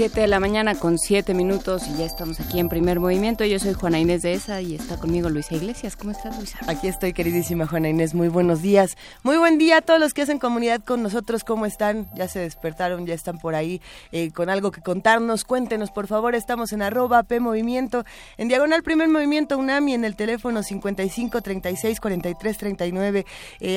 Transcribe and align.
Siete 0.00 0.22
de 0.22 0.28
la 0.28 0.40
mañana 0.40 0.76
con 0.76 0.98
siete 0.98 1.34
minutos 1.34 1.86
y 1.86 1.98
ya 1.98 2.06
estamos 2.06 2.40
aquí 2.40 2.58
en 2.58 2.70
primer 2.70 3.00
movimiento. 3.00 3.44
Yo 3.44 3.58
soy 3.58 3.74
Juana 3.74 3.98
Inés 3.98 4.22
de 4.22 4.32
ESA 4.32 4.62
y 4.62 4.74
está 4.74 4.96
conmigo 4.96 5.28
Luisa 5.28 5.54
Iglesias. 5.54 5.94
¿Cómo 5.94 6.12
estás, 6.12 6.38
Luisa? 6.38 6.58
Aquí 6.68 6.88
estoy, 6.88 7.12
queridísima 7.12 7.66
Juana 7.66 7.90
Inés. 7.90 8.14
Muy 8.14 8.28
buenos 8.28 8.62
días. 8.62 8.96
Muy 9.24 9.36
buen 9.36 9.58
día 9.58 9.76
a 9.76 9.80
todos 9.82 10.00
los 10.00 10.14
que 10.14 10.22
hacen 10.22 10.38
comunidad 10.38 10.82
con 10.82 11.02
nosotros. 11.02 11.44
¿Cómo 11.44 11.66
están? 11.66 12.08
Ya 12.14 12.28
se 12.28 12.38
despertaron, 12.38 13.04
ya 13.04 13.12
están 13.12 13.36
por 13.36 13.54
ahí 13.54 13.82
eh, 14.10 14.30
con 14.30 14.48
algo 14.48 14.70
que 14.70 14.80
contarnos. 14.80 15.44
Cuéntenos, 15.44 15.90
por 15.90 16.06
favor. 16.06 16.34
Estamos 16.34 16.72
en 16.72 16.80
arroba 16.80 17.22
P 17.24 17.38
Movimiento, 17.38 18.06
en 18.38 18.48
diagonal 18.48 18.82
primer 18.82 19.10
movimiento 19.10 19.58
UNAMI, 19.58 19.92
en 19.92 20.06
el 20.06 20.16
teléfono 20.16 20.62
55 20.62 21.42
36 21.42 22.00
43 22.00 22.56
39. 22.56 23.26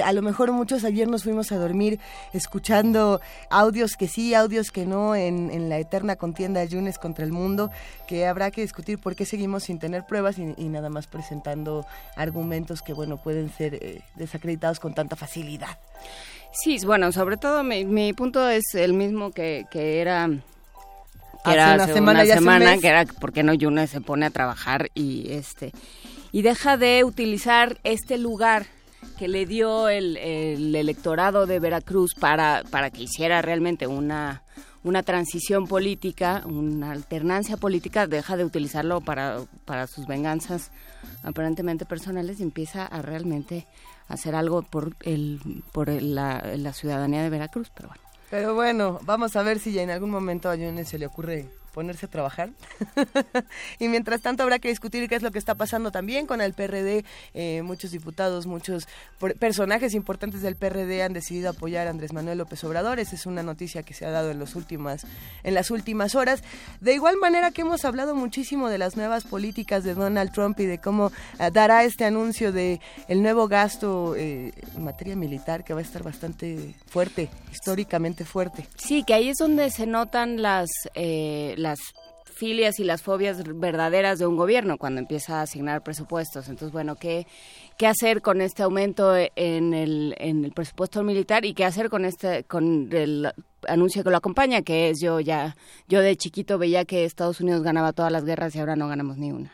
a 0.01 0.13
lo 0.13 0.21
mejor 0.21 0.53
muchos 0.53 0.85
ayer 0.85 1.09
nos 1.09 1.23
fuimos 1.23 1.51
a 1.51 1.57
dormir 1.57 1.99
escuchando 2.31 3.19
audios 3.49 3.97
que 3.97 4.07
sí, 4.07 4.33
audios 4.33 4.71
que 4.71 4.85
no 4.85 5.17
en 5.17 5.67
la 5.67 5.79
eterna 5.79 6.12
contienda 6.15 6.63
Yunes 6.63 6.97
contra 6.97 7.25
el 7.25 7.31
mundo, 7.31 7.71
que 8.07 8.25
habrá 8.25 8.51
que 8.51 8.61
discutir 8.61 8.99
por 8.99 9.15
qué 9.15 9.25
seguimos 9.25 9.63
sin 9.63 9.79
tener 9.79 10.05
pruebas 10.05 10.37
y, 10.37 10.69
nada 10.69 10.89
más 10.89 11.07
presentando 11.07 11.85
argumentos 12.15 12.81
que, 12.81 12.93
bueno, 12.93 13.17
pueden 13.17 13.51
ser 13.51 13.75
eh, 13.75 14.01
desacreditados 14.15 14.79
con 14.79 14.93
tanta 14.93 15.15
facilidad. 15.15 15.77
Sí, 16.51 16.77
bueno, 16.85 17.11
sobre 17.11 17.37
todo 17.37 17.63
mi, 17.63 18.13
punto 18.13 18.47
es 18.47 18.63
el 18.75 18.93
mismo 18.93 19.31
que, 19.31 19.65
que 19.71 20.01
era 20.01 20.29
que 21.43 21.51
era 21.51 21.73
una 21.73 21.87
semana, 21.87 22.25
semana 22.25 22.77
que 22.77 22.87
era 22.87 23.05
porque 23.19 23.43
no 23.43 23.53
Yunes 23.53 23.89
se 23.89 24.01
pone 24.01 24.25
a 24.25 24.29
trabajar 24.29 24.89
y 24.93 25.31
este 25.31 25.73
y 26.31 26.41
deja 26.41 26.77
de 26.77 27.03
utilizar 27.03 27.79
este 27.83 28.17
lugar 28.17 28.65
que 29.17 29.27
le 29.27 29.45
dio 29.45 29.89
el, 29.89 30.17
el 30.17 30.75
electorado 30.75 31.45
de 31.45 31.59
Veracruz 31.59 32.15
para, 32.15 32.63
para 32.69 32.89
que 32.89 33.03
hiciera 33.03 33.41
realmente 33.41 33.87
una 33.87 34.43
una 34.83 35.03
transición 35.03 35.67
política, 35.67 36.43
una 36.45 36.91
alternancia 36.91 37.57
política, 37.57 38.07
deja 38.07 38.37
de 38.37 38.45
utilizarlo 38.45 39.01
para, 39.01 39.39
para 39.65 39.87
sus 39.87 40.05
venganzas 40.07 40.71
aparentemente 41.23 41.85
personales 41.85 42.39
y 42.39 42.43
empieza 42.43 42.85
a 42.85 43.01
realmente 43.01 43.65
hacer 44.07 44.35
algo 44.35 44.61
por, 44.61 44.95
el, 45.01 45.39
por 45.71 45.89
la, 45.89 46.43
la 46.57 46.73
ciudadanía 46.73 47.23
de 47.23 47.29
Veracruz. 47.29 47.71
Pero 47.73 47.89
bueno. 47.89 48.03
Pero 48.29 48.55
bueno, 48.55 48.99
vamos 49.03 49.35
a 49.35 49.43
ver 49.43 49.59
si 49.59 49.71
ya 49.71 49.83
en 49.83 49.91
algún 49.91 50.09
momento 50.09 50.49
a 50.49 50.55
Yunes 50.55 50.89
se 50.89 50.97
le 50.97 51.05
ocurre 51.05 51.49
ponerse 51.73 52.05
a 52.05 52.09
trabajar. 52.09 52.51
y 53.79 53.87
mientras 53.87 54.21
tanto 54.21 54.43
habrá 54.43 54.59
que 54.59 54.69
discutir 54.69 55.09
qué 55.09 55.15
es 55.15 55.23
lo 55.23 55.31
que 55.31 55.39
está 55.39 55.55
pasando 55.55 55.91
también 55.91 56.27
con 56.27 56.39
el 56.39 56.53
PRD. 56.53 57.03
Eh, 57.33 57.61
muchos 57.63 57.91
diputados, 57.91 58.45
muchos 58.45 58.87
personajes 59.39 59.93
importantes 59.93 60.41
del 60.41 60.55
PRD 60.55 61.03
han 61.03 61.13
decidido 61.13 61.49
apoyar 61.49 61.87
a 61.87 61.89
Andrés 61.89 62.13
Manuel 62.13 62.37
López 62.37 62.63
Obrador. 62.63 62.99
Esa 62.99 63.15
es 63.15 63.25
una 63.25 63.43
noticia 63.43 63.83
que 63.83 63.93
se 63.93 64.05
ha 64.05 64.11
dado 64.11 64.31
en, 64.31 64.39
los 64.39 64.55
últimas, 64.55 65.05
en 65.43 65.53
las 65.55 65.71
últimas 65.71 66.15
horas. 66.15 66.43
De 66.79 66.93
igual 66.93 67.17
manera 67.17 67.51
que 67.51 67.61
hemos 67.61 67.85
hablado 67.85 68.15
muchísimo 68.15 68.69
de 68.69 68.77
las 68.77 68.95
nuevas 68.95 69.23
políticas 69.23 69.83
de 69.83 69.95
Donald 69.95 70.31
Trump 70.31 70.59
y 70.59 70.65
de 70.65 70.77
cómo 70.77 71.11
eh, 71.39 71.49
dará 71.51 71.83
este 71.83 72.05
anuncio 72.05 72.51
de 72.51 72.79
el 73.07 73.23
nuevo 73.23 73.47
gasto 73.47 74.15
eh, 74.15 74.53
en 74.75 74.83
materia 74.83 75.15
militar 75.15 75.63
que 75.63 75.73
va 75.73 75.79
a 75.79 75.83
estar 75.83 76.03
bastante 76.03 76.75
fuerte, 76.87 77.29
históricamente 77.51 78.25
fuerte. 78.25 78.67
Sí, 78.75 79.03
que 79.03 79.15
ahí 79.15 79.29
es 79.29 79.37
donde 79.37 79.71
se 79.71 79.87
notan 79.87 80.41
las 80.41 80.69
las 81.63 81.79
filias 82.33 82.79
y 82.79 82.83
las 82.83 83.01
fobias 83.01 83.43
verdaderas 83.55 84.19
de 84.19 84.27
un 84.27 84.35
gobierno 84.35 84.77
cuando 84.77 84.99
empieza 84.99 85.39
a 85.39 85.43
asignar 85.43 85.83
presupuestos. 85.83 86.49
Entonces, 86.49 86.71
bueno, 86.73 86.95
¿qué, 86.95 87.25
qué 87.77 87.87
hacer 87.87 88.21
con 88.21 88.41
este 88.41 88.63
aumento 88.63 89.15
en 89.15 89.73
el, 89.73 90.15
en 90.17 90.43
el 90.43 90.51
presupuesto 90.51 91.03
militar 91.03 91.45
y 91.45 91.53
qué 91.53 91.65
hacer 91.65 91.89
con 91.89 92.05
este 92.05 92.43
con 92.43 92.89
el 92.91 93.31
anuncio 93.67 94.03
que 94.03 94.09
lo 94.09 94.17
acompaña, 94.17 94.61
que 94.61 94.89
es 94.89 94.99
yo 95.01 95.19
ya 95.19 95.55
yo 95.87 96.01
de 96.01 96.15
chiquito 96.15 96.57
veía 96.57 96.85
que 96.85 97.05
Estados 97.05 97.39
Unidos 97.39 97.63
ganaba 97.63 97.93
todas 97.93 98.11
las 98.11 98.25
guerras 98.25 98.55
y 98.55 98.59
ahora 98.59 98.75
no 98.75 98.87
ganamos 98.87 99.17
ni 99.17 99.31
una. 99.31 99.51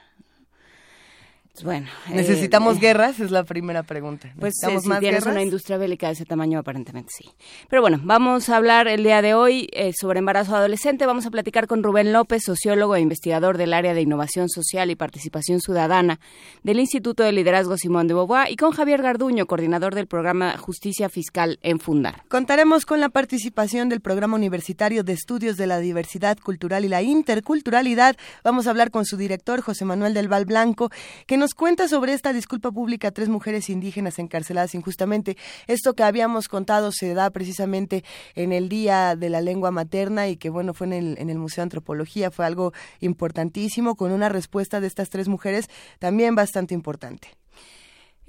Bueno, 1.64 1.88
¿necesitamos 2.10 2.78
eh, 2.78 2.80
guerras? 2.80 3.20
Es 3.20 3.32
la 3.32 3.44
primera 3.44 3.84
pregunta. 3.84 4.34
Pues 4.40 4.54
eh, 4.68 4.80
si 4.80 4.90
tienes 5.00 5.26
una 5.26 5.42
industria 5.42 5.78
bélica 5.78 6.08
de 6.08 6.14
ese 6.14 6.26
tamaño, 6.26 6.60
aparentemente 6.60 7.12
sí. 7.16 7.30
Pero 7.70 7.82
bueno, 7.82 8.00
vamos 8.04 8.50
a 8.50 8.58
hablar 8.58 8.88
el 8.88 9.04
día 9.04 9.22
de 9.22 9.34
hoy 9.34 9.70
eh, 9.72 9.92
sobre 10.00 10.20
embarazo 10.20 10.56
adolescente. 10.56 11.06
Vamos 11.06 11.26
a 11.26 11.32
platicar 11.32 11.68
con 11.68 11.84
Rubén 11.84 12.14
López, 12.14 12.44
sociólogo 12.46 12.96
e 12.96 13.02
investigador 13.02 13.58
del 13.58 13.74
área 13.74 13.94
de 13.94 14.02
innovación 14.02 14.50
social 14.50 14.90
y 14.92 14.96
participación 14.96 15.60
ciudadana 15.62 16.20
del 16.64 16.80
Instituto 16.80 17.24
de 17.24 17.32
Liderazgo 17.32 17.78
Simón 17.78 18.08
de 18.08 18.14
Beauvoir 18.14 18.52
y 18.52 18.56
con 18.56 18.72
Javier 18.72 19.02
Garduño, 19.02 19.46
coordinador 19.46 19.96
del 19.96 20.08
programa 20.08 20.58
Justicia 20.58 21.10
Fiscal 21.10 21.60
en 21.62 21.80
Fundar. 21.80 22.24
Contaremos 22.28 22.86
con 22.86 23.00
la 23.00 23.10
participación 23.10 23.90
del 23.90 24.02
programa 24.02 24.36
universitario 24.36 25.04
de 25.04 25.14
estudios 25.14 25.58
de 25.58 25.68
la 25.68 25.80
diversidad 25.80 26.38
cultural 26.38 26.86
y 26.86 26.90
la 26.90 27.02
interculturalidad. 27.02 28.16
Vamos 28.44 28.68
a 28.68 28.72
hablar 28.72 28.92
con 28.92 29.06
su 29.06 29.18
director, 29.18 29.62
José 29.62 29.86
Manuel 29.86 30.14
del 30.14 30.28
Val 30.28 30.46
Blanco, 30.46 30.90
que 31.28 31.38
nos 31.38 31.49
cuenta 31.54 31.88
sobre 31.88 32.14
esta 32.14 32.34
disculpa 32.34 32.72
pública 32.72 33.08
a 33.08 33.12
tres 33.12 33.30
mujeres 33.30 33.70
indígenas 33.70 34.20
encarceladas 34.20 34.76
injustamente. 34.76 35.38
Esto 35.68 35.94
que 35.94 36.04
habíamos 36.04 36.48
contado 36.48 36.92
se 36.92 37.14
da 37.14 37.30
precisamente 37.30 38.04
en 38.36 38.52
el 38.52 38.70
Día 38.70 39.16
de 39.16 39.30
la 39.30 39.42
Lengua 39.42 39.72
Materna 39.72 40.28
y 40.28 40.38
que, 40.38 40.50
bueno, 40.50 40.74
fue 40.74 40.88
en 40.88 40.94
el, 40.94 41.18
en 41.18 41.30
el 41.30 41.38
Museo 41.38 41.62
de 41.62 41.64
Antropología, 41.64 42.32
fue 42.32 42.46
algo 42.46 42.74
importantísimo, 43.00 43.96
con 43.96 44.12
una 44.12 44.30
respuesta 44.30 44.80
de 44.80 44.88
estas 44.88 45.10
tres 45.10 45.28
mujeres 45.28 45.70
también 46.00 46.36
bastante 46.36 46.74
importante. 46.74 47.39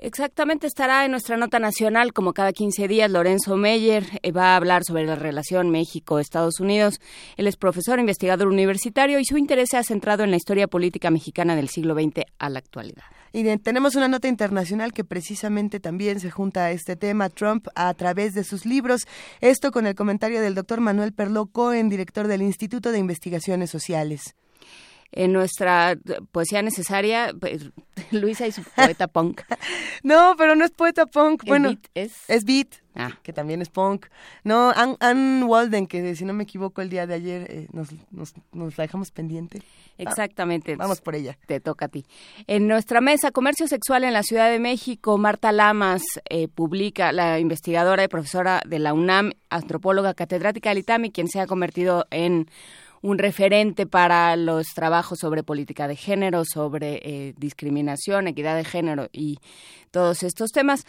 Exactamente, 0.03 0.67
estará 0.67 1.05
en 1.05 1.11
nuestra 1.11 1.37
nota 1.37 1.59
nacional 1.59 2.15
como 2.15 2.33
cada 2.33 2.55
15 2.55 2.89
días. 2.89 3.11
Lorenzo 3.11 3.59
Meyer 3.59 4.07
eh, 4.23 4.33
va 4.33 4.55
a 4.55 4.57
hablar 4.57 4.83
sobre 4.83 5.05
la 5.05 5.15
relación 5.15 5.69
México-Estados 5.69 6.59
Unidos. 6.59 7.03
Él 7.37 7.47
es 7.47 7.59
profesor, 7.59 8.01
investigador 8.01 8.49
universitario 8.49 9.19
y 9.19 9.27
su 9.27 9.37
interés 9.37 9.69
se 9.73 9.77
ha 9.77 9.83
centrado 9.83 10.25
en 10.25 10.31
la 10.31 10.39
historia 10.39 10.69
política 10.69 11.11
mexicana 11.11 11.55
del 11.55 11.69
siglo 11.69 11.93
XX 11.93 12.23
a 12.39 12.49
la 12.49 12.61
actualidad. 12.61 13.03
Y 13.35 13.45
tenemos 13.59 13.95
una 13.95 14.09
nota 14.09 14.27
internacional 14.27 14.95
que 14.95 15.05
precisamente 15.05 15.81
también 15.81 16.19
se 16.19 16.31
junta 16.31 16.65
a 16.65 16.71
este 16.71 16.97
tema, 16.97 17.29
Trump 17.29 17.69
a 17.75 17.93
través 17.93 18.33
de 18.33 18.43
sus 18.43 18.65
libros. 18.65 19.07
Esto 19.43 19.71
con 19.71 19.87
el 19.87 19.95
comentario 19.95 20.41
del 20.41 20.55
doctor 20.55 20.81
Manuel 20.81 21.13
Perló 21.13 21.45
Cohen, 21.45 21.91
director 21.91 22.27
del 22.27 22.41
Instituto 22.41 22.91
de 22.91 22.99
Investigaciones 22.99 23.69
Sociales 23.69 24.35
en 25.13 25.33
nuestra 25.33 25.97
poesía 26.33 26.63
necesaria, 26.63 27.33
pues, 27.39 27.71
Luisa 28.11 28.47
y 28.47 28.53
su 28.53 28.63
poeta 28.77 29.09
punk. 29.09 29.43
no, 30.03 30.35
pero 30.37 30.55
no 30.55 30.65
es 30.65 30.71
poeta 30.71 31.07
punk. 31.07 31.45
Bueno, 31.45 31.75
es? 31.95 32.13
es 32.29 32.45
beat. 32.45 32.69
Ah. 32.97 33.17
que 33.23 33.33
también 33.33 33.63
es 33.63 33.69
punk. 33.69 34.07
No, 34.43 34.73
Ann, 34.75 35.45
Walden, 35.45 35.87
que 35.87 36.17
si 36.17 36.25
no 36.25 36.33
me 36.33 36.43
equivoco 36.43 36.83
el 36.83 36.91
día 36.91 37.07
de 37.07 37.15
ayer 37.15 37.47
eh, 37.49 37.69
nos, 37.73 37.89
nos, 38.11 38.35
nos, 38.53 38.77
la 38.77 38.83
dejamos 38.83 39.13
pendiente. 39.13 39.63
Exactamente. 39.97 40.75
vamos 40.75 41.01
por 41.01 41.15
ella. 41.15 41.39
Te 41.47 41.61
toca 41.61 41.87
a 41.87 41.89
ti. 41.89 42.05
En 42.49 42.67
nuestra 42.67 43.01
mesa, 43.01 43.31
Comercio 43.31 43.69
Sexual 43.69 44.03
en 44.05 44.13
la 44.13 44.25
Ciudad 44.25 44.51
de 44.51 44.59
México, 44.59 45.19
Marta 45.19 45.53
Lamas 45.53 46.03
eh, 46.29 46.49
publica, 46.49 47.13
la 47.13 47.39
investigadora 47.39 48.03
y 48.03 48.09
profesora 48.09 48.61
de 48.67 48.81
la 48.81 48.93
UNAM, 48.93 49.33
antropóloga 49.51 50.15
catedrática 50.15 50.71
del 50.71 50.79
ITAMI, 50.79 51.13
quien 51.13 51.29
se 51.29 51.41
ha 51.41 51.47
convertido 51.47 52.07
en 52.11 52.51
un 53.03 53.19
referente 53.19 53.87
para 53.87 54.37
los 54.37 54.69
trabajos 54.75 55.19
sobre 55.19 55.43
política 55.43 55.89
de 55.89 55.97
género, 55.97 56.45
sobre 56.45 57.01
eh, 57.03 57.35
discriminación, 57.37 58.29
equidad 58.29 58.57
de 58.57 58.65
género 58.65 59.09
y 59.13 59.39
todos 59.91 60.23
estos 60.23 60.51
temas. 60.51 60.85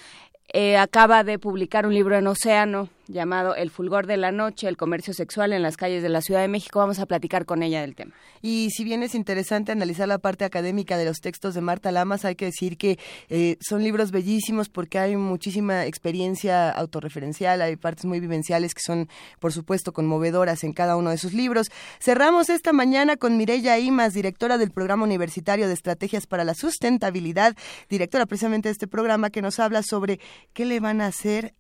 Eh, 0.54 0.78
acaba 0.78 1.24
de 1.24 1.40
publicar 1.40 1.86
un 1.86 1.94
libro 1.94 2.18
en 2.18 2.28
Océano 2.28 2.90
llamado 3.12 3.56
El 3.56 3.70
fulgor 3.70 4.08
de 4.08 4.18
la 4.18 4.32
noche, 4.32 4.68
el 4.68 4.78
comercio 4.78 5.14
sexual 5.14 5.54
en 5.54 5.62
las 5.62 5.78
calles 5.78 6.04
de 6.04 6.10
la 6.10 6.22
Ciudad 6.22 6.42
de 6.42 6.48
México. 6.48 6.80
Vamos 6.80 7.00
a 7.00 7.06
platicar 7.06 7.46
con 7.46 7.64
ella 7.64 7.82
del 7.82 7.96
tema. 7.96 8.14
Y 8.42 8.70
si 8.72 8.84
bien 8.84 9.04
es 9.04 9.16
interesante 9.16 9.72
analizar 9.72 10.08
la 10.08 10.18
parte 10.18 10.46
académica 10.46 10.98
de 10.98 11.06
los 11.06 11.20
textos 11.20 11.54
de 11.54 11.62
Marta 11.62 11.92
Lamas, 11.92 12.26
hay 12.26 12.36
que 12.36 12.46
decir 12.46 12.78
que 12.78 12.98
eh, 13.30 13.58
son 13.62 13.84
libros 13.84 14.12
bellísimos 14.12 14.70
porque 14.70 15.00
hay 15.00 15.16
muchísima 15.16 15.86
experiencia 15.86 16.70
autorreferencial, 16.72 17.62
hay 17.62 17.76
partes 17.76 18.06
muy 18.06 18.20
vivenciales 18.20 18.74
que 18.74 18.82
son, 18.82 19.10
por 19.40 19.54
supuesto, 19.54 19.94
conmovedoras 19.94 20.64
en 20.64 20.74
cada 20.74 20.96
uno 20.96 21.10
de 21.10 21.18
sus 21.18 21.34
libros. 21.34 21.72
Cerramos 22.00 22.50
esta 22.50 22.74
mañana 22.74 23.18
con 23.18 23.38
Mireya 23.38 23.78
Imas, 23.80 24.14
directora 24.14 24.58
del 24.58 24.72
Programa 24.72 25.04
Universitario 25.04 25.68
de 25.68 25.74
Estrategias 25.74 26.28
para 26.28 26.44
la 26.44 26.54
Sustentabilidad, 26.54 27.56
directora 27.90 28.26
precisamente 28.26 28.70
de 28.70 28.74
este 28.74 28.88
programa 28.88 29.30
que 29.30 29.42
nos 29.42 29.60
habla 29.60 29.84
sobre 29.84 30.20
qué 30.54 30.66
le 30.66 30.80
van 30.80 31.02
a 31.02 31.08
hacer. 31.08 31.54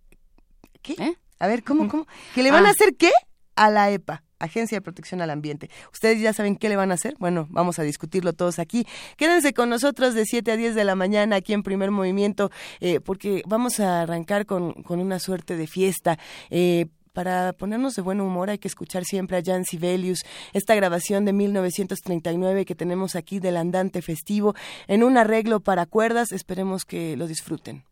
¿Qué? 0.81 0.93
¿Eh? 0.93 1.15
A 1.41 1.47
ver, 1.47 1.63
¿cómo, 1.63 1.87
cómo? 1.87 2.05
¿Que 2.35 2.43
le 2.43 2.51
van 2.51 2.65
a 2.65 2.69
ah. 2.69 2.71
hacer 2.71 2.95
qué? 2.95 3.09
A 3.55 3.71
la 3.71 3.89
EPA. 3.89 4.23
Agencia 4.37 4.77
de 4.77 4.81
Protección 4.81 5.21
al 5.21 5.31
Ambiente. 5.31 5.71
¿Ustedes 5.91 6.21
ya 6.21 6.33
saben 6.33 6.55
qué 6.55 6.69
le 6.69 6.75
van 6.75 6.91
a 6.91 6.93
hacer? 6.93 7.15
Bueno, 7.17 7.47
vamos 7.49 7.79
a 7.79 7.83
discutirlo 7.83 8.33
todos 8.33 8.59
aquí. 8.59 8.85
Quédense 9.17 9.51
con 9.51 9.67
nosotros 9.69 10.13
de 10.13 10.25
7 10.25 10.51
a 10.51 10.55
10 10.55 10.75
de 10.75 10.83
la 10.83 10.93
mañana 10.93 11.37
aquí 11.37 11.53
en 11.53 11.63
Primer 11.63 11.89
Movimiento, 11.89 12.51
eh, 12.79 12.99
porque 12.99 13.41
vamos 13.47 13.79
a 13.79 14.01
arrancar 14.01 14.45
con, 14.45 14.83
con 14.83 14.99
una 14.99 15.17
suerte 15.17 15.57
de 15.57 15.65
fiesta. 15.65 16.19
Eh, 16.51 16.85
para 17.11 17.53
ponernos 17.53 17.95
de 17.95 18.03
buen 18.03 18.21
humor 18.21 18.51
hay 18.51 18.59
que 18.59 18.67
escuchar 18.67 19.03
siempre 19.03 19.37
a 19.37 19.41
Jan 19.43 19.65
Sibelius, 19.65 20.23
esta 20.53 20.75
grabación 20.75 21.25
de 21.25 21.33
1939 21.33 22.65
que 22.65 22.75
tenemos 22.75 23.15
aquí 23.15 23.39
del 23.39 23.57
andante 23.57 24.03
festivo 24.03 24.53
en 24.87 25.03
un 25.03 25.17
arreglo 25.17 25.59
para 25.59 25.87
cuerdas. 25.87 26.31
Esperemos 26.31 26.85
que 26.85 27.17
lo 27.17 27.25
disfruten. 27.25 27.83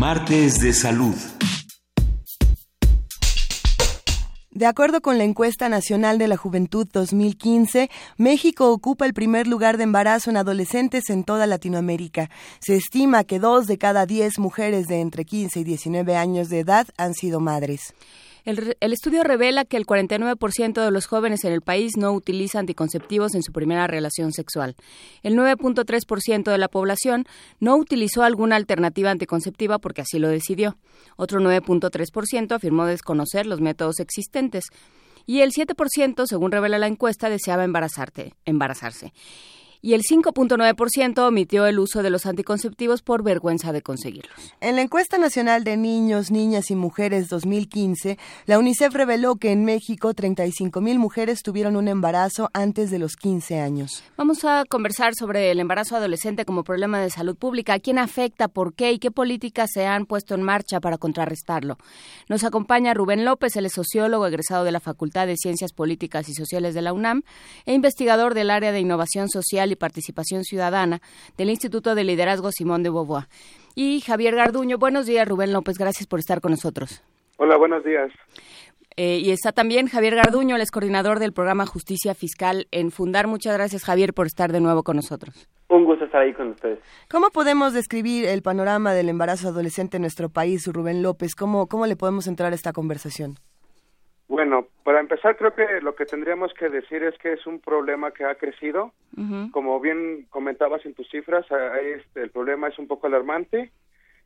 Martes 0.00 0.60
de 0.60 0.72
Salud. 0.72 1.14
De 4.50 4.66
acuerdo 4.66 5.00
con 5.00 5.18
la 5.18 5.24
encuesta 5.24 5.68
nacional 5.68 6.18
de 6.18 6.26
la 6.26 6.36
juventud 6.36 6.88
2015, 6.92 7.90
México 8.16 8.72
ocupa 8.72 9.06
el 9.06 9.14
primer 9.14 9.46
lugar 9.46 9.76
de 9.76 9.84
embarazo 9.84 10.30
en 10.30 10.36
adolescentes 10.36 11.10
en 11.10 11.22
toda 11.24 11.46
Latinoamérica. 11.46 12.28
Se 12.58 12.74
estima 12.74 13.22
que 13.22 13.38
dos 13.38 13.66
de 13.66 13.78
cada 13.78 14.04
diez 14.04 14.38
mujeres 14.38 14.88
de 14.88 15.00
entre 15.00 15.24
15 15.24 15.60
y 15.60 15.64
19 15.64 16.16
años 16.16 16.48
de 16.48 16.60
edad 16.60 16.88
han 16.96 17.14
sido 17.14 17.38
madres. 17.38 17.94
El, 18.48 18.94
estudio 18.94 19.24
revela 19.24 19.66
que 19.66 19.76
el 19.76 19.84
49% 19.84 20.82
de 20.82 20.90
los 20.90 21.04
jóvenes 21.04 21.44
en 21.44 21.52
el 21.52 21.60
país 21.60 21.98
no 21.98 22.12
utiliza 22.12 22.58
anticonceptivos 22.58 23.34
en 23.34 23.42
su 23.42 23.52
primera 23.52 23.86
relación 23.86 24.32
sexual. 24.32 24.74
El 25.22 25.36
9.3% 25.36 26.50
de 26.50 26.56
la 26.56 26.68
población 26.68 27.26
no 27.60 27.76
utilizó 27.76 28.22
alguna 28.22 28.56
alternativa 28.56 29.10
anticonceptiva 29.10 29.78
porque 29.78 30.00
así 30.00 30.18
lo 30.18 30.30
decidió. 30.30 30.78
Otro 31.16 31.40
9.3% 31.40 32.52
afirmó 32.52 32.86
desconocer 32.86 33.44
los 33.44 33.60
métodos 33.60 34.00
existentes. 34.00 34.64
Y 35.26 35.42
el 35.42 35.52
7%, 35.52 36.26
según 36.26 36.50
revela 36.50 36.78
la 36.78 36.86
encuesta, 36.86 37.28
deseaba 37.28 37.64
embarazarse 37.64 38.32
y 39.80 39.94
el 39.94 40.02
5.9% 40.02 41.18
omitió 41.26 41.66
el 41.66 41.78
uso 41.78 42.02
de 42.02 42.10
los 42.10 42.26
anticonceptivos 42.26 43.02
por 43.02 43.22
vergüenza 43.22 43.72
de 43.72 43.82
conseguirlos. 43.82 44.34
En 44.60 44.76
la 44.76 44.82
encuesta 44.82 45.18
nacional 45.18 45.62
de 45.62 45.76
niños, 45.76 46.30
niñas 46.30 46.70
y 46.70 46.74
mujeres 46.74 47.28
2015, 47.28 48.18
la 48.46 48.58
UNICEF 48.58 48.92
reveló 48.94 49.36
que 49.36 49.52
en 49.52 49.64
México 49.64 50.14
35 50.14 50.80
mil 50.80 50.98
mujeres 50.98 51.42
tuvieron 51.42 51.76
un 51.76 51.86
embarazo 51.86 52.50
antes 52.52 52.90
de 52.90 52.98
los 52.98 53.16
15 53.16 53.60
años. 53.60 54.02
Vamos 54.16 54.44
a 54.44 54.64
conversar 54.68 55.14
sobre 55.14 55.50
el 55.50 55.60
embarazo 55.60 55.96
adolescente 55.96 56.44
como 56.44 56.64
problema 56.64 57.00
de 57.00 57.10
salud 57.10 57.36
pública, 57.36 57.74
a 57.74 57.78
quién 57.78 57.98
afecta, 57.98 58.48
por 58.48 58.74
qué 58.74 58.92
y 58.92 58.98
qué 58.98 59.10
políticas 59.10 59.70
se 59.72 59.86
han 59.86 60.06
puesto 60.06 60.34
en 60.34 60.42
marcha 60.42 60.80
para 60.80 60.98
contrarrestarlo. 60.98 61.78
Nos 62.28 62.42
acompaña 62.42 62.94
Rubén 62.94 63.24
López, 63.24 63.54
es 63.56 63.72
sociólogo 63.72 64.26
egresado 64.26 64.64
de 64.64 64.72
la 64.72 64.80
Facultad 64.80 65.26
de 65.26 65.36
Ciencias 65.36 65.72
Políticas 65.72 66.28
y 66.28 66.34
Sociales 66.34 66.74
de 66.74 66.82
la 66.82 66.92
UNAM 66.92 67.22
e 67.66 67.74
investigador 67.74 68.34
del 68.34 68.50
área 68.50 68.72
de 68.72 68.80
innovación 68.80 69.28
social 69.28 69.67
y 69.72 69.76
Participación 69.76 70.44
Ciudadana 70.44 71.00
del 71.36 71.50
Instituto 71.50 71.94
de 71.94 72.04
Liderazgo 72.04 72.50
Simón 72.52 72.82
de 72.82 72.90
Beauvoir. 72.90 73.24
Y 73.74 74.00
Javier 74.00 74.34
Garduño. 74.34 74.78
Buenos 74.78 75.06
días, 75.06 75.26
Rubén 75.28 75.52
López. 75.52 75.78
Gracias 75.78 76.06
por 76.06 76.18
estar 76.18 76.40
con 76.40 76.50
nosotros. 76.50 77.02
Hola, 77.36 77.56
buenos 77.56 77.84
días. 77.84 78.10
Eh, 78.96 79.20
y 79.22 79.30
está 79.30 79.52
también 79.52 79.86
Javier 79.86 80.16
Garduño, 80.16 80.56
el 80.56 80.62
es 80.62 80.72
coordinador 80.72 81.20
del 81.20 81.32
programa 81.32 81.66
Justicia 81.66 82.14
Fiscal 82.14 82.66
en 82.72 82.90
Fundar. 82.90 83.28
Muchas 83.28 83.54
gracias, 83.54 83.84
Javier, 83.84 84.12
por 84.12 84.26
estar 84.26 84.50
de 84.50 84.60
nuevo 84.60 84.82
con 84.82 84.96
nosotros. 84.96 85.48
Un 85.68 85.84
gusto 85.84 86.06
estar 86.06 86.22
ahí 86.22 86.34
con 86.34 86.48
ustedes. 86.48 86.80
¿Cómo 87.08 87.30
podemos 87.30 87.72
describir 87.74 88.24
el 88.24 88.42
panorama 88.42 88.92
del 88.94 89.08
embarazo 89.08 89.50
adolescente 89.50 89.98
en 89.98 90.00
nuestro 90.00 90.30
país, 90.30 90.66
Rubén 90.66 91.00
López? 91.00 91.36
¿Cómo, 91.36 91.68
cómo 91.68 91.86
le 91.86 91.94
podemos 91.94 92.26
entrar 92.26 92.50
a 92.50 92.56
esta 92.56 92.72
conversación? 92.72 93.36
Bueno, 94.28 94.66
para 94.84 95.00
empezar 95.00 95.36
creo 95.36 95.54
que 95.54 95.80
lo 95.80 95.94
que 95.94 96.04
tendríamos 96.04 96.52
que 96.52 96.68
decir 96.68 97.02
es 97.02 97.16
que 97.18 97.32
es 97.32 97.46
un 97.46 97.60
problema 97.60 98.10
que 98.10 98.24
ha 98.24 98.34
crecido. 98.34 98.92
Como 99.50 99.80
bien 99.80 100.26
comentabas 100.30 100.84
en 100.86 100.94
tus 100.94 101.08
cifras, 101.10 101.46
este, 101.82 102.22
el 102.22 102.30
problema 102.30 102.68
es 102.68 102.78
un 102.78 102.86
poco 102.86 103.06
alarmante. 103.06 103.72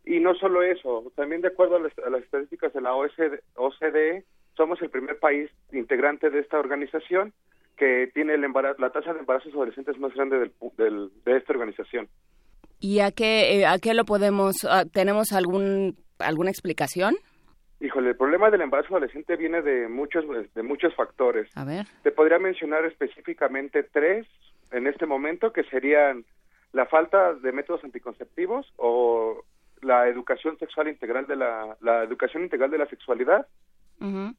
Y 0.05 0.19
no 0.19 0.35
solo 0.35 0.63
eso, 0.63 1.13
también 1.15 1.41
de 1.41 1.49
acuerdo 1.49 1.77
a 1.77 1.79
las, 2.11 2.23
estadísticas 2.23 2.73
de 2.73 2.81
la 2.81 2.95
OCDE, 2.95 4.25
somos 4.57 4.83
el 4.83 4.91
primer 4.91 5.19
país 5.21 5.49
integrante 5.73 6.29
de 6.29 6.41
esta 6.41 6.59
organización 6.59 7.33
que 7.77 8.11
tiene 8.13 8.35
el 8.35 8.43
la 8.43 8.91
tasa 8.91 9.15
de 9.15 9.21
embarazos 9.21 9.55
adolescentes 9.55 9.99
más 9.99 10.13
grande 10.15 10.51
del, 10.77 11.11
de 11.25 11.37
esta 11.37 11.53
organización. 11.53 12.09
¿Y 12.81 12.99
a 12.99 13.13
qué, 13.13 13.61
eh, 13.61 13.67
a 13.67 13.79
qué 13.79 13.95
lo 13.95 14.05
podemos, 14.05 14.57
tenemos 14.93 15.33
algún, 15.33 15.97
alguna 16.19 16.51
explicación? 16.51 17.15
Híjole, 17.83 18.11
el 18.11 18.17
problema 18.17 18.49
del 18.49 18.61
embarazo 18.61 18.95
adolescente 18.95 19.35
viene 19.35 19.61
de 19.61 19.89
muchos 19.89 20.25
de 20.55 20.63
muchos 20.63 20.95
factores. 20.95 21.51
A 21.57 21.65
ver. 21.65 21.85
Te 22.05 22.13
podría 22.13 22.39
mencionar 22.39 22.85
específicamente 22.85 23.83
tres 23.83 24.25
en 24.71 24.87
este 24.87 25.05
momento 25.05 25.53
que 25.53 25.65
serían 25.65 26.25
la 26.73 26.87
falta 26.87 27.35
de 27.35 27.51
métodos 27.51 27.83
anticonceptivos 27.83 28.73
o 28.77 29.45
la 29.81 30.07
educación 30.07 30.57
sexual 30.59 30.87
integral 30.87 31.27
de 31.27 31.35
la, 31.35 31.77
la 31.81 32.05
educación 32.05 32.45
integral 32.45 32.71
de 32.71 32.79
la 32.79 32.87
sexualidad 32.87 33.49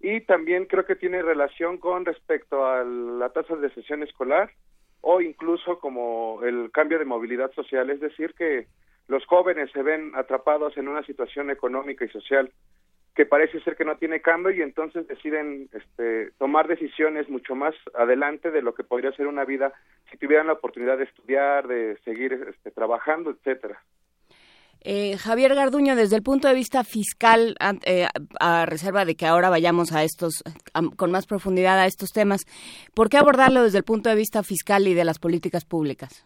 y 0.02 0.20
también 0.22 0.66
creo 0.66 0.86
que 0.86 0.96
tiene 0.96 1.22
relación 1.22 1.78
con 1.78 2.04
respecto 2.04 2.66
a 2.66 2.84
la 2.84 3.30
tasa 3.30 3.56
de 3.56 3.70
sesión 3.74 4.04
escolar 4.04 4.52
o 5.00 5.22
incluso 5.22 5.80
como 5.80 6.42
el 6.44 6.70
cambio 6.72 7.00
de 7.00 7.06
movilidad 7.06 7.50
social, 7.54 7.90
es 7.90 8.02
decir, 8.02 8.34
que 8.38 8.68
los 9.08 9.26
jóvenes 9.26 9.72
se 9.72 9.82
ven 9.82 10.12
atrapados 10.16 10.76
en 10.76 10.90
una 10.90 11.04
situación 11.04 11.50
económica 11.50 12.04
y 12.04 12.10
social 12.10 12.52
que 13.16 13.26
parece 13.26 13.60
ser 13.62 13.76
que 13.76 13.86
no 13.86 13.98
tiene 13.98 14.22
cambio 14.22 14.52
y 14.52 14.62
entonces 14.62 15.08
deciden 15.08 15.70
este, 15.72 16.32
tomar 16.40 16.68
decisiones 16.68 17.30
mucho 17.30 17.56
más 17.56 17.76
adelante 17.94 18.50
de 18.50 18.62
lo 18.62 18.74
que 18.74 18.84
podría 18.84 19.12
ser 19.12 19.28
una 19.28 19.46
vida 19.46 19.72
si 20.10 20.18
tuvieran 20.18 20.48
la 20.48 20.54
oportunidad 20.54 20.98
de 20.98 21.04
estudiar, 21.04 21.68
de 21.68 21.98
seguir 22.04 22.34
este, 22.34 22.72
trabajando, 22.72 23.30
etcétera. 23.30 23.80
Eh, 24.86 25.16
Javier 25.18 25.56
Garduño, 25.56 25.96
desde 25.96 26.18
el 26.18 26.24
punto 26.24 26.50
de 26.50 26.56
vista 26.56 26.84
fiscal, 26.84 27.56
eh, 27.86 28.06
a 28.40 28.66
reserva 28.66 29.06
de 29.06 29.16
que 29.16 29.26
ahora 29.26 29.50
vayamos 29.50 29.94
a 29.94 30.04
estos 30.04 30.44
con 30.98 31.10
más 31.10 31.26
profundidad 31.26 31.80
a 31.80 31.86
estos 31.86 32.10
temas, 32.10 32.42
¿por 32.94 33.10
qué 33.10 33.18
abordarlo 33.18 33.64
desde 33.64 33.78
el 33.78 33.86
punto 33.86 34.10
de 34.10 34.16
vista 34.16 34.44
fiscal 34.44 34.86
y 34.88 34.94
de 34.94 35.06
las 35.06 35.20
políticas 35.20 35.64
públicas? 35.64 36.26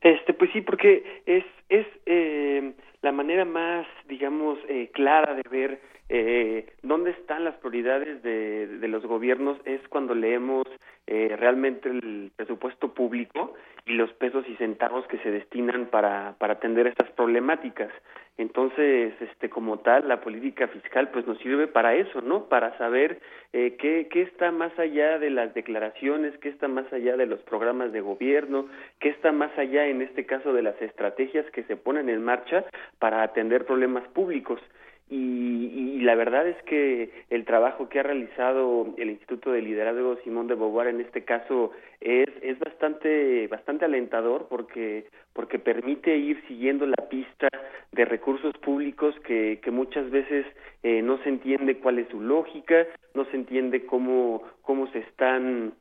Este, 0.00 0.34
pues 0.34 0.50
sí, 0.52 0.60
porque 0.60 1.22
es 1.24 1.44
es 1.68 1.86
eh, 2.06 2.74
la 3.02 3.12
manera 3.12 3.44
más, 3.44 3.86
digamos, 4.08 4.58
clara 4.92 5.34
de 5.34 5.42
ver 5.48 5.80
eh, 6.08 6.66
dónde 6.82 7.12
están 7.12 7.44
las 7.44 7.54
prioridades 7.56 8.22
de, 8.22 8.66
de, 8.66 8.88
los 8.88 9.06
gobiernos 9.06 9.58
es 9.64 9.80
cuando 9.88 10.14
leemos 10.14 10.66
eh, 11.06 11.34
realmente 11.38 11.88
el 11.88 12.30
presupuesto 12.36 12.92
público 12.92 13.54
y 13.86 13.94
los 13.94 14.12
pesos 14.14 14.44
y 14.48 14.56
centavos 14.56 15.06
que 15.06 15.18
se 15.18 15.30
destinan 15.30 15.86
para, 15.86 16.34
para 16.38 16.54
atender 16.54 16.86
estas 16.86 17.10
problemáticas. 17.12 17.90
Entonces, 18.36 19.14
este, 19.20 19.48
como 19.48 19.78
tal, 19.78 20.08
la 20.08 20.20
política 20.20 20.66
fiscal 20.68 21.10
pues 21.10 21.26
nos 21.26 21.38
sirve 21.38 21.68
para 21.68 21.94
eso, 21.94 22.20
¿no? 22.20 22.48
Para 22.48 22.76
saber 22.78 23.20
eh, 23.52 23.76
qué, 23.78 24.08
qué 24.10 24.22
está 24.22 24.50
más 24.50 24.76
allá 24.78 25.18
de 25.18 25.30
las 25.30 25.54
declaraciones, 25.54 26.36
qué 26.38 26.48
está 26.48 26.66
más 26.66 26.92
allá 26.92 27.16
de 27.16 27.26
los 27.26 27.40
programas 27.42 27.92
de 27.92 28.00
gobierno, 28.00 28.68
qué 28.98 29.10
está 29.10 29.30
más 29.30 29.56
allá, 29.56 29.86
en 29.86 30.02
este 30.02 30.26
caso, 30.26 30.52
de 30.52 30.62
las 30.62 30.80
estrategias 30.82 31.48
que 31.52 31.62
se 31.64 31.76
ponen 31.76 32.08
en 32.08 32.24
marcha 32.24 32.64
para 32.98 33.22
atender 33.22 33.64
problemas 33.66 34.06
públicos. 34.08 34.60
Y, 35.10 36.00
la 36.00 36.14
verdad 36.14 36.46
es 36.46 36.62
que 36.64 37.10
el 37.30 37.44
trabajo 37.44 37.88
que 37.88 37.98
ha 37.98 38.02
realizado 38.02 38.94
el 38.98 39.10
Instituto 39.10 39.52
de 39.52 39.62
Liderazgo 39.62 40.16
Simón 40.22 40.46
de 40.48 40.54
Beauvoir 40.54 40.88
en 40.88 41.00
este 41.00 41.24
caso 41.24 41.72
es, 42.00 42.28
es 42.42 42.58
bastante 42.58 43.46
bastante 43.48 43.86
alentador 43.86 44.46
porque 44.48 45.06
porque 45.32 45.58
permite 45.58 46.16
ir 46.16 46.42
siguiendo 46.46 46.86
la 46.86 47.08
pista 47.08 47.48
de 47.92 48.04
recursos 48.04 48.52
públicos 48.58 49.14
que, 49.26 49.60
que 49.62 49.70
muchas 49.70 50.10
veces 50.10 50.46
eh, 50.82 51.00
no 51.00 51.16
se 51.22 51.30
entiende 51.30 51.78
cuál 51.78 51.98
es 51.98 52.08
su 52.08 52.20
lógica, 52.20 52.86
no 53.14 53.24
se 53.26 53.36
entiende 53.36 53.86
cómo 53.86 54.42
cómo 54.62 54.88
se 54.88 54.98
están 54.98 55.72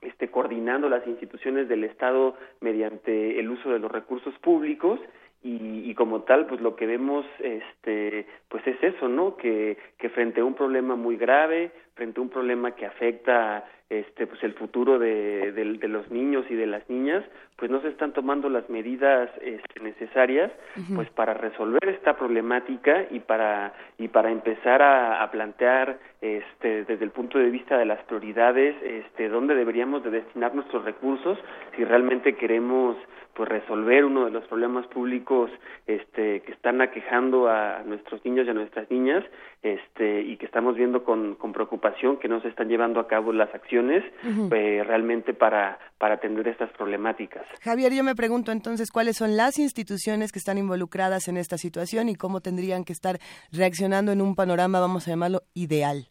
este, 0.00 0.28
coordinando 0.28 0.88
las 0.88 1.06
instituciones 1.06 1.68
del 1.68 1.84
Estado 1.84 2.36
mediante 2.60 3.38
el 3.38 3.50
uso 3.50 3.70
de 3.70 3.78
los 3.78 3.90
recursos 3.90 4.34
públicos 4.38 5.00
y, 5.46 5.90
y, 5.90 5.94
como 5.94 6.22
tal 6.22 6.46
pues 6.46 6.60
lo 6.60 6.74
que 6.74 6.86
vemos 6.86 7.24
este 7.38 8.26
pues 8.48 8.66
es 8.66 8.82
eso 8.82 9.08
no 9.08 9.36
que 9.36 9.78
que 9.96 10.08
frente 10.08 10.40
a 10.40 10.44
un 10.44 10.54
problema 10.54 10.96
muy 10.96 11.16
grave 11.16 11.70
frente 11.94 12.18
a 12.18 12.22
un 12.22 12.30
problema 12.30 12.72
que 12.72 12.84
afecta 12.84 13.64
este 13.88 14.26
pues 14.26 14.42
el 14.42 14.54
futuro 14.54 14.98
de, 14.98 15.52
de, 15.52 15.88
los 15.88 16.10
niños 16.10 16.44
y 16.50 16.54
de 16.54 16.66
las 16.66 16.88
niñas 16.90 17.24
pues 17.54 17.70
no 17.70 17.80
se 17.80 17.88
están 17.88 18.12
tomando 18.12 18.48
las 18.48 18.68
medidas 18.68 19.30
este, 19.40 19.80
necesarias 19.80 20.50
pues 20.94 21.08
para 21.10 21.34
resolver 21.34 21.88
esta 21.88 22.16
problemática 22.16 23.06
y 23.10 23.20
para 23.20 23.72
y 23.98 24.08
para 24.08 24.32
empezar 24.32 24.82
a, 24.82 25.22
a, 25.22 25.30
plantear 25.30 26.00
este 26.20 26.84
desde 26.84 27.04
el 27.04 27.10
punto 27.10 27.38
de 27.38 27.50
vista 27.50 27.76
de 27.76 27.84
las 27.84 28.02
prioridades 28.04 28.74
este 28.82 29.28
dónde 29.28 29.54
deberíamos 29.54 30.02
de 30.02 30.10
destinar 30.10 30.54
nuestros 30.54 30.84
recursos 30.84 31.38
si 31.76 31.84
realmente 31.84 32.34
queremos 32.36 32.96
pues 33.36 33.48
resolver 33.50 34.04
uno 34.04 34.24
de 34.24 34.30
los 34.30 34.44
problemas 34.46 34.86
públicos 34.86 35.50
este 35.86 36.40
que 36.40 36.52
están 36.52 36.80
aquejando 36.80 37.48
a 37.48 37.82
nuestros 37.84 38.24
niños 38.24 38.46
y 38.46 38.50
a 38.50 38.54
nuestras 38.54 38.90
niñas 38.90 39.24
este 39.62 40.22
y 40.22 40.36
que 40.38 40.46
estamos 40.46 40.74
viendo 40.74 41.04
con, 41.04 41.34
con 41.34 41.52
preocupación 41.52 42.16
que 42.16 42.28
no 42.28 42.40
se 42.40 42.48
están 42.48 42.68
llevando 42.68 42.98
a 42.98 43.06
cabo 43.06 43.32
las 43.32 43.54
acciones 43.54 44.02
eh, 44.24 44.82
realmente 44.86 45.34
para 45.34 45.78
para 45.98 46.14
atender 46.14 46.48
estas 46.48 46.70
problemáticas. 46.72 47.46
Javier 47.62 47.92
yo 47.92 48.04
me 48.04 48.14
pregunto 48.14 48.52
entonces 48.52 48.90
cuáles 48.90 49.16
son 49.16 49.36
las 49.36 49.58
instituciones 49.58 50.32
que 50.32 50.38
están 50.38 50.58
involucradas 50.58 51.28
en 51.28 51.36
esta 51.36 51.58
situación 51.58 52.08
y 52.08 52.16
cómo 52.16 52.40
tendrían 52.40 52.84
que 52.84 52.92
estar 52.92 53.18
reaccionando 53.52 54.12
en 54.12 54.22
un 54.22 54.34
panorama 54.34 54.80
vamos 54.80 55.06
a 55.06 55.10
llamarlo 55.10 55.42
ideal 55.54 56.08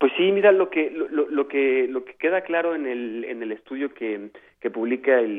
pues 0.00 0.14
sí, 0.16 0.32
mira, 0.32 0.50
lo 0.50 0.70
que 0.70 0.90
lo, 0.90 1.28
lo, 1.28 1.46
que 1.46 1.86
lo 1.86 2.06
que 2.06 2.14
queda 2.14 2.40
claro 2.40 2.74
en 2.74 2.86
el 2.86 3.22
en 3.26 3.42
el 3.42 3.52
estudio 3.52 3.92
que, 3.92 4.30
que 4.58 4.70
publica 4.70 5.20
el, 5.20 5.38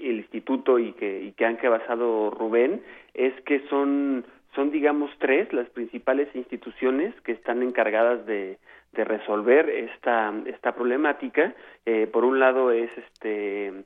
el, 0.00 0.16
instituto 0.16 0.78
y 0.78 0.92
que 0.92 1.22
y 1.22 1.32
que 1.32 1.44
han 1.44 1.58
basado 1.62 2.30
Rubén 2.30 2.80
es 3.12 3.34
que 3.42 3.60
son 3.68 4.24
son 4.54 4.70
digamos 4.70 5.10
tres 5.18 5.52
las 5.52 5.68
principales 5.68 6.34
instituciones 6.34 7.14
que 7.24 7.32
están 7.32 7.62
encargadas 7.62 8.24
de, 8.24 8.56
de 8.92 9.04
resolver 9.04 9.68
esta 9.68 10.32
esta 10.46 10.74
problemática. 10.74 11.54
Eh, 11.84 12.06
por 12.10 12.24
un 12.24 12.40
lado 12.40 12.70
es 12.70 12.90
este 12.96 13.84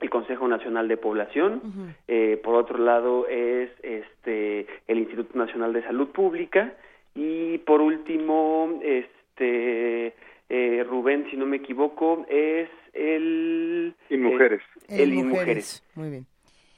el 0.00 0.10
Consejo 0.10 0.48
Nacional 0.48 0.88
de 0.88 0.96
Población, 0.96 1.94
eh, 2.08 2.40
por 2.42 2.56
otro 2.56 2.76
lado 2.78 3.28
es 3.28 3.70
este 3.84 4.66
el 4.88 4.98
Instituto 4.98 5.38
Nacional 5.38 5.72
de 5.72 5.84
Salud 5.84 6.08
Pública 6.08 6.72
y 7.14 7.58
por 7.58 7.80
último, 7.80 8.80
este 8.82 10.14
eh, 10.48 10.84
Rubén, 10.88 11.26
si 11.30 11.36
no 11.36 11.46
me 11.46 11.58
equivoco, 11.58 12.26
es 12.28 12.68
el 12.92 13.94
y 14.10 14.16
mujeres. 14.16 14.62
el, 14.88 15.14
y 15.14 15.22
mujeres. 15.22 15.82
Muy 15.94 16.10
bien. 16.10 16.26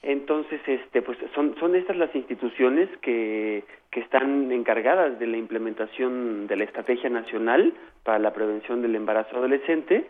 Entonces, 0.02 0.60
este, 0.66 1.02
pues 1.02 1.18
son 1.34 1.56
son 1.58 1.74
estas 1.74 1.96
las 1.96 2.14
instituciones 2.14 2.88
que 3.00 3.64
que 3.90 4.00
están 4.00 4.50
encargadas 4.50 5.20
de 5.20 5.26
la 5.28 5.36
implementación 5.36 6.48
de 6.48 6.56
la 6.56 6.64
estrategia 6.64 7.08
nacional 7.08 7.72
para 8.02 8.18
la 8.18 8.32
prevención 8.32 8.82
del 8.82 8.96
embarazo 8.96 9.36
adolescente. 9.36 10.06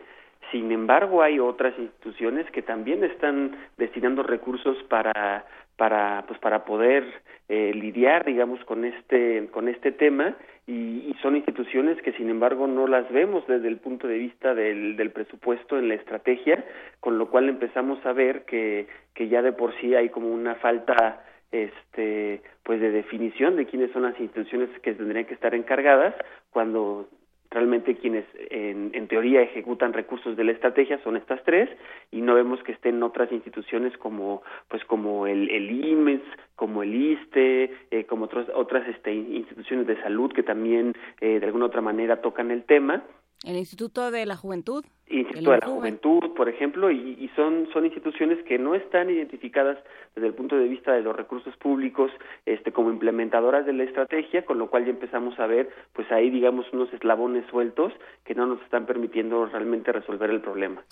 Sin 0.54 0.70
embargo, 0.70 1.20
hay 1.20 1.40
otras 1.40 1.76
instituciones 1.76 2.48
que 2.52 2.62
también 2.62 3.02
están 3.02 3.56
destinando 3.76 4.22
recursos 4.22 4.80
para 4.84 5.44
para 5.76 6.22
pues 6.28 6.38
para 6.38 6.64
poder 6.64 7.02
eh, 7.48 7.72
lidiar 7.74 8.24
digamos 8.24 8.64
con 8.64 8.84
este 8.84 9.48
con 9.50 9.66
este 9.68 9.90
tema 9.90 10.36
y, 10.68 11.10
y, 11.10 11.16
son 11.20 11.34
instituciones 11.34 12.00
que 12.02 12.12
sin 12.12 12.30
embargo 12.30 12.68
no 12.68 12.86
las 12.86 13.10
vemos 13.10 13.44
desde 13.48 13.66
el 13.66 13.78
punto 13.78 14.06
de 14.06 14.16
vista 14.16 14.54
del, 14.54 14.96
del 14.96 15.10
presupuesto 15.10 15.76
en 15.76 15.88
la 15.88 15.94
estrategia 15.94 16.64
con 17.00 17.18
lo 17.18 17.28
cual 17.30 17.48
empezamos 17.48 17.98
a 18.06 18.12
ver 18.12 18.44
que 18.44 18.86
que 19.12 19.26
ya 19.26 19.42
de 19.42 19.50
por 19.50 19.74
sí 19.80 19.96
hay 19.96 20.10
como 20.10 20.28
una 20.32 20.54
falta 20.54 21.24
este 21.50 22.42
pues 22.62 22.80
de 22.80 22.92
definición 22.92 23.56
de 23.56 23.66
quiénes 23.66 23.90
son 23.90 24.02
las 24.02 24.20
instituciones 24.20 24.70
que 24.78 24.94
tendrían 24.94 25.24
que 25.24 25.34
estar 25.34 25.56
encargadas 25.56 26.14
cuando 26.52 27.08
realmente 27.54 27.96
quienes 27.96 28.26
en, 28.50 28.90
en, 28.92 29.08
teoría 29.08 29.40
ejecutan 29.40 29.92
recursos 29.92 30.36
de 30.36 30.44
la 30.44 30.52
estrategia 30.52 31.02
son 31.02 31.16
estas 31.16 31.42
tres 31.44 31.70
y 32.10 32.20
no 32.20 32.34
vemos 32.34 32.62
que 32.64 32.72
estén 32.72 33.02
otras 33.02 33.30
instituciones 33.32 33.96
como 33.96 34.42
pues 34.68 34.84
como 34.84 35.26
el, 35.26 35.48
el 35.48 35.70
IMES, 35.70 36.20
como 36.56 36.82
el 36.82 36.94
ISTE, 36.94 37.72
eh, 37.90 38.04
como 38.04 38.26
otros, 38.26 38.48
otras 38.54 38.86
este, 38.88 39.14
instituciones 39.14 39.86
de 39.86 40.00
salud 40.02 40.32
que 40.32 40.42
también 40.42 40.94
eh, 41.20 41.38
de 41.40 41.46
alguna 41.46 41.66
otra 41.66 41.80
manera 41.80 42.20
tocan 42.20 42.50
el 42.50 42.64
tema 42.64 43.04
el 43.44 43.56
Instituto 43.56 44.10
de 44.10 44.24
la 44.26 44.36
Juventud. 44.36 44.84
Instituto 45.06 45.50
de 45.50 45.58
la 45.58 45.66
Juventud, 45.66 46.34
por 46.34 46.48
ejemplo, 46.48 46.90
y, 46.90 47.16
y, 47.20 47.30
son, 47.36 47.68
son 47.72 47.84
instituciones 47.84 48.42
que 48.44 48.58
no 48.58 48.74
están 48.74 49.10
identificadas 49.10 49.78
desde 50.14 50.28
el 50.28 50.34
punto 50.34 50.56
de 50.56 50.66
vista 50.66 50.92
de 50.92 51.02
los 51.02 51.14
recursos 51.14 51.54
públicos 51.58 52.10
este, 52.46 52.72
como 52.72 52.90
implementadoras 52.90 53.66
de 53.66 53.74
la 53.74 53.84
estrategia, 53.84 54.44
con 54.46 54.58
lo 54.58 54.70
cual 54.70 54.86
ya 54.86 54.90
empezamos 54.90 55.38
a 55.38 55.46
ver, 55.46 55.68
pues 55.92 56.10
ahí, 56.10 56.30
digamos, 56.30 56.66
unos 56.72 56.92
eslabones 56.92 57.44
sueltos 57.50 57.92
que 58.24 58.34
no 58.34 58.46
nos 58.46 58.62
están 58.62 58.86
permitiendo 58.86 59.44
realmente 59.46 59.92
resolver 59.92 60.30
el 60.30 60.40
problema. 60.40 60.82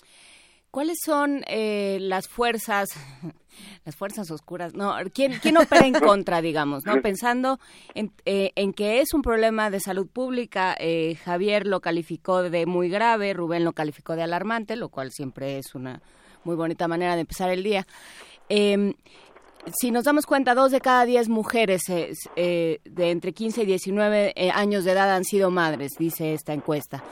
¿Cuáles 0.73 0.97
son 1.05 1.43
eh, 1.45 1.99
las 2.01 2.27
fuerzas, 2.27 2.89
las 3.85 3.95
fuerzas 3.95 4.31
oscuras? 4.31 4.73
No, 4.73 4.95
¿quién, 5.13 5.33
quién 5.39 5.55
opera 5.57 5.85
en 5.85 5.93
contra, 5.93 6.41
digamos? 6.41 6.83
no 6.83 6.99
Pensando 7.03 7.59
en, 7.93 8.11
eh, 8.25 8.53
en 8.55 8.73
que 8.73 8.99
es 8.99 9.13
un 9.13 9.21
problema 9.21 9.69
de 9.69 9.79
salud 9.79 10.07
pública, 10.07 10.75
eh, 10.79 11.13
Javier 11.23 11.67
lo 11.67 11.79
calificó 11.79 12.41
de 12.41 12.65
muy 12.65 12.89
grave, 12.89 13.33
Rubén 13.35 13.63
lo 13.63 13.73
calificó 13.73 14.15
de 14.15 14.23
alarmante, 14.23 14.75
lo 14.75 14.89
cual 14.89 15.11
siempre 15.11 15.59
es 15.59 15.75
una 15.75 16.01
muy 16.43 16.55
bonita 16.55 16.87
manera 16.87 17.13
de 17.13 17.21
empezar 17.21 17.51
el 17.51 17.61
día. 17.61 17.85
Em, 18.49 18.95
si 19.79 19.91
nos 19.91 20.05
damos 20.05 20.25
cuenta, 20.25 20.55
dos 20.55 20.71
de 20.71 20.81
cada 20.81 21.05
diez 21.05 21.29
mujeres 21.29 21.83
eh, 21.87 22.79
de 22.83 23.11
entre 23.11 23.33
15 23.33 23.61
y 23.61 23.65
19 23.67 24.33
años 24.51 24.85
de 24.85 24.91
edad 24.93 25.13
han 25.13 25.23
sido 25.23 25.51
madres, 25.51 25.91
dice 25.99 26.33
esta 26.33 26.51
encuesta. 26.51 27.03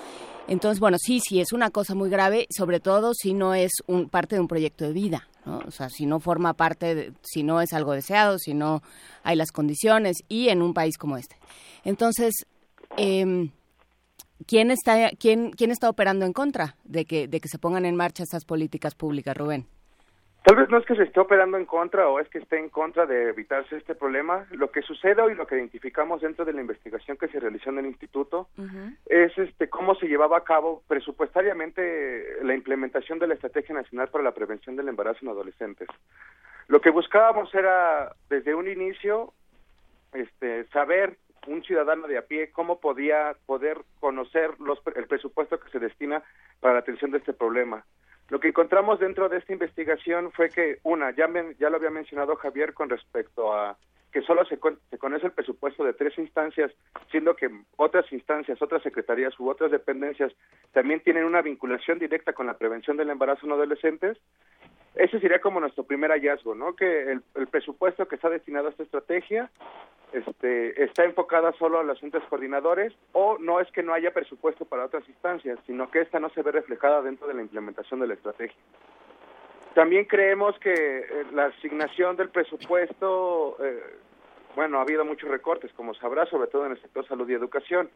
Entonces, 0.47 0.79
bueno, 0.79 0.97
sí, 0.99 1.19
sí, 1.19 1.39
es 1.39 1.53
una 1.53 1.69
cosa 1.69 1.95
muy 1.95 2.09
grave, 2.09 2.47
sobre 2.55 2.79
todo 2.79 3.13
si 3.13 3.33
no 3.33 3.53
es 3.53 3.71
un, 3.87 4.09
parte 4.09 4.35
de 4.35 4.41
un 4.41 4.47
proyecto 4.47 4.85
de 4.85 4.91
vida, 4.91 5.27
¿no? 5.45 5.59
O 5.67 5.71
sea, 5.71 5.89
si 5.89 6.05
no 6.05 6.19
forma 6.19 6.53
parte, 6.53 7.13
si 7.21 7.43
no 7.43 7.61
es 7.61 7.73
algo 7.73 7.93
deseado, 7.93 8.37
si 8.37 8.53
no 8.53 8.81
hay 9.23 9.35
las 9.35 9.51
condiciones 9.51 10.17
y 10.27 10.49
en 10.49 10.61
un 10.61 10.73
país 10.73 10.97
como 10.97 11.17
este. 11.17 11.37
Entonces, 11.83 12.33
eh, 12.97 13.49
¿quién, 14.45 14.71
está, 14.71 15.11
quién, 15.11 15.51
¿quién 15.51 15.71
está 15.71 15.89
operando 15.89 16.25
en 16.25 16.33
contra 16.33 16.75
de 16.83 17.05
que, 17.05 17.27
de 17.27 17.39
que 17.39 17.47
se 17.47 17.59
pongan 17.59 17.85
en 17.85 17.95
marcha 17.95 18.23
estas 18.23 18.45
políticas 18.45 18.95
públicas, 18.95 19.35
Rubén? 19.37 19.67
Tal 20.43 20.55
vez 20.55 20.69
no 20.69 20.79
es 20.79 20.85
que 20.85 20.95
se 20.95 21.03
esté 21.03 21.19
operando 21.19 21.57
en 21.57 21.65
contra 21.65 22.09
o 22.09 22.19
es 22.19 22.27
que 22.29 22.39
esté 22.39 22.57
en 22.57 22.69
contra 22.69 23.05
de 23.05 23.29
evitarse 23.29 23.77
este 23.77 23.93
problema. 23.93 24.47
Lo 24.49 24.71
que 24.71 24.81
sucede 24.81 25.21
y 25.31 25.35
lo 25.35 25.45
que 25.45 25.55
identificamos 25.55 26.21
dentro 26.21 26.45
de 26.45 26.53
la 26.53 26.61
investigación 26.61 27.15
que 27.17 27.27
se 27.27 27.39
realizó 27.39 27.69
en 27.69 27.77
el 27.77 27.85
instituto 27.85 28.47
es 29.05 29.37
este 29.37 29.69
cómo 29.69 29.93
se 29.95 30.07
llevaba 30.07 30.37
a 30.37 30.43
cabo 30.43 30.81
presupuestariamente 30.87 32.43
la 32.43 32.55
implementación 32.55 33.19
de 33.19 33.27
la 33.27 33.35
Estrategia 33.35 33.75
Nacional 33.75 34.07
para 34.07 34.23
la 34.23 34.31
Prevención 34.31 34.75
del 34.75 34.87
Embarazo 34.87 35.19
en 35.21 35.29
Adolescentes. 35.29 35.87
Lo 36.67 36.81
que 36.81 36.89
buscábamos 36.89 37.53
era 37.53 38.15
desde 38.29 38.55
un 38.55 38.67
inicio 38.67 39.33
este 40.13 40.65
saber 40.69 41.17
un 41.47 41.63
ciudadano 41.63 42.07
de 42.07 42.17
a 42.17 42.23
pie 42.23 42.51
cómo 42.51 42.79
podía 42.79 43.35
poder 43.45 43.77
conocer 43.99 44.59
los, 44.59 44.79
el 44.95 45.07
presupuesto 45.07 45.59
que 45.59 45.69
se 45.69 45.79
destina 45.79 46.23
para 46.59 46.75
la 46.75 46.79
atención 46.79 47.11
de 47.11 47.19
este 47.19 47.33
problema. 47.33 47.85
Lo 48.31 48.39
que 48.39 48.47
encontramos 48.47 48.97
dentro 49.01 49.27
de 49.27 49.39
esta 49.39 49.51
investigación 49.51 50.31
fue 50.31 50.49
que, 50.49 50.79
una, 50.83 51.13
ya, 51.13 51.27
ya 51.59 51.69
lo 51.69 51.75
había 51.75 51.89
mencionado 51.89 52.37
Javier 52.37 52.73
con 52.73 52.87
respecto 52.87 53.53
a 53.53 53.77
que 54.11 54.21
solo 54.21 54.45
se, 54.45 54.59
se, 54.89 54.97
conoce 54.97 55.25
el 55.25 55.31
presupuesto 55.31 55.83
de 55.83 55.93
tres 55.93 56.17
instancias, 56.17 56.71
siendo 57.09 57.35
que 57.35 57.49
otras 57.77 58.11
instancias, 58.11 58.61
otras 58.61 58.83
secretarías 58.83 59.39
u 59.39 59.49
otras 59.49 59.71
dependencias 59.71 60.33
también 60.73 60.99
tienen 61.01 61.23
una 61.23 61.41
vinculación 61.41 61.99
directa 61.99 62.33
con 62.33 62.47
la 62.47 62.57
prevención 62.57 62.97
del 62.97 63.09
embarazo 63.09 63.45
en 63.45 63.53
adolescentes. 63.53 64.17
Ese 64.95 65.19
sería 65.21 65.39
como 65.39 65.61
nuestro 65.61 65.85
primer 65.85 66.11
hallazgo, 66.11 66.53
¿no? 66.53 66.75
Que 66.75 67.11
el, 67.11 67.23
el 67.35 67.47
presupuesto 67.47 68.07
que 68.07 68.15
está 68.15 68.29
destinado 68.29 68.67
a 68.67 68.71
esta 68.71 68.83
estrategia 68.83 69.49
este, 70.11 70.83
está 70.83 71.05
enfocada 71.05 71.53
solo 71.53 71.79
a 71.79 71.83
los 71.83 72.01
entes 72.03 72.23
coordinadores 72.29 72.93
o 73.13 73.37
no 73.37 73.61
es 73.61 73.71
que 73.71 73.83
no 73.83 73.93
haya 73.93 74.13
presupuesto 74.13 74.65
para 74.65 74.85
otras 74.85 75.07
instancias, 75.07 75.57
sino 75.65 75.89
que 75.89 76.01
esta 76.01 76.19
no 76.19 76.29
se 76.31 76.41
ve 76.41 76.51
reflejada 76.51 77.01
dentro 77.01 77.27
de 77.27 77.33
la 77.33 77.41
implementación 77.41 78.01
de 78.01 78.07
la 78.07 78.15
estrategia. 78.15 78.57
También 79.73 80.05
creemos 80.05 80.57
que 80.59 80.73
eh, 80.73 81.05
la 81.33 81.45
asignación 81.45 82.17
del 82.17 82.29
presupuesto, 82.29 83.57
eh, 83.63 83.81
bueno, 84.55 84.79
ha 84.79 84.81
habido 84.81 85.05
muchos 85.05 85.29
recortes, 85.29 85.71
como 85.73 85.93
sabrá, 85.93 86.25
sobre 86.25 86.49
todo 86.49 86.65
en 86.65 86.73
el 86.73 86.81
sector 86.81 87.07
salud 87.07 87.29
y 87.29 87.33
educación, 87.33 87.89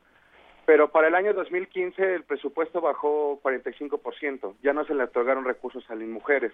pero 0.66 0.90
para 0.90 1.10
el 1.10 1.16
año 1.16 1.34
2015 1.34 2.16
el 2.16 2.24
presupuesto 2.24 2.82
bajó 2.82 3.40
45%, 3.44 4.56
ya 4.64 4.74
no 4.74 4.86
se 4.86 4.96
le 4.96 5.04
otorgaron 5.04 5.46
recursos 5.46 5.84
a 5.90 5.96
las 5.96 6.08
mujeres 6.08 6.54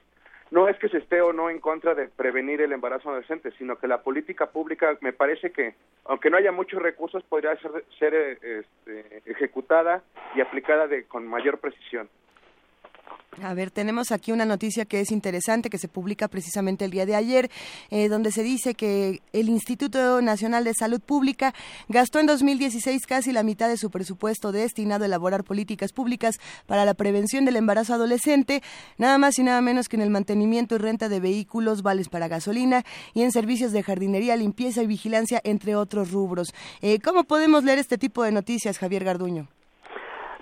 no 0.51 0.67
es 0.67 0.77
que 0.77 0.89
se 0.89 0.97
esté 0.97 1.21
o 1.21 1.31
no 1.31 1.49
en 1.49 1.59
contra 1.59 1.95
de 1.95 2.09
prevenir 2.09 2.61
el 2.61 2.73
embarazo 2.73 3.09
adolescente, 3.09 3.51
sino 3.57 3.77
que 3.77 3.87
la 3.87 4.03
política 4.03 4.47
pública 4.47 4.97
me 4.99 5.13
parece 5.13 5.51
que, 5.51 5.75
aunque 6.05 6.29
no 6.29 6.37
haya 6.37 6.51
muchos 6.51 6.81
recursos, 6.81 7.23
podría 7.23 7.55
ser, 7.55 7.85
ser 7.97 8.13
este, 8.13 9.21
ejecutada 9.25 10.03
y 10.35 10.41
aplicada 10.41 10.87
de, 10.87 11.05
con 11.05 11.25
mayor 11.25 11.59
precisión. 11.59 12.09
A 13.39 13.53
ver, 13.53 13.71
tenemos 13.71 14.11
aquí 14.11 14.33
una 14.33 14.43
noticia 14.43 14.83
que 14.83 14.99
es 14.99 15.09
interesante, 15.09 15.69
que 15.69 15.77
se 15.77 15.87
publica 15.87 16.27
precisamente 16.27 16.83
el 16.83 16.91
día 16.91 17.05
de 17.05 17.15
ayer, 17.15 17.49
eh, 17.89 18.09
donde 18.09 18.29
se 18.29 18.43
dice 18.43 18.73
que 18.75 19.21
el 19.31 19.47
Instituto 19.47 20.21
Nacional 20.21 20.65
de 20.65 20.73
Salud 20.73 20.99
Pública 20.99 21.53
gastó 21.87 22.19
en 22.19 22.25
2016 22.25 23.07
casi 23.07 23.31
la 23.31 23.43
mitad 23.43 23.69
de 23.69 23.77
su 23.77 23.89
presupuesto 23.89 24.51
destinado 24.51 25.03
a 25.03 25.07
elaborar 25.07 25.45
políticas 25.45 25.93
públicas 25.93 26.35
para 26.67 26.83
la 26.83 26.93
prevención 26.93 27.45
del 27.45 27.55
embarazo 27.55 27.93
adolescente, 27.93 28.61
nada 28.97 29.17
más 29.17 29.39
y 29.39 29.43
nada 29.43 29.61
menos 29.61 29.87
que 29.87 29.95
en 29.95 30.01
el 30.01 30.09
mantenimiento 30.09 30.75
y 30.75 30.79
renta 30.79 31.07
de 31.07 31.21
vehículos, 31.21 31.83
vales 31.83 32.09
para 32.09 32.27
gasolina 32.27 32.83
y 33.13 33.23
en 33.23 33.31
servicios 33.31 33.71
de 33.71 33.81
jardinería, 33.81 34.35
limpieza 34.35 34.83
y 34.83 34.87
vigilancia, 34.87 35.39
entre 35.45 35.77
otros 35.77 36.11
rubros. 36.11 36.53
Eh, 36.81 36.99
¿Cómo 36.99 37.23
podemos 37.23 37.63
leer 37.63 37.79
este 37.79 37.97
tipo 37.97 38.23
de 38.23 38.33
noticias, 38.33 38.77
Javier 38.77 39.05
Garduño? 39.05 39.47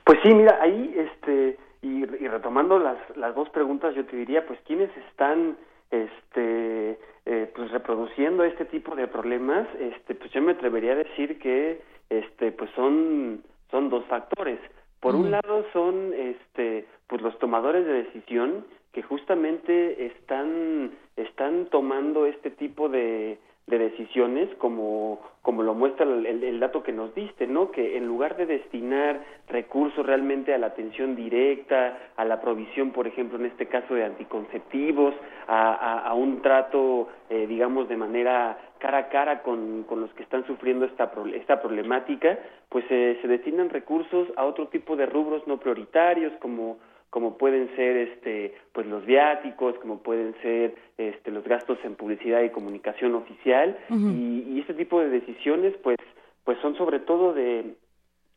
Pues 0.05 0.17
sí, 0.23 0.33
mira, 0.33 0.57
ahí 0.59 0.91
este 0.97 1.68
y, 1.81 2.05
retomando 2.05 2.77
las, 2.79 2.97
las 3.15 3.33
dos 3.35 3.49
preguntas, 3.49 3.95
yo 3.95 4.05
te 4.05 4.15
diría, 4.15 4.45
pues, 4.45 4.59
¿quiénes 4.65 4.89
están 5.09 5.57
este 5.91 6.99
eh, 7.25 7.51
pues 7.55 7.71
reproduciendo 7.71 8.43
este 8.43 8.65
tipo 8.65 8.95
de 8.95 9.07
problemas 9.07 9.67
este 9.79 10.15
pues 10.15 10.31
yo 10.31 10.41
me 10.41 10.51
atrevería 10.51 10.93
a 10.93 10.95
decir 10.95 11.39
que 11.39 11.81
este 12.09 12.51
pues 12.51 12.69
son 12.75 13.43
son 13.71 13.89
dos 13.89 14.05
factores. 14.05 14.59
Por 14.99 15.15
un 15.15 15.31
lado 15.31 15.65
son 15.73 16.13
este 16.13 16.87
pues 17.07 17.21
los 17.21 17.37
tomadores 17.39 17.85
de 17.85 18.03
decisión 18.03 18.65
que 18.91 19.01
justamente 19.01 20.07
están 20.07 20.91
están 21.15 21.67
tomando 21.67 22.25
este 22.25 22.51
tipo 22.51 22.89
de 22.89 23.39
de 23.69 23.77
decisiones 23.77 24.49
como, 24.57 25.19
como 25.41 25.63
lo 25.63 25.73
muestra 25.73 26.05
el, 26.05 26.59
dato 26.59 26.83
que 26.83 26.91
nos 26.91 27.13
diste, 27.13 27.47
¿no? 27.47 27.71
Que 27.71 27.97
en 27.97 28.07
lugar 28.07 28.35
de 28.35 28.45
destinar 28.45 29.23
recursos 29.47 30.05
realmente 30.05 30.53
a 30.53 30.57
la 30.57 30.67
atención 30.67 31.15
directa, 31.15 31.97
a 32.17 32.25
la 32.25 32.41
provisión, 32.41 32.91
por 32.91 33.07
ejemplo, 33.07 33.37
en 33.37 33.45
este 33.45 33.67
caso 33.67 33.93
de 33.93 34.03
anticonceptivos, 34.03 35.13
a, 35.47 35.99
a, 35.99 36.13
un 36.13 36.41
trato, 36.41 37.09
eh, 37.29 37.45
digamos, 37.47 37.87
de 37.87 37.97
manera 37.97 38.57
cara 38.79 38.97
a 38.97 39.09
cara 39.09 39.41
con, 39.43 39.83
con 39.83 40.01
los 40.01 40.11
que 40.13 40.23
están 40.23 40.45
sufriendo 40.47 40.85
esta, 40.85 41.11
esta 41.33 41.61
problemática, 41.61 42.39
pues 42.69 42.85
se 42.87 43.27
destinan 43.27 43.69
recursos 43.69 44.27
a 44.35 44.45
otro 44.45 44.67
tipo 44.67 44.95
de 44.95 45.05
rubros 45.05 45.45
no 45.47 45.57
prioritarios 45.57 46.33
como 46.39 46.77
como 47.09 47.37
pueden 47.37 47.75
ser 47.75 47.97
este 47.97 48.53
pues 48.71 48.85
los 48.87 49.05
viáticos 49.05 49.75
como 49.79 50.01
pueden 50.01 50.35
ser 50.41 50.75
este 50.97 51.31
los 51.31 51.43
gastos 51.43 51.77
en 51.83 51.95
publicidad 51.95 52.43
y 52.43 52.49
comunicación 52.49 53.15
oficial. 53.15 53.77
Y, 53.89 54.45
y, 54.47 54.59
este 54.59 54.73
tipo 54.73 54.99
de 54.99 55.09
decisiones 55.09 55.75
pues 55.81 55.97
pues 56.43 56.57
son 56.59 56.75
sobre 56.75 56.99
todo 56.99 57.33
de, 57.33 57.75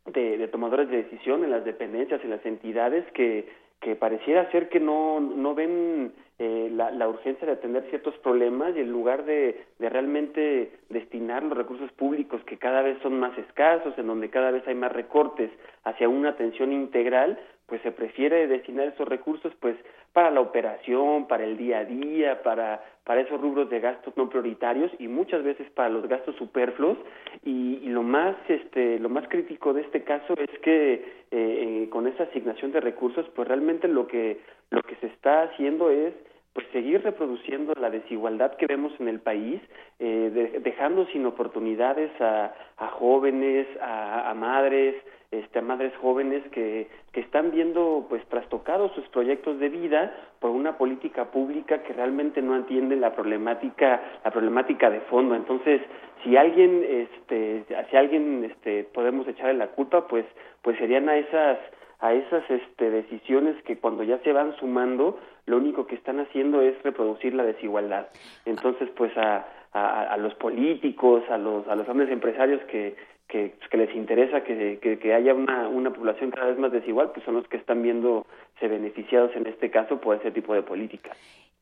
de, 0.06 0.38
de 0.38 0.48
tomadores 0.48 0.88
de 0.88 1.04
decisión 1.04 1.44
en 1.44 1.50
las 1.50 1.64
dependencias 1.64 2.22
en 2.24 2.30
las 2.30 2.44
entidades 2.46 3.04
que 3.12 3.48
que 3.80 3.96
pareciera 3.96 4.50
ser 4.52 4.68
que 4.68 4.80
no 4.80 5.20
no 5.20 5.54
ven 5.54 6.12
eh, 6.38 6.70
la, 6.72 6.90
la, 6.90 7.08
urgencia 7.08 7.46
de 7.46 7.52
atender 7.52 7.86
ciertos 7.90 8.16
problemas 8.18 8.74
y 8.74 8.80
en 8.80 8.90
lugar 8.90 9.24
de, 9.24 9.64
de, 9.78 9.88
realmente 9.88 10.72
destinar 10.88 11.44
los 11.44 11.56
recursos 11.56 11.92
públicos 11.92 12.42
que 12.46 12.58
cada 12.58 12.82
vez 12.82 12.98
son 13.00 13.20
más 13.20 13.36
escasos, 13.38 13.96
en 13.96 14.08
donde 14.08 14.28
cada 14.28 14.50
vez 14.50 14.66
hay 14.66 14.74
más 14.74 14.90
recortes 14.90 15.52
hacia 15.84 16.08
una 16.08 16.30
atención 16.30 16.72
integral, 16.72 17.38
pues 17.72 17.80
se 17.80 17.90
prefiere 17.90 18.48
destinar 18.48 18.88
esos 18.88 19.08
recursos 19.08 19.50
pues 19.58 19.74
para 20.12 20.30
la 20.30 20.42
operación, 20.42 21.26
para 21.26 21.44
el 21.44 21.56
día 21.56 21.78
a 21.78 21.84
día, 21.86 22.42
para, 22.42 22.84
para 23.02 23.22
esos 23.22 23.40
rubros 23.40 23.70
de 23.70 23.80
gastos 23.80 24.14
no 24.14 24.28
prioritarios 24.28 24.92
y 24.98 25.08
muchas 25.08 25.42
veces 25.42 25.70
para 25.70 25.88
los 25.88 26.06
gastos 26.06 26.36
superfluos. 26.36 26.98
Y, 27.46 27.80
y 27.82 27.88
lo 27.88 28.02
más 28.02 28.36
este 28.46 28.98
lo 28.98 29.08
más 29.08 29.26
crítico 29.26 29.72
de 29.72 29.80
este 29.80 30.04
caso 30.04 30.34
es 30.36 30.50
que 30.60 30.92
eh, 30.92 31.02
eh 31.30 31.88
con 31.88 32.06
esa 32.06 32.24
asignación 32.24 32.72
de 32.72 32.80
recursos 32.80 33.26
pues 33.34 33.48
realmente 33.48 33.88
lo 33.88 34.06
que 34.06 34.40
lo 34.68 34.82
que 34.82 34.96
se 34.96 35.06
está 35.06 35.44
haciendo 35.44 35.88
es 35.88 36.12
pues 36.52 36.66
seguir 36.72 37.02
reproduciendo 37.02 37.72
la 37.80 37.90
desigualdad 37.90 38.56
que 38.56 38.66
vemos 38.66 38.92
en 39.00 39.08
el 39.08 39.20
país, 39.20 39.60
eh, 39.98 40.60
dejando 40.62 41.06
sin 41.06 41.24
oportunidades 41.24 42.10
a, 42.20 42.52
a 42.76 42.88
jóvenes, 42.88 43.66
a, 43.80 44.30
a 44.30 44.34
madres, 44.34 44.96
este, 45.32 45.60
a 45.60 45.62
madres 45.62 45.94
jóvenes 45.96 46.42
que, 46.50 46.88
que 47.12 47.20
están 47.20 47.52
viendo 47.52 48.06
pues 48.10 48.22
trastocados 48.26 48.92
sus 48.92 49.08
proyectos 49.08 49.58
de 49.60 49.70
vida 49.70 50.14
por 50.40 50.50
una 50.50 50.76
política 50.76 51.30
pública 51.30 51.82
que 51.84 51.94
realmente 51.94 52.42
no 52.42 52.54
atiende 52.54 52.96
la 52.96 53.14
problemática 53.14 54.02
la 54.22 54.30
problemática 54.30 54.90
de 54.90 55.00
fondo. 55.00 55.34
Entonces 55.34 55.80
si 56.22 56.36
alguien 56.36 56.84
este 56.84 57.64
si 57.90 57.96
alguien 57.96 58.44
este 58.44 58.84
podemos 58.84 59.26
echarle 59.26 59.54
la 59.54 59.68
culpa 59.68 60.06
pues 60.06 60.26
pues 60.60 60.76
serían 60.76 61.08
a 61.08 61.16
esas 61.16 61.58
a 62.00 62.12
esas 62.12 62.42
este, 62.50 62.90
decisiones 62.90 63.56
que 63.62 63.78
cuando 63.78 64.02
ya 64.02 64.18
se 64.18 64.32
van 64.32 64.54
sumando, 64.56 65.18
lo 65.46 65.56
único 65.56 65.86
que 65.86 65.94
están 65.94 66.20
haciendo 66.20 66.60
es 66.60 66.80
reproducir 66.82 67.34
la 67.34 67.44
desigualdad. 67.44 68.08
Entonces, 68.44 68.88
pues 68.96 69.16
a, 69.16 69.46
a, 69.72 70.16
los 70.18 70.34
políticos, 70.34 71.22
a 71.30 71.38
los, 71.38 71.66
a 71.68 71.74
los 71.74 71.86
grandes 71.86 72.10
empresarios 72.10 72.60
que, 72.70 72.94
que, 73.28 73.54
que 73.70 73.76
les 73.76 73.94
interesa 73.94 74.44
que, 74.44 74.78
que, 75.00 75.14
haya 75.14 75.34
una, 75.34 75.68
una 75.68 75.92
población 75.92 76.30
cada 76.30 76.48
vez 76.48 76.58
más 76.58 76.70
desigual, 76.70 77.10
pues 77.12 77.24
son 77.24 77.34
los 77.34 77.48
que 77.48 77.56
están 77.56 77.82
viéndose 77.82 78.26
beneficiados 78.60 79.30
en 79.34 79.46
este 79.46 79.70
caso 79.70 80.00
por 80.00 80.16
ese 80.16 80.30
tipo 80.30 80.54
de 80.54 80.62
política. 80.62 81.10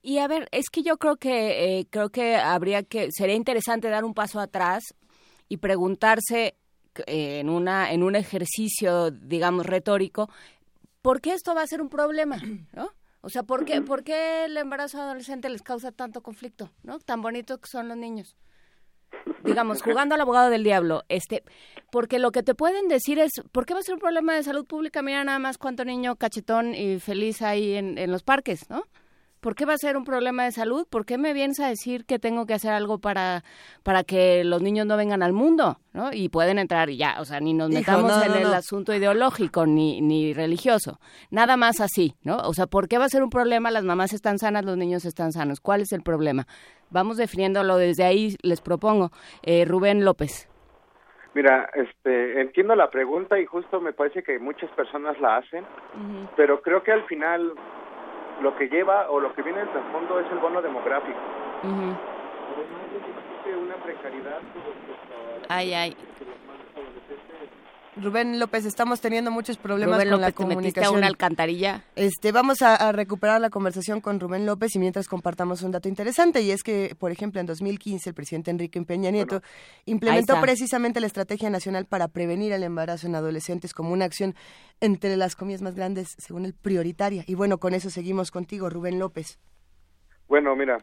Y 0.03 0.19
a 0.19 0.29
ver, 0.29 0.49
es 0.51 0.71
que 0.71 0.83
yo 0.83 0.97
creo 0.97 1.17
que 1.17 1.79
eh, 1.79 1.87
creo 1.91 2.09
que 2.09 2.37
habría 2.37 2.83
que 2.83 3.09
sería 3.11 3.35
interesante 3.35 3.89
dar 3.89 4.05
un 4.05 4.15
paso 4.15 4.41
atrás 4.41 4.95
y 5.49 5.59
preguntarse 5.59 6.55
en, 7.07 7.49
una, 7.49 7.93
en 7.93 8.03
un 8.03 8.17
ejercicio, 8.17 9.11
digamos, 9.11 9.67
retórico, 9.67 10.29
¿por 11.03 11.21
qué 11.21 11.33
esto 11.33 11.55
va 11.55 11.63
a 11.63 11.67
ser 11.67 11.81
un 11.81 11.89
problema? 11.89 12.37
¿no? 12.73 12.89
O 13.23 13.29
sea, 13.29 13.43
¿por 13.43 13.65
qué, 13.65 13.81
¿por 13.83 14.03
qué 14.03 14.47
el 14.47 14.57
embarazo 14.57 15.01
adolescente 15.01 15.49
les 15.49 15.63
causa 15.63 15.93
tanto 15.93 16.23
conflicto? 16.23 16.71
¿No? 16.83 16.99
Tan 16.99 17.21
bonitos 17.21 17.59
que 17.59 17.69
son 17.69 17.89
los 17.89 17.97
niños. 17.97 18.37
Digamos, 19.45 19.83
jugando 19.83 20.15
al 20.15 20.21
abogado 20.21 20.51
del 20.51 20.65
diablo, 20.65 21.03
este, 21.09 21.43
porque 21.91 22.19
lo 22.19 22.31
que 22.31 22.43
te 22.43 22.55
pueden 22.55 22.89
decir 22.89 23.19
es, 23.19 23.33
¿por 23.53 23.67
qué 23.67 23.75
va 23.75 23.81
a 23.81 23.83
ser 23.83 23.95
un 23.95 24.01
problema 24.01 24.35
de 24.35 24.43
salud 24.43 24.65
pública? 24.67 25.03
Mira 25.03 25.25
nada 25.25 25.39
más 25.39 25.59
cuánto 25.59 25.85
niño 25.85 26.17
cachetón 26.17 26.75
y 26.75 26.99
feliz 26.99 27.43
hay 27.43 27.75
en, 27.75 27.99
en 27.99 28.11
los 28.11 28.23
parques, 28.23 28.71
¿no? 28.71 28.85
¿Por 29.41 29.55
qué 29.55 29.65
va 29.65 29.73
a 29.73 29.79
ser 29.79 29.97
un 29.97 30.05
problema 30.05 30.45
de 30.45 30.53
salud? 30.53 30.87
¿Por 30.89 31.07
qué 31.07 31.17
me 31.17 31.33
vienes 31.33 31.61
a 31.61 31.69
decir 31.69 32.05
que 32.05 32.19
tengo 32.19 32.45
que 32.45 32.55
hacer 32.55 32.73
algo 32.73 32.99
para, 32.99 33.43
para 33.83 34.05
que 34.05 34.45
los 34.45 34.61
niños 34.61 34.87
no 34.87 34.97
vengan 34.97 35.23
al 35.23 35.33
mundo? 35.33 35.79
¿no? 35.95 36.11
Y 36.13 36.29
pueden 36.29 36.59
entrar 36.59 36.91
y 36.91 36.99
ya, 36.99 37.17
o 37.21 37.25
sea, 37.25 37.41
ni 37.41 37.55
nos 37.55 37.71
metamos 37.71 38.25
en 38.25 38.35
el 38.35 38.53
asunto 38.53 38.95
ideológico 38.95 39.67
ni, 39.67 40.01
ni 40.03 40.35
religioso. 40.35 41.01
Nada 41.31 41.57
más 41.57 41.81
así, 41.81 42.15
¿no? 42.23 42.37
O 42.37 42.53
sea, 42.53 42.67
¿por 42.67 42.87
qué 42.87 42.99
va 42.99 43.07
a 43.07 43.09
ser 43.09 43.23
un 43.23 43.31
problema? 43.31 43.71
Las 43.71 43.85
mamás 43.85 44.13
están 44.13 44.39
sanas, 44.39 44.65
los 44.65 44.77
niños 44.77 45.05
están 45.05 45.33
sanos. 45.33 45.61
¿Cuál 45.61 45.81
es 45.81 45.93
el 45.93 46.03
problema? 46.03 46.47
Vamos 46.91 47.17
definiéndolo 47.17 47.77
desde 47.77 48.05
ahí, 48.05 48.37
les 48.43 48.61
propongo. 48.61 49.11
Eh, 49.43 49.65
Rubén 49.65 50.05
López. 50.05 50.49
Mira, 51.33 51.71
este, 51.75 52.41
entiendo 52.41 52.75
la 52.75 52.91
pregunta 52.91 53.39
y 53.39 53.47
justo 53.47 53.81
me 53.81 53.93
parece 53.93 54.23
que 54.23 54.39
muchas 54.41 54.69
personas 54.73 55.19
la 55.21 55.37
hacen, 55.37 55.65
pero 56.37 56.61
creo 56.61 56.83
que 56.83 56.91
al 56.91 57.05
final 57.05 57.53
lo 58.41 58.57
que 58.57 58.69
lleva 58.69 59.11
o 59.11 59.21
lo 59.21 59.33
que 59.35 59.43
viene 59.43 59.61
en 59.61 59.67
el 59.67 59.73
trasfondo 59.73 60.21
es 60.21 60.31
el 60.33 60.39
bono 60.39 60.63
demográfico. 60.63 61.19
Además 61.63 62.83
existe 62.97 63.57
una 63.57 63.75
precariedad 63.77 64.41
Ay, 65.49 65.75
ay. 65.75 65.97
Rubén 67.97 68.39
López, 68.39 68.65
estamos 68.67 69.01
teniendo 69.01 69.31
muchos 69.31 69.57
problemas 69.57 70.05
con 70.05 70.21
la 70.21 70.33
comunicación. 70.33 70.97
una 70.97 71.07
alcantarilla. 71.07 71.85
Este, 71.97 72.33
vamos 72.33 72.63
a, 72.63 72.93
recuperar 72.93 73.41
la 73.41 73.51
conversación 73.51 74.01
con 74.01 74.21
Rubén 74.21 74.47
López 74.47 74.75
y 74.77 74.79
mientras 74.79 75.09
compartamos 75.09 75.63
un 75.63 75.73
dato 75.73 75.89
interesante 75.89 76.41
y 76.43 76.51
es 76.51 76.63
que, 76.63 76.95
por 76.99 77.11
ejemplo, 77.11 77.41
en 77.41 77.47
2015 77.47 78.11
el 78.11 78.15
presidente 78.15 78.51
Enrique 78.51 78.81
Peña 78.83 79.11
Nieto 79.11 79.43
implementó 79.87 80.41
precisamente 80.41 81.01
la 81.01 81.07
Estrategia 81.07 81.51
Nacional 81.51 81.87
para 81.87 82.09
prevenir 82.09 82.53
el 82.53 82.63
embarazo 82.63 83.07
en 83.07 83.15
adolescentes 83.15 83.75
como 83.75 83.93
una 83.93 84.05
acción 84.05 84.35
entre 84.81 85.17
las 85.17 85.37
comillas 85.37 85.63
más 85.63 85.75
grandes, 85.75 86.15
según 86.19 86.45
el 86.45 86.55
prioritaria. 86.55 87.25
Y 87.27 87.35
bueno, 87.35 87.59
con 87.59 87.75
eso 87.75 87.91
seguimos 87.91 88.31
contigo, 88.31 88.71
Rubén 88.71 88.99
López. 88.99 89.39
Bueno, 90.29 90.55
mira, 90.55 90.79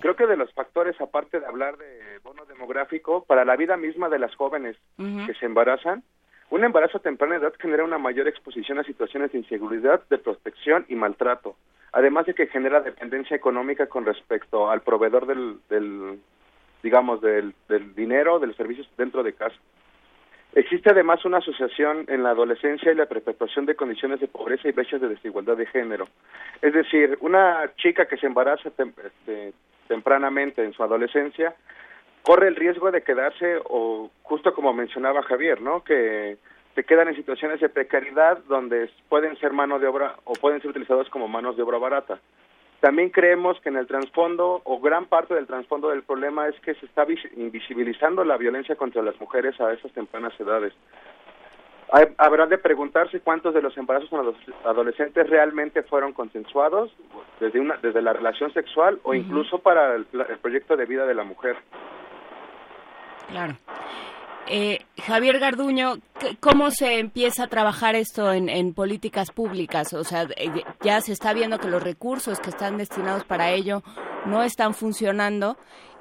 Creo 0.00 0.16
que 0.16 0.26
de 0.26 0.36
los 0.36 0.52
factores, 0.54 1.00
aparte 1.00 1.38
de 1.38 1.46
hablar 1.46 1.76
de 1.78 2.18
bono 2.24 2.44
demográfico, 2.46 3.24
para 3.24 3.44
la 3.44 3.56
vida 3.56 3.76
misma 3.76 4.08
de 4.08 4.18
las 4.18 4.34
jóvenes 4.34 4.76
que 4.96 5.34
se 5.38 5.46
embarazan, 5.46 6.02
un 6.52 6.64
embarazo 6.64 6.98
a 6.98 7.00
temprana 7.00 7.36
edad 7.36 7.54
genera 7.58 7.82
una 7.82 7.96
mayor 7.96 8.28
exposición 8.28 8.78
a 8.78 8.84
situaciones 8.84 9.32
de 9.32 9.38
inseguridad, 9.38 10.02
de 10.10 10.18
protección 10.18 10.84
y 10.86 10.96
maltrato, 10.96 11.56
además 11.92 12.26
de 12.26 12.34
que 12.34 12.46
genera 12.46 12.82
dependencia 12.82 13.34
económica 13.34 13.86
con 13.86 14.04
respecto 14.04 14.70
al 14.70 14.82
proveedor 14.82 15.26
del, 15.26 15.60
del 15.70 16.20
digamos, 16.82 17.22
del, 17.22 17.54
del 17.70 17.94
dinero, 17.94 18.38
de 18.38 18.48
los 18.48 18.56
servicios 18.56 18.86
dentro 18.98 19.22
de 19.22 19.32
casa. 19.32 19.56
Existe 20.54 20.90
además 20.90 21.24
una 21.24 21.38
asociación 21.38 22.04
en 22.08 22.22
la 22.22 22.32
adolescencia 22.32 22.92
y 22.92 22.96
la 22.96 23.06
perpetuación 23.06 23.64
de 23.64 23.74
condiciones 23.74 24.20
de 24.20 24.28
pobreza 24.28 24.68
y 24.68 24.72
brechas 24.72 25.00
de 25.00 25.08
desigualdad 25.08 25.56
de 25.56 25.64
género. 25.64 26.06
Es 26.60 26.74
decir, 26.74 27.16
una 27.20 27.70
chica 27.76 28.04
que 28.04 28.18
se 28.18 28.26
embaraza 28.26 28.68
este, 28.68 29.54
tempranamente 29.88 30.62
en 30.62 30.74
su 30.74 30.82
adolescencia 30.82 31.54
corre 32.22 32.48
el 32.48 32.56
riesgo 32.56 32.90
de 32.90 33.02
quedarse, 33.02 33.60
o 33.64 34.10
justo 34.22 34.54
como 34.54 34.72
mencionaba 34.72 35.22
Javier, 35.22 35.60
¿no? 35.60 35.82
Que 35.82 36.38
se 36.74 36.84
quedan 36.84 37.08
en 37.08 37.16
situaciones 37.16 37.60
de 37.60 37.68
precariedad 37.68 38.38
donde 38.48 38.90
pueden 39.08 39.36
ser 39.38 39.52
mano 39.52 39.78
de 39.78 39.86
obra 39.86 40.16
o 40.24 40.32
pueden 40.34 40.60
ser 40.60 40.70
utilizados 40.70 41.08
como 41.10 41.28
manos 41.28 41.56
de 41.56 41.62
obra 41.62 41.78
barata. 41.78 42.18
También 42.80 43.10
creemos 43.10 43.60
que 43.60 43.68
en 43.68 43.76
el 43.76 43.86
trasfondo 43.86 44.60
o 44.64 44.80
gran 44.80 45.06
parte 45.06 45.34
del 45.34 45.46
trasfondo 45.46 45.90
del 45.90 46.02
problema 46.02 46.48
es 46.48 46.58
que 46.60 46.74
se 46.74 46.86
está 46.86 47.06
invisibilizando 47.36 48.24
la 48.24 48.36
violencia 48.36 48.74
contra 48.74 49.02
las 49.02 49.20
mujeres 49.20 49.60
a 49.60 49.72
esas 49.72 49.92
tempranas 49.92 50.32
edades. 50.40 50.72
Habrá 52.16 52.46
de 52.46 52.56
preguntarse 52.56 53.20
cuántos 53.20 53.52
de 53.52 53.60
los 53.60 53.76
embarazos 53.76 54.08
con 54.08 54.24
los 54.24 54.34
adolescentes 54.64 55.28
realmente 55.28 55.82
fueron 55.82 56.14
consensuados 56.14 56.90
desde 57.38 57.60
una 57.60 57.76
desde 57.76 58.00
la 58.00 58.14
relación 58.14 58.50
sexual 58.54 58.98
o 59.02 59.12
incluso 59.12 59.58
para 59.58 59.94
el 59.94 60.06
proyecto 60.40 60.76
de 60.76 60.86
vida 60.86 61.04
de 61.06 61.14
la 61.14 61.22
mujer. 61.22 61.56
Claro. 63.28 63.54
Eh, 64.48 64.80
Javier 65.06 65.38
Garduño, 65.38 65.94
¿cómo 66.40 66.70
se 66.70 66.98
empieza 66.98 67.44
a 67.44 67.46
trabajar 67.46 67.94
esto 67.94 68.32
en, 68.32 68.74
políticas 68.74 69.30
públicas? 69.30 69.94
O 69.94 70.04
sea, 70.04 70.24
eh, 70.36 70.50
ya 70.82 71.00
se 71.00 71.12
está 71.12 71.32
viendo 71.32 71.58
que 71.58 71.68
los 71.68 71.82
recursos 71.82 72.40
que 72.40 72.50
están 72.50 72.76
destinados 72.76 73.24
para 73.24 73.52
ello 73.52 73.82
no 74.26 74.42
están 74.42 74.74
funcionando. 74.74 75.56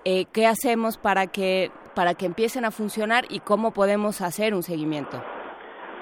Eh, 0.05 0.25
¿Qué 0.33 0.47
hacemos 0.47 0.97
para 0.97 1.27
que 1.27 1.69
para 1.95 2.13
que 2.15 2.25
empiecen 2.25 2.65
a 2.65 2.71
funcionar 2.71 3.25
y 3.29 3.41
cómo 3.41 3.71
podemos 3.73 4.21
hacer 4.21 4.53
un 4.53 4.63
seguimiento? 4.63 5.21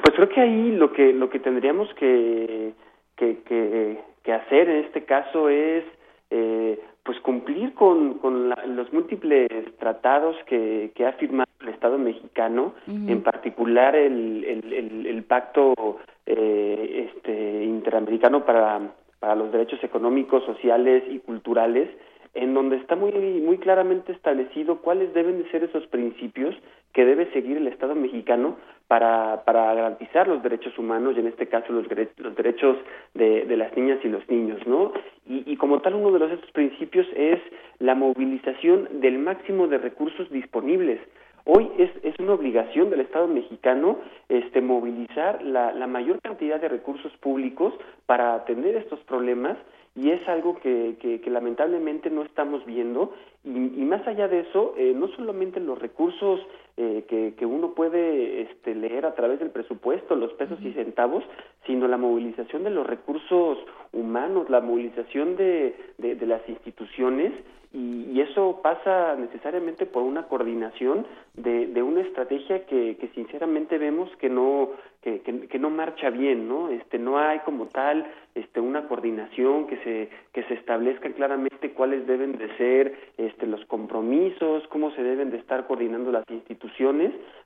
Pues 0.03 0.15
creo 0.15 0.29
que 0.29 0.39
ahí 0.39 0.71
lo 0.71 0.93
que 0.93 1.11
lo 1.11 1.29
que 1.29 1.39
tendríamos 1.39 1.93
que 1.95 2.73
que, 3.17 3.43
que, 3.43 4.31
hacer 4.31 4.69
en 4.69 4.85
este 4.85 5.05
caso 5.05 5.49
es 5.49 5.83
eh, 6.29 6.79
pues 7.03 7.19
cumplir 7.21 7.73
con, 7.73 8.15
con 8.15 8.49
los 8.49 8.93
múltiples 8.93 9.49
tratados 9.79 10.35
que, 10.45 10.91
que 10.95 11.05
ha 11.05 11.13
firmado 11.13 11.49
el 11.61 11.69
Estado 11.69 11.97
mexicano, 11.97 12.73
en 12.87 13.21
particular 13.21 13.95
el, 13.95 14.43
el, 14.45 15.05
el, 15.05 15.23
pacto 15.23 15.99
eh, 16.25 17.09
este, 17.09 17.63
interamericano 17.63 18.45
para, 18.45 18.79
para 19.19 19.35
los 19.35 19.51
derechos 19.51 19.83
económicos, 19.83 20.43
sociales 20.45 21.03
y 21.09 21.19
culturales, 21.19 21.89
en 22.33 22.53
donde 22.53 22.77
está 22.77 22.95
muy, 22.95 23.11
muy 23.11 23.57
claramente 23.57 24.11
establecido 24.11 24.81
cuáles 24.81 25.13
deben 25.13 25.41
de 25.41 25.49
ser 25.49 25.63
esos 25.63 25.85
principios 25.87 26.55
que 26.93 27.05
debe 27.05 27.31
seguir 27.31 27.57
el 27.57 27.67
Estado 27.67 27.95
mexicano 27.95 28.57
para, 28.87 29.43
para 29.45 29.73
garantizar 29.73 30.27
los 30.27 30.41
derechos 30.41 30.77
humanos 30.77 31.15
y 31.15 31.19
en 31.19 31.27
este 31.27 31.47
caso 31.47 31.71
los, 31.71 31.85
los 32.17 32.35
derechos 32.35 32.77
de, 33.13 33.45
de, 33.45 33.57
las 33.57 33.75
niñas 33.77 33.99
y 34.03 34.07
los 34.07 34.27
niños, 34.29 34.65
¿no? 34.65 34.93
Y, 35.27 35.43
y 35.45 35.57
como 35.57 35.79
tal 35.81 35.93
uno 35.93 36.11
de 36.11 36.19
los 36.19 36.31
estos 36.31 36.49
principios 36.51 37.05
es 37.15 37.39
la 37.77 37.93
movilización 37.93 38.99
del 38.99 39.19
máximo 39.19 39.67
de 39.67 39.77
recursos 39.77 40.29
disponibles. 40.31 40.99
Hoy 41.45 41.69
es, 41.77 41.91
es 42.03 42.15
una 42.19 42.33
obligación 42.33 42.89
del 42.89 43.01
Estado 43.01 43.27
mexicano 43.27 43.99
este, 44.27 44.61
movilizar 44.61 45.41
la, 45.43 45.71
la 45.71 45.87
mayor 45.87 46.19
cantidad 46.21 46.59
de 46.59 46.69
recursos 46.69 47.11
públicos 47.17 47.73
para 48.05 48.33
atender 48.33 48.75
estos 48.75 48.99
problemas 49.01 49.57
y 49.99 50.11
es 50.11 50.27
algo 50.29 50.55
que, 50.59 51.21
lamentablemente 51.27 52.09
no 52.09 52.23
estamos 52.23 52.65
viendo. 52.65 53.13
Y, 53.43 53.49
y 53.49 53.85
más 53.85 54.05
allá 54.07 54.27
de 54.27 54.41
eso 54.41 54.73
eh, 54.77 54.93
no 54.95 55.07
solamente 55.09 55.59
los 55.59 55.77
recursos 55.77 56.39
eh, 56.81 57.03
que, 57.09 57.33
que, 57.35 57.45
uno 57.45 57.73
puede 57.73 58.43
este, 58.43 58.73
leer 58.73 59.05
a 59.05 59.13
través 59.13 59.37
del 59.39 59.49
presupuesto 59.49 60.15
los 60.15 60.31
pesos 60.35 60.57
y 60.61 60.71
centavos 60.71 61.25
sino 61.67 61.89
la 61.89 61.97
movilización 61.97 62.63
de 62.63 62.69
los 62.69 62.87
recursos 62.87 63.57
humanos 63.91 64.49
la 64.49 64.61
movilización 64.61 65.35
de, 65.35 65.75
de, 65.97 66.15
de 66.15 66.25
las 66.25 66.47
instituciones 66.47 67.33
y, 67.73 68.05
y, 68.13 68.21
eso 68.21 68.61
pasa 68.63 69.15
necesariamente 69.15 69.85
por 69.85 70.03
una 70.03 70.27
coordinación 70.27 71.05
de, 71.35 71.67
de 71.67 71.83
una 71.83 72.01
estrategia 72.01 72.65
que, 72.65 72.95
que 72.97 73.09
sinceramente 73.09 73.77
vemos 73.77 74.09
que 74.15 74.29
no 74.29 74.71
que, 75.01 75.21
que, 75.21 75.59
no 75.59 75.69
marcha 75.69 76.09
bien, 76.09 76.49
¿no? 76.49 76.69
Este, 76.69 76.99
no 76.99 77.17
hay 77.17 77.39
como 77.39 77.67
tal 77.67 78.05
este, 78.35 78.59
una 78.59 78.87
coordinación 78.87 79.67
que 79.67 79.77
se, 79.77 80.09
que 80.33 80.43
se 80.43 80.55
establezca 80.55 81.09
claramente 81.13 81.71
cuáles 81.71 82.05
deben 82.05 82.37
de 82.37 82.55
ser 82.57 82.97
este, 83.17 83.47
los 83.47 83.63
compromisos, 83.65 84.67
cómo 84.67 84.91
se 84.91 85.03
deben 85.03 85.29
de 85.31 85.37
estar 85.37 85.67
coordinando 85.67 86.11
las 86.11 86.25
instituciones 86.29 86.68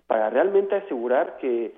para 0.08 0.30
realmente 0.30 0.76
asegurar 0.76 1.38
que 1.38 1.74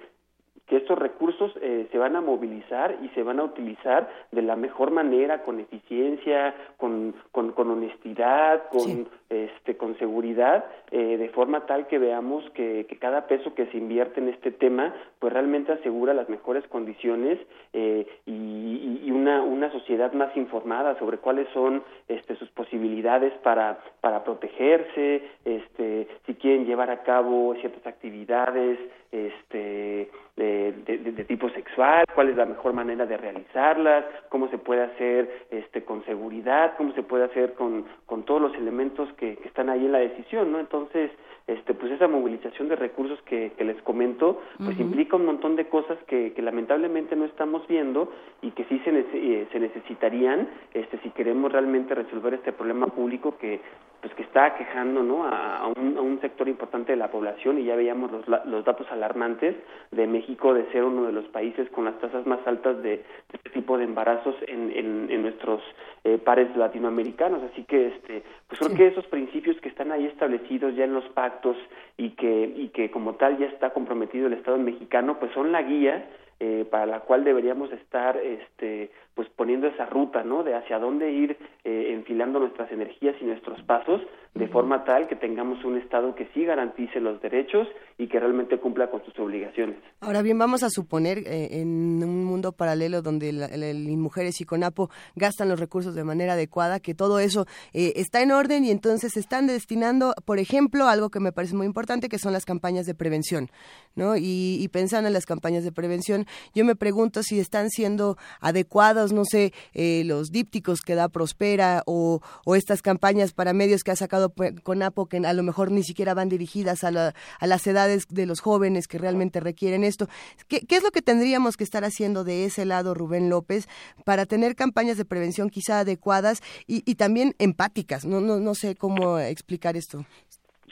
que 0.67 0.77
estos 0.77 0.97
recursos 0.97 1.51
eh, 1.61 1.87
se 1.91 1.97
van 1.97 2.15
a 2.15 2.21
movilizar 2.21 2.97
y 3.03 3.09
se 3.09 3.23
van 3.23 3.39
a 3.39 3.43
utilizar 3.43 4.09
de 4.31 4.41
la 4.41 4.55
mejor 4.55 4.91
manera, 4.91 5.43
con 5.43 5.59
eficiencia, 5.59 6.55
con, 6.77 7.13
con, 7.31 7.51
con 7.51 7.69
honestidad, 7.69 8.63
con, 8.69 9.07
este, 9.29 9.77
con 9.77 9.97
seguridad, 9.99 10.65
eh, 10.91 11.17
de 11.17 11.29
forma 11.29 11.65
tal 11.65 11.87
que 11.87 11.99
veamos 11.99 12.49
que, 12.51 12.85
que, 12.89 12.97
cada 12.97 13.27
peso 13.27 13.53
que 13.53 13.67
se 13.67 13.77
invierte 13.77 14.19
en 14.19 14.29
este 14.29 14.51
tema, 14.51 14.93
pues 15.19 15.33
realmente 15.33 15.71
asegura 15.71 16.13
las 16.13 16.29
mejores 16.29 16.67
condiciones 16.67 17.39
eh, 17.73 18.07
y, 18.25 19.01
y, 19.03 19.11
una, 19.11 19.43
una 19.43 19.71
sociedad 19.71 20.13
más 20.13 20.35
informada 20.35 20.97
sobre 20.97 21.17
cuáles 21.17 21.47
son 21.49 21.83
este, 22.07 22.35
sus 22.37 22.49
posibilidades 22.49 23.33
para, 23.43 23.79
para 24.01 24.23
protegerse, 24.23 25.23
este, 25.43 26.07
si 26.25 26.35
quieren 26.35 26.65
llevar 26.65 26.89
a 26.89 27.03
cabo 27.03 27.53
ciertas 27.55 27.85
actividades, 27.85 28.79
este, 29.15 30.09
de, 30.35 30.73
de, 30.85 31.23
tipo 31.23 31.49
sexual, 31.49 32.03
cuál 32.13 32.29
es 32.29 32.35
la 32.35 32.45
mejor 32.45 32.73
manera 32.73 33.05
de 33.05 33.15
realizarlas, 33.15 34.03
cómo 34.29 34.49
se 34.49 34.57
puede 34.57 34.83
hacer 34.83 35.47
este, 35.51 35.83
con 35.85 36.03
seguridad, 36.05 36.73
cómo 36.77 36.93
se 36.93 37.03
puede 37.03 37.23
hacer 37.23 37.53
con, 37.53 37.85
con 38.05 38.23
todos 38.23 38.41
los 38.41 38.53
elementos 38.55 39.07
que, 39.13 39.37
que 39.37 39.47
están 39.47 39.69
ahí 39.69 39.85
en 39.85 39.93
la 39.93 39.99
decisión, 39.99 40.51
¿no? 40.51 40.59
Entonces, 40.59 41.11
este, 41.47 41.75
pues 41.75 41.91
esa 41.91 42.07
movilización 42.07 42.69
de 42.69 42.75
recursos 42.75 43.21
que, 43.21 43.51
que 43.55 43.63
les 43.63 43.79
comento, 43.83 44.41
pues 44.57 44.79
implica 44.79 45.15
un 45.15 45.27
montón 45.27 45.55
de 45.55 45.67
cosas 45.67 45.97
que, 46.07 46.33
que, 46.33 46.41
lamentablemente 46.41 47.15
no 47.15 47.25
estamos 47.25 47.67
viendo 47.67 48.11
y 48.41 48.49
que 48.51 48.65
sí 48.65 48.81
se, 48.83 48.89
eh, 48.89 49.47
se 49.51 49.59
necesitarían 49.59 50.49
este, 50.73 50.97
si 51.03 51.11
queremos 51.11 51.51
realmente 51.51 51.93
resolver 51.93 52.33
este 52.33 52.51
problema 52.51 52.87
público 52.87 53.37
que 53.37 53.61
pues 54.05 54.13
que 54.17 54.21
está 54.21 54.53
quejando 54.53 55.01
¿no? 55.01 55.25
a, 55.25 55.67
un, 55.75 55.97
a 55.97 56.01
un 56.01 56.21
sector 56.21 56.47
importante 56.47 56.91
de 56.91 56.95
la 56.95 57.09
población 57.09 57.57
y 57.57 57.63
ya 57.63 57.75
veíamos 57.75 58.11
los, 58.11 58.45
los 58.45 58.63
datos 58.63 58.85
alarmantes 58.91 59.55
de 59.89 60.05
México 60.05 60.53
de 60.53 60.71
ser 60.71 60.83
uno 60.83 61.05
de 61.05 61.11
los 61.11 61.25
países 61.29 61.67
con 61.71 61.85
las 61.85 61.97
tasas 61.99 62.23
más 62.27 62.37
altas 62.45 62.83
de, 62.83 63.03
este 63.33 63.49
tipo 63.49 63.79
de 63.79 63.85
embarazos 63.85 64.35
en, 64.47 64.71
en, 64.77 65.09
en 65.09 65.23
nuestros 65.23 65.59
eh, 66.03 66.19
pares 66.19 66.55
latinoamericanos 66.55 67.41
así 67.51 67.63
que 67.63 67.87
este 67.87 68.21
pues 68.47 68.59
creo 68.59 68.77
que 68.77 68.87
esos 68.89 69.07
principios 69.07 69.59
que 69.59 69.69
están 69.69 69.91
ahí 69.91 70.05
establecidos 70.05 70.75
ya 70.75 70.83
en 70.83 70.93
los 70.93 71.05
pactos 71.05 71.57
y 71.97 72.11
que 72.11 72.53
y 72.55 72.67
que 72.67 72.91
como 72.91 73.15
tal 73.15 73.39
ya 73.39 73.47
está 73.47 73.71
comprometido 73.71 74.27
el 74.27 74.33
Estado 74.33 74.59
mexicano 74.59 75.17
pues 75.19 75.31
son 75.31 75.51
la 75.51 75.63
guía 75.63 76.07
eh, 76.41 76.65
para 76.69 76.85
la 76.85 76.99
cual 76.99 77.23
deberíamos 77.23 77.71
estar 77.71 78.17
este 78.17 78.91
pues 79.13 79.29
poniendo 79.37 79.67
esa 79.67 79.85
ruta 79.85 80.25
no 80.25 80.43
de 80.43 80.53
hacia 80.53 80.77
dónde 80.77 81.09
ir 81.09 81.37
eh, 81.63 81.93
enfilando 81.93 82.39
nuestras 82.39 82.69
energías 82.69 83.15
y 83.21 83.23
nuestros 83.23 83.61
pasos 83.61 84.01
de 84.33 84.49
forma 84.49 84.83
tal 84.83 85.07
que 85.07 85.15
tengamos 85.15 85.63
un 85.63 85.77
estado 85.77 86.13
que 86.13 86.27
sí 86.33 86.43
garantice 86.43 86.99
los 86.99 87.21
derechos 87.21 87.69
y 87.97 88.07
que 88.07 88.19
realmente 88.19 88.59
cumpla 88.59 88.91
con 88.91 89.01
sus 89.05 89.17
obligaciones. 89.17 89.77
Ahora 90.01 90.21
bien 90.21 90.37
vamos 90.37 90.63
a 90.63 90.69
suponer 90.69 91.19
eh, 91.19 91.61
en 91.61 92.03
un 92.03 92.25
mundo 92.25 92.51
paralelo 92.51 93.01
donde 93.01 93.31
la, 93.31 93.47
mujeres 93.95 94.41
y 94.41 94.43
CONAPO 94.43 94.89
gastan 95.15 95.47
los 95.47 95.61
recursos 95.61 95.95
de 95.95 96.03
manera 96.03 96.33
adecuada 96.33 96.81
que 96.81 96.93
todo 96.93 97.19
eso 97.19 97.45
está 97.71 98.21
en 98.21 98.33
orden 98.33 98.65
y 98.65 98.71
entonces 98.71 99.13
se 99.13 99.21
están 99.21 99.47
destinando 99.47 100.13
por 100.25 100.39
ejemplo 100.39 100.87
algo 100.87 101.09
que 101.09 101.21
me 101.21 101.31
parece 101.31 101.55
muy 101.55 101.65
importante 101.65 102.09
que 102.09 102.19
son 102.19 102.33
las 102.33 102.43
campañas 102.43 102.85
de 102.85 102.93
prevención 102.93 103.47
no 103.95 104.17
y, 104.17 104.57
y 104.59 104.67
pensando 104.67 105.07
en 105.07 105.13
las 105.13 105.25
campañas 105.25 105.63
de 105.63 105.71
prevención 105.71 106.24
yo 106.53 106.65
me 106.65 106.75
pregunto 106.75 107.23
si 107.23 107.39
están 107.39 107.69
siendo 107.69 108.17
adecuados, 108.39 109.13
no 109.13 109.23
sé, 109.25 109.53
eh, 109.73 110.03
los 110.05 110.31
dípticos 110.31 110.81
que 110.81 110.95
da 110.95 111.09
Prospera 111.09 111.83
o, 111.85 112.21
estas 112.55 112.81
campañas 112.81 113.33
para 113.33 113.53
medios 113.53 113.83
que 113.83 113.91
ha 113.91 113.95
sacado 113.95 114.33
CONAPO 114.63 115.07
que 115.07 115.17
a 115.17 115.33
lo 115.33 115.43
mejor 115.43 115.71
ni 115.71 115.83
siquiera 115.83 116.13
van 116.13 116.29
dirigidas 116.29 116.83
a, 116.83 116.91
las 116.91 117.67
edades 117.67 118.05
de 118.09 118.25
los 118.25 118.39
jóvenes 118.39 118.87
que 118.87 118.97
realmente 118.97 119.39
requieren 119.39 119.83
esto. 119.83 120.07
¿Qué, 120.47 120.65
es 120.69 120.83
lo 120.83 120.91
que 120.91 121.01
tendríamos 121.01 121.57
que 121.57 121.63
estar 121.63 121.83
haciendo 121.83 122.23
de 122.23 122.45
ese 122.45 122.65
lado, 122.65 122.93
Rubén 122.93 123.29
López, 123.29 123.67
para 124.03 124.25
tener 124.25 124.55
campañas 124.55 124.97
de 124.97 125.05
prevención 125.05 125.49
quizá 125.49 125.79
adecuadas 125.79 126.41
y, 126.67 126.83
y 126.89 126.95
también 126.95 127.35
empáticas? 127.39 128.05
No, 128.05 128.21
no, 128.21 128.39
no 128.39 128.55
sé 128.55 128.75
cómo 128.75 129.19
explicar 129.19 129.75
esto. 129.75 130.05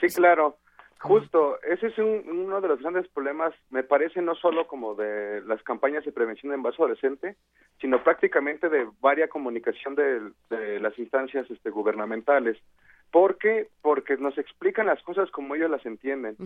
Sí, 0.00 0.08
claro. 0.08 0.58
Justo, 1.04 1.60
ese 1.60 1.88
es 1.88 1.98
uno 1.98 2.62
de 2.62 2.68
los 2.68 2.80
grandes 2.80 3.06
problemas, 3.08 3.52
me 3.68 3.82
parece, 3.82 4.22
no 4.22 4.34
solo 4.36 4.66
como 4.66 4.94
de 4.94 5.42
las 5.42 5.62
campañas 5.62 6.02
de 6.06 6.12
prevención 6.12 6.48
de 6.48 6.54
embarazo 6.54 6.84
adolescente, 6.84 7.36
sino 7.78 8.02
prácticamente 8.02 8.70
de 8.70 8.88
varia 9.02 9.28
comunicación 9.28 9.94
de, 9.96 10.80
las 10.80 10.98
instancias 10.98 11.50
este, 11.50 11.68
gubernamentales. 11.68 12.56
¿Por 13.10 13.36
qué? 13.36 13.68
Porque 13.82 14.16
nos 14.16 14.38
explican 14.38 14.86
las 14.86 15.02
cosas 15.02 15.30
como 15.30 15.54
ellos 15.54 15.70
las 15.70 15.84
entienden, 15.84 16.38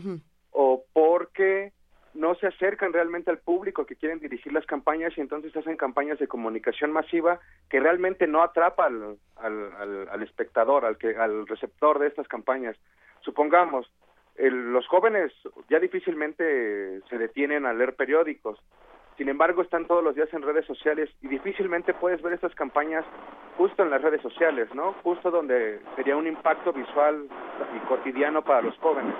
o 0.50 0.82
porque 0.92 1.72
no 2.14 2.34
se 2.34 2.48
acercan 2.48 2.92
realmente 2.92 3.30
al 3.30 3.38
público 3.38 3.86
que 3.86 3.94
quieren 3.94 4.18
dirigir 4.18 4.52
las 4.52 4.66
campañas 4.66 5.16
y 5.16 5.20
entonces 5.20 5.56
hacen 5.56 5.76
campañas 5.76 6.18
de 6.18 6.26
comunicación 6.26 6.90
masiva 6.90 7.38
que 7.70 7.78
realmente 7.78 8.26
no 8.26 8.42
atrapa 8.42 8.86
al, 8.86 9.18
al, 9.36 10.08
al 10.10 10.22
espectador, 10.24 10.84
al, 10.84 10.98
que, 10.98 11.14
al 11.14 11.46
receptor 11.46 12.00
de 12.00 12.08
estas 12.08 12.26
campañas. 12.26 12.76
Supongamos, 13.20 13.88
los 14.38 14.86
jóvenes 14.86 15.32
ya 15.68 15.80
difícilmente 15.80 17.00
se 17.08 17.18
detienen 17.18 17.66
a 17.66 17.72
leer 17.72 17.94
periódicos. 17.96 18.58
Sin 19.16 19.28
embargo, 19.28 19.62
están 19.62 19.86
todos 19.86 20.04
los 20.04 20.14
días 20.14 20.32
en 20.32 20.42
redes 20.42 20.64
sociales 20.64 21.10
y 21.22 21.26
difícilmente 21.26 21.92
puedes 21.92 22.22
ver 22.22 22.34
estas 22.34 22.54
campañas 22.54 23.04
justo 23.56 23.82
en 23.82 23.90
las 23.90 24.00
redes 24.00 24.22
sociales, 24.22 24.72
¿no? 24.74 24.92
Justo 25.02 25.32
donde 25.32 25.80
sería 25.96 26.16
un 26.16 26.28
impacto 26.28 26.72
visual 26.72 27.28
y 27.76 27.86
cotidiano 27.88 28.42
para 28.42 28.62
los 28.62 28.78
jóvenes. 28.78 29.14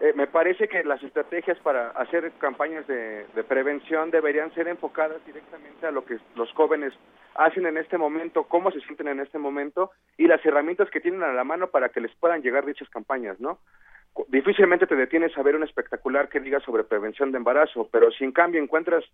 Eh, 0.00 0.12
me 0.14 0.28
parece 0.28 0.68
que 0.68 0.84
las 0.84 1.02
estrategias 1.02 1.58
para 1.58 1.90
hacer 1.90 2.30
campañas 2.38 2.86
de, 2.86 3.26
de, 3.34 3.42
prevención 3.42 4.12
deberían 4.12 4.54
ser 4.54 4.68
enfocadas 4.68 5.24
directamente 5.26 5.84
a 5.84 5.90
lo 5.90 6.04
que 6.04 6.18
los 6.36 6.52
jóvenes 6.52 6.94
hacen 7.34 7.66
en 7.66 7.76
este 7.76 7.98
momento, 7.98 8.44
cómo 8.44 8.70
se 8.70 8.80
sienten 8.82 9.08
en 9.08 9.18
este 9.18 9.38
momento 9.38 9.90
y 10.16 10.28
las 10.28 10.44
herramientas 10.46 10.88
que 10.90 11.00
tienen 11.00 11.24
a 11.24 11.32
la 11.32 11.42
mano 11.42 11.66
para 11.66 11.88
que 11.88 12.00
les 12.00 12.14
puedan 12.14 12.42
llegar 12.42 12.64
dichas 12.64 12.88
campañas, 12.90 13.40
¿no? 13.40 13.58
Difícilmente 14.28 14.86
te 14.86 14.96
detienes 14.96 15.36
a 15.36 15.42
ver 15.42 15.56
un 15.56 15.62
espectacular 15.62 16.28
que 16.28 16.40
diga 16.40 16.60
sobre 16.60 16.84
prevención 16.84 17.30
de 17.32 17.38
embarazo, 17.38 17.88
pero 17.90 18.10
si 18.10 18.24
en 18.24 18.32
cambio 18.32 18.62
encuentras 18.62 19.04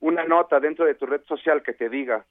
una 0.00 0.24
nota 0.24 0.60
dentro 0.60 0.84
de 0.84 0.94
tu 0.94 1.06
red 1.06 1.22
social 1.24 1.62
que 1.62 1.72
te 1.72 1.88
diga 1.88 2.24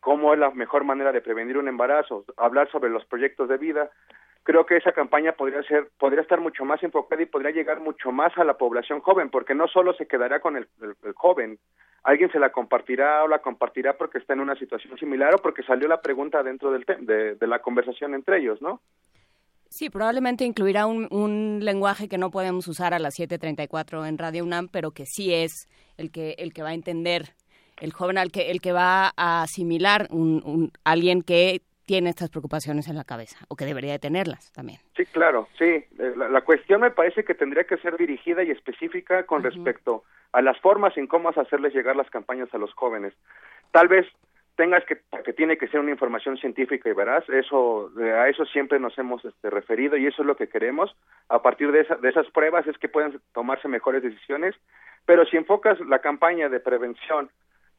cómo 0.00 0.34
es 0.34 0.38
la 0.38 0.50
mejor 0.50 0.84
manera 0.84 1.12
de 1.12 1.22
prevenir 1.22 1.56
un 1.56 1.68
embarazo, 1.68 2.24
hablar 2.36 2.70
sobre 2.70 2.90
los 2.90 3.06
proyectos 3.06 3.48
de 3.48 3.56
vida, 3.56 3.90
creo 4.42 4.66
que 4.66 4.76
esa 4.76 4.92
campaña 4.92 5.32
podría 5.32 5.62
ser, 5.62 5.88
podría 5.98 6.20
estar 6.20 6.40
mucho 6.40 6.64
más 6.64 6.82
enfocada 6.82 7.22
y 7.22 7.26
podría 7.26 7.52
llegar 7.52 7.80
mucho 7.80 8.12
más 8.12 8.36
a 8.36 8.44
la 8.44 8.58
población 8.58 9.00
joven, 9.00 9.30
porque 9.30 9.54
no 9.54 9.66
solo 9.66 9.94
se 9.94 10.06
quedará 10.06 10.40
con 10.40 10.56
el, 10.56 10.68
joven, 11.14 11.58
alguien 12.02 12.30
se 12.30 12.38
la 12.38 12.50
compartirá 12.50 13.24
o 13.24 13.28
la 13.28 13.38
compartirá 13.38 13.96
porque 13.96 14.18
está 14.18 14.34
en 14.34 14.40
una 14.40 14.56
situación 14.56 14.98
similar 14.98 15.34
o 15.34 15.38
porque 15.38 15.62
salió 15.62 15.88
la 15.88 16.02
pregunta 16.02 16.42
dentro 16.42 16.70
del 16.70 16.84
de, 16.84 17.34
de 17.36 17.46
la 17.46 17.60
conversación 17.60 18.14
entre 18.14 18.38
ellos, 18.38 18.60
¿no? 18.60 18.80
Sí, 19.76 19.90
probablemente 19.90 20.44
incluirá 20.44 20.86
un, 20.86 21.08
un, 21.10 21.58
lenguaje 21.60 22.08
que 22.08 22.16
no 22.16 22.30
podemos 22.30 22.68
usar 22.68 22.94
a 22.94 23.00
las 23.00 23.18
7:34 23.18 24.06
en 24.06 24.18
Radio 24.18 24.44
UNAM, 24.44 24.68
pero 24.68 24.92
que 24.92 25.04
sí 25.04 25.34
es 25.34 25.68
el 25.98 26.12
que 26.12 26.36
el 26.38 26.52
que 26.52 26.62
va 26.62 26.68
a 26.68 26.74
entender 26.74 27.34
el 27.80 27.92
joven 27.92 28.16
al 28.16 28.30
que 28.30 28.52
el 28.52 28.60
que 28.60 28.70
va 28.70 29.10
a 29.16 29.42
asimilar 29.42 30.06
un, 30.10 30.42
un 30.44 30.70
alguien 30.84 31.22
que 31.22 31.60
tiene 31.86 32.10
estas 32.10 32.30
preocupaciones 32.30 32.86
en 32.86 32.94
la 32.94 33.02
cabeza 33.02 33.44
o 33.48 33.56
que 33.56 33.64
debería 33.64 33.90
de 33.90 33.98
tenerlas 33.98 34.52
también. 34.52 34.78
Sí, 34.96 35.06
claro, 35.06 35.48
sí. 35.58 35.64
Eh, 35.64 36.14
la, 36.16 36.42
cuestión 36.42 36.80
me 36.80 36.92
parece 36.92 37.24
que 37.24 37.34
tendría 37.34 37.64
que 37.64 37.76
ser 37.78 37.96
dirigida 37.96 38.44
y 38.44 38.52
específica 38.52 39.26
con 39.26 39.42
respecto 39.42 40.04
a 40.30 40.40
las 40.40 40.56
formas 40.60 40.96
en 40.96 41.08
cómo 41.08 41.30
hacerles 41.30 41.74
llegar 41.74 41.96
las 41.96 42.10
campañas 42.10 42.48
a 42.54 42.58
los 42.58 42.72
jóvenes. 42.74 43.12
Tal 43.72 43.88
vez 43.88 44.06
tengas 44.56 44.84
que 44.84 45.00
que 45.24 45.32
tiene 45.32 45.56
que 45.56 45.68
ser 45.68 45.80
una 45.80 45.90
información 45.90 46.36
científica 46.36 46.88
y 46.88 46.92
veraz 46.92 47.28
eso 47.28 47.90
a 47.98 48.28
eso 48.28 48.44
siempre 48.46 48.78
nos 48.78 48.96
hemos 48.98 49.24
este, 49.24 49.50
referido 49.50 49.96
y 49.96 50.06
eso 50.06 50.22
es 50.22 50.26
lo 50.26 50.36
que 50.36 50.48
queremos. 50.48 50.94
A 51.28 51.42
partir 51.42 51.72
de, 51.72 51.86
de 52.00 52.08
esas 52.08 52.28
pruebas 52.30 52.66
es 52.66 52.78
que 52.78 52.88
puedan 52.88 53.20
tomarse 53.32 53.68
mejores 53.68 54.02
decisiones 54.02 54.54
pero 55.06 55.24
si 55.26 55.36
enfocas 55.36 55.78
la 55.80 56.00
campaña 56.00 56.48
de 56.48 56.60
prevención 56.60 57.30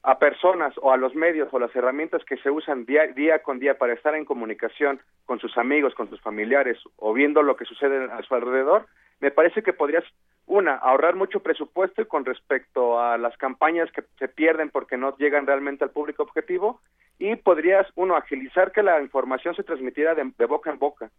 a 0.03 0.19
personas 0.19 0.73
o 0.81 0.91
a 0.91 0.97
los 0.97 1.15
medios 1.15 1.49
o 1.51 1.59
las 1.59 1.75
herramientas 1.75 2.23
que 2.25 2.37
se 2.37 2.51
usan 2.51 2.85
día, 2.85 3.07
día 3.07 3.39
con 3.39 3.57
día 3.57 3.77
para 3.77 3.93
estar 3.93 4.13
en 4.13 4.25
comunicación 4.25 5.01
con 5.25 5.39
sus 5.39 5.57
amigos, 5.57 5.95
con 5.95 6.09
sus 6.09 6.21
familiares 6.21 6.77
o 6.97 7.13
viendo 7.13 7.41
lo 7.41 7.55
que 7.55 7.65
sucede 7.65 8.07
a 8.11 8.21
su 8.21 8.35
alrededor, 8.35 8.85
me 9.19 9.31
parece 9.31 9.63
que 9.63 9.73
podrías 9.73 10.03
una, 10.47 10.75
ahorrar 10.75 11.15
mucho 11.15 11.39
presupuesto 11.39 12.07
con 12.07 12.23
respecto 12.23 12.99
a 12.99 13.17
las 13.17 13.35
campañas 13.37 13.91
que 13.91 14.03
se 14.19 14.27
pierden 14.27 14.69
porque 14.69 14.97
no 14.97 15.15
llegan 15.17 15.47
realmente 15.47 15.83
al 15.83 15.89
público 15.89 16.23
objetivo 16.23 16.81
y 17.17 17.35
podrías, 17.35 17.87
uno, 17.95 18.15
agilizar 18.15 18.71
que 18.71 18.83
la 18.83 19.01
información 19.01 19.55
se 19.55 19.63
transmitiera 19.63 20.13
de, 20.13 20.45
boca 20.45 20.69
en 20.69 20.77
boca, 20.77 21.09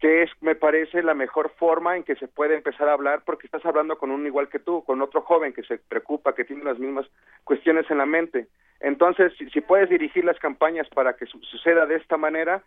que 0.00 0.22
es, 0.22 0.30
me 0.40 0.56
parece, 0.56 1.02
la 1.02 1.14
mejor 1.14 1.50
forma 1.56 1.96
en 1.96 2.02
que 2.02 2.16
se 2.16 2.26
puede 2.26 2.56
empezar 2.56 2.88
a 2.88 2.94
hablar 2.94 3.22
porque 3.24 3.46
estás 3.46 3.64
hablando 3.64 3.96
con 3.98 4.10
un 4.10 4.26
igual 4.26 4.48
que 4.48 4.58
tú, 4.58 4.82
con 4.84 5.00
otro 5.02 5.20
joven 5.20 5.52
que 5.52 5.62
se 5.62 5.78
preocupa, 5.78 6.34
que 6.34 6.44
tiene 6.44 6.64
las 6.64 6.78
mismas 6.78 7.06
cuestiones 7.44 7.88
en 7.90 7.98
la 7.98 8.06
mente. 8.06 8.48
Entonces, 8.80 9.32
si, 9.38 9.48
si 9.50 9.60
puedes 9.60 9.88
dirigir 9.88 10.24
las 10.24 10.38
campañas 10.40 10.88
para 10.88 11.14
que 11.14 11.26
suceda 11.26 11.86
de 11.86 11.96
esta 11.96 12.16
manera, 12.16 12.64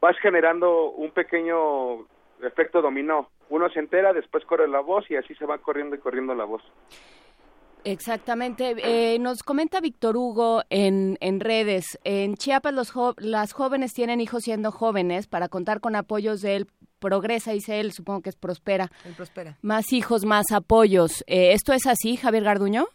vas 0.00 0.16
generando 0.18 0.90
un 0.90 1.10
pequeño 1.10 2.06
efecto 2.42 2.82
dominó. 2.82 3.30
Uno 3.50 3.68
se 3.70 3.80
entera, 3.80 4.12
después 4.12 4.44
corre 4.44 4.68
la 4.68 4.80
voz 4.80 5.10
y 5.10 5.16
así 5.16 5.34
se 5.34 5.46
va 5.46 5.58
corriendo 5.58 5.96
y 5.96 5.98
corriendo 5.98 6.34
la 6.34 6.44
voz. 6.44 6.62
Exactamente. 7.84 8.74
Eh, 8.78 9.18
nos 9.18 9.42
comenta 9.42 9.80
Víctor 9.80 10.16
Hugo 10.16 10.62
en, 10.68 11.16
en 11.20 11.40
redes, 11.40 11.98
en 12.04 12.34
Chiapas 12.36 12.74
los 12.74 12.92
las 13.18 13.52
jóvenes 13.52 13.94
tienen 13.94 14.20
hijos 14.20 14.44
siendo 14.44 14.72
jóvenes 14.72 15.26
para 15.26 15.48
contar 15.48 15.80
con 15.80 15.96
apoyos 15.96 16.40
de 16.42 16.56
él. 16.56 16.66
Progresa, 16.98 17.52
dice 17.52 17.78
él, 17.78 17.92
supongo 17.92 18.22
que 18.22 18.30
es 18.30 18.36
Prospera. 18.36 18.90
prospera. 19.16 19.56
Más 19.62 19.92
hijos, 19.92 20.24
más 20.24 20.50
apoyos. 20.52 21.22
Eh, 21.28 21.52
¿Esto 21.52 21.72
es 21.72 21.86
así, 21.86 22.16
Javier 22.16 22.42
Garduño? 22.42 22.88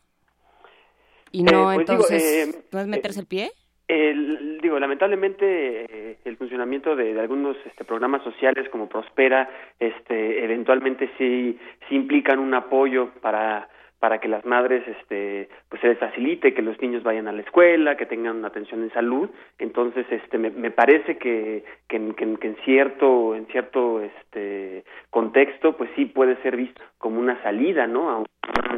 Y 1.32 1.44
no, 1.44 1.72
eh, 1.72 1.76
pues 1.76 1.90
entonces, 1.90 2.66
¿no 2.72 2.80
es 2.82 2.88
meterse 2.88 3.22
el 3.22 3.26
pie? 3.26 3.52
El, 3.88 4.60
digo, 4.62 4.80
lamentablemente 4.80 5.86
eh, 5.86 6.18
el 6.24 6.38
funcionamiento 6.38 6.96
de, 6.96 7.20
algunos 7.20 7.58
este, 7.66 7.84
programas 7.84 8.24
sociales 8.24 8.70
como 8.70 8.88
Prospera, 8.88 9.50
este, 9.80 10.44
eventualmente 10.44 11.10
sí, 11.18 11.60
sí 11.90 11.96
implican 11.96 12.40
un 12.40 12.54
apoyo 12.54 13.10
para 13.22 13.68
para 14.04 14.20
que 14.20 14.28
las 14.28 14.44
madres 14.44 14.86
este 14.86 15.48
pues 15.70 15.82
se 15.82 15.88
les 15.88 15.98
facilite 15.98 16.54
que 16.54 16.62
los 16.62 16.78
niños 16.82 17.04
vayan 17.04 17.30
a 17.30 17.32
la 17.32 17.42
escuela 17.42 17.96
que 17.96 18.06
tengan 18.06 18.36
una 18.36 18.50
atención 18.50 18.84
en 18.84 18.92
salud. 18.92 19.30
Entonces 19.60 20.06
este 20.10 20.38
me, 20.38 20.50
me 20.50 20.72
parece 20.72 21.18
que 21.18 21.64
que, 21.88 21.96
en 21.96 22.58
cierto 22.66 23.34
en 23.34 23.48
cierto 23.48 24.02
este 24.02 24.84
contexto 25.10 25.78
pues 25.78 25.90
sí 25.96 26.04
puede 26.04 26.36
ser 26.42 26.58
visto 26.58 26.82
como 26.98 27.18
una 27.18 27.42
salida 27.44 27.88
no 27.88 28.26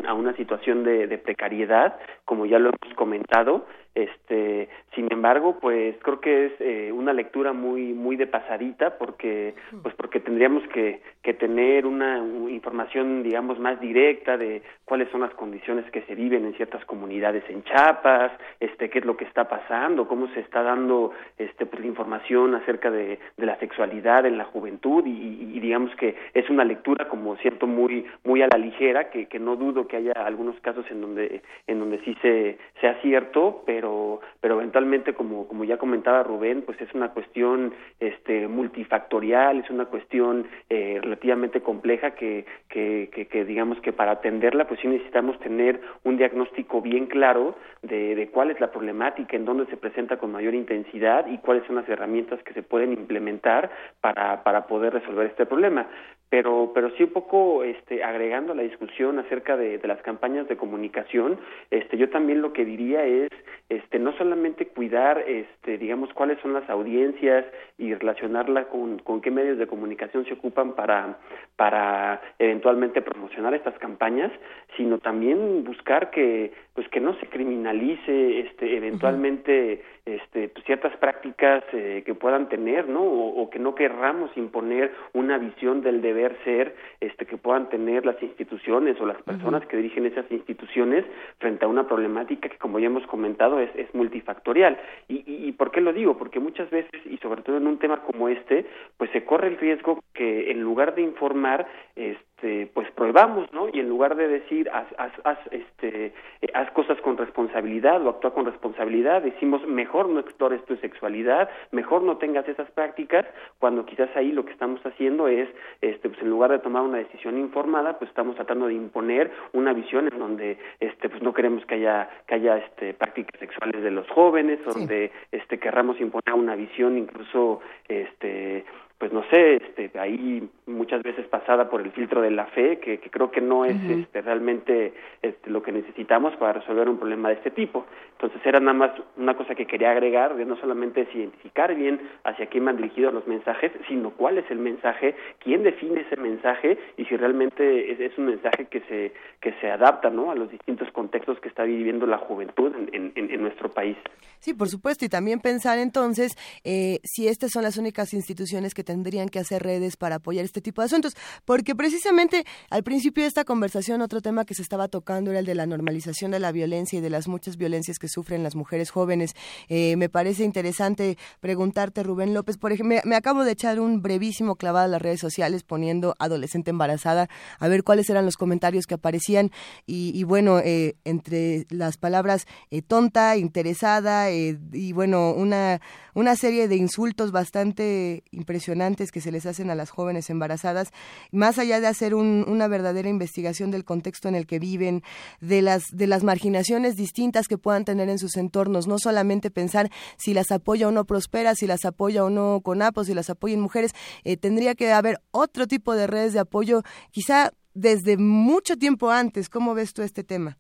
a, 0.07 0.13
una 0.13 0.35
situación 0.35 0.83
de 0.83 1.17
precariedad 1.17 1.97
como 2.25 2.45
ya 2.45 2.59
lo 2.59 2.69
hemos 2.69 2.93
comentado 2.95 3.65
este 3.95 4.67
sin 4.93 5.11
embargo 5.11 5.57
pues 5.61 5.95
creo 6.01 6.19
que 6.19 6.47
es 6.47 6.51
eh, 6.59 6.91
una 6.91 7.13
lectura 7.13 7.53
muy 7.53 7.93
muy 7.93 8.17
de 8.17 8.27
pasadita 8.27 8.97
porque 8.97 9.55
pues 9.81 9.95
porque 9.95 10.19
tendríamos 10.19 10.63
que, 10.67 11.01
que 11.23 11.33
tener 11.33 11.85
una 11.85 12.17
información 12.49 13.23
digamos 13.23 13.57
más 13.57 13.79
directa 13.79 14.37
de 14.37 14.61
cuáles 14.83 15.09
son 15.11 15.21
las 15.21 15.33
condiciones 15.33 15.89
que 15.91 16.01
se 16.03 16.15
viven 16.15 16.45
en 16.45 16.53
ciertas 16.55 16.83
comunidades 16.85 17.43
en 17.49 17.63
Chiapas 17.63 18.33
este 18.59 18.89
qué 18.89 18.99
es 18.99 19.05
lo 19.05 19.15
que 19.15 19.23
está 19.23 19.47
pasando 19.47 20.09
cómo 20.09 20.27
se 20.33 20.41
está 20.41 20.61
dando 20.61 21.11
este 21.37 21.65
pues 21.65 21.79
la 21.81 21.87
información 21.87 22.53
acerca 22.55 22.91
de, 22.91 23.17
de 23.37 23.45
la 23.45 23.57
sexualidad 23.59 24.25
en 24.25 24.37
la 24.37 24.45
juventud 24.45 25.05
y, 25.05 25.55
digamos 25.65 25.95
que 25.95 26.15
es 26.33 26.49
una 26.49 26.63
lectura 26.63 27.07
como 27.07 27.37
siento 27.37 27.65
muy 27.65 28.05
muy 28.25 28.41
a 28.41 28.47
la 28.51 28.59
ligera 28.59 29.09
que, 29.09 29.27
que 29.27 29.39
no 29.39 29.55
dudo 29.55 29.87
que 29.87 29.95
haya 29.97 30.11
algunos 30.11 30.59
casos 30.59 30.85
en 30.91 31.01
donde 31.01 31.41
en 31.65 31.79
donde 31.79 31.99
sí 31.99 32.15
se 32.21 32.57
sea 32.81 32.99
cierto 33.01 33.63
pero 33.65 33.84
pero 33.85 34.19
pero 34.41 34.55
eventualmente 34.55 35.13
como 35.13 35.63
ya 35.63 35.77
comentaba 35.77 36.23
Rubén 36.23 36.63
pues 36.63 36.79
es 36.81 36.91
una 36.93 37.09
cuestión 37.09 37.73
este 37.99 38.47
multifactorial 38.47 39.59
es 39.59 39.69
una 39.69 39.85
cuestión 39.85 40.47
eh, 40.69 40.99
relativamente 41.01 41.61
compleja 41.61 42.11
que, 42.11 42.45
que, 42.69 43.09
que, 43.31 43.45
digamos 43.45 43.79
que 43.81 43.93
para 43.93 44.13
atenderla 44.13 44.67
pues 44.67 44.79
sí 44.79 44.87
necesitamos 44.87 45.39
tener 45.39 45.81
un 46.03 46.17
diagnóstico 46.17 46.81
bien 46.81 47.05
claro 47.07 47.55
de, 47.81 48.15
de 48.15 48.29
cuál 48.29 48.51
es 48.51 48.59
la 48.59 48.71
problemática 48.71 49.35
en 49.35 49.45
dónde 49.45 49.65
se 49.67 49.77
presenta 49.77 50.17
con 50.17 50.31
mayor 50.31 50.55
intensidad 50.55 51.27
y 51.27 51.37
cuáles 51.39 51.65
son 51.67 51.75
las 51.75 51.87
herramientas 51.89 52.41
que 52.43 52.53
se 52.53 52.63
pueden 52.63 52.91
implementar 52.91 53.69
para 54.01 54.43
para 54.43 54.65
poder 54.67 54.93
resolver 54.93 55.27
este 55.27 55.45
problema 55.45 55.87
pero 56.29 56.71
pero 56.73 56.89
sí 56.91 57.03
un 57.03 57.11
poco 57.11 57.63
este 57.63 58.03
agregando 58.03 58.53
a 58.53 58.55
la 58.55 58.63
discusión 58.63 59.19
acerca 59.19 59.57
de, 59.57 59.77
de, 59.77 59.87
las 59.87 60.01
campañas 60.01 60.47
de 60.47 60.57
comunicación 60.57 61.37
este 61.69 61.97
yo 61.97 62.09
también 62.09 62.41
lo 62.41 62.53
que 62.53 62.65
diría 62.65 63.05
es 63.05 63.29
este 63.69 63.99
no 63.99 64.11
solamente 64.17 64.67
cuidar 64.67 65.19
este 65.27 65.77
digamos 65.77 66.11
cuáles 66.13 66.39
son 66.39 66.53
las 66.53 66.69
audiencias 66.69 67.45
y 67.77 67.93
relacionarla 67.93 68.65
con, 68.69 68.99
con 68.99 69.21
qué 69.21 69.31
medios 69.31 69.57
de 69.57 69.67
comunicación 69.67 70.25
se 70.25 70.33
ocupan 70.33 70.73
para 70.73 71.19
para 71.55 72.21
eventualmente 72.39 73.01
promocionar 73.01 73.53
estas 73.53 73.77
campañas 73.77 74.31
sino 74.77 74.97
también 74.99 75.63
buscar 75.63 76.09
que 76.09 76.53
pues 76.73 76.87
que 76.89 76.99
no 76.99 77.17
se 77.19 77.27
criminalice 77.27 78.39
este 78.39 78.77
eventualmente 78.77 79.83
este 80.05 80.49
pues, 80.49 80.63
ciertas 80.65 80.95
prácticas 80.97 81.63
eh, 81.73 82.03
que 82.05 82.13
puedan 82.13 82.47
tener 82.47 82.87
no 82.87 83.01
o, 83.01 83.41
o, 83.41 83.49
que 83.49 83.57
no 83.57 83.73
querramos 83.73 84.29
imponer 84.37 84.93
una 85.13 85.37
visión 85.39 85.81
del 85.81 86.01
deber 86.01 86.37
ser 86.43 86.75
este 87.01 87.25
que 87.25 87.37
puedan 87.37 87.69
tener 87.69 88.05
las 88.05 88.21
instituciones 88.21 88.99
o 89.01 89.05
las 89.05 89.21
personas 89.23 89.65
que 89.65 89.77
dirigen 89.77 90.05
esas 90.05 90.29
instituciones 90.31 91.05
frente 91.39 91.65
a 91.65 91.67
una 91.67 91.87
problemática 91.87 92.49
que 92.49 92.57
como 92.57 92.79
ya 92.79 92.85
hemos 92.85 93.05
comentado 93.07 93.59
es, 93.59 93.69
es 93.75 93.93
multifactorial. 93.95 94.77
Y, 95.07 95.23
y, 95.25 95.47
y 95.47 95.51
por 95.53 95.71
qué 95.71 95.81
lo 95.81 95.91
digo 95.91 96.17
porque 96.17 96.39
muchas 96.39 96.69
veces 96.69 97.01
y 97.05 97.17
sobre 97.17 97.41
todo 97.41 97.57
en 97.57 97.65
un 97.65 97.79
tema 97.79 98.01
como 98.03 98.29
este 98.29 98.65
pues 98.97 99.09
se 99.11 99.25
corre 99.25 99.47
el 99.47 99.57
riesgo 99.57 100.03
que 100.13 100.51
en 100.51 100.61
lugar 100.61 100.93
de 100.93 101.01
informar 101.01 101.67
este 101.95 102.34
este, 102.35 102.69
pues 102.73 102.89
probamos, 102.91 103.51
¿no? 103.53 103.69
Y 103.71 103.79
en 103.79 103.87
lugar 103.87 104.15
de 104.15 104.27
decir 104.27 104.69
haz, 104.69 104.87
haz, 104.97 105.13
haz, 105.23 105.37
este, 105.51 106.07
eh, 106.41 106.47
haz 106.53 106.69
cosas 106.71 106.99
con 106.99 107.17
responsabilidad 107.17 108.05
o 108.05 108.09
actúa 108.09 108.33
con 108.33 108.45
responsabilidad, 108.45 109.21
decimos 109.21 109.65
mejor 109.65 110.09
no 110.09 110.19
explores 110.19 110.63
tu 110.65 110.75
sexualidad, 110.77 111.49
mejor 111.71 112.03
no 112.03 112.17
tengas 112.17 112.47
esas 112.49 112.69
prácticas, 112.71 113.25
cuando 113.59 113.85
quizás 113.85 114.09
ahí 114.15 114.33
lo 114.33 114.43
que 114.43 114.51
estamos 114.51 114.85
haciendo 114.85 115.29
es, 115.29 115.47
este, 115.81 116.09
pues 116.09 116.21
en 116.21 116.29
lugar 116.29 116.51
de 116.51 116.59
tomar 116.59 116.81
una 116.81 116.97
decisión 116.97 117.37
informada, 117.37 117.97
pues 117.97 118.09
estamos 118.09 118.35
tratando 118.35 118.67
de 118.67 118.73
imponer 118.73 119.31
una 119.53 119.71
visión 119.71 120.09
en 120.11 120.19
donde, 120.19 120.57
este, 120.81 121.07
pues 121.07 121.23
no 121.23 121.33
queremos 121.33 121.65
que 121.65 121.75
haya, 121.75 122.09
que 122.27 122.35
haya, 122.35 122.57
este, 122.57 122.93
prácticas 122.93 123.39
sexuales 123.39 123.81
de 123.81 123.91
los 123.91 124.09
jóvenes, 124.09 124.59
donde, 124.65 125.11
este, 125.31 125.57
querramos 125.57 125.99
imponer 126.01 126.33
una 126.33 126.55
visión 126.55 126.97
incluso, 126.97 127.61
este, 127.87 128.65
pues 128.97 129.11
no 129.11 129.23
sé, 129.29 129.57
este, 129.57 129.91
ahí 129.99 130.47
muchas 130.67 131.03
veces 131.03 131.27
pasada 131.27 131.69
por 131.69 131.81
el 131.81 131.91
filtro 131.91 132.21
de 132.21 132.31
la 132.31 132.45
fe, 132.45 132.79
que, 132.79 132.99
que 132.99 133.09
creo 133.09 133.29
que 133.29 133.41
no 133.41 133.65
es 133.65 133.75
este, 133.89 134.21
realmente 134.21 134.93
este, 135.21 135.49
lo 135.49 135.61
que 135.61 135.73
necesitamos 135.73 136.33
para 136.37 136.53
resolver 136.53 136.87
un 136.87 136.97
problema 136.97 137.27
de 137.27 137.35
este 137.35 137.51
tipo. 137.51 137.85
Entonces 138.13 138.39
era 138.45 138.61
nada 138.61 138.73
más 138.73 138.91
una 139.17 139.35
cosa 139.35 139.53
que 139.53 139.67
quería 139.67 139.91
agregar, 139.91 140.37
de 140.37 140.45
no 140.45 140.55
solamente 140.57 141.01
es 141.01 141.13
identificar 141.13 141.75
bien 141.75 141.99
hacia 142.23 142.45
quién 142.45 142.63
van 142.63 142.77
dirigidos 142.77 143.13
los 143.13 143.27
mensajes, 143.27 143.73
sino 143.89 144.11
cuál 144.11 144.37
es 144.37 144.49
el 144.49 144.59
mensaje, 144.59 145.13
quién 145.39 145.63
define 145.63 146.01
ese 146.01 146.15
mensaje 146.15 146.77
y 146.95 147.03
si 147.05 147.17
realmente 147.17 147.91
es, 147.91 147.99
es 147.99 148.17
un 148.17 148.27
mensaje 148.27 148.65
que 148.67 148.79
se, 148.81 149.11
que 149.41 149.53
se 149.59 149.69
adapta 149.69 150.09
¿no? 150.09 150.31
a 150.31 150.35
los 150.35 150.49
distintos 150.49 150.89
contextos 150.91 151.37
que 151.41 151.49
está 151.49 151.63
viviendo 151.63 152.05
la 152.07 152.17
juventud 152.17 152.71
en, 152.93 153.11
en, 153.13 153.29
en 153.29 153.41
nuestro 153.41 153.69
país. 153.69 153.97
Sí, 154.39 154.53
por 154.53 154.69
supuesto, 154.69 155.03
y 155.03 155.09
también 155.09 155.39
pensar 155.39 155.79
entonces 155.79 156.37
eh, 156.63 156.99
si 157.03 157.27
estas 157.27 157.51
son 157.51 157.63
las 157.63 157.77
únicas 157.77 158.13
instituciones 158.13 158.73
que 158.73 158.84
tendrían 158.85 159.27
que 159.27 159.39
hacer 159.39 159.63
redes 159.63 159.97
para 159.97 160.15
apoyar 160.15 160.45
este 160.45 160.61
tipo 160.61 160.81
de 160.81 160.85
asuntos, 160.85 161.15
porque 161.43 161.75
precisamente 161.75 162.45
al 162.69 162.83
principio 162.83 163.23
de 163.23 163.27
esta 163.27 163.43
conversación 163.43 164.01
otro 164.01 164.21
tema 164.21 164.45
que 164.45 164.53
se 164.53 164.61
estaba 164.61 164.87
tocando 164.87 165.31
era 165.31 165.39
el 165.39 165.45
de 165.45 165.55
la 165.55 165.65
normalización 165.65 166.31
de 166.31 166.39
la 166.39 166.51
violencia 166.51 166.99
y 166.99 167.01
de 167.01 167.09
las 167.09 167.27
muchas 167.27 167.57
violencias 167.57 167.99
que 167.99 168.07
sufren 168.07 168.43
las 168.43 168.55
mujeres 168.55 168.91
jóvenes. 168.91 169.33
Eh, 169.67 169.95
me 169.97 170.09
parece 170.09 170.43
interesante 170.43 171.17
preguntarte, 171.41 172.03
Rubén 172.03 172.33
López, 172.33 172.57
por 172.57 172.71
ejemplo, 172.71 172.99
me, 173.03 173.15
acabo 173.15 173.43
de 173.43 173.51
echar 173.51 173.79
un 173.79 174.01
brevísimo 174.01 174.55
clavado 174.55 174.85
a 174.85 174.87
las 174.87 175.01
redes 175.01 175.19
sociales 175.19 175.63
poniendo 175.63 176.15
adolescente 176.19 176.69
embarazada, 176.69 177.27
a 177.59 177.67
ver 177.67 177.83
cuáles 177.83 178.09
eran 178.09 178.25
los 178.25 178.37
comentarios 178.37 178.85
que 178.85 178.93
aparecían 178.93 179.51
y, 179.85 180.23
bueno, 180.23 180.59
eh, 180.59 180.95
entre 181.03 181.65
las 181.69 181.97
palabras 181.97 182.45
tonta, 182.87 183.37
interesada 183.37 184.31
y 184.31 184.91
bueno, 184.93 185.31
una, 185.31 185.81
una 186.13 186.35
serie 186.35 186.67
de 186.67 186.75
insultos 186.75 187.31
bastante 187.31 188.23
impresionantes 188.31 188.74
que 189.11 189.21
se 189.21 189.31
les 189.31 189.45
hacen 189.45 189.69
a 189.69 189.75
las 189.75 189.89
jóvenes 189.89 190.29
embarazadas, 190.29 190.91
más 191.31 191.57
allá 191.59 191.79
de 191.79 191.87
hacer 191.87 192.13
una 192.13 192.67
verdadera 192.67 193.07
investigación 193.07 193.71
del 193.71 193.85
contexto 193.85 194.27
en 194.27 194.35
el 194.35 194.45
que 194.45 194.59
viven, 194.59 195.01
de 195.39 195.61
las, 195.61 195.85
de 195.93 196.07
las 196.07 196.23
marginaciones 196.23 196.97
distintas 196.97 197.47
que 197.47 197.57
puedan 197.57 197.85
tener 197.85 198.09
en 198.09 198.19
sus 198.19 198.35
entornos, 198.35 198.87
no 198.87 198.97
solamente 198.99 199.49
pensar 199.49 199.89
si 200.17 200.33
las 200.33 200.51
apoya 200.51 200.89
o 200.89 200.91
no 200.91 201.05
Prospera, 201.05 201.55
si 201.55 201.67
las 201.67 201.85
apoya 201.85 202.25
o 202.25 202.29
no 202.29 202.59
CONAPO, 202.61 203.05
si 203.05 203.13
las 203.13 203.29
apoya 203.29 203.53
en 203.53 203.61
mujeres, 203.61 203.93
eh, 204.25 204.35
tendría 204.35 204.75
que 204.75 204.91
haber 204.91 205.19
otro 205.31 205.67
tipo 205.67 205.95
de 205.95 206.07
redes 206.07 206.33
de 206.33 206.39
apoyo, 206.39 206.81
quizá 207.11 207.51
desde 207.73 208.17
mucho 208.17 208.75
tiempo 208.75 209.09
antes. 209.09 209.49
¿Cómo 209.49 209.73
ves 209.73 209.93
tú 209.93 210.01
este 210.01 210.23
tema? 210.23 210.57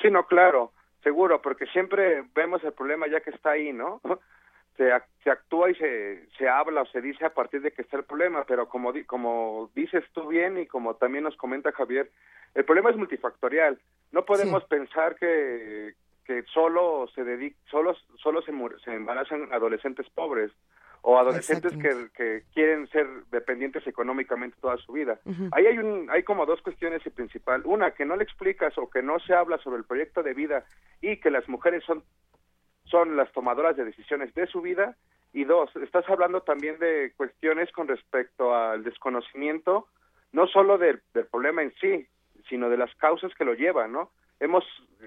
Sí, 0.00 0.10
no, 0.10 0.26
claro, 0.26 0.72
seguro, 1.02 1.42
porque 1.42 1.66
siempre 1.66 2.24
vemos 2.34 2.64
el 2.64 2.72
problema 2.72 3.06
ya 3.08 3.20
que 3.20 3.30
está 3.30 3.50
ahí, 3.50 3.72
¿no? 3.72 4.00
Se, 4.76 4.90
se 5.22 5.30
actúa 5.30 5.70
y 5.70 5.74
se, 5.74 6.26
se 6.38 6.48
habla 6.48 6.82
o 6.82 6.86
se 6.86 7.00
dice 7.00 7.24
a 7.24 7.34
partir 7.34 7.62
de 7.62 7.72
que 7.72 7.82
está 7.82 7.96
el 7.96 8.04
problema, 8.04 8.44
pero 8.44 8.68
como, 8.68 8.92
como 9.06 9.70
dices 9.74 10.04
tú 10.12 10.28
bien 10.28 10.58
y 10.58 10.66
como 10.66 10.94
también 10.94 11.24
nos 11.24 11.36
comenta 11.36 11.72
Javier, 11.72 12.10
el 12.54 12.64
problema 12.64 12.90
es 12.90 12.96
multifactorial. 12.96 13.78
No 14.10 14.24
podemos 14.24 14.64
pensar 14.64 15.16
que, 15.16 15.94
que 16.24 16.42
solo 16.52 17.08
se 17.14 17.24
dedica, 17.24 17.56
solo, 17.70 17.94
solo 18.16 18.42
se, 18.42 18.52
se 18.84 18.94
embarazan 18.94 19.52
adolescentes 19.52 20.08
pobres 20.10 20.52
o 21.02 21.18
adolescentes 21.18 21.72
que, 21.76 22.08
que, 22.14 22.42
quieren 22.54 22.86
ser 22.88 23.06
dependientes 23.32 23.84
económicamente 23.86 24.56
toda 24.60 24.76
su 24.76 24.92
vida. 24.92 25.18
Ahí 25.50 25.66
hay 25.66 25.78
un, 25.78 26.08
hay 26.10 26.22
como 26.22 26.46
dos 26.46 26.62
cuestiones 26.62 27.04
y 27.04 27.10
principal. 27.10 27.62
Una, 27.64 27.90
que 27.90 28.04
no 28.04 28.14
le 28.14 28.22
explicas 28.22 28.78
o 28.78 28.88
que 28.88 29.02
no 29.02 29.18
se 29.18 29.34
habla 29.34 29.58
sobre 29.58 29.78
el 29.78 29.84
proyecto 29.84 30.22
de 30.22 30.32
vida 30.32 30.64
y 31.00 31.16
que 31.16 31.30
las 31.30 31.48
mujeres 31.48 31.82
son 31.84 32.04
son 32.92 33.16
las 33.16 33.32
tomadoras 33.32 33.74
de 33.76 33.86
decisiones 33.86 34.32
de 34.34 34.46
su 34.46 34.60
vida 34.60 34.94
y 35.32 35.44
dos, 35.44 35.74
estás 35.76 36.08
hablando 36.10 36.42
también 36.42 36.78
de 36.78 37.12
cuestiones 37.16 37.72
con 37.72 37.88
respecto 37.88 38.54
al 38.54 38.84
desconocimiento, 38.84 39.88
no 40.32 40.46
solo 40.46 40.76
del, 40.76 41.00
problema 41.30 41.62
en 41.62 41.72
sí, 41.80 42.06
sino 42.48 42.68
de 42.68 42.76
las 42.76 42.94
causas 42.96 43.34
que 43.34 43.46
lo 43.46 43.54
llevan, 43.54 43.92
¿no? 43.92 44.10
Hemos, 44.40 44.64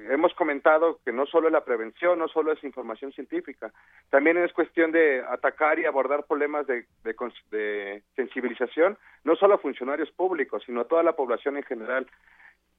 hemos 0.10 0.34
comentado 0.34 1.00
que 1.06 1.12
no 1.12 1.26
solo 1.28 1.48
es 1.48 1.54
la 1.54 1.65
prevención, 1.65 2.17
no 2.17 2.28
solo 2.28 2.54
es 2.54 2.63
información 2.63 3.12
científica, 3.12 3.71
también 4.10 4.38
es 4.38 4.52
cuestión 4.54 4.91
de 4.91 5.24
atacar 5.30 5.78
y 5.78 5.86
abordar 5.86 6.26
problemas 6.26 6.66
de, 6.66 6.86
de, 7.03 7.16
de 7.51 8.03
sensibilización, 8.16 8.97
no 9.26 9.36
solo 9.36 9.55
a 9.55 9.60
funcionarios 9.60 10.10
públicos, 10.12 10.64
sino 10.66 10.82
a 10.82 10.88
toda 10.88 11.03
la 11.03 11.16
población 11.16 11.57
en 11.57 11.64
general. 11.64 12.07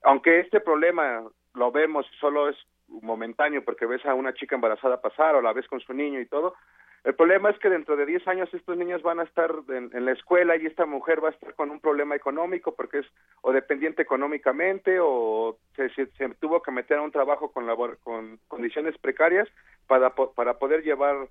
Aunque 0.03 0.39
este 0.39 0.59
problema 0.59 1.23
lo 1.53 1.71
vemos 1.71 2.05
solo 2.19 2.49
es 2.49 2.57
momentáneo 2.87 3.63
porque 3.63 3.85
ves 3.85 4.05
a 4.05 4.13
una 4.13 4.33
chica 4.33 4.55
embarazada 4.55 5.01
pasar 5.01 5.35
o 5.35 5.41
la 5.41 5.53
ves 5.53 5.67
con 5.67 5.79
su 5.79 5.93
niño 5.93 6.19
y 6.19 6.25
todo, 6.25 6.55
El 7.03 7.15
problema 7.15 7.49
es 7.49 7.59
que 7.59 7.69
dentro 7.69 7.95
de 7.95 8.05
10 8.05 8.27
años 8.27 8.53
estos 8.53 8.75
niños 8.75 9.01
van 9.01 9.19
a 9.19 9.23
estar 9.23 9.51
en, 9.69 10.05
la 10.05 10.11
escuela 10.11 10.57
y 10.57 10.65
esta 10.65 10.85
mujer 10.85 11.23
va 11.23 11.29
a 11.29 11.31
estar 11.31 11.53
con 11.53 11.69
un 11.69 11.79
problema 11.79 12.15
económico 12.15 12.75
porque 12.75 12.99
es 12.99 13.05
o 13.41 13.53
dependiente 13.53 14.01
económicamente 14.01 14.97
o 14.99 15.57
se, 15.75 15.89
se, 15.89 16.07
tuvo 16.39 16.61
que 16.61 16.71
meter 16.71 16.97
a 16.97 17.03
un 17.03 17.11
trabajo 17.11 17.51
con, 17.51 17.65
labor, 17.65 17.97
con 18.03 18.39
condiciones 18.47 18.97
precarias 18.97 19.47
para, 19.87 20.09
para 20.09 20.57
poder 20.57 20.83
llevar 20.83 21.29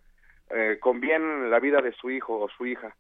eh, 0.51 0.79
con 0.81 1.01
bien 1.01 1.51
la 1.51 1.59
vida 1.59 1.83
de 1.83 1.93
su 1.93 2.11
hijo 2.11 2.39
o 2.39 2.49
su 2.49 2.67
hija. 2.67 2.95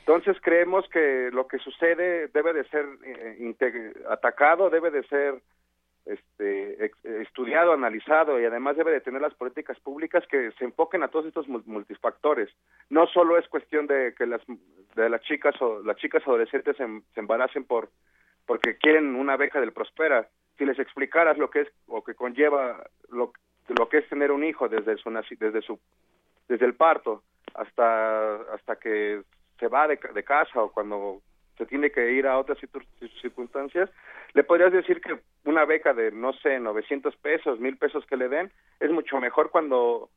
Entonces 0.00 0.36
creemos 0.40 0.88
que 0.88 1.30
lo 1.32 1.46
que 1.46 1.58
sucede 1.58 2.28
debe 2.28 2.52
de 2.52 2.64
ser 2.64 2.86
eh, 3.04 3.92
atacado, 4.08 4.70
debe 4.70 4.90
de 4.90 5.02
ser 5.04 5.40
este, 6.08 6.90
estudiado, 7.22 7.72
analizado 7.72 8.40
y 8.40 8.44
además 8.44 8.76
debe 8.76 8.92
de 8.92 9.00
tener 9.00 9.20
las 9.20 9.34
políticas 9.34 9.78
públicas 9.80 10.24
que 10.26 10.52
se 10.52 10.64
enfoquen 10.64 11.02
a 11.02 11.08
todos 11.08 11.26
estos 11.26 11.46
multifactores. 11.48 12.48
No 12.88 13.06
solo 13.06 13.36
es 13.38 13.46
cuestión 13.48 13.86
de 13.86 14.14
que 14.16 14.26
las 14.26 14.40
de 14.96 15.08
las 15.08 15.20
chicas 15.22 15.54
o 15.60 15.82
las 15.82 15.96
chicas 15.96 16.22
adolescentes 16.26 16.76
se, 16.76 17.20
embaracen 17.20 17.64
por 17.64 17.90
porque 18.46 18.78
quieren 18.78 19.14
una 19.14 19.36
beca 19.36 19.60
del 19.60 19.72
Prospera. 19.72 20.28
Si 20.56 20.64
les 20.64 20.78
explicaras 20.78 21.36
lo 21.36 21.50
que 21.50 21.60
es 21.60 21.68
o 21.86 22.02
que 22.02 22.14
conlleva 22.14 22.84
lo, 23.10 23.32
lo 23.68 23.88
que 23.88 23.98
es 23.98 24.08
tener 24.08 24.32
un 24.32 24.44
hijo 24.44 24.68
desde 24.68 24.96
su 24.96 25.10
desde 25.10 25.62
su 25.62 25.78
desde 26.48 26.64
el 26.64 26.74
parto 26.74 27.22
hasta 27.54 28.36
hasta 28.54 28.76
que 28.76 29.22
se 29.58 29.68
va 29.68 29.86
de, 29.86 29.98
de 30.14 30.24
casa 30.24 30.62
o 30.62 30.72
cuando 30.72 31.20
se 31.58 31.66
tiene 31.66 31.90
que 31.90 32.12
ir 32.12 32.26
a 32.26 32.38
otras 32.38 32.58
circunstancias, 33.20 33.90
le 34.32 34.44
podrías 34.44 34.72
decir 34.72 35.00
que 35.00 35.18
una 35.44 35.64
beca 35.64 35.92
de, 35.92 36.12
no 36.12 36.32
sé, 36.32 36.58
900 36.60 37.16
pesos, 37.16 37.58
1000 37.58 37.76
pesos 37.76 38.06
que 38.06 38.16
le 38.16 38.28
den, 38.28 38.50
es 38.80 38.90
mucho 38.90 39.18
mejor 39.18 39.50
cuando, 39.50 40.10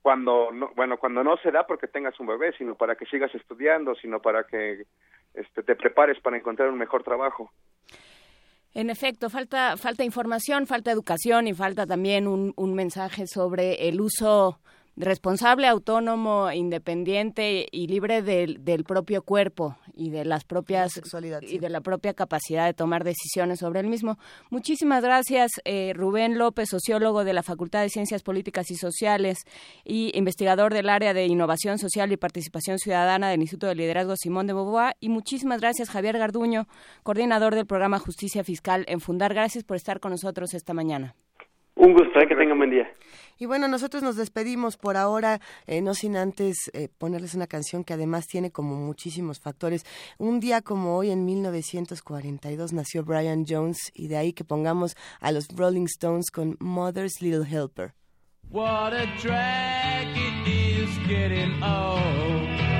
cuando 0.00 0.50
no, 0.52 0.70
bueno, 0.76 0.96
cuando 0.98 1.24
no 1.24 1.36
se 1.38 1.50
da 1.50 1.66
porque 1.66 1.88
tengas 1.88 2.18
un 2.20 2.28
bebé, 2.28 2.52
sino 2.56 2.76
para 2.76 2.94
que 2.94 3.06
sigas 3.06 3.34
estudiando, 3.34 3.94
sino 3.96 4.20
para 4.20 4.44
que 4.44 4.86
este, 5.34 5.62
te 5.62 5.74
prepares 5.74 6.20
para 6.20 6.36
encontrar 6.36 6.70
un 6.70 6.78
mejor 6.78 7.02
trabajo. 7.02 7.50
En 8.72 8.90
efecto, 8.90 9.30
falta, 9.30 9.76
falta 9.76 10.04
información, 10.04 10.66
falta 10.66 10.90
educación 10.90 11.46
y 11.46 11.54
falta 11.54 11.86
también 11.86 12.26
un, 12.26 12.52
un 12.56 12.74
mensaje 12.74 13.26
sobre 13.26 13.88
el 13.88 14.00
uso 14.00 14.58
responsable, 14.96 15.66
autónomo, 15.66 16.52
independiente 16.52 17.66
y 17.70 17.86
libre 17.88 18.22
del, 18.22 18.64
del 18.64 18.84
propio 18.84 19.22
cuerpo 19.22 19.76
y 19.96 20.10
de 20.10 20.24
las 20.24 20.44
propias 20.44 21.00
y 21.42 21.58
de 21.58 21.68
la 21.68 21.80
propia 21.80 22.14
capacidad 22.14 22.66
de 22.66 22.74
tomar 22.74 23.04
decisiones 23.04 23.60
sobre 23.60 23.80
el 23.80 23.86
mismo. 23.86 24.18
Muchísimas 24.50 25.02
gracias, 25.02 25.52
eh, 25.64 25.92
Rubén 25.94 26.38
López, 26.38 26.68
sociólogo 26.70 27.24
de 27.24 27.32
la 27.32 27.42
Facultad 27.42 27.82
de 27.82 27.88
Ciencias 27.88 28.22
Políticas 28.22 28.70
y 28.70 28.76
Sociales 28.76 29.38
y 29.84 30.16
investigador 30.16 30.72
del 30.72 30.88
área 30.88 31.14
de 31.14 31.26
innovación 31.26 31.78
social 31.78 32.12
y 32.12 32.16
participación 32.16 32.78
ciudadana 32.78 33.30
del 33.30 33.40
Instituto 33.40 33.68
de 33.68 33.74
Liderazgo 33.74 34.16
Simón 34.16 34.46
de 34.46 34.52
Beauvoir. 34.52 34.96
Y 35.00 35.08
muchísimas 35.08 35.60
gracias, 35.60 35.90
Javier 35.90 36.18
Garduño, 36.18 36.66
coordinador 37.02 37.54
del 37.54 37.66
programa 37.66 37.98
Justicia 37.98 38.44
Fiscal 38.44 38.84
en 38.88 39.00
Fundar. 39.00 39.34
Gracias 39.34 39.64
por 39.64 39.76
estar 39.76 40.00
con 40.00 40.12
nosotros 40.12 40.54
esta 40.54 40.74
mañana. 40.74 41.14
Un 41.76 41.92
gusto, 41.92 42.20
eh, 42.20 42.26
que 42.28 42.36
tengan 42.36 42.58
buen 42.58 42.70
día. 42.70 42.88
Y 43.38 43.46
bueno, 43.46 43.66
nosotros 43.66 44.02
nos 44.02 44.16
despedimos 44.16 44.76
por 44.76 44.96
ahora, 44.96 45.40
eh, 45.66 45.82
no 45.82 45.94
sin 45.94 46.16
antes 46.16 46.70
eh, 46.72 46.88
ponerles 46.98 47.34
una 47.34 47.48
canción 47.48 47.82
que 47.82 47.92
además 47.92 48.26
tiene 48.28 48.52
como 48.52 48.76
muchísimos 48.76 49.40
factores. 49.40 49.84
Un 50.18 50.38
día 50.38 50.62
como 50.62 50.96
hoy, 50.96 51.10
en 51.10 51.24
1942, 51.24 52.72
nació 52.72 53.04
Brian 53.04 53.44
Jones 53.48 53.90
y 53.92 54.06
de 54.06 54.16
ahí 54.16 54.32
que 54.32 54.44
pongamos 54.44 54.96
a 55.20 55.32
los 55.32 55.48
Rolling 55.48 55.86
Stones 55.86 56.30
con 56.30 56.56
Mother's 56.60 57.20
Little 57.20 57.44
Helper. 57.44 57.94
What 58.50 58.92
a 58.92 59.06
drag 59.20 60.16
it 60.16 60.46
is 60.46 60.96
getting 61.08 61.60
old. 61.62 62.73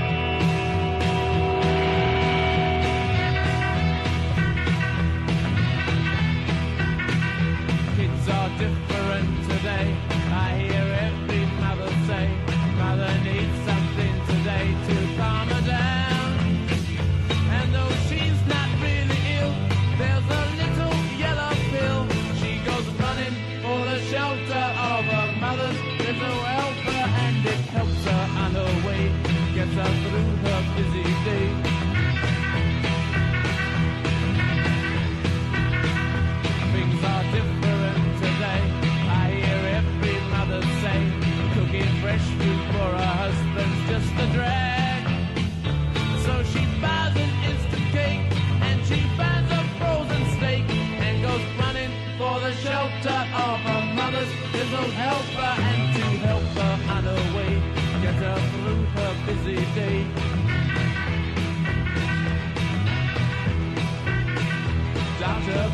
Doctor, 65.18 65.70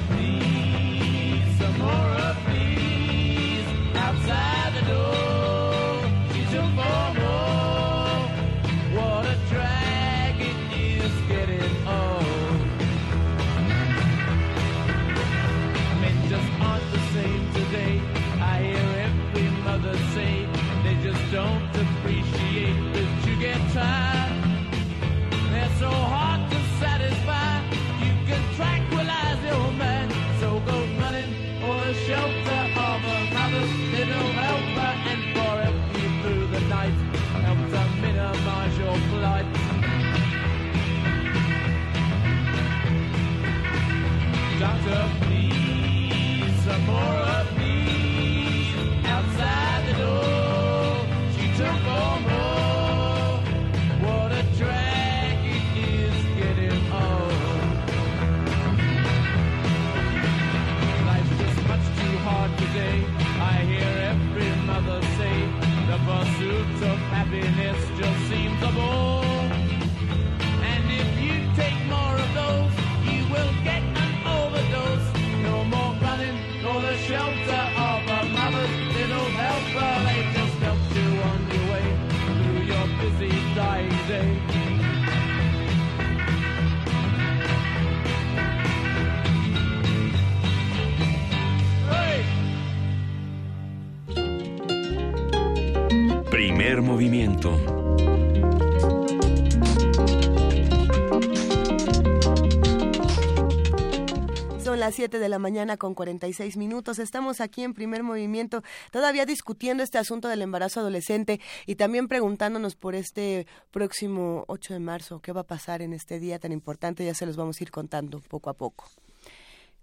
las 104.90 104.96
7 104.96 105.20
de 105.20 105.28
la 105.28 105.38
mañana 105.38 105.76
con 105.76 105.94
46 105.94 106.56
minutos. 106.56 106.98
Estamos 106.98 107.40
aquí 107.40 107.62
en 107.62 107.74
primer 107.74 108.02
movimiento, 108.02 108.64
todavía 108.90 109.24
discutiendo 109.24 109.84
este 109.84 109.98
asunto 109.98 110.26
del 110.26 110.42
embarazo 110.42 110.80
adolescente 110.80 111.38
y 111.64 111.76
también 111.76 112.08
preguntándonos 112.08 112.74
por 112.74 112.96
este 112.96 113.46
próximo 113.70 114.44
8 114.48 114.74
de 114.74 114.80
marzo, 114.80 115.20
qué 115.20 115.30
va 115.30 115.42
a 115.42 115.46
pasar 115.46 115.80
en 115.80 115.92
este 115.92 116.18
día 116.18 116.40
tan 116.40 116.50
importante. 116.50 117.04
Ya 117.04 117.14
se 117.14 117.24
los 117.24 117.36
vamos 117.36 117.60
a 117.60 117.62
ir 117.62 117.70
contando 117.70 118.18
poco 118.18 118.50
a 118.50 118.54
poco. 118.54 118.86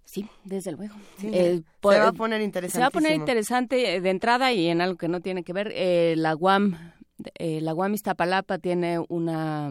Sí, 0.04 0.26
desde 0.44 0.72
luego. 0.72 0.94
Eh, 1.22 1.62
se 1.62 1.98
va 1.98 2.08
a 2.08 2.12
poner 2.12 2.42
interesante. 2.42 2.76
Se 2.76 2.80
va 2.80 2.88
a 2.88 2.90
poner 2.90 3.14
interesante 3.14 3.94
eh, 3.94 4.00
de 4.02 4.10
entrada 4.10 4.52
y 4.52 4.66
en 4.66 4.82
algo 4.82 4.98
que 4.98 5.08
no 5.08 5.22
tiene 5.22 5.42
que 5.42 5.54
ver. 5.54 5.72
Eh, 5.74 6.16
la 6.18 6.36
UAM, 6.36 6.92
la 7.38 7.74
UAM 7.74 7.94
Iztapalapa 7.94 8.58
tiene 8.58 8.98
una 9.08 9.70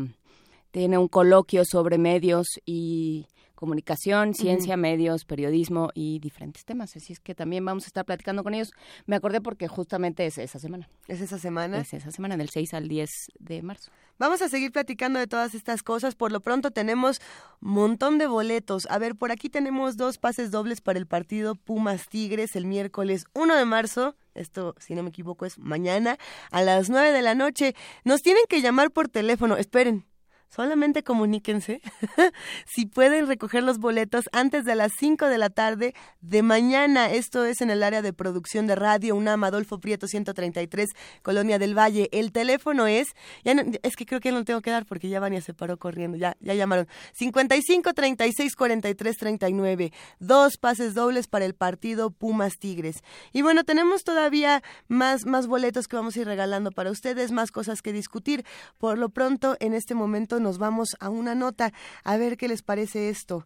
tiene 0.71 0.97
un 0.97 1.07
coloquio 1.07 1.63
sobre 1.63 1.99
medios 1.99 2.47
y 2.65 3.27
comunicación, 3.57 4.35
ciencia, 4.35 4.77
medios, 4.77 5.25
periodismo 5.25 5.89
y 5.95 6.19
diferentes 6.19 6.63
temas. 6.63 6.95
Así 6.95 7.11
es 7.11 7.19
que 7.19 7.33
también 7.33 7.65
vamos 7.65 7.85
a 7.85 7.87
estar 7.87 8.05
platicando 8.05 8.43
con 8.43 8.53
ellos. 8.53 8.71
Me 9.07 9.15
acordé 9.15 9.41
porque 9.41 9.67
justamente 9.67 10.27
es 10.27 10.37
esa 10.37 10.59
semana. 10.59 10.87
¿Es 11.07 11.21
esa 11.21 11.39
semana? 11.39 11.79
Es 11.79 11.93
esa 11.93 12.11
semana, 12.11 12.37
del 12.37 12.49
6 12.49 12.75
al 12.75 12.87
10 12.87 13.31
de 13.39 13.63
marzo. 13.63 13.91
Vamos 14.19 14.43
a 14.43 14.49
seguir 14.49 14.71
platicando 14.71 15.17
de 15.17 15.25
todas 15.25 15.55
estas 15.55 15.81
cosas. 15.81 16.13
Por 16.13 16.31
lo 16.31 16.39
pronto 16.39 16.69
tenemos 16.69 17.19
un 17.59 17.71
montón 17.71 18.19
de 18.19 18.27
boletos. 18.27 18.87
A 18.91 18.99
ver, 18.99 19.15
por 19.15 19.31
aquí 19.31 19.49
tenemos 19.49 19.97
dos 19.97 20.19
pases 20.19 20.51
dobles 20.51 20.79
para 20.79 20.99
el 20.99 21.07
partido 21.07 21.55
Pumas 21.55 22.07
Tigres 22.09 22.55
el 22.55 22.67
miércoles 22.67 23.25
1 23.33 23.55
de 23.55 23.65
marzo 23.65 24.15
esto 24.35 24.75
si 24.77 24.93
no 24.93 25.01
me 25.01 25.09
equivoco 25.09 25.47
es 25.47 25.57
mañana 25.57 26.17
a 26.51 26.61
las 26.61 26.91
9 26.91 27.11
de 27.11 27.21
la 27.23 27.33
noche. 27.33 27.75
Nos 28.03 28.21
tienen 28.21 28.43
que 28.47 28.61
llamar 28.61 28.91
por 28.91 29.09
teléfono. 29.09 29.57
Esperen, 29.57 30.05
solamente 30.49 31.03
comuníquense 31.03 31.81
si 32.65 32.85
pueden 32.85 33.27
recoger 33.27 33.63
los 33.63 33.79
boletos 33.79 34.25
antes 34.31 34.65
de 34.65 34.75
las 34.75 34.91
5 34.99 35.25
de 35.27 35.37
la 35.37 35.49
tarde 35.49 35.93
de 36.21 36.41
mañana. 36.41 37.11
Esto 37.11 37.45
es 37.45 37.61
en 37.61 37.69
el 37.69 37.83
área 37.83 38.01
de 38.01 38.13
producción 38.13 38.67
de 38.67 38.75
radio 38.75 39.15
UNAM 39.15 39.43
Adolfo 39.43 39.79
Prieto 39.79 40.07
133, 40.07 40.89
Colonia 41.21 41.59
del 41.59 41.77
Valle. 41.77 42.09
El 42.11 42.31
teléfono 42.31 42.87
es, 42.87 43.07
ya 43.43 43.53
es 43.83 43.95
que 43.95 44.05
creo 44.05 44.19
que 44.19 44.31
no 44.31 44.43
tengo 44.45 44.61
que 44.61 44.71
dar 44.71 44.85
porque 44.85 45.09
ya 45.09 45.19
Vania 45.19 45.41
se 45.41 45.53
paró 45.53 45.77
corriendo, 45.77 46.17
ya, 46.17 46.35
ya 46.39 46.53
llamaron. 46.53 46.87
55 47.13 47.93
36 47.93 48.55
43 48.55 49.17
39. 49.17 49.93
Dos 50.19 50.57
pases 50.57 50.93
dobles 50.93 51.27
para 51.27 51.45
el 51.45 51.55
partido 51.55 52.11
Pumas 52.11 52.57
Tigres. 52.57 53.03
Y 53.33 53.41
bueno, 53.41 53.63
tenemos 53.63 54.03
todavía 54.03 54.63
más, 54.87 55.25
más 55.25 55.47
boletos 55.47 55.87
que 55.87 55.95
vamos 55.95 56.15
a 56.15 56.21
ir 56.21 56.27
regalando 56.27 56.71
para 56.71 56.91
ustedes, 56.91 57.31
más 57.31 57.51
cosas 57.51 57.81
que 57.81 57.93
discutir. 57.93 58.45
Por 58.77 58.97
lo 58.97 59.09
pronto, 59.09 59.57
en 59.59 59.73
este 59.73 59.95
momento 59.95 60.36
nos 60.39 60.57
vamos 60.57 60.95
a 60.99 61.09
una 61.09 61.35
nota 61.35 61.73
a 62.03 62.17
ver 62.17 62.37
qué 62.37 62.47
les 62.47 62.61
parece 62.61 63.09
esto. 63.09 63.45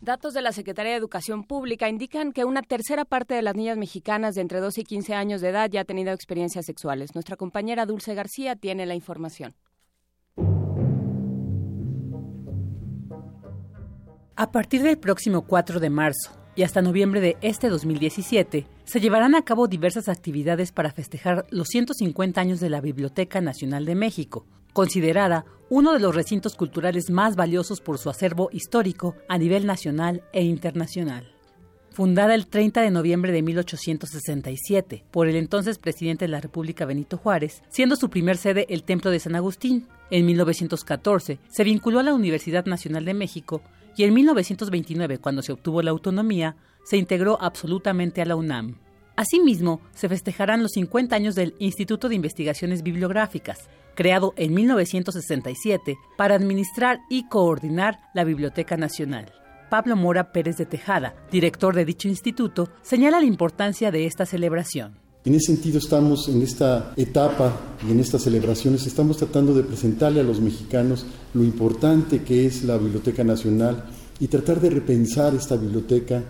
Datos 0.00 0.32
de 0.32 0.40
la 0.40 0.52
Secretaría 0.52 0.92
de 0.92 0.98
Educación 0.98 1.44
Pública 1.44 1.88
indican 1.88 2.32
que 2.32 2.44
una 2.44 2.62
tercera 2.62 3.04
parte 3.04 3.34
de 3.34 3.42
las 3.42 3.54
niñas 3.54 3.76
mexicanas 3.76 4.34
de 4.34 4.40
entre 4.40 4.60
12 4.60 4.80
y 4.80 4.84
15 4.84 5.14
años 5.14 5.40
de 5.42 5.50
edad 5.50 5.68
ya 5.70 5.82
ha 5.82 5.84
tenido 5.84 6.12
experiencias 6.12 6.64
sexuales. 6.64 7.14
Nuestra 7.14 7.36
compañera 7.36 7.84
Dulce 7.84 8.14
García 8.14 8.56
tiene 8.56 8.86
la 8.86 8.94
información. 8.94 9.54
A 14.36 14.50
partir 14.52 14.82
del 14.82 14.98
próximo 14.98 15.42
4 15.42 15.80
de 15.80 15.90
marzo, 15.90 16.40
y 16.56 16.62
hasta 16.62 16.82
noviembre 16.82 17.20
de 17.20 17.36
este 17.40 17.68
2017 17.68 18.66
se 18.84 19.00
llevarán 19.00 19.34
a 19.34 19.42
cabo 19.42 19.68
diversas 19.68 20.08
actividades 20.08 20.72
para 20.72 20.92
festejar 20.92 21.46
los 21.50 21.68
150 21.68 22.40
años 22.40 22.60
de 22.60 22.70
la 22.70 22.80
Biblioteca 22.80 23.40
Nacional 23.40 23.84
de 23.84 23.94
México, 23.94 24.46
considerada 24.72 25.44
uno 25.68 25.92
de 25.92 26.00
los 26.00 26.14
recintos 26.14 26.56
culturales 26.56 27.10
más 27.10 27.36
valiosos 27.36 27.80
por 27.80 27.98
su 27.98 28.10
acervo 28.10 28.48
histórico 28.52 29.14
a 29.28 29.38
nivel 29.38 29.66
nacional 29.66 30.24
e 30.32 30.42
internacional. 30.42 31.32
Fundada 31.92 32.34
el 32.34 32.46
30 32.46 32.82
de 32.82 32.90
noviembre 32.90 33.32
de 33.32 33.42
1867 33.42 35.04
por 35.10 35.28
el 35.28 35.36
entonces 35.36 35.78
presidente 35.78 36.24
de 36.24 36.30
la 36.30 36.40
República 36.40 36.86
Benito 36.86 37.16
Juárez, 37.18 37.62
siendo 37.68 37.96
su 37.96 38.10
primer 38.10 38.36
sede 38.36 38.66
el 38.68 38.84
Templo 38.84 39.10
de 39.10 39.20
San 39.20 39.34
Agustín, 39.34 39.86
en 40.10 40.26
1914 40.26 41.38
se 41.48 41.64
vinculó 41.64 41.98
a 42.00 42.04
la 42.04 42.14
Universidad 42.14 42.64
Nacional 42.66 43.04
de 43.04 43.14
México 43.14 43.62
y 43.96 44.04
en 44.04 44.14
1929, 44.14 45.18
cuando 45.18 45.42
se 45.42 45.52
obtuvo 45.52 45.82
la 45.82 45.90
autonomía, 45.90 46.56
se 46.84 46.96
integró 46.96 47.38
absolutamente 47.40 48.22
a 48.22 48.24
la 48.24 48.36
UNAM. 48.36 48.76
Asimismo, 49.16 49.80
se 49.92 50.08
festejarán 50.08 50.62
los 50.62 50.72
50 50.72 51.14
años 51.14 51.34
del 51.34 51.54
Instituto 51.58 52.08
de 52.08 52.14
Investigaciones 52.14 52.82
Bibliográficas, 52.82 53.68
creado 53.94 54.34
en 54.36 54.54
1967 54.54 55.96
para 56.16 56.34
administrar 56.34 57.00
y 57.08 57.28
coordinar 57.28 58.00
la 58.14 58.24
Biblioteca 58.24 58.76
Nacional. 58.76 59.32
Pablo 59.70 59.96
Mora 59.96 60.32
Pérez 60.32 60.56
de 60.56 60.66
Tejada, 60.66 61.14
director 61.30 61.74
de 61.74 61.84
dicho 61.84 62.08
instituto, 62.08 62.70
señala 62.82 63.20
la 63.20 63.26
importancia 63.26 63.90
de 63.90 64.06
esta 64.06 64.26
celebración. 64.26 64.98
En 65.24 65.34
ese 65.34 65.52
sentido 65.52 65.78
estamos 65.78 66.28
en 66.28 66.40
esta 66.40 66.94
etapa 66.96 67.54
y 67.86 67.92
en 67.92 68.00
estas 68.00 68.22
celebraciones 68.22 68.86
estamos 68.86 69.18
tratando 69.18 69.54
de 69.54 69.62
presentarle 69.62 70.20
a 70.20 70.24
los 70.24 70.40
mexicanos 70.40 71.04
lo 71.34 71.44
importante 71.44 72.22
que 72.22 72.46
es 72.46 72.64
la 72.64 72.78
Biblioteca 72.78 73.22
Nacional 73.22 73.84
y 74.18 74.28
tratar 74.28 74.60
de 74.60 74.70
repensar 74.70 75.34
esta 75.34 75.56
biblioteca 75.56 76.22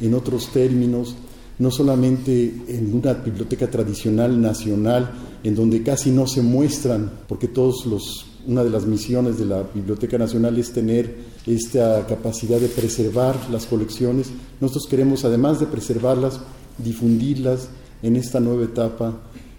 en 0.00 0.14
otros 0.14 0.48
términos, 0.48 1.14
no 1.58 1.70
solamente 1.70 2.54
en 2.68 2.94
una 2.94 3.12
biblioteca 3.12 3.68
tradicional 3.68 4.40
nacional, 4.40 5.10
en 5.44 5.54
donde 5.54 5.82
casi 5.82 6.10
no 6.10 6.26
se 6.26 6.42
muestran, 6.42 7.10
porque 7.28 7.48
todos 7.48 7.86
los, 7.86 8.26
una 8.46 8.64
de 8.64 8.70
las 8.70 8.86
misiones 8.86 9.38
de 9.38 9.44
la 9.44 9.62
Biblioteca 9.62 10.18
Nacional 10.18 10.58
es 10.58 10.72
tener 10.72 11.14
esta 11.46 12.06
capacidad 12.06 12.58
de 12.58 12.68
preservar 12.68 13.36
las 13.50 13.66
colecciones. 13.66 14.30
Nosotros 14.60 14.86
queremos, 14.88 15.24
además 15.24 15.60
de 15.60 15.66
preservarlas, 15.66 16.40
difundirlas, 16.78 17.68
en 18.02 18.16
esta 18.16 18.40
nueva 18.40 18.64
etapa 18.64 19.18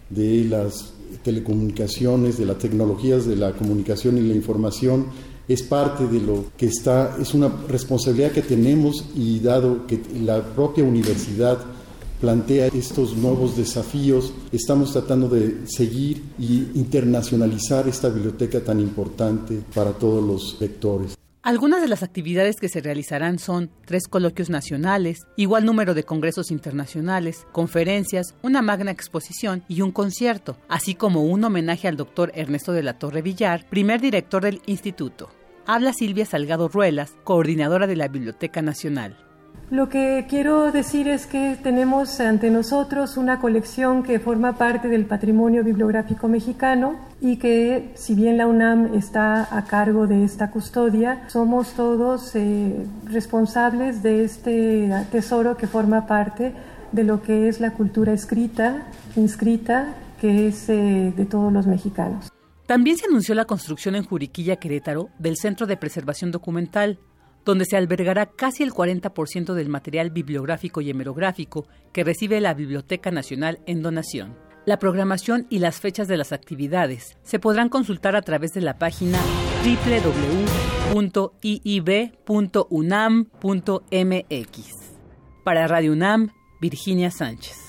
de 0.09 0.45
las 0.45 0.93
telecomunicaciones, 1.23 2.38
de 2.38 2.45
las 2.45 2.57
tecnologías 2.57 3.25
de 3.25 3.36
la 3.36 3.51
comunicación 3.51 4.17
y 4.17 4.21
la 4.21 4.34
información, 4.34 5.07
es 5.47 5.63
parte 5.63 6.07
de 6.07 6.21
lo 6.21 6.45
que 6.57 6.67
está, 6.67 7.17
es 7.19 7.34
una 7.34 7.51
responsabilidad 7.67 8.32
que 8.32 8.43
tenemos 8.43 9.03
y 9.15 9.39
dado 9.39 9.88
que 9.88 9.99
la 10.21 10.41
propia 10.43 10.84
universidad 10.84 11.57
plantea 12.20 12.67
estos 12.67 13.15
nuevos 13.15 13.55
desafíos, 13.55 14.34
estamos 14.51 14.91
tratando 14.91 15.30
de 15.30 15.67
seguir 15.67 16.24
y 16.38 16.67
internacionalizar 16.76 17.88
esta 17.88 18.09
biblioteca 18.09 18.61
tan 18.61 18.80
importante 18.80 19.61
para 19.74 19.91
todos 19.91 20.24
los 20.24 20.59
lectores. 20.59 21.15
Algunas 21.41 21.82
de 21.82 21.88
las 21.88 22.03
actividades 22.03 22.57
que 22.57 22.67
se 22.67 22.82
realizarán 22.82 23.39
son 23.39 23.72
tres 23.86 24.09
coloquios 24.09 24.49
nacionales, 24.49 25.20
igual 25.38 25.65
número 25.65 25.93
de 25.93 26.03
congresos 26.03 26.51
internacionales, 26.51 27.47
conferencias, 27.53 28.36
una 28.43 28.61
magna 28.61 28.91
exposición 28.91 29.63
y 29.70 29.82
un 29.82 29.91
concierto, 29.91 30.57
así 30.67 30.95
como 30.95 31.24
un 31.24 31.43
homenaje 31.45 31.88
al 31.88 31.95
doctor 31.95 32.34
Ernesto 32.36 32.74
de 32.74 32.84
la 32.84 32.99
Torre 32.99 33.22
Villar, 33.22 33.65
primer 33.70 34.01
director 34.01 34.43
del 34.43 34.61
instituto. 34.65 35.30
Habla 35.65 35.93
Silvia 35.93 36.26
Salgado 36.26 36.67
Ruelas, 36.67 37.13
coordinadora 37.24 37.88
de 37.88 37.95
la 37.95 38.09
Biblioteca 38.09 38.61
Nacional. 38.61 39.28
Lo 39.72 39.88
que 39.88 40.26
quiero 40.28 40.72
decir 40.72 41.07
es 41.07 41.28
que 41.28 41.55
tenemos 41.61 42.20
ante 42.20 42.49
nosotros 42.49 43.17
una 43.17 43.39
colección 43.39 44.01
que 44.01 44.20
forma 44.20 44.57
parte 44.57 44.88
del 44.88 45.05
patrimonio 45.05 45.63
bibliográfico 45.63 46.28
mexicano 46.28 46.95
y 47.22 47.38
que 47.38 47.91
si 47.93 48.15
bien 48.15 48.38
la 48.38 48.47
UNAM 48.47 48.95
está 48.95 49.47
a 49.55 49.65
cargo 49.65 50.07
de 50.07 50.24
esta 50.24 50.49
custodia, 50.49 51.24
somos 51.28 51.74
todos 51.74 52.36
eh, 52.36 52.84
responsables 53.05 54.01
de 54.01 54.24
este 54.24 54.91
tesoro 55.11 55.55
que 55.55 55.67
forma 55.67 56.07
parte 56.07 56.51
de 56.91 57.03
lo 57.03 57.22
que 57.22 57.47
es 57.47 57.59
la 57.59 57.74
cultura 57.74 58.11
escrita, 58.11 58.88
inscrita, 59.15 59.93
que 60.20 60.47
es 60.47 60.67
eh, 60.70 61.13
de 61.15 61.26
todos 61.26 61.53
los 61.53 61.67
mexicanos. 61.67 62.32
También 62.65 62.97
se 62.97 63.05
anunció 63.05 63.36
la 63.36 63.45
construcción 63.45 63.95
en 63.95 64.03
Juriquilla, 64.03 64.55
Querétaro, 64.55 65.09
del 65.20 65.38
Centro 65.38 65.67
de 65.67 65.78
Preservación 65.78 66.32
Documental, 66.32 66.99
donde 67.45 67.65
se 67.65 67.77
albergará 67.77 68.27
casi 68.27 68.63
el 68.63 68.71
40% 68.71 69.53
del 69.53 69.69
material 69.69 70.09
bibliográfico 70.11 70.81
y 70.81 70.89
hemerográfico 70.89 71.67
que 71.91 72.03
recibe 72.03 72.41
la 72.41 72.53
Biblioteca 72.53 73.11
Nacional 73.11 73.59
en 73.65 73.81
donación. 73.81 74.35
La 74.65 74.77
programación 74.77 75.47
y 75.49 75.59
las 75.59 75.79
fechas 75.79 76.07
de 76.07 76.17
las 76.17 76.31
actividades 76.31 77.17
se 77.23 77.39
podrán 77.39 77.69
consultar 77.69 78.15
a 78.15 78.21
través 78.21 78.51
de 78.51 78.61
la 78.61 78.77
página 78.77 79.19
www.iib.unam.mx. 80.93 81.29
Para 85.43 85.67
Radio 85.67 85.93
UNAM, 85.93 86.31
Virginia 86.61 87.09
Sánchez. 87.09 87.68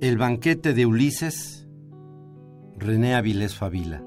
El 0.00 0.16
banquete 0.16 0.72
de 0.72 0.86
Ulises, 0.86 1.68
René 2.78 3.14
Avilés 3.14 3.54
Favila. 3.54 4.02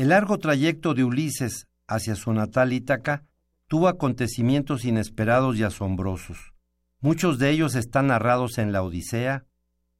El 0.00 0.08
largo 0.08 0.38
trayecto 0.38 0.94
de 0.94 1.04
Ulises 1.04 1.68
hacia 1.86 2.16
su 2.16 2.32
natal 2.32 2.72
Ítaca 2.72 3.26
tuvo 3.68 3.86
acontecimientos 3.86 4.86
inesperados 4.86 5.58
y 5.58 5.62
asombrosos. 5.62 6.54
Muchos 7.00 7.38
de 7.38 7.50
ellos 7.50 7.74
están 7.74 8.06
narrados 8.06 8.56
en 8.56 8.72
la 8.72 8.82
Odisea, 8.82 9.44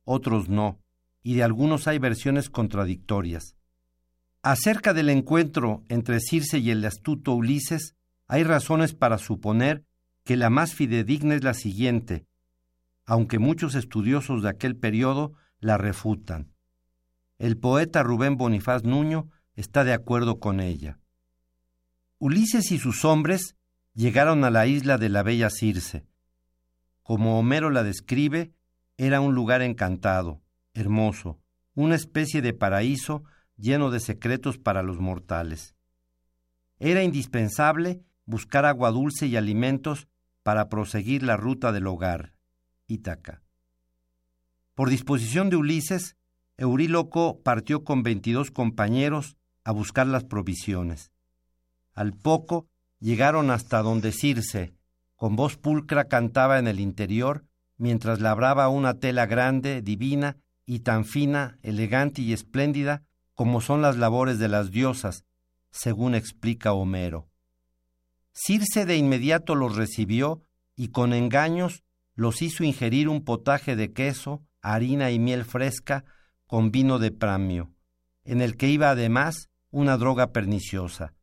otros 0.04 0.48
no, 0.48 0.80
y 1.22 1.34
de 1.34 1.42
algunos 1.42 1.86
hay 1.86 1.98
versiones 1.98 2.48
contradictorias. 2.48 3.56
Acerca 4.40 4.94
del 4.94 5.10
encuentro 5.10 5.84
entre 5.90 6.20
Circe 6.20 6.60
y 6.60 6.70
el 6.70 6.82
astuto 6.86 7.34
Ulises, 7.34 7.94
hay 8.26 8.42
razones 8.42 8.94
para 8.94 9.18
suponer 9.18 9.84
que 10.24 10.38
la 10.38 10.48
más 10.48 10.72
fidedigna 10.74 11.34
es 11.34 11.44
la 11.44 11.52
siguiente, 11.52 12.24
aunque 13.04 13.38
muchos 13.38 13.74
estudiosos 13.74 14.42
de 14.42 14.48
aquel 14.48 14.76
periodo 14.76 15.34
la 15.58 15.76
refutan. 15.76 16.54
El 17.38 17.58
poeta 17.58 18.02
Rubén 18.02 18.38
Bonifaz 18.38 18.82
Nuño 18.84 19.28
está 19.60 19.84
de 19.84 19.92
acuerdo 19.92 20.40
con 20.40 20.58
ella. 20.58 20.98
Ulises 22.18 22.72
y 22.72 22.78
sus 22.78 23.04
hombres 23.04 23.56
llegaron 23.94 24.42
a 24.44 24.50
la 24.50 24.66
isla 24.66 24.96
de 24.96 25.10
la 25.10 25.22
bella 25.22 25.50
Circe. 25.50 26.06
Como 27.02 27.38
Homero 27.38 27.68
la 27.70 27.82
describe, 27.82 28.52
era 28.96 29.20
un 29.20 29.34
lugar 29.34 29.60
encantado, 29.60 30.40
hermoso, 30.72 31.38
una 31.74 31.94
especie 31.94 32.40
de 32.40 32.54
paraíso 32.54 33.22
lleno 33.56 33.90
de 33.90 34.00
secretos 34.00 34.56
para 34.58 34.82
los 34.82 34.98
mortales. 34.98 35.76
Era 36.78 37.02
indispensable 37.02 38.00
buscar 38.24 38.64
agua 38.64 38.90
dulce 38.90 39.26
y 39.26 39.36
alimentos 39.36 40.08
para 40.42 40.70
proseguir 40.70 41.22
la 41.22 41.36
ruta 41.36 41.70
del 41.70 41.86
hogar, 41.86 42.32
Ítaca. 42.86 43.42
Por 44.74 44.88
disposición 44.88 45.50
de 45.50 45.56
Ulises, 45.56 46.16
Euríloco 46.56 47.42
partió 47.42 47.84
con 47.84 48.02
veintidós 48.02 48.50
compañeros 48.50 49.36
a 49.70 49.72
buscar 49.72 50.06
las 50.08 50.24
provisiones. 50.24 51.12
Al 51.94 52.12
poco 52.12 52.68
llegaron 52.98 53.50
hasta 53.50 53.82
donde 53.82 54.10
Circe, 54.10 54.74
con 55.14 55.36
voz 55.36 55.56
pulcra, 55.56 56.08
cantaba 56.08 56.58
en 56.58 56.66
el 56.66 56.80
interior, 56.80 57.44
mientras 57.76 58.20
labraba 58.20 58.68
una 58.68 58.94
tela 58.94 59.26
grande, 59.26 59.80
divina 59.80 60.38
y 60.66 60.80
tan 60.80 61.04
fina, 61.04 61.58
elegante 61.62 62.20
y 62.20 62.32
espléndida 62.32 63.04
como 63.34 63.60
son 63.60 63.80
las 63.80 63.96
labores 63.96 64.38
de 64.40 64.48
las 64.48 64.72
diosas, 64.72 65.24
según 65.70 66.16
explica 66.16 66.72
Homero. 66.72 67.28
Circe 68.32 68.86
de 68.86 68.96
inmediato 68.96 69.54
los 69.54 69.76
recibió 69.76 70.42
y 70.74 70.88
con 70.88 71.12
engaños 71.12 71.84
los 72.14 72.42
hizo 72.42 72.64
ingerir 72.64 73.08
un 73.08 73.24
potaje 73.24 73.76
de 73.76 73.92
queso, 73.92 74.42
harina 74.62 75.12
y 75.12 75.20
miel 75.20 75.44
fresca 75.44 76.04
con 76.46 76.72
vino 76.72 76.98
de 76.98 77.12
pramio, 77.12 77.72
en 78.24 78.40
el 78.40 78.56
que 78.56 78.68
iba 78.68 78.90
además 78.90 79.49
una 79.70 79.96
droga 79.96 80.32
perniciosa. 80.32 81.14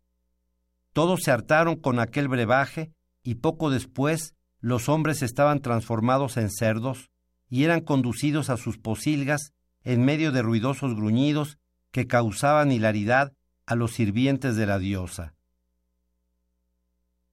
Todos 0.93 1.21
se 1.23 1.31
hartaron 1.31 1.75
con 1.75 1.99
aquel 1.99 2.27
brebaje 2.27 2.91
y 3.23 3.35
poco 3.35 3.69
después 3.69 4.35
los 4.59 4.89
hombres 4.89 5.21
estaban 5.21 5.61
transformados 5.61 6.37
en 6.37 6.49
cerdos 6.49 7.11
y 7.49 7.63
eran 7.63 7.81
conducidos 7.81 8.49
a 8.49 8.57
sus 8.57 8.77
posilgas 8.77 9.53
en 9.83 10.03
medio 10.03 10.31
de 10.31 10.41
ruidosos 10.41 10.95
gruñidos 10.95 11.57
que 11.91 12.07
causaban 12.07 12.71
hilaridad 12.71 13.33
a 13.65 13.75
los 13.75 13.93
sirvientes 13.93 14.55
de 14.55 14.65
la 14.65 14.79
diosa. 14.79 15.33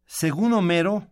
Según 0.07 0.53
Homero, 0.53 1.09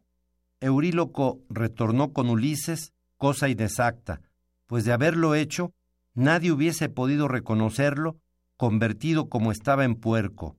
Euríloco 0.61 1.41
retornó 1.49 2.13
con 2.13 2.29
Ulises, 2.29 2.93
cosa 3.17 3.49
inexacta, 3.49 4.21
pues 4.67 4.85
de 4.85 4.93
haberlo 4.93 5.35
hecho, 5.35 5.73
nadie 6.15 6.53
hubiese 6.53 6.89
podido 6.89 7.29
reconocerlo 7.29 8.19
convertido 8.63 9.29
como 9.29 9.51
estaba 9.51 9.85
en 9.85 9.97
puerco. 9.97 10.57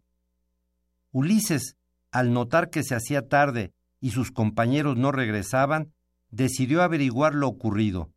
Ulises, 1.14 1.78
al 2.12 2.34
notar 2.34 2.70
que 2.70 2.84
se 2.84 2.96
hacía 2.96 3.30
tarde 3.30 3.72
y 4.02 4.12
sus 4.12 4.30
compañeros 4.30 4.98
no 4.98 5.14
regresaban, 5.14 5.94
decidió 6.30 6.82
averiguar 6.82 7.34
lo 7.34 7.48
ocurrido. 7.48 8.12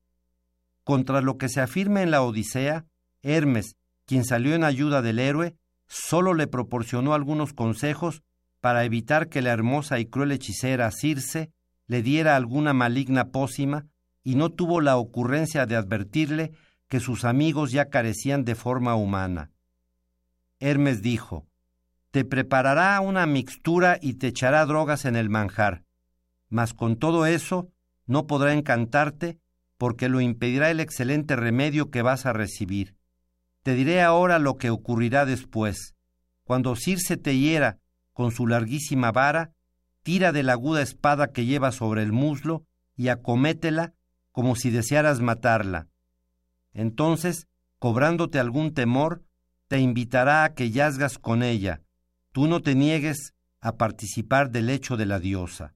Contra 0.83 1.21
lo 1.21 1.39
que 1.39 1.49
se 1.49 1.61
afirma 1.61 2.03
en 2.03 2.11
la 2.11 2.23
Odisea, 2.23 2.85
Hermes, 3.23 3.77
quien 4.07 4.25
salió 4.25 4.57
en 4.57 4.65
ayuda 4.65 5.03
del 5.03 5.21
héroe, 5.21 5.55
sólo 5.87 6.35
le 6.35 6.49
proporcionó 6.49 7.15
algunos 7.15 7.53
consejos 7.53 8.25
para 8.61 8.83
evitar 8.83 9.29
que 9.29 9.41
la 9.41 9.53
hermosa 9.53 10.01
y 10.01 10.07
cruel 10.07 10.33
hechicera 10.33 10.91
Circe 10.91 11.53
le 11.87 12.03
diera 12.03 12.35
alguna 12.35 12.73
maligna 12.73 13.31
pócima 13.31 13.87
y 14.25 14.35
no 14.35 14.51
tuvo 14.51 14.81
la 14.81 14.97
ocurrencia 14.97 15.65
de 15.65 15.77
advertirle 15.77 16.51
que 16.89 16.99
sus 16.99 17.25
amigos 17.25 17.71
ya 17.71 17.89
carecían 17.89 18.45
de 18.45 18.57
forma 18.57 18.97
humana. 18.97 19.53
Hermes 20.61 21.03
dijo, 21.03 21.47
Te 22.11 22.25
preparará 22.25 23.01
una 23.01 23.27
mixtura 23.27 23.99
y 24.01 24.15
te 24.15 24.29
echará 24.29 24.65
drogas 24.67 25.05
en 25.05 25.17
el 25.17 25.29
manjar, 25.29 25.85
mas 26.49 26.73
con 26.73 26.97
todo 26.97 27.27
eso 27.27 27.71
no 28.07 28.27
podrá 28.27 28.53
encantarte 28.53 29.39
porque 29.79 30.09
lo 30.09 30.21
impedirá 30.21 30.71
el 30.71 30.81
excelente 30.81 31.37
remedio 31.37 31.91
que 31.91 32.03
vas 32.03 32.27
a 32.27 32.33
recibir. 32.33 32.97
te 33.63 33.75
diré 33.75 34.01
ahora 34.01 34.39
lo 34.39 34.59
que 34.59 34.71
ocurrirá 34.71 35.27
después. 35.27 35.97
Cuando 36.45 36.77
Circe 36.77 37.17
te 37.17 37.37
hiera 37.37 37.81
con 38.13 38.31
su 38.31 38.47
larguísima 38.47 39.11
vara, 39.11 39.51
tira 40.05 40.31
de 40.31 40.45
la 40.45 40.53
aguda 40.53 40.83
espada 40.83 41.33
que 41.33 41.47
lleva 41.47 41.73
sobre 41.73 42.03
el 42.03 42.13
muslo 42.13 42.65
y 42.95 43.09
acométela 43.09 43.93
como 44.31 44.55
si 44.55 44.71
desearas 44.71 45.21
matarla. 45.21 45.89
Entonces, 46.73 47.49
cobrándote 47.81 48.39
algún 48.39 48.73
temor, 48.73 49.26
te 49.69 49.81
invitará 49.81 50.45
a 50.45 50.55
que 50.55 50.71
yazgas 50.71 51.19
con 51.19 51.43
ella. 51.43 51.83
Tú 52.33 52.47
no 52.47 52.63
te 52.63 52.75
niegues 52.75 53.35
a 53.61 53.77
participar 53.77 54.51
del 54.51 54.71
hecho 54.71 54.97
de 54.97 55.07
la 55.07 55.19
diosa. 55.19 55.75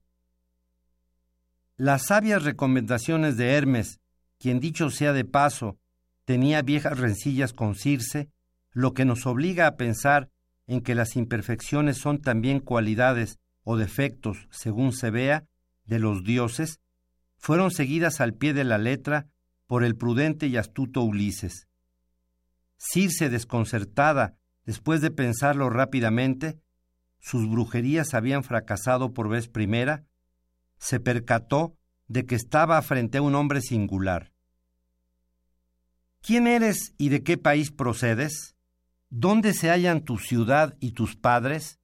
Las 1.76 2.06
sabias 2.06 2.44
recomendaciones 2.44 3.36
de 3.36 3.54
Hermes, 3.54 4.00
quien 4.38 4.60
dicho 4.60 4.90
sea 4.90 5.12
de 5.12 5.24
paso, 5.24 5.78
tenía 6.24 6.62
viejas 6.62 6.98
rencillas 6.98 7.52
con 7.52 7.74
Circe, 7.74 8.28
lo 8.72 8.92
que 8.94 9.04
nos 9.04 9.26
obliga 9.26 9.66
a 9.66 9.76
pensar 9.76 10.30
en 10.66 10.82
que 10.82 10.94
las 10.94 11.16
imperfecciones 11.16 11.96
son 11.96 12.20
también 12.20 12.60
cualidades 12.60 13.38
o 13.64 13.76
defectos, 13.76 14.46
según 14.50 14.92
se 14.92 15.10
vea, 15.10 15.46
de 15.84 15.98
los 15.98 16.22
dioses, 16.22 16.80
fueron 17.36 17.70
seguidas 17.70 18.20
al 18.20 18.34
pie 18.34 18.52
de 18.52 18.64
la 18.64 18.78
letra 18.78 19.26
por 19.66 19.82
el 19.82 19.96
prudente 19.96 20.46
y 20.46 20.56
astuto 20.56 21.02
Ulises. 21.02 21.66
Circe, 22.82 23.28
desconcertada, 23.28 24.38
después 24.64 25.02
de 25.02 25.10
pensarlo 25.10 25.68
rápidamente, 25.68 26.58
sus 27.18 27.46
brujerías 27.46 28.14
habían 28.14 28.42
fracasado 28.42 29.12
por 29.12 29.28
vez 29.28 29.48
primera, 29.48 30.06
se 30.78 30.98
percató 30.98 31.76
de 32.08 32.24
que 32.24 32.36
estaba 32.36 32.80
frente 32.80 33.18
a 33.18 33.22
un 33.22 33.34
hombre 33.34 33.60
singular. 33.60 34.32
¿Quién 36.22 36.46
eres 36.46 36.94
y 36.96 37.10
de 37.10 37.22
qué 37.22 37.36
país 37.36 37.70
procedes? 37.70 38.56
¿Dónde 39.10 39.52
se 39.52 39.68
hallan 39.68 40.02
tu 40.02 40.16
ciudad 40.16 40.74
y 40.80 40.92
tus 40.92 41.16
padres? 41.16 41.80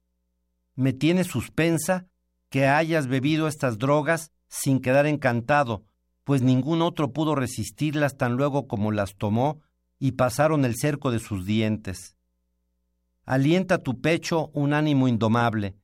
Me 0.73 0.93
tiene 0.93 1.23
suspensa 1.23 2.07
que 2.49 2.65
hayas 2.65 3.05
bebido 3.05 3.47
estas 3.47 3.77
drogas 3.77 4.31
sin 4.47 4.81
quedar 4.81 5.05
encantado, 5.05 5.85
pues 6.23 6.41
ningún 6.41 6.81
otro 6.81 7.13
pudo 7.13 7.35
resistirlas 7.35 8.17
tan 8.17 8.33
luego 8.33 8.67
como 8.67 8.91
las 8.91 9.15
tomó 9.15 9.61
y 9.99 10.13
pasaron 10.13 10.65
el 10.65 10.75
cerco 10.75 11.11
de 11.11 11.19
sus 11.19 11.45
dientes. 11.45 12.15
Alienta 13.25 13.79
tu 13.79 13.99
pecho 13.99 14.51
un 14.53 14.73
ánimo 14.73 15.07
indomable. 15.07 15.75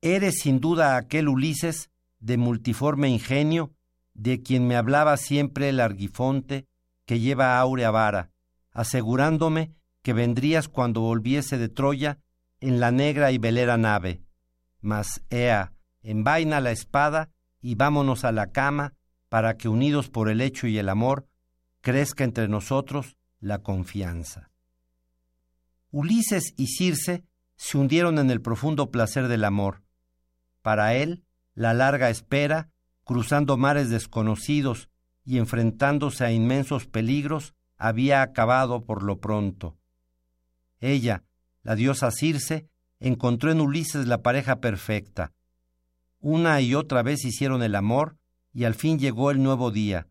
Eres 0.00 0.40
sin 0.40 0.60
duda 0.60 0.96
aquel 0.96 1.28
Ulises 1.28 1.90
de 2.18 2.38
multiforme 2.38 3.08
ingenio, 3.08 3.72
de 4.14 4.42
quien 4.42 4.66
me 4.66 4.76
hablaba 4.76 5.16
siempre 5.16 5.68
el 5.68 5.80
argifonte, 5.80 6.66
que 7.04 7.20
lleva 7.20 7.58
áurea 7.58 7.90
vara, 7.90 8.30
asegurándome 8.72 9.72
que 10.02 10.12
vendrías 10.12 10.68
cuando 10.68 11.02
volviese 11.02 11.58
de 11.58 11.68
Troya 11.68 12.18
en 12.60 12.80
la 12.80 12.90
negra 12.90 13.32
y 13.32 13.38
velera 13.38 13.76
nave. 13.76 14.22
Mas, 14.80 15.22
ea, 15.30 15.72
envaina 16.02 16.60
la 16.60 16.72
espada 16.72 17.30
y 17.60 17.74
vámonos 17.74 18.24
a 18.24 18.32
la 18.32 18.50
cama 18.50 18.94
para 19.28 19.56
que 19.56 19.68
unidos 19.68 20.08
por 20.08 20.28
el 20.28 20.40
hecho 20.40 20.66
y 20.66 20.78
el 20.78 20.88
amor, 20.88 21.26
crezca 21.80 22.24
entre 22.24 22.48
nosotros 22.48 23.16
la 23.40 23.62
confianza. 23.62 24.50
Ulises 25.90 26.54
y 26.56 26.66
Circe 26.66 27.24
se 27.56 27.78
hundieron 27.78 28.18
en 28.18 28.30
el 28.30 28.42
profundo 28.42 28.90
placer 28.90 29.28
del 29.28 29.44
amor. 29.44 29.82
Para 30.62 30.94
él, 30.94 31.24
la 31.54 31.74
larga 31.74 32.10
espera, 32.10 32.70
cruzando 33.04 33.56
mares 33.56 33.88
desconocidos 33.88 34.90
y 35.24 35.38
enfrentándose 35.38 36.24
a 36.24 36.32
inmensos 36.32 36.86
peligros, 36.86 37.54
había 37.78 38.22
acabado 38.22 38.84
por 38.84 39.02
lo 39.02 39.20
pronto. 39.20 39.78
Ella, 40.80 41.24
la 41.62 41.74
diosa 41.74 42.10
Circe, 42.10 42.68
encontró 43.00 43.50
en 43.50 43.60
Ulises 43.60 44.06
la 44.06 44.22
pareja 44.22 44.60
perfecta. 44.60 45.32
Una 46.20 46.60
y 46.60 46.74
otra 46.74 47.02
vez 47.02 47.24
hicieron 47.24 47.62
el 47.62 47.74
amor 47.74 48.16
y 48.52 48.64
al 48.64 48.74
fin 48.74 48.98
llegó 48.98 49.30
el 49.30 49.42
nuevo 49.42 49.70
día. 49.70 50.08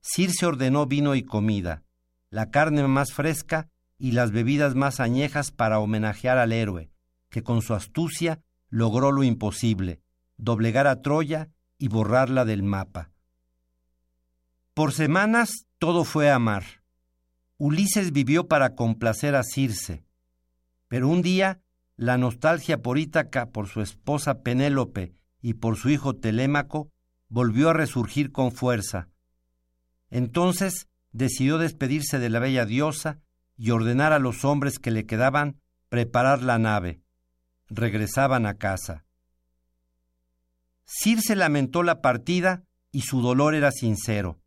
Circe 0.00 0.46
ordenó 0.46 0.86
vino 0.86 1.14
y 1.14 1.22
comida, 1.22 1.82
la 2.30 2.50
carne 2.50 2.86
más 2.86 3.12
fresca 3.12 3.68
y 3.98 4.12
las 4.12 4.30
bebidas 4.30 4.74
más 4.74 5.00
añejas 5.00 5.50
para 5.50 5.80
homenajear 5.80 6.38
al 6.38 6.52
héroe, 6.52 6.90
que 7.30 7.42
con 7.42 7.62
su 7.62 7.74
astucia 7.74 8.40
logró 8.68 9.12
lo 9.12 9.22
imposible, 9.22 10.00
doblegar 10.36 10.86
a 10.86 11.02
Troya 11.02 11.50
y 11.78 11.88
borrarla 11.88 12.44
del 12.44 12.62
mapa. 12.62 13.10
Por 14.74 14.92
semanas 14.92 15.66
todo 15.78 16.04
fue 16.04 16.30
amar. 16.30 16.64
Ulises 17.56 18.12
vivió 18.12 18.46
para 18.46 18.74
complacer 18.74 19.34
a 19.34 19.42
Circe, 19.42 20.04
pero 20.86 21.08
un 21.08 21.22
día 21.22 21.60
la 21.96 22.16
nostalgia 22.16 22.80
por 22.80 22.98
Ítaca, 22.98 23.50
por 23.50 23.66
su 23.66 23.80
esposa 23.80 24.42
Penélope 24.42 25.12
y 25.42 25.54
por 25.54 25.76
su 25.76 25.90
hijo 25.90 26.14
Telémaco 26.14 26.92
volvió 27.28 27.70
a 27.70 27.72
resurgir 27.72 28.30
con 28.30 28.52
fuerza. 28.52 29.08
Entonces 30.10 30.86
decidió 31.12 31.58
despedirse 31.58 32.18
de 32.18 32.28
la 32.28 32.38
bella 32.38 32.66
diosa 32.66 33.20
y 33.56 33.70
ordenar 33.70 34.12
a 34.12 34.18
los 34.18 34.44
hombres 34.44 34.78
que 34.78 34.90
le 34.90 35.06
quedaban 35.06 35.60
preparar 35.88 36.42
la 36.42 36.58
nave. 36.58 37.00
Regresaban 37.68 38.46
a 38.46 38.54
casa. 38.54 39.04
Circe 40.84 41.36
lamentó 41.36 41.82
la 41.82 42.00
partida 42.00 42.64
y 42.90 43.02
su 43.02 43.20
dolor 43.20 43.54
era 43.54 43.70
sincero 43.70 44.40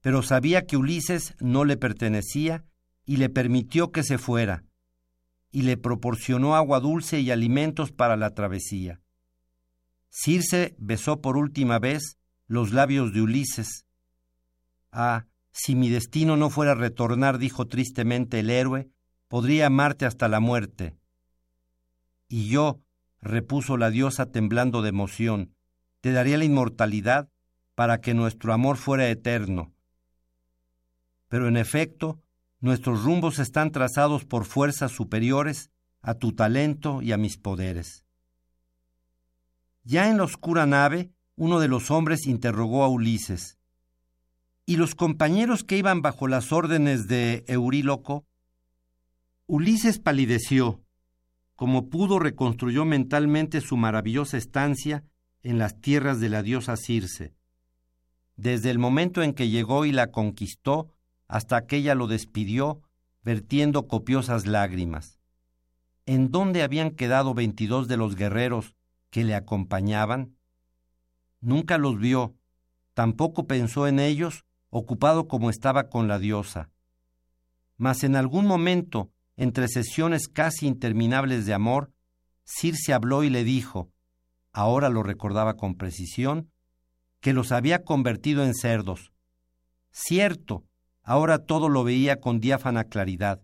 pero 0.00 0.22
sabía 0.22 0.66
que 0.66 0.76
Ulises 0.76 1.34
no 1.40 1.64
le 1.64 1.76
pertenecía 1.76 2.64
y 3.04 3.16
le 3.16 3.28
permitió 3.28 3.90
que 3.90 4.02
se 4.02 4.18
fuera, 4.18 4.64
y 5.50 5.62
le 5.62 5.76
proporcionó 5.76 6.56
agua 6.56 6.80
dulce 6.80 7.20
y 7.20 7.30
alimentos 7.30 7.90
para 7.90 8.16
la 8.16 8.34
travesía. 8.34 9.00
Circe 10.10 10.74
besó 10.78 11.20
por 11.20 11.36
última 11.36 11.78
vez 11.78 12.16
los 12.46 12.72
labios 12.72 13.12
de 13.12 13.22
Ulises. 13.22 13.86
Ah, 14.92 15.26
si 15.58 15.74
mi 15.74 15.88
destino 15.88 16.36
no 16.36 16.50
fuera 16.50 16.74
retornar, 16.74 17.38
dijo 17.38 17.66
tristemente 17.66 18.38
el 18.40 18.50
héroe, 18.50 18.88
podría 19.26 19.66
amarte 19.66 20.06
hasta 20.06 20.28
la 20.28 20.38
muerte. 20.38 20.96
Y 22.28 22.48
yo, 22.48 22.80
repuso 23.20 23.76
la 23.76 23.90
diosa 23.90 24.26
temblando 24.30 24.82
de 24.82 24.90
emoción, 24.90 25.54
te 26.00 26.12
daría 26.12 26.38
la 26.38 26.44
inmortalidad 26.44 27.28
para 27.74 28.00
que 28.00 28.14
nuestro 28.14 28.52
amor 28.52 28.76
fuera 28.76 29.08
eterno 29.08 29.72
pero 31.28 31.46
en 31.46 31.56
efecto, 31.56 32.20
nuestros 32.60 33.04
rumbos 33.04 33.38
están 33.38 33.70
trazados 33.70 34.24
por 34.24 34.44
fuerzas 34.44 34.90
superiores 34.90 35.70
a 36.00 36.14
tu 36.14 36.32
talento 36.32 37.02
y 37.02 37.12
a 37.12 37.18
mis 37.18 37.36
poderes. 37.36 38.04
Ya 39.84 40.10
en 40.10 40.16
la 40.16 40.24
oscura 40.24 40.66
nave, 40.66 41.12
uno 41.36 41.60
de 41.60 41.68
los 41.68 41.90
hombres 41.90 42.26
interrogó 42.26 42.82
a 42.82 42.88
Ulises. 42.88 43.57
¿Y 44.68 44.76
los 44.76 44.94
compañeros 44.94 45.64
que 45.64 45.78
iban 45.78 46.02
bajo 46.02 46.28
las 46.28 46.52
órdenes 46.52 47.08
de 47.08 47.42
Euríloco? 47.48 48.26
Ulises 49.46 49.98
palideció. 49.98 50.84
Como 51.56 51.88
pudo, 51.88 52.18
reconstruyó 52.18 52.84
mentalmente 52.84 53.62
su 53.62 53.78
maravillosa 53.78 54.36
estancia 54.36 55.04
en 55.42 55.56
las 55.56 55.80
tierras 55.80 56.20
de 56.20 56.28
la 56.28 56.42
diosa 56.42 56.76
Circe. 56.76 57.32
Desde 58.36 58.68
el 58.68 58.78
momento 58.78 59.22
en 59.22 59.32
que 59.32 59.48
llegó 59.48 59.86
y 59.86 59.92
la 59.92 60.10
conquistó, 60.10 60.92
hasta 61.28 61.66
que 61.66 61.76
ella 61.76 61.94
lo 61.94 62.06
despidió, 62.06 62.82
vertiendo 63.22 63.88
copiosas 63.88 64.44
lágrimas. 64.44 65.18
¿En 66.04 66.30
dónde 66.30 66.62
habían 66.62 66.90
quedado 66.90 67.32
veintidós 67.32 67.88
de 67.88 67.96
los 67.96 68.16
guerreros 68.16 68.76
que 69.08 69.24
le 69.24 69.34
acompañaban? 69.34 70.36
Nunca 71.40 71.78
los 71.78 71.98
vio, 71.98 72.34
tampoco 72.92 73.46
pensó 73.46 73.86
en 73.86 73.98
ellos, 73.98 74.44
ocupado 74.70 75.28
como 75.28 75.50
estaba 75.50 75.88
con 75.88 76.08
la 76.08 76.18
diosa. 76.18 76.70
Mas 77.76 78.04
en 78.04 78.16
algún 78.16 78.46
momento, 78.46 79.10
entre 79.36 79.68
sesiones 79.68 80.28
casi 80.28 80.66
interminables 80.66 81.46
de 81.46 81.54
amor, 81.54 81.92
Circe 82.44 82.92
habló 82.92 83.24
y 83.24 83.30
le 83.30 83.44
dijo, 83.44 83.90
ahora 84.52 84.88
lo 84.88 85.02
recordaba 85.02 85.54
con 85.54 85.76
precisión, 85.76 86.50
que 87.20 87.32
los 87.32 87.52
había 87.52 87.84
convertido 87.84 88.44
en 88.44 88.54
cerdos. 88.54 89.12
Cierto, 89.90 90.68
Ahora 91.08 91.38
todo 91.38 91.70
lo 91.70 91.84
veía 91.84 92.20
con 92.20 92.38
diáfana 92.38 92.84
claridad. 92.84 93.40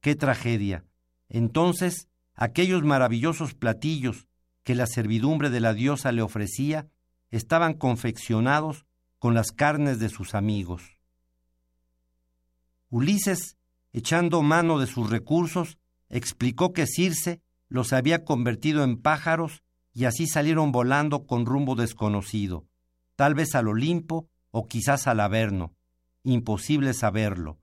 ¡Qué 0.00 0.14
tragedia! 0.14 0.84
Entonces, 1.28 2.06
aquellos 2.36 2.84
maravillosos 2.84 3.54
platillos 3.54 4.28
que 4.62 4.76
la 4.76 4.86
servidumbre 4.86 5.50
de 5.50 5.58
la 5.58 5.74
diosa 5.74 6.12
le 6.12 6.22
ofrecía 6.22 6.86
estaban 7.32 7.74
confeccionados 7.74 8.86
con 9.20 9.34
las 9.34 9.52
carnes 9.52 10.00
de 10.00 10.08
sus 10.08 10.34
amigos. 10.34 10.98
Ulises, 12.88 13.56
echando 13.92 14.42
mano 14.42 14.80
de 14.80 14.88
sus 14.88 15.08
recursos, 15.08 15.78
explicó 16.08 16.72
que 16.72 16.88
Circe 16.88 17.40
los 17.68 17.92
había 17.92 18.24
convertido 18.24 18.82
en 18.82 19.00
pájaros 19.00 19.62
y 19.94 20.06
así 20.06 20.26
salieron 20.26 20.72
volando 20.72 21.24
con 21.26 21.46
rumbo 21.46 21.76
desconocido, 21.76 22.66
tal 23.14 23.34
vez 23.34 23.54
al 23.54 23.68
Olimpo 23.68 24.28
o 24.50 24.66
quizás 24.66 25.06
al 25.06 25.20
Averno 25.20 25.76
imposible 26.22 26.94
saberlo. 26.94 27.58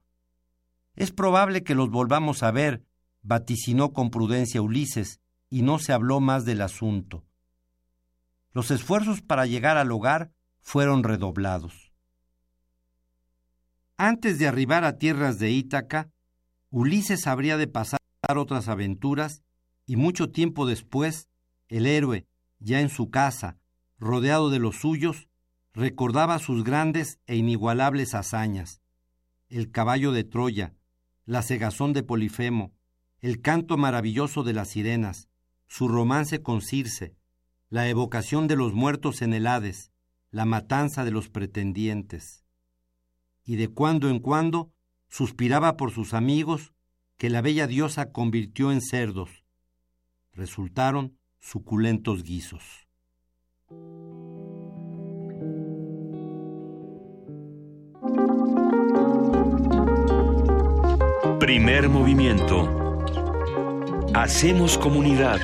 Es 0.94 1.12
probable 1.12 1.62
que 1.62 1.74
los 1.74 1.90
volvamos 1.90 2.42
a 2.42 2.50
ver, 2.50 2.84
vaticinó 3.22 3.92
con 3.92 4.10
prudencia 4.10 4.62
Ulises, 4.62 5.20
y 5.50 5.62
no 5.62 5.78
se 5.78 5.92
habló 5.92 6.20
más 6.20 6.44
del 6.44 6.60
asunto. 6.60 7.24
Los 8.52 8.70
esfuerzos 8.70 9.22
para 9.22 9.46
llegar 9.46 9.76
al 9.76 9.92
hogar 9.92 10.32
fueron 10.60 11.02
redoblados. 11.02 11.92
Antes 13.96 14.38
de 14.38 14.46
arribar 14.46 14.84
a 14.84 14.98
tierras 14.98 15.38
de 15.38 15.50
Ítaca, 15.50 16.10
Ulises 16.70 17.26
habría 17.26 17.56
de 17.56 17.66
pasar 17.66 17.98
otras 18.36 18.68
aventuras 18.68 19.42
y 19.86 19.96
mucho 19.96 20.30
tiempo 20.30 20.66
después, 20.66 21.28
el 21.68 21.86
héroe, 21.86 22.26
ya 22.58 22.80
en 22.80 22.90
su 22.90 23.10
casa, 23.10 23.56
rodeado 23.98 24.50
de 24.50 24.58
los 24.58 24.76
suyos, 24.76 25.28
recordaba 25.72 26.38
sus 26.38 26.64
grandes 26.64 27.18
e 27.26 27.36
inigualables 27.36 28.14
hazañas, 28.14 28.82
el 29.48 29.70
caballo 29.70 30.12
de 30.12 30.24
Troya, 30.24 30.74
la 31.24 31.42
cegazón 31.42 31.92
de 31.92 32.02
Polifemo, 32.02 32.72
el 33.20 33.40
canto 33.40 33.76
maravilloso 33.76 34.42
de 34.42 34.52
las 34.52 34.68
sirenas, 34.68 35.28
su 35.66 35.88
romance 35.88 36.42
con 36.42 36.62
Circe, 36.62 37.14
la 37.68 37.88
evocación 37.88 38.46
de 38.46 38.56
los 38.56 38.72
muertos 38.72 39.22
en 39.22 39.34
el 39.34 39.46
Hades, 39.46 39.92
la 40.30 40.44
matanza 40.44 41.04
de 41.04 41.10
los 41.10 41.28
pretendientes. 41.28 42.44
Y 43.44 43.56
de 43.56 43.68
cuando 43.68 44.08
en 44.08 44.18
cuando 44.18 44.72
suspiraba 45.08 45.76
por 45.76 45.90
sus 45.90 46.14
amigos 46.14 46.74
que 47.16 47.30
la 47.30 47.40
bella 47.40 47.66
diosa 47.66 48.12
convirtió 48.12 48.70
en 48.70 48.80
cerdos. 48.80 49.44
Resultaron 50.32 51.18
suculentos 51.40 52.22
guisos. 52.22 52.86
Primer 61.40 61.88
movimiento. 61.88 63.04
Hacemos 64.14 64.78
comunidad. 64.78 65.40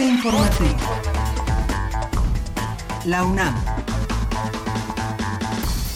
Corte 0.00 0.08
informativo. 0.08 0.76
La 3.04 3.22
UNAM 3.22 3.54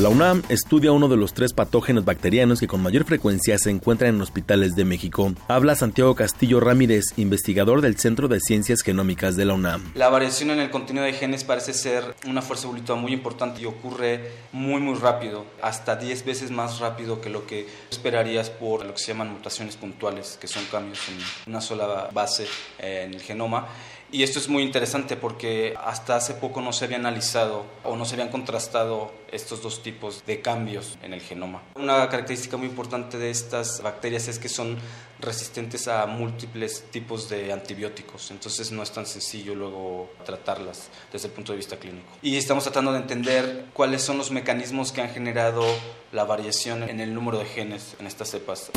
la 0.00 0.08
UNAM 0.08 0.42
estudia 0.48 0.90
uno 0.90 1.06
de 1.06 1.16
los 1.16 1.34
tres 1.34 1.52
patógenos 1.52 2.04
bacterianos 2.04 2.58
que 2.58 2.66
con 2.66 2.82
mayor 2.82 3.04
frecuencia 3.04 3.56
se 3.58 3.70
encuentran 3.70 4.12
en 4.12 4.20
hospitales 4.20 4.74
de 4.74 4.84
México. 4.84 5.32
Habla 5.46 5.76
Santiago 5.76 6.16
Castillo 6.16 6.58
Ramírez, 6.58 7.04
investigador 7.16 7.80
del 7.80 7.96
Centro 7.96 8.26
de 8.26 8.40
Ciencias 8.40 8.82
Genómicas 8.82 9.36
de 9.36 9.44
la 9.44 9.54
UNAM. 9.54 9.92
La 9.94 10.08
variación 10.08 10.50
en 10.50 10.58
el 10.58 10.70
contenido 10.70 11.04
de 11.04 11.12
genes 11.12 11.44
parece 11.44 11.72
ser 11.72 12.16
una 12.26 12.42
fuerza 12.42 12.64
evolutiva 12.64 12.96
muy 12.96 13.12
importante 13.12 13.62
y 13.62 13.66
ocurre 13.66 14.32
muy 14.50 14.80
muy 14.80 14.98
rápido, 14.98 15.44
hasta 15.62 15.94
10 15.94 16.24
veces 16.24 16.50
más 16.50 16.80
rápido 16.80 17.20
que 17.20 17.30
lo 17.30 17.46
que 17.46 17.68
esperarías 17.88 18.50
por 18.50 18.84
lo 18.84 18.94
que 18.94 18.98
se 18.98 19.12
llaman 19.12 19.30
mutaciones 19.30 19.76
puntuales, 19.76 20.36
que 20.40 20.48
son 20.48 20.64
cambios 20.72 20.98
en 21.08 21.18
una 21.52 21.60
sola 21.60 22.10
base 22.12 22.48
en 22.80 23.14
el 23.14 23.22
genoma. 23.22 23.68
Y 24.14 24.22
esto 24.22 24.38
es 24.38 24.48
muy 24.48 24.62
interesante 24.62 25.16
porque 25.16 25.74
hasta 25.76 26.14
hace 26.14 26.34
poco 26.34 26.60
no 26.60 26.72
se 26.72 26.84
había 26.84 26.98
analizado 26.98 27.66
o 27.82 27.96
no 27.96 28.04
se 28.04 28.14
habían 28.14 28.28
contrastado 28.28 29.12
estos 29.32 29.60
dos 29.60 29.82
tipos 29.82 30.24
de 30.24 30.40
cambios 30.40 30.96
en 31.02 31.14
el 31.14 31.20
genoma. 31.20 31.62
Una 31.74 32.08
característica 32.08 32.56
muy 32.56 32.68
importante 32.68 33.18
de 33.18 33.30
estas 33.30 33.82
bacterias 33.82 34.28
es 34.28 34.38
que 34.38 34.48
son 34.48 34.78
resistentes 35.18 35.88
a 35.88 36.06
múltiples 36.06 36.84
tipos 36.92 37.28
de 37.28 37.52
antibióticos, 37.52 38.30
entonces 38.30 38.70
no 38.70 38.84
es 38.84 38.92
tan 38.92 39.04
sencillo 39.04 39.56
luego 39.56 40.12
tratarlas 40.24 40.90
desde 41.12 41.26
el 41.26 41.34
punto 41.34 41.50
de 41.50 41.56
vista 41.56 41.76
clínico. 41.76 42.06
Y 42.22 42.36
estamos 42.36 42.62
tratando 42.62 42.92
de 42.92 42.98
entender 42.98 43.64
cuáles 43.72 44.02
son 44.02 44.16
los 44.16 44.30
mecanismos 44.30 44.92
que 44.92 45.00
han 45.00 45.10
generado 45.10 45.64
la 46.12 46.22
variación 46.22 46.84
en 46.84 47.00
el 47.00 47.12
número 47.14 47.40
de 47.40 47.46
genes 47.46 47.96
en 47.98 48.06
estas 48.06 48.30
cepas. 48.30 48.70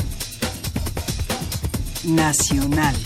Nacional. 2.02 2.96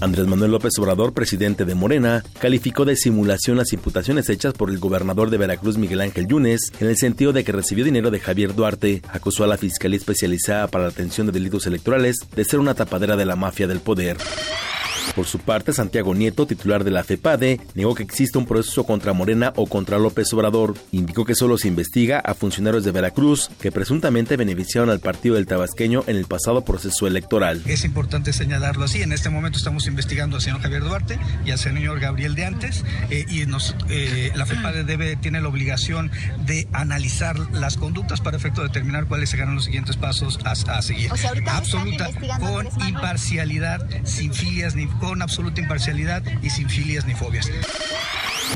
Andrés 0.00 0.26
Manuel 0.26 0.52
López 0.52 0.72
Obrador, 0.78 1.12
presidente 1.12 1.64
de 1.64 1.74
Morena, 1.74 2.22
calificó 2.40 2.84
de 2.84 2.96
simulación 2.96 3.56
las 3.56 3.72
imputaciones 3.72 4.28
hechas 4.28 4.54
por 4.54 4.70
el 4.70 4.78
gobernador 4.78 5.30
de 5.30 5.38
Veracruz 5.38 5.76
Miguel 5.76 6.00
Ángel 6.00 6.28
Yunes 6.28 6.72
en 6.78 6.88
el 6.88 6.96
sentido 6.96 7.32
de 7.32 7.42
que 7.42 7.52
recibió 7.52 7.84
dinero 7.84 8.10
de 8.10 8.20
Javier 8.20 8.54
Duarte, 8.54 9.02
acusó 9.08 9.44
a 9.44 9.48
la 9.48 9.58
Fiscalía 9.58 9.98
Especializada 9.98 10.68
para 10.68 10.84
la 10.84 10.90
Atención 10.90 11.26
de 11.26 11.32
Delitos 11.32 11.66
Electorales 11.66 12.16
de 12.34 12.44
ser 12.44 12.60
una 12.60 12.74
tapadera 12.74 13.16
de 13.16 13.26
la 13.26 13.36
mafia 13.36 13.66
del 13.66 13.80
poder. 13.80 14.16
Por 15.14 15.26
su 15.26 15.38
parte, 15.38 15.72
Santiago 15.72 16.14
Nieto, 16.14 16.46
titular 16.46 16.84
de 16.84 16.90
la 16.90 17.04
FEPADE, 17.04 17.60
negó 17.74 17.94
que 17.94 18.02
exista 18.02 18.38
un 18.38 18.46
proceso 18.46 18.84
contra 18.84 19.12
Morena 19.12 19.52
o 19.56 19.66
contra 19.66 19.98
López 19.98 20.32
Obrador. 20.32 20.74
Indicó 20.92 21.24
que 21.24 21.34
solo 21.34 21.58
se 21.58 21.68
investiga 21.68 22.20
a 22.20 22.34
funcionarios 22.34 22.84
de 22.84 22.92
Veracruz 22.92 23.50
que 23.60 23.72
presuntamente 23.72 24.36
beneficiaron 24.36 24.90
al 24.90 25.00
partido 25.00 25.34
del 25.34 25.46
tabasqueño 25.46 26.04
en 26.06 26.16
el 26.16 26.26
pasado 26.26 26.64
proceso 26.64 27.06
electoral. 27.06 27.62
Es 27.66 27.84
importante 27.84 28.32
señalarlo 28.32 28.84
así. 28.84 29.02
En 29.02 29.12
este 29.12 29.30
momento 29.30 29.58
estamos 29.58 29.86
investigando 29.86 30.36
al 30.36 30.42
señor 30.42 30.60
Javier 30.60 30.82
Duarte 30.82 31.18
y 31.44 31.50
al 31.50 31.58
señor 31.58 32.00
Gabriel 32.00 32.34
de 32.34 32.44
antes 32.44 32.84
eh, 33.10 33.24
y 33.28 33.46
nos, 33.46 33.74
eh, 33.88 34.32
la 34.34 34.46
FEPADE 34.46 34.84
debe, 34.84 35.16
tiene 35.16 35.40
la 35.40 35.48
obligación 35.48 36.10
de 36.46 36.68
analizar 36.72 37.38
las 37.52 37.76
conductas 37.76 38.20
para 38.20 38.36
efecto 38.36 38.62
de 38.62 38.68
determinar 38.68 39.06
cuáles 39.06 39.30
serán 39.30 39.54
los 39.54 39.64
siguientes 39.64 39.96
pasos 39.96 40.38
a, 40.44 40.82
seguir. 40.82 41.10
Absoluta, 41.46 42.08
con 42.40 42.68
imparcialidad, 42.86 43.86
sin 44.04 44.32
filias 44.32 44.74
ni 44.74 44.86
con 44.98 45.22
absoluta 45.22 45.60
imparcialidad 45.60 46.22
y 46.42 46.50
sin 46.50 46.68
filias 46.68 47.06
ni 47.06 47.14
fobias. 47.14 47.50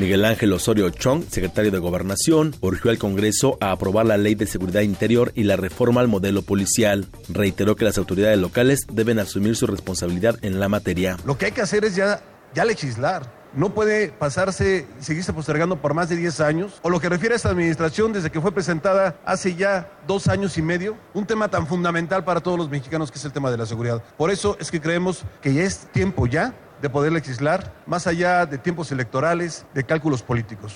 Miguel 0.00 0.24
Ángel 0.24 0.52
Osorio 0.52 0.88
Chong, 0.90 1.24
secretario 1.28 1.70
de 1.70 1.78
Gobernación, 1.78 2.54
urgió 2.60 2.90
al 2.90 2.98
Congreso 2.98 3.58
a 3.60 3.72
aprobar 3.72 4.06
la 4.06 4.16
Ley 4.16 4.34
de 4.34 4.46
Seguridad 4.46 4.80
Interior 4.80 5.32
y 5.34 5.44
la 5.44 5.56
reforma 5.56 6.00
al 6.00 6.08
modelo 6.08 6.42
policial. 6.42 7.06
Reiteró 7.28 7.76
que 7.76 7.84
las 7.84 7.98
autoridades 7.98 8.38
locales 8.38 8.86
deben 8.90 9.18
asumir 9.18 9.54
su 9.54 9.66
responsabilidad 9.66 10.38
en 10.42 10.60
la 10.60 10.68
materia. 10.68 11.18
Lo 11.26 11.36
que 11.36 11.46
hay 11.46 11.52
que 11.52 11.60
hacer 11.60 11.84
es 11.84 11.94
ya, 11.94 12.22
ya 12.54 12.64
legislar 12.64 13.41
no 13.54 13.74
puede 13.74 14.08
pasarse, 14.08 14.86
seguirse 15.00 15.32
postergando 15.32 15.80
por 15.80 15.94
más 15.94 16.08
de 16.08 16.16
10 16.16 16.40
años, 16.40 16.80
o 16.82 16.90
lo 16.90 17.00
que 17.00 17.08
refiere 17.08 17.34
a 17.34 17.36
esta 17.36 17.50
administración 17.50 18.12
desde 18.12 18.30
que 18.30 18.40
fue 18.40 18.52
presentada 18.52 19.16
hace 19.24 19.54
ya 19.54 19.90
dos 20.06 20.28
años 20.28 20.56
y 20.58 20.62
medio, 20.62 20.96
un 21.14 21.26
tema 21.26 21.48
tan 21.48 21.66
fundamental 21.66 22.24
para 22.24 22.40
todos 22.40 22.58
los 22.58 22.70
mexicanos 22.70 23.10
que 23.10 23.18
es 23.18 23.24
el 23.24 23.32
tema 23.32 23.50
de 23.50 23.58
la 23.58 23.66
seguridad. 23.66 24.02
Por 24.16 24.30
eso 24.30 24.56
es 24.60 24.70
que 24.70 24.80
creemos 24.80 25.24
que 25.40 25.54
ya 25.54 25.62
es 25.62 25.86
tiempo 25.92 26.26
ya 26.26 26.54
de 26.80 26.90
poder 26.90 27.12
legislar, 27.12 27.72
más 27.86 28.06
allá 28.06 28.44
de 28.44 28.58
tiempos 28.58 28.90
electorales, 28.90 29.64
de 29.72 29.84
cálculos 29.84 30.22
políticos. 30.22 30.74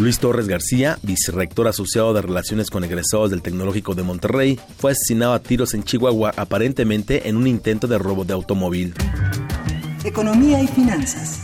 Luis 0.00 0.18
Torres 0.18 0.48
García, 0.48 0.98
vicerrector 1.02 1.68
asociado 1.68 2.12
de 2.14 2.22
Relaciones 2.22 2.68
con 2.68 2.82
Egresados 2.82 3.30
del 3.30 3.42
Tecnológico 3.42 3.94
de 3.94 4.02
Monterrey, 4.02 4.58
fue 4.76 4.90
asesinado 4.90 5.34
a 5.34 5.38
tiros 5.38 5.72
en 5.74 5.84
Chihuahua 5.84 6.32
aparentemente 6.36 7.28
en 7.28 7.36
un 7.36 7.46
intento 7.46 7.86
de 7.86 7.96
robo 7.96 8.24
de 8.24 8.32
automóvil. 8.32 8.94
Economía 10.04 10.60
y 10.60 10.66
finanzas. 10.66 11.40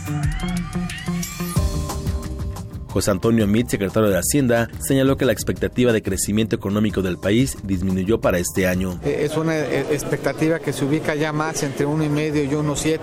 José 2.91 3.09
Antonio 3.09 3.47
Mit, 3.47 3.69
secretario 3.69 4.09
de 4.09 4.19
Hacienda, 4.19 4.69
señaló 4.81 5.17
que 5.17 5.25
la 5.25 5.31
expectativa 5.31 5.91
de 5.91 6.03
crecimiento 6.03 6.55
económico 6.55 7.01
del 7.01 7.17
país 7.17 7.57
disminuyó 7.63 8.21
para 8.21 8.37
este 8.37 8.67
año. 8.67 8.99
Eh, 9.03 9.21
es 9.23 9.35
una 9.35 9.57
eh, 9.57 9.87
expectativa 9.91 10.59
que 10.59 10.73
se 10.73 10.85
ubica 10.85 11.15
ya 11.15 11.33
más 11.33 11.63
entre 11.63 11.87
1,5 11.87 12.45
y 12.45 12.53
1,7, 12.53 12.99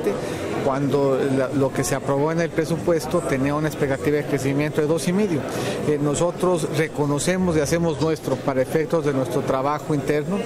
cuando 0.64 1.18
lo 1.56 1.72
que 1.72 1.82
se 1.82 1.96
aprobó 1.96 2.30
en 2.30 2.40
el 2.40 2.50
presupuesto 2.50 3.20
tenía 3.20 3.54
una 3.56 3.66
expectativa 3.66 4.18
de 4.18 4.26
crecimiento 4.26 4.80
de 4.80 4.88
2,5. 4.88 5.40
Eh, 5.88 5.98
nosotros 6.00 6.68
reconocemos 6.76 7.56
y 7.56 7.60
hacemos 7.60 8.00
nuestro, 8.00 8.36
para 8.36 8.62
efectos 8.62 9.06
de 9.06 9.12
nuestro 9.12 9.40
trabajo 9.40 9.92
interno, 9.92 10.38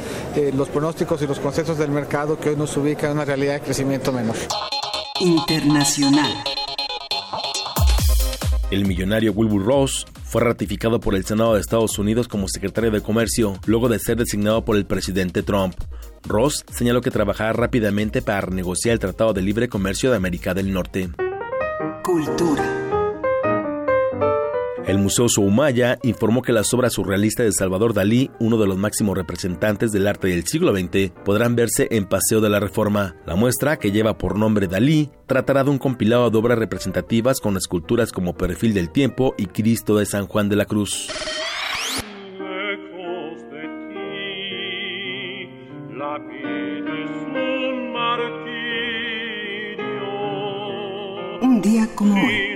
los 0.56 0.68
pronósticos 0.70 1.20
y 1.20 1.26
los 1.26 1.38
conceptos 1.38 1.76
del 1.76 1.90
mercado 1.90 2.38
que 2.38 2.50
hoy 2.50 2.56
nos 2.56 2.74
ubican 2.78 3.10
en 3.10 3.16
una 3.16 3.24
realidad 3.26 3.54
de 3.54 3.60
crecimiento 3.60 4.10
menor. 4.10 4.36
Internacional. 5.20 6.32
El 8.70 8.86
millonario 8.86 9.32
Wilbur 9.32 9.64
Ross 9.64 10.06
fue 10.24 10.42
ratificado 10.42 10.98
por 11.00 11.14
el 11.14 11.24
Senado 11.24 11.54
de 11.54 11.60
Estados 11.60 11.98
Unidos 11.98 12.26
como 12.26 12.48
secretario 12.48 12.90
de 12.90 13.02
Comercio 13.02 13.54
luego 13.66 13.88
de 13.88 13.98
ser 13.98 14.16
designado 14.16 14.64
por 14.64 14.76
el 14.76 14.86
presidente 14.86 15.42
Trump. 15.42 15.74
Ross 16.24 16.64
señaló 16.72 17.00
que 17.00 17.10
trabajará 17.10 17.52
rápidamente 17.52 18.22
para 18.22 18.40
renegociar 18.40 18.94
el 18.94 19.00
Tratado 19.00 19.32
de 19.32 19.42
Libre 19.42 19.68
Comercio 19.68 20.10
de 20.10 20.16
América 20.16 20.54
del 20.54 20.72
Norte. 20.72 21.10
Cultura. 22.02 22.81
El 24.86 24.98
Museo 24.98 25.28
Soumaya 25.28 26.00
informó 26.02 26.42
que 26.42 26.52
las 26.52 26.74
obras 26.74 26.94
surrealistas 26.94 27.46
de 27.46 27.52
Salvador 27.52 27.94
Dalí, 27.94 28.32
uno 28.40 28.58
de 28.58 28.66
los 28.66 28.76
máximos 28.76 29.16
representantes 29.16 29.92
del 29.92 30.08
arte 30.08 30.26
del 30.26 30.44
siglo 30.44 30.76
XX, 30.76 31.12
podrán 31.24 31.54
verse 31.54 31.86
en 31.92 32.04
Paseo 32.04 32.40
de 32.40 32.50
la 32.50 32.58
Reforma. 32.58 33.14
La 33.24 33.36
muestra, 33.36 33.78
que 33.78 33.92
lleva 33.92 34.18
por 34.18 34.36
nombre 34.36 34.66
Dalí, 34.66 35.10
tratará 35.26 35.62
de 35.62 35.70
un 35.70 35.78
compilado 35.78 36.30
de 36.30 36.38
obras 36.38 36.58
representativas 36.58 37.40
con 37.40 37.56
esculturas 37.56 38.10
como 38.10 38.34
Perfil 38.34 38.74
del 38.74 38.90
Tiempo 38.90 39.34
y 39.38 39.46
Cristo 39.46 39.96
de 39.98 40.06
San 40.06 40.26
Juan 40.26 40.48
de 40.48 40.56
la 40.56 40.64
Cruz. 40.64 41.08
Un 51.40 51.60
día 51.62 51.88
como 51.94 52.14
hoy. 52.14 52.51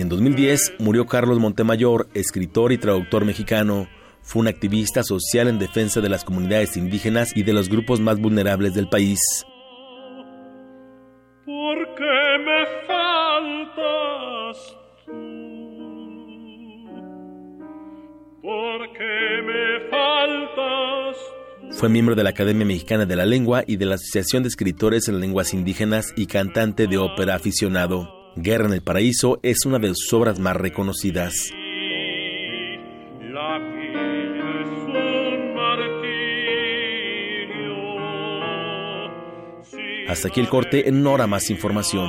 En 0.00 0.08
2010 0.08 0.74
murió 0.78 1.06
Carlos 1.06 1.40
Montemayor, 1.40 2.08
escritor 2.14 2.70
y 2.70 2.78
traductor 2.78 3.24
mexicano. 3.24 3.88
Fue 4.22 4.38
un 4.40 4.46
activista 4.46 5.02
social 5.02 5.48
en 5.48 5.58
defensa 5.58 6.00
de 6.00 6.08
las 6.08 6.24
comunidades 6.24 6.76
indígenas 6.76 7.36
y 7.36 7.42
de 7.42 7.52
los 7.52 7.68
grupos 7.68 7.98
más 7.98 8.20
vulnerables 8.20 8.74
del 8.74 8.88
país. 8.88 9.18
Porque 11.44 12.04
me 12.46 12.64
faltas 12.86 13.58
porque 18.40 19.42
me 19.44 19.90
faltas. 19.90 21.16
Fue 21.76 21.88
miembro 21.88 22.14
de 22.14 22.22
la 22.22 22.30
Academia 22.30 22.64
Mexicana 22.64 23.04
de 23.04 23.16
la 23.16 23.26
Lengua 23.26 23.64
y 23.66 23.76
de 23.76 23.86
la 23.86 23.96
Asociación 23.96 24.44
de 24.44 24.48
Escritores 24.48 25.08
en 25.08 25.18
Lenguas 25.18 25.52
Indígenas 25.52 26.14
y 26.16 26.26
cantante 26.26 26.86
de 26.86 26.98
ópera 26.98 27.34
aficionado. 27.34 28.17
Guerra 28.40 28.66
en 28.66 28.72
el 28.72 28.82
Paraíso 28.82 29.40
es 29.42 29.66
una 29.66 29.80
de 29.80 29.88
sus 29.88 30.12
obras 30.12 30.38
más 30.38 30.54
reconocidas. 30.54 31.34
Hasta 40.08 40.28
aquí 40.28 40.40
el 40.40 40.48
corte, 40.48 40.88
en 40.88 41.04
hora 41.06 41.26
más 41.26 41.50
información. 41.50 42.08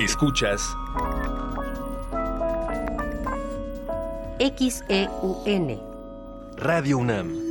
Escuchas 0.00 0.60
XEUN 4.40 5.80
Radio 6.56 6.98
UNAM. 6.98 7.49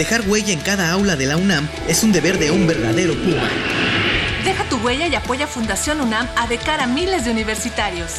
Dejar 0.00 0.26
huella 0.26 0.54
en 0.54 0.60
cada 0.60 0.90
aula 0.92 1.14
de 1.14 1.26
la 1.26 1.36
UNAM 1.36 1.68
es 1.86 2.02
un 2.02 2.10
deber 2.10 2.38
de 2.38 2.50
un 2.50 2.66
verdadero 2.66 3.12
Puma. 3.12 3.46
Deja 4.46 4.66
tu 4.70 4.78
huella 4.78 5.08
y 5.08 5.14
apoya 5.14 5.46
Fundación 5.46 6.00
UNAM 6.00 6.26
a 6.36 6.46
de 6.46 6.56
cara 6.56 6.84
a 6.84 6.86
miles 6.86 7.26
de 7.26 7.32
universitarios. 7.32 8.12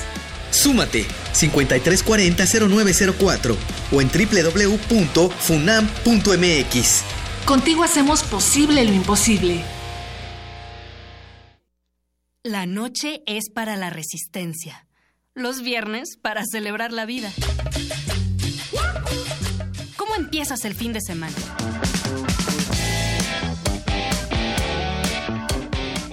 Súmate 0.52 1.08
5340-0904 1.34 3.58
o 3.92 4.00
en 4.00 4.12
www.funam.mx. 4.12 5.24
Contigo 7.46 7.84
hacemos 7.84 8.22
posible 8.26 8.86
lo 8.86 8.94
imposible. 8.94 9.64
La 12.44 12.68
noche 12.68 13.24
es 13.26 13.50
para 13.52 13.76
la 13.76 13.90
resistencia. 13.90 14.86
Los 15.34 15.64
viernes 15.64 16.20
para 16.22 16.44
celebrar 16.46 16.94
la 16.94 17.08
vida. 17.08 17.32
¿Cómo 20.22 20.30
empiezas 20.30 20.66
el 20.66 20.76
fin 20.76 20.94
de 20.94 21.02
semana? 21.02 21.36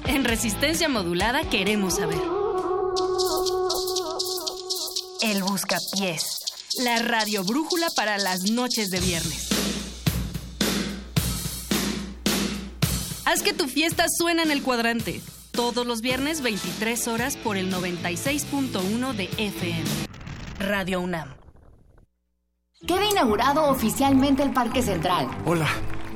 En 0.06 0.24
resistencia 0.24 0.88
modulada 0.88 1.42
queremos 1.50 1.96
saber. 1.96 2.18
El 5.20 5.42
Buscapiés. 5.42 6.22
La 6.78 7.00
radio 7.00 7.44
brújula 7.44 7.88
para 7.94 8.16
las 8.16 8.50
noches 8.50 8.90
de 8.90 8.98
viernes. 9.00 9.48
Haz 13.26 13.42
que 13.42 13.52
tu 13.52 13.68
fiesta 13.68 14.06
suene 14.08 14.42
en 14.42 14.50
el 14.50 14.62
cuadrante. 14.62 15.20
Todos 15.50 15.86
los 15.86 16.00
viernes 16.00 16.40
23 16.40 17.08
horas 17.08 17.36
por 17.36 17.58
el 17.58 17.70
96.1 17.70 19.12
de 19.12 19.24
FM. 19.36 19.84
Radio 20.60 21.02
UNAM. 21.02 21.37
Queda 22.86 23.10
inaugurado 23.10 23.64
oficialmente 23.64 24.42
el 24.44 24.52
Parque 24.52 24.82
Central. 24.82 25.26
Hola, 25.44 25.66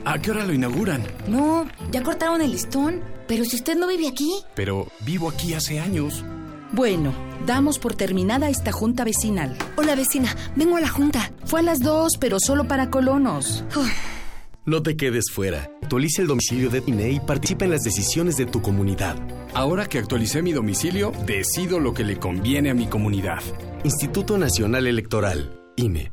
¿a 0.04 0.20
qué 0.20 0.30
hora 0.30 0.44
lo 0.44 0.52
inauguran? 0.52 1.02
No, 1.26 1.66
ya 1.90 2.04
cortaron 2.04 2.40
el 2.40 2.52
listón. 2.52 3.02
Pero 3.26 3.44
si 3.44 3.56
usted 3.56 3.76
no 3.76 3.88
vive 3.88 4.06
aquí. 4.06 4.32
Pero 4.54 4.86
vivo 5.00 5.28
aquí 5.28 5.54
hace 5.54 5.80
años. 5.80 6.24
Bueno, 6.70 7.12
damos 7.46 7.80
por 7.80 7.94
terminada 7.94 8.48
esta 8.48 8.70
junta 8.70 9.02
vecinal. 9.02 9.56
Hola 9.76 9.96
vecina, 9.96 10.36
vengo 10.54 10.76
a 10.76 10.80
la 10.80 10.88
junta. 10.88 11.32
Fue 11.46 11.60
a 11.60 11.62
las 11.64 11.80
dos, 11.80 12.12
pero 12.20 12.38
solo 12.38 12.68
para 12.68 12.90
colonos. 12.90 13.64
No 14.64 14.82
te 14.84 14.96
quedes 14.96 15.32
fuera. 15.32 15.68
Actualiza 15.82 16.22
el 16.22 16.28
domicilio 16.28 16.70
de 16.70 16.84
INE 16.86 17.10
y 17.10 17.20
participa 17.20 17.64
en 17.64 17.72
las 17.72 17.82
decisiones 17.82 18.36
de 18.36 18.46
tu 18.46 18.62
comunidad. 18.62 19.16
Ahora 19.52 19.86
que 19.86 19.98
actualicé 19.98 20.42
mi 20.42 20.52
domicilio, 20.52 21.12
decido 21.26 21.80
lo 21.80 21.92
que 21.92 22.04
le 22.04 22.18
conviene 22.18 22.70
a 22.70 22.74
mi 22.74 22.86
comunidad. 22.86 23.42
Instituto 23.82 24.38
Nacional 24.38 24.86
Electoral, 24.86 25.60
INE. 25.74 26.12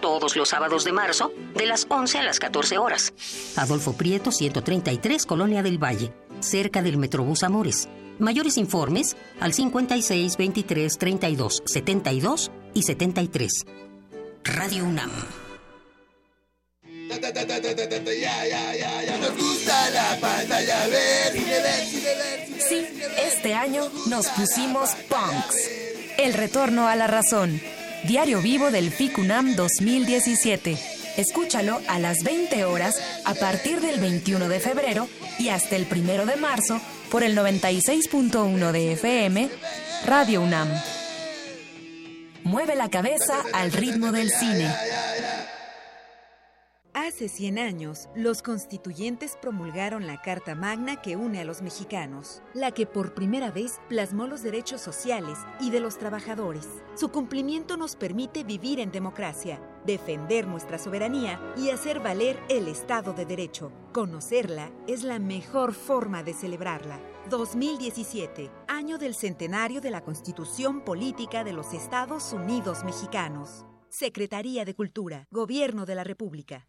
Todos 0.00 0.36
los 0.36 0.48
sábados 0.48 0.84
de 0.84 0.92
marzo, 0.92 1.32
de 1.54 1.66
las 1.66 1.86
11 1.88 2.18
a 2.18 2.22
las 2.22 2.38
14 2.38 2.78
horas. 2.78 3.12
Adolfo 3.56 3.94
Prieto, 3.94 4.32
133, 4.32 5.26
Colonia 5.26 5.62
del 5.62 5.82
Valle, 5.82 6.12
cerca 6.40 6.82
del 6.82 6.98
Metrobús 6.98 7.42
Amores. 7.42 7.88
Mayores 8.18 8.58
informes 8.58 9.16
al 9.40 9.52
56 9.52 10.36
23 10.36 10.98
32 10.98 11.62
72 11.66 12.50
y 12.74 12.82
73. 12.82 13.66
Radio 14.44 14.84
UNAM. 14.84 15.10
Sí, 22.68 22.86
este 23.18 23.54
año 23.54 23.90
nos 24.06 24.28
pusimos 24.28 24.90
punks. 25.08 25.70
El 26.18 26.34
retorno 26.34 26.88
a 26.88 26.96
la 26.96 27.06
razón. 27.06 27.60
Diario 28.06 28.42
vivo 28.42 28.70
del 28.70 28.90
FICUNAM 28.90 29.56
2017. 29.56 30.76
Escúchalo 31.16 31.80
a 31.88 31.98
las 31.98 32.22
20 32.22 32.66
horas 32.66 32.96
a 33.24 33.34
partir 33.34 33.80
del 33.80 33.98
21 33.98 34.50
de 34.50 34.60
febrero 34.60 35.08
y 35.38 35.48
hasta 35.48 35.76
el 35.76 35.86
1 35.90 36.26
de 36.26 36.36
marzo 36.36 36.82
por 37.10 37.22
el 37.22 37.34
96.1 37.34 38.72
de 38.72 38.92
FM, 38.92 39.48
Radio 40.04 40.42
UNAM. 40.42 40.68
Mueve 42.42 42.76
la 42.76 42.90
cabeza 42.90 43.42
al 43.54 43.72
ritmo 43.72 44.12
del 44.12 44.30
cine. 44.30 44.70
Hace 46.96 47.28
100 47.28 47.58
años, 47.58 48.08
los 48.14 48.40
constituyentes 48.40 49.36
promulgaron 49.42 50.06
la 50.06 50.22
Carta 50.22 50.54
Magna 50.54 51.02
que 51.02 51.16
une 51.16 51.40
a 51.40 51.44
los 51.44 51.60
mexicanos, 51.60 52.40
la 52.54 52.70
que 52.70 52.86
por 52.86 53.14
primera 53.14 53.50
vez 53.50 53.80
plasmó 53.88 54.28
los 54.28 54.44
derechos 54.44 54.80
sociales 54.80 55.36
y 55.58 55.70
de 55.70 55.80
los 55.80 55.98
trabajadores. 55.98 56.68
Su 56.94 57.08
cumplimiento 57.08 57.76
nos 57.76 57.96
permite 57.96 58.44
vivir 58.44 58.78
en 58.78 58.92
democracia, 58.92 59.60
defender 59.84 60.46
nuestra 60.46 60.78
soberanía 60.78 61.40
y 61.56 61.70
hacer 61.70 61.98
valer 61.98 62.38
el 62.48 62.68
Estado 62.68 63.12
de 63.12 63.26
Derecho. 63.26 63.72
Conocerla 63.92 64.70
es 64.86 65.02
la 65.02 65.18
mejor 65.18 65.74
forma 65.74 66.22
de 66.22 66.32
celebrarla. 66.32 67.00
2017, 67.28 68.52
año 68.68 68.98
del 68.98 69.16
centenario 69.16 69.80
de 69.80 69.90
la 69.90 70.04
Constitución 70.04 70.84
Política 70.84 71.42
de 71.42 71.54
los 71.54 71.74
Estados 71.74 72.32
Unidos 72.32 72.84
Mexicanos. 72.84 73.66
Secretaría 73.88 74.64
de 74.64 74.76
Cultura, 74.76 75.26
Gobierno 75.32 75.86
de 75.86 75.96
la 75.96 76.04
República. 76.04 76.68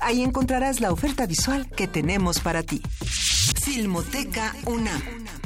Ahí 0.00 0.22
encontrarás 0.22 0.80
la 0.80 0.92
oferta 0.92 1.26
visual 1.26 1.68
que 1.68 1.88
tenemos 1.88 2.40
para 2.40 2.62
ti. 2.62 2.82
Filmoteca 3.62 4.54
UNAM. 4.66 5.45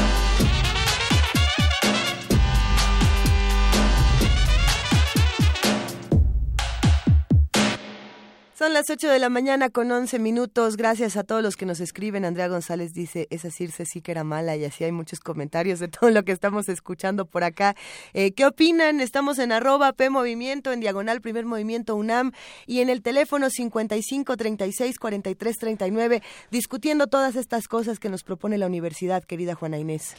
Son 8.61 8.73
las 8.73 8.91
8 8.91 9.09
de 9.09 9.17
la 9.17 9.29
mañana 9.29 9.71
con 9.71 9.91
11 9.91 10.19
minutos. 10.19 10.77
Gracias 10.77 11.17
a 11.17 11.23
todos 11.23 11.41
los 11.41 11.55
que 11.55 11.65
nos 11.65 11.79
escriben. 11.79 12.25
Andrea 12.25 12.47
González 12.47 12.93
dice, 12.93 13.25
esa 13.31 13.49
Circe 13.49 13.87
sí 13.87 14.01
que 14.01 14.11
era 14.11 14.23
mala 14.23 14.55
y 14.55 14.65
así 14.65 14.83
hay 14.83 14.91
muchos 14.91 15.19
comentarios 15.19 15.79
de 15.79 15.87
todo 15.87 16.11
lo 16.11 16.21
que 16.21 16.31
estamos 16.31 16.69
escuchando 16.69 17.25
por 17.25 17.43
acá. 17.43 17.75
Eh, 18.13 18.33
¿Qué 18.33 18.45
opinan? 18.45 19.01
Estamos 19.01 19.39
en 19.39 19.51
arroba 19.51 19.93
P 19.93 20.11
Movimiento, 20.11 20.71
en 20.73 20.79
diagonal 20.79 21.21
Primer 21.21 21.47
Movimiento 21.47 21.95
UNAM 21.95 22.33
y 22.67 22.81
en 22.81 22.91
el 22.91 23.01
teléfono 23.01 23.49
55 23.49 24.37
36 24.37 24.99
43 24.99 25.57
39 25.57 26.21
discutiendo 26.51 27.07
todas 27.07 27.35
estas 27.37 27.67
cosas 27.67 27.97
que 27.97 28.09
nos 28.09 28.21
propone 28.21 28.59
la 28.59 28.67
universidad, 28.67 29.23
querida 29.23 29.55
Juana 29.55 29.79
Inés. 29.79 30.13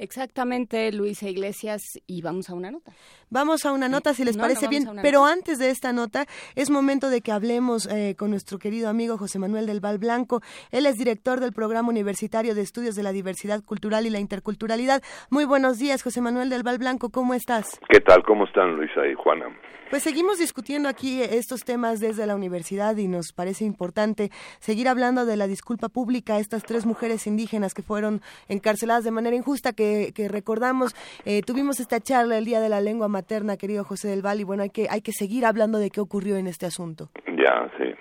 Exactamente, 0.00 0.90
Luisa 0.92 1.28
Iglesias, 1.28 1.82
y 2.06 2.22
vamos 2.22 2.48
a 2.48 2.54
una 2.54 2.70
nota. 2.70 2.90
Vamos 3.28 3.66
a 3.66 3.72
una 3.72 3.86
nota, 3.86 4.14
si 4.14 4.24
les 4.24 4.34
No, 4.34 4.42
parece 4.42 4.64
no, 4.64 4.70
bien. 4.70 4.88
Pero 5.02 5.20
nota. 5.20 5.32
antes 5.34 5.58
de 5.58 5.68
esta 5.68 5.92
nota, 5.92 6.24
es 6.54 6.70
momento 6.70 7.10
de 7.10 7.20
que 7.20 7.32
hablemos 7.32 7.84
eh, 7.84 8.14
con 8.16 8.30
nuestro 8.30 8.58
querido 8.58 8.88
amigo 8.88 9.18
José 9.18 9.38
Manuel 9.38 9.66
del 9.66 9.80
Val 9.80 9.98
Blanco. 9.98 10.40
Él 10.70 10.86
es 10.86 10.96
director 10.96 11.38
del 11.38 11.52
Programa 11.52 11.90
Universitario 11.90 12.54
de 12.54 12.62
Estudios 12.62 12.94
de 12.94 13.02
la 13.02 13.12
Diversidad 13.12 13.62
Cultural 13.62 14.06
y 14.06 14.10
la 14.10 14.20
Interculturalidad. 14.20 15.02
Muy 15.28 15.44
buenos 15.44 15.78
días, 15.78 16.02
José 16.02 16.22
Manuel 16.22 16.48
del 16.48 16.62
Val 16.62 16.78
Blanco. 16.78 17.10
¿Cómo 17.10 17.34
estás? 17.34 17.78
¿Qué 17.90 18.00
tal? 18.00 18.22
¿Cómo 18.22 18.46
están 18.46 18.76
Luisa 18.76 19.06
y 19.06 19.12
Juana? 19.12 19.54
Pues 19.90 20.04
seguimos 20.04 20.38
discutiendo 20.38 20.88
aquí 20.88 21.20
estos 21.20 21.64
temas 21.64 21.98
desde 21.98 22.24
la 22.24 22.36
universidad 22.36 22.96
y 22.96 23.08
nos 23.08 23.32
parece 23.32 23.64
importante 23.64 24.30
seguir 24.60 24.86
hablando 24.86 25.26
de 25.26 25.36
la 25.36 25.48
disculpa 25.48 25.88
pública 25.88 26.36
a 26.36 26.38
estas 26.38 26.62
tres 26.62 26.86
mujeres 26.86 27.26
indígenas 27.26 27.74
que 27.74 27.82
fueron 27.82 28.22
encarceladas 28.46 29.02
de 29.02 29.10
manera 29.10 29.34
injusta, 29.34 29.72
que, 29.72 29.89
que 30.14 30.28
recordamos, 30.28 30.94
eh, 31.24 31.42
tuvimos 31.42 31.80
esta 31.80 32.00
charla 32.00 32.38
el 32.38 32.44
Día 32.44 32.60
de 32.60 32.68
la 32.68 32.80
Lengua 32.80 33.08
Materna, 33.08 33.56
querido 33.56 33.84
José 33.84 34.08
del 34.08 34.22
Val, 34.22 34.40
y 34.40 34.44
bueno, 34.44 34.62
hay 34.62 34.70
que, 34.70 34.86
hay 34.90 35.02
que 35.02 35.12
seguir 35.12 35.44
hablando 35.44 35.78
de 35.78 35.90
qué 35.90 36.00
ocurrió 36.00 36.36
en 36.36 36.46
este 36.46 36.66
asunto. 36.66 37.10
Ya, 37.26 37.70
sí. 37.78 37.94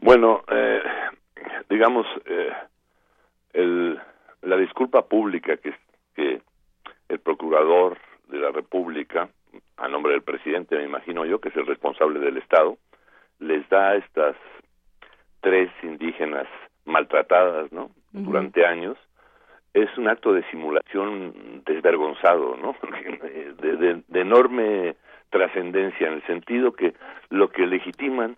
Bueno, 0.00 0.42
eh, 0.50 0.82
digamos, 1.68 2.06
eh, 2.26 2.52
el, 3.52 4.00
la 4.42 4.56
disculpa 4.56 5.02
pública 5.06 5.56
que, 5.56 5.74
que 6.14 6.40
el 7.08 7.18
procurador 7.20 7.98
de 8.28 8.38
la 8.38 8.50
República, 8.50 9.28
a 9.76 9.88
nombre 9.88 10.12
del 10.12 10.22
presidente, 10.22 10.76
me 10.76 10.84
imagino 10.84 11.24
yo, 11.24 11.40
que 11.40 11.50
es 11.50 11.56
el 11.56 11.66
responsable 11.66 12.20
del 12.20 12.38
Estado, 12.38 12.78
les 13.38 13.68
da 13.68 13.90
a 13.90 13.96
estas 13.96 14.36
tres 15.40 15.70
indígenas 15.82 16.46
maltratadas, 16.84 17.72
¿no? 17.72 17.90
Durante 18.12 18.66
años, 18.66 18.98
es 19.74 19.96
un 19.98 20.08
acto 20.08 20.32
de 20.32 20.42
simulación 20.50 21.62
desvergonzado, 21.64 22.56
¿no? 22.56 22.76
De, 23.60 24.02
enorme 24.20 24.96
trascendencia, 25.30 26.08
en 26.08 26.14
el 26.14 26.26
sentido 26.26 26.72
que 26.72 26.94
lo 27.28 27.50
que 27.50 27.66
legitiman 27.66 28.36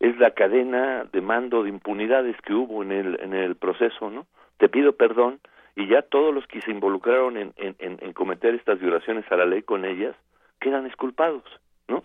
es 0.00 0.16
la 0.18 0.32
cadena 0.32 1.04
de 1.12 1.20
mando 1.20 1.62
de 1.62 1.68
impunidades 1.68 2.36
que 2.42 2.54
hubo 2.54 2.82
en 2.82 2.92
el, 2.92 3.18
en 3.20 3.34
el 3.34 3.54
proceso, 3.56 4.10
¿no? 4.10 4.26
Te 4.58 4.68
pido 4.68 4.92
perdón 4.96 5.40
y 5.76 5.86
ya 5.86 6.02
todos 6.02 6.34
los 6.34 6.46
que 6.46 6.60
se 6.60 6.70
involucraron 6.70 7.36
en, 7.36 7.52
en, 7.56 7.76
en- 7.78 7.98
en 8.00 8.12
cometer 8.12 8.54
estas 8.54 8.80
violaciones 8.80 9.24
a 9.30 9.36
la 9.36 9.44
ley 9.44 9.62
con 9.62 9.84
ellas 9.84 10.16
quedan 10.60 10.86
exculpados, 10.86 11.44
¿no? 11.88 12.02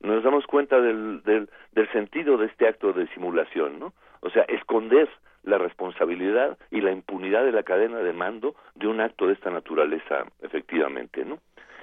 Nos 0.00 0.24
damos 0.24 0.46
cuenta 0.46 0.80
del, 0.80 1.22
del, 1.22 1.48
del 1.72 1.92
sentido 1.92 2.36
de 2.36 2.46
este 2.46 2.66
acto 2.66 2.92
de 2.92 3.06
simulación, 3.08 3.78
¿no? 3.78 3.92
O 4.20 4.30
sea, 4.30 4.42
esconder 4.48 5.08
la 5.44 5.58
responsabilidad 5.58 6.56
y 6.70 6.80
la 6.80 6.92
impunidad 6.92 7.44
de 7.44 7.52
la 7.52 7.62
cadena 7.62 7.98
de 7.98 8.12
mando 8.12 8.54
de 8.74 8.86
un 8.86 9.00
acto 9.00 9.26
de 9.26 9.32
esta 9.34 9.50
naturaleza, 9.50 10.24
efectivamente, 10.42 11.24
¿no? 11.24 11.38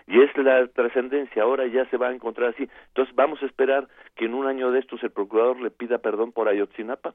Y 0.07 0.22
es 0.22 0.36
la 0.38 0.66
trascendencia, 0.68 1.43
ahora 1.43 1.68
ya 1.68 1.86
se 1.86 1.97
va 1.97 2.07
a 2.07 2.14
encontrar 2.14 2.49
así. 2.49 2.68
Entonces 2.88 3.14
vamos 3.16 3.43
a 3.43 3.45
esperar 3.45 3.88
que 4.16 4.26
en 4.26 4.34
un 4.34 4.47
año 4.47 4.72
de 4.72 4.80
estos 4.80 5.03
el 5.03 5.12
procurador 5.12 5.60
le 5.62 5.70
pida 5.70 5.99
perdón 5.99 6.32
por 6.32 6.47
Ayotzinapa, 6.47 7.14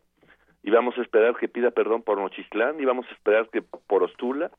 y 0.63 0.71
vamos 0.71 0.97
a 0.97 1.03
esperar 1.03 1.35
que 1.37 1.49
pida 1.49 1.71
perdón 1.73 2.03
por 2.03 2.19
Nochistlán, 2.19 2.79
y 2.81 2.85
vamos 2.85 3.07
a 3.09 3.13
esperar 3.13 3.49
que 3.51 3.63
por 3.63 4.03
Ostula, 4.03 4.51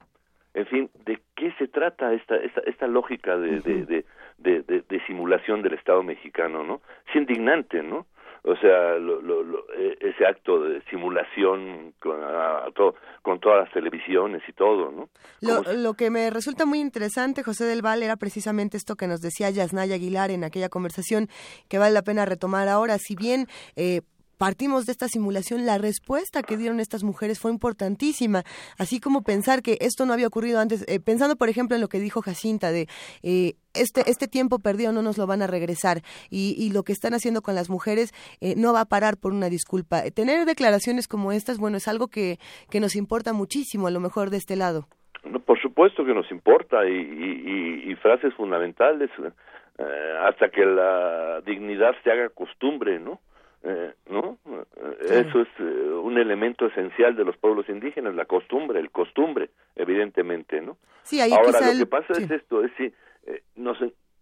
en 0.53 0.65
fin, 0.67 0.89
¿de 1.05 1.19
qué 1.35 1.51
se 1.57 1.67
trata 1.67 2.13
esta, 2.13 2.35
esta, 2.37 2.61
esta 2.61 2.87
lógica 2.87 3.37
de, 3.37 3.59
de, 3.61 3.85
de, 3.85 4.05
de, 4.37 4.61
de- 4.63 4.81
de 4.81 5.05
simulación 5.05 5.61
del 5.61 5.73
Estado 5.73 6.03
mexicano, 6.03 6.63
no? 6.63 6.81
Es 7.09 7.15
indignante, 7.15 7.83
¿no? 7.83 8.05
O 8.47 8.55
sea, 8.57 8.93
lo, 8.99 9.21
lo, 9.21 9.41
lo- 9.41 9.65
eh, 9.75 9.97
ese 10.01 10.23
acto 10.25 10.59
de 10.59 10.79
simulación 10.91 11.93
con, 11.99 12.23
a- 12.23 12.65
to- 12.75 12.93
con 13.23 13.39
todas 13.39 13.63
las 13.65 13.73
televisiones 13.73 14.43
y 14.47 14.53
todo, 14.53 14.91
¿no? 14.91 15.09
Lo, 15.41 15.63
si- 15.63 15.77
lo 15.81 15.93
que 15.95 16.11
me 16.11 16.29
resulta 16.29 16.65
muy 16.65 16.79
interesante, 16.79 17.41
José 17.43 17.63
del 17.65 17.81
Val, 17.81 18.03
era 18.03 18.17
precisamente 18.17 18.77
esto 18.77 18.95
que 18.95 19.07
nos 19.07 19.19
decía 19.21 19.49
Yasnaya 19.49 19.95
Aguilar 19.95 20.29
en 20.29 20.43
aquella 20.43 20.69
conversación 20.69 21.27
que 21.69 21.79
vale 21.79 21.93
la 21.93 22.03
pena 22.03 22.25
retomar 22.25 22.67
ahora. 22.67 22.97
Si 22.99 23.15
bien 23.15 23.47
eh, 23.75 24.01
partimos 24.37 24.85
de 24.85 24.91
esta 24.91 25.07
simulación, 25.07 25.65
la 25.65 25.77
respuesta 25.77 26.43
que 26.43 26.57
dieron 26.57 26.79
estas 26.79 27.03
mujeres 27.03 27.39
fue 27.39 27.51
importantísima, 27.51 28.43
así 28.77 28.99
como 28.99 29.21
pensar 29.23 29.61
que 29.61 29.77
esto 29.81 30.05
no 30.05 30.13
había 30.13 30.27
ocurrido 30.27 30.59
antes, 30.59 30.85
eh, 30.87 30.99
pensando 30.99 31.35
por 31.35 31.49
ejemplo 31.49 31.75
en 31.75 31.81
lo 31.81 31.87
que 31.87 31.99
dijo 31.99 32.21
Jacinta 32.21 32.71
de 32.71 32.87
eh, 33.23 33.53
este, 33.73 34.09
este 34.09 34.27
tiempo 34.27 34.59
perdido 34.59 34.91
no 34.93 35.01
nos 35.01 35.17
lo 35.17 35.27
van 35.27 35.41
a 35.41 35.47
regresar 35.47 36.01
y, 36.29 36.55
y 36.57 36.71
lo 36.71 36.83
que 36.83 36.93
están 36.93 37.13
haciendo 37.13 37.41
con 37.41 37.55
las 37.55 37.69
mujeres 37.69 38.13
eh, 38.41 38.53
no 38.55 38.71
va 38.73 38.81
a 38.81 38.85
parar 38.85 39.17
por 39.17 39.33
una 39.33 39.49
disculpa. 39.49 40.05
Eh, 40.05 40.11
Tener 40.11 40.45
declaraciones 40.45 41.07
como 41.07 41.31
estas, 41.31 41.57
bueno, 41.57 41.77
es 41.77 41.87
algo 41.87 42.07
que, 42.07 42.37
que 42.69 42.79
nos 42.79 42.95
importa 42.95 43.33
muchísimo, 43.33 43.87
a 43.87 43.91
lo 43.91 43.99
mejor 43.99 44.29
de 44.29 44.37
este 44.37 44.55
lado. 44.55 44.87
Por 45.45 45.59
supuesto 45.61 46.05
que 46.05 46.13
nos 46.13 46.29
importa 46.31 46.87
y, 46.87 46.93
y- 46.93 47.91
y- 47.91 47.95
frases 47.95 48.33
fundamentales 48.35 49.09
hasta 50.27 50.49
que 50.49 50.63
la 50.65 51.41
dignidad 51.45 51.91
se 52.03 52.11
haga 52.11 52.29
costumbre, 52.29 52.99
¿no? 52.99 53.19
Eh, 53.67 53.93
¿no? 54.11 54.37
Eh, 54.45 55.25
Eso 55.27 55.41
es 55.41 55.47
eh, 55.59 55.63
un 55.63 56.17
elemento 56.19 56.67
esencial 56.67 57.15
de 57.15 57.25
los 57.25 57.35
pueblos 57.37 57.67
indígenas, 57.67 58.13
la 58.13 58.25
costumbre, 58.25 58.79
el 58.79 58.91
costumbre, 58.91 59.49
evidentemente, 59.75 60.61
¿no? 60.61 60.77
Sí, 61.01 61.19
ahí 61.19 61.31
Ahora, 61.31 61.61
lo 61.61 61.71
el- 61.71 61.77
que 61.79 61.85
pasa 61.87 62.13
sí. 62.13 62.23
es 62.25 62.31
esto, 62.31 62.63
es 62.63 62.71
si 62.77 62.93
eh, 63.25 63.41
nos, 63.55 63.77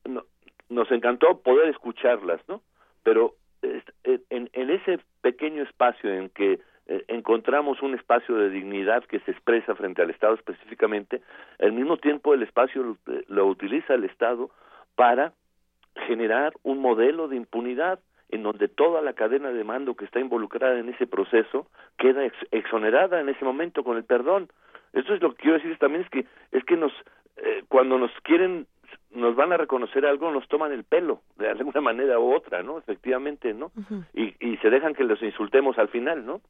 no- 0.05 0.23
nos 0.69 0.89
encantó 0.91 1.39
poder 1.41 1.67
escucharlas, 1.69 2.39
¿no? 2.47 2.61
Pero 3.03 3.35
es- 3.61 3.83
en, 4.29 4.49
en 4.53 4.69
ese 4.69 4.99
pequeño 5.21 5.63
espacio 5.63 6.09
en 6.13 6.29
que 6.29 6.59
encontramos 7.07 7.81
un 7.81 7.93
espacio 7.95 8.35
de 8.35 8.49
dignidad 8.49 9.03
que 9.05 9.19
se 9.21 9.31
expresa 9.31 9.73
frente 9.75 10.01
al 10.01 10.09
Estado 10.09 10.35
específicamente, 10.35 11.21
al 11.59 11.71
mismo 11.71 11.95
tiempo 11.97 12.33
el 12.33 12.43
espacio 12.43 12.83
lo, 12.83 12.97
lo 13.27 13.45
utiliza 13.47 13.93
el 13.93 14.03
Estado 14.03 14.49
para 14.95 15.33
generar 16.07 16.53
un 16.63 16.79
modelo 16.79 17.27
de 17.29 17.37
impunidad 17.37 17.99
en 18.33 18.43
donde 18.43 18.67
toda 18.67 19.01
la 19.01 19.13
cadena 19.13 19.49
de 19.51 19.63
mando 19.63 19.95
que 19.95 20.05
está 20.05 20.19
involucrada 20.19 20.79
en 20.79 20.89
ese 20.89 21.07
proceso 21.07 21.67
queda 21.97 22.25
ex- 22.25 22.47
exonerada 22.51 23.19
en 23.19 23.29
ese 23.29 23.45
momento 23.45 23.83
con 23.83 23.97
el 23.97 24.03
perdón. 24.03 24.49
Eso 24.93 25.13
es 25.13 25.21
lo 25.21 25.31
que 25.33 25.41
quiero 25.43 25.57
decir 25.57 25.77
también 25.77 26.03
es 26.03 26.09
que 26.09 26.25
es 26.51 26.63
que 26.65 26.77
nos 26.77 26.91
eh, 27.37 27.63
cuando 27.67 27.97
nos 27.97 28.11
quieren 28.21 28.67
nos 29.11 29.35
van 29.35 29.51
a 29.53 29.57
reconocer 29.57 30.05
algo 30.05 30.31
nos 30.31 30.47
toman 30.47 30.71
el 30.71 30.83
pelo 30.83 31.21
de 31.37 31.49
alguna 31.49 31.81
manera 31.89 32.19
u 32.19 32.33
otra, 32.33 32.61
¿no? 32.63 32.77
Efectivamente, 32.79 33.53
¿no? 33.53 33.71
Y, 34.13 34.35
y 34.39 34.57
se 34.57 34.69
dejan 34.69 34.93
que 34.93 35.03
los 35.03 35.21
insultemos 35.21 35.77
al 35.77 35.87
final, 35.89 36.25
¿no? 36.25 36.41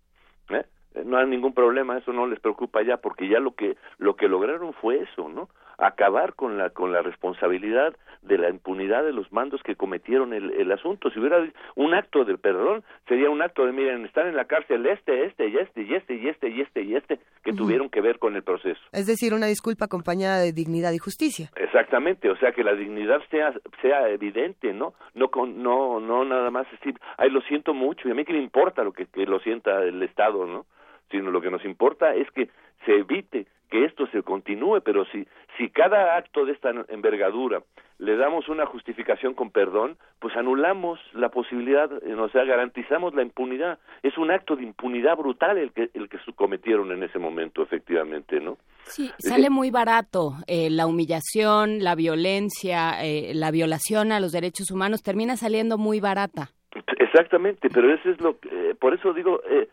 ¿Eh? 0.49 0.63
Eh, 0.95 1.03
No 1.05 1.17
hay 1.17 1.27
ningún 1.27 1.53
problema, 1.53 1.97
eso 1.97 2.11
no 2.13 2.27
les 2.27 2.39
preocupa 2.39 2.81
ya, 2.81 2.97
porque 2.97 3.27
ya 3.27 3.39
lo 3.39 3.51
que 3.55 3.75
lo 3.97 4.15
que 4.15 4.27
lograron 4.27 4.73
fue 4.73 4.97
eso, 4.99 5.29
¿no? 5.29 5.49
Acabar 5.87 6.33
con 6.33 6.57
la 6.57 6.69
con 6.69 6.91
la 6.91 7.01
responsabilidad 7.01 7.95
de 8.21 8.37
la 8.37 8.49
impunidad 8.49 9.03
de 9.03 9.11
los 9.11 9.31
mandos 9.31 9.61
que 9.63 9.75
cometieron 9.75 10.33
el, 10.33 10.51
el 10.51 10.71
asunto. 10.71 11.09
Si 11.09 11.19
hubiera 11.19 11.45
un 11.75 11.93
acto 11.93 12.23
de 12.23 12.37
perdón, 12.37 12.83
sería 13.07 13.29
un 13.29 13.41
acto 13.41 13.65
de, 13.65 13.73
miren, 13.73 14.05
están 14.05 14.27
en 14.27 14.35
la 14.35 14.45
cárcel 14.45 14.85
este, 14.85 15.25
este, 15.25 15.49
y 15.49 15.57
este, 15.57 15.81
y 15.81 15.93
este, 15.93 16.15
y 16.15 16.27
este, 16.29 16.49
y 16.49 16.61
este, 16.61 16.81
y 16.83 16.95
este, 16.95 17.19
que 17.43 17.53
tuvieron 17.53 17.89
que 17.89 18.01
ver 18.01 18.19
con 18.19 18.35
el 18.35 18.43
proceso. 18.43 18.79
Es 18.91 19.07
decir, 19.07 19.33
una 19.33 19.47
disculpa 19.47 19.85
acompañada 19.85 20.39
de 20.39 20.53
dignidad 20.53 20.93
y 20.93 20.99
justicia. 20.99 21.49
Exactamente, 21.55 22.29
o 22.29 22.37
sea, 22.37 22.51
que 22.53 22.63
la 22.63 22.73
dignidad 22.73 23.21
sea 23.29 23.53
sea 23.81 24.09
evidente, 24.09 24.73
¿no? 24.73 24.93
No 25.13 25.29
con, 25.29 25.61
no 25.61 25.99
no 25.99 26.23
nada 26.23 26.49
más 26.49 26.69
decir, 26.71 26.95
ay, 27.17 27.29
lo 27.29 27.41
siento 27.41 27.73
mucho, 27.73 28.07
y 28.07 28.11
a 28.11 28.15
mí 28.15 28.23
que 28.23 28.33
me 28.33 28.41
importa 28.41 28.83
lo 28.83 28.93
que, 28.93 29.07
que 29.07 29.25
lo 29.25 29.39
sienta 29.39 29.83
el 29.83 30.01
Estado, 30.03 30.45
¿no? 30.45 30.65
Sino 31.11 31.29
lo 31.29 31.41
que 31.41 31.51
nos 31.51 31.63
importa 31.65 32.15
es 32.15 32.29
que 32.31 32.49
se 32.85 32.95
evite 32.95 33.47
que 33.73 33.85
esto 33.85 34.05
se 34.11 34.21
continúe, 34.21 34.81
pero 34.85 35.03
si, 35.05 35.27
si 35.57 35.67
cada 35.71 36.15
acto 36.15 36.45
de 36.45 36.51
esta 36.51 36.69
envergadura 36.89 37.63
le 37.97 38.15
damos 38.17 38.47
una 38.47 38.67
justificación 38.67 39.33
con 39.33 39.49
perdón, 39.49 39.97
pues 40.19 40.37
anulamos 40.37 40.99
la 41.13 41.29
posibilidad, 41.29 41.89
eh, 42.03 42.13
o 42.13 42.29
sea, 42.29 42.43
garantizamos 42.43 43.15
la 43.15 43.23
impunidad. 43.23 43.79
Es 44.03 44.15
un 44.19 44.29
acto 44.29 44.55
de 44.55 44.61
impunidad 44.61 45.17
brutal 45.17 45.57
el 45.57 45.71
que, 45.71 45.89
el 45.95 46.07
que 46.07 46.19
cometieron 46.35 46.91
en 46.91 47.01
ese 47.01 47.17
momento, 47.17 47.63
efectivamente, 47.63 48.39
¿no? 48.39 48.59
Sí, 48.83 49.09
sale 49.17 49.49
muy 49.49 49.71
barato. 49.71 50.33
Eh, 50.45 50.69
la 50.69 50.85
humillación, 50.85 51.83
la 51.83 51.95
violencia, 51.95 53.03
eh, 53.03 53.31
la 53.33 53.49
violación 53.49 54.11
a 54.11 54.19
los 54.19 54.33
derechos 54.33 54.69
humanos 54.69 55.01
termina 55.01 55.35
saliendo 55.35 55.79
muy 55.79 55.99
barata. 55.99 56.51
Exactamente, 56.99 57.69
pero 57.73 57.91
eso 57.91 58.11
es 58.11 58.21
lo 58.21 58.37
que, 58.39 58.75
por 58.79 58.93
eso 58.93 59.13
digo, 59.13 59.41
eh, 59.49 59.67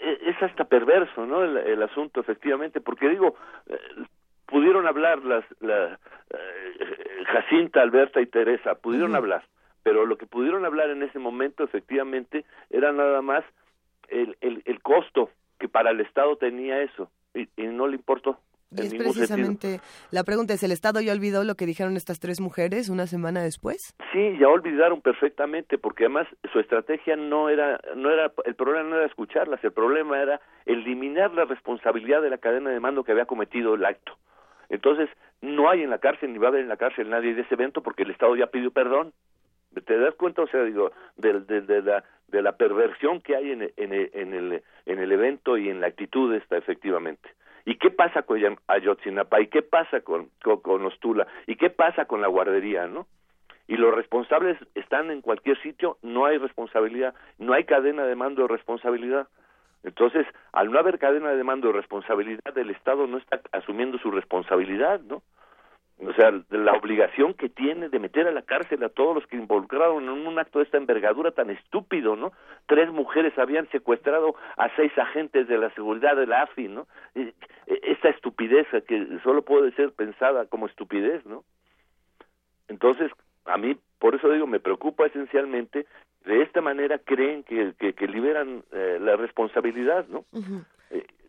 es 0.00 0.42
hasta 0.42 0.64
perverso, 0.64 1.26
¿no? 1.26 1.42
El, 1.42 1.82
asunto, 1.82 2.20
efectivamente, 2.20 2.80
porque 2.80 3.08
digo, 3.08 3.36
eh, 3.66 3.78
pudieron 4.46 4.86
hablar 4.86 5.24
las, 5.24 5.44
la, 5.60 5.98
eh, 6.30 7.24
Jacinta, 7.26 7.82
Alberta 7.82 8.20
y 8.20 8.26
Teresa, 8.26 8.74
pudieron 8.76 9.14
hablar, 9.14 9.44
pero 9.82 10.06
lo 10.06 10.16
que 10.16 10.26
pudieron 10.26 10.64
hablar 10.64 10.90
en 10.90 11.02
ese 11.02 11.18
momento, 11.18 11.64
efectivamente, 11.64 12.44
era 12.70 12.92
nada 12.92 13.22
más 13.22 13.44
el, 14.08 14.36
el, 14.40 14.62
el 14.64 14.80
costo 14.80 15.30
que 15.58 15.68
para 15.68 15.90
el 15.90 16.00
Estado 16.00 16.36
tenía 16.36 16.82
eso, 16.82 17.10
y 17.34 17.48
no 17.56 17.86
le 17.88 17.96
importó. 17.96 18.38
Y 18.70 18.82
es 18.82 18.94
precisamente 18.94 19.80
la 20.10 20.24
pregunta 20.24 20.52
es, 20.52 20.62
¿el 20.62 20.72
Estado 20.72 21.00
ya 21.00 21.12
olvidó 21.12 21.42
lo 21.44 21.54
que 21.54 21.64
dijeron 21.64 21.96
estas 21.96 22.20
tres 22.20 22.40
mujeres 22.40 22.90
una 22.90 23.06
semana 23.06 23.42
después? 23.42 23.94
Sí, 24.12 24.36
ya 24.38 24.48
olvidaron 24.48 25.00
perfectamente, 25.00 25.78
porque 25.78 26.04
además 26.04 26.26
su 26.52 26.60
estrategia 26.60 27.16
no 27.16 27.48
era, 27.48 27.80
no 27.96 28.10
era, 28.10 28.30
el 28.44 28.54
problema 28.54 28.88
no 28.90 28.96
era 28.96 29.06
escucharlas, 29.06 29.62
el 29.64 29.72
problema 29.72 30.20
era 30.20 30.40
eliminar 30.66 31.32
la 31.32 31.46
responsabilidad 31.46 32.20
de 32.20 32.30
la 32.30 32.38
cadena 32.38 32.70
de 32.70 32.80
mando 32.80 33.04
que 33.04 33.12
había 33.12 33.24
cometido 33.24 33.74
el 33.74 33.84
acto. 33.84 34.12
Entonces, 34.68 35.08
no 35.40 35.70
hay 35.70 35.82
en 35.82 35.90
la 35.90 35.98
cárcel, 35.98 36.32
ni 36.32 36.38
va 36.38 36.48
a 36.48 36.50
haber 36.50 36.62
en 36.62 36.68
la 36.68 36.76
cárcel 36.76 37.08
nadie 37.08 37.34
de 37.34 37.42
ese 37.42 37.54
evento 37.54 37.82
porque 37.82 38.02
el 38.02 38.10
Estado 38.10 38.36
ya 38.36 38.48
pidió 38.48 38.70
perdón. 38.70 39.12
¿Te 39.84 39.98
das 39.98 40.14
cuenta, 40.14 40.42
o 40.42 40.48
sea, 40.48 40.62
digo, 40.64 40.90
de, 41.16 41.40
de, 41.40 41.82
la, 41.82 42.04
de 42.26 42.42
la 42.42 42.52
perversión 42.56 43.20
que 43.20 43.36
hay 43.36 43.52
en, 43.52 43.62
en, 43.76 43.92
en, 43.92 44.34
el, 44.34 44.62
en 44.86 44.98
el 44.98 45.12
evento 45.12 45.56
y 45.56 45.68
en 45.68 45.80
la 45.80 45.86
actitud 45.86 46.34
esta, 46.34 46.56
efectivamente? 46.56 47.28
¿Y 47.68 47.76
qué 47.76 47.90
pasa 47.90 48.22
con 48.22 48.40
Ayotzinapa? 48.66 49.42
¿Y 49.42 49.48
qué 49.48 49.60
pasa 49.60 50.00
con, 50.00 50.30
con, 50.40 50.86
Ostula? 50.86 51.26
¿Y 51.46 51.56
qué 51.56 51.68
pasa 51.68 52.06
con 52.06 52.22
la 52.22 52.26
guardería, 52.26 52.86
no? 52.86 53.06
Y 53.66 53.76
los 53.76 53.94
responsables 53.94 54.56
están 54.74 55.10
en 55.10 55.20
cualquier 55.20 55.60
sitio, 55.60 55.98
no 56.00 56.24
hay 56.24 56.38
responsabilidad, 56.38 57.14
no 57.36 57.52
hay 57.52 57.64
cadena 57.64 58.04
de 58.04 58.14
mando 58.14 58.40
de 58.40 58.48
responsabilidad. 58.48 59.28
Entonces, 59.82 60.26
al 60.52 60.72
no 60.72 60.78
haber 60.78 60.98
cadena 60.98 61.32
de 61.32 61.44
mando 61.44 61.66
de 61.66 61.74
responsabilidad, 61.74 62.56
el 62.56 62.70
Estado 62.70 63.06
no 63.06 63.18
está 63.18 63.42
asumiendo 63.52 63.98
su 63.98 64.10
responsabilidad, 64.12 65.00
¿no? 65.00 65.20
O 66.00 66.12
sea, 66.12 66.32
la 66.50 66.72
obligación 66.74 67.34
que 67.34 67.48
tiene 67.48 67.88
de 67.88 67.98
meter 67.98 68.28
a 68.28 68.32
la 68.32 68.42
cárcel 68.42 68.84
a 68.84 68.88
todos 68.88 69.16
los 69.16 69.26
que 69.26 69.36
involucraron 69.36 70.04
en 70.04 70.10
un 70.10 70.38
acto 70.38 70.60
de 70.60 70.64
esta 70.64 70.76
envergadura 70.76 71.32
tan 71.32 71.50
estúpido, 71.50 72.14
¿no? 72.14 72.32
Tres 72.66 72.90
mujeres 72.92 73.36
habían 73.36 73.68
secuestrado 73.70 74.36
a 74.56 74.68
seis 74.76 74.96
agentes 74.96 75.48
de 75.48 75.58
la 75.58 75.70
seguridad 75.70 76.14
de 76.14 76.26
la 76.26 76.42
AFI, 76.42 76.68
¿no? 76.68 76.86
E, 77.16 77.34
esta 77.66 78.10
estupidez 78.10 78.66
que 78.86 79.18
solo 79.24 79.42
puede 79.42 79.72
ser 79.72 79.92
pensada 79.92 80.46
como 80.46 80.66
estupidez, 80.66 81.26
¿no? 81.26 81.42
Entonces, 82.68 83.10
a 83.46 83.56
mí, 83.56 83.76
por 83.98 84.14
eso 84.14 84.30
digo, 84.30 84.46
me 84.46 84.60
preocupa 84.60 85.06
esencialmente, 85.06 85.86
de 86.24 86.42
esta 86.42 86.60
manera 86.60 86.98
creen 86.98 87.42
que, 87.42 87.74
que, 87.76 88.06
liberan 88.06 88.62
eh, 88.70 88.98
la 89.00 89.16
responsabilidad, 89.16 90.06
¿no? 90.08 90.24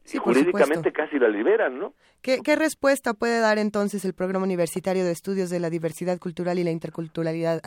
Sí, 0.09 0.17
jurídicamente 0.17 0.91
casi 0.91 1.19
la 1.19 1.27
liberan, 1.27 1.77
¿no? 1.77 1.93
¿Qué, 2.23 2.55
respuesta 2.55 3.13
puede 3.13 3.39
dar 3.39 3.59
entonces 3.59 4.03
el 4.05 4.13
Programa 4.15 4.43
Universitario 4.43 5.05
de 5.05 5.11
Estudios 5.11 5.51
de 5.51 5.59
la 5.59 5.69
Diversidad 5.69 6.17
Cultural 6.17 6.57
y 6.57 6.63
la 6.63 6.71
Interculturalidad 6.71 7.61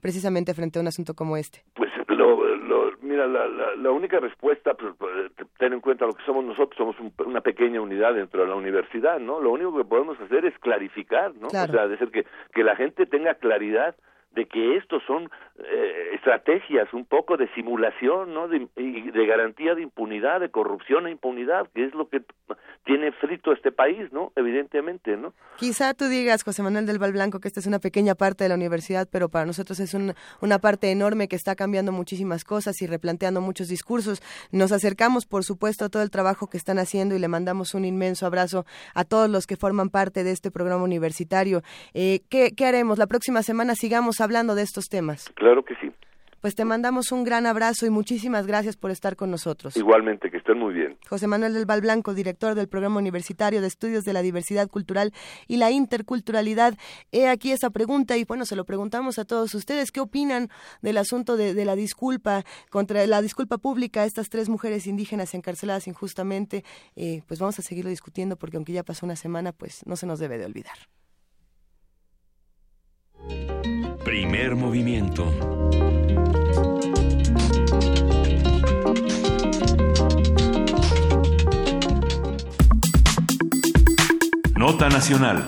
precisamente 0.00 0.54
frente 0.54 0.80
a 0.80 0.82
un 0.82 0.88
asunto 0.88 1.14
como 1.14 1.36
este? 1.36 1.62
Pues 1.74 1.90
lo, 2.08 2.90
mira, 3.00 3.28
la, 3.28 3.46
la, 3.76 3.90
única 3.92 4.18
respuesta, 4.18 4.74
pues, 4.74 4.92
pues, 4.98 5.30
ten 5.58 5.72
en 5.72 5.80
cuenta 5.80 6.04
lo 6.04 6.14
que 6.14 6.24
somos 6.24 6.44
nosotros, 6.44 6.76
somos 6.76 6.96
una 7.24 7.40
pequeña 7.40 7.80
unidad 7.80 8.14
dentro 8.14 8.42
de 8.42 8.48
la 8.48 8.56
universidad, 8.56 9.20
¿no? 9.20 9.40
Lo 9.40 9.52
único 9.52 9.76
que 9.76 9.84
podemos 9.84 10.20
hacer 10.20 10.44
es 10.46 10.58
clarificar, 10.58 11.32
¿no? 11.36 11.46
O 11.46 11.50
sea, 11.50 11.86
decir 11.86 12.10
que, 12.10 12.26
que 12.52 12.64
la 12.64 12.74
gente 12.74 13.06
tenga 13.06 13.34
claridad 13.34 13.94
de 14.34 14.46
que 14.46 14.76
estos 14.76 15.02
son 15.06 15.30
eh, 15.58 16.10
estrategias 16.14 16.92
un 16.92 17.04
poco 17.04 17.36
de 17.36 17.48
simulación, 17.54 18.34
¿no? 18.34 18.48
De, 18.48 18.66
de 18.76 19.26
garantía 19.26 19.74
de 19.74 19.82
impunidad, 19.82 20.40
de 20.40 20.50
corrupción 20.50 21.06
e 21.06 21.10
impunidad, 21.12 21.68
que 21.74 21.84
es 21.84 21.94
lo 21.94 22.08
que 22.08 22.22
tiene 22.84 23.12
frito 23.12 23.52
este 23.52 23.72
país, 23.72 24.12
¿no? 24.12 24.32
Evidentemente, 24.36 25.16
¿no? 25.16 25.32
Quizá 25.56 25.94
tú 25.94 26.06
digas, 26.06 26.42
José 26.42 26.62
Manuel 26.62 26.86
del 26.86 26.98
Valblanco, 26.98 27.40
que 27.40 27.48
esta 27.48 27.60
es 27.60 27.66
una 27.66 27.78
pequeña 27.78 28.14
parte 28.14 28.44
de 28.44 28.48
la 28.48 28.56
universidad, 28.56 29.08
pero 29.10 29.28
para 29.28 29.46
nosotros 29.46 29.80
es 29.80 29.94
una 29.94 30.58
parte 30.58 30.90
enorme 30.90 31.28
que 31.28 31.36
está 31.36 31.54
cambiando 31.54 31.92
muchísimas 31.92 32.44
cosas 32.44 32.80
y 32.82 32.86
replanteando 32.86 33.40
muchos 33.40 33.68
discursos. 33.68 34.22
Nos 34.52 34.72
acercamos, 34.72 35.24
por 35.24 35.44
supuesto, 35.44 35.84
a 35.84 35.88
todo 35.88 36.02
el 36.02 36.10
trabajo 36.10 36.48
que 36.48 36.58
están 36.58 36.78
haciendo 36.78 37.14
y 37.14 37.18
le 37.18 37.28
mandamos 37.28 37.74
un 37.74 37.84
inmenso 37.84 38.26
abrazo 38.26 38.66
a 38.94 39.04
todos 39.04 39.30
los 39.30 39.46
que 39.46 39.56
forman 39.56 39.88
parte 39.88 40.24
de 40.24 40.32
este 40.32 40.50
programa 40.50 40.82
universitario. 40.84 41.62
Eh, 41.94 42.20
¿qué, 42.28 42.52
¿Qué 42.54 42.66
haremos? 42.66 42.98
La 42.98 43.06
próxima 43.06 43.42
semana 43.42 43.74
sigamos 43.74 44.20
hablando 44.24 44.54
de 44.54 44.62
estos 44.62 44.86
temas. 44.86 45.30
Claro 45.36 45.64
que 45.64 45.74
sí. 45.76 45.92
Pues 46.44 46.54
te 46.54 46.66
mandamos 46.66 47.10
un 47.10 47.24
gran 47.24 47.46
abrazo 47.46 47.86
y 47.86 47.90
muchísimas 47.90 48.46
gracias 48.46 48.76
por 48.76 48.90
estar 48.90 49.16
con 49.16 49.30
nosotros. 49.30 49.78
Igualmente, 49.78 50.30
que 50.30 50.36
estén 50.36 50.58
muy 50.58 50.74
bien. 50.74 50.98
José 51.08 51.26
Manuel 51.26 51.54
del 51.54 51.64
Valblanco, 51.64 52.12
director 52.12 52.54
del 52.54 52.68
Programa 52.68 52.98
Universitario 52.98 53.62
de 53.62 53.66
Estudios 53.66 54.04
de 54.04 54.12
la 54.12 54.20
Diversidad 54.20 54.68
Cultural 54.68 55.14
y 55.48 55.56
la 55.56 55.70
Interculturalidad. 55.70 56.74
He 57.12 57.28
aquí 57.28 57.50
esa 57.50 57.70
pregunta 57.70 58.18
y 58.18 58.24
bueno, 58.24 58.44
se 58.44 58.56
lo 58.56 58.66
preguntamos 58.66 59.18
a 59.18 59.24
todos 59.24 59.54
ustedes. 59.54 59.90
¿Qué 59.90 60.00
opinan 60.00 60.50
del 60.82 60.98
asunto 60.98 61.38
de, 61.38 61.64
la 61.64 61.76
disculpa, 61.76 62.44
contra 62.68 63.06
la 63.06 63.22
disculpa 63.22 63.56
pública 63.56 64.02
a 64.02 64.04
estas 64.04 64.28
tres 64.28 64.50
mujeres 64.50 64.86
indígenas 64.86 65.32
encarceladas 65.32 65.88
injustamente? 65.88 66.62
Eh, 66.94 67.22
pues 67.26 67.40
vamos 67.40 67.58
a 67.58 67.62
seguirlo 67.62 67.88
discutiendo 67.88 68.36
porque 68.36 68.58
aunque 68.58 68.74
ya 68.74 68.82
pasó 68.82 69.06
una 69.06 69.16
semana, 69.16 69.52
pues 69.52 69.80
no 69.86 69.96
se 69.96 70.04
nos 70.06 70.18
debe 70.18 70.36
de 70.36 70.44
olvidar. 70.44 70.76
Primer 74.14 74.54
movimiento. 74.54 75.24
Nota 84.56 84.88
Nacional. 84.88 85.38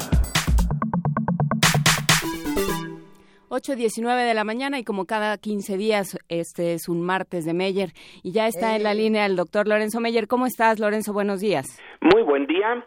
8.19 3.51 4.27
de 4.27 4.35
la 4.35 4.43
mañana 4.43 4.81
y 4.81 4.83
como 4.83 5.05
cada 5.05 5.39
15 5.39 5.77
días, 5.77 6.19
este 6.29 6.73
es 6.73 6.89
un 6.89 7.03
martes 7.03 7.45
de 7.45 7.55
Meyer 7.55 7.93
y 8.25 8.33
ya 8.33 8.49
está 8.49 8.75
en 8.75 8.83
la 8.83 8.95
línea 8.95 9.27
el 9.27 9.37
doctor 9.37 9.69
Lorenzo 9.69 10.01
Meyer. 10.01 10.27
¿Cómo 10.27 10.45
estás, 10.47 10.81
Lorenzo? 10.81 11.13
Buenos 11.13 11.39
días. 11.39 11.67
Muy 12.01 12.25
buen 12.25 12.49
día. 12.49 12.85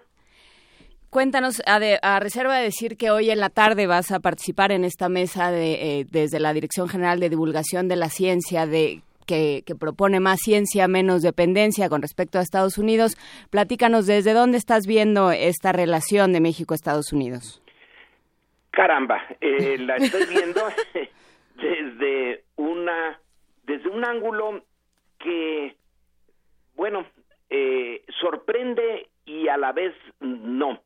Cuéntanos, 1.09 1.61
a, 1.65 2.19
reserva 2.19 2.57
de 2.57 2.65
decir 2.65 2.95
que 2.95 3.09
hoy 3.09 3.31
en 3.31 3.39
la 3.39 3.49
tarde 3.49 3.87
vas 3.87 4.11
a 4.11 4.19
participar 4.19 4.71
en 4.71 4.83
esta 4.83 5.09
mesa 5.09 5.49
de, 5.49 6.01
eh, 6.01 6.05
desde 6.11 6.39
la 6.39 6.53
Dirección 6.53 6.87
General 6.87 7.19
de 7.19 7.29
Divulgación 7.29 7.87
de 7.87 7.95
la 7.95 8.09
Ciencia 8.09 8.67
de 8.67 9.01
que, 9.25 9.63
propone 9.79 10.19
más 10.19 10.39
ciencia, 10.39 10.87
menos 10.87 11.21
dependencia 11.21 11.89
con 11.89 12.01
respecto 12.01 12.39
a 12.39 12.41
Estados 12.41 12.77
Unidos. 12.77 13.15
Platícanos 13.51 14.07
desde 14.07 14.33
dónde 14.33 14.57
estás 14.57 14.87
viendo 14.87 15.31
esta 15.31 15.71
relación 15.71 16.33
de 16.33 16.41
México-Estados 16.41 17.13
Unidos. 17.13 17.61
Caramba, 18.71 19.21
eh, 19.41 19.77
la 19.79 19.97
estoy 19.97 20.25
viendo 20.25 20.61
desde 21.55 22.43
una 22.55 23.19
desde 23.63 23.87
un 23.89 24.03
ángulo 24.03 24.63
que, 25.19 25.75
bueno, 26.75 27.05
eh, 27.51 28.03
sorprende 28.19 29.07
y 29.25 29.47
a 29.47 29.57
la 29.57 29.73
vez 29.73 29.93
no. 30.19 30.81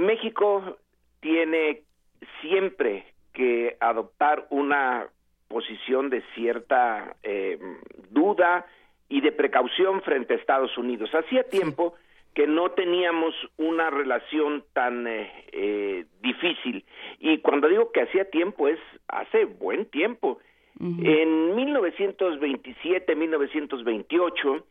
México 0.00 0.78
tiene 1.20 1.82
siempre 2.40 3.06
que 3.32 3.76
adoptar 3.80 4.46
una 4.50 5.06
posición 5.48 6.10
de 6.10 6.22
cierta 6.34 7.16
eh, 7.22 7.58
duda 8.10 8.66
y 9.08 9.20
de 9.20 9.32
precaución 9.32 10.02
frente 10.02 10.34
a 10.34 10.36
Estados 10.36 10.76
Unidos. 10.78 11.10
Hacía 11.12 11.42
tiempo 11.44 11.94
que 12.34 12.46
no 12.46 12.70
teníamos 12.70 13.34
una 13.56 13.90
relación 13.90 14.64
tan 14.72 15.06
eh, 15.06 15.30
eh, 15.52 16.04
difícil. 16.22 16.84
Y 17.18 17.38
cuando 17.38 17.68
digo 17.68 17.90
que 17.90 18.02
hacía 18.02 18.30
tiempo 18.30 18.68
es 18.68 18.78
hace 19.08 19.44
buen 19.44 19.86
tiempo. 19.86 20.38
En 20.78 21.56
1927, 21.56 23.14
1928, 23.14 24.66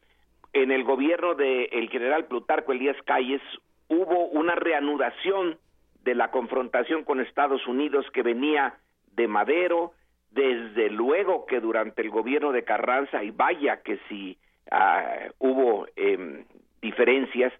en 0.53 0.71
el 0.71 0.83
gobierno 0.83 1.35
del 1.35 1.87
general 1.89 2.25
Plutarco 2.25 2.71
Elías 2.71 2.97
Calles, 3.05 3.41
hubo 3.89 4.27
una 4.27 4.55
reanudación 4.55 5.57
de 6.03 6.15
la 6.15 6.31
confrontación 6.31 7.03
con 7.03 7.19
Estados 7.19 7.67
Unidos 7.67 8.05
que 8.13 8.23
venía 8.23 8.75
de 9.15 9.27
Madero, 9.27 9.93
desde 10.31 10.89
luego 10.89 11.45
que 11.45 11.59
durante 11.59 12.01
el 12.01 12.09
gobierno 12.09 12.51
de 12.51 12.63
Carranza, 12.63 13.23
y 13.23 13.31
vaya 13.31 13.81
que 13.81 13.99
si 14.07 14.37
ah, 14.71 15.27
hubo 15.39 15.87
em, 15.95 16.45
diferencias, 16.81 17.51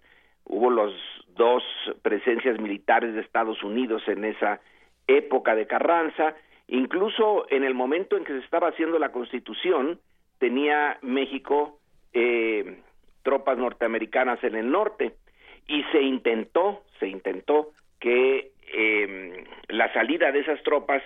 hubo 0.44 0.70
los 0.70 0.94
dos 1.34 1.62
presencias 2.02 2.58
militares 2.58 3.14
de 3.14 3.20
Estados 3.20 3.62
Unidos 3.62 4.02
en 4.06 4.24
esa 4.24 4.60
época 5.06 5.54
de 5.54 5.66
Carranza, 5.66 6.34
incluso 6.68 7.46
en 7.50 7.64
el 7.64 7.74
momento 7.74 8.16
en 8.16 8.24
que 8.24 8.32
se 8.32 8.44
estaba 8.44 8.68
haciendo 8.68 8.98
la 8.98 9.12
Constitución, 9.12 10.00
tenía 10.38 10.98
México 11.02 11.78
eh, 12.12 12.80
tropas 13.22 13.58
norteamericanas 13.58 14.42
en 14.44 14.54
el 14.54 14.70
norte 14.70 15.14
y 15.66 15.82
se 15.92 16.02
intentó, 16.02 16.82
se 16.98 17.08
intentó 17.08 17.72
que 17.98 18.52
eh, 18.72 19.44
la 19.68 19.92
salida 19.92 20.32
de 20.32 20.40
esas 20.40 20.62
tropas 20.62 21.02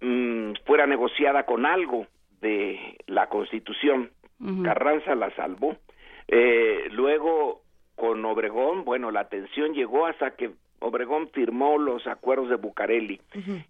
mm, 0.00 0.52
fuera 0.64 0.86
negociada 0.86 1.44
con 1.44 1.66
algo 1.66 2.06
de 2.40 2.98
la 3.06 3.28
Constitución. 3.28 4.10
Carranza 4.62 5.14
la 5.14 5.34
salvó. 5.34 5.76
Eh, 6.28 6.88
luego, 6.90 7.62
con 7.94 8.22
Obregón, 8.26 8.84
bueno, 8.84 9.10
la 9.10 9.28
tensión 9.28 9.72
llegó 9.72 10.06
hasta 10.06 10.36
que 10.36 10.50
Obregón 10.80 11.30
firmó 11.30 11.78
los 11.78 12.06
acuerdos 12.06 12.50
de 12.50 12.56
Bucareli 12.56 13.20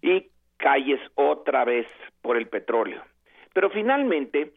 y 0.01 0.27
calles 0.57 0.99
otra 1.15 1.63
vez 1.63 1.87
por 2.21 2.35
el 2.35 2.47
petróleo. 2.47 3.01
Pero 3.53 3.69
finalmente, 3.69 4.51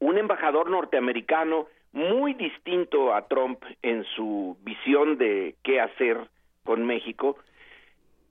un 0.00 0.18
embajador 0.18 0.70
norteamericano 0.70 1.66
muy 1.92 2.34
distinto 2.34 3.14
a 3.14 3.26
Trump 3.26 3.62
en 3.82 4.04
su 4.16 4.56
visión 4.62 5.18
de 5.18 5.54
qué 5.62 5.80
hacer 5.80 6.18
con 6.64 6.86
México, 6.86 7.38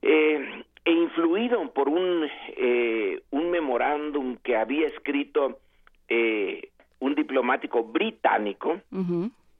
eh, 0.01 0.63
e 0.85 0.91
influido 0.91 1.69
por 1.73 1.89
un, 1.89 2.29
eh, 2.55 3.21
un 3.31 3.49
memorándum 3.49 4.37
que 4.37 4.55
había 4.55 4.87
escrito 4.87 5.59
eh, 6.07 6.69
un 6.99 7.15
diplomático 7.15 7.83
británico, 7.83 8.79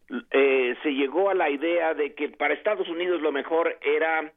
se 0.07 0.94
llegó 0.94 1.30
a 1.30 1.34
la 1.34 1.49
idea 1.49 1.94
de 1.94 2.14
que 2.14 2.30
para 2.30 2.53
Estados 2.53 2.88
Unidos 2.88 3.22
lo 3.22 3.32
mejor 3.32 3.78
era 3.82 4.32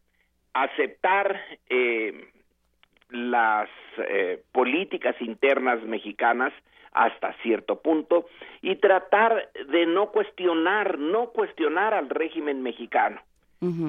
aceptar 0.52 1.40
las 3.10 3.68
políticas 4.52 5.14
internas 5.20 5.82
mexicanas 5.84 6.52
hasta 6.92 7.32
cierto 7.42 7.80
punto 7.80 8.26
y 8.62 8.76
tratar 8.76 9.50
de 9.68 9.86
no 9.86 10.10
cuestionar, 10.10 10.98
no 10.98 11.30
cuestionar 11.30 11.94
al 11.94 12.08
régimen 12.08 12.62
mexicano. 12.62 13.20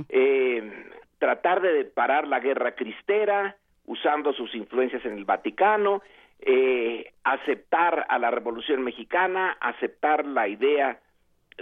Eh, 0.09 0.89
tratar 1.17 1.61
de 1.61 1.85
parar 1.85 2.27
la 2.27 2.39
guerra 2.39 2.75
cristera 2.75 3.55
usando 3.85 4.33
sus 4.33 4.53
influencias 4.55 5.03
en 5.05 5.13
el 5.13 5.25
Vaticano, 5.25 6.01
eh, 6.39 7.13
aceptar 7.23 8.05
a 8.09 8.19
la 8.19 8.31
Revolución 8.31 8.83
Mexicana, 8.83 9.57
aceptar 9.59 10.25
la 10.25 10.47
idea 10.47 10.99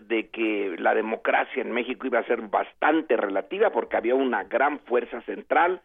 de 0.02 0.30
que 0.30 0.76
la 0.80 0.94
democracia 0.94 1.61
en 1.61 1.72
México 1.72 2.07
iba 2.07 2.20
a 2.20 2.26
ser 2.26 2.41
bastante 2.44 3.18
relativa 3.18 3.72
porque 3.72 3.98
había 3.98 4.16
una 4.16 4.44
gran 4.44 4.80
fuerza 4.80 5.22
central 5.22 5.82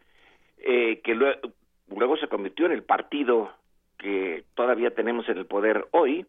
eh, 0.59 1.01
que 1.03 1.15
luego, 1.15 1.41
luego 1.89 2.17
se 2.17 2.27
convirtió 2.27 2.65
en 2.65 2.71
el 2.71 2.83
partido 2.83 3.51
que 3.97 4.43
todavía 4.55 4.91
tenemos 4.91 5.27
en 5.29 5.37
el 5.37 5.45
poder 5.45 5.87
hoy 5.91 6.25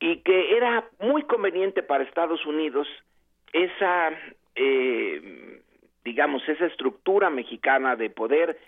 y 0.00 0.18
que 0.18 0.56
era 0.56 0.88
muy 1.00 1.22
conveniente 1.24 1.82
para 1.82 2.04
Estados 2.04 2.44
Unidos 2.46 2.86
esa 3.52 4.10
eh, 4.54 5.62
digamos, 6.08 6.42
esa 6.48 6.64
estructura 6.64 7.28
mexicana 7.28 7.94
de 7.94 8.08
poder 8.08 8.58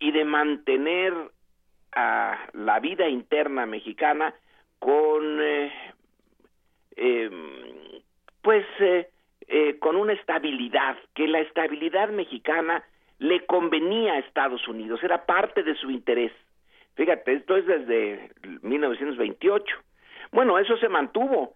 y 0.00 0.10
de 0.10 0.24
mantener 0.24 1.14
a 1.92 2.48
la 2.54 2.80
vida 2.80 3.08
interna 3.08 3.66
mexicana 3.66 4.34
con, 4.80 5.40
eh, 5.40 5.72
em, 6.96 8.02
pues, 8.42 8.66
eh, 8.80 9.08
eh, 9.46 9.78
con 9.78 9.94
una 9.94 10.12
estabilidad, 10.12 10.96
que 11.14 11.28
la 11.28 11.38
estabilidad 11.38 12.08
mexicana 12.08 12.82
le 13.20 13.46
convenía 13.46 14.14
a 14.14 14.18
Estados 14.18 14.66
Unidos, 14.66 15.00
era 15.04 15.24
parte 15.24 15.62
de 15.62 15.76
su 15.76 15.92
interés. 15.92 16.32
Fíjate, 16.98 17.32
esto 17.32 17.56
es 17.56 17.64
desde 17.64 18.32
1928. 18.62 19.64
Bueno, 20.32 20.58
eso 20.58 20.76
se 20.78 20.88
mantuvo, 20.88 21.54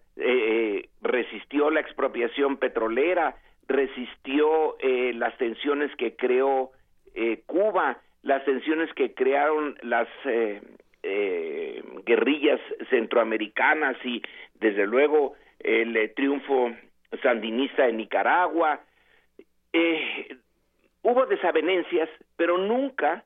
resistió 1.01 1.69
la 1.69 1.81
expropiación 1.81 2.55
petrolera, 2.55 3.35
resistió 3.67 4.77
eh, 4.79 5.11
las 5.13 5.37
tensiones 5.37 5.93
que 5.97 6.15
creó 6.15 6.71
eh, 7.13 7.43
Cuba, 7.45 7.97
las 8.21 8.45
tensiones 8.45 8.91
que 8.93 9.13
crearon 9.13 9.77
las 9.81 10.07
eh, 10.23 10.61
guerrillas 12.05 12.61
centroamericanas 12.89 13.97
y 14.05 14.21
desde 14.61 14.87
luego 14.87 15.33
el 15.59 16.13
triunfo 16.15 16.73
sandinista 17.21 17.89
en 17.89 17.97
Nicaragua. 17.97 18.79
hubo 21.01 21.25
desavenencias, 21.25 22.09
pero 22.37 22.57
nunca 22.57 23.25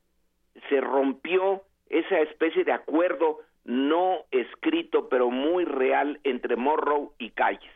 se 0.70 0.82
rompió 0.82 1.62
esa 1.90 2.20
especie 2.20 2.64
de 2.64 2.72
acuerdo 2.72 3.40
no 3.66 4.26
escrito 4.32 5.10
pero 5.10 5.30
muy 5.30 5.66
real 5.66 6.20
entre 6.24 6.56
Morrow 6.56 7.14
y 7.18 7.32
Calles 7.32 7.72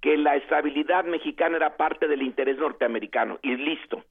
que 0.00 0.16
la 0.16 0.36
estabilidad 0.36 1.04
mexicana 1.04 1.56
era 1.56 1.76
parte 1.76 2.06
del 2.06 2.22
interés 2.22 2.58
norteamericano 2.58 3.38
y 3.42 3.56
listo. 3.56 4.04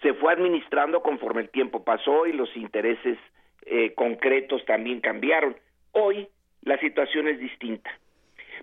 Se 0.00 0.14
fue 0.14 0.32
administrando 0.32 1.02
conforme 1.02 1.42
el 1.42 1.50
tiempo 1.50 1.84
pasó 1.84 2.26
y 2.26 2.32
los 2.32 2.54
intereses 2.56 3.18
eh, 3.66 3.92
concretos 3.94 4.64
también 4.64 5.00
cambiaron. 5.00 5.56
Hoy 5.92 6.28
la 6.62 6.78
situación 6.78 7.28
es 7.28 7.38
distinta. 7.38 7.90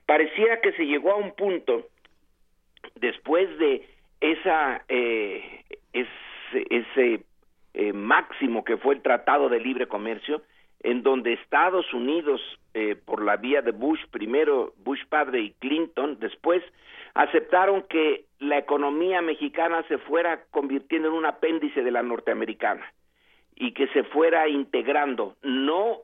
Parecía 0.05 0.59
que 0.61 0.71
se 0.73 0.85
llegó 0.85 1.11
a 1.11 1.17
un 1.17 1.35
punto 1.35 1.87
después 2.95 3.55
de 3.57 3.87
esa 4.19 4.83
eh, 4.87 5.63
ese, 6.53 7.21
eh, 7.73 7.93
máximo 7.93 8.63
que 8.63 8.77
fue 8.77 8.95
el 8.95 9.01
Tratado 9.01 9.49
de 9.49 9.59
Libre 9.59 9.87
Comercio, 9.87 10.41
en 10.83 11.03
donde 11.03 11.33
Estados 11.33 11.93
Unidos, 11.93 12.41
eh, 12.73 12.95
por 12.95 13.23
la 13.23 13.37
vía 13.37 13.61
de 13.61 13.71
Bush, 13.71 13.99
primero 14.09 14.73
Bush 14.83 15.05
padre 15.07 15.41
y 15.41 15.51
Clinton, 15.53 16.17
después 16.19 16.63
aceptaron 17.13 17.83
que 17.83 18.25
la 18.39 18.57
economía 18.57 19.21
mexicana 19.21 19.83
se 19.87 19.97
fuera 19.99 20.43
convirtiendo 20.49 21.09
en 21.09 21.13
un 21.13 21.25
apéndice 21.25 21.83
de 21.83 21.91
la 21.91 22.01
norteamericana 22.01 22.85
y 23.55 23.73
que 23.73 23.87
se 23.89 24.03
fuera 24.03 24.47
integrando, 24.47 25.35
no 25.43 25.99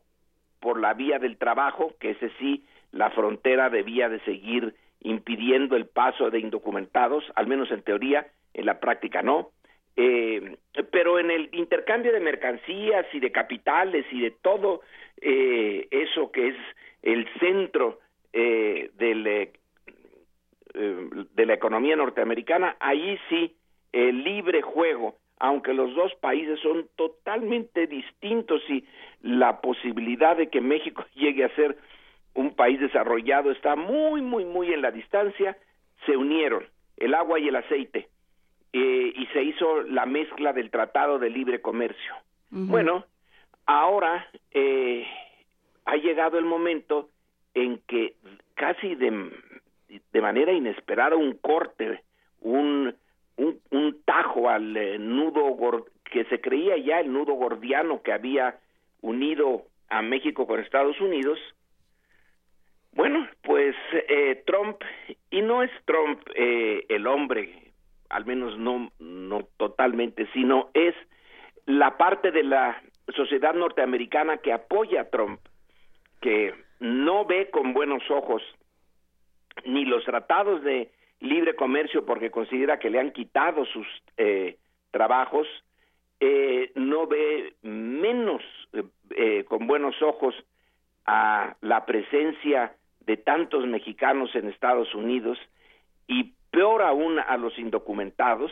por 0.60 0.80
la 0.80 0.94
vía 0.94 1.18
del 1.18 1.38
trabajo, 1.38 1.94
que 1.99 2.11
ese 2.11 2.31
sí, 2.39 2.64
la 2.91 3.10
frontera 3.11 3.69
debía 3.69 4.10
de 4.10 4.19
seguir 4.22 4.76
impidiendo 4.99 5.76
el 5.76 5.85
paso 5.85 6.30
de 6.30 6.39
indocumentados, 6.39 7.23
al 7.35 7.48
menos 7.48 7.72
en 7.72 7.84
teoría, 7.84 8.27
en 8.53 8.65
la 8.65 8.80
práctica 8.80 9.22
no, 9.22 9.52
eh, 9.98 10.57
pero 10.91 11.18
en 11.18 11.32
el 11.32 11.49
intercambio 11.53 12.14
de 12.14 12.19
mercancías 12.19 13.07
y 13.14 13.19
de 13.19 13.32
capitales 13.32 14.06
y 14.11 14.22
de 14.22 14.32
todo 14.32 14.82
eh, 15.19 15.88
eso 15.90 16.32
que 16.32 16.49
es 16.49 16.56
el 17.02 17.28
centro 17.40 17.99
eh, 18.32 18.91
del, 18.95 19.26
eh, 19.26 19.52
de 20.74 21.45
la 21.45 21.53
economía 21.53 21.95
norteamericana, 21.95 22.78
ahí 22.80 23.18
sí 23.30 23.56
el 23.91 24.24
libre 24.24 24.61
juego, 24.61 25.15
aunque 25.40 25.74
los 25.74 25.95
dos 25.95 26.14
países 26.15 26.60
son 26.60 26.88
totalmente 26.95 27.88
distintos 27.88 28.61
y 28.69 28.86
la 29.24 29.61
posibilidad 29.61 30.38
de 30.38 30.49
que 30.49 30.61
México 30.61 31.06
llegue 31.15 31.44
a 31.44 31.56
ser 31.56 31.76
un 32.36 32.53
país 32.53 32.80
desarrollado 32.80 33.49
está 33.49 33.76
muy, 33.76 34.22
muy, 34.22 34.45
muy 34.45 34.72
en 34.72 34.84
la 34.84 34.91
distancia, 34.91 35.57
se 36.06 36.15
unieron 36.15 36.65
el 36.98 37.15
agua 37.15 37.40
y 37.40 37.48
el 37.48 37.56
aceite 37.56 38.10
eh, 38.73 39.14
y 39.15 39.26
se 39.27 39.44
hizo 39.44 39.81
la 39.84 40.06
mezcla 40.06 40.53
del 40.53 40.69
Tratado 40.69 41.19
de 41.19 41.30
Libre 41.30 41.61
Comercio. 41.61 42.15
Bueno, 42.49 43.06
ahora 43.65 44.27
eh, 44.52 45.06
ha 45.85 45.95
llegado 45.98 46.38
el 46.38 46.45
momento 46.45 47.10
en 47.53 47.80
que 47.88 48.15
casi 48.56 48.95
de, 48.95 49.31
de 50.14 50.22
manera 50.22 50.53
inesperada 50.53 51.15
un 51.15 51.34
corte, 51.38 52.03
un, 52.41 52.95
un, 53.35 53.60
un 53.72 54.02
tajo 54.03 54.49
al 54.49 54.77
eh, 54.77 54.98
nudo 54.98 55.85
que 56.06 56.23
se 56.26 56.39
creía 56.39 56.77
ya 56.77 56.99
el 56.99 57.11
nudo 57.11 57.34
gordiano 57.34 58.02
que 58.02 58.14
había 58.14 58.60
unido 59.02 59.64
a 59.89 60.02
México 60.02 60.48
con 60.48 60.60
Estados 60.60 60.99
Unidos, 61.02 61.39
Bueno, 62.98 63.27
pues 63.44 63.76
eh, 63.91 64.41
Trump, 64.48 64.81
y 65.30 65.41
no 65.41 65.61
es 65.61 65.69
Trump 65.85 66.19
eh, 66.34 66.84
el 66.89 67.06
hombre, 67.06 67.66
al 68.10 68.26
menos 68.26 68.58
no, 68.58 68.92
no 69.00 69.48
totalmente, 69.58 70.28
sino 70.34 70.70
es 70.74 70.96
la 71.66 71.98
parte 71.98 72.32
de 72.32 72.44
la 72.44 72.82
sociedad 73.16 73.54
norteamericana 73.54 74.38
que 74.38 74.54
apoya 74.54 75.02
a 75.02 75.10
Trump, 75.10 75.40
que 76.22 76.54
no 76.80 77.26
ve 77.26 77.50
con 77.50 77.74
buenos 77.74 78.04
ojos 78.10 78.42
ni 79.66 79.86
los 79.86 80.04
tratados 80.06 80.64
de 80.64 80.92
libre 81.20 81.56
comercio 81.56 82.06
porque 82.06 82.32
considera 82.32 82.80
que 82.80 82.90
le 82.90 83.00
han 83.00 83.12
quitado 83.12 83.66
sus 83.66 83.88
eh, 84.18 84.58
trabajos, 84.92 85.48
eh, 86.20 86.72
no 86.76 87.08
ve 87.08 87.56
menos 87.62 88.42
eh, 89.12 89.46
con 89.48 89.68
buenos 89.68 90.02
ojos 90.02 90.36
a 91.06 91.56
la 91.62 91.86
presencia 91.86 92.76
de 93.02 93.18
tantos 93.18 93.66
mexicanos 93.66 94.36
en 94.36 94.48
Estados 94.50 94.94
Unidos 94.94 95.38
y 96.08 96.34
peor 96.58 96.82
aún 96.82 97.20
a 97.20 97.38
los 97.38 97.56
indocumentados. 97.60 98.52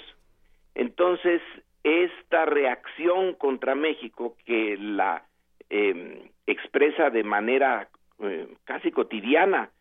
Entonces, 0.76 1.42
esta 1.84 2.46
reacción 2.46 3.34
contra 3.34 3.74
México 3.74 4.38
que 4.46 4.78
la 4.78 5.24
eh, 5.72 6.30
expresa 6.46 7.10
de 7.10 7.24
manera 7.24 7.90
eh, 8.20 8.48
casi 8.64 8.92
cotidiana 8.92 9.72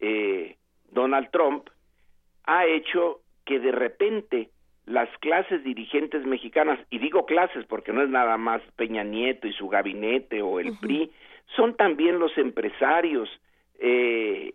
eh, 0.00 0.56
Donald 0.92 1.30
Trump 1.30 1.68
ha 2.44 2.64
hecho 2.64 3.20
que 3.44 3.60
de 3.60 3.72
repente 3.72 4.48
las 4.86 5.10
clases 5.18 5.62
dirigentes 5.62 6.24
mexicanas, 6.24 6.80
y 6.88 6.98
digo 6.98 7.26
clases 7.26 7.66
porque 7.66 7.92
no 7.92 8.02
es 8.02 8.08
nada 8.08 8.38
más 8.38 8.62
Peña 8.76 9.04
Nieto 9.04 9.46
y 9.46 9.52
su 9.52 9.68
gabinete 9.68 10.40
o 10.40 10.58
el 10.58 10.78
PRI, 10.78 11.12
son 11.54 11.76
también 11.76 12.18
los 12.18 12.36
empresarios, 12.38 13.28
eh, 13.78 14.54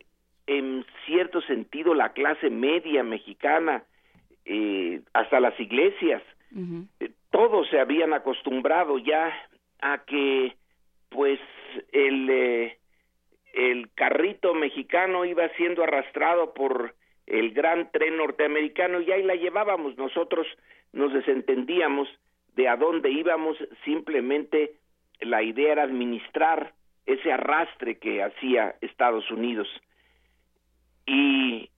en 0.49 0.83
cierto 1.05 1.41
sentido 1.41 1.93
la 1.93 2.11
clase 2.13 2.49
media 2.49 3.03
mexicana, 3.03 3.83
eh, 4.45 5.01
hasta 5.13 5.39
las 5.39 5.57
iglesias, 5.59 6.23
eh, 6.99 7.11
todos 7.29 7.69
se 7.69 7.79
habían 7.79 8.13
acostumbrado 8.13 8.97
ya 8.97 9.31
a 9.79 9.99
que 10.05 10.55
pues 11.09 11.39
el 11.91 12.29
eh, 12.31 12.77
el 13.53 13.91
carrito 13.93 14.55
mexicano 14.55 15.23
iba 15.23 15.47
siendo 15.49 15.83
arrastrado 15.83 16.53
por 16.55 16.95
el 17.27 17.51
gran 17.51 17.91
tren 17.91 18.17
norteamericano 18.17 19.01
y 19.01 19.11
ahí 19.11 19.21
la 19.21 19.35
llevábamos. 19.35 19.97
Nosotros 19.97 20.47
nos 20.93 21.13
desentendíamos 21.13 22.07
de 22.55 22.67
a 22.67 22.75
dónde 22.75 23.11
íbamos 23.11 23.55
simplemente 23.85 24.73
la 25.19 25.43
idea 25.43 25.73
era 25.73 25.83
administrar 25.83 26.73
ese 27.05 27.31
arrastre 27.31 27.99
que 27.99 28.23
hacía 28.23 28.75
Estados 28.81 29.29
Unidos 29.29 29.67
y 31.09 31.69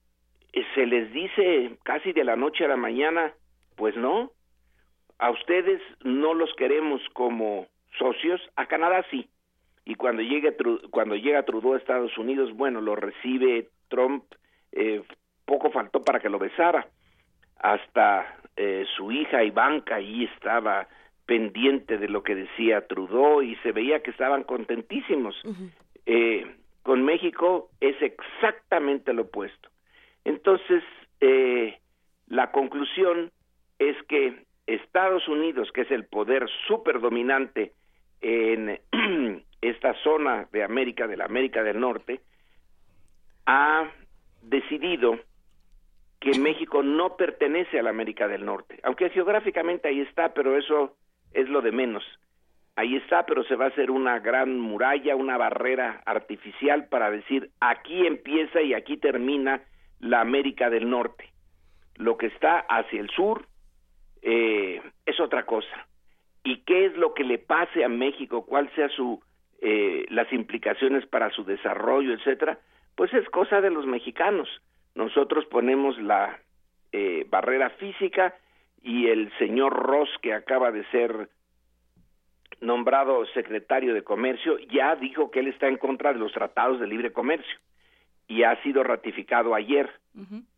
se 0.75 0.85
les 0.85 1.11
dice 1.13 1.77
casi 1.83 2.11
de 2.13 2.23
la 2.23 2.35
noche 2.35 2.65
a 2.65 2.67
la 2.67 2.75
mañana 2.75 3.33
pues 3.75 3.95
no 3.95 4.31
a 5.17 5.29
ustedes 5.29 5.81
no 6.03 6.33
los 6.33 6.53
queremos 6.55 7.01
como 7.13 7.67
socios 7.97 8.41
a 8.55 8.65
Canadá 8.65 9.05
sí. 9.09 9.29
Y 9.85 9.95
cuando 9.95 10.21
llegue 10.21 10.55
cuando 10.89 11.15
llega 11.15 11.43
Trudeau 11.43 11.73
a 11.73 11.77
Estados 11.77 12.17
Unidos 12.17 12.51
bueno 12.55 12.81
lo 12.81 12.95
recibe 12.95 13.69
Trump 13.89 14.23
eh, 14.71 15.03
poco 15.45 15.71
faltó 15.71 16.01
para 16.03 16.19
que 16.19 16.29
lo 16.29 16.39
besara. 16.39 16.87
Hasta 17.59 18.37
eh, 18.55 18.85
su 18.95 19.11
hija 19.11 19.43
Ivanka 19.43 19.95
ahí 19.95 20.23
estaba 20.35 20.87
pendiente 21.25 21.97
de 21.97 22.07
lo 22.09 22.23
que 22.23 22.35
decía 22.35 22.87
Trudeau 22.87 23.41
y 23.41 23.55
se 23.57 23.71
veía 23.71 24.01
que 24.01 24.11
estaban 24.11 24.43
contentísimos. 24.43 25.35
Eh, 26.05 26.55
con 26.83 27.03
México 27.03 27.69
es 27.79 27.95
exactamente 28.01 29.13
lo 29.13 29.23
opuesto 29.23 29.69
entonces 30.23 30.83
eh, 31.19 31.79
la 32.27 32.51
conclusión 32.51 33.31
es 33.79 33.95
que 34.07 34.45
Estados 34.67 35.27
Unidos 35.27 35.71
que 35.73 35.81
es 35.81 35.91
el 35.91 36.05
poder 36.05 36.47
superdominante 36.67 37.73
en 38.21 38.79
esta 39.61 39.93
zona 40.03 40.47
de 40.51 40.63
América, 40.63 41.07
de 41.07 41.17
la 41.17 41.25
América 41.25 41.63
del 41.63 41.79
Norte, 41.79 42.21
ha 43.45 43.91
decidido 44.41 45.19
que 46.19 46.37
México 46.39 46.83
no 46.83 47.15
pertenece 47.15 47.79
a 47.79 47.83
la 47.83 47.89
América 47.89 48.27
del 48.27 48.45
Norte, 48.45 48.79
aunque 48.83 49.09
geográficamente 49.09 49.87
ahí 49.87 50.01
está, 50.01 50.33
pero 50.33 50.57
eso 50.57 50.95
es 51.33 51.49
lo 51.49 51.61
de 51.61 51.71
menos. 51.71 52.03
Ahí 52.81 52.95
está, 52.95 53.27
pero 53.27 53.43
se 53.43 53.55
va 53.55 53.65
a 53.65 53.67
hacer 53.67 53.91
una 53.91 54.17
gran 54.17 54.59
muralla, 54.59 55.15
una 55.15 55.37
barrera 55.37 56.01
artificial 56.03 56.87
para 56.87 57.11
decir 57.11 57.51
aquí 57.59 58.07
empieza 58.07 58.59
y 58.59 58.73
aquí 58.73 58.97
termina 58.97 59.61
la 59.99 60.19
América 60.19 60.71
del 60.71 60.89
Norte. 60.89 61.29
Lo 61.97 62.17
que 62.17 62.25
está 62.25 62.57
hacia 62.57 62.99
el 62.99 63.11
sur 63.11 63.45
eh, 64.23 64.81
es 65.05 65.19
otra 65.19 65.45
cosa. 65.45 65.87
¿Y 66.43 66.63
qué 66.63 66.87
es 66.87 66.97
lo 66.97 67.13
que 67.13 67.23
le 67.23 67.37
pase 67.37 67.83
a 67.83 67.87
México? 67.87 68.47
¿Cuál 68.47 68.67
sea 68.73 68.89
su 68.89 69.21
eh, 69.61 70.07
las 70.09 70.33
implicaciones 70.33 71.05
para 71.05 71.29
su 71.29 71.43
desarrollo, 71.43 72.15
etcétera, 72.15 72.57
pues 72.95 73.13
es 73.13 73.29
cosa 73.29 73.61
de 73.61 73.69
los 73.69 73.85
mexicanos. 73.85 74.49
Nosotros 74.95 75.45
ponemos 75.45 76.01
la 76.01 76.39
eh, 76.93 77.27
barrera 77.29 77.69
física 77.69 78.33
y 78.81 79.05
el 79.05 79.31
señor 79.37 79.71
Ross, 79.71 80.09
que 80.23 80.33
acaba 80.33 80.71
de 80.71 80.83
ser 80.85 81.29
nombrado 82.61 83.25
secretario 83.33 83.93
de 83.93 84.03
Comercio, 84.03 84.57
ya 84.71 84.95
dijo 84.95 85.31
que 85.31 85.39
él 85.39 85.47
está 85.47 85.67
en 85.67 85.77
contra 85.77 86.13
de 86.13 86.19
los 86.19 86.31
tratados 86.31 86.79
de 86.79 86.87
libre 86.87 87.11
comercio 87.11 87.57
y 88.27 88.43
ha 88.43 88.61
sido 88.63 88.83
ratificado 88.83 89.53
ayer. 89.55 89.89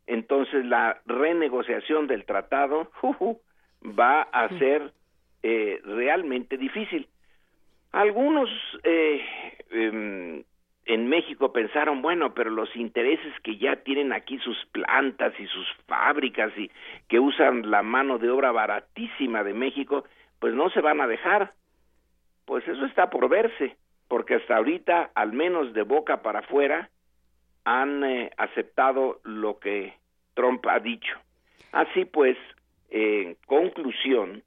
Entonces 0.06 0.66
la 0.66 1.02
renegociación 1.06 2.08
del 2.08 2.26
tratado 2.26 2.92
va 3.82 4.22
a 4.22 4.50
ser 4.60 4.92
eh, 5.42 5.80
realmente 5.84 6.58
difícil. 6.58 7.08
Algunos 7.92 8.50
eh, 8.84 9.22
em, 9.72 10.44
en 10.86 11.08
México 11.08 11.54
pensaron, 11.54 12.02
bueno, 12.02 12.34
pero 12.34 12.50
los 12.50 12.76
intereses 12.76 13.34
que 13.42 13.58
ya 13.58 13.78
tienen 13.78 14.12
aquí 14.12 14.38
sus 14.40 14.58
plantas 14.72 15.34
y 15.40 15.48
sus 15.48 15.68
fábricas 15.88 16.52
y 16.58 16.70
que 17.08 17.20
usan 17.20 17.70
la 17.70 17.84
mano 17.84 18.18
de 18.18 18.30
obra 18.30 18.52
baratísima 18.52 19.44
de 19.44 19.54
México, 19.54 20.06
pues 20.40 20.54
no 20.54 20.70
se 20.72 20.82
van 20.82 21.02
a 21.02 21.08
dejar. 21.08 21.54
Pues 22.46 22.68
eso 22.68 22.86
está 22.86 23.10
por 23.10 23.30
verse, 23.30 23.76
porque 24.08 24.36
hasta 24.36 24.58
ahorita, 24.58 25.12
al 25.16 25.34
menos 25.34 25.74
de 25.74 25.84
boca 25.84 26.22
para 26.22 26.40
afuera, 26.40 26.90
han 27.66 28.04
eh, 28.04 28.32
aceptado 28.38 29.22
lo 29.24 29.60
que 29.60 29.94
Trump 30.34 30.66
ha 30.68 30.80
dicho. 30.80 31.18
Así 31.72 32.06
pues, 32.06 32.38
en 32.90 33.36
conclusión, 33.46 34.44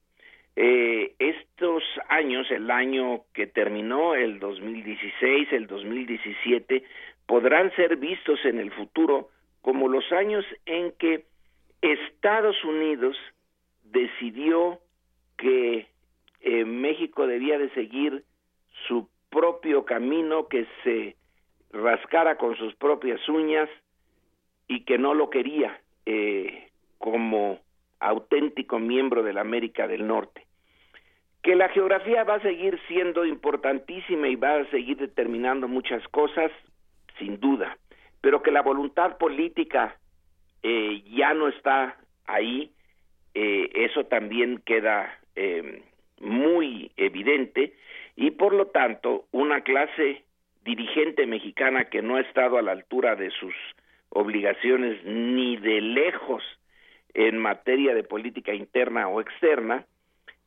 eh, 0.55 1.15
estos 1.19 1.83
años, 2.09 2.51
el 2.51 2.71
año 2.71 3.23
que 3.35 3.47
terminó, 3.47 4.15
el 4.15 4.39
2016, 4.39 5.53
el 5.53 5.67
2017, 5.67 6.85
podrán 7.27 7.75
ser 7.77 7.97
vistos 7.97 8.45
en 8.45 8.59
el 8.59 8.71
futuro 8.73 9.31
como 9.61 9.89
los 9.89 10.11
años 10.13 10.45
en 10.65 10.93
que 10.93 11.25
Estados 11.83 12.63
Unidos 12.65 13.17
decidió 13.85 14.79
que 15.37 15.89
eh, 16.47 16.65
México 16.65 17.27
debía 17.27 17.59
de 17.59 17.71
seguir 17.71 18.23
su 18.87 19.09
propio 19.31 19.85
camino, 19.85 20.47
que 20.47 20.65
se 20.85 21.17
rascara 21.73 22.39
con 22.39 22.57
sus 22.57 22.73
propias 22.77 23.29
uñas 23.29 23.69
y 24.69 24.85
que 24.85 24.97
no 24.97 25.13
lo 25.13 25.29
quería 25.29 25.81
eh, 26.07 26.69
como 26.99 27.59
auténtico 27.99 28.79
miembro 28.79 29.25
de 29.25 29.33
la 29.33 29.41
América 29.41 29.89
del 29.89 30.07
Norte. 30.07 30.47
Que 31.43 31.57
la 31.57 31.69
geografía 31.71 32.23
va 32.23 32.37
a 32.37 32.43
seguir 32.43 32.79
siendo 32.87 33.25
importantísima 33.25 34.29
y 34.29 34.37
va 34.37 34.55
a 34.55 34.71
seguir 34.71 34.99
determinando 34.99 35.67
muchas 35.67 36.07
cosas, 36.09 36.53
sin 37.19 37.41
duda, 37.41 37.77
pero 38.21 38.41
que 38.41 38.53
la 38.53 38.63
voluntad 38.63 39.19
política 39.19 39.97
eh, 40.63 41.03
ya 41.11 41.35
no 41.35 41.49
está 41.49 41.97
ahí, 42.25 42.71
eh, 43.35 43.69
eso 43.75 44.05
también 44.05 44.63
queda 44.65 45.19
eh, 45.35 45.83
muy 46.21 46.91
evidente 46.97 47.75
y 48.17 48.31
por 48.33 48.55
lo 48.55 48.67
tanto 48.69 49.27
una 49.33 49.61
clase 49.61 50.25
dirigente 50.65 51.27
mexicana 51.27 51.85
que 51.85 52.03
no 52.03 52.17
ha 52.17 52.21
estado 52.21 52.59
a 52.59 52.63
la 52.63 52.73
altura 52.73 53.15
de 53.15 53.31
sus 53.31 53.55
obligaciones 54.09 55.05
ni 55.05 55.57
de 55.57 55.81
lejos 55.81 56.43
en 57.15 57.39
materia 57.39 57.95
de 57.95 58.03
política 58.03 58.53
interna 58.53 59.09
o 59.09 59.21
externa, 59.21 59.87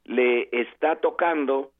le 0.05 0.49
está 0.51 0.97
tocando 0.97 1.71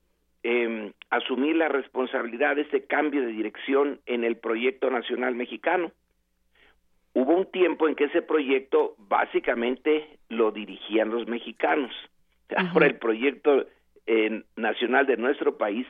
eh, 0.44 0.91
asumir 1.10 1.56
la 1.56 1.68
responsabilidad 1.68 2.56
de 2.56 2.64
ese 2.64 2.86
cambio 2.86 3.22
de 3.22 3.28
dirección 3.28 3.99
en 4.06 4.24
el 4.24 4.38
proyecto 4.38 4.90
nacional 4.90 5.36
mexicano. 5.36 5.91
Hubo 7.14 7.36
un 7.36 7.45
tiempo 7.52 7.88
en 7.88 7.95
que 7.95 8.06
ese 8.06 8.22
proyecto 8.22 8.95
básicamente 8.98 10.20
lo 10.30 10.52
dirigían 10.52 11.10
los 11.10 11.28
mexicanos. 11.28 11.91
Ahora 12.56 12.88
el 12.88 12.95
proyecto 12.95 13.66
eh, 14.11 14.41
nacional 14.56 15.06
de 15.06 15.18
nuestro 15.18 15.56
país 15.56 15.86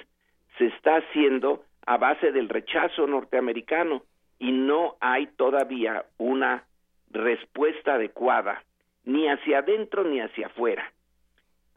se 0.57 0.65
está 0.65 0.97
haciendo 0.97 1.63
a 1.85 1.95
base 1.95 2.33
del 2.33 2.49
rechazo 2.49 3.07
norteamericano 3.07 4.03
y 4.39 4.51
no 4.51 4.97
hay 4.99 5.27
todavía 5.37 6.03
una 6.17 6.65
respuesta 7.11 7.93
adecuada 7.93 8.61
ni 9.05 9.29
hacia 9.29 9.59
adentro 9.59 10.03
ni 10.03 10.19
hacia 10.19 10.47
afuera. 10.47 10.91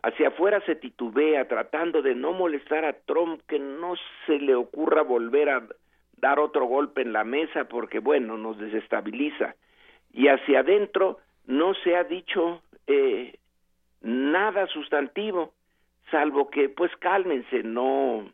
Hacia 0.03 0.29
afuera 0.29 0.61
se 0.67 0.75
titubea 0.75 1.47
tratando 1.47 2.03
de 2.03 2.17
no 2.17 2.33
molestar 2.33 2.85
a 2.85 2.93
Trump, 2.93 3.41
que 3.47 3.61
no 3.61 3.95
se 4.27 4.41
le 4.41 4.57
ocurra 4.57 5.03
volver 5.03 5.49
a 5.49 5.63
dar 6.17 6.41
otro 6.41 6.65
golpe 6.65 7.03
en 7.03 7.13
la 7.13 7.23
mesa 7.23 7.69
porque, 7.69 8.01
bueno, 8.01 8.37
nos 8.37 8.59
desestabiliza. 8.59 9.55
Y 10.13 10.27
hacia 10.27 10.61
adentro 10.61 11.21
no 11.47 11.75
se 11.85 11.95
ha 11.95 12.03
dicho 12.03 12.63
eh, 12.89 13.39
nada 14.01 14.67
sustantivo, 14.67 15.55
salvo 16.13 16.49
que, 16.49 16.69
pues 16.69 16.93
cálmense, 17.01 17.65
no, 17.65 18.31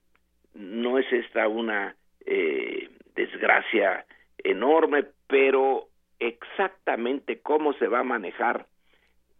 no 0.52 0.98
es 0.98 1.10
esta 1.10 1.48
una 1.48 1.96
eh, 2.26 2.90
desgracia 3.14 4.04
enorme, 4.36 5.06
pero 5.26 5.88
exactamente 6.18 7.38
cómo 7.38 7.72
se 7.74 7.86
va 7.86 8.00
a 8.00 8.04
manejar 8.04 8.66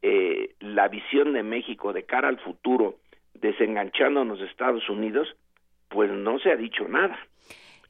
eh, 0.01 0.55
la 0.61 0.89
visión 0.89 1.35
de 1.35 1.43
México 1.43 1.93
de 1.93 2.05
cara 2.05 2.29
al 2.29 2.39
futuro, 2.39 2.97
desenganchándonos 3.35 4.39
de 4.39 4.47
Estados 4.47 4.89
Unidos, 4.89 5.29
pues 5.89 6.11
no 6.11 6.39
se 6.39 6.51
ha 6.51 6.57
dicho 6.57 6.89
nada. 6.89 7.19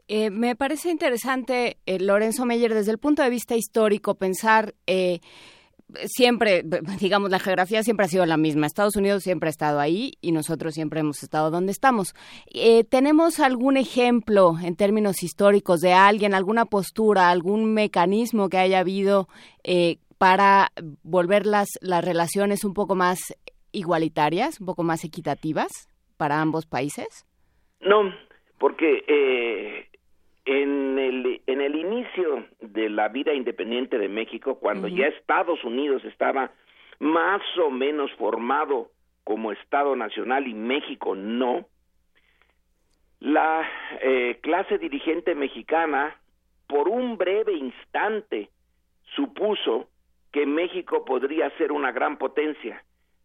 Eh, 0.08 0.30
me 0.30 0.56
parece 0.56 0.90
interesante, 0.90 1.76
eh, 1.84 1.98
Lorenzo 2.00 2.46
Meyer, 2.46 2.72
desde 2.72 2.92
el 2.92 2.98
punto 2.98 3.22
de 3.22 3.28
vista 3.28 3.56
histórico, 3.56 4.14
pensar 4.14 4.72
eh, 4.86 5.20
siempre, 6.04 6.64
digamos, 7.00 7.30
la 7.30 7.38
geografía 7.38 7.82
siempre 7.82 8.06
ha 8.06 8.08
sido 8.08 8.26
la 8.26 8.36
misma. 8.36 8.66
Estados 8.66 8.96
Unidos 8.96 9.22
siempre 9.22 9.48
ha 9.48 9.50
estado 9.50 9.80
ahí 9.80 10.14
y 10.20 10.32
nosotros 10.32 10.74
siempre 10.74 11.00
hemos 11.00 11.22
estado 11.22 11.50
donde 11.50 11.72
estamos. 11.72 12.14
Eh, 12.52 12.84
¿Tenemos 12.84 13.40
algún 13.40 13.76
ejemplo 13.76 14.54
en 14.62 14.76
términos 14.76 15.22
históricos 15.22 15.80
de 15.80 15.92
alguien, 15.92 16.34
alguna 16.34 16.66
postura, 16.66 17.30
algún 17.30 17.72
mecanismo 17.72 18.48
que 18.48 18.58
haya 18.58 18.80
habido 18.80 19.28
eh, 19.64 19.98
para 20.18 20.72
volver 21.02 21.46
las, 21.46 21.68
las 21.80 22.04
relaciones 22.04 22.64
un 22.64 22.74
poco 22.74 22.94
más 22.94 23.18
igualitarias, 23.72 24.60
un 24.60 24.66
poco 24.66 24.82
más 24.82 25.04
equitativas 25.04 25.68
para 26.16 26.40
ambos 26.40 26.66
países? 26.66 27.26
No, 27.80 28.12
porque 28.58 29.04
eh, 29.06 29.88
en 30.48 30.98
el, 30.98 31.42
en 31.46 31.60
el 31.60 31.76
inicio 31.76 32.46
de 32.62 32.88
la 32.88 33.08
vida 33.08 33.34
independiente 33.34 33.98
de 33.98 34.08
México, 34.08 34.58
cuando 34.58 34.88
ya 34.88 35.06
Estados 35.08 35.62
Unidos 35.62 36.02
estaba 36.06 36.52
más 37.00 37.42
o 37.62 37.70
menos 37.70 38.10
formado 38.12 38.90
como 39.24 39.52
Estado 39.52 39.94
Nacional 39.94 40.46
y 40.46 40.54
México 40.54 41.14
no, 41.14 41.66
la 43.20 43.68
eh, 44.00 44.38
clase 44.40 44.78
dirigente 44.78 45.34
mexicana 45.34 46.16
por 46.66 46.88
un 46.88 47.18
breve 47.18 47.52
instante 47.52 48.48
supuso 49.16 49.90
que 50.32 50.46
México 50.46 51.04
podría 51.04 51.50
ser 51.58 51.72
una 51.72 51.92
gran 51.92 52.16
potencia, 52.16 52.82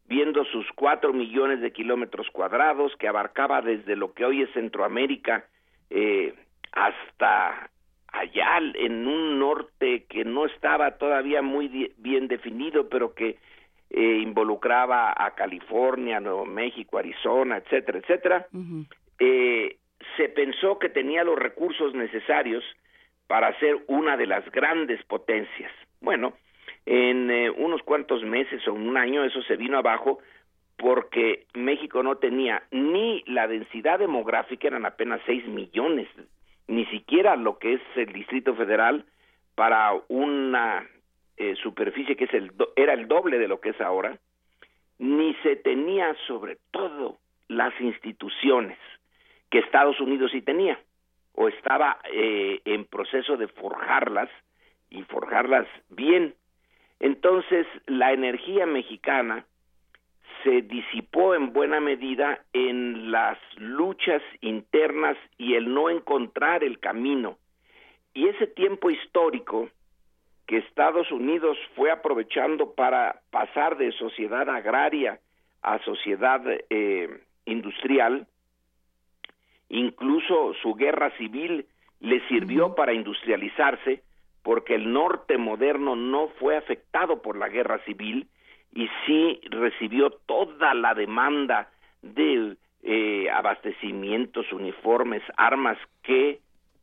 viendo 0.07 0.43
sus 0.43 0.69
cuatro 0.75 1.13
millones 1.13 1.61
de 1.61 1.71
kilómetros 1.71 2.29
cuadrados 2.31 2.93
que 2.97 3.07
abarcaba 3.07 3.61
desde 3.61 3.95
lo 3.95 4.13
que 4.13 4.25
hoy 4.25 4.41
es 4.41 4.51
Centroamérica 4.51 5.45
eh, 5.89 6.33
hasta 6.73 7.69
allá 8.07 8.59
en 8.75 9.07
un 9.07 9.39
norte 9.39 10.05
que 10.07 10.23
no 10.23 10.45
estaba 10.45 10.97
todavía 10.97 11.41
muy 11.41 11.93
bien 11.97 12.27
definido, 12.27 12.89
pero 12.89 13.13
que 13.13 13.37
eh, 13.89 14.19
involucraba 14.21 15.13
a 15.15 15.31
California, 15.35 16.19
Nuevo 16.19 16.45
México, 16.45 16.97
Arizona, 16.97 17.57
etcétera, 17.57 17.99
etcétera, 17.99 18.47
eh, 19.19 19.77
se 20.17 20.29
pensó 20.29 20.79
que 20.79 20.89
tenía 20.89 21.23
los 21.23 21.37
recursos 21.37 21.93
necesarios 21.93 22.63
para 23.27 23.57
ser 23.59 23.77
una 23.87 24.17
de 24.17 24.27
las 24.27 24.49
grandes 24.51 25.03
potencias. 25.05 25.71
Bueno, 26.01 26.33
en 26.85 27.31
eh, 27.31 27.49
unos 27.49 27.81
cuantos 27.83 28.23
meses 28.23 28.67
o 28.67 28.73
un 28.73 28.97
año 28.97 29.23
eso 29.23 29.41
se 29.43 29.55
vino 29.55 29.77
abajo 29.77 30.19
porque 30.77 31.45
México 31.53 32.03
no 32.03 32.17
tenía 32.17 32.63
ni 32.71 33.23
la 33.27 33.47
densidad 33.47 33.99
demográfica, 33.99 34.67
eran 34.67 34.85
apenas 34.85 35.21
6 35.25 35.47
millones, 35.47 36.07
ni 36.67 36.85
siquiera 36.87 37.35
lo 37.35 37.57
que 37.59 37.73
es 37.73 37.81
el 37.95 38.13
Distrito 38.13 38.55
Federal 38.55 39.05
para 39.55 39.93
una 40.07 40.87
eh, 41.37 41.55
superficie 41.61 42.15
que 42.15 42.25
es 42.25 42.33
el 42.33 42.55
do- 42.55 42.73
era 42.75 42.93
el 42.93 43.07
doble 43.07 43.37
de 43.37 43.47
lo 43.47 43.59
que 43.59 43.69
es 43.69 43.81
ahora, 43.81 44.17
ni 44.99 45.33
se 45.43 45.55
tenía 45.57 46.15
sobre 46.27 46.57
todo 46.71 47.17
las 47.47 47.73
instituciones 47.81 48.77
que 49.49 49.59
Estados 49.59 49.99
Unidos 49.99 50.31
sí 50.31 50.41
tenía 50.41 50.79
o 51.35 51.47
estaba 51.47 51.99
eh, 52.11 52.61
en 52.65 52.85
proceso 52.85 53.37
de 53.37 53.47
forjarlas 53.47 54.29
y 54.89 55.03
forjarlas 55.03 55.67
bien. 55.89 56.35
Entonces 56.99 57.65
la 57.87 58.13
energía 58.13 58.65
mexicana 58.65 59.45
se 60.43 60.61
disipó 60.61 61.35
en 61.35 61.53
buena 61.53 61.79
medida 61.79 62.43
en 62.53 63.11
las 63.11 63.37
luchas 63.57 64.21
internas 64.41 65.17
y 65.37 65.55
el 65.55 65.73
no 65.73 65.89
encontrar 65.89 66.63
el 66.63 66.79
camino. 66.79 67.37
Y 68.13 68.27
ese 68.27 68.47
tiempo 68.47 68.89
histórico 68.89 69.69
que 70.45 70.57
Estados 70.57 71.11
Unidos 71.11 71.57
fue 71.75 71.91
aprovechando 71.91 72.73
para 72.75 73.21
pasar 73.31 73.77
de 73.77 73.91
sociedad 73.93 74.49
agraria 74.49 75.19
a 75.61 75.79
sociedad 75.79 76.41
eh, 76.69 77.21
industrial, 77.45 78.27
incluso 79.69 80.53
su 80.61 80.75
guerra 80.75 81.11
civil 81.17 81.65
le 82.01 82.19
sirvió 82.27 82.75
para 82.75 82.93
industrializarse, 82.93 84.03
porque 84.43 84.75
el 84.75 84.91
norte 84.91 85.37
moderno 85.37 85.95
no 85.95 86.27
fue 86.39 86.57
afectado 86.57 87.21
por 87.21 87.37
la 87.37 87.47
guerra 87.47 87.79
civil 87.85 88.27
y 88.73 88.89
sí 89.05 89.39
recibió 89.49 90.09
toda 90.25 90.73
la 90.73 90.93
demanda 90.93 91.69
de 92.01 92.57
eh, 92.81 93.29
abastecimientos, 93.31 94.51
uniformes, 94.51 95.21
armas 95.37 95.77
que 96.01 96.39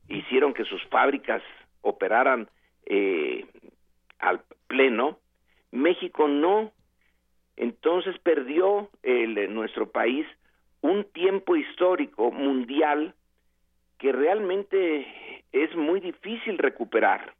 hicieron 0.08 0.54
que 0.54 0.64
sus 0.64 0.82
fábricas 0.86 1.42
operaran 1.82 2.48
eh, 2.86 3.44
al 4.18 4.40
pleno. 4.66 5.18
México 5.72 6.28
no. 6.28 6.72
Entonces 7.56 8.18
perdió 8.20 8.88
el, 9.02 9.52
nuestro 9.52 9.90
país 9.90 10.26
un 10.80 11.04
tiempo 11.04 11.56
histórico 11.56 12.30
mundial 12.30 13.14
que 13.98 14.12
realmente 14.12 15.42
es 15.52 15.74
muy 15.76 16.00
difícil 16.00 16.56
recuperar. 16.56 17.34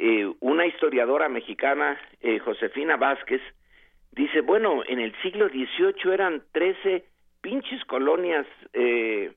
Eh, 0.00 0.30
una 0.40 0.64
historiadora 0.64 1.28
mexicana, 1.28 1.98
eh, 2.20 2.38
Josefina 2.38 2.96
Vázquez, 2.96 3.42
dice, 4.12 4.42
bueno, 4.42 4.82
en 4.86 5.00
el 5.00 5.12
siglo 5.22 5.48
XVIII 5.48 6.12
eran 6.14 6.42
13 6.52 7.04
pinches 7.40 7.84
colonias 7.84 8.46
eh, 8.74 9.32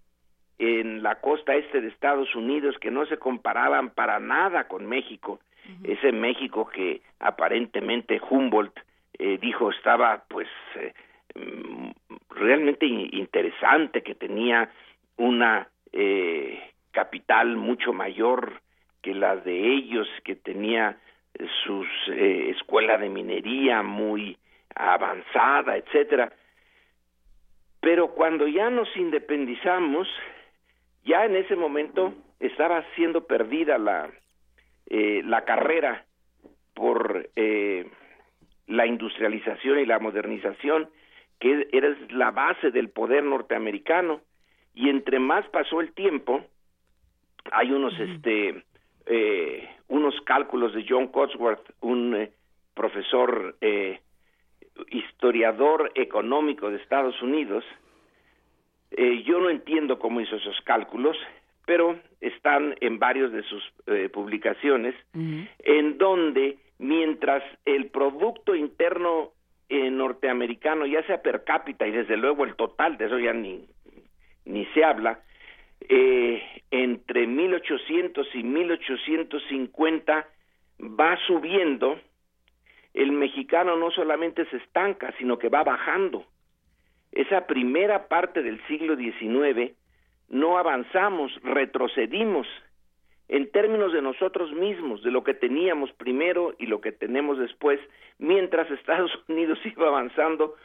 en 0.60 1.02
la 1.02 1.16
costa 1.16 1.56
este 1.56 1.82
de 1.82 1.88
Estados 1.88 2.36
Unidos 2.36 2.78
que 2.80 2.92
no 2.92 3.08
se 3.08 3.18
comparaban 3.18 3.90
para 3.90 4.20
nada 4.20 4.68
con 4.68 4.86
México. 4.86 5.40
Ese 5.84 6.12
México 6.12 6.68
que 6.70 7.02
aparentemente 7.20 8.20
Humboldt 8.30 8.78
eh, 9.18 9.38
dijo 9.42 9.72
estaba 9.72 10.24
pues 10.28 10.48
eh, 10.76 10.94
mm, 11.36 11.90
realmente 12.30 12.86
in- 12.86 13.10
interesante, 13.14 14.04
que 14.04 14.14
tenía 14.16 14.70
una 15.18 15.68
eh, 15.94 16.60
capital 16.92 17.56
mucho 17.56 17.94
mayor 17.94 18.62
que 19.02 19.14
las 19.14 19.44
de 19.44 19.74
ellos, 19.74 20.08
que 20.24 20.36
tenía 20.36 20.98
eh, 21.34 21.48
sus 21.64 21.88
eh, 22.10 22.52
escuela 22.52 22.98
de 22.98 23.10
minería 23.10 23.84
muy 23.84 24.38
avanzada, 24.76 25.78
etcétera. 25.78 26.32
Pero 27.80 28.10
cuando 28.10 28.48
ya 28.48 28.70
nos 28.70 28.96
independizamos, 28.96 30.08
ya 31.04 31.26
en 31.26 31.36
ese 31.36 31.56
momento 31.56 32.14
estaba 32.40 32.84
siendo 32.96 33.26
perdida 33.26 33.78
la 33.78 34.10
eh, 34.94 35.22
la 35.24 35.46
carrera 35.46 36.04
por 36.74 37.30
eh, 37.38 37.90
la 38.68 38.86
industrialización 38.86 39.80
y 39.80 39.86
la 39.86 40.00
modernización 40.00 40.90
que 41.40 41.70
era 41.72 41.96
la 42.10 42.32
base 42.32 42.72
del 42.72 42.90
poder 42.90 43.24
norteamericano 43.24 44.20
y 44.74 44.90
entre 44.90 45.20
más 45.20 45.48
pasó 45.48 45.80
el 45.80 45.94
tiempo 45.94 46.44
hay 47.54 47.72
unos 47.72 47.98
este 47.98 48.66
eh, 49.14 49.68
unos 49.90 50.16
cálculos 50.22 50.74
de 50.74 50.86
John 50.88 51.08
Cotsworth 51.08 51.70
un 51.82 52.16
eh, 52.16 52.32
profesor 52.74 53.58
eh, 53.60 54.00
historiador 54.90 55.92
económico 55.96 56.70
de 56.70 56.78
Estados 56.78 57.22
Unidos. 57.22 57.66
Eh, 58.92 59.24
yo 59.24 59.40
no 59.40 59.50
entiendo 59.50 60.00
cómo 60.00 60.22
hizo 60.22 60.38
esos 60.38 60.60
cálculos 60.62 61.18
pero 61.66 62.00
están 62.20 62.76
en 62.82 63.00
varios 63.00 63.32
de 63.32 63.44
sus 63.44 63.64
eh, 63.86 64.10
publicaciones 64.10 64.96
en 65.14 65.98
donde 65.98 66.58
mientras 66.80 67.44
el 67.66 67.86
producto 67.88 68.56
interno 68.56 69.32
eh, 69.70 69.90
norteamericano 69.92 70.86
ya 70.86 71.04
sea 71.04 71.22
per 71.22 71.44
cápita 71.44 71.88
y 71.88 71.92
desde 71.92 72.18
luego 72.18 72.46
el 72.46 72.56
total 72.56 72.98
de 72.98 73.06
eso 73.06 73.20
ya 73.20 73.34
ni 73.34 73.66
ni 74.46 74.66
se 74.74 74.84
habla 74.84 75.20
eh, 75.90 76.42
entre 76.72 77.28
1800 77.28 78.28
y 78.36 78.44
1850 78.44 80.28
va 80.80 81.18
subiendo, 81.28 82.00
el 82.94 83.12
mexicano 83.12 83.76
no 83.76 83.92
solamente 83.92 84.46
se 84.46 84.58
estanca, 84.58 85.14
sino 85.18 85.38
que 85.38 85.50
va 85.50 85.64
bajando. 85.64 86.26
Esa 87.12 87.46
primera 87.46 88.08
parte 88.08 88.42
del 88.42 88.66
siglo 88.68 88.96
XIX 88.96 89.74
no 90.30 90.58
avanzamos, 90.58 91.32
retrocedimos 91.44 92.48
en 93.28 93.50
términos 93.52 93.94
de 93.94 94.02
nosotros 94.02 94.52
mismos, 94.52 95.04
de 95.04 95.12
lo 95.12 95.24
que 95.24 95.34
teníamos 95.34 95.92
primero 95.94 96.54
y 96.60 96.66
lo 96.66 96.82
que 96.82 96.92
tenemos 96.92 97.38
después, 97.38 97.80
mientras 98.18 98.70
Estados 98.72 99.12
Unidos 99.28 99.60
iba 99.66 99.88
avanzando 99.88 100.56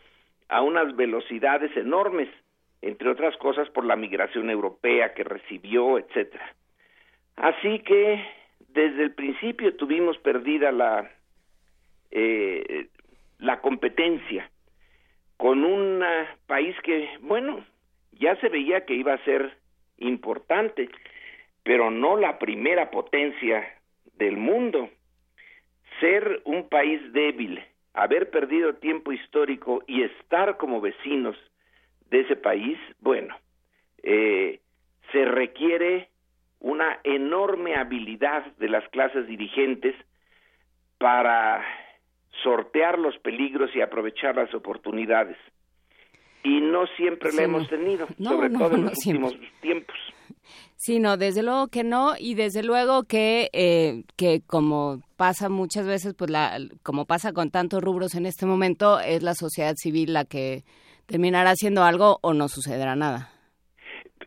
a 0.49 0.63
unas 0.63 0.95
velocidades 0.97 1.77
enormes, 1.77 2.29
entre 2.87 3.11
otras 3.11 3.37
cosas 3.39 3.69
por 3.71 3.85
la 3.85 3.97
migración 3.97 4.51
europea 4.51 5.15
que 5.15 5.25
recibió, 5.25 5.99
etcétera. 5.99 6.55
Así 7.37 7.81
que 7.81 8.25
desde 8.69 9.03
el 9.03 9.13
principio 9.15 9.75
tuvimos 9.77 10.17
perdida 10.19 10.73
la 10.73 11.11
eh, 12.11 12.89
la 13.39 13.61
competencia 13.61 14.51
con 15.37 15.65
un 15.65 16.03
país 16.47 16.75
que, 16.83 17.09
bueno, 17.21 17.65
ya 18.13 18.37
se 18.37 18.49
veía 18.49 18.87
que 18.87 18.95
iba 18.95 19.13
a 19.13 19.25
ser 19.25 19.57
importante, 19.99 20.89
pero 21.63 21.91
no 21.91 22.17
la 22.17 22.39
primera 22.39 22.91
potencia 22.91 23.67
del 24.15 24.37
mundo. 24.37 24.89
Ser 26.01 26.41
un 26.45 26.69
país 26.69 27.01
débil, 27.13 27.63
haber 27.93 28.31
perdido 28.31 28.77
tiempo 28.77 29.13
histórico 29.13 29.83
y 29.87 30.03
estar 30.03 30.57
como 30.57 30.81
vecinos 30.81 31.37
de 32.11 32.21
ese 32.21 32.37
país, 32.37 32.79
bueno, 33.01 33.37
eh, 34.03 34.61
se 35.13 35.25
requiere 35.25 36.09
una 36.61 36.99
enorme 37.05 37.75
habilidad 37.75 38.45
de 38.57 38.69
las 38.69 38.89
clases 38.91 39.27
dirigentes 39.27 39.95
para 40.99 41.65
sortear 42.43 42.99
los 42.99 43.19
peligros 43.19 43.71
y 43.75 43.81
aprovechar 43.81 44.37
las 44.37 44.53
oportunidades. 44.55 45.37
Y 46.43 46.61
no 46.61 46.87
siempre 46.97 47.33
la 47.33 47.43
hemos 47.43 47.69
tenido, 47.69 48.07
sobre 48.23 48.51
todo 48.51 48.77
en 48.77 48.85
los 48.85 49.07
últimos 49.07 49.37
tiempos. 49.61 49.97
Sí, 50.77 51.01
no, 51.01 51.17
desde 51.17 51.43
luego 51.43 51.69
que 51.69 51.83
no, 51.83 52.15
y 52.19 52.35
desde 52.35 52.63
luego 52.63 53.05
que, 53.05 53.49
eh, 53.53 54.05
que 54.17 54.43
como 54.47 55.01
pasa 55.17 55.49
muchas 55.49 55.87
veces, 55.87 56.15
pues 56.15 56.31
la, 56.31 56.59
como 56.83 57.07
pasa 57.07 57.33
con 57.33 57.51
tantos 57.51 57.83
rubros 57.83 58.15
en 58.15 58.27
este 58.27 58.47
momento, 58.47 59.01
es 59.01 59.23
la 59.23 59.35
sociedad 59.35 59.75
civil 59.77 60.13
la 60.13 60.25
que 60.25 60.65
terminará 61.07 61.51
haciendo 61.51 61.85
algo 61.85 62.19
o 62.23 62.35
no 62.35 62.49
sucederá 62.49 62.97
nada. 62.97 63.31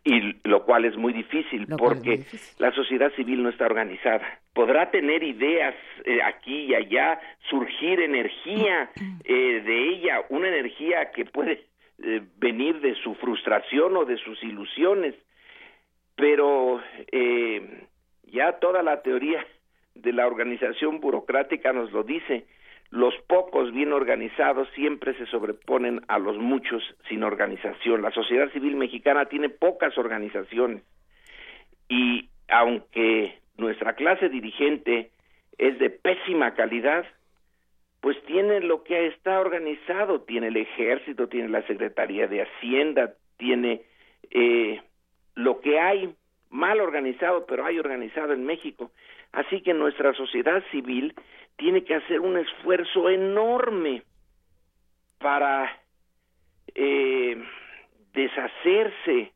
Y 0.04 0.40
lo 0.48 0.64
cual 0.66 0.86
es 0.86 0.96
muy 0.96 1.14
difícil 1.14 1.68
porque 1.78 2.24
la 2.58 2.72
sociedad 2.72 3.12
civil 3.16 3.44
no 3.44 3.50
está 3.50 3.66
organizada. 3.66 4.40
Podrá 4.54 4.90
tener 4.92 5.24
ideas 5.24 5.76
eh, 6.06 6.20
aquí 6.24 6.66
y 6.66 6.76
allá, 6.76 7.20
surgir 7.50 8.00
energía 8.00 8.90
eh, 9.26 9.62
de 9.66 9.90
ella, 9.90 10.22
una 10.30 10.48
energía 10.48 11.12
que 11.12 11.26
puede 11.26 11.66
eh, 12.02 12.22
venir 12.38 12.80
de 12.80 12.96
su 12.96 13.14
frustración 13.16 13.98
o 13.98 14.06
de 14.06 14.18
sus 14.18 14.42
ilusiones, 14.44 15.16
pero 16.16 16.82
ya 18.24 18.60
toda 18.60 18.84
la 18.84 19.02
teoría 19.02 19.46
de 19.96 20.12
la 20.14 20.28
organización 20.28 21.00
burocrática 21.00 21.72
nos 21.72 21.92
lo 21.92 22.04
dice 22.04 22.46
los 22.92 23.14
pocos 23.28 23.72
bien 23.72 23.94
organizados 23.94 24.68
siempre 24.74 25.14
se 25.16 25.28
sobreponen 25.28 26.02
a 26.08 26.18
los 26.18 26.38
muchos 26.38 26.84
sin 27.08 27.24
organización. 27.24 28.02
La 28.02 28.12
sociedad 28.12 28.52
civil 28.52 28.76
mexicana 28.76 29.26
tiene 29.26 29.50
pocas 29.50 29.98
organizaciones 29.98 30.84
y 31.88 32.30
aunque 32.48 33.38
nuestra 33.58 33.94
clase 33.94 34.30
dirigente 34.30 35.12
es 35.58 35.78
de 35.78 35.90
pésima 35.90 36.56
calidad, 36.56 37.06
pues 38.02 38.18
tiene 38.26 38.62
lo 38.62 38.84
que 38.84 39.08
está 39.08 39.40
organizado, 39.40 40.22
tiene 40.22 40.48
el 40.48 40.58
ejército, 40.58 41.28
tiene 41.28 41.50
la 41.50 41.66
Secretaría 41.68 42.28
de 42.28 42.44
Hacienda, 42.44 43.14
tiene 43.38 43.82
eh, 44.32 44.82
lo 45.36 45.60
que 45.60 45.80
hay 45.80 46.16
mal 46.50 46.80
organizado, 46.80 47.46
pero 47.46 47.66
hay 47.66 47.78
organizado 47.78 48.34
en 48.34 48.46
México. 48.46 48.92
Así 49.32 49.62
que 49.62 49.74
nuestra 49.74 50.14
sociedad 50.14 50.64
civil 50.72 51.14
tiene 51.60 51.84
que 51.84 51.94
hacer 51.94 52.22
un 52.22 52.38
esfuerzo 52.38 53.10
enorme 53.10 54.02
para 55.20 55.70
eh, 56.74 57.38
deshacerse 58.14 59.34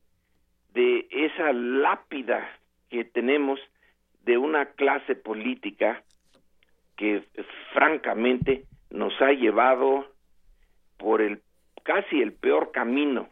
de 0.73 1.07
esa 1.11 1.51
lápida 1.51 2.49
que 2.89 3.03
tenemos 3.03 3.59
de 4.23 4.37
una 4.37 4.67
clase 4.67 5.15
política 5.15 6.01
que 6.95 7.23
francamente 7.73 8.63
nos 8.89 9.13
ha 9.21 9.33
llevado 9.33 10.07
por 10.97 11.21
el 11.21 11.41
casi 11.83 12.21
el 12.21 12.31
peor 12.31 12.71
camino 12.71 13.27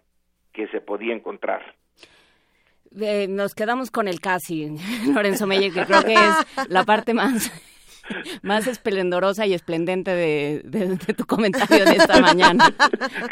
que 0.51 0.67
se 0.67 0.81
podía 0.81 1.13
encontrar. 1.13 1.75
Eh, 2.99 3.27
nos 3.29 3.55
quedamos 3.55 3.89
con 3.89 4.09
el 4.09 4.19
casi, 4.19 4.75
Lorenzo 5.13 5.47
Meyer, 5.47 5.71
que 5.71 5.85
creo 5.85 6.03
que 6.03 6.13
es 6.13 6.67
la 6.67 6.83
parte 6.83 7.13
más 7.13 7.70
más 8.41 8.67
esplendorosa 8.67 9.45
y 9.45 9.53
esplendente 9.53 10.11
de, 10.11 10.97
tu 11.15 11.25
comentario 11.25 11.85
de 11.85 11.91
esta 11.91 12.19
mañana. 12.19 12.73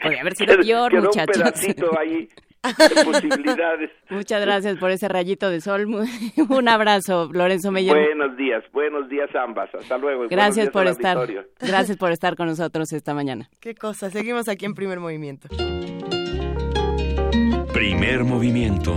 Podría 0.02 0.22
haber 0.22 0.36
sido 0.36 0.58
peor, 0.58 1.02
muchachos. 1.02 1.44
posibilidades. 3.06 3.92
Muchas 4.10 4.42
gracias 4.42 4.78
por 4.78 4.92
ese 4.92 5.08
rayito 5.08 5.50
de 5.50 5.62
sol. 5.62 5.88
Un 6.50 6.70
abrazo, 6.70 7.30
Lorenzo 7.32 7.72
Meyer. 7.72 7.96
Buenos 7.96 8.38
días, 8.38 8.64
buenos 8.74 9.10
días 9.10 9.30
ambas. 9.36 9.74
Hasta 9.74 9.98
luego. 9.98 10.28
gracias 10.30 10.70
por 10.70 10.88
estar. 10.88 11.18
Gracias 11.60 11.98
por 11.98 12.12
estar 12.12 12.36
con 12.36 12.48
nosotros 12.48 12.92
esta 12.92 13.14
mañana. 13.14 13.50
Qué 13.60 13.76
cosa. 13.76 14.10
Seguimos 14.10 14.50
aquí 14.50 14.66
en 14.66 14.74
Primer 14.74 15.00
Movimiento. 15.00 15.48
Primer 17.74 18.24
Movimiento. 18.24 18.94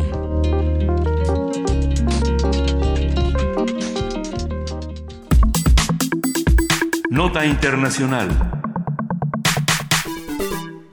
Nota 7.13 7.45
Internacional. 7.45 8.31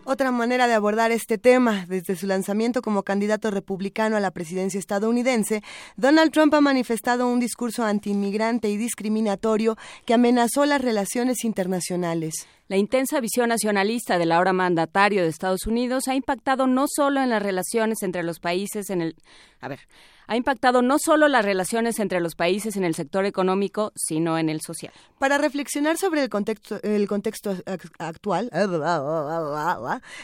Otra 0.03 0.31
manera 0.33 0.67
de 0.67 0.73
abordar 0.73 1.13
este 1.13 1.37
tema, 1.37 1.85
desde 1.87 2.17
su 2.17 2.27
lanzamiento 2.27 2.81
como 2.81 3.03
candidato 3.03 3.51
republicano 3.51 4.17
a 4.17 4.19
la 4.19 4.31
presidencia 4.31 4.81
estadounidense, 4.81 5.63
Donald 5.95 6.33
Trump 6.33 6.53
ha 6.55 6.59
manifestado 6.59 7.25
un 7.25 7.39
discurso 7.39 7.85
antiinmigrante 7.85 8.69
y 8.69 8.75
discriminatorio 8.75 9.77
que 10.05 10.13
amenazó 10.13 10.65
las 10.65 10.81
relaciones 10.81 11.45
internacionales. 11.45 12.47
La 12.67 12.75
intensa 12.75 13.21
visión 13.21 13.47
nacionalista 13.47 14.17
del 14.17 14.33
ahora 14.33 14.51
mandatario 14.51 15.21
de 15.21 15.29
Estados 15.29 15.67
Unidos 15.67 16.09
ha 16.09 16.15
impactado 16.15 16.67
no 16.67 16.87
solo 16.93 17.21
en 17.21 17.29
las 17.29 17.41
relaciones 17.41 18.03
entre 18.03 18.23
los 18.23 18.41
países 18.41 18.89
en 18.89 19.01
el... 19.01 19.15
A 19.61 19.69
ver, 19.69 19.79
ha 20.29 20.37
impactado 20.37 20.83
no 20.83 20.99
solo 20.99 21.27
las 21.27 21.43
relaciones 21.43 21.99
entre 21.99 22.21
los 22.21 22.35
países 22.35 22.77
en 22.77 22.83
el 22.83 22.93
sector 22.93 23.25
económico, 23.25 23.91
sino 23.95 24.37
en 24.37 24.47
el 24.47 24.61
social. 24.61 24.93
Para 25.17 25.39
reflexionar 25.39 25.97
sobre 25.97 26.21
el 26.21 26.29
contexto, 26.29 26.79
el 26.83 27.07
contexto 27.07 27.55
actual, 27.97 28.51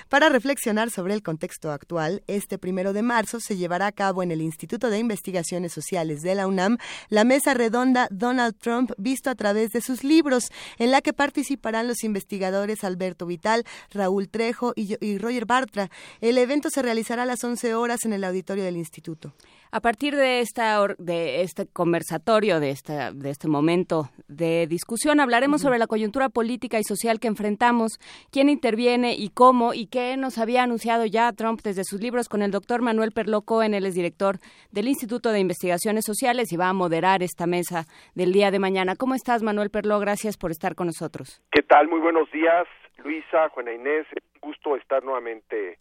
para 0.07 0.29
reflexionar 0.29 0.91
sobre 0.91 1.15
el 1.15 1.23
contexto 1.23 1.71
actual, 1.71 2.21
este 2.27 2.59
primero 2.59 2.93
de 2.93 3.01
marzo 3.01 3.39
se 3.39 3.57
llevará 3.57 3.87
a 3.87 3.91
cabo 3.91 4.21
en 4.21 4.29
el 4.29 4.41
Instituto 4.41 4.91
de 4.91 4.99
Investigaciones 4.99 5.73
Sociales 5.73 6.21
de 6.21 6.35
la 6.35 6.45
UNAM 6.45 6.77
la 7.09 7.23
mesa 7.23 7.55
redonda 7.55 8.07
Donald 8.11 8.55
Trump 8.59 8.91
visto 8.99 9.31
a 9.31 9.35
través 9.35 9.71
de 9.71 9.81
sus 9.81 10.03
libros, 10.03 10.51
en 10.77 10.91
la 10.91 11.01
que 11.01 11.13
participarán 11.13 11.87
los 11.87 12.03
investigadores 12.03 12.83
Alberto 12.83 13.25
Vital, 13.25 13.63
Raúl 13.89 14.29
Trejo 14.29 14.73
y, 14.75 15.03
y 15.03 15.17
Roger 15.17 15.47
Bartra. 15.47 15.89
El 16.21 16.37
evento 16.37 16.69
se 16.69 16.83
realizará 16.83 17.23
a 17.23 17.25
las 17.25 17.43
11 17.43 17.73
horas 17.73 18.05
en 18.05 18.13
el 18.13 18.23
auditorio 18.23 18.63
del 18.63 18.77
instituto. 18.77 19.33
A 19.75 19.81
partir 19.81 20.15
de, 20.15 20.39
esta, 20.39 20.79
de 20.97 21.41
este 21.41 21.67
conversatorio, 21.67 22.61
de, 22.61 22.69
esta, 22.69 23.11
de 23.11 23.29
este 23.29 23.49
momento 23.49 24.05
de 24.29 24.67
discusión, 24.67 25.19
hablaremos 25.19 25.63
sobre 25.63 25.79
la 25.79 25.87
coyuntura 25.87 26.29
política 26.29 26.79
y 26.79 26.85
social 26.85 27.19
que 27.19 27.27
enfrentamos, 27.27 27.99
quién 28.31 28.47
interviene 28.47 29.15
y 29.17 29.31
cómo, 29.31 29.73
y 29.73 29.87
qué 29.87 30.15
nos 30.15 30.37
había 30.37 30.63
anunciado 30.63 31.05
ya 31.05 31.29
Trump 31.33 31.59
desde 31.61 31.83
sus 31.83 31.99
libros 31.99 32.29
con 32.29 32.41
el 32.41 32.51
doctor 32.51 32.81
Manuel 32.81 33.11
Perló 33.11 33.41
Cohen, 33.41 33.73
él 33.73 33.85
es 33.85 33.95
director 33.95 34.37
del 34.71 34.87
Instituto 34.87 35.33
de 35.33 35.41
Investigaciones 35.41 36.05
Sociales 36.05 36.53
y 36.53 36.55
va 36.55 36.69
a 36.69 36.73
moderar 36.73 37.21
esta 37.21 37.45
mesa 37.45 37.83
del 38.13 38.31
día 38.31 38.51
de 38.51 38.59
mañana. 38.59 38.95
¿Cómo 38.95 39.13
estás, 39.13 39.43
Manuel 39.43 39.71
Perló? 39.71 39.99
Gracias 39.99 40.37
por 40.37 40.51
estar 40.51 40.75
con 40.75 40.87
nosotros. 40.87 41.43
¿Qué 41.51 41.63
tal? 41.63 41.89
Muy 41.89 41.99
buenos 41.99 42.31
días, 42.31 42.65
Luisa, 43.03 43.49
Juana 43.49 43.73
Inés. 43.73 44.07
Un 44.41 44.51
gusto 44.51 44.77
estar 44.77 45.03
nuevamente 45.03 45.79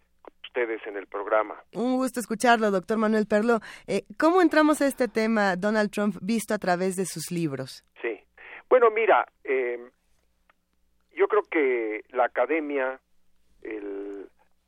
ustedes 0.55 0.87
en 0.87 0.97
el 0.97 1.09
programa. 1.09 1.61
Un 1.73 1.97
gusto 1.97 2.21
escucharlo, 2.21 2.71
doctor 2.71 2.97
Manuel 2.97 3.27
Perlo. 3.27 3.59
Eh, 3.89 4.05
¿Cómo 4.17 4.41
entramos 4.41 4.81
a 4.81 4.87
este 4.87 5.09
tema, 5.09 5.57
Donald 5.57 5.91
Trump, 5.91 6.15
visto 6.23 6.55
a 6.55 6.59
través 6.59 6.95
de 6.95 7.07
sus 7.07 7.33
libros? 7.33 7.85
Sí. 8.01 8.21
Bueno, 8.69 8.89
mira, 8.91 9.27
eh, 9.43 9.81
yo 11.17 11.27
creo 11.27 11.43
que 11.51 12.05
la 12.11 12.27
academia, 12.27 13.01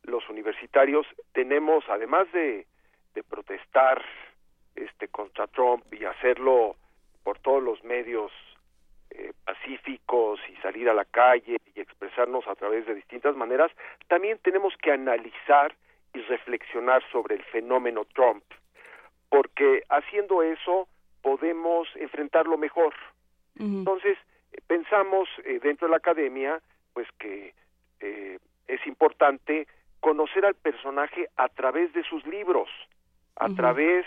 los 0.03 0.29
universitarios, 0.29 1.07
tenemos, 1.31 1.85
además 1.87 2.29
de, 2.33 2.67
de 3.15 3.23
protestar 3.23 4.03
este 4.75 5.07
contra 5.07 5.47
Trump 5.47 5.85
y 5.93 6.03
hacerlo 6.03 6.75
por 7.23 7.39
todos 7.39 7.63
los 7.63 7.81
medios 7.85 8.31
eh, 9.17 9.33
pacíficos 9.45 10.39
y 10.47 10.55
salir 10.57 10.87
a 10.89 10.93
la 10.93 11.05
calle 11.05 11.57
y 11.73 11.79
expresarnos 11.79 12.47
a 12.47 12.53
través 12.53 12.85
de 12.85 12.93
distintas 12.93 13.35
maneras, 13.35 13.71
también 14.07 14.37
tenemos 14.43 14.75
que 14.77 14.91
analizar 14.91 15.73
y 16.13 16.21
reflexionar 16.21 17.03
sobre 17.11 17.35
el 17.35 17.43
fenómeno 17.45 18.05
Trump, 18.05 18.43
porque 19.29 19.83
haciendo 19.89 20.43
eso 20.43 20.87
podemos 21.23 21.87
enfrentarlo 21.95 22.57
mejor. 22.57 22.93
Entonces, 23.59 24.19
pensamos 24.67 25.27
eh, 25.43 25.59
dentro 25.63 25.87
de 25.87 25.91
la 25.91 25.97
academia, 25.97 26.61
pues 26.93 27.07
que 27.17 27.55
eh, 27.99 28.37
es 28.67 28.85
importante 28.85 29.67
conocer 29.99 30.45
al 30.45 30.53
personaje 30.53 31.27
a 31.37 31.49
través 31.49 31.91
de 31.93 32.03
sus 32.03 32.23
libros, 32.27 32.69
a 33.35 33.49
través 33.49 34.05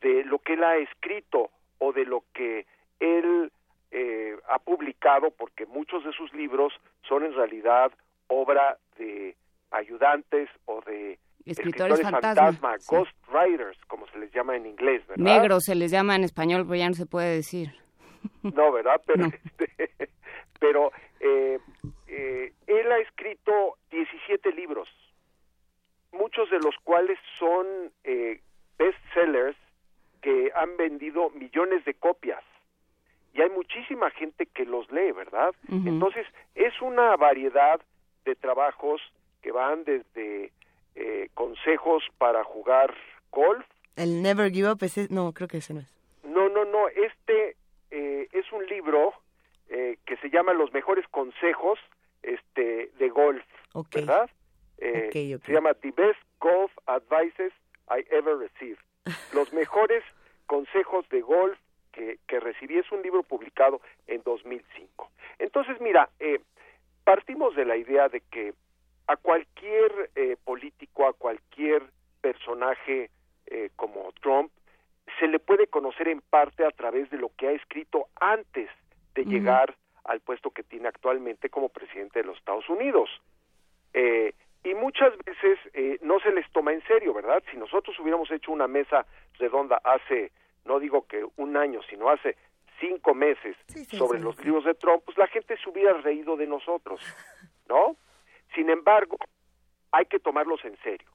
de 0.00 0.24
lo 0.24 0.38
que 0.38 0.54
él 0.54 0.64
ha 0.64 0.78
escrito 0.78 1.50
o 1.78 1.92
de 1.92 2.06
lo 2.06 2.24
que 2.32 2.66
él 3.00 3.52
eh, 3.90 4.36
ha 4.48 4.58
publicado, 4.58 5.30
porque 5.30 5.66
muchos 5.66 6.04
de 6.04 6.12
sus 6.12 6.32
libros 6.32 6.72
son 7.08 7.24
en 7.24 7.34
realidad 7.34 7.92
obra 8.28 8.78
de 8.98 9.36
ayudantes 9.70 10.48
o 10.66 10.80
de 10.82 11.18
escritores, 11.44 12.00
fantasma, 12.00 12.76
ghost 12.88 13.12
writers, 13.28 13.78
como 13.86 14.06
se 14.08 14.18
les 14.18 14.32
llama 14.32 14.56
en 14.56 14.66
inglés, 14.66 15.06
¿verdad? 15.06 15.24
Negros 15.24 15.64
se 15.64 15.74
les 15.74 15.90
llama 15.90 16.16
en 16.16 16.24
español, 16.24 16.64
pero 16.64 16.76
ya 16.76 16.88
no 16.88 16.94
se 16.94 17.06
puede 17.06 17.34
decir. 17.34 17.68
No, 18.42 18.70
¿verdad? 18.70 19.00
Pero, 19.06 19.26
este, 19.26 19.90
pero 20.60 20.92
eh, 21.20 21.58
eh, 22.06 22.52
él 22.66 22.92
ha 22.92 22.98
escrito 22.98 23.78
17 23.90 24.52
libros, 24.52 24.88
muchos 26.12 26.50
de 26.50 26.58
los 26.58 26.74
cuales 26.84 27.18
son 27.38 27.66
eh, 28.04 28.40
bestsellers 28.78 29.56
que 30.20 30.52
han 30.54 30.76
vendido 30.76 31.30
millones 31.30 31.82
de 31.86 31.94
copias 31.94 32.44
y 33.32 33.42
hay 33.42 33.50
muchísima 33.50 34.10
gente 34.10 34.46
que 34.46 34.64
los 34.64 34.90
lee, 34.90 35.12
¿verdad? 35.12 35.54
Entonces, 35.68 36.26
es 36.54 36.80
una 36.80 37.16
variedad 37.16 37.80
de 38.24 38.34
trabajos 38.34 39.00
que 39.42 39.52
van 39.52 39.84
desde 39.84 40.52
eh, 40.94 41.28
consejos 41.34 42.02
para 42.18 42.42
jugar 42.44 42.94
golf. 43.30 43.64
El 43.96 44.22
Never 44.22 44.50
Give 44.50 44.70
Up, 44.70 44.78
ese, 44.82 45.06
no, 45.10 45.32
creo 45.32 45.48
que 45.48 45.58
ese 45.58 45.74
no 45.74 45.80
es. 45.80 45.94
No, 46.24 46.48
no, 46.48 46.64
no, 46.64 46.88
este 46.88 47.56
eh, 47.90 48.28
es 48.32 48.50
un 48.52 48.66
libro 48.66 49.12
eh, 49.68 49.98
que 50.06 50.16
se 50.16 50.30
llama 50.30 50.52
Los 50.52 50.72
mejores 50.72 51.06
consejos 51.08 51.78
este, 52.22 52.90
de 52.98 53.08
golf, 53.08 53.44
¿verdad? 53.94 54.28
Se 54.78 55.52
llama 55.52 55.74
The 55.74 55.92
Best 55.92 56.20
Golf 56.40 56.72
Advices 56.86 57.52
I 57.90 58.04
Ever 58.10 58.38
Received. 58.38 58.78
Los 59.34 59.52
mejores 59.52 60.02
consejos 60.46 61.08
de 61.10 61.20
golf 61.20 61.58
que, 62.00 62.18
que 62.26 62.40
recibí 62.40 62.78
es 62.78 62.90
un 62.92 63.02
libro 63.02 63.22
publicado 63.22 63.82
en 64.06 64.22
2005. 64.22 65.10
Entonces, 65.38 65.78
mira, 65.80 66.08
eh, 66.18 66.40
partimos 67.04 67.54
de 67.54 67.66
la 67.66 67.76
idea 67.76 68.08
de 68.08 68.22
que 68.22 68.54
a 69.06 69.16
cualquier 69.16 70.10
eh, 70.14 70.36
político, 70.42 71.06
a 71.06 71.12
cualquier 71.12 71.82
personaje 72.22 73.10
eh, 73.46 73.68
como 73.76 74.12
Trump, 74.22 74.50
se 75.18 75.28
le 75.28 75.40
puede 75.40 75.66
conocer 75.66 76.08
en 76.08 76.22
parte 76.22 76.64
a 76.64 76.70
través 76.70 77.10
de 77.10 77.18
lo 77.18 77.30
que 77.36 77.48
ha 77.48 77.52
escrito 77.52 78.06
antes 78.18 78.70
de 79.14 79.24
llegar 79.24 79.74
al 80.04 80.20
puesto 80.20 80.50
que 80.50 80.62
tiene 80.62 80.88
actualmente 80.88 81.50
como 81.50 81.68
presidente 81.68 82.20
de 82.20 82.26
los 82.26 82.38
Estados 82.38 82.68
Unidos. 82.68 83.10
y 83.92 84.74
muchas 84.74 85.12
veces 85.24 85.58
no 86.02 86.20
se 86.20 86.30
les 86.32 86.48
toma 86.52 86.72
en 86.72 86.82
serio, 86.86 87.12
¿verdad? 87.12 87.42
Si 87.50 87.56
nosotros 87.56 87.98
hubiéramos 87.98 88.30
hecho 88.30 88.52
una 88.52 88.68
mesa 88.68 89.04
redonda 89.38 89.80
hace 89.82 90.30
no 90.64 90.78
digo 90.78 91.06
que 91.06 91.24
un 91.36 91.56
año, 91.56 91.80
sino 91.88 92.08
hace 92.08 92.36
cinco 92.78 93.14
meses 93.14 93.56
sobre 93.92 94.20
los 94.20 94.42
libros 94.44 94.64
de 94.64 94.74
Trump, 94.74 95.02
pues 95.04 95.16
la 95.18 95.26
gente 95.26 95.56
se 95.56 95.68
hubiera 95.68 95.92
reído 95.94 96.36
de 96.36 96.46
nosotros, 96.46 97.00
¿no? 97.68 97.96
Sin 98.54 98.70
embargo, 98.70 99.16
hay 99.92 100.06
que 100.06 100.18
tomarlos 100.18 100.64
en 100.64 100.76
serio 100.82 101.08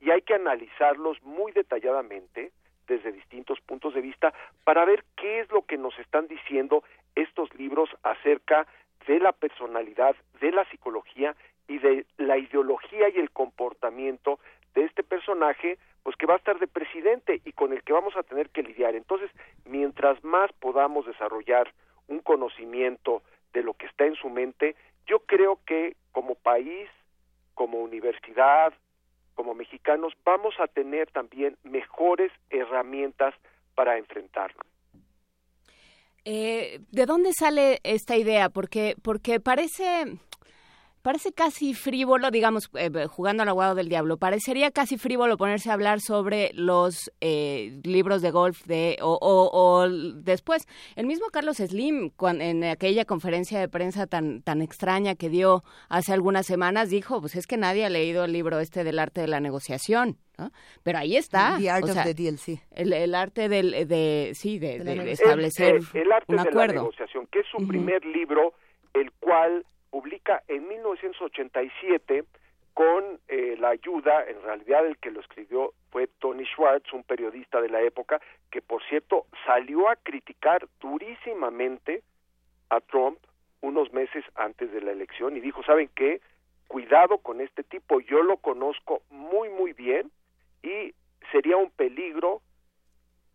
y 0.00 0.10
hay 0.10 0.22
que 0.22 0.34
analizarlos 0.34 1.22
muy 1.22 1.52
detalladamente 1.52 2.52
desde 2.86 3.12
distintos 3.12 3.60
puntos 3.60 3.94
de 3.94 4.00
vista 4.00 4.34
para 4.64 4.84
ver 4.84 5.04
qué 5.16 5.40
es 5.40 5.50
lo 5.52 5.62
que 5.62 5.78
nos 5.78 5.96
están 5.98 6.26
diciendo 6.26 6.82
estos 7.14 7.54
libros 7.54 7.90
acerca 8.02 8.66
de 9.06 9.20
la 9.20 9.32
personalidad, 9.32 10.16
de 10.40 10.50
la 10.50 10.64
psicología 10.70 11.36
y 11.68 11.78
de 11.78 12.06
la 12.16 12.36
ideología 12.36 13.08
y 13.10 13.18
el 13.18 13.30
comportamiento 13.30 14.40
de 14.74 14.84
este 14.84 15.02
personaje 15.02 15.78
pues 16.02 16.16
que 16.16 16.26
va 16.26 16.34
a 16.34 16.38
estar 16.38 16.58
de 16.58 16.66
presidente 16.66 17.40
y 17.44 17.52
con 17.52 17.72
el 17.72 17.82
que 17.82 17.92
vamos 17.92 18.16
a 18.16 18.22
tener 18.22 18.50
que 18.50 18.62
lidiar. 18.62 18.94
Entonces, 18.94 19.30
mientras 19.64 20.22
más 20.24 20.52
podamos 20.54 21.06
desarrollar 21.06 21.72
un 22.08 22.20
conocimiento 22.20 23.22
de 23.52 23.62
lo 23.62 23.74
que 23.74 23.86
está 23.86 24.06
en 24.06 24.14
su 24.14 24.28
mente, 24.28 24.76
yo 25.06 25.20
creo 25.20 25.58
que 25.66 25.96
como 26.12 26.34
país, 26.34 26.88
como 27.54 27.78
universidad, 27.78 28.72
como 29.34 29.54
mexicanos, 29.54 30.12
vamos 30.24 30.54
a 30.58 30.66
tener 30.66 31.10
también 31.10 31.56
mejores 31.62 32.32
herramientas 32.50 33.34
para 33.74 33.98
enfrentarlo. 33.98 34.60
Eh, 36.24 36.80
¿De 36.90 37.06
dónde 37.06 37.32
sale 37.32 37.80
esta 37.82 38.16
idea? 38.16 38.50
Porque, 38.50 38.94
porque 39.02 39.40
parece 39.40 40.18
Parece 41.02 41.32
casi 41.32 41.72
frívolo, 41.72 42.30
digamos, 42.30 42.70
eh, 42.74 43.06
jugando 43.06 43.42
al 43.42 43.48
aguado 43.48 43.74
del 43.74 43.88
diablo, 43.88 44.18
parecería 44.18 44.70
casi 44.70 44.98
frívolo 44.98 45.38
ponerse 45.38 45.70
a 45.70 45.72
hablar 45.72 46.00
sobre 46.00 46.50
los 46.52 47.10
eh, 47.22 47.80
libros 47.84 48.20
de 48.20 48.30
golf 48.30 48.66
de 48.66 48.98
o, 49.00 49.88
después. 49.88 50.66
El 50.96 51.06
mismo 51.06 51.28
Carlos 51.28 51.56
Slim, 51.56 52.10
en 52.40 52.64
aquella 52.64 53.06
conferencia 53.06 53.58
de 53.58 53.68
prensa 53.68 54.06
tan, 54.06 54.42
tan 54.42 54.60
extraña 54.60 55.14
que 55.14 55.30
dio 55.30 55.62
hace 55.88 56.12
algunas 56.12 56.44
semanas, 56.44 56.90
dijo, 56.90 57.20
pues 57.20 57.34
es 57.34 57.46
que 57.46 57.56
nadie 57.56 57.86
ha 57.86 57.90
leído 57.90 58.24
el 58.24 58.32
libro 58.32 58.60
este 58.60 58.84
del 58.84 58.98
arte 58.98 59.22
de 59.22 59.28
la 59.28 59.40
negociación. 59.40 60.18
Pero 60.82 60.98
ahí 60.98 61.16
está. 61.16 61.56
The 61.58 61.70
Art 61.70 61.84
of 61.84 62.02
the 62.02 62.14
Deal, 62.14 62.38
sí. 62.38 62.60
El, 62.70 63.14
arte 63.14 63.48
del, 63.48 63.88
de, 63.88 64.32
sí, 64.34 64.58
de, 64.58 64.76
establecer 65.10 65.80
el, 65.94 66.12
arte 66.12 66.32
un 66.32 66.38
acuerdo. 66.40 66.60
De 66.60 66.66
la 66.66 66.82
negociación, 66.82 67.26
que 67.30 67.40
es 67.40 67.46
su 67.46 67.66
primer 67.66 68.04
libro, 68.04 68.54
el 68.94 69.12
cual 69.12 69.64
publica 69.90 70.42
en 70.48 70.68
1987 70.68 72.24
con 72.74 73.20
eh, 73.28 73.56
la 73.58 73.70
ayuda, 73.70 74.24
en 74.26 74.40
realidad 74.42 74.86
el 74.86 74.96
que 74.98 75.10
lo 75.10 75.20
escribió 75.20 75.74
fue 75.90 76.06
Tony 76.06 76.44
Schwartz, 76.46 76.92
un 76.92 77.02
periodista 77.02 77.60
de 77.60 77.68
la 77.68 77.82
época, 77.82 78.20
que 78.50 78.62
por 78.62 78.82
cierto 78.84 79.26
salió 79.44 79.88
a 79.88 79.96
criticar 79.96 80.66
durísimamente 80.80 82.02
a 82.70 82.80
Trump 82.80 83.18
unos 83.60 83.92
meses 83.92 84.24
antes 84.34 84.72
de 84.72 84.80
la 84.80 84.92
elección 84.92 85.36
y 85.36 85.40
dijo, 85.40 85.62
¿saben 85.64 85.90
qué? 85.94 86.20
Cuidado 86.68 87.18
con 87.18 87.40
este 87.40 87.64
tipo, 87.64 88.00
yo 88.00 88.22
lo 88.22 88.36
conozco 88.38 89.02
muy, 89.10 89.48
muy 89.50 89.72
bien 89.72 90.10
y 90.62 90.94
sería 91.32 91.56
un 91.56 91.70
peligro 91.70 92.40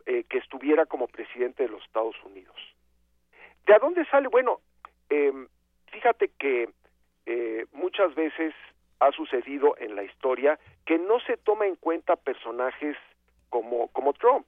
eh, 0.05 0.23
que 0.29 0.37
estuviera 0.37 0.85
como 0.85 1.07
presidente 1.07 1.63
de 1.63 1.69
los 1.69 1.83
Estados 1.83 2.15
Unidos. 2.23 2.55
¿De 3.65 3.77
dónde 3.79 4.05
sale? 4.05 4.27
Bueno, 4.29 4.61
eh, 5.09 5.33
fíjate 5.95 6.29
que 6.37 6.69
eh, 7.25 7.65
muchas 7.71 8.13
veces 8.15 8.53
ha 8.99 9.11
sucedido 9.11 9.75
en 9.77 9.95
la 9.95 10.03
historia 10.03 10.59
que 10.85 10.97
no 10.99 11.19
se 11.21 11.37
toma 11.37 11.65
en 11.67 11.75
cuenta 11.77 12.17
personajes 12.17 12.97
como, 13.49 13.87
como 13.89 14.11
Trump. 14.13 14.45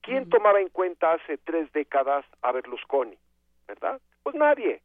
¿Quién 0.00 0.30
tomaba 0.30 0.60
en 0.60 0.70
cuenta 0.70 1.12
hace 1.12 1.36
tres 1.36 1.70
décadas 1.72 2.24
a 2.40 2.52
Berlusconi? 2.52 3.18
¿Verdad? 3.66 4.00
Pues 4.22 4.34
nadie. 4.34 4.80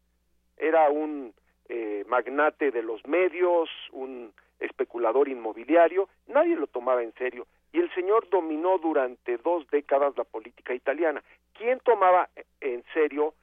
Era 0.57 0.89
un 0.89 1.34
eh, 1.69 2.03
magnate 2.07 2.71
de 2.71 2.84
los 2.84 3.05
medios, 3.07 3.69
un 3.91 4.34
especulador 4.59 5.30
inmobiliario, 5.30 6.09
nadie 6.27 6.55
lo 6.57 6.67
tomaba 6.67 7.01
en 7.01 7.13
serio. 7.13 7.47
Y 7.71 7.80
el 7.80 7.93
señor 7.93 8.30
dominó 8.30 8.77
durante 8.77 9.38
dos 9.38 9.65
décadas 9.71 10.17
la 10.17 10.25
política 10.25 10.73
italiana. 10.73 11.23
¿Quién 11.53 11.80
tomaba 11.80 12.30
en 12.59 12.84
serio 12.93 13.34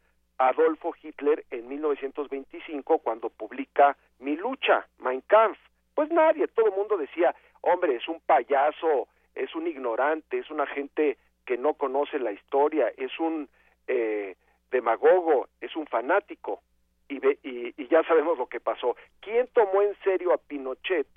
Adolfo 0.40 0.94
Hitler 1.02 1.44
en 1.50 1.68
1925 1.68 2.98
cuando 3.00 3.28
publica 3.28 3.94
Mi 4.20 4.36
lucha, 4.36 4.86
Mein 4.98 5.20
Kampf. 5.26 5.58
Pues 5.94 6.10
nadie, 6.10 6.48
todo 6.48 6.66
el 6.66 6.72
mundo 6.72 6.96
decía, 6.96 7.34
hombre, 7.60 7.96
es 7.96 8.08
un 8.08 8.20
payaso, 8.20 9.06
es 9.34 9.54
un 9.54 9.66
ignorante, 9.66 10.38
es 10.38 10.50
una 10.50 10.66
gente 10.66 11.18
que 11.44 11.58
no 11.58 11.74
conoce 11.74 12.18
la 12.18 12.32
historia, 12.32 12.90
es 12.96 13.20
un 13.20 13.50
eh, 13.86 14.34
demagogo, 14.70 15.48
es 15.60 15.76
un 15.76 15.86
fanático. 15.86 16.62
Y, 17.10 17.16
y, 17.46 17.74
y 17.76 17.88
ya 17.88 18.02
sabemos 18.04 18.38
lo 18.38 18.46
que 18.46 18.60
pasó. 18.60 18.96
¿Quién 19.20 19.46
tomó 19.52 19.82
en 19.82 19.94
serio 20.02 20.32
a 20.32 20.38
Pinochet 20.38 21.08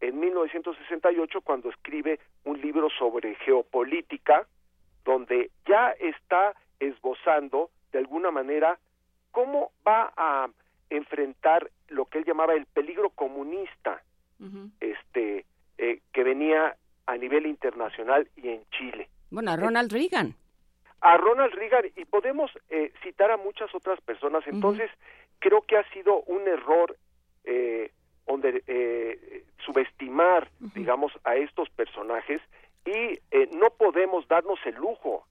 en 0.00 0.20
1968 0.20 1.40
cuando 1.40 1.68
escribe 1.68 2.20
un 2.44 2.60
libro 2.60 2.90
sobre 2.90 3.34
geopolítica 3.36 4.46
donde 5.04 5.50
ya 5.66 5.90
está 5.98 6.54
esbozando 6.78 7.70
de 7.92 7.98
alguna 7.98 8.30
manera 8.30 8.78
cómo 9.30 9.72
va 9.86 10.12
a 10.16 10.48
enfrentar 10.90 11.70
lo 11.88 12.06
que 12.06 12.18
él 12.18 12.24
llamaba 12.24 12.54
el 12.54 12.66
peligro 12.66 13.10
comunista 13.10 14.02
este 14.80 15.46
eh, 15.78 16.00
que 16.12 16.24
venía 16.24 16.76
a, 17.06 17.16
nivel 17.16 17.46
internacional 17.46 18.28
y 18.34 18.48
en 18.48 18.64
Chile. 18.70 19.08
Bueno, 19.30 19.52
a 19.52 19.56
Ronald 19.56 19.92
Reagan. 19.92 20.34
A 21.00 21.16
Ronald 21.16 21.54
Reagan 21.54 21.84
y 21.94 22.04
podemos 22.06 22.50
eh, 22.68 22.92
citar 23.04 23.30
a 23.30 23.36
muchas 23.36 23.72
otras 23.72 24.00
personas. 24.00 24.44
Entonces, 24.48 24.90
creo 25.38 25.62
que 25.62 25.76
ha 25.76 25.88
sido 25.90 26.22
un 26.22 26.48
error 26.48 26.96
eh, 27.44 27.92
donde 28.26 28.62
eh, 28.66 29.44
subestimar, 29.64 30.48
digamos, 30.74 31.12
a 31.24 31.36
estos 31.36 31.68
personajes 31.70 32.40
y 32.84 33.18
eh, 33.30 33.48
no 33.52 33.70
podemos 33.70 34.26
darnos 34.28 34.58
el 34.64 34.74
lujo, 34.76 35.26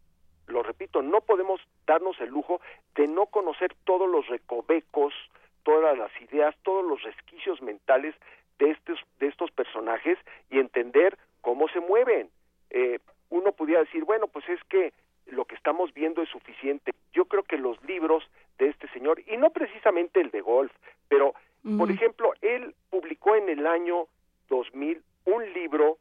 lo 0.52 0.64
repito, 0.64 1.02
no 1.02 1.22
podemos 1.22 1.62
darnos 1.88 2.20
el 2.20 2.30
lujo 2.30 2.62
de 2.96 3.08
no 3.08 3.26
conocer 3.28 3.74
todos 3.84 4.10
los 4.10 4.28
recovecos, 4.28 5.14
todas 5.64 5.98
las 5.98 6.12
ideas, 6.22 6.56
todos 6.64 6.86
los 6.86 7.02
resquicios 7.04 7.62
mentales 7.62 8.16
de 8.60 8.72
estos, 8.72 9.00
de 9.20 9.28
estos 9.28 9.52
personajes 9.52 10.18
y 10.50 10.60
entender 10.60 11.18
cómo 11.42 11.68
se 11.70 11.80
mueven. 11.80 12.30
Eh, 12.70 13.00
uno 13.30 13.52
pudiera 13.54 13.82
decir, 13.82 14.04
bueno, 14.04 14.28
pues 14.28 14.48
es 14.50 14.64
que 14.66 14.94
lo 15.28 15.46
que 15.46 15.56
estamos 15.56 15.94
viendo 15.94 16.22
es 16.22 16.30
suficiente. 16.30 16.94
Yo 17.14 17.26
creo 17.26 17.44
que 17.44 17.58
los 17.58 17.82
libros 17.84 18.24
de 18.58 18.70
este 18.70 18.88
señor, 18.90 19.22
y 19.28 19.38
no 19.38 19.50
precisamente 19.50 20.22
el 20.22 20.32
de 20.32 20.42
golf, 20.42 20.72
pero, 21.08 21.34
por 21.78 21.92
ejemplo, 21.92 22.34
él 22.42 22.76
publicó 22.90 23.36
en 23.36 23.50
el 23.50 23.66
año 23.68 24.08
2000 24.50 25.02
un 25.26 25.54
libro 25.54 25.98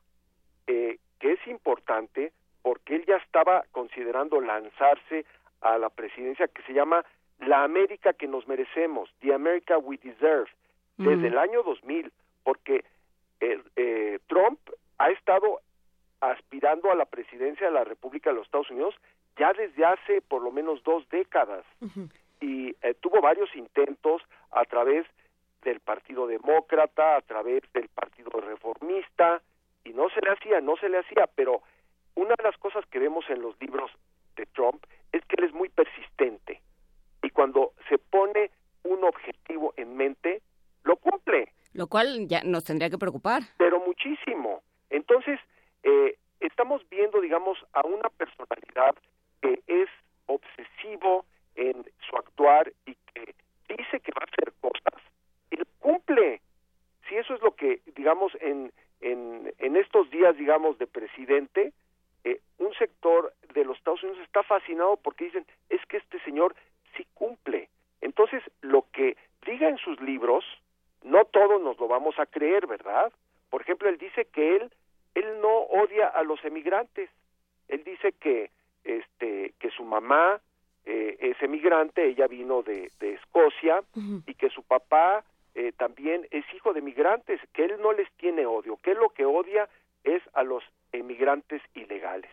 eh, 0.66 0.98
que 1.18 1.32
es 1.32 1.46
importante 1.46 2.32
porque 2.62 2.96
él 2.96 3.04
ya 3.06 3.16
estaba 3.16 3.64
considerando 3.72 4.40
lanzarse 4.40 5.24
a 5.60 5.78
la 5.78 5.90
presidencia 5.90 6.48
que 6.48 6.62
se 6.62 6.72
llama 6.72 7.04
La 7.38 7.64
América 7.64 8.12
que 8.12 8.28
nos 8.28 8.46
merecemos, 8.48 9.10
The 9.20 9.34
America 9.34 9.78
We 9.78 9.98
Deserve, 10.02 10.50
desde 10.96 11.28
el 11.28 11.38
año 11.38 11.62
2000, 11.62 12.12
porque 12.44 12.84
eh, 13.40 13.62
eh, 13.76 14.18
Trump 14.26 14.58
ha 14.98 15.10
estado 15.10 15.60
aspirando 16.20 16.90
a 16.90 16.94
la 16.94 17.06
presidencia 17.06 17.66
de 17.66 17.72
la 17.72 17.84
República 17.84 18.28
de 18.28 18.36
los 18.36 18.44
Estados 18.44 18.70
Unidos 18.70 18.94
ya 19.38 19.52
desde 19.54 19.84
hace 19.84 20.20
por 20.20 20.42
lo 20.42 20.52
menos 20.52 20.82
dos 20.82 21.08
décadas. 21.08 21.64
Y 22.40 22.76
eh, 22.82 22.94
tuvo 23.00 23.22
varios 23.22 23.54
intentos 23.56 24.22
a 24.50 24.64
través 24.64 25.06
del 25.62 25.80
Partido 25.80 26.26
Demócrata, 26.26 27.16
a 27.16 27.20
través 27.22 27.62
del 27.72 27.88
Partido 27.88 28.30
Reformista, 28.40 29.40
y 29.84 29.90
no 29.90 30.10
se 30.10 30.20
le 30.20 30.30
hacía, 30.30 30.60
no 30.60 30.76
se 30.76 30.88
le 30.88 30.98
hacía, 30.98 31.26
pero 31.34 31.62
una 32.20 32.34
de 32.36 32.44
las 32.44 32.56
cosas 32.58 32.84
que 32.90 32.98
vemos 32.98 33.24
en 33.30 33.40
los 33.40 33.58
libros 33.60 33.90
de 34.36 34.44
Trump 34.46 34.84
es 35.12 35.24
que 35.24 35.36
él 35.38 35.44
es 35.44 35.54
muy 35.54 35.70
persistente 35.70 36.60
y 37.22 37.30
cuando 37.30 37.72
se 37.88 37.96
pone 37.98 38.50
un 38.84 39.04
objetivo 39.04 39.72
en 39.76 39.96
mente, 39.96 40.42
lo 40.84 40.96
cumple. 40.96 41.52
Lo 41.72 41.86
cual 41.86 42.28
ya 42.28 42.42
nos 42.44 42.64
tendría 42.64 42.90
que 42.90 42.98
preocupar. 42.98 43.42
Pero 43.56 43.80
muchísimo. 43.80 44.62
Entonces, 44.90 45.40
eh, 45.82 46.16
estamos 46.40 46.82
viendo, 46.90 47.20
digamos, 47.20 47.58
a 47.72 47.86
una 47.86 48.08
personalidad 48.10 48.94
que 49.40 49.62
es 49.66 49.88
obsesivo 50.26 51.24
en 51.54 51.84
su 52.08 52.16
actuar 52.16 52.72
y 52.86 52.94
que 53.14 53.34
dice 53.68 54.00
que 54.00 54.12
va 54.12 54.22
a 54.22 54.30
hacer 54.30 54.52
cosas 54.60 55.02
y 55.50 55.56
lo 55.56 55.64
cumple. 55.78 56.42
Si 57.08 57.16
eso 57.16 57.34
es 57.34 57.40
lo 57.42 57.54
que, 57.54 57.80
digamos, 57.96 58.32
en, 58.40 58.72
en, 59.00 59.52
en 59.58 59.76
estos 59.76 60.10
días, 60.10 60.36
digamos, 60.36 60.78
de 60.78 60.86
presidente, 60.86 61.72
eh, 62.24 62.40
un 62.58 62.72
sector 62.74 63.32
de 63.54 63.64
los 63.64 63.76
Estados 63.78 64.02
Unidos 64.02 64.22
está 64.24 64.42
fascinado 64.42 64.96
porque 64.96 65.24
dicen, 65.24 65.46
es 65.68 65.84
que 65.86 65.98
este 65.98 66.20
señor 66.20 66.54
sí 66.96 67.06
cumple. 67.14 67.68
Entonces, 68.00 68.42
lo 68.60 68.86
que 68.92 69.16
diga 69.46 69.68
en 69.68 69.78
sus 69.78 70.00
libros, 70.00 70.44
no 71.02 71.24
todos 71.24 71.60
nos 71.62 71.78
lo 71.78 71.88
vamos 71.88 72.18
a 72.18 72.26
creer, 72.26 72.66
¿verdad? 72.66 73.12
Por 73.48 73.62
ejemplo, 73.62 73.88
él 73.88 73.98
dice 73.98 74.26
que 74.26 74.56
él, 74.56 74.70
él 75.14 75.40
no 75.40 75.48
odia 75.48 76.06
a 76.06 76.22
los 76.22 76.44
emigrantes. 76.44 77.10
Él 77.68 77.82
dice 77.84 78.12
que, 78.12 78.50
este, 78.84 79.54
que 79.58 79.70
su 79.70 79.84
mamá 79.84 80.40
eh, 80.84 81.16
es 81.20 81.42
emigrante, 81.42 82.06
ella 82.06 82.26
vino 82.26 82.62
de, 82.62 82.90
de 83.00 83.14
Escocia, 83.14 83.82
y 84.26 84.34
que 84.34 84.50
su 84.50 84.62
papá 84.62 85.24
eh, 85.54 85.72
también 85.76 86.26
es 86.30 86.44
hijo 86.54 86.72
de 86.72 86.80
migrantes, 86.80 87.40
que 87.52 87.64
él 87.64 87.76
no 87.80 87.92
les 87.92 88.10
tiene 88.12 88.46
odio, 88.46 88.78
que 88.82 88.92
él 88.92 88.98
lo 88.98 89.10
que 89.10 89.24
odia 89.24 89.68
es 90.04 90.22
a 90.32 90.42
los 90.42 90.62
emigrantes 90.92 91.62
ilegales. 91.74 92.30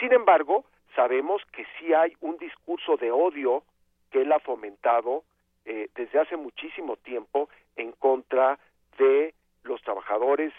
Sin 0.00 0.12
embargo, 0.12 0.64
sabemos 0.94 1.42
que 1.52 1.66
sí 1.78 1.92
hay 1.92 2.16
un 2.20 2.36
discurso 2.38 2.96
de 2.96 3.10
odio 3.10 3.62
que 4.10 4.22
él 4.22 4.32
ha 4.32 4.40
fomentado 4.40 5.24
eh, 5.64 5.88
desde 5.94 6.20
hace 6.20 6.36
muchísimo 6.36 6.96
tiempo 6.96 7.48
en 7.76 7.92
contra 7.92 8.58
de 8.98 9.34
los 9.64 9.82
trabajadores 9.82 10.52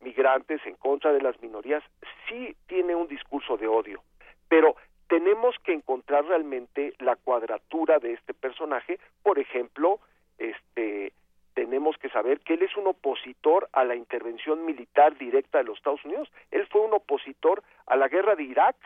migrantes, 0.00 0.60
en 0.66 0.76
contra 0.76 1.12
de 1.12 1.20
las 1.20 1.40
minorías, 1.40 1.82
sí 2.28 2.56
tiene 2.66 2.94
un 2.94 3.08
discurso 3.08 3.56
de 3.56 3.66
odio, 3.66 4.02
pero 4.48 4.76
tenemos 5.08 5.56
que 5.64 5.72
encontrar 5.72 6.24
realmente 6.26 6.94
la 6.98 7.16
cuadratura 7.16 7.98
de 7.98 8.12
este 8.12 8.34
personaje, 8.34 8.98
por 9.22 9.38
ejemplo, 9.38 10.00
este 10.38 11.12
tenemos 11.58 11.98
que 11.98 12.08
saber 12.10 12.38
que 12.38 12.54
él 12.54 12.62
es 12.62 12.76
un 12.76 12.86
opositor 12.86 13.68
a 13.72 13.82
la 13.82 13.96
intervención 13.96 14.64
militar 14.64 15.18
directa 15.18 15.58
de 15.58 15.64
los 15.64 15.78
Estados 15.78 16.04
Unidos. 16.04 16.30
Él 16.52 16.64
fue 16.68 16.82
un 16.82 16.94
opositor 16.94 17.64
a 17.88 17.96
la 17.96 18.06
guerra 18.06 18.36
de 18.36 18.44
Irak, 18.44 18.76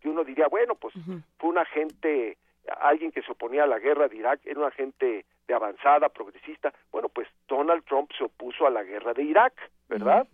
que 0.00 0.08
uno 0.08 0.24
diría, 0.24 0.48
bueno, 0.48 0.74
pues 0.74 0.94
fue 1.36 1.50
un 1.50 1.58
agente, 1.58 2.38
alguien 2.80 3.12
que 3.12 3.20
se 3.20 3.30
oponía 3.30 3.64
a 3.64 3.66
la 3.66 3.78
guerra 3.78 4.08
de 4.08 4.16
Irak, 4.16 4.40
era 4.46 4.58
un 4.58 4.64
agente 4.64 5.26
de 5.46 5.54
avanzada, 5.54 6.08
progresista. 6.08 6.72
Bueno, 6.90 7.10
pues 7.10 7.28
Donald 7.46 7.84
Trump 7.84 8.10
se 8.16 8.24
opuso 8.24 8.66
a 8.66 8.70
la 8.70 8.84
guerra 8.84 9.12
de 9.12 9.24
Irak, 9.24 9.52
¿verdad? 9.90 10.26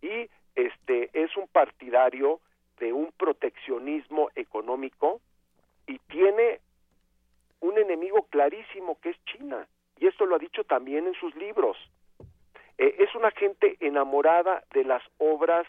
Y 0.00 0.26
este 0.54 1.10
es 1.12 1.36
un 1.36 1.48
partidario 1.48 2.40
de 2.78 2.94
un 2.94 3.12
proteccionismo 3.12 4.30
económico 4.36 5.20
y 5.86 5.98
tiene 5.98 6.60
un 7.60 7.76
enemigo 7.76 8.26
clarísimo 8.30 8.98
que 9.02 9.10
es 9.10 9.24
China 9.26 9.68
y 10.00 10.06
esto 10.06 10.26
lo 10.26 10.36
ha 10.36 10.38
dicho 10.38 10.64
también 10.64 11.06
en 11.06 11.14
sus 11.14 11.34
libros. 11.36 11.76
Eh, 12.78 12.96
es 12.98 13.14
una 13.14 13.30
gente 13.30 13.76
enamorada 13.80 14.64
de 14.72 14.84
las 14.84 15.02
obras 15.18 15.66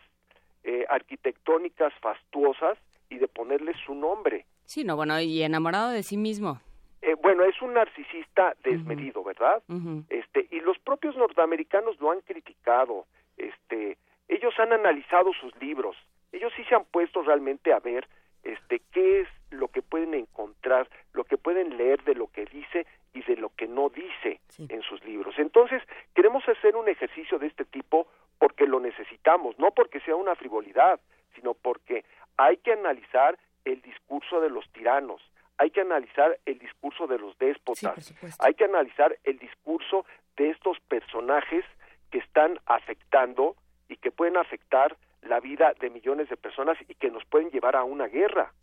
eh, 0.64 0.86
arquitectónicas 0.90 1.94
fastuosas 2.02 2.78
y 3.10 3.18
de 3.18 3.28
ponerle 3.28 3.74
su 3.86 3.94
nombre. 3.94 4.46
Sí, 4.64 4.86
no, 4.86 4.96
bueno, 4.96 5.20
y 5.20 5.44
enamorado 5.44 5.90
de 5.90 6.02
sí 6.02 6.16
mismo. 6.16 6.62
Eh, 7.02 7.16
bueno, 7.22 7.44
es 7.44 7.62
un 7.62 7.74
narcisista 7.74 8.56
desmedido, 8.64 9.24
¿verdad? 9.24 9.62
Este 10.10 10.48
y 10.52 10.60
los 10.62 10.78
propios 10.80 11.18
norteamericanos 11.18 12.00
lo 12.00 12.12
han 12.12 12.22
criticado. 12.22 13.06
Este, 13.38 13.98
ellos 14.30 14.54
han 14.60 14.72
analizado 14.72 15.32
sus 15.34 15.54
libros. 15.60 15.98
Ellos 16.32 16.54
sí 16.56 16.64
se 16.66 16.76
han 16.76 16.86
puesto 16.86 17.22
realmente 17.24 17.74
a 17.74 17.80
ver 17.80 18.08
este 18.44 18.82
qué 18.92 19.22
es 19.22 19.28
lo 19.50 19.68
que 19.68 19.82
pueden 19.82 20.14
encontrar, 20.14 20.90
lo 21.14 21.24
que 21.24 21.38
pueden 21.38 21.78
leer 21.78 22.04
de 22.04 22.16
lo 22.16 22.28
que 22.28 22.46
dice 22.46 22.86
y 23.14 23.22
de 23.24 23.36
lo 23.36 23.50
que 23.56 23.68
no 23.68 23.90
dice 23.90 24.40
en 24.58 24.82
sus 24.82 25.04
libros. 25.04 25.36
Entonces, 25.38 25.84
queremos 26.16 26.48
hacer 26.48 26.76
un 26.76 26.88
ejercicio 26.88 27.40
de 27.40 27.48
este 27.48 27.66
tipo 27.66 28.08
porque 28.40 28.66
lo 28.66 28.80
necesitamos, 28.80 29.58
no 29.60 29.72
porque 29.72 30.00
sea 30.00 30.16
una 30.16 30.36
frivolidad, 30.36 31.00
sino 31.36 31.54
porque 31.54 32.06
hay 32.38 32.58
que 32.58 32.74
analizar 32.74 33.38
el 33.66 33.82
discurso 33.82 34.42
de 34.42 34.50
los 34.50 34.68
tiranos, 34.72 35.22
hay 35.58 35.70
que 35.70 35.82
analizar 35.82 36.40
el 36.46 36.58
discurso 36.58 37.06
de 37.06 37.20
los 37.20 37.38
déspotas, 37.38 38.14
hay 38.40 38.54
que 38.56 38.64
analizar 38.64 39.16
el 39.24 39.38
discurso 39.38 40.06
de 40.38 40.50
estos 40.50 40.80
personajes 40.82 41.64
que 42.10 42.18
están 42.18 42.60
afectando 42.66 43.56
y 43.88 43.98
que 43.98 44.12
pueden 44.12 44.38
afectar 44.38 44.98
la 45.28 45.40
vida 45.40 45.74
de 45.80 45.90
millones 45.90 46.30
de 46.30 46.38
personas 46.38 46.78
y 46.88 46.96
que 46.96 47.10
nos 47.10 47.24
pueden 47.26 47.50
llevar 47.50 47.76
a 47.76 47.84
una 47.84 48.08
guerra. 48.08 48.54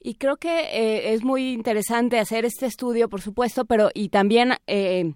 Y 0.00 0.16
creo 0.16 0.36
que 0.36 0.48
eh, 0.48 1.14
es 1.14 1.24
muy 1.24 1.52
interesante 1.52 2.18
hacer 2.18 2.44
este 2.44 2.66
estudio, 2.66 3.08
por 3.08 3.20
supuesto, 3.20 3.64
pero 3.64 3.88
y 3.94 4.10
también 4.10 4.52
eh, 4.66 5.14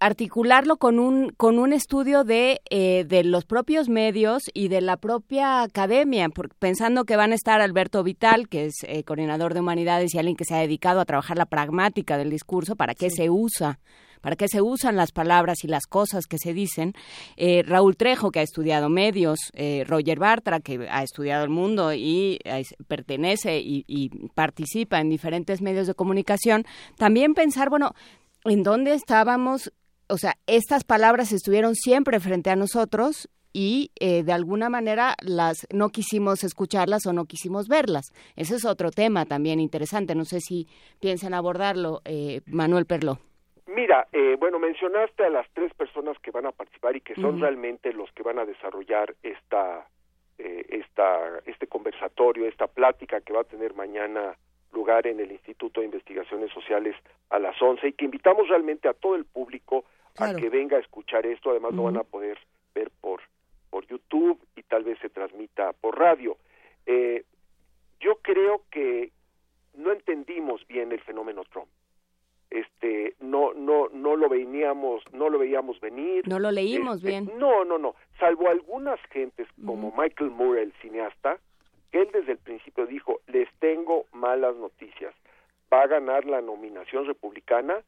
articularlo 0.00 0.76
con 0.76 0.98
un 0.98 1.30
con 1.30 1.58
un 1.58 1.72
estudio 1.72 2.24
de, 2.24 2.60
eh, 2.70 3.04
de 3.06 3.24
los 3.24 3.44
propios 3.44 3.88
medios 3.88 4.44
y 4.54 4.68
de 4.68 4.80
la 4.80 4.96
propia 4.96 5.62
academia, 5.62 6.28
pensando 6.58 7.04
que 7.04 7.16
van 7.16 7.32
a 7.32 7.34
estar 7.34 7.60
Alberto 7.60 8.02
Vital, 8.02 8.48
que 8.48 8.66
es 8.66 8.74
coordinador 9.04 9.54
de 9.54 9.60
humanidades 9.60 10.14
y 10.14 10.18
alguien 10.18 10.36
que 10.36 10.44
se 10.44 10.54
ha 10.54 10.60
dedicado 10.60 11.00
a 11.00 11.04
trabajar 11.04 11.36
la 11.36 11.46
pragmática 11.46 12.16
del 12.18 12.30
discurso, 12.30 12.76
para 12.76 12.94
qué 12.94 13.10
se 13.10 13.30
usa 13.30 13.78
para 14.20 14.36
qué 14.36 14.48
se 14.48 14.62
usan 14.62 14.96
las 14.96 15.12
palabras 15.12 15.64
y 15.64 15.68
las 15.68 15.86
cosas 15.86 16.26
que 16.26 16.38
se 16.38 16.52
dicen. 16.52 16.94
Eh, 17.36 17.62
Raúl 17.66 17.96
Trejo, 17.96 18.30
que 18.30 18.40
ha 18.40 18.42
estudiado 18.42 18.88
medios, 18.88 19.38
eh, 19.54 19.84
Roger 19.86 20.18
Bartra, 20.18 20.60
que 20.60 20.86
ha 20.90 21.02
estudiado 21.02 21.44
el 21.44 21.50
mundo 21.50 21.92
y 21.94 22.38
pertenece 22.88 23.58
y, 23.58 23.84
y 23.86 24.10
participa 24.34 25.00
en 25.00 25.08
diferentes 25.08 25.60
medios 25.62 25.86
de 25.86 25.94
comunicación. 25.94 26.64
También 26.96 27.34
pensar, 27.34 27.70
bueno, 27.70 27.94
¿en 28.44 28.62
dónde 28.62 28.94
estábamos? 28.94 29.72
O 30.08 30.18
sea, 30.18 30.36
estas 30.46 30.84
palabras 30.84 31.32
estuvieron 31.32 31.74
siempre 31.74 32.20
frente 32.20 32.50
a 32.50 32.56
nosotros 32.56 33.28
y 33.56 33.90
eh, 34.00 34.22
de 34.22 34.32
alguna 34.32 34.68
manera 34.68 35.16
las 35.22 35.66
no 35.72 35.88
quisimos 35.88 36.44
escucharlas 36.44 37.06
o 37.06 37.14
no 37.14 37.24
quisimos 37.24 37.68
verlas. 37.68 38.12
Ese 38.36 38.56
es 38.56 38.66
otro 38.66 38.90
tema 38.90 39.24
también 39.24 39.60
interesante. 39.60 40.14
No 40.14 40.26
sé 40.26 40.40
si 40.40 40.68
piensan 41.00 41.32
abordarlo, 41.32 42.02
eh, 42.04 42.42
Manuel 42.44 42.84
Perló. 42.84 43.18
Mira, 43.66 44.06
eh, 44.12 44.36
bueno, 44.38 44.58
mencionaste 44.58 45.24
a 45.24 45.30
las 45.30 45.48
tres 45.52 45.74
personas 45.74 46.16
que 46.20 46.30
van 46.30 46.46
a 46.46 46.52
participar 46.52 46.94
y 46.96 47.00
que 47.00 47.14
son 47.16 47.40
realmente 47.40 47.92
los 47.92 48.10
que 48.12 48.22
van 48.22 48.38
a 48.38 48.44
desarrollar 48.44 49.14
esta 49.22 49.86
eh, 50.38 50.66
esta, 50.68 51.40
este 51.46 51.66
conversatorio, 51.66 52.46
esta 52.46 52.66
plática 52.66 53.22
que 53.22 53.32
va 53.32 53.40
a 53.40 53.44
tener 53.44 53.72
mañana 53.72 54.36
lugar 54.72 55.06
en 55.06 55.18
el 55.18 55.32
Instituto 55.32 55.80
de 55.80 55.86
Investigaciones 55.86 56.52
Sociales 56.52 56.94
a 57.30 57.38
las 57.38 57.60
11 57.60 57.88
y 57.88 57.92
que 57.94 58.04
invitamos 58.04 58.46
realmente 58.48 58.86
a 58.86 58.92
todo 58.92 59.14
el 59.14 59.24
público 59.24 59.86
a 60.18 60.34
que 60.34 60.50
venga 60.50 60.76
a 60.76 60.80
escuchar 60.80 61.24
esto. 61.24 61.50
Además, 61.50 61.72
lo 61.72 61.84
van 61.84 61.96
a 61.96 62.02
poder 62.02 62.38
ver 62.74 62.90
por, 63.00 63.22
por 63.70 63.86
YouTube 63.86 64.38
y 64.56 64.62
tal 64.62 64.84
vez 64.84 64.98
se 64.98 65.08
transmita 65.08 65.72
por 65.72 65.98
radio. 65.98 66.36
Eh, 66.84 67.24
yo 68.00 68.16
creo 68.16 68.62
que 68.70 69.12
no 69.74 69.90
entendimos 69.90 70.66
bien 70.66 70.92
el 70.92 71.00
fenómeno 71.00 71.44
Trump. 71.44 71.68
Este, 72.60 73.14
no, 73.20 73.52
no, 73.54 73.88
no 73.92 74.16
lo 74.16 74.28
veíamos, 74.28 75.02
no 75.12 75.28
lo 75.28 75.38
veíamos 75.38 75.78
venir. 75.80 76.26
No 76.28 76.38
lo 76.38 76.50
leímos 76.50 76.96
Este, 76.98 77.08
bien. 77.08 77.30
No, 77.38 77.64
no, 77.64 77.76
no. 77.78 77.94
Salvo 78.18 78.48
algunas 78.48 78.98
gentes 79.10 79.46
como 79.64 79.92
Michael 79.96 80.30
Moore, 80.30 80.62
el 80.62 80.72
cineasta, 80.80 81.38
que 81.92 82.00
él 82.02 82.08
desde 82.12 82.32
el 82.32 82.38
principio 82.38 82.86
dijo, 82.86 83.20
les 83.26 83.48
tengo 83.58 84.06
malas 84.12 84.56
noticias. 84.56 85.14
Va 85.72 85.82
a 85.82 85.86
ganar 85.86 86.24
la 86.24 86.40
nominación 86.40 87.06
republicana 87.06 87.82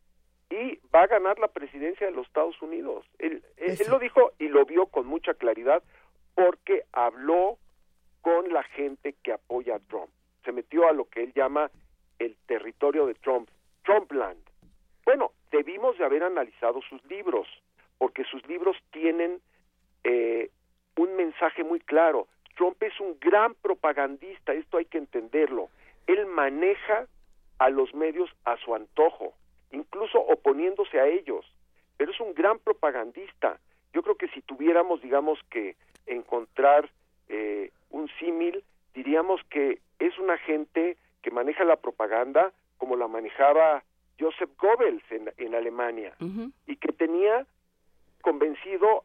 y 0.50 0.78
va 0.94 1.02
a 1.02 1.06
ganar 1.06 1.38
la 1.38 1.48
presidencia 1.48 2.06
de 2.06 2.12
los 2.12 2.26
Estados 2.26 2.60
Unidos. 2.60 3.04
Él, 3.18 3.42
él- 3.56 3.76
él 3.80 3.86
lo 3.90 3.98
dijo 3.98 4.32
y 4.38 4.48
lo 4.48 4.64
vio 4.66 4.86
con 4.86 5.06
mucha 5.06 5.34
claridad 5.34 5.82
porque 6.34 6.84
habló 6.92 7.58
con 8.22 8.52
la 8.52 8.62
gente 8.64 9.14
que 9.22 9.32
apoya 9.32 9.76
a 9.76 9.80
Trump. 9.80 10.10
Se 10.44 10.52
metió 10.52 10.86
a 10.88 10.92
lo 10.92 11.04
que 11.06 11.22
él 11.22 11.32
llama 11.34 11.70
el 12.18 12.36
territorio 12.46 13.06
de 13.06 13.14
Trump, 13.14 13.48
Trumpland. 13.84 14.38
Bueno, 15.08 15.32
debimos 15.50 15.96
de 15.96 16.04
haber 16.04 16.22
analizado 16.22 16.82
sus 16.82 17.02
libros, 17.06 17.48
porque 17.96 18.24
sus 18.24 18.46
libros 18.46 18.76
tienen 18.90 19.40
eh, 20.04 20.50
un 20.98 21.16
mensaje 21.16 21.64
muy 21.64 21.80
claro. 21.80 22.28
Trump 22.58 22.76
es 22.82 22.92
un 23.00 23.16
gran 23.18 23.54
propagandista, 23.54 24.52
esto 24.52 24.76
hay 24.76 24.84
que 24.84 24.98
entenderlo. 24.98 25.70
Él 26.06 26.26
maneja 26.26 27.06
a 27.58 27.70
los 27.70 27.94
medios 27.94 28.28
a 28.44 28.58
su 28.58 28.74
antojo, 28.74 29.32
incluso 29.70 30.20
oponiéndose 30.20 31.00
a 31.00 31.06
ellos, 31.06 31.46
pero 31.96 32.12
es 32.12 32.20
un 32.20 32.34
gran 32.34 32.58
propagandista. 32.58 33.58
Yo 33.94 34.02
creo 34.02 34.16
que 34.16 34.28
si 34.28 34.42
tuviéramos, 34.42 35.00
digamos, 35.00 35.38
que 35.48 35.76
encontrar 36.04 36.90
eh, 37.30 37.70
un 37.88 38.10
símil, 38.18 38.62
diríamos 38.92 39.40
que 39.48 39.80
es 40.00 40.18
una 40.18 40.36
gente 40.36 40.98
que 41.22 41.30
maneja 41.30 41.64
la 41.64 41.76
propaganda 41.76 42.52
como 42.76 42.94
la 42.94 43.08
manejaba 43.08 43.84
Joseph 44.18 44.50
Goebbels 44.58 45.02
en, 45.10 45.32
en 45.36 45.54
Alemania 45.54 46.14
y 46.66 46.76
que 46.76 46.92
tenía 46.92 47.46
convencido 48.20 49.04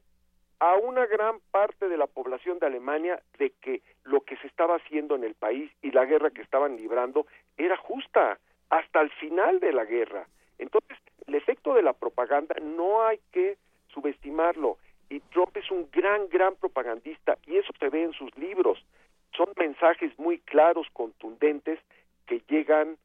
a 0.60 0.76
una 0.76 1.06
gran 1.06 1.40
parte 1.52 1.90
de 1.90 1.98
la 1.98 2.08
población 2.08 2.60
de 2.60 2.68
Alemania 2.68 3.22
de 3.38 3.52
que 3.62 3.82
lo 4.04 4.22
que 4.22 4.38
se 4.38 4.48
estaba 4.48 4.78
haciendo 4.78 5.16
en 5.16 5.24
el 5.24 5.36
país 5.36 5.72
y 5.82 5.92
la 5.92 6.06
guerra 6.06 6.32
que 6.32 6.42
estaban 6.42 6.78
librando 6.78 7.28
era 7.58 7.78
justa 7.78 8.40
hasta 8.70 9.02
el 9.02 9.12
final 9.12 9.60
de 9.60 9.74
la 9.74 9.86
guerra. 9.86 10.28
Entonces, 10.58 10.98
el 11.28 11.36
efecto 11.36 11.74
de 11.74 11.84
la 11.84 11.94
propaganda 11.94 12.56
no 12.62 13.06
hay 13.06 13.20
que 13.32 13.58
subestimarlo 13.90 14.78
y 15.10 15.20
Trump 15.20 15.56
es 15.58 15.70
un 15.70 15.90
gran, 15.92 16.28
gran 16.30 16.56
propagandista 16.56 17.38
y 17.46 17.58
eso 17.58 17.72
se 17.80 17.90
ve 17.90 18.04
en 18.04 18.14
sus 18.14 18.36
libros. 18.38 18.84
Son 19.36 19.50
mensajes 19.58 20.18
muy 20.18 20.40
claros, 20.40 20.88
contundentes, 20.94 21.80
que 22.26 22.42
llegan 22.48 22.98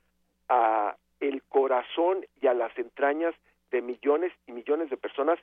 a 0.48 0.96
el 1.20 1.42
corazón 1.44 2.26
y 2.40 2.46
a 2.46 2.54
las 2.54 2.76
entrañas 2.78 3.34
de 3.70 3.82
millones 3.82 4.32
y 4.46 4.52
millones 4.52 4.90
de 4.90 4.96
personas 4.96 5.38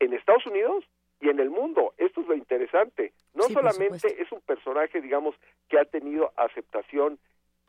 en 0.00 0.12
Estados 0.12 0.46
Unidos 0.46 0.84
y 1.20 1.28
en 1.28 1.40
el 1.40 1.50
mundo. 1.50 1.94
Esto 1.98 2.20
es 2.20 2.26
lo 2.26 2.34
interesante. 2.34 3.12
No 3.34 3.44
Sí, 3.44 3.54
solamente 3.54 4.20
es 4.20 4.30
un 4.32 4.40
personaje, 4.40 5.00
digamos, 5.00 5.34
que 5.68 5.78
ha 5.78 5.84
tenido 5.84 6.32
aceptación 6.36 7.18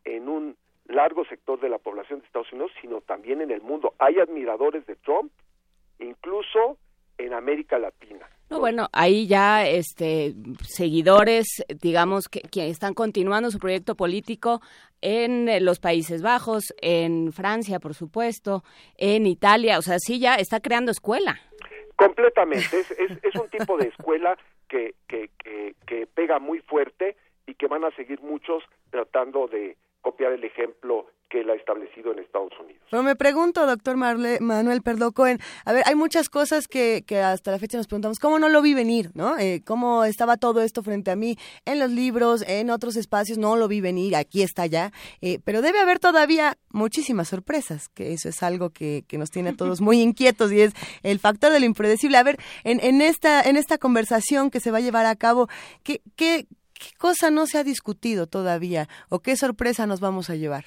en 0.03 0.29
un 0.29 0.57
largo 0.85 1.25
sector 1.25 1.59
de 1.59 1.69
la 1.69 1.79
población 1.79 2.19
de 2.19 2.25
Estados 2.25 2.51
Unidos, 2.51 2.71
sino 2.81 3.01
también 3.01 3.41
en 3.41 3.51
el 3.51 3.61
mundo. 3.61 3.93
Hay 3.99 4.19
admiradores 4.19 4.85
de 4.85 4.95
Trump, 4.95 5.31
incluso 5.99 6.77
en 7.17 7.33
América 7.33 7.79
Latina. 7.79 8.29
No, 8.49 8.59
bueno, 8.59 8.89
ahí 8.93 9.27
ya 9.27 9.67
este 9.67 10.35
seguidores, 10.67 11.63
digamos, 11.81 12.27
que, 12.27 12.41
que 12.41 12.69
están 12.69 12.93
continuando 12.93 13.49
su 13.49 13.57
proyecto 13.57 13.95
político 13.95 14.61
en 15.01 15.49
eh, 15.49 15.59
los 15.59 15.79
Países 15.79 16.21
Bajos, 16.21 16.73
en 16.81 17.31
Francia, 17.31 17.79
por 17.79 17.95
supuesto, 17.95 18.63
en 18.97 19.25
Italia, 19.25 19.79
o 19.79 19.81
sea, 19.81 19.97
sí 19.99 20.19
ya 20.19 20.35
está 20.35 20.59
creando 20.59 20.91
escuela. 20.91 21.39
Completamente. 21.95 22.79
Es, 22.79 22.91
es, 22.91 23.11
es 23.23 23.35
un 23.35 23.49
tipo 23.49 23.77
de 23.77 23.87
escuela 23.87 24.37
que, 24.67 24.95
que, 25.07 25.29
que, 25.43 25.75
que 25.87 26.07
pega 26.07 26.39
muy 26.39 26.59
fuerte 26.59 27.15
y 27.47 27.55
que 27.55 27.67
van 27.67 27.83
a 27.83 27.91
seguir 27.95 28.21
muchos 28.21 28.63
tratando 28.89 29.47
de 29.47 29.77
copiar 30.05 30.33
el 30.33 30.43
ejemplo 30.43 31.07
que 31.29 31.41
él 31.41 31.49
ha 31.49 31.55
establecido 31.55 32.11
en 32.13 32.19
Estados 32.19 32.51
Unidos. 32.63 32.83
Pero 32.91 33.01
me 33.01 33.15
pregunto, 33.15 33.65
doctor 33.65 33.97
Marle- 33.97 34.39
Manuel 34.39 34.83
Perdo 34.83 35.11
Cohen, 35.11 35.39
a 35.65 35.73
ver, 35.73 35.81
hay 35.87 35.95
muchas 35.95 36.29
cosas 36.29 36.67
que, 36.67 37.03
que 37.07 37.17
hasta 37.19 37.49
la 37.49 37.57
fecha 37.57 37.77
nos 37.79 37.87
preguntamos, 37.87 38.19
¿cómo 38.19 38.37
no 38.37 38.47
lo 38.47 38.61
vi 38.61 38.75
venir? 38.75 39.09
¿no? 39.15 39.35
Eh, 39.39 39.63
¿Cómo 39.65 40.03
estaba 40.05 40.37
todo 40.37 40.61
esto 40.61 40.83
frente 40.83 41.09
a 41.09 41.15
mí 41.15 41.35
en 41.65 41.79
los 41.79 41.89
libros, 41.89 42.43
en 42.47 42.69
otros 42.69 42.95
espacios? 42.95 43.39
No 43.39 43.55
lo 43.55 43.67
vi 43.67 43.81
venir, 43.81 44.15
aquí 44.15 44.43
está 44.43 44.67
ya. 44.67 44.91
Eh, 45.21 45.39
pero 45.43 45.63
debe 45.63 45.79
haber 45.79 45.97
todavía 45.97 46.57
muchísimas 46.69 47.27
sorpresas, 47.29 47.89
que 47.89 48.13
eso 48.13 48.29
es 48.29 48.43
algo 48.43 48.69
que, 48.69 49.03
que 49.07 49.17
nos 49.17 49.31
tiene 49.31 49.49
a 49.49 49.55
todos 49.57 49.81
muy 49.81 50.01
inquietos 50.01 50.51
y 50.51 50.61
es 50.61 50.73
el 51.01 51.17
factor 51.17 51.51
de 51.51 51.59
lo 51.59 51.65
impredecible. 51.65 52.17
A 52.17 52.23
ver, 52.23 52.37
en, 52.63 52.79
en, 52.83 53.01
esta, 53.01 53.41
en 53.41 53.57
esta 53.57 53.79
conversación 53.79 54.51
que 54.51 54.59
se 54.59 54.69
va 54.69 54.77
a 54.77 54.81
llevar 54.81 55.07
a 55.07 55.15
cabo, 55.15 55.47
¿qué, 55.81 56.01
qué, 56.15 56.45
qué 56.79 56.95
cosa 56.97 57.31
no 57.31 57.45
se 57.45 57.57
ha 57.57 57.63
discutido 57.63 58.27
todavía 58.27 58.87
o 59.09 59.19
qué 59.19 59.35
sorpresa 59.35 59.87
nos 59.87 59.99
vamos 60.01 60.29
a 60.29 60.35
llevar? 60.35 60.65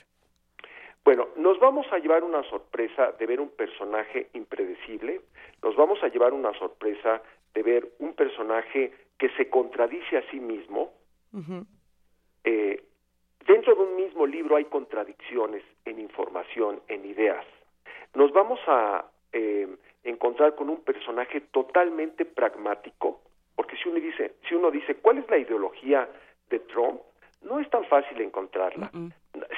Bueno, 1.04 1.28
nos 1.36 1.58
vamos 1.58 1.86
a 1.92 1.98
llevar 1.98 2.22
una 2.22 2.42
sorpresa 2.50 3.12
de 3.18 3.26
ver 3.26 3.40
un 3.40 3.48
personaje 3.48 4.28
impredecible, 4.34 5.22
nos 5.62 5.74
vamos 5.76 6.02
a 6.02 6.08
llevar 6.08 6.34
una 6.34 6.52
sorpresa 6.58 7.22
de 7.54 7.62
ver 7.62 7.88
un 7.98 8.12
personaje 8.14 8.92
que 9.18 9.30
se 9.30 9.48
contradice 9.48 10.18
a 10.18 10.30
sí 10.30 10.38
mismo. 10.38 10.92
Eh, 12.44 12.82
dentro 13.46 13.74
de 13.74 13.82
un 13.82 13.96
mismo 13.96 14.26
libro 14.26 14.56
hay 14.56 14.66
contradicciones 14.66 15.62
en 15.84 15.98
información, 15.98 16.82
en 16.88 17.04
ideas. 17.04 17.44
Nos 18.14 18.32
vamos 18.32 18.60
a 18.66 19.06
eh, 19.32 19.66
encontrar 20.04 20.54
con 20.54 20.70
un 20.70 20.82
personaje 20.82 21.40
totalmente 21.40 22.24
pragmático, 22.24 23.22
porque 23.58 23.76
si 23.76 23.88
uno 23.88 23.98
dice, 23.98 24.36
si 24.48 24.54
uno 24.54 24.70
dice, 24.70 24.94
¿cuál 24.94 25.18
es 25.18 25.28
la 25.28 25.36
ideología 25.36 26.08
de 26.48 26.60
Trump? 26.60 27.00
No 27.42 27.58
es 27.58 27.68
tan 27.70 27.84
fácil 27.86 28.20
encontrarla. 28.20 28.88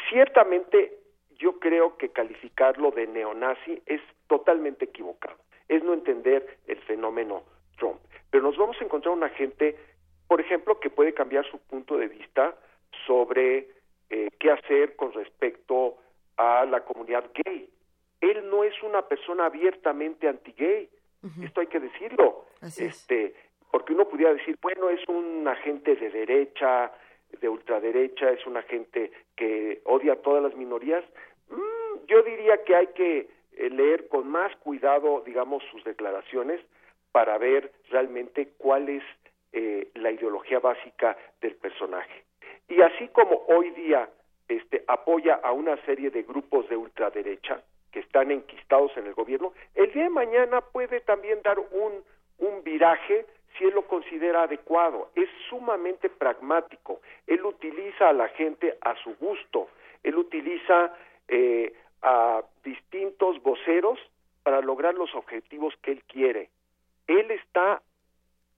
Ciertamente 0.08 0.96
yo 1.36 1.58
creo 1.58 1.98
que 1.98 2.08
calificarlo 2.08 2.92
de 2.92 3.06
neonazi 3.06 3.82
es 3.84 4.00
totalmente 4.26 4.86
equivocado. 4.86 5.36
Es 5.68 5.84
no 5.84 5.92
entender 5.92 6.60
el 6.66 6.78
fenómeno 6.78 7.42
Trump. 7.76 8.00
Pero 8.30 8.44
nos 8.44 8.56
vamos 8.56 8.80
a 8.80 8.84
encontrar 8.84 9.12
una 9.14 9.28
gente, 9.28 9.76
por 10.26 10.40
ejemplo, 10.40 10.80
que 10.80 10.88
puede 10.88 11.12
cambiar 11.12 11.44
su 11.50 11.58
punto 11.58 11.98
de 11.98 12.08
vista 12.08 12.56
sobre 13.06 13.68
eh, 14.08 14.30
qué 14.38 14.50
hacer 14.50 14.96
con 14.96 15.12
respecto 15.12 15.98
a 16.38 16.64
la 16.64 16.86
comunidad 16.86 17.30
gay. 17.34 17.68
Él 18.22 18.48
no 18.48 18.64
es 18.64 18.82
una 18.82 19.02
persona 19.02 19.44
abiertamente 19.44 20.26
anti-gay. 20.26 20.88
Esto 21.42 21.60
hay 21.60 21.66
que 21.66 21.80
decirlo. 21.80 22.46
este, 22.62 23.34
porque 23.70 23.92
uno 23.92 24.08
pudiera 24.08 24.34
decir, 24.34 24.58
bueno, 24.60 24.88
es 24.90 25.06
un 25.08 25.46
agente 25.46 25.96
de 25.96 26.10
derecha, 26.10 26.92
de 27.40 27.48
ultraderecha, 27.48 28.30
es 28.30 28.44
una 28.46 28.62
gente 28.62 29.12
que 29.36 29.80
odia 29.84 30.14
a 30.14 30.22
todas 30.22 30.42
las 30.42 30.54
minorías. 30.54 31.04
Mm, 31.48 32.06
yo 32.06 32.22
diría 32.22 32.62
que 32.64 32.74
hay 32.74 32.86
que 32.88 33.28
eh, 33.56 33.70
leer 33.70 34.08
con 34.08 34.28
más 34.28 34.54
cuidado, 34.56 35.22
digamos, 35.24 35.62
sus 35.70 35.84
declaraciones 35.84 36.60
para 37.12 37.38
ver 37.38 37.72
realmente 37.90 38.48
cuál 38.58 38.88
es 38.88 39.02
eh, 39.52 39.88
la 39.94 40.10
ideología 40.10 40.60
básica 40.60 41.16
del 41.40 41.56
personaje. 41.56 42.24
Y 42.68 42.80
así 42.82 43.08
como 43.08 43.44
hoy 43.48 43.70
día 43.70 44.08
este, 44.48 44.84
apoya 44.86 45.40
a 45.42 45.52
una 45.52 45.76
serie 45.84 46.10
de 46.10 46.22
grupos 46.22 46.68
de 46.68 46.76
ultraderecha 46.76 47.62
que 47.90 48.00
están 48.00 48.30
enquistados 48.30 48.96
en 48.96 49.06
el 49.06 49.14
gobierno, 49.14 49.52
el 49.74 49.92
día 49.92 50.04
de 50.04 50.10
mañana 50.10 50.60
puede 50.60 51.00
también 51.00 51.42
dar 51.42 51.58
un, 51.58 52.04
un 52.38 52.62
viraje 52.62 53.26
si 53.56 53.64
él 53.64 53.74
lo 53.74 53.86
considera 53.86 54.44
adecuado. 54.44 55.10
Es 55.14 55.28
sumamente 55.48 56.08
pragmático. 56.08 57.00
Él 57.26 57.44
utiliza 57.44 58.08
a 58.08 58.12
la 58.12 58.28
gente 58.28 58.76
a 58.80 58.94
su 59.02 59.14
gusto. 59.16 59.68
Él 60.02 60.16
utiliza 60.16 60.94
eh, 61.28 61.74
a 62.02 62.42
distintos 62.64 63.42
voceros 63.42 63.98
para 64.42 64.60
lograr 64.60 64.94
los 64.94 65.14
objetivos 65.14 65.74
que 65.82 65.92
él 65.92 66.02
quiere. 66.04 66.50
Él 67.06 67.30
está 67.30 67.82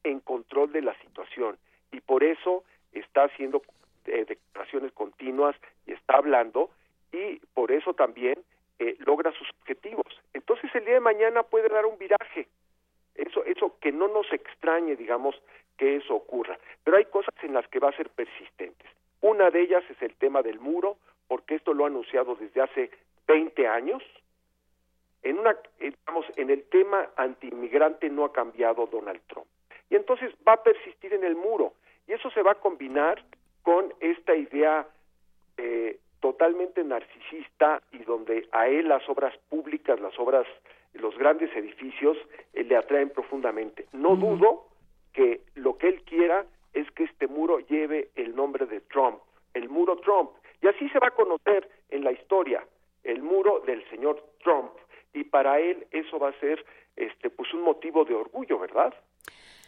en 0.05 0.21
control 0.21 0.73
de 0.73 0.83
la 0.83 0.95
situación 1.01 1.59
y 1.91 2.01
por 2.01 2.23
eso 2.23 2.65
está 2.93 3.25
haciendo 3.25 3.63
eh, 4.07 4.25
declaraciones 4.25 4.93
continuas 4.93 5.57
y 5.87 5.93
está 5.93 6.17
hablando 6.17 6.71
y 7.13 7.41
por 7.55 7.73
eso 7.73 7.95
también 7.95 8.39
eh, 8.79 8.97
logra 9.01 9.33
sus 9.33 9.49
objetivos. 9.61 10.07
Entonces 10.35 10.75
el 10.75 10.85
día 10.85 10.95
de 10.95 11.01
mañana 11.01 11.43
puede 11.43 11.69
dar 11.69 11.87
un 11.87 11.99
viraje 11.99 12.49
Eso, 13.15 13.45
eso 13.45 13.77
que 13.81 13.93
no 13.93 14.09
nos 14.09 14.31
extrañe, 14.33 14.97
digamos, 14.97 15.35
que 15.77 15.97
eso 15.97 16.15
ocurra. 16.15 16.59
Pero 16.85 16.97
hay 16.97 17.05
cosas 17.07 17.35
en 17.43 17.55
las 17.55 17.67
que 17.69 17.79
va 17.79 17.91
a 17.91 17.97
ser 17.97 18.09
persistentes. 18.11 18.89
Una 19.21 19.51
de 19.51 19.63
ellas 19.63 19.85
es 19.91 20.01
el 20.03 20.15
tema 20.17 20.43
del 20.43 20.59
muro, 20.59 20.97
porque 21.29 21.55
esto 21.55 21.75
lo 21.75 21.85
ha 21.85 21.89
anunciado 21.89 22.35
desde 22.35 22.61
hace 22.61 22.91
20 23.27 23.67
años. 23.69 24.03
En 25.23 25.39
una, 25.39 25.57
digamos, 25.79 26.27
en 26.37 26.51
el 26.51 26.65
tema 26.65 27.09
antiinmigrante 27.17 28.11
no 28.11 28.25
ha 28.25 28.33
cambiado 28.33 28.87
Donald 28.87 29.21
Trump. 29.29 29.47
Y 29.89 29.97
entonces 29.97 30.33
va 30.47 30.55
a 30.55 30.63
persistir 30.63 31.13
en 31.15 31.25
el 31.25 31.37
muro. 31.37 31.75
Y 32.09 32.13
eso 32.13 32.31
se 32.31 32.43
va 32.43 32.53
a 32.53 32.61
combinar 32.61 33.23
con 33.63 33.95
esta 34.01 34.35
idea 34.35 34.87
eh, 35.57 35.99
totalmente 36.21 36.83
narcisista 36.85 37.83
y 37.93 37.99
donde 37.99 38.49
a 38.53 38.69
él 38.69 38.89
las 38.89 39.07
obras 39.09 39.37
públicas, 39.49 40.01
las 40.01 40.19
obras, 40.19 40.47
los 40.95 41.17
grandes 41.17 41.55
edificios 41.57 42.17
eh, 42.53 42.65
le 42.65 42.77
atraen 42.77 43.11
profundamente. 43.11 43.87
No 43.93 44.17
dudo 44.17 44.69
que 45.13 45.43
lo 45.55 45.77
que 45.79 45.89
él 45.89 46.03
quiera 46.03 46.47
es 46.73 46.91
que 46.93 47.05
este 47.05 47.27
muro 47.27 47.59
lleve 47.61 48.11
el 48.15 48.35
nombre 48.35 48.67
de 48.67 48.81
Trump, 48.81 49.19
el 49.55 49.69
muro 49.69 49.97
Trump. 49.97 50.31
Y 50.63 50.69
así 50.69 50.89
se 50.91 50.99
va 50.99 51.09
a 51.09 51.13
conocer 51.13 51.69
en 51.91 52.05
la 52.05 52.13
historia 52.13 52.65
el 53.05 53.23
muro 53.23 53.61
del 53.67 53.89
señor 53.91 54.23
Trump. 54.43 54.73
Y 55.13 55.25
para 55.25 55.61
él 55.61 55.87
eso 55.91 56.19
va 56.19 56.31
a 56.31 56.41
ser 56.41 56.65
este 56.97 57.31
pues 57.31 57.53
un 57.53 57.63
motivo 57.63 58.05
de 58.05 58.15
orgullo, 58.15 58.59
¿verdad? 58.59 58.95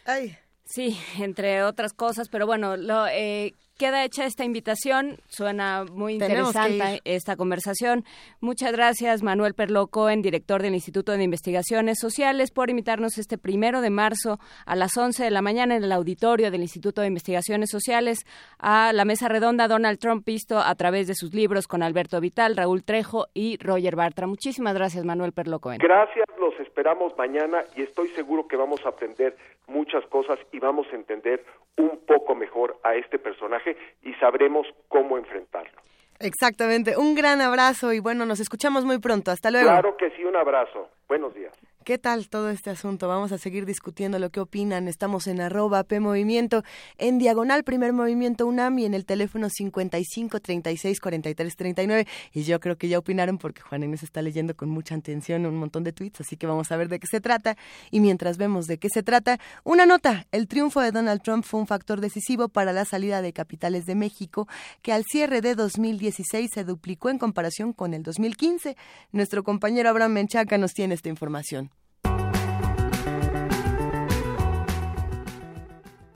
Ay. 0.05 0.31
Sí, 0.65 0.97
entre 1.21 1.63
otras 1.63 1.93
cosas, 1.93 2.29
pero 2.29 2.45
bueno, 2.45 2.75
lo, 2.75 3.07
eh, 3.07 3.53
queda 3.77 4.03
hecha 4.03 4.25
esta 4.25 4.43
invitación. 4.43 5.17
Suena 5.27 5.85
muy 5.91 6.13
interesante 6.13 7.01
esta 7.03 7.35
conversación. 7.35 8.03
Muchas 8.39 8.71
gracias, 8.71 9.23
Manuel 9.23 9.53
Perloco, 9.53 10.07
director 10.07 10.61
del 10.61 10.73
Instituto 10.73 11.11
de 11.11 11.23
Investigaciones 11.23 11.97
Sociales, 11.99 12.51
por 12.51 12.69
invitarnos 12.69 13.17
este 13.17 13.37
primero 13.37 13.81
de 13.81 13.89
marzo 13.89 14.39
a 14.65 14.75
las 14.75 14.95
11 14.97 15.23
de 15.23 15.31
la 15.31 15.41
mañana 15.41 15.75
en 15.75 15.83
el 15.83 15.91
auditorio 15.91 16.51
del 16.51 16.61
Instituto 16.61 17.01
de 17.01 17.07
Investigaciones 17.07 17.69
Sociales 17.69 18.25
a 18.59 18.93
la 18.93 19.05
mesa 19.05 19.27
redonda 19.27 19.67
Donald 19.67 19.99
Trump 19.99 20.25
visto 20.25 20.59
a 20.59 20.73
través 20.75 21.07
de 21.07 21.15
sus 21.15 21.33
libros 21.33 21.67
con 21.67 21.83
Alberto 21.83 22.19
Vital, 22.19 22.55
Raúl 22.55 22.83
Trejo 22.83 23.27
y 23.33 23.57
Roger 23.57 23.95
Bartra. 23.95 24.27
Muchísimas 24.27 24.73
gracias, 24.73 25.03
Manuel 25.05 25.33
Perloco. 25.33 25.71
Gracias, 25.77 26.25
los 26.39 26.57
esperamos 26.59 27.17
mañana 27.17 27.63
y 27.75 27.81
estoy 27.81 28.07
seguro 28.09 28.47
que 28.47 28.55
vamos 28.55 28.85
a 28.85 28.89
aprender 28.89 29.35
muchas 29.67 30.05
cosas 30.07 30.39
y 30.51 30.59
vamos 30.59 30.87
a 30.91 30.95
entender 30.95 31.43
un 31.77 31.99
poco 32.05 32.35
mejor 32.35 32.77
a 32.83 32.95
este 32.95 33.17
personaje 33.17 33.64
y 34.03 34.13
sabremos 34.15 34.67
cómo 34.87 35.17
enfrentarlo. 35.17 35.81
Exactamente. 36.19 36.97
Un 36.97 37.15
gran 37.15 37.41
abrazo 37.41 37.93
y 37.93 37.99
bueno, 37.99 38.25
nos 38.25 38.39
escuchamos 38.39 38.85
muy 38.85 38.99
pronto. 38.99 39.31
Hasta 39.31 39.51
luego. 39.51 39.69
Claro 39.69 39.97
que 39.97 40.11
sí, 40.11 40.23
un 40.23 40.35
abrazo. 40.35 40.89
Buenos 41.07 41.33
días. 41.33 41.53
¿Qué 41.85 41.99
tal 41.99 42.29
todo 42.29 42.49
este 42.49 42.71
asunto? 42.71 43.07
Vamos 43.07 43.31
a 43.31 43.37
seguir 43.37 43.67
discutiendo 43.67 44.17
lo 44.17 44.31
que 44.31 44.39
opinan. 44.39 44.87
Estamos 44.87 45.27
en 45.27 45.39
arroba 45.39 45.83
P 45.83 45.99
Movimiento, 45.99 46.63
en 46.97 47.19
diagonal 47.19 47.63
Primer 47.63 47.93
Movimiento 47.93 48.47
UNAM 48.47 48.79
y 48.79 48.85
en 48.85 48.95
el 48.95 49.05
teléfono 49.05 49.51
55 49.51 50.39
36 50.39 50.99
43 50.99 51.55
39. 51.55 52.07
Y 52.33 52.41
yo 52.41 52.59
creo 52.59 52.75
que 52.79 52.87
ya 52.87 52.97
opinaron 52.97 53.37
porque 53.37 53.61
Juan 53.61 53.83
Inés 53.83 54.01
está 54.01 54.23
leyendo 54.23 54.55
con 54.55 54.67
mucha 54.67 54.95
atención 54.95 55.45
un 55.45 55.57
montón 55.57 55.83
de 55.83 55.93
tweets, 55.93 56.21
así 56.21 56.37
que 56.37 56.47
vamos 56.47 56.71
a 56.71 56.75
ver 56.75 56.89
de 56.89 56.97
qué 56.97 57.05
se 57.05 57.21
trata. 57.21 57.55
Y 57.91 57.99
mientras 57.99 58.39
vemos 58.39 58.65
de 58.65 58.79
qué 58.79 58.89
se 58.89 59.03
trata, 59.03 59.39
una 59.63 59.85
nota. 59.85 60.25
El 60.31 60.47
triunfo 60.47 60.81
de 60.81 60.91
Donald 60.91 61.21
Trump 61.21 61.45
fue 61.45 61.59
un 61.59 61.67
factor 61.67 62.01
decisivo 62.01 62.49
para 62.49 62.73
la 62.73 62.85
salida 62.85 63.21
de 63.21 63.31
capitales 63.31 63.85
de 63.85 63.93
México, 63.93 64.47
que 64.81 64.91
al 64.91 65.03
cierre 65.03 65.41
de 65.41 65.53
2016 65.53 66.49
se 66.51 66.63
duplicó 66.63 67.11
en 67.11 67.19
comparación 67.19 67.73
con 67.73 67.93
el 67.93 68.01
2015. 68.01 68.75
Nuestro 69.11 69.43
compañero 69.43 69.91
Abraham 69.91 70.13
Menchaca 70.13 70.57
nos 70.57 70.73
tiene 70.73 70.95
esta 70.95 71.09
información. 71.09 71.74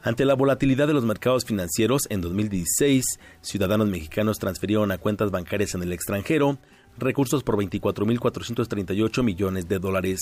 Ante 0.01 0.23
la 0.23 0.33
volatilidad 0.33 0.87
de 0.87 0.93
los 0.93 1.03
mercados 1.03 1.43
financieros, 1.43 2.03
en 2.09 2.21
2016, 2.21 3.03
ciudadanos 3.41 3.89
mexicanos 3.89 4.39
transfirieron 4.39 4.91
a 4.91 4.97
cuentas 4.97 5.29
bancarias 5.29 5.75
en 5.75 5.83
el 5.83 5.91
extranjero 5.91 6.57
recursos 6.97 7.43
por 7.43 7.57
24.438 7.57 9.23
millones 9.23 9.67
de 9.67 9.79
dólares, 9.79 10.19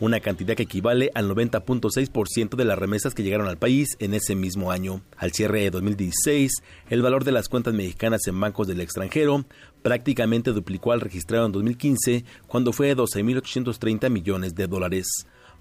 una 0.00 0.20
cantidad 0.20 0.56
que 0.56 0.64
equivale 0.64 1.10
al 1.14 1.28
90.6% 1.30 2.56
de 2.56 2.64
las 2.64 2.78
remesas 2.78 3.14
que 3.14 3.22
llegaron 3.22 3.46
al 3.46 3.58
país 3.58 3.96
en 4.00 4.14
ese 4.14 4.34
mismo 4.34 4.72
año. 4.72 5.02
Al 5.16 5.32
cierre 5.32 5.60
de 5.60 5.70
2016, 5.70 6.50
el 6.90 7.02
valor 7.02 7.24
de 7.24 7.32
las 7.32 7.48
cuentas 7.48 7.74
mexicanas 7.74 8.26
en 8.26 8.40
bancos 8.40 8.66
del 8.66 8.80
extranjero 8.80 9.44
prácticamente 9.82 10.52
duplicó 10.52 10.92
al 10.92 11.00
registrado 11.00 11.46
en 11.46 11.52
2015, 11.52 12.24
cuando 12.48 12.72
fue 12.72 12.88
de 12.88 12.96
12.830 12.96 14.10
millones 14.10 14.54
de 14.54 14.66
dólares. 14.66 15.06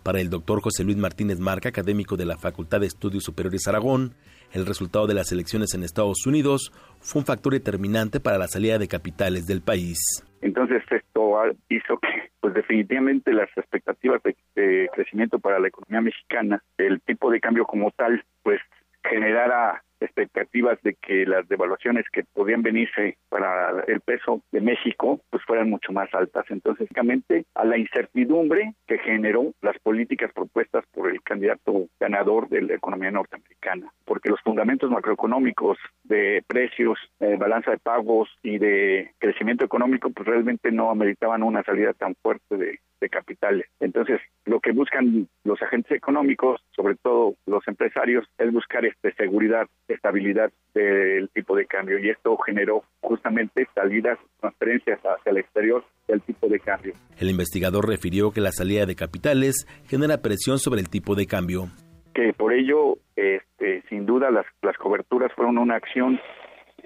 Para 0.03 0.19
el 0.19 0.29
doctor 0.29 0.61
José 0.61 0.83
Luis 0.83 0.97
Martínez 0.97 1.39
Marca, 1.39 1.69
académico 1.69 2.17
de 2.17 2.25
la 2.25 2.37
Facultad 2.37 2.81
de 2.81 2.87
Estudios 2.87 3.23
Superiores 3.23 3.67
Aragón, 3.69 4.15
el 4.51 4.65
resultado 4.65 5.07
de 5.07 5.13
las 5.13 5.31
elecciones 5.31 5.73
en 5.73 5.83
Estados 5.83 6.27
Unidos 6.27 6.73
fue 6.99 7.21
un 7.21 7.25
factor 7.25 7.53
determinante 7.53 8.19
para 8.19 8.37
la 8.37 8.47
salida 8.47 8.77
de 8.77 8.89
capitales 8.89 9.45
del 9.45 9.61
país. 9.61 9.97
Entonces 10.41 10.83
esto 10.91 11.35
hizo 11.69 11.97
que, 11.99 12.31
pues 12.41 12.53
definitivamente 12.53 13.31
las 13.31 13.49
expectativas 13.55 14.21
de, 14.23 14.89
crecimiento 14.93 15.39
para 15.39 15.59
la 15.59 15.69
economía 15.69 16.01
mexicana, 16.01 16.61
el 16.77 17.01
tipo 17.01 17.31
de 17.31 17.39
cambio 17.39 17.63
como 17.63 17.89
tal, 17.91 18.23
pues 18.43 18.59
generara 19.03 19.83
expectativas 20.03 20.81
de 20.83 20.95
que 20.95 21.25
las 21.25 21.47
devaluaciones 21.47 22.05
que 22.11 22.23
podían 22.33 22.61
venirse 22.61 23.17
para 23.29 23.83
el 23.87 24.01
peso 24.01 24.41
de 24.51 24.61
México 24.61 25.19
pues 25.29 25.43
fueran 25.45 25.69
mucho 25.69 25.91
más 25.91 26.13
altas. 26.13 26.45
Entonces, 26.49 26.87
básicamente 26.93 27.45
a 27.55 27.65
la 27.65 27.77
incertidumbre 27.77 28.73
que 28.87 28.99
generó 28.99 29.53
las 29.61 29.77
políticas 29.79 30.31
propuestas 30.33 30.85
por 30.93 31.09
el 31.09 31.21
candidato 31.23 31.87
ganador 31.99 32.49
de 32.49 32.61
la 32.61 32.75
economía 32.75 33.11
norteamericana, 33.11 33.91
porque 34.05 34.29
los 34.29 34.39
fundamentos 34.41 34.91
macroeconómicos 34.91 35.77
de 36.03 36.43
precios, 36.47 36.99
de 37.19 37.35
balanza 37.37 37.71
de 37.71 37.77
pagos 37.77 38.29
y 38.43 38.59
de 38.59 39.11
crecimiento 39.17 39.65
económico 39.65 40.09
pues 40.11 40.27
realmente 40.27 40.71
no 40.71 40.91
ameritaban 40.91 41.43
una 41.43 41.63
salida 41.63 41.93
tan 41.93 42.15
fuerte 42.21 42.57
de, 42.57 42.79
de 43.01 43.09
capitales. 43.09 43.65
Entonces, 43.79 44.21
lo 44.45 44.59
que 44.59 44.71
buscan 44.71 45.27
los 45.43 45.61
agentes 45.61 45.91
económicos, 45.91 46.61
sobre 46.75 46.95
todo 46.95 47.35
los 47.45 47.67
empresarios, 47.67 48.25
es 48.37 48.51
buscar 48.51 48.85
este, 48.85 49.13
seguridad, 49.13 49.67
estabilidad 49.93 50.51
del 50.73 51.29
tipo 51.29 51.55
de 51.55 51.65
cambio 51.65 51.99
y 51.99 52.09
esto 52.09 52.37
generó 52.37 52.83
justamente 53.01 53.67
salidas, 53.73 54.17
transferencias 54.39 54.99
hacia 54.99 55.31
el 55.31 55.37
exterior 55.37 55.83
del 56.07 56.21
tipo 56.21 56.47
de 56.47 56.59
cambio. 56.59 56.93
El 57.17 57.29
investigador 57.29 57.87
refirió 57.87 58.31
que 58.31 58.41
la 58.41 58.51
salida 58.51 58.85
de 58.85 58.95
capitales 58.95 59.67
genera 59.87 60.21
presión 60.21 60.59
sobre 60.59 60.81
el 60.81 60.89
tipo 60.89 61.15
de 61.15 61.27
cambio. 61.27 61.67
Que 62.13 62.33
por 62.33 62.53
ello, 62.53 62.97
este, 63.15 63.83
sin 63.89 64.05
duda, 64.05 64.29
las, 64.29 64.45
las 64.61 64.77
coberturas 64.77 65.31
fueron 65.35 65.57
una 65.57 65.75
acción 65.75 66.19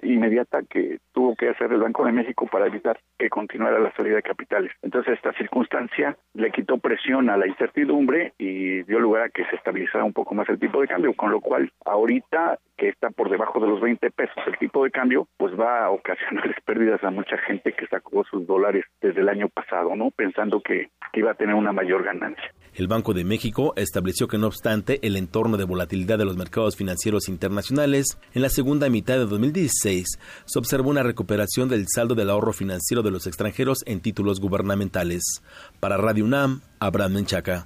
inmediata 0.03 0.61
que 0.63 0.99
tuvo 1.13 1.35
que 1.35 1.49
hacer 1.49 1.71
el 1.71 1.79
Banco 1.79 2.05
de 2.05 2.11
México 2.11 2.47
para 2.47 2.67
evitar 2.67 2.99
que 3.17 3.29
continuara 3.29 3.79
la 3.79 3.93
salida 3.93 4.15
de 4.15 4.23
capitales. 4.23 4.71
Entonces 4.81 5.13
esta 5.15 5.33
circunstancia 5.33 6.17
le 6.33 6.51
quitó 6.51 6.77
presión 6.77 7.29
a 7.29 7.37
la 7.37 7.47
incertidumbre 7.47 8.33
y 8.37 8.83
dio 8.83 8.99
lugar 8.99 9.23
a 9.23 9.29
que 9.29 9.45
se 9.45 9.55
estabilizara 9.55 10.03
un 10.03 10.13
poco 10.13 10.35
más 10.35 10.47
el 10.49 10.59
tipo 10.59 10.81
de 10.81 10.87
cambio, 10.87 11.13
con 11.13 11.31
lo 11.31 11.41
cual 11.41 11.71
ahorita 11.85 12.59
que 12.77 12.89
está 12.89 13.09
por 13.09 13.29
debajo 13.29 13.59
de 13.59 13.67
los 13.67 13.81
20 13.81 14.11
pesos 14.11 14.37
el 14.45 14.57
tipo 14.57 14.83
de 14.83 14.91
cambio, 14.91 15.27
pues 15.37 15.59
va 15.59 15.85
a 15.85 15.89
ocasionarles 15.89 16.57
pérdidas 16.63 17.03
a 17.03 17.09
mucha 17.09 17.37
gente 17.39 17.73
que 17.73 17.87
sacó 17.87 18.23
sus 18.25 18.45
dólares 18.45 18.85
desde 19.01 19.21
el 19.21 19.29
año 19.29 19.49
pasado, 19.49 19.95
¿no? 19.95 20.11
Pensando 20.11 20.61
que, 20.61 20.89
que 21.11 21.19
iba 21.19 21.31
a 21.31 21.35
tener 21.35 21.55
una 21.55 21.71
mayor 21.71 22.03
ganancia. 22.03 22.51
El 22.77 22.87
Banco 22.87 23.15
de 23.15 23.23
México 23.23 23.73
estableció 23.75 24.27
que 24.27 24.37
no 24.37 24.45
obstante 24.45 24.99
el 25.01 25.15
entorno 25.15 25.57
de 25.57 25.63
volatilidad 25.63 26.19
de 26.19 26.25
los 26.25 26.37
mercados 26.37 26.75
financieros 26.75 27.27
internacionales, 27.27 28.19
en 28.35 28.43
la 28.43 28.49
segunda 28.49 28.87
mitad 28.87 29.15
de 29.15 29.25
2016 29.25 30.05
se 30.45 30.59
observó 30.59 30.91
una 30.91 31.01
recuperación 31.01 31.69
del 31.69 31.87
saldo 31.91 32.13
del 32.13 32.29
ahorro 32.29 32.53
financiero 32.53 33.01
de 33.01 33.09
los 33.09 33.25
extranjeros 33.25 33.79
en 33.87 33.99
títulos 33.99 34.39
gubernamentales. 34.39 35.41
Para 35.79 35.97
Radio 35.97 36.25
UNAM, 36.25 36.61
Abraham 36.77 37.13
Menchaca. 37.13 37.65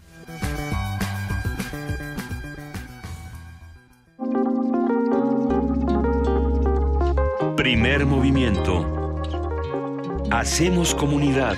Primer 7.57 8.05
movimiento. 8.05 9.17
Hacemos 10.31 10.95
comunidad. 10.95 11.57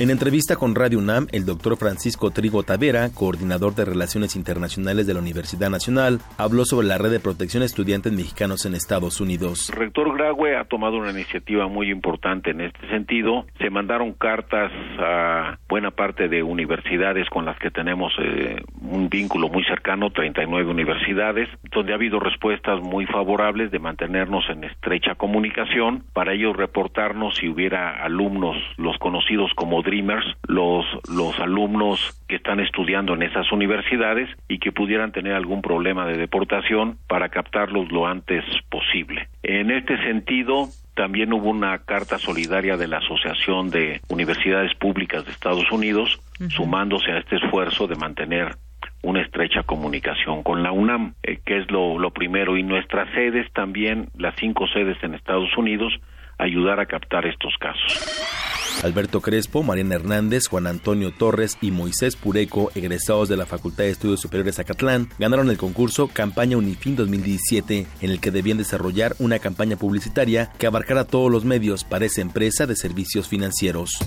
En 0.00 0.10
entrevista 0.10 0.56
con 0.56 0.74
Radio 0.74 0.98
UNAM, 0.98 1.28
el 1.30 1.46
doctor 1.46 1.76
Francisco 1.76 2.32
Trigo 2.32 2.64
Tavera, 2.64 3.10
coordinador 3.14 3.76
de 3.76 3.84
Relaciones 3.84 4.34
Internacionales 4.34 5.06
de 5.06 5.14
la 5.14 5.20
Universidad 5.20 5.70
Nacional, 5.70 6.18
habló 6.36 6.64
sobre 6.64 6.88
la 6.88 6.98
red 6.98 7.12
de 7.12 7.20
protección 7.20 7.62
a 7.62 7.66
estudiantes 7.66 8.12
mexicanos 8.12 8.66
en 8.66 8.74
Estados 8.74 9.20
Unidos. 9.20 9.70
Rector 9.72 10.16
Graue 10.16 10.56
ha 10.56 10.64
tomado 10.64 10.96
una 10.96 11.12
iniciativa 11.12 11.68
muy 11.68 11.92
importante 11.92 12.50
en 12.50 12.62
este 12.62 12.88
sentido. 12.88 13.46
Se 13.58 13.70
mandaron 13.70 14.14
cartas 14.14 14.72
a 14.98 15.58
buena 15.68 15.92
parte 15.92 16.26
de 16.26 16.42
universidades 16.42 17.30
con 17.30 17.44
las 17.44 17.56
que 17.60 17.70
tenemos 17.70 18.12
eh, 18.18 18.64
un 18.82 19.08
vínculo 19.08 19.48
muy 19.48 19.62
cercano, 19.62 20.10
39 20.10 20.72
universidades, 20.72 21.48
donde 21.70 21.92
ha 21.92 21.94
habido 21.94 22.18
respuestas 22.18 22.80
muy 22.80 23.06
favorables 23.06 23.70
de 23.70 23.78
mantenernos 23.78 24.42
en 24.50 24.64
estrecha 24.64 25.14
comunicación 25.14 26.02
para 26.12 26.32
ellos 26.32 26.56
reportarnos 26.56 27.36
si 27.36 27.48
hubiera 27.48 28.02
alumnos, 28.02 28.56
los 28.76 28.98
conocidos 28.98 29.52
como 29.54 29.83
Dreamers, 29.84 30.24
los, 30.48 30.84
los 31.08 31.38
alumnos 31.38 32.20
que 32.28 32.36
están 32.36 32.60
estudiando 32.60 33.14
en 33.14 33.22
esas 33.22 33.50
universidades 33.52 34.28
y 34.48 34.58
que 34.58 34.72
pudieran 34.72 35.12
tener 35.12 35.34
algún 35.34 35.62
problema 35.62 36.06
de 36.06 36.16
deportación 36.16 36.98
para 37.06 37.28
captarlos 37.28 37.92
lo 37.92 38.06
antes 38.06 38.44
posible. 38.70 39.28
En 39.42 39.70
este 39.70 39.96
sentido, 39.98 40.68
también 40.94 41.32
hubo 41.32 41.50
una 41.50 41.78
carta 41.78 42.18
solidaria 42.18 42.76
de 42.76 42.88
la 42.88 42.98
Asociación 42.98 43.70
de 43.70 44.00
Universidades 44.08 44.74
Públicas 44.74 45.24
de 45.24 45.32
Estados 45.32 45.70
Unidos, 45.70 46.20
sumándose 46.48 47.12
a 47.12 47.18
este 47.18 47.36
esfuerzo 47.36 47.86
de 47.86 47.96
mantener 47.96 48.56
una 49.02 49.20
estrecha 49.20 49.62
comunicación 49.62 50.42
con 50.42 50.62
la 50.62 50.72
UNAM, 50.72 51.14
eh, 51.22 51.38
que 51.44 51.58
es 51.58 51.70
lo, 51.70 51.98
lo 51.98 52.10
primero, 52.10 52.56
y 52.56 52.62
nuestras 52.62 53.12
sedes 53.12 53.52
también, 53.52 54.08
las 54.16 54.34
cinco 54.36 54.66
sedes 54.68 54.96
en 55.02 55.14
Estados 55.14 55.54
Unidos, 55.56 55.92
ayudar 56.38 56.80
a 56.80 56.86
captar 56.86 57.26
estos 57.26 57.54
casos. 57.58 58.43
Alberto 58.82 59.20
Crespo, 59.20 59.62
Mariana 59.62 59.94
Hernández, 59.94 60.46
Juan 60.48 60.66
Antonio 60.66 61.12
Torres 61.12 61.56
y 61.60 61.70
Moisés 61.70 62.16
Pureco, 62.16 62.70
egresados 62.74 63.28
de 63.28 63.36
la 63.36 63.46
Facultad 63.46 63.84
de 63.84 63.90
Estudios 63.90 64.20
Superiores 64.20 64.58
Acatlán, 64.58 65.08
ganaron 65.18 65.50
el 65.50 65.56
concurso 65.56 66.08
Campaña 66.08 66.56
Unifin 66.56 66.96
2017, 66.96 67.86
en 68.00 68.10
el 68.10 68.20
que 68.20 68.30
debían 68.30 68.58
desarrollar 68.58 69.16
una 69.18 69.38
campaña 69.38 69.76
publicitaria 69.76 70.50
que 70.58 70.66
abarcara 70.66 71.04
todos 71.04 71.30
los 71.30 71.44
medios 71.44 71.84
para 71.84 72.04
esa 72.04 72.20
empresa 72.20 72.66
de 72.66 72.76
servicios 72.76 73.28
financieros. 73.28 73.98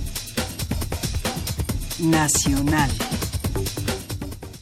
Nacional. 2.00 2.92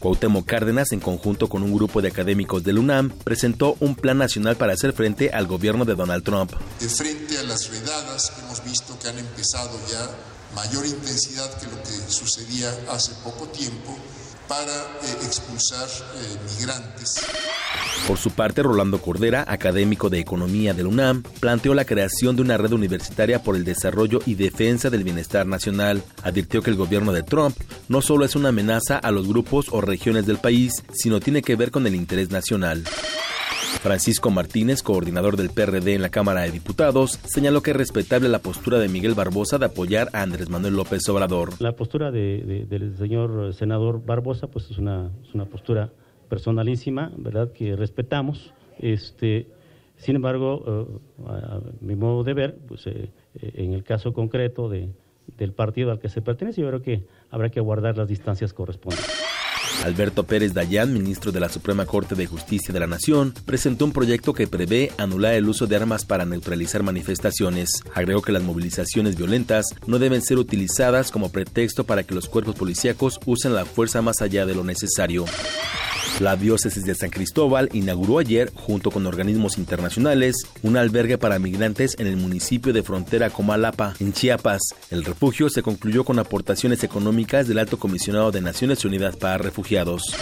Cuauhtémoc 0.05 0.45
Cárdenas, 0.45 0.91
en 0.91 0.99
conjunto 0.99 1.49
con 1.49 1.63
un 1.63 1.73
grupo 1.73 1.99
de 1.99 2.09
académicos 2.09 2.63
del 2.63 2.77
UNAM, 2.77 3.09
presentó 3.09 3.75
un 3.79 3.95
plan 3.95 4.19
nacional 4.19 4.55
para 4.55 4.73
hacer 4.73 4.93
frente 4.93 5.31
al 5.31 5.47
gobierno 5.47 5.83
de 5.83 5.95
Donald 5.95 6.23
Trump. 6.23 6.51
De 6.79 6.87
frente 6.87 7.39
a 7.39 7.43
las 7.43 7.67
redadas 7.71 8.29
que 8.29 8.41
hemos 8.45 8.63
visto 8.63 8.99
que 8.99 9.07
han 9.09 9.17
ya 9.53 10.09
mayor 10.55 10.85
intensidad 10.85 11.53
que 11.59 11.67
lo 11.67 11.81
que 11.83 12.11
sucedía 12.11 12.71
hace 12.89 13.11
poco 13.23 13.47
tiempo 13.47 13.95
para 14.47 14.71
eh, 14.71 15.25
expulsar 15.25 15.87
eh, 15.87 16.37
migrantes. 16.57 17.25
Por 18.07 18.17
su 18.17 18.31
parte, 18.31 18.61
Rolando 18.61 19.01
Cordera, 19.01 19.43
académico 19.47 20.09
de 20.09 20.19
Economía 20.19 20.73
del 20.73 20.87
UNAM, 20.87 21.23
planteó 21.39 21.73
la 21.73 21.85
creación 21.85 22.35
de 22.35 22.43
una 22.43 22.57
red 22.57 22.71
universitaria 22.71 23.41
por 23.41 23.55
el 23.55 23.65
desarrollo 23.65 24.19
y 24.25 24.35
defensa 24.35 24.89
del 24.89 25.03
bienestar 25.03 25.47
nacional. 25.47 26.03
Advirtió 26.23 26.61
que 26.61 26.69
el 26.69 26.75
gobierno 26.75 27.11
de 27.11 27.23
Trump 27.23 27.57
no 27.87 28.01
solo 28.01 28.25
es 28.25 28.35
una 28.35 28.49
amenaza 28.49 28.97
a 28.97 29.11
los 29.11 29.27
grupos 29.27 29.67
o 29.71 29.81
regiones 29.81 30.25
del 30.27 30.37
país, 30.37 30.83
sino 30.93 31.19
tiene 31.19 31.41
que 31.41 31.55
ver 31.55 31.71
con 31.71 31.87
el 31.87 31.95
interés 31.95 32.29
nacional. 32.29 32.83
Francisco 33.85 34.31
Martínez, 34.31 34.81
coordinador 34.81 35.37
del 35.37 35.51
PRD 35.51 35.93
en 35.93 36.01
la 36.01 36.09
Cámara 36.09 36.41
de 36.41 36.49
Diputados, 36.49 37.19
señaló 37.23 37.61
que 37.61 37.69
es 37.69 37.77
respetable 37.77 38.29
la 38.29 38.39
postura 38.39 38.79
de 38.79 38.89
Miguel 38.89 39.13
Barbosa 39.13 39.59
de 39.59 39.67
apoyar 39.67 40.09
a 40.11 40.23
Andrés 40.23 40.49
Manuel 40.49 40.73
López 40.73 41.07
Obrador. 41.07 41.49
La 41.59 41.75
postura 41.75 42.09
de, 42.09 42.65
del 42.67 42.97
señor 42.97 43.53
senador 43.53 44.03
Barbosa 44.03 44.47
pues 44.47 44.71
es 44.71 44.79
una, 44.79 45.11
postura 45.51 45.91
personalísima, 46.29 47.11
¿verdad? 47.15 47.51
Que 47.51 47.75
respetamos. 47.75 48.55
Este, 48.79 49.49
sin 49.97 50.15
embargo, 50.15 50.99
uh, 51.19 51.27
a 51.29 51.61
mi 51.79 51.95
modo 51.95 52.23
de 52.23 52.33
ver, 52.33 52.57
pues 52.67 52.87
eh, 52.87 53.11
en 53.35 53.73
el 53.73 53.83
caso 53.83 54.13
concreto 54.13 54.67
de, 54.67 54.89
del 55.37 55.53
partido 55.53 55.91
al 55.91 55.99
que 55.99 56.09
se 56.09 56.23
pertenece, 56.23 56.59
yo 56.59 56.67
creo 56.69 56.81
que 56.81 57.03
habrá 57.29 57.51
que 57.51 57.59
guardar 57.59 57.95
las 57.97 58.07
distancias 58.07 58.51
correspondientes. 58.51 59.24
Alberto 59.85 60.23
Pérez 60.23 60.55
Dayán, 60.55 60.91
ministro 60.93 61.31
de 61.31 61.39
la 61.39 61.47
Suprema 61.47 61.85
Corte 61.85 62.15
de 62.15 62.25
Justicia 62.25 62.73
de 62.73 62.79
la 62.79 62.87
Nación, 62.87 63.35
presentó 63.45 63.85
un 63.85 63.91
proyecto 63.91 64.33
que 64.33 64.47
prevé 64.47 64.91
anular 64.97 65.35
el 65.35 65.47
uso 65.47 65.67
de 65.67 65.75
armas 65.75 66.05
para 66.05 66.25
neutralizar 66.25 66.81
manifestaciones. 66.81 67.69
Agregó 67.93 68.23
que 68.23 68.31
las 68.31 68.41
movilizaciones 68.41 69.15
violentas 69.15 69.67
no 69.85 69.99
deben 69.99 70.23
ser 70.23 70.39
utilizadas 70.39 71.11
como 71.11 71.29
pretexto 71.29 71.83
para 71.83 72.01
que 72.01 72.15
los 72.15 72.27
cuerpos 72.27 72.55
policíacos 72.55 73.19
usen 73.27 73.53
la 73.53 73.65
fuerza 73.65 74.01
más 74.01 74.23
allá 74.23 74.47
de 74.47 74.55
lo 74.55 74.63
necesario. 74.63 75.25
La 76.21 76.37
diócesis 76.37 76.85
de 76.85 76.95
San 76.95 77.09
Cristóbal 77.09 77.69
inauguró 77.73 78.19
ayer, 78.19 78.49
junto 78.55 78.89
con 78.89 79.05
organismos 79.05 79.57
internacionales, 79.57 80.47
un 80.63 80.77
albergue 80.77 81.17
para 81.17 81.39
migrantes 81.39 81.95
en 81.99 82.07
el 82.07 82.15
municipio 82.15 82.71
de 82.71 82.83
frontera 82.83 83.29
Comalapa, 83.29 83.95
en 83.99 84.13
Chiapas. 84.13 84.61
El 84.91 85.03
refugio 85.03 85.49
se 85.49 85.61
concluyó 85.61 86.05
con 86.05 86.17
aportaciones 86.17 86.85
económicas 86.85 87.49
del 87.49 87.59
Alto 87.59 87.77
Comisionado 87.77 88.31
de 88.31 88.39
Naciones 88.39 88.85
Unidas 88.85 89.17
para 89.17 89.37
Refugiados. 89.37 90.15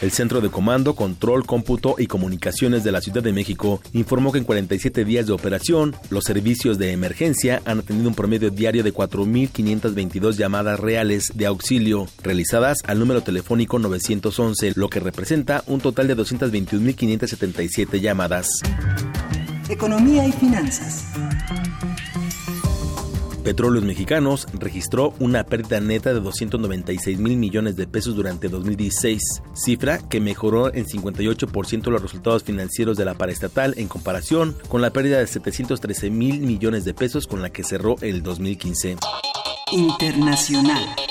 El 0.00 0.10
Centro 0.12 0.40
de 0.40 0.48
Comando, 0.50 0.94
Control, 0.94 1.44
Cómputo 1.44 1.96
y 1.98 2.06
Comunicaciones 2.06 2.84
de 2.84 2.92
la 2.92 3.00
Ciudad 3.00 3.22
de 3.22 3.32
México 3.32 3.82
informó 3.92 4.32
que 4.32 4.38
en 4.38 4.44
47 4.44 5.04
días 5.04 5.26
de 5.26 5.32
operación, 5.32 5.94
los 6.08 6.24
servicios 6.24 6.78
de 6.78 6.92
emergencia 6.92 7.60
han 7.64 7.82
tenido 7.82 8.08
un 8.08 8.14
promedio 8.14 8.50
diario 8.50 8.82
de 8.82 8.94
4.522 8.94 10.36
llamadas 10.36 10.80
reales 10.80 11.32
de 11.34 11.46
auxilio 11.46 12.06
realizadas 12.22 12.78
al 12.86 12.98
número 12.98 13.22
telefónico 13.22 13.78
911, 13.78 14.72
lo 14.76 14.88
que 14.88 15.00
representa 15.00 15.62
un 15.66 15.80
total 15.80 16.08
de 16.08 16.16
221.577 16.16 18.00
llamadas. 18.00 18.48
Economía 19.68 20.26
y 20.26 20.32
finanzas. 20.32 21.04
Petróleos 23.50 23.84
Mexicanos 23.84 24.46
registró 24.52 25.12
una 25.18 25.42
pérdida 25.42 25.80
neta 25.80 26.14
de 26.14 26.20
296 26.20 27.18
mil 27.18 27.36
millones 27.36 27.74
de 27.74 27.88
pesos 27.88 28.14
durante 28.14 28.48
2016, 28.48 29.42
cifra 29.54 29.98
que 30.08 30.20
mejoró 30.20 30.72
en 30.72 30.86
58% 30.86 31.90
los 31.90 32.00
resultados 32.00 32.44
financieros 32.44 32.96
de 32.96 33.04
la 33.04 33.14
paraestatal 33.14 33.74
en 33.76 33.88
comparación 33.88 34.56
con 34.68 34.82
la 34.82 34.90
pérdida 34.90 35.18
de 35.18 35.26
713 35.26 36.10
mil 36.10 36.38
millones 36.42 36.84
de 36.84 36.94
pesos 36.94 37.26
con 37.26 37.42
la 37.42 37.50
que 37.50 37.64
cerró 37.64 37.96
el 38.02 38.22
2015. 38.22 38.98
Internacional. 39.72 41.09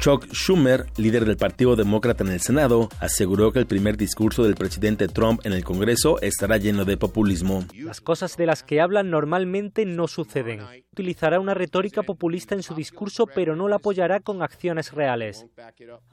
Chuck 0.00 0.26
Schumer, 0.32 0.86
líder 0.96 1.26
del 1.26 1.36
Partido 1.36 1.76
Demócrata 1.76 2.24
en 2.24 2.30
el 2.30 2.40
Senado, 2.40 2.88
aseguró 3.00 3.52
que 3.52 3.58
el 3.58 3.66
primer 3.66 3.98
discurso 3.98 4.44
del 4.44 4.54
presidente 4.54 5.08
Trump 5.08 5.44
en 5.44 5.52
el 5.52 5.62
Congreso 5.62 6.18
estará 6.22 6.56
lleno 6.56 6.86
de 6.86 6.96
populismo. 6.96 7.66
Las 7.74 8.00
cosas 8.00 8.38
de 8.38 8.46
las 8.46 8.62
que 8.62 8.80
hablan 8.80 9.10
normalmente 9.10 9.84
no 9.84 10.08
suceden. 10.08 10.62
Utilizará 10.92 11.38
una 11.38 11.52
retórica 11.52 12.02
populista 12.02 12.54
en 12.54 12.62
su 12.62 12.74
discurso, 12.74 13.26
pero 13.26 13.56
no 13.56 13.68
la 13.68 13.76
apoyará 13.76 14.20
con 14.20 14.42
acciones 14.42 14.92
reales. 14.92 15.44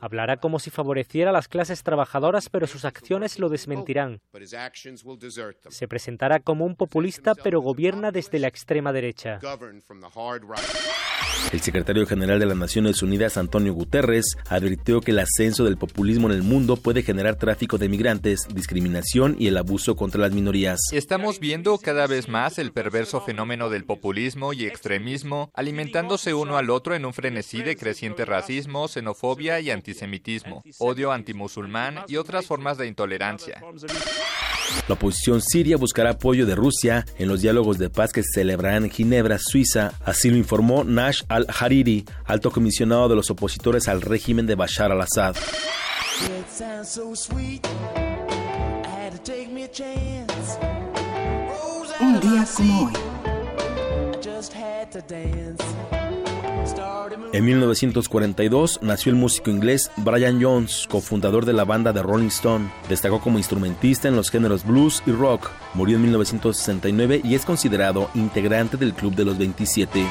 Hablará 0.02 0.36
como 0.36 0.60
si 0.60 0.70
favoreciera 0.70 1.30
a 1.30 1.34
las 1.34 1.48
clases 1.48 1.82
trabajadoras, 1.82 2.50
pero 2.50 2.68
sus 2.68 2.84
acciones 2.84 3.40
lo 3.40 3.48
desmentirán. 3.48 4.20
Se 5.70 5.88
presentará 5.88 6.42
como 6.42 6.66
un 6.66 6.76
populista, 6.76 7.36
pero 7.36 7.62
gobierna 7.62 8.12
desde 8.12 8.40
la 8.40 8.50
extrema 8.50 8.92
derecha. 8.92 9.40
El 11.54 11.62
secretario 11.62 12.06
general 12.06 12.40
de 12.40 12.46
las 12.46 12.58
Naciones 12.58 13.02
Unidas, 13.02 13.38
Antonio 13.38 13.77
Guterres, 13.78 14.26
advirtió 14.49 15.02
que 15.02 15.12
el 15.12 15.20
ascenso 15.20 15.64
del 15.64 15.78
populismo 15.78 16.28
en 16.28 16.36
el 16.36 16.44
mundo 16.44 16.78
puede 16.78 17.04
generar 17.04 17.36
tráfico 17.36 17.78
de 17.78 17.90
migrantes, 17.90 18.48
discriminación 18.54 19.36
y 19.40 19.48
el 19.48 19.58
abuso 19.58 19.95
contra 19.95 20.20
las 20.20 20.32
minorías. 20.32 20.80
Estamos 20.91 21.40
viendo 21.40 21.78
cada 21.78 22.08
vez 22.08 22.28
más 22.28 22.58
el 22.58 22.72
perverso 22.72 23.22
fenómeno 23.22 23.70
del 23.70 23.86
populismo 23.86 24.54
y 24.54 24.66
extremismo 24.66 25.52
alimentándose 25.54 26.34
uno 26.34 26.58
al 26.58 26.70
otro 26.70 26.95
en 26.95 27.06
un 27.06 27.14
frenesí 27.14 27.62
de 27.62 27.76
creciente 27.76 28.26
racismo, 28.26 28.88
xenofobia 28.88 29.60
y 29.60 29.72
antisemitismo, 29.72 30.64
odio 30.80 31.12
antimusulmán 31.12 32.04
y 32.08 32.18
otras 32.18 32.45
formas 32.45 32.78
de 32.78 32.88
intolerancia. 32.88 33.62
La 34.88 34.95
oposición 34.95 35.41
siria 35.41 35.77
buscará 35.77 36.11
apoyo 36.11 36.45
de 36.45 36.56
Rusia 36.56 37.06
en 37.18 37.27
los 37.27 37.41
diálogos 37.41 37.77
de 37.77 37.89
paz 37.89 38.11
que 38.11 38.23
se 38.23 38.39
celebrarán 38.41 38.85
en 38.85 38.91
Ginebra, 38.91 39.38
Suiza, 39.39 39.94
así 40.06 40.30
lo 40.30 40.38
informó 40.38 40.84
Nash 40.84 41.23
al-Hariri, 41.27 42.06
alto 42.26 42.52
comisionado 42.52 43.10
de 43.10 43.15
los 43.15 43.30
opositores 43.30 43.88
al 43.88 44.02
régimen 44.02 44.48
de 44.48 44.56
Bashar 44.56 44.91
al-Assad. 44.91 45.35
Un 51.99 52.19
día 52.19 52.45
como 52.56 52.85
hoy. 52.85 52.94
En 57.34 57.45
1942 57.45 58.80
nació 58.81 59.11
el 59.11 59.18
músico 59.18 59.52
inglés 59.52 59.91
Brian 59.98 60.41
Jones, 60.41 60.88
cofundador 60.89 61.45
de 61.45 61.53
la 61.53 61.65
banda 61.65 61.94
de 61.94 62.02
Rolling 62.02 62.27
Stone. 62.27 62.72
Destacó 62.89 63.19
como 63.19 63.38
instrumentista 63.38 64.07
en 64.07 64.15
los 64.15 64.30
géneros 64.30 64.65
blues 64.65 65.03
y 65.06 65.11
rock. 65.11 65.49
Murió 65.73 65.98
en 65.98 66.03
1969 66.03 67.22
y 67.23 67.35
es 67.35 67.45
considerado 67.45 68.10
integrante 68.15 68.77
del 68.77 68.94
Club 68.94 69.14
de 69.15 69.26
los 69.26 69.38
27. 69.38 70.06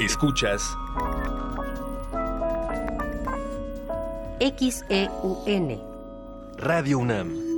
Escuchas 0.00 0.62
XEUN 4.40 5.80
Radio 6.58 6.98
UNAM 6.98 7.57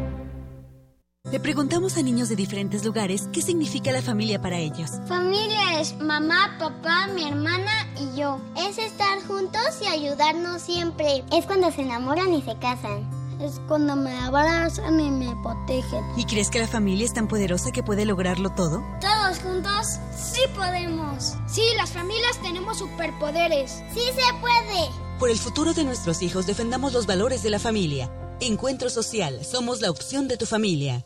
Le 1.31 1.39
preguntamos 1.39 1.95
a 1.97 2.01
niños 2.01 2.27
de 2.27 2.35
diferentes 2.35 2.83
lugares 2.83 3.29
qué 3.31 3.41
significa 3.41 3.91
la 3.93 4.01
familia 4.01 4.41
para 4.41 4.57
ellos. 4.57 4.89
Familia 5.07 5.79
es 5.79 5.95
mamá, 5.97 6.57
papá, 6.59 7.07
mi 7.13 7.25
hermana 7.25 7.71
y 7.95 8.19
yo. 8.19 8.41
Es 8.57 8.77
estar 8.77 9.21
juntos 9.27 9.61
y 9.81 9.85
ayudarnos 9.85 10.61
siempre. 10.63 11.23
Es 11.31 11.45
cuando 11.45 11.71
se 11.71 11.83
enamoran 11.83 12.33
y 12.33 12.41
se 12.41 12.57
casan. 12.57 13.09
Es 13.39 13.61
cuando 13.67 13.95
me 13.95 14.11
abrazan 14.11 14.99
y 14.99 15.09
me 15.09 15.33
protegen. 15.41 16.03
¿Y 16.17 16.25
crees 16.25 16.49
que 16.49 16.59
la 16.59 16.67
familia 16.67 17.05
es 17.05 17.13
tan 17.13 17.29
poderosa 17.29 17.71
que 17.71 17.81
puede 17.81 18.03
lograrlo 18.05 18.49
todo? 18.49 18.83
Todos 18.99 19.39
juntos 19.39 19.99
sí 20.13 20.41
podemos. 20.53 21.35
Sí, 21.47 21.63
las 21.77 21.91
familias 21.91 22.41
tenemos 22.41 22.79
superpoderes. 22.79 23.71
Sí 23.93 24.01
se 24.07 24.33
puede. 24.41 24.89
Por 25.17 25.29
el 25.29 25.37
futuro 25.37 25.73
de 25.73 25.85
nuestros 25.85 26.23
hijos 26.23 26.45
defendamos 26.45 26.91
los 26.91 27.05
valores 27.05 27.41
de 27.41 27.51
la 27.51 27.59
familia. 27.59 28.11
Encuentro 28.41 28.89
Social, 28.89 29.45
somos 29.45 29.81
la 29.81 29.91
opción 29.91 30.27
de 30.27 30.35
tu 30.35 30.47
familia. 30.47 31.05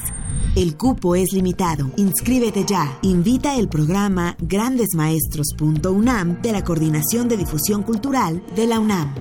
El 0.55 0.77
cupo 0.77 1.17
es 1.17 1.33
limitado. 1.33 1.91
Inscríbete 1.97 2.65
ya. 2.65 2.97
Invita 3.03 3.57
el 3.57 3.69
programa 3.69 4.37
grandesmaestros.unam 4.39 6.41
de 6.41 6.53
la 6.53 6.63
Coordinación 6.63 7.27
de 7.27 7.37
Difusión 7.37 7.83
Cultural 7.83 8.45
de 8.55 8.69
la 8.69 8.79
UNAM. 8.79 9.13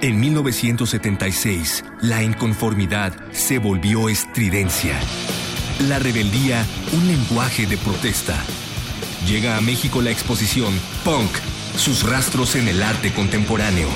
En 0.00 0.20
1976, 0.20 1.84
la 2.02 2.22
inconformidad 2.22 3.12
se 3.32 3.58
volvió 3.58 4.08
estridencia. 4.08 4.98
La 5.88 5.98
rebeldía, 5.98 6.64
un 6.92 7.06
lenguaje 7.06 7.66
de 7.66 7.76
protesta. 7.76 8.36
Llega 9.26 9.56
a 9.56 9.60
México 9.60 10.00
la 10.02 10.10
exposición 10.10 10.72
Punk, 11.04 11.30
sus 11.76 12.08
rastros 12.08 12.56
en 12.56 12.68
el 12.68 12.82
arte 12.82 13.12
contemporáneo. 13.12 13.88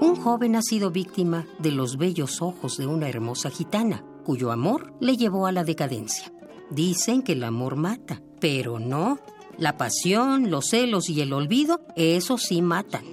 Un 0.00 0.16
joven 0.16 0.56
ha 0.56 0.62
sido 0.62 0.90
víctima 0.90 1.46
de 1.58 1.70
los 1.70 1.96
bellos 1.96 2.42
ojos 2.42 2.76
de 2.76 2.86
una 2.86 3.08
hermosa 3.08 3.50
gitana, 3.50 4.02
cuyo 4.24 4.50
amor 4.50 4.92
le 5.00 5.16
llevó 5.16 5.46
a 5.46 5.52
la 5.52 5.62
decadencia. 5.62 6.32
Dicen 6.70 7.22
que 7.22 7.32
el 7.32 7.44
amor 7.44 7.76
mata, 7.76 8.20
pero 8.40 8.80
no. 8.80 9.20
La 9.58 9.76
pasión, 9.76 10.50
los 10.50 10.70
celos 10.70 11.08
y 11.08 11.20
el 11.20 11.32
olvido, 11.32 11.80
eso 11.94 12.36
sí 12.36 12.62
matan. 12.62 13.04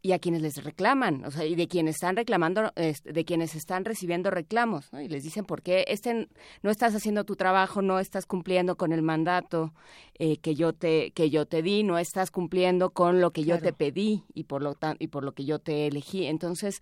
y 0.00 0.12
a 0.12 0.18
quienes 0.20 0.42
les 0.42 0.62
reclaman, 0.62 1.24
o 1.24 1.30
sea, 1.30 1.44
y 1.44 1.56
de 1.56 1.66
quienes 1.66 1.96
están 1.96 2.14
reclamando, 2.14 2.72
de 2.76 3.24
quienes 3.24 3.56
están 3.56 3.84
recibiendo 3.84 4.30
reclamos, 4.30 4.90
y 4.92 5.08
les 5.08 5.24
dicen 5.24 5.44
por 5.44 5.60
qué 5.60 5.84
este, 5.88 6.28
no 6.62 6.70
estás 6.70 6.94
haciendo 6.94 7.24
tu 7.24 7.34
trabajo, 7.34 7.82
no 7.82 7.98
estás 7.98 8.24
cumpliendo 8.24 8.76
con 8.76 8.92
el 8.92 9.02
mandato 9.02 9.72
eh, 10.14 10.36
que 10.38 10.54
yo 10.54 10.72
te 10.72 11.10
que 11.10 11.30
yo 11.30 11.46
te 11.46 11.62
di, 11.62 11.82
no 11.82 11.98
estás 11.98 12.30
cumpliendo 12.30 12.90
con 12.90 13.20
lo 13.20 13.32
que 13.32 13.44
yo 13.44 13.58
te 13.58 13.72
pedí 13.72 14.22
y 14.34 14.44
por 14.44 14.62
lo 14.62 14.76
y 15.00 15.08
por 15.08 15.24
lo 15.24 15.32
que 15.32 15.44
yo 15.44 15.58
te 15.58 15.88
elegí. 15.88 16.26
Entonces, 16.26 16.80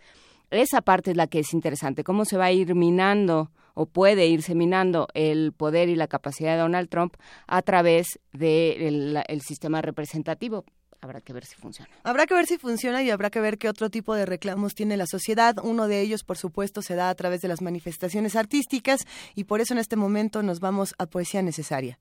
esa 0.50 0.82
parte 0.82 1.10
es 1.10 1.16
la 1.16 1.26
que 1.26 1.40
es 1.40 1.52
interesante, 1.52 2.04
cómo 2.04 2.24
se 2.24 2.36
va 2.36 2.46
a 2.46 2.52
ir 2.52 2.74
minando 2.74 3.50
o 3.74 3.86
puede 3.86 4.26
irse 4.26 4.54
minando 4.54 5.08
el 5.14 5.52
poder 5.52 5.88
y 5.88 5.96
la 5.96 6.08
capacidad 6.08 6.54
de 6.54 6.60
Donald 6.60 6.88
Trump 6.88 7.16
a 7.46 7.60
través 7.62 8.18
del 8.32 9.22
el 9.28 9.40
sistema 9.42 9.82
representativo 9.82 10.64
habrá 11.00 11.20
que 11.20 11.32
ver 11.32 11.44
si 11.44 11.56
funciona. 11.56 11.90
Habrá 12.02 12.26
que 12.26 12.34
ver 12.34 12.46
si 12.46 12.58
funciona 12.58 13.02
y 13.02 13.10
habrá 13.10 13.30
que 13.30 13.40
ver 13.40 13.58
qué 13.58 13.68
otro 13.68 13.90
tipo 13.90 14.14
de 14.14 14.26
reclamos 14.26 14.74
tiene 14.74 14.96
la 14.96 15.06
sociedad. 15.06 15.56
Uno 15.62 15.88
de 15.88 16.00
ellos, 16.00 16.24
por 16.24 16.36
supuesto, 16.36 16.82
se 16.82 16.94
da 16.94 17.10
a 17.10 17.14
través 17.14 17.40
de 17.40 17.48
las 17.48 17.62
manifestaciones 17.62 18.36
artísticas 18.36 19.06
y 19.34 19.44
por 19.44 19.60
eso 19.60 19.74
en 19.74 19.78
este 19.78 19.96
momento 19.96 20.42
nos 20.42 20.60
vamos 20.60 20.94
a 20.98 21.06
Poesía 21.06 21.42
Necesaria. 21.42 21.98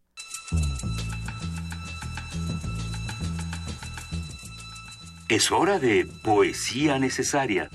Es 5.28 5.52
hora 5.52 5.80
de 5.80 6.08
Poesía 6.24 7.00
Necesaria. 7.00 7.70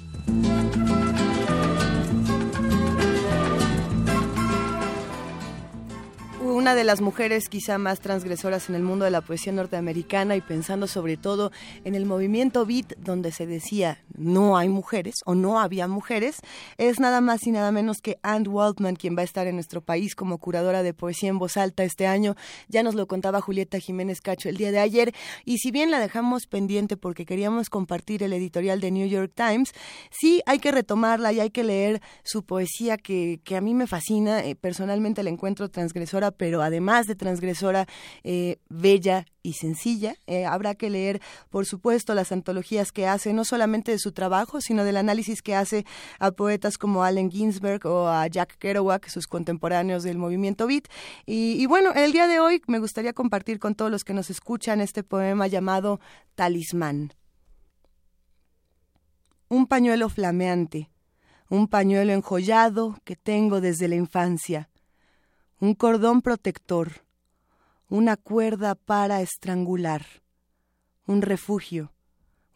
Una 6.61 6.75
de 6.75 6.85
las 6.85 7.01
mujeres 7.01 7.49
quizá 7.49 7.79
más 7.79 8.01
transgresoras 8.01 8.69
en 8.69 8.75
el 8.75 8.83
mundo 8.83 9.07
de 9.07 9.11
la 9.11 9.23
poesía 9.23 9.51
norteamericana 9.51 10.37
y 10.37 10.43
pensando 10.43 10.87
sobre 10.87 11.17
todo 11.17 11.53
en 11.85 11.95
el 11.95 12.05
movimiento 12.05 12.67
beat 12.67 12.99
donde 12.99 13.33
se 13.33 13.47
decía 13.47 14.05
no 14.15 14.59
hay 14.59 14.69
mujeres 14.69 15.15
o 15.25 15.35
no 15.35 15.59
había 15.59 15.89
mujeres, 15.89 16.37
es 16.77 17.01
nada 17.01 17.23
más 17.23 17.47
y 17.47 17.51
nada 17.53 17.73
menos 17.73 18.03
que 18.03 18.19
Anne 18.23 18.47
Waldman 18.47 18.97
quien 18.97 19.17
va 19.17 19.23
a 19.23 19.25
estar 19.25 19.47
en 19.47 19.55
nuestro 19.55 19.81
país 19.81 20.15
como 20.15 20.37
curadora 20.37 20.83
de 20.83 20.93
poesía 20.93 21.31
en 21.31 21.39
voz 21.39 21.57
alta 21.57 21.83
este 21.83 22.07
año. 22.07 22.37
Ya 22.69 22.83
nos 22.83 22.95
lo 22.95 23.07
contaba 23.07 23.41
Julieta 23.41 23.79
Jiménez 23.79 24.21
Cacho 24.21 24.51
el 24.51 24.59
día 24.59 24.71
de 24.71 24.81
ayer 24.81 25.15
y 25.47 25.59
si 25.59 25.71
bien 25.71 25.91
la 25.91 25.99
dejamos 25.99 26.47
pendiente 26.47 26.99
porque 26.99 27.25
queríamos 27.25 27.71
compartir 27.71 28.23
el 28.23 28.35
editorial 28.35 28.83
de 28.83 28.91
New 28.91 29.09
York 29.09 29.33
Times, 29.35 29.73
sí 30.11 30.43
hay 30.45 30.59
que 30.59 30.73
retomarla 30.73 31.33
y 31.33 31.41
hay 31.41 31.51
que 31.51 31.65
leer 31.65 32.03
su 32.23 32.45
poesía 32.45 32.99
que, 32.99 33.41
que 33.45 33.57
a 33.57 33.63
mí 33.63 33.73
me 33.73 33.87
fascina, 33.87 34.45
eh, 34.45 34.57
personalmente 34.57 35.23
la 35.23 35.31
encuentro 35.31 35.71
transgresora, 35.71 36.33
pero 36.33 36.50
pero 36.51 36.63
además 36.63 37.07
de 37.07 37.15
transgresora, 37.15 37.87
eh, 38.25 38.57
bella 38.69 39.25
y 39.45 39.53
sencilla. 39.53 40.17
Eh, 40.27 40.47
habrá 40.47 40.75
que 40.75 40.91
leer, 40.91 41.21
por 41.49 41.65
supuesto, 41.65 42.13
las 42.13 42.33
antologías 42.33 42.91
que 42.91 43.07
hace, 43.07 43.33
no 43.33 43.45
solamente 43.45 43.93
de 43.93 44.01
su 44.01 44.11
trabajo, 44.11 44.61
sino 44.61 44.83
del 44.83 44.97
análisis 44.97 45.43
que 45.43 45.55
hace 45.55 45.87
a 46.19 46.33
poetas 46.33 46.77
como 46.77 47.05
Allen 47.05 47.31
Ginsberg 47.31 47.87
o 47.87 48.09
a 48.09 48.27
Jack 48.27 48.59
Kerouac, 48.59 49.07
sus 49.07 49.29
contemporáneos 49.29 50.03
del 50.03 50.19
movimiento 50.19 50.67
beat. 50.67 50.89
Y, 51.25 51.53
y 51.53 51.67
bueno, 51.67 51.93
el 51.95 52.11
día 52.11 52.27
de 52.27 52.41
hoy 52.41 52.61
me 52.67 52.81
gustaría 52.81 53.13
compartir 53.13 53.61
con 53.61 53.77
todos 53.77 53.93
los 53.93 54.03
que 54.03 54.13
nos 54.13 54.29
escuchan 54.29 54.81
este 54.81 55.05
poema 55.05 55.47
llamado 55.47 56.01
Talismán. 56.35 57.13
Un 59.49 59.69
pañuelo 59.69 60.09
flameante, 60.09 60.91
un 61.49 61.69
pañuelo 61.69 62.13
enjollado 62.13 62.99
que 63.05 63.15
tengo 63.15 63.61
desde 63.61 63.87
la 63.87 63.95
infancia 63.95 64.69
un 65.63 65.75
cordón 65.75 66.23
protector, 66.23 67.05
una 67.91 68.17
cuerda 68.17 68.75
para 68.75 69.21
estrangular, 69.21 70.07
un 71.07 71.21
refugio, 71.21 71.93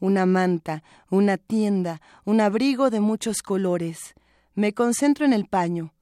una 0.00 0.24
manta, 0.24 0.82
una 1.10 1.36
tienda, 1.36 2.00
un 2.24 2.40
abrigo 2.40 2.88
de 2.88 3.00
muchos 3.00 3.42
colores. 3.42 4.14
Me 4.54 4.72
concentro 4.72 5.26
en 5.26 5.34
el 5.34 5.46
paño. 5.46 5.92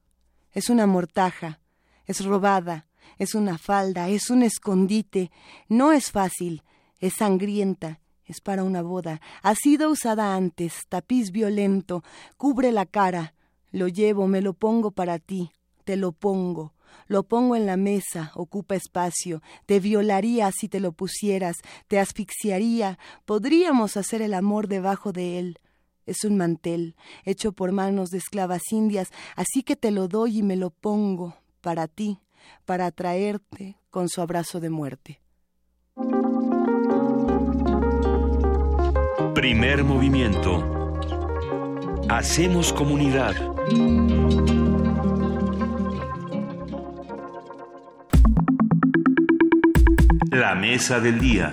Es 0.53 0.71
una 0.71 0.87
mortaja, 0.87 1.59
es 2.07 2.25
robada, 2.25 2.87
es 3.19 3.35
una 3.35 3.59
falda, 3.59 4.09
es 4.09 4.31
un 4.31 4.45
escondite. 4.45 5.33
No 5.69 5.91
es 5.91 6.13
fácil, 6.13 6.63
es 7.01 7.15
sangrienta, 7.19 7.99
es 8.27 8.41
para 8.41 8.63
una 8.63 8.81
boda. 8.81 9.21
Ha 9.43 9.57
sido 9.57 9.91
usada 9.91 10.37
antes, 10.37 10.83
tapiz 10.89 11.33
violento, 11.33 12.05
cubre 12.37 12.71
la 12.71 12.87
cara. 12.87 13.35
Lo 13.73 13.89
llevo, 13.89 14.29
me 14.29 14.41
lo 14.41 14.53
pongo 14.53 14.93
para 14.93 15.19
ti, 15.19 15.51
te 15.83 15.97
lo 15.97 16.13
pongo. 16.13 16.75
Lo 17.07 17.23
pongo 17.23 17.57
en 17.57 17.67
la 17.67 17.77
mesa, 17.77 18.33
ocupa 18.35 18.75
espacio, 18.75 19.43
te 19.67 19.81
violaría 19.81 20.51
si 20.53 20.69
te 20.69 20.81
lo 20.81 20.93
pusieras, 20.93 21.57
te 21.89 21.99
asfixiaría, 21.99 22.99
podríamos 23.25 23.97
hacer 23.97 24.23
el 24.23 24.35
amor 24.35 24.69
debajo 24.69 25.13
de 25.13 25.39
él. 25.39 25.59
Es 26.07 26.25
un 26.25 26.37
mantel, 26.37 26.97
hecho 27.25 27.53
por 27.53 27.73
manos 27.73 28.11
de 28.11 28.19
esclavas 28.19 28.63
indias, 28.71 29.09
así 29.37 29.63
que 29.63 29.77
te 29.77 29.91
lo 29.91 30.09
doy 30.09 30.39
y 30.39 30.43
me 30.43 30.57
lo 30.57 30.71
pongo, 30.71 31.37
para 31.61 31.87
ti, 31.87 32.19
para 32.65 32.87
atraerte 32.87 33.79
con 33.91 34.09
su 34.09 34.21
abrazo 34.21 34.59
de 34.59 34.71
muerte. 34.71 35.21
Primer 39.35 39.85
movimiento. 39.85 40.99
Hacemos 42.09 42.73
comunidad. 42.73 43.35
La 50.43 50.57
mesa 50.57 50.99
del 50.99 51.21
día. 51.21 51.53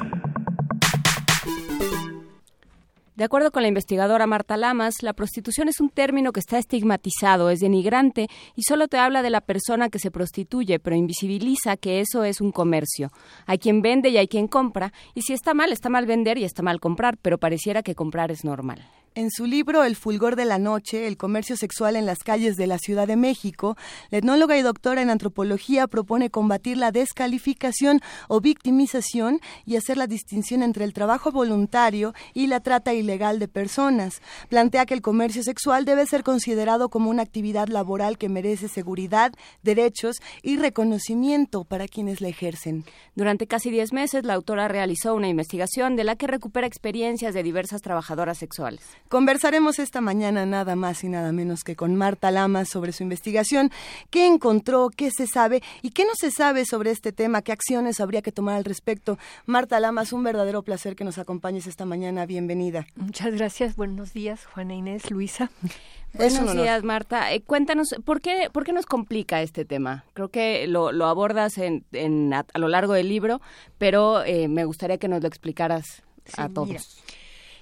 De 3.16 3.24
acuerdo 3.24 3.52
con 3.52 3.62
la 3.62 3.68
investigadora 3.68 4.26
Marta 4.26 4.58
Lamas, 4.58 5.04
la 5.04 5.14
prostitución 5.14 5.70
es 5.70 5.80
un 5.80 5.92
término 5.92 6.32
que 6.32 6.40
está 6.40 6.58
estigmatizado, 6.58 7.52
es 7.52 7.60
denigrante 7.60 8.30
y 8.56 8.64
solo 8.64 8.88
te 8.88 8.98
habla 8.98 9.22
de 9.22 9.30
la 9.30 9.42
persona 9.42 9.90
que 9.90 10.00
se 10.00 10.10
prostituye, 10.10 10.80
pero 10.80 10.96
invisibiliza 10.96 11.78
que 11.78 12.00
eso 12.00 12.24
es 12.24 12.42
un 12.42 12.52
comercio. 12.52 13.12
Hay 13.46 13.60
quien 13.60 13.84
vende 13.84 14.10
y 14.10 14.18
hay 14.18 14.28
quien 14.28 14.48
compra, 14.48 14.92
y 15.14 15.22
si 15.22 15.34
está 15.34 15.54
mal, 15.54 15.72
está 15.72 15.90
mal 15.90 16.08
vender 16.08 16.40
y 16.40 16.44
está 16.44 16.64
mal 16.64 16.80
comprar, 16.80 17.18
pero 17.22 17.38
pareciera 17.38 17.84
que 17.84 17.94
comprar 17.94 18.32
es 18.32 18.44
normal. 18.44 18.84
En 19.16 19.32
su 19.32 19.48
libro 19.48 19.84
El 19.84 19.96
fulgor 19.96 20.36
de 20.36 20.46
la 20.46 20.60
noche, 20.60 21.08
el 21.08 21.18
comercio 21.18 21.58
sexual 21.58 21.96
en 21.96 22.06
las 22.06 22.20
calles 22.20 22.58
de 22.58 22.68
la 22.68 22.78
Ciudad 22.78 23.08
de 23.08 23.16
México, 23.16 23.76
la 24.12 24.20
etnóloga 24.20 24.56
y 24.56 24.62
doctora 24.62 25.02
en 25.02 25.10
antropología 25.10 25.88
propone 25.88 26.30
combatir 26.30 26.78
la 26.78 26.92
descalificación 26.92 28.02
o 28.28 28.40
victimización 28.40 29.42
y 29.66 29.78
hacer 29.78 29.98
la 29.98 30.06
distinción 30.06 30.62
entre 30.62 30.86
el 30.86 30.94
trabajo 30.94 31.32
voluntario 31.32 32.14
y 32.36 32.48
la 32.48 32.60
trata 32.60 32.94
ilegal 32.94 33.40
de 33.40 33.48
personas. 33.48 34.22
Plantea 34.48 34.86
que 34.86 34.94
el 34.94 35.02
comercio 35.02 35.42
sexual 35.42 35.86
debe 35.86 36.06
ser 36.06 36.24
considerado 36.24 36.90
como 36.90 37.10
una 37.10 37.24
actividad 37.24 37.68
laboral 37.68 38.20
que 38.20 38.30
merece 38.30 38.68
seguridad, 38.68 39.34
derechos 39.64 40.18
y 40.44 40.58
reconocimiento 40.58 41.64
para 41.64 41.88
quienes 41.88 42.22
la 42.22 42.28
ejercen. 42.28 42.86
Durante 43.16 43.48
casi 43.48 43.72
diez 43.72 43.92
meses, 43.92 44.24
la 44.24 44.36
autora 44.36 44.68
realizó 44.68 45.16
una 45.16 45.30
investigación 45.30 45.96
de 45.96 46.04
la 46.04 46.16
que 46.16 46.28
recupera 46.28 46.68
experiencias 46.68 47.34
de 47.34 47.42
diversas 47.42 47.82
trabajadoras 47.82 48.38
sexuales. 48.38 48.82
Conversaremos 49.10 49.80
esta 49.80 50.02
mañana 50.02 50.46
nada 50.46 50.76
más 50.76 51.04
y 51.04 51.10
nada 51.10 51.32
menos 51.32 51.64
que 51.64 51.76
con 51.76 51.96
Marta 51.96 52.30
Lamas 52.30 52.70
sobre 52.70 52.92
su 52.92 53.02
investigación, 53.02 53.72
qué 54.12 54.28
encontró, 54.28 54.92
qué 54.96 55.10
se 55.10 55.26
sabe 55.26 55.64
y 55.82 55.90
qué 55.90 56.06
no 56.06 56.12
se 56.14 56.30
sabe 56.30 56.64
sobre 56.64 56.92
este 56.92 57.12
tema, 57.12 57.42
qué 57.42 57.52
acciones 57.52 58.02
habría 58.02 58.22
que 58.22 58.32
tomar 58.32 58.56
al 58.56 58.66
respecto. 58.66 59.18
Marta 59.48 59.80
Lamas, 59.80 60.14
un 60.14 60.24
verdadero 60.24 60.62
placer 60.62 60.96
que 60.96 61.04
nos 61.04 61.18
acompañes 61.18 61.66
esta 61.66 61.86
mañana. 61.86 62.28
Bienvenida. 62.28 62.86
Muchas 62.96 63.34
gracias. 63.34 63.76
Buenos 63.76 64.14
días, 64.14 64.46
Juana 64.46 64.76
Inés, 64.76 65.10
Luisa. 65.10 65.50
Buenos 66.14 66.54
días, 66.54 66.84
Marta. 66.84 67.34
Eh, 67.34 67.42
cuéntanos, 67.42 67.96
¿por 68.06 68.22
qué, 68.22 68.50
¿por 68.52 68.64
qué 68.64 68.74
nos 68.74 68.86
complica 68.86 69.42
este 69.42 69.66
tema? 69.66 70.06
Creo 70.14 70.30
que 70.30 70.68
lo, 70.68 70.92
lo 70.92 71.08
abordas 71.08 71.58
en, 71.58 71.84
en, 71.94 72.32
a, 72.32 72.46
lo 72.60 72.68
largo 72.68 72.94
del 72.94 73.10
libro, 73.10 73.42
pero 73.80 74.24
eh, 74.24 74.48
me 74.48 74.66
gustaría 74.66 75.00
que 75.00 75.08
nos 75.08 75.24
lo 75.24 75.28
explicaras 75.28 76.04
a 76.38 76.48
todos. 76.50 77.02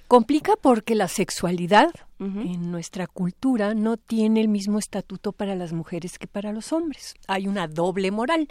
Complica 0.08 0.56
porque 0.56 0.94
la 0.94 1.06
sexualidad 1.06 1.90
en 2.18 2.72
nuestra 2.72 3.06
cultura 3.06 3.74
no 3.74 3.98
tiene 3.98 4.40
el 4.40 4.48
mismo 4.48 4.78
estatuto 4.78 5.32
para 5.32 5.54
las 5.54 5.74
mujeres 5.74 6.18
que 6.18 6.26
para 6.26 6.50
los 6.52 6.72
hombres. 6.72 7.14
Hay 7.26 7.46
una 7.46 7.68
doble 7.68 8.10
moral. 8.10 8.48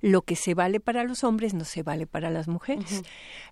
Lo 0.00 0.22
que 0.22 0.36
se 0.36 0.54
vale 0.54 0.78
para 0.78 1.02
los 1.02 1.24
hombres 1.24 1.52
no 1.52 1.64
se 1.64 1.82
vale 1.82 2.06
para 2.06 2.30
las 2.30 2.46
mujeres. 2.46 3.02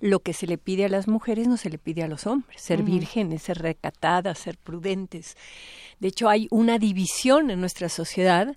Lo 0.00 0.20
que 0.20 0.34
se 0.34 0.46
le 0.46 0.56
pide 0.56 0.84
a 0.84 0.88
las 0.88 1.08
mujeres 1.08 1.48
no 1.48 1.56
se 1.56 1.68
le 1.68 1.78
pide 1.78 2.04
a 2.04 2.08
los 2.08 2.28
hombres. 2.28 2.62
Ser 2.62 2.84
vírgenes, 2.84 3.42
ser 3.42 3.58
recatadas, 3.58 4.38
ser 4.38 4.56
prudentes. 4.56 5.36
De 5.98 6.08
hecho, 6.08 6.28
hay 6.28 6.46
una 6.52 6.78
división 6.78 7.50
en 7.50 7.60
nuestra 7.60 7.88
sociedad 7.88 8.56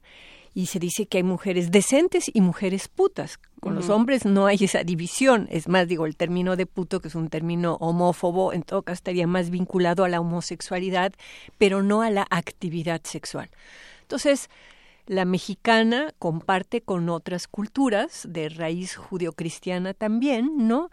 y 0.54 0.66
se 0.66 0.80
dice 0.80 1.06
que 1.06 1.18
hay 1.18 1.24
mujeres 1.24 1.72
decentes 1.72 2.30
y 2.34 2.42
mujeres 2.42 2.88
putas. 2.88 3.40
Con 3.60 3.76
los 3.76 3.90
hombres 3.90 4.26
no 4.26 4.48
hay 4.48 4.58
esa 4.62 4.84
división. 4.84 5.48
Es 5.52 5.68
más, 5.68 5.88
digo, 5.88 6.06
el 6.06 6.18
término 6.18 6.56
de 6.56 6.66
puto, 6.66 7.00
que 7.00 7.08
es 7.08 7.16
un 7.16 7.30
término 7.30 7.76
homófobo, 7.76 8.54
en 8.54 8.64
todo 8.64 8.82
caso 8.82 8.96
estaría 8.96 9.28
más 9.28 9.50
vinculado 9.50 10.04
a 10.04 10.10
la 10.10 10.20
homosexualidad, 10.20 11.14
pero 11.58 11.84
no 11.84 12.02
a 12.02 12.10
la 12.10 12.26
actividad 12.30 13.02
sexual. 13.04 13.50
Entonces, 14.02 14.50
la 15.06 15.26
mexicana 15.26 16.14
comparte 16.20 16.82
con 16.82 17.10
otras 17.10 17.48
culturas 17.48 18.28
de 18.28 18.50
raíz 18.50 18.96
judio-cristiana 18.96 19.94
también, 19.94 20.68
¿no? 20.68 20.90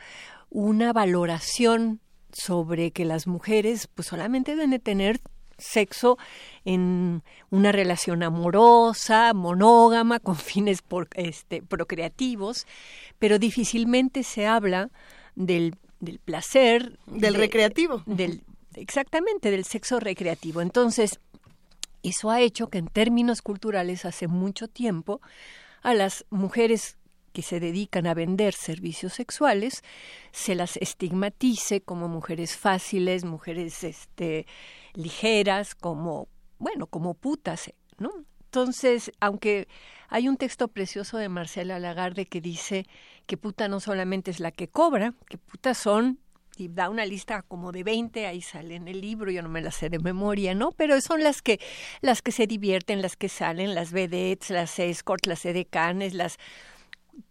Una 0.50 0.92
valoración 0.92 2.00
sobre 2.32 2.90
que 2.90 3.04
las 3.04 3.26
mujeres 3.26 3.88
pues 3.88 4.08
solamente 4.08 4.52
deben 4.52 4.70
de 4.70 4.78
tener 4.78 5.20
sexo 5.58 6.18
en 6.64 7.22
una 7.50 7.72
relación 7.72 8.22
amorosa, 8.22 9.34
monógama, 9.34 10.20
con 10.20 10.36
fines 10.36 10.82
por, 10.82 11.08
este, 11.14 11.62
procreativos, 11.62 12.66
pero 13.18 13.38
difícilmente 13.38 14.22
se 14.22 14.46
habla 14.46 14.90
del, 15.34 15.74
del 16.00 16.18
placer. 16.18 16.98
Del 17.06 17.34
recreativo. 17.34 18.02
Del, 18.06 18.42
exactamente, 18.74 19.50
del 19.50 19.64
sexo 19.64 20.00
recreativo. 20.00 20.60
Entonces, 20.60 21.20
eso 22.02 22.30
ha 22.30 22.40
hecho 22.40 22.68
que 22.68 22.78
en 22.78 22.86
términos 22.86 23.42
culturales 23.42 24.04
hace 24.04 24.28
mucho 24.28 24.68
tiempo 24.68 25.20
a 25.82 25.94
las 25.94 26.24
mujeres 26.30 26.96
que 27.32 27.42
se 27.42 27.60
dedican 27.60 28.06
a 28.06 28.14
vender 28.14 28.54
servicios 28.54 29.12
sexuales 29.12 29.82
se 30.32 30.54
las 30.54 30.76
estigmatice 30.78 31.80
como 31.80 32.08
mujeres 32.08 32.56
fáciles, 32.56 33.24
mujeres 33.24 33.84
este 33.84 34.46
ligeras, 34.98 35.74
como, 35.74 36.28
bueno, 36.58 36.86
como 36.86 37.14
putas, 37.14 37.72
¿no? 37.98 38.10
Entonces, 38.44 39.12
aunque 39.20 39.68
hay 40.08 40.28
un 40.28 40.36
texto 40.36 40.68
precioso 40.68 41.18
de 41.18 41.28
Marcela 41.28 41.78
Lagarde 41.78 42.26
que 42.26 42.40
dice 42.40 42.86
que 43.26 43.36
puta 43.36 43.68
no 43.68 43.78
solamente 43.78 44.30
es 44.30 44.40
la 44.40 44.50
que 44.50 44.68
cobra, 44.68 45.14
que 45.28 45.38
putas 45.38 45.78
son, 45.78 46.18
y 46.56 46.68
da 46.68 46.88
una 46.88 47.06
lista 47.06 47.42
como 47.42 47.70
de 47.70 47.84
20, 47.84 48.26
ahí 48.26 48.42
sale 48.42 48.74
en 48.74 48.88
el 48.88 49.00
libro, 49.00 49.30
yo 49.30 49.42
no 49.42 49.48
me 49.48 49.60
la 49.60 49.70
sé 49.70 49.90
de 49.90 50.00
memoria, 50.00 50.54
¿no? 50.54 50.72
Pero 50.72 51.00
son 51.00 51.22
las 51.22 51.42
que, 51.42 51.60
las 52.00 52.20
que 52.20 52.32
se 52.32 52.48
divierten, 52.48 53.00
las 53.00 53.16
que 53.16 53.28
salen, 53.28 53.74
las 53.74 53.92
vedettes, 53.92 54.50
las 54.50 54.78
escorts, 54.78 55.28
las 55.28 55.44
edecanes, 55.44 56.14
las, 56.14 56.38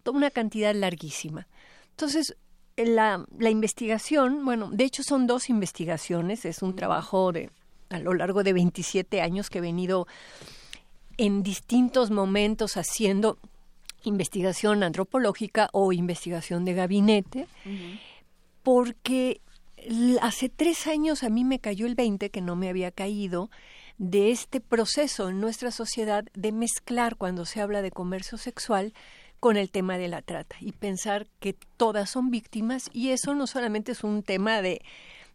toda 0.04 0.18
una 0.18 0.32
cantidad 0.32 0.74
larguísima. 0.74 1.48
Entonces, 1.90 2.38
la, 2.78 3.26
la 3.38 3.50
investigación, 3.50 4.46
bueno, 4.46 4.70
de 4.72 4.86
hecho 4.86 5.04
son 5.04 5.28
dos 5.28 5.50
investigaciones, 5.50 6.46
es 6.46 6.62
un 6.62 6.76
trabajo 6.76 7.32
de 7.32 7.50
a 7.90 8.00
lo 8.00 8.14
largo 8.14 8.44
de 8.44 8.54
27 8.54 9.22
años 9.22 9.50
que 9.50 9.60
he 9.60 9.62
venido 9.62 10.08
en 11.18 11.44
distintos 11.44 12.12
momentos 12.12 12.78
haciendo 12.78 13.38
investigación 14.04 14.84
antropológica 14.84 15.70
o 15.74 15.92
investigación 15.92 16.66
de 16.66 16.74
gabinete, 16.74 17.48
porque 18.64 19.42
hace 20.22 20.50
tres 20.50 20.88
años 20.88 21.24
a 21.24 21.30
mí 21.30 21.44
me 21.44 21.60
cayó 21.60 21.88
el 21.88 21.96
20 21.96 22.30
que 22.30 22.42
no 22.42 22.56
me 22.56 22.70
había 22.70 22.92
caído 22.92 23.50
de 23.98 24.32
este 24.32 24.62
proceso 24.62 25.30
en 25.30 25.42
nuestra 25.42 25.72
sociedad 25.72 26.26
de 26.34 26.52
mezclar 26.52 27.16
cuando 27.16 27.46
se 27.46 27.62
habla 27.62 27.82
de 27.82 27.92
comercio 27.92 28.38
sexual 28.38 28.94
con 29.40 29.58
el 29.58 29.70
tema 29.70 29.98
de 29.98 30.08
la 30.08 30.22
trata 30.22 30.56
y 30.60 30.72
pensar 30.72 31.28
que 31.40 31.56
todas 31.78 32.10
son 32.10 32.30
víctimas 32.30 32.90
y 32.94 33.10
eso 33.10 33.36
no 33.36 33.48
solamente 33.48 33.92
es 33.92 34.04
un 34.04 34.24
tema 34.24 34.62
de, 34.62 34.82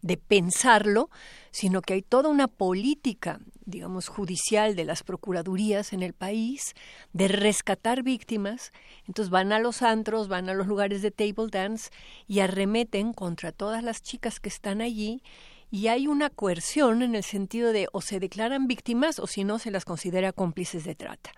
de 0.02 0.16
pensarlo, 0.16 1.08
sino 1.50 1.80
que 1.80 1.94
hay 1.94 2.02
toda 2.02 2.28
una 2.28 2.48
política, 2.48 3.40
digamos, 3.64 4.08
judicial 4.08 4.76
de 4.76 4.84
las 4.84 5.02
procuradurías 5.02 5.92
en 5.92 6.02
el 6.02 6.12
país 6.12 6.74
de 7.12 7.28
rescatar 7.28 8.02
víctimas. 8.02 8.72
Entonces 9.06 9.30
van 9.30 9.52
a 9.52 9.60
los 9.60 9.82
antros, 9.82 10.28
van 10.28 10.48
a 10.48 10.54
los 10.54 10.66
lugares 10.66 11.02
de 11.02 11.10
table 11.10 11.48
dance 11.50 11.90
y 12.26 12.40
arremeten 12.40 13.12
contra 13.12 13.52
todas 13.52 13.82
las 13.82 14.02
chicas 14.02 14.40
que 14.40 14.48
están 14.48 14.80
allí 14.80 15.22
y 15.70 15.86
hay 15.86 16.06
una 16.06 16.28
coerción 16.28 17.02
en 17.02 17.14
el 17.14 17.24
sentido 17.24 17.72
de 17.72 17.88
o 17.92 18.02
se 18.02 18.20
declaran 18.20 18.66
víctimas 18.66 19.18
o 19.18 19.26
si 19.26 19.44
no 19.44 19.58
se 19.58 19.70
las 19.70 19.86
considera 19.86 20.32
cómplices 20.32 20.84
de 20.84 20.94
trata. 20.94 21.30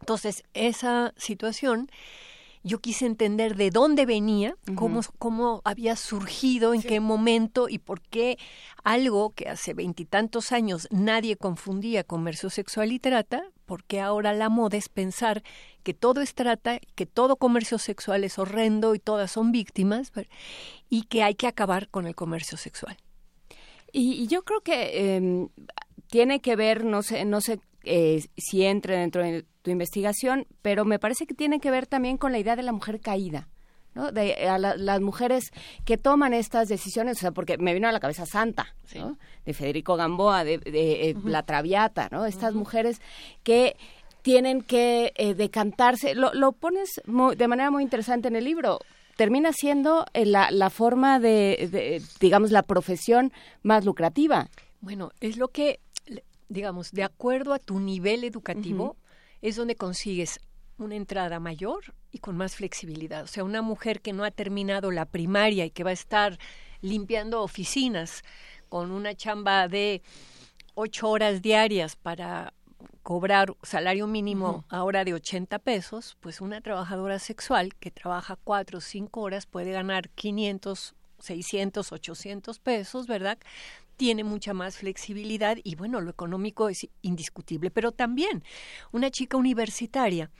Entonces, 0.00 0.42
esa 0.52 1.14
situación 1.16 1.88
yo 2.64 2.78
quise 2.80 3.06
entender 3.06 3.56
de 3.56 3.70
dónde 3.70 4.06
venía, 4.06 4.56
cómo, 4.76 5.00
cómo 5.18 5.62
había 5.64 5.96
surgido, 5.96 6.74
en 6.74 6.82
qué 6.82 7.00
momento 7.00 7.68
y 7.68 7.78
por 7.78 8.00
qué 8.00 8.38
algo 8.84 9.30
que 9.30 9.48
hace 9.48 9.74
veintitantos 9.74 10.52
años 10.52 10.86
nadie 10.90 11.36
confundía 11.36 12.04
comercio 12.04 12.50
sexual 12.50 12.92
y 12.92 12.98
trata, 12.98 13.42
porque 13.66 14.00
ahora 14.00 14.32
la 14.32 14.48
moda 14.48 14.76
es 14.76 14.88
pensar 14.88 15.42
que 15.82 15.94
todo 15.94 16.20
es 16.20 16.34
trata, 16.34 16.78
que 16.94 17.06
todo 17.06 17.36
comercio 17.36 17.78
sexual 17.78 18.22
es 18.22 18.38
horrendo 18.38 18.94
y 18.94 19.00
todas 19.00 19.32
son 19.32 19.50
víctimas 19.50 20.12
y 20.88 21.02
que 21.02 21.22
hay 21.22 21.34
que 21.34 21.48
acabar 21.48 21.88
con 21.88 22.06
el 22.06 22.14
comercio 22.14 22.56
sexual. 22.56 22.96
Y, 23.92 24.26
yo 24.28 24.42
creo 24.42 24.62
que 24.62 25.16
em, 25.16 25.48
tiene 26.06 26.40
que 26.40 26.56
ver, 26.56 26.84
no 26.84 27.02
sé, 27.02 27.24
no 27.24 27.40
sé 27.40 27.60
eh, 27.84 28.24
si 28.36 28.64
entra 28.64 28.98
dentro 28.98 29.22
de 29.22 29.44
tu 29.62 29.70
investigación, 29.70 30.46
pero 30.62 30.84
me 30.84 30.98
parece 30.98 31.26
que 31.26 31.34
tiene 31.34 31.60
que 31.60 31.70
ver 31.70 31.86
también 31.86 32.16
con 32.16 32.32
la 32.32 32.38
idea 32.38 32.56
de 32.56 32.62
la 32.62 32.72
mujer 32.72 33.00
caída. 33.00 33.48
¿no? 33.94 34.10
De 34.10 34.48
a 34.48 34.58
las 34.58 35.00
mujeres 35.00 35.50
que 35.84 35.98
toman 35.98 36.32
estas 36.32 36.68
decisiones, 36.68 37.18
o 37.18 37.20
sea, 37.20 37.32
porque 37.32 37.58
me 37.58 37.74
vino 37.74 37.88
a 37.88 37.92
la 37.92 38.00
cabeza 38.00 38.24
Santa, 38.24 38.74
¿no? 38.94 39.18
de 39.44 39.52
Federico 39.54 39.96
Gamboa, 39.96 40.44
de, 40.44 40.60
eh, 40.64 41.14
La 41.24 41.42
Traviata, 41.42 42.08
¿no? 42.10 42.24
Estas 42.24 42.54
mujeres 42.54 43.00
que 43.42 43.76
tienen 44.22 44.62
que 44.62 45.12
eh, 45.16 45.34
decantarse, 45.34 46.14
lo, 46.14 46.32
lo 46.32 46.52
pones 46.52 47.02
de 47.36 47.48
manera 47.48 47.70
muy 47.70 47.82
interesante 47.82 48.28
en 48.28 48.36
el 48.36 48.44
libro, 48.44 48.78
termina 49.16 49.52
siendo 49.52 50.06
eh, 50.14 50.24
la, 50.24 50.50
la 50.50 50.70
forma 50.70 51.18
de, 51.18 52.00
digamos, 52.20 52.50
la 52.50 52.62
profesión 52.62 53.32
más 53.62 53.84
lucrativa. 53.84 54.48
Bueno, 54.80 55.10
es 55.20 55.36
lo 55.36 55.48
que, 55.48 55.80
digamos, 56.52 56.92
de 56.92 57.02
acuerdo 57.02 57.54
a 57.54 57.58
tu 57.58 57.80
nivel 57.80 58.24
educativo, 58.24 58.96
es 59.40 59.56
donde 59.56 59.76
consigues 59.76 60.40
una 60.78 60.96
entrada 60.96 61.40
mayor 61.40 61.94
y 62.10 62.18
con 62.18 62.36
más 62.36 62.56
flexibilidad. 62.56 63.24
O 63.24 63.26
sea, 63.26 63.44
una 63.44 63.62
mujer 63.62 64.00
que 64.00 64.12
no 64.12 64.24
ha 64.24 64.30
terminado 64.30 64.90
la 64.90 65.06
primaria 65.06 65.64
y 65.64 65.70
que 65.70 65.84
va 65.84 65.90
a 65.90 65.94
estar 65.94 66.38
limpiando 66.80 67.42
oficinas 67.42 68.22
con 68.68 68.90
una 68.90 69.14
chamba 69.14 69.68
de 69.68 70.02
ocho 70.74 71.08
horas 71.10 71.42
diarias 71.42 71.96
para 71.96 72.52
cobrar 73.02 73.54
salario 73.62 74.06
mínimo 74.06 74.64
ahora 74.68 75.04
de 75.04 75.14
80 75.14 75.58
pesos, 75.58 76.16
pues 76.20 76.40
una 76.40 76.60
trabajadora 76.60 77.18
sexual 77.18 77.74
que 77.74 77.90
trabaja 77.90 78.36
cuatro 78.42 78.78
o 78.78 78.80
cinco 78.80 79.20
horas 79.20 79.46
puede 79.46 79.72
ganar 79.72 80.08
500, 80.10 80.94
600, 81.18 81.92
800 81.92 82.58
pesos, 82.58 83.06
¿verdad? 83.06 83.38
Tiene 83.96 84.24
mucha 84.24 84.54
más 84.54 84.76
flexibilidad 84.76 85.56
y 85.62 85.74
bueno, 85.76 86.00
lo 86.00 86.10
económico 86.10 86.68
es 86.68 86.88
indiscutible, 87.02 87.70
pero 87.70 87.92
también 87.92 88.42
una 88.92 89.10
chica 89.10 89.36
universitaria 89.36 90.30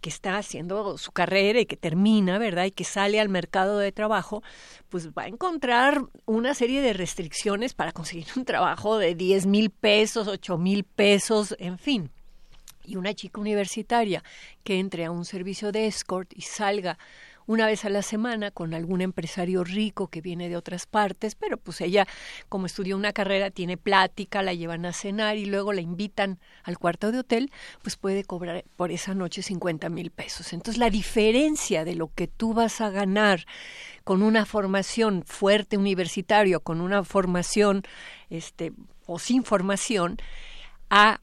que 0.00 0.08
está 0.08 0.38
haciendo 0.38 0.96
su 0.98 1.12
carrera 1.12 1.60
y 1.60 1.66
que 1.66 1.76
termina, 1.76 2.38
¿verdad? 2.38 2.64
Y 2.64 2.70
que 2.70 2.84
sale 2.84 3.20
al 3.20 3.28
mercado 3.28 3.78
de 3.78 3.92
trabajo, 3.92 4.42
pues 4.88 5.10
va 5.10 5.24
a 5.24 5.28
encontrar 5.28 6.02
una 6.26 6.54
serie 6.54 6.80
de 6.80 6.92
restricciones 6.92 7.74
para 7.74 7.92
conseguir 7.92 8.26
un 8.36 8.44
trabajo 8.44 8.98
de 8.98 9.14
10 9.14 9.46
mil 9.46 9.70
pesos, 9.70 10.26
8 10.26 10.58
mil 10.58 10.84
pesos, 10.84 11.54
en 11.58 11.78
fin. 11.78 12.10
Y 12.84 12.96
una 12.96 13.14
chica 13.14 13.40
universitaria 13.40 14.24
que 14.64 14.78
entre 14.78 15.04
a 15.04 15.10
un 15.10 15.24
servicio 15.24 15.70
de 15.70 15.86
escort 15.86 16.32
y 16.34 16.42
salga 16.42 16.98
una 17.50 17.66
vez 17.66 17.84
a 17.84 17.88
la 17.90 18.02
semana 18.02 18.52
con 18.52 18.74
algún 18.74 19.00
empresario 19.00 19.64
rico 19.64 20.06
que 20.06 20.20
viene 20.20 20.48
de 20.48 20.56
otras 20.56 20.86
partes, 20.86 21.34
pero 21.34 21.56
pues 21.56 21.80
ella, 21.80 22.06
como 22.48 22.66
estudió 22.66 22.96
una 22.96 23.12
carrera, 23.12 23.50
tiene 23.50 23.76
plática, 23.76 24.40
la 24.40 24.54
llevan 24.54 24.86
a 24.86 24.92
cenar 24.92 25.36
y 25.36 25.46
luego 25.46 25.72
la 25.72 25.80
invitan 25.80 26.38
al 26.62 26.78
cuarto 26.78 27.10
de 27.10 27.18
hotel, 27.18 27.50
pues 27.82 27.96
puede 27.96 28.22
cobrar 28.22 28.64
por 28.76 28.92
esa 28.92 29.14
noche 29.14 29.42
50 29.42 29.88
mil 29.88 30.12
pesos. 30.12 30.52
Entonces 30.52 30.78
la 30.78 30.90
diferencia 30.90 31.84
de 31.84 31.96
lo 31.96 32.14
que 32.14 32.28
tú 32.28 32.54
vas 32.54 32.80
a 32.80 32.90
ganar 32.90 33.46
con 34.04 34.22
una 34.22 34.46
formación 34.46 35.24
fuerte 35.26 35.76
universitario, 35.76 36.60
con 36.60 36.80
una 36.80 37.02
formación 37.02 37.82
este, 38.28 38.72
o 39.06 39.18
sin 39.18 39.42
formación, 39.42 40.18
a 40.88 41.20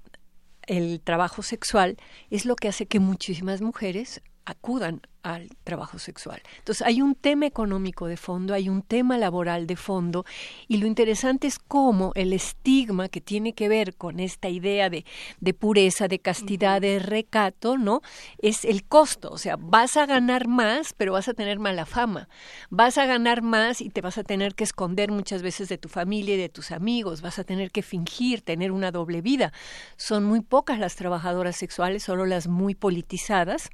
el 0.63 0.99
trabajo 0.99 1.41
sexual 1.41 1.95
es 2.29 2.45
lo 2.45 2.57
que 2.57 2.67
hace 2.67 2.85
que 2.85 2.99
muchísimas 2.99 3.61
mujeres 3.61 4.21
acudan 4.47 5.01
al 5.23 5.49
trabajo 5.65 5.99
sexual. 5.99 6.41
Entonces 6.59 6.87
hay 6.87 7.01
un 7.01 7.13
tema 7.13 7.45
económico 7.45 8.07
de 8.07 8.15
fondo, 8.15 8.53
hay 8.53 8.69
un 8.69 8.81
tema 8.81 9.17
laboral 9.17 9.67
de 9.67 9.75
fondo 9.75 10.23
y 10.69 10.77
lo 10.77 10.87
interesante 10.87 11.47
es 11.47 11.59
cómo 11.59 12.13
el 12.15 12.31
estigma 12.31 13.09
que 13.09 13.19
tiene 13.19 13.53
que 13.53 13.67
ver 13.67 13.95
con 13.95 14.21
esta 14.21 14.47
idea 14.47 14.89
de, 14.89 15.03
de 15.41 15.53
pureza, 15.53 16.07
de 16.07 16.19
castidad, 16.19 16.79
de 16.79 16.99
recato, 16.99 17.77
¿no? 17.77 18.01
Es 18.37 18.63
el 18.63 18.85
costo, 18.85 19.29
o 19.29 19.37
sea, 19.37 19.57
vas 19.59 19.97
a 19.97 20.05
ganar 20.05 20.47
más, 20.47 20.93
pero 20.93 21.11
vas 21.11 21.27
a 21.27 21.33
tener 21.33 21.59
mala 21.59 21.85
fama. 21.85 22.29
Vas 22.69 22.97
a 22.97 23.05
ganar 23.05 23.41
más 23.41 23.81
y 23.81 23.89
te 23.89 23.99
vas 23.99 24.17
a 24.17 24.23
tener 24.23 24.55
que 24.55 24.63
esconder 24.63 25.11
muchas 25.11 25.41
veces 25.41 25.67
de 25.67 25.77
tu 25.77 25.89
familia 25.89 26.35
y 26.35 26.37
de 26.37 26.47
tus 26.47 26.71
amigos, 26.71 27.21
vas 27.21 27.37
a 27.37 27.43
tener 27.43 27.71
que 27.71 27.81
fingir, 27.81 28.43
tener 28.43 28.71
una 28.71 28.91
doble 28.91 29.21
vida. 29.21 29.51
Son 29.97 30.23
muy 30.23 30.39
pocas 30.39 30.79
las 30.79 30.95
trabajadoras 30.95 31.57
sexuales, 31.57 32.03
solo 32.03 32.25
las 32.25 32.47
muy 32.47 32.75
politizadas 32.75 33.71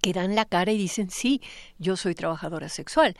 que 0.00 0.12
dan 0.12 0.34
la 0.34 0.44
cara 0.44 0.72
y 0.72 0.78
dicen, 0.78 1.10
sí, 1.10 1.40
yo 1.78 1.96
soy 1.96 2.14
trabajadora 2.14 2.68
sexual. 2.68 3.16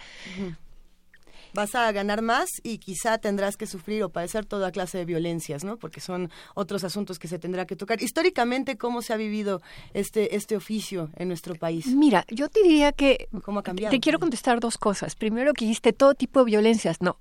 Vas 1.54 1.76
a 1.76 1.92
ganar 1.92 2.20
más 2.20 2.50
y 2.64 2.78
quizá 2.78 3.18
tendrás 3.18 3.56
que 3.56 3.66
sufrir 3.66 4.02
o 4.02 4.08
padecer 4.08 4.44
toda 4.44 4.72
clase 4.72 4.98
de 4.98 5.04
violencias, 5.04 5.62
¿no? 5.62 5.76
Porque 5.76 6.00
son 6.00 6.30
otros 6.54 6.82
asuntos 6.82 7.20
que 7.20 7.28
se 7.28 7.38
tendrá 7.38 7.64
que 7.64 7.76
tocar. 7.76 8.02
Históricamente, 8.02 8.76
¿cómo 8.76 9.02
se 9.02 9.12
ha 9.12 9.16
vivido 9.16 9.62
este, 9.92 10.34
este 10.34 10.56
oficio 10.56 11.10
en 11.14 11.28
nuestro 11.28 11.54
país? 11.54 11.86
Mira, 11.86 12.24
yo 12.28 12.48
te 12.48 12.60
diría 12.62 12.90
que... 12.90 13.28
¿Cómo 13.44 13.60
ha 13.60 13.62
cambiado? 13.62 13.92
Te 13.92 14.00
quiero 14.00 14.18
contestar 14.18 14.58
dos 14.58 14.78
cosas. 14.78 15.14
Primero 15.14 15.52
que 15.52 15.64
dijiste 15.64 15.92
todo 15.92 16.14
tipo 16.14 16.40
de 16.40 16.46
violencias. 16.46 17.00
No, 17.00 17.20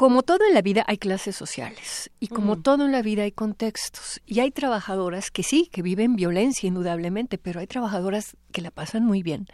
como 0.00 0.22
todo 0.22 0.46
en 0.48 0.54
la 0.54 0.62
vida 0.62 0.82
hay 0.86 0.96
clases 0.96 1.36
sociales 1.36 2.10
y 2.20 2.28
como 2.28 2.56
todo 2.56 2.86
en 2.86 2.90
la 2.90 3.02
vida 3.02 3.24
hay 3.24 3.32
contextos 3.32 4.22
y 4.24 4.40
hay 4.40 4.50
trabajadoras 4.50 5.30
que 5.30 5.42
sí, 5.42 5.68
que 5.70 5.82
viven 5.82 6.16
violencia 6.16 6.66
indudablemente, 6.66 7.36
pero 7.36 7.60
hay 7.60 7.66
trabajadoras 7.66 8.34
que 8.50 8.62
la 8.62 8.70
pasan 8.70 9.04
muy 9.04 9.22
bien. 9.22 9.46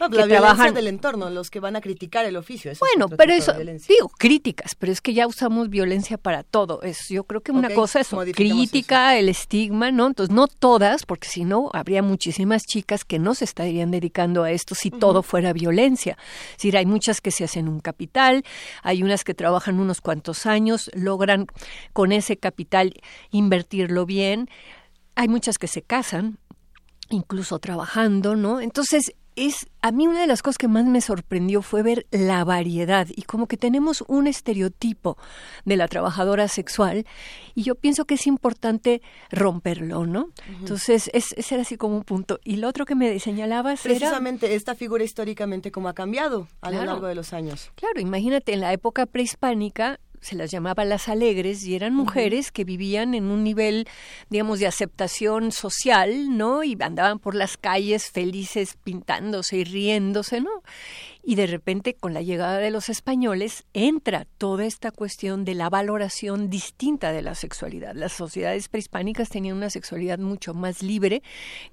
No, 0.00 0.08
la 0.08 0.24
violencia 0.24 0.72
del 0.72 0.86
entorno, 0.86 1.28
los 1.28 1.50
que 1.50 1.60
van 1.60 1.76
a 1.76 1.82
criticar 1.82 2.24
el 2.24 2.36
oficio. 2.36 2.72
bueno, 2.80 3.06
pero 3.10 3.34
eso, 3.34 3.52
digo, 3.52 4.08
críticas, 4.08 4.74
pero 4.74 4.92
es 4.92 5.02
que 5.02 5.12
ya 5.12 5.26
usamos 5.26 5.68
violencia 5.68 6.16
para 6.16 6.42
todo. 6.42 6.80
Es, 6.80 7.08
yo 7.10 7.24
creo 7.24 7.42
que 7.42 7.52
una 7.52 7.68
cosa 7.74 8.00
es 8.00 8.08
crítica, 8.34 9.18
el 9.18 9.28
estigma, 9.28 9.90
¿no? 9.90 10.06
Entonces, 10.06 10.34
no 10.34 10.48
todas, 10.48 11.04
porque 11.04 11.28
si 11.28 11.44
no, 11.44 11.68
habría 11.74 12.02
muchísimas 12.02 12.62
chicas 12.64 13.04
que 13.04 13.18
no 13.18 13.34
se 13.34 13.44
estarían 13.44 13.90
dedicando 13.90 14.42
a 14.42 14.50
esto 14.50 14.74
si 14.74 14.90
todo 14.90 15.22
fuera 15.22 15.52
violencia. 15.52 16.16
Es 16.52 16.56
decir, 16.56 16.78
hay 16.78 16.86
muchas 16.86 17.20
que 17.20 17.30
se 17.30 17.44
hacen 17.44 17.68
un 17.68 17.80
capital, 17.80 18.42
hay 18.82 19.02
unas 19.02 19.22
que 19.22 19.34
trabajan 19.34 19.59
unos 19.68 20.00
cuantos 20.00 20.46
años, 20.46 20.90
logran 20.94 21.46
con 21.92 22.12
ese 22.12 22.36
capital 22.36 22.94
invertirlo 23.30 24.06
bien, 24.06 24.48
hay 25.14 25.28
muchas 25.28 25.58
que 25.58 25.66
se 25.66 25.82
casan, 25.82 26.38
incluso 27.10 27.58
trabajando, 27.58 28.36
¿no? 28.36 28.60
Entonces, 28.60 29.12
es 29.36 29.66
a 29.82 29.92
mí 29.92 30.06
una 30.06 30.20
de 30.20 30.26
las 30.26 30.42
cosas 30.42 30.58
que 30.58 30.68
más 30.68 30.84
me 30.84 31.00
sorprendió 31.00 31.62
fue 31.62 31.82
ver 31.82 32.06
la 32.10 32.44
variedad 32.44 33.06
y 33.14 33.22
como 33.22 33.46
que 33.46 33.56
tenemos 33.56 34.04
un 34.08 34.26
estereotipo 34.26 35.16
de 35.64 35.76
la 35.76 35.88
trabajadora 35.88 36.48
sexual 36.48 37.06
y 37.54 37.62
yo 37.62 37.74
pienso 37.74 38.04
que 38.04 38.14
es 38.14 38.26
importante 38.26 39.00
romperlo, 39.30 40.06
¿no? 40.06 40.30
Entonces, 40.60 41.10
es, 41.14 41.32
ese 41.36 41.54
era 41.54 41.62
así 41.62 41.76
como 41.76 41.96
un 41.96 42.04
punto. 42.04 42.40
Y 42.44 42.56
lo 42.56 42.68
otro 42.68 42.84
que 42.84 42.94
me 42.94 43.18
señalabas 43.18 43.82
Precisamente 43.82 44.54
esta 44.54 44.74
figura 44.74 45.04
históricamente 45.04 45.70
cómo 45.70 45.88
ha 45.88 45.94
cambiado 45.94 46.48
a 46.60 46.70
lo 46.70 46.84
largo 46.84 47.06
de 47.06 47.14
los 47.14 47.32
años. 47.32 47.70
Claro, 47.74 48.00
imagínate, 48.00 48.52
en 48.52 48.60
la 48.60 48.72
época 48.72 49.06
prehispánica 49.06 50.00
se 50.20 50.36
las 50.36 50.50
llamaba 50.50 50.84
las 50.84 51.08
alegres 51.08 51.64
y 51.64 51.74
eran 51.74 51.94
mujeres 51.94 52.52
que 52.52 52.64
vivían 52.64 53.14
en 53.14 53.24
un 53.24 53.42
nivel, 53.42 53.88
digamos, 54.28 54.60
de 54.60 54.66
aceptación 54.66 55.52
social, 55.52 56.36
¿no? 56.36 56.62
Y 56.62 56.76
andaban 56.80 57.18
por 57.18 57.34
las 57.34 57.56
calles 57.56 58.10
felices, 58.10 58.76
pintándose 58.84 59.58
y 59.58 59.64
riéndose, 59.64 60.40
¿no? 60.40 60.62
Y 61.22 61.34
de 61.34 61.46
repente 61.46 61.94
con 61.94 62.14
la 62.14 62.22
llegada 62.22 62.58
de 62.58 62.70
los 62.70 62.88
españoles 62.88 63.64
entra 63.72 64.26
toda 64.38 64.64
esta 64.64 64.90
cuestión 64.90 65.44
de 65.44 65.54
la 65.54 65.68
valoración 65.68 66.50
distinta 66.50 67.12
de 67.12 67.22
la 67.22 67.34
sexualidad. 67.34 67.94
Las 67.94 68.12
sociedades 68.12 68.68
prehispánicas 68.68 69.28
tenían 69.28 69.56
una 69.56 69.70
sexualidad 69.70 70.18
mucho 70.18 70.54
más 70.54 70.82
libre 70.82 71.22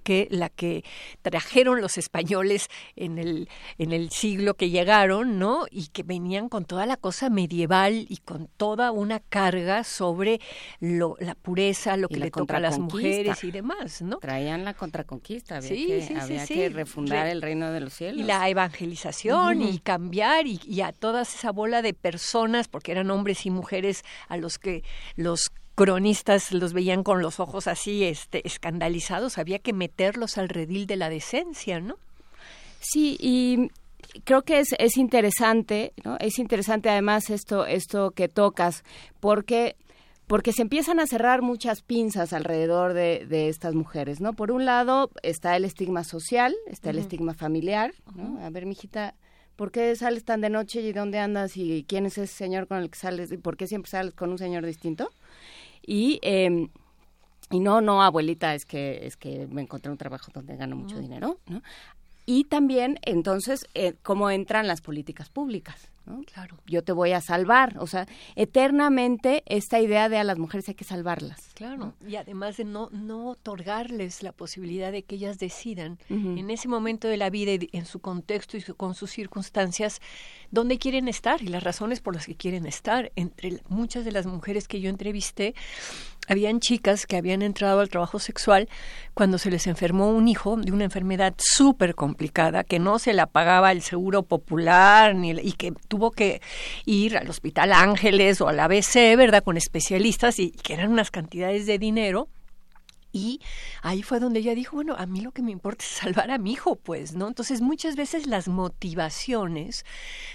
que 0.04 0.28
la 0.32 0.50
que 0.50 0.84
trajeron 1.22 1.82
los 1.82 1.98
españoles 1.98 2.68
en 2.96 3.18
el, 3.18 3.50
en 3.78 3.92
el 3.92 4.10
siglo 4.10 4.56
que 4.56 4.70
llegaron, 4.70 5.40
¿no? 5.40 5.66
Y 5.72 5.88
que 5.88 6.04
venían 6.04 6.50
con 6.50 6.66
toda 6.66 6.86
la 6.86 6.98
cosa 6.98 7.30
medieval 7.30 8.06
y 8.10 8.18
con 8.18 8.48
toda 8.58 8.92
una 8.92 9.20
carga 9.20 9.84
sobre 9.84 10.40
lo, 10.80 11.16
la 11.20 11.36
pureza, 11.36 11.98
lo 11.98 12.10
que 12.10 12.18
le 12.18 12.32
toca 12.32 12.58
a 12.58 12.60
las 12.60 12.80
mujeres 12.80 13.44
y 13.44 13.52
demás, 13.52 14.02
¿no? 14.02 14.18
Traían 14.18 14.66
la 14.66 14.74
contraconquista, 14.74 15.58
había 15.58 15.70
que, 15.70 16.18
había 16.20 16.46
que 16.46 16.70
refundar 16.70 17.28
el 17.28 17.42
reino 17.42 17.72
de 17.72 17.80
los 17.80 17.94
cielos. 17.94 18.22
Y 18.22 18.24
la 18.24 18.48
evangelización 18.50 19.47
y 19.56 19.80
cambiar 19.80 20.46
y, 20.48 20.82
a 20.82 20.92
toda 20.92 21.22
esa 21.22 21.52
bola 21.52 21.82
de 21.82 21.94
personas, 21.94 22.68
porque 22.68 22.92
eran 22.92 23.12
hombres 23.12 23.46
y 23.46 23.50
mujeres 23.50 24.04
a 24.28 24.38
los 24.38 24.60
que 24.60 24.84
los 25.16 25.52
cronistas 25.76 26.52
los 26.52 26.74
veían 26.74 27.04
con 27.04 27.22
los 27.22 27.40
ojos 27.40 27.68
así 27.68 28.04
este, 28.04 28.46
escandalizados, 28.48 29.38
había 29.38 29.60
que 29.60 29.74
meterlos 29.74 30.38
al 30.38 30.50
redil 30.50 30.88
de 30.88 30.96
la 30.96 31.10
decencia, 31.10 31.80
¿no? 31.80 31.98
Sí, 32.80 33.16
y 33.20 33.70
creo 34.24 34.42
que 34.42 34.60
es, 34.60 34.70
es 34.80 34.98
interesante, 34.98 35.94
¿no? 36.04 36.18
Es 36.20 36.40
interesante 36.40 36.90
además 36.90 37.30
esto, 37.30 37.66
esto 37.66 38.12
que 38.12 38.28
tocas, 38.28 38.84
porque 39.20 39.76
porque 40.28 40.52
se 40.52 40.62
empiezan 40.62 41.00
a 41.00 41.08
cerrar 41.08 41.42
muchas 41.42 41.82
pinzas 41.82 42.34
alrededor 42.34 42.94
de, 42.94 43.26
de, 43.28 43.48
estas 43.48 43.74
mujeres, 43.74 44.20
¿no? 44.20 44.34
Por 44.34 44.52
un 44.52 44.66
lado 44.66 45.10
está 45.24 45.56
el 45.56 45.64
estigma 45.64 46.04
social, 46.04 46.54
está 46.68 46.90
el 46.90 47.00
estigma 47.00 47.34
familiar, 47.34 47.94
¿no? 48.14 48.38
A 48.46 48.50
ver, 48.50 48.66
mijita, 48.66 49.16
¿por 49.56 49.72
qué 49.72 49.96
sales 49.96 50.26
tan 50.26 50.42
de 50.42 50.50
noche 50.50 50.82
y 50.82 50.92
dónde 50.92 51.20
andas 51.20 51.56
y 51.56 51.86
quién 51.88 52.06
es 52.06 52.18
ese 52.18 52.34
señor 52.34 52.68
con 52.68 52.78
el 52.80 52.90
que 52.90 53.00
sales 53.00 53.32
y 53.32 53.38
por 53.38 53.56
qué 53.56 53.68
siempre 53.68 53.90
sales 53.90 54.14
con 54.14 54.30
un 54.30 54.38
señor 54.38 54.66
distinto? 54.66 55.10
Y, 55.82 56.20
eh, 56.22 56.68
y 57.50 57.60
no, 57.62 57.80
no, 57.80 58.04
abuelita, 58.04 58.54
es 58.54 58.66
que, 58.66 59.06
es 59.08 59.16
que 59.16 59.48
me 59.48 59.62
encontré 59.62 59.90
un 59.90 59.98
trabajo 59.98 60.32
donde 60.34 60.58
gano 60.58 60.76
mucho 60.76 61.00
dinero, 61.00 61.40
¿no? 61.48 61.62
Y 62.30 62.44
también, 62.44 63.00
entonces, 63.04 63.66
eh, 63.74 63.96
cómo 64.04 64.30
entran 64.30 64.68
las 64.68 64.82
políticas 64.82 65.30
públicas. 65.30 65.90
Claro. 66.34 66.58
Yo 66.66 66.84
te 66.84 66.92
voy 66.92 67.12
a 67.12 67.22
salvar. 67.22 67.78
O 67.80 67.88
sea, 67.88 68.08
eternamente 68.36 69.44
esta 69.46 69.80
idea 69.80 70.10
de 70.10 70.18
a 70.18 70.24
las 70.24 70.38
mujeres 70.38 70.68
hay 70.70 70.76
que 70.76 70.84
salvarlas. 70.84 71.50
Claro. 71.54 71.94
Y 72.06 72.16
además 72.16 72.58
de 72.58 72.66
no, 72.66 72.90
no 72.92 73.30
otorgarles 73.30 74.24
la 74.24 74.32
posibilidad 74.32 74.92
de 74.92 75.04
que 75.04 75.16
ellas 75.16 75.40
decidan 75.40 76.00
en 76.10 76.50
ese 76.50 76.68
momento 76.68 77.08
de 77.08 77.18
la 77.18 77.30
vida, 77.30 77.52
en 77.72 77.86
su 77.86 78.00
contexto 78.00 78.58
y 78.58 78.62
con 78.62 78.94
sus 78.94 79.12
circunstancias, 79.12 80.02
dónde 80.52 80.78
quieren 80.78 81.08
estar 81.08 81.42
y 81.42 81.48
las 81.48 81.64
razones 81.64 82.00
por 82.00 82.16
las 82.16 82.26
que 82.26 82.36
quieren 82.36 82.66
estar. 82.66 83.12
Entre 83.16 83.62
muchas 83.70 84.06
de 84.06 84.12
las 84.12 84.26
mujeres 84.26 84.68
que 84.68 84.80
yo 84.80 84.90
entrevisté, 84.90 85.56
habían 86.28 86.60
chicas 86.60 87.06
que 87.06 87.18
habían 87.18 87.42
entrado 87.42 87.80
al 87.80 87.90
trabajo 87.90 88.20
sexual 88.20 88.70
cuando 89.14 89.38
se 89.38 89.50
les 89.50 89.66
enfermó 89.68 90.10
un 90.12 90.28
hijo 90.28 90.58
de 90.58 90.72
una 90.72 90.84
enfermedad 90.84 91.34
súper 91.38 91.96
complicada 91.96 92.64
que 92.64 92.80
no 92.80 93.00
se 93.00 93.14
la 93.14 93.26
pagaba 93.26 93.72
el 93.72 93.82
seguro 93.82 94.24
popular 94.24 95.16
ni, 95.16 95.32
y 95.32 95.54
que 95.54 95.74
tuvo 95.88 96.12
que 96.12 96.42
ir 96.86 97.18
al 97.18 97.30
Hospital 97.30 97.74
Ángeles 97.74 98.42
o 98.42 98.48
al 98.48 98.60
ABC, 98.60 99.16
¿verdad?, 99.18 99.44
con 99.44 99.58
especialistas 99.58 100.40
y 100.40 100.52
que 100.52 100.74
eran 100.74 100.92
unas 100.92 101.12
cantidades 101.12 101.66
de 101.66 101.80
dinero 101.80 102.28
y 103.18 103.42
ahí 103.82 104.04
fue 104.04 104.20
donde 104.20 104.40
ella 104.40 104.54
dijo, 104.54 104.76
bueno, 104.76 104.96
a 104.98 105.06
mí 105.06 105.22
lo 105.22 105.32
que 105.32 105.42
me 105.42 105.52
importa 105.52 105.84
es 105.84 105.90
salvar 105.92 106.30
a 106.32 106.38
mi 106.38 106.54
hijo, 106.54 106.76
pues, 106.76 107.16
¿no? 107.16 107.28
Entonces 107.28 107.62
muchas 107.62 107.96
veces 107.96 108.28
las 108.28 108.48
motivaciones 108.48 109.86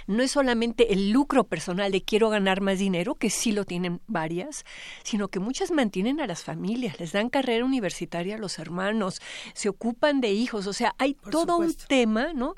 no 0.06 0.22
es 0.22 0.32
solamente 0.32 0.92
el 0.92 1.10
lucro 1.10 1.44
personal 1.44 1.92
de 1.92 2.02
quiero 2.02 2.28
ganar 2.28 2.60
más 2.60 2.78
dinero, 2.78 3.14
que 3.14 3.30
sí 3.30 3.52
lo 3.52 3.64
tienen 3.64 4.00
varias, 4.06 4.64
sino 5.04 5.28
que 5.28 5.38
muchas 5.38 5.70
mantienen 5.70 6.20
a 6.20 6.26
las 6.26 6.42
familias, 6.42 6.98
les 6.98 7.12
dan 7.12 7.30
carrera 7.30 7.64
universitaria 7.64 8.34
a 8.34 8.38
los 8.38 8.58
hermanos, 8.58 9.20
se 9.54 9.68
ocupan 9.68 10.20
de 10.20 10.32
hijos, 10.32 10.66
o 10.66 10.72
sea, 10.72 10.94
hay 10.98 11.14
todo 11.30 11.58
un 11.58 11.74
tema, 11.74 12.32
¿no? 12.32 12.54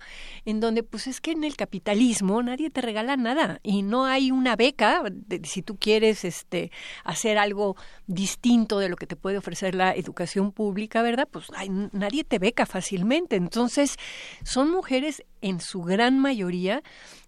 En 0.46 0.60
donde 0.60 0.82
pues 0.82 1.06
es 1.06 1.20
que 1.20 1.32
en 1.32 1.44
el 1.44 1.56
capitalismo 1.56 2.42
nadie 2.42 2.70
te 2.70 2.80
regala 2.80 3.16
nada 3.16 3.60
y 3.62 3.82
no 3.82 4.06
hay 4.06 4.30
una 4.30 4.56
beca 4.56 5.02
de, 5.10 5.42
si 5.44 5.60
tú 5.62 5.76
quieres 5.76 6.24
este 6.24 6.70
hacer 7.04 7.36
algo 7.36 7.76
distinto 8.06 8.78
de 8.78 8.88
lo 8.88 8.96
que 8.96 9.06
te 9.06 9.16
puede 9.16 9.36
ofrecer 9.36 9.74
la 9.74 9.92
educación 9.92 10.13
pública, 10.52 11.02
¿verdad? 11.02 11.28
Pues 11.30 11.46
nadie 11.92 12.24
te 12.24 12.38
beca 12.38 12.66
fácilmente. 12.66 13.36
Entonces, 13.36 13.96
son 14.44 14.70
mujeres 14.70 15.24
en 15.40 15.60
su 15.60 15.82
gran 15.82 16.18
mayoría 16.18 16.82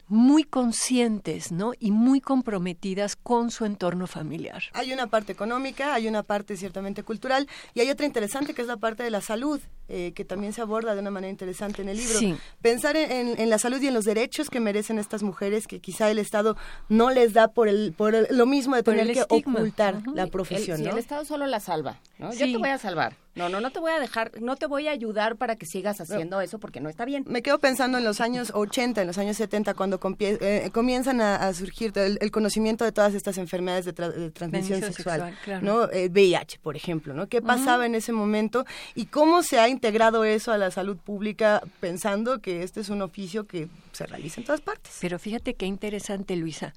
muy 0.09 0.45
conscientes, 0.45 1.51
¿no? 1.51 1.73
Y 1.79 1.91
muy 1.91 2.21
comprometidas 2.21 3.17
con 3.17 3.51
su 3.51 3.65
entorno 3.65 4.07
familiar. 4.07 4.63
Hay 4.73 4.93
una 4.93 5.09
parte 5.09 5.33
económica, 5.33 5.95
hay 5.95 6.07
una 6.07 6.23
parte 6.23 6.57
ciertamente 6.57 7.03
cultural 7.03 7.49
y 7.75 7.81
hay 7.81 7.91
otra 7.91 8.07
interesante 8.07 8.55
que 8.55 8.63
es 8.63 8.69
la 8.69 8.77
parte 8.77 9.03
de 9.03 9.11
la 9.11 9.21
salud, 9.21 9.61
eh, 9.89 10.13
que 10.15 10.25
también 10.25 10.53
se 10.53 10.61
aborda 10.61 10.95
de 10.95 11.01
una 11.01 11.11
manera 11.11 11.31
interesante 11.31 11.83
en 11.83 11.89
el 11.89 11.97
libro. 11.97 12.39
Pensar 12.63 12.97
en, 12.97 13.51
la 13.51 13.59
salud 13.59 13.81
y 13.81 13.89
en 13.89 13.95
los 13.95 14.05
derechos 14.05 14.49
que 14.49 14.61
merecen 14.61 14.99
estas 14.99 15.23
mujeres, 15.23 15.67
que 15.67 15.81
quizá 15.81 16.11
el 16.11 16.19
Estado 16.19 16.57
no 16.89 17.11
les 17.11 17.33
da 17.33 17.49
por 17.49 17.69
el 17.69 17.93
por 17.97 18.15
lo 18.33 18.47
mismo 18.47 18.77
de 18.77 18.83
tener 18.83 19.13
que 19.13 19.25
ocultar 19.29 20.03
la 20.15 20.27
profesión. 20.29 20.81
El, 20.81 20.89
el 20.89 20.99
Estado 20.99 21.25
solo 21.25 21.47
la 21.47 21.61
salva, 21.61 22.01
¿no? 22.19 22.33
Yo 22.33 22.47
te 22.47 22.57
voy 22.57 22.71
a 22.71 22.79
salvar 22.79 23.26
No, 23.37 23.51
no, 23.51 23.61
no 23.61 23.71
te 23.71 23.81
voy 23.81 23.93
a 23.93 24.01
dejar, 24.01 24.33
no 24.41 24.57
te 24.57 24.65
voy 24.65 24.89
a 24.89 24.93
ayudar 24.93 25.37
para 25.37 25.57
que 25.57 25.67
sigas 25.67 26.01
haciendo 26.01 26.41
eso 26.41 26.59
porque 26.59 26.81
no 26.81 26.89
está 26.89 27.05
bien. 27.05 27.23
Me 27.29 27.43
quedo 27.43 27.59
pensando 27.59 27.99
en 27.99 28.05
los 28.05 28.23
años 28.23 28.51
80, 28.55 29.03
en 29.03 29.07
los 29.07 29.19
años 29.19 29.37
70, 29.37 29.75
cuando 29.75 30.01
eh, 30.19 30.71
comienzan 30.73 31.21
a, 31.21 31.53
surgir 31.53 31.93
el, 31.97 32.31
conocimiento 32.31 32.85
de 32.85 32.93
todas 32.93 33.13
estas 33.13 33.37
enfermedades 33.37 33.85
de, 33.85 33.93
transmisión 33.93 34.81
sexual, 34.81 35.37
¿no? 35.61 35.85
El 35.91 36.11
VIH, 36.11 36.61
por 36.63 36.77
ejemplo, 36.77 37.13
¿no? 37.13 37.29
¿Qué 37.29 37.43
pasaba 37.43 37.85
en 37.85 37.95
ese 37.95 38.11
momento 38.13 38.65
y 38.95 39.07
cómo 39.07 39.43
se 39.43 39.59
ha 39.59 39.69
integrado 39.69 40.25
eso 40.25 40.51
a 40.53 40.59
la 40.59 40.71
salud 40.71 40.97
pública 40.97 41.61
pensando 41.79 42.41
que 42.41 42.63
este 42.63 42.81
es 42.81 42.89
un 42.89 43.03
oficio 43.03 43.47
que 43.47 43.69
se 43.93 44.07
realiza 44.07 44.41
en 44.41 44.47
todas 44.47 44.63
partes? 44.63 44.97
Pero 45.01 45.19
fíjate 45.19 45.55
qué 45.55 45.67
interesante, 45.67 46.37
Luisa. 46.37 46.73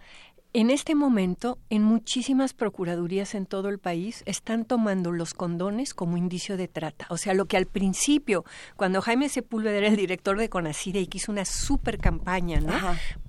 En 0.51 0.71
este 0.71 0.95
momento, 0.95 1.59
en 1.69 1.83
muchísimas 1.83 2.53
procuradurías 2.53 3.35
en 3.35 3.45
todo 3.45 3.69
el 3.69 3.77
país 3.77 4.23
están 4.25 4.65
tomando 4.65 5.11
los 5.11 5.35
condones 5.35 5.93
como 5.93 6.17
indicio 6.17 6.57
de 6.57 6.67
trata. 6.67 7.05
O 7.09 7.17
sea, 7.17 7.35
lo 7.35 7.45
que 7.45 7.55
al 7.55 7.67
principio, 7.67 8.43
cuando 8.75 8.99
Jaime 9.01 9.29
Sepúlveda 9.29 9.77
era 9.77 9.89
el 9.89 9.95
director 9.95 10.39
de 10.39 10.49
Conacide 10.49 11.01
y 11.01 11.07
que 11.07 11.19
hizo 11.19 11.31
una 11.31 11.45
super 11.45 11.99
campaña, 11.99 12.59
¿no? 12.61 12.73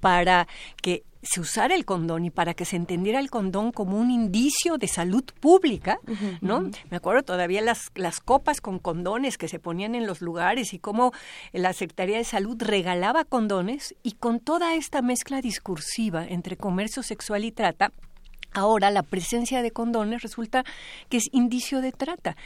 Para 0.01 0.49
que 0.81 1.05
se 1.23 1.41
usara 1.41 1.75
el 1.75 1.85
condón 1.85 2.25
y 2.25 2.31
para 2.31 2.55
que 2.55 2.65
se 2.65 2.77
entendiera 2.77 3.21
el 3.21 3.31
condón 3.31 3.73
como 3.73 3.99
un 3.99 4.11
indicio 4.11 4.79
de 4.79 4.89
salud 4.89 5.25
pública, 5.41 5.99
¿no? 6.41 6.71
Me 6.91 6.97
acuerdo 6.97 7.23
todavía 7.23 7.61
las, 7.61 7.91
las 7.95 8.21
copas 8.21 8.61
con 8.61 8.79
condones 8.79 9.37
que 9.37 9.49
se 9.49 9.59
ponían 9.59 9.95
en 9.95 10.07
los 10.07 10.23
lugares 10.23 10.73
y 10.73 10.79
cómo 10.79 11.13
la 11.53 11.73
Secretaría 11.73 12.17
de 12.17 12.25
Salud 12.25 12.57
regalaba 12.61 13.25
condones 13.25 13.95
y 14.03 14.13
con 14.13 14.41
toda 14.41 14.75
esta 14.75 15.03
mezcla 15.03 15.41
discursiva 15.41 16.27
entre 16.27 16.57
comercio 16.57 17.03
sexual 17.03 17.45
y 17.45 17.53
trata, 17.53 17.93
Ahora 18.53 18.91
la 18.91 19.03
presencia 19.03 19.63
de 19.63 19.71
condones 19.71 20.23
resulta 20.23 20.65
que 21.09 21.19
es 21.19 21.29
indicio 21.33 21.81
de 21.81 21.93
trata. 21.93 22.37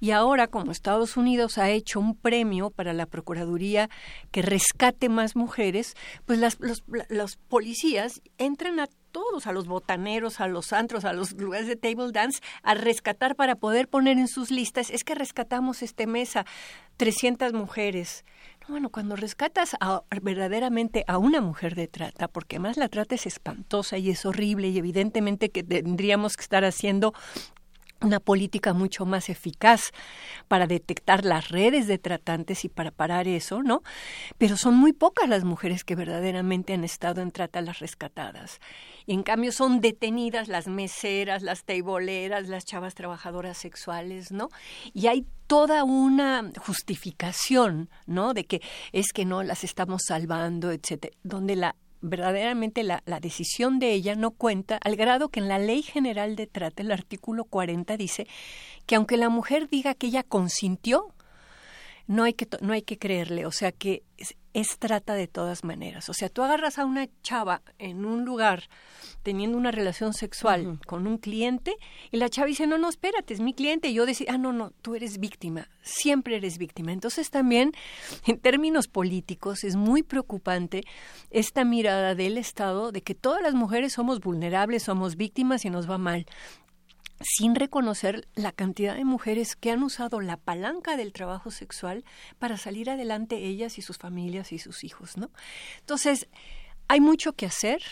Y 0.00 0.10
ahora, 0.10 0.46
como 0.46 0.72
Estados 0.72 1.16
Unidos 1.16 1.58
ha 1.58 1.70
hecho 1.70 2.00
un 2.00 2.14
premio 2.14 2.70
para 2.70 2.92
la 2.92 3.06
Procuraduría 3.06 3.88
que 4.30 4.42
rescate 4.42 5.08
más 5.08 5.36
mujeres, 5.36 5.94
pues 6.26 6.38
las, 6.38 6.58
los, 6.60 6.84
los 7.08 7.36
policías 7.36 8.20
entran 8.38 8.80
a 8.80 8.88
todos, 9.14 9.46
a 9.46 9.52
los 9.52 9.68
botaneros, 9.68 10.40
a 10.40 10.48
los 10.48 10.72
antros, 10.72 11.04
a 11.04 11.12
los 11.12 11.32
lugares 11.32 11.68
de 11.68 11.76
table 11.76 12.10
dance, 12.12 12.40
a 12.64 12.74
rescatar 12.74 13.36
para 13.36 13.54
poder 13.54 13.86
poner 13.88 14.18
en 14.18 14.26
sus 14.26 14.50
listas, 14.50 14.90
es 14.90 15.04
que 15.04 15.14
rescatamos 15.14 15.82
este 15.82 16.08
mes 16.08 16.34
a 16.34 16.44
300 16.96 17.52
mujeres. 17.52 18.24
Bueno, 18.66 18.88
cuando 18.88 19.14
rescatas 19.14 19.76
verdaderamente 20.22 21.04
a 21.06 21.18
una 21.18 21.42
mujer 21.42 21.74
de 21.74 21.86
trata, 21.86 22.28
porque 22.28 22.58
más 22.58 22.78
la 22.78 22.88
trata 22.88 23.14
es 23.14 23.26
espantosa 23.26 23.98
y 23.98 24.08
es 24.08 24.24
horrible 24.24 24.68
y 24.68 24.78
evidentemente 24.78 25.50
que 25.50 25.62
tendríamos 25.62 26.36
que 26.36 26.42
estar 26.42 26.64
haciendo 26.64 27.12
una 28.04 28.20
política 28.20 28.72
mucho 28.72 29.06
más 29.06 29.28
eficaz 29.28 29.90
para 30.48 30.66
detectar 30.66 31.24
las 31.24 31.48
redes 31.48 31.86
de 31.86 31.98
tratantes 31.98 32.64
y 32.64 32.68
para 32.68 32.90
parar 32.90 33.26
eso, 33.26 33.62
¿no? 33.62 33.82
Pero 34.38 34.56
son 34.56 34.76
muy 34.76 34.92
pocas 34.92 35.28
las 35.28 35.44
mujeres 35.44 35.84
que 35.84 35.96
verdaderamente 35.96 36.74
han 36.74 36.84
estado 36.84 37.22
en 37.22 37.32
trata 37.32 37.60
las 37.60 37.80
rescatadas. 37.80 38.60
Y 39.06 39.14
en 39.14 39.22
cambio 39.22 39.52
son 39.52 39.80
detenidas 39.80 40.48
las 40.48 40.66
meseras, 40.66 41.42
las 41.42 41.64
teiboleras, 41.64 42.48
las 42.48 42.64
chavas 42.64 42.94
trabajadoras 42.94 43.58
sexuales, 43.58 44.32
¿no? 44.32 44.48
Y 44.92 45.08
hay 45.08 45.26
toda 45.46 45.84
una 45.84 46.50
justificación, 46.58 47.90
¿no? 48.06 48.34
De 48.34 48.44
que 48.44 48.62
es 48.92 49.12
que 49.12 49.24
no 49.24 49.42
las 49.42 49.64
estamos 49.64 50.02
salvando, 50.06 50.70
etcétera, 50.70 51.14
donde 51.22 51.56
la 51.56 51.76
verdaderamente 52.04 52.82
la, 52.82 53.02
la, 53.06 53.18
decisión 53.18 53.78
de 53.78 53.92
ella 53.92 54.14
no 54.14 54.30
cuenta, 54.30 54.76
al 54.76 54.96
grado 54.96 55.30
que 55.30 55.40
en 55.40 55.48
la 55.48 55.58
Ley 55.58 55.82
General 55.82 56.36
de 56.36 56.46
Trata, 56.46 56.82
el 56.82 56.92
artículo 56.92 57.44
40 57.44 57.96
dice 57.96 58.26
que 58.86 58.96
aunque 58.96 59.16
la 59.16 59.30
mujer 59.30 59.68
diga 59.68 59.94
que 59.94 60.08
ella 60.08 60.22
consintió, 60.22 61.14
no 62.06 62.24
hay 62.24 62.34
que, 62.34 62.46
no 62.60 62.72
hay 62.72 62.82
que 62.82 62.98
creerle, 62.98 63.46
o 63.46 63.52
sea 63.52 63.72
que 63.72 64.02
es 64.54 64.78
trata 64.78 65.14
de 65.14 65.26
todas 65.26 65.64
maneras. 65.64 66.08
O 66.08 66.14
sea, 66.14 66.28
tú 66.28 66.42
agarras 66.42 66.78
a 66.78 66.86
una 66.86 67.08
chava 67.22 67.62
en 67.78 68.04
un 68.04 68.24
lugar 68.24 68.68
teniendo 69.24 69.58
una 69.58 69.72
relación 69.72 70.14
sexual 70.14 70.78
con 70.86 71.08
un 71.08 71.18
cliente 71.18 71.76
y 72.12 72.18
la 72.18 72.28
chava 72.28 72.46
dice, 72.46 72.68
no, 72.68 72.78
no, 72.78 72.88
espérate, 72.88 73.34
es 73.34 73.40
mi 73.40 73.52
cliente. 73.52 73.88
Y 73.88 73.94
yo 73.94 74.06
decía, 74.06 74.28
ah, 74.30 74.38
no, 74.38 74.52
no, 74.52 74.70
tú 74.80 74.94
eres 74.94 75.18
víctima, 75.18 75.68
siempre 75.82 76.36
eres 76.36 76.56
víctima. 76.56 76.92
Entonces 76.92 77.30
también, 77.30 77.72
en 78.26 78.38
términos 78.38 78.86
políticos, 78.86 79.64
es 79.64 79.74
muy 79.74 80.04
preocupante 80.04 80.84
esta 81.30 81.64
mirada 81.64 82.14
del 82.14 82.38
Estado 82.38 82.92
de 82.92 83.02
que 83.02 83.16
todas 83.16 83.42
las 83.42 83.54
mujeres 83.54 83.92
somos 83.92 84.20
vulnerables, 84.20 84.84
somos 84.84 85.16
víctimas 85.16 85.64
y 85.64 85.70
nos 85.70 85.90
va 85.90 85.98
mal 85.98 86.26
sin 87.20 87.54
reconocer 87.54 88.26
la 88.34 88.52
cantidad 88.52 88.96
de 88.96 89.04
mujeres 89.04 89.56
que 89.56 89.70
han 89.70 89.82
usado 89.82 90.20
la 90.20 90.36
palanca 90.36 90.96
del 90.96 91.12
trabajo 91.12 91.50
sexual 91.50 92.04
para 92.38 92.56
salir 92.56 92.90
adelante 92.90 93.36
ellas 93.36 93.78
y 93.78 93.82
sus 93.82 93.98
familias 93.98 94.52
y 94.52 94.58
sus 94.58 94.84
hijos, 94.84 95.16
¿no? 95.16 95.30
Entonces, 95.80 96.28
hay 96.88 97.00
mucho 97.00 97.32
que 97.32 97.46
hacer, 97.46 97.82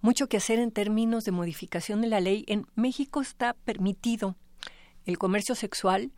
mucho 0.00 0.28
que 0.28 0.36
hacer 0.36 0.58
en 0.58 0.70
términos 0.70 1.24
de 1.24 1.32
modificación 1.32 2.00
de 2.00 2.08
la 2.08 2.20
ley. 2.20 2.44
En 2.46 2.66
México 2.74 3.20
está 3.20 3.54
permitido 3.54 4.36
el 5.04 5.18
comercio 5.18 5.54
sexual 5.54 6.12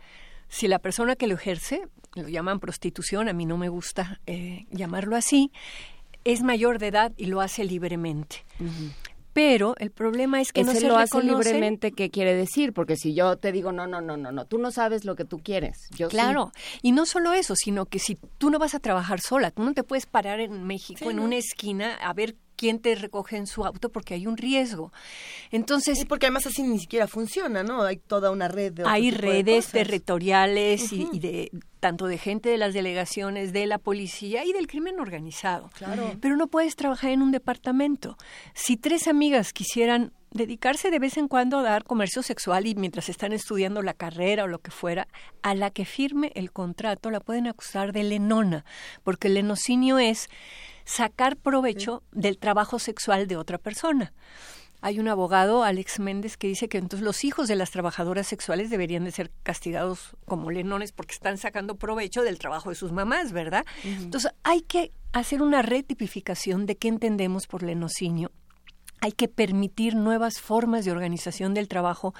si 0.48 0.68
la 0.68 0.78
persona 0.78 1.16
que 1.16 1.26
lo 1.26 1.34
ejerce, 1.34 1.82
lo 2.14 2.28
llaman 2.28 2.60
prostitución, 2.60 3.28
a 3.28 3.32
mí 3.32 3.46
no 3.46 3.56
me 3.56 3.68
gusta 3.68 4.20
eh, 4.26 4.66
llamarlo 4.70 5.16
así, 5.16 5.50
es 6.24 6.42
mayor 6.42 6.78
de 6.78 6.88
edad 6.88 7.12
y 7.16 7.26
lo 7.26 7.40
hace 7.40 7.64
libremente 7.64 8.44
pero 9.36 9.74
el 9.78 9.90
problema 9.90 10.40
es 10.40 10.50
que 10.50 10.64
no 10.64 10.72
se 10.72 10.88
lo 10.88 10.96
hace 10.96 11.22
libremente, 11.22 11.92
¿qué 11.92 12.10
quiere 12.10 12.34
decir? 12.34 12.72
Porque 12.72 12.96
si 12.96 13.12
yo 13.12 13.36
te 13.36 13.52
digo, 13.52 13.70
no, 13.70 13.86
no, 13.86 14.00
no, 14.00 14.16
no, 14.16 14.32
no, 14.32 14.46
tú 14.46 14.56
no 14.56 14.70
sabes 14.70 15.04
lo 15.04 15.14
que 15.14 15.26
tú 15.26 15.40
quieres. 15.40 15.90
Yo 15.90 16.08
claro, 16.08 16.52
y 16.80 16.92
no 16.92 17.04
solo 17.04 17.34
eso, 17.34 17.54
sino 17.54 17.84
que 17.84 17.98
si 17.98 18.16
tú 18.38 18.48
no 18.48 18.58
vas 18.58 18.74
a 18.74 18.80
trabajar 18.80 19.20
sola, 19.20 19.50
tú 19.50 19.62
no 19.62 19.74
te 19.74 19.82
puedes 19.82 20.06
parar 20.06 20.40
en 20.40 20.64
México, 20.64 21.10
en 21.10 21.18
una 21.18 21.36
esquina, 21.36 21.96
a 21.96 22.14
ver 22.14 22.34
quién 22.56 22.80
te 22.80 22.94
recoge 22.94 23.36
en 23.36 23.46
su 23.46 23.64
auto 23.64 23.90
porque 23.90 24.14
hay 24.14 24.26
un 24.26 24.36
riesgo. 24.36 24.92
Entonces, 25.50 26.04
porque 26.06 26.26
además 26.26 26.46
así 26.46 26.62
ni 26.62 26.78
siquiera 26.78 27.06
funciona, 27.06 27.62
¿no? 27.62 27.82
Hay 27.82 27.98
toda 27.98 28.30
una 28.30 28.48
red 28.48 28.72
de 28.72 28.84
Hay 28.86 29.10
redes 29.10 29.68
territoriales 29.68 30.92
y, 30.92 31.18
de 31.18 31.50
tanto 31.80 32.06
de 32.06 32.18
gente 32.18 32.48
de 32.48 32.58
las 32.58 32.74
delegaciones, 32.74 33.52
de 33.52 33.66
la 33.66 33.78
policía 33.78 34.44
y 34.44 34.52
del 34.52 34.66
crimen 34.66 34.98
organizado. 34.98 35.70
Claro. 35.74 36.16
Pero 36.20 36.36
no 36.36 36.48
puedes 36.48 36.74
trabajar 36.74 37.10
en 37.10 37.22
un 37.22 37.30
departamento. 37.30 38.16
Si 38.54 38.76
tres 38.76 39.06
amigas 39.06 39.52
quisieran 39.52 40.12
dedicarse 40.36 40.90
de 40.90 40.98
vez 40.98 41.16
en 41.16 41.28
cuando 41.28 41.58
a 41.58 41.62
dar 41.62 41.84
comercio 41.84 42.22
sexual 42.22 42.66
y 42.66 42.74
mientras 42.74 43.08
están 43.08 43.32
estudiando 43.32 43.82
la 43.82 43.94
carrera 43.94 44.44
o 44.44 44.46
lo 44.46 44.58
que 44.58 44.70
fuera, 44.70 45.08
a 45.42 45.54
la 45.54 45.70
que 45.70 45.84
firme 45.84 46.32
el 46.34 46.52
contrato 46.52 47.10
la 47.10 47.20
pueden 47.20 47.46
acusar 47.46 47.92
de 47.92 48.04
lenona, 48.04 48.64
porque 49.02 49.28
el 49.28 49.34
lenocinio 49.34 49.98
es 49.98 50.28
sacar 50.86 51.36
provecho 51.36 52.02
del 52.12 52.38
trabajo 52.38 52.78
sexual 52.78 53.26
de 53.26 53.36
otra 53.36 53.58
persona. 53.58 54.14
Hay 54.80 55.00
un 55.00 55.08
abogado, 55.08 55.64
Alex 55.64 55.98
Méndez, 55.98 56.36
que 56.36 56.46
dice 56.46 56.68
que 56.68 56.78
entonces 56.78 57.04
los 57.04 57.24
hijos 57.24 57.48
de 57.48 57.56
las 57.56 57.70
trabajadoras 57.70 58.26
sexuales 58.26 58.70
deberían 58.70 59.04
de 59.04 59.10
ser 59.10 59.32
castigados 59.42 60.16
como 60.26 60.50
lenones 60.50 60.92
porque 60.92 61.14
están 61.14 61.38
sacando 61.38 61.76
provecho 61.76 62.22
del 62.22 62.38
trabajo 62.38 62.70
de 62.70 62.76
sus 62.76 62.92
mamás, 62.92 63.32
¿verdad? 63.32 63.64
Entonces 63.84 64.32
hay 64.44 64.62
que 64.62 64.92
hacer 65.12 65.42
una 65.42 65.62
retipificación 65.62 66.66
de 66.66 66.76
qué 66.76 66.88
entendemos 66.88 67.46
por 67.46 67.62
lenocinio. 67.62 68.30
Hay 69.00 69.12
que 69.12 69.28
permitir 69.28 69.96
nuevas 69.96 70.40
formas 70.40 70.84
de 70.84 70.92
organización 70.92 71.52
del 71.52 71.68
trabajo 71.68 72.14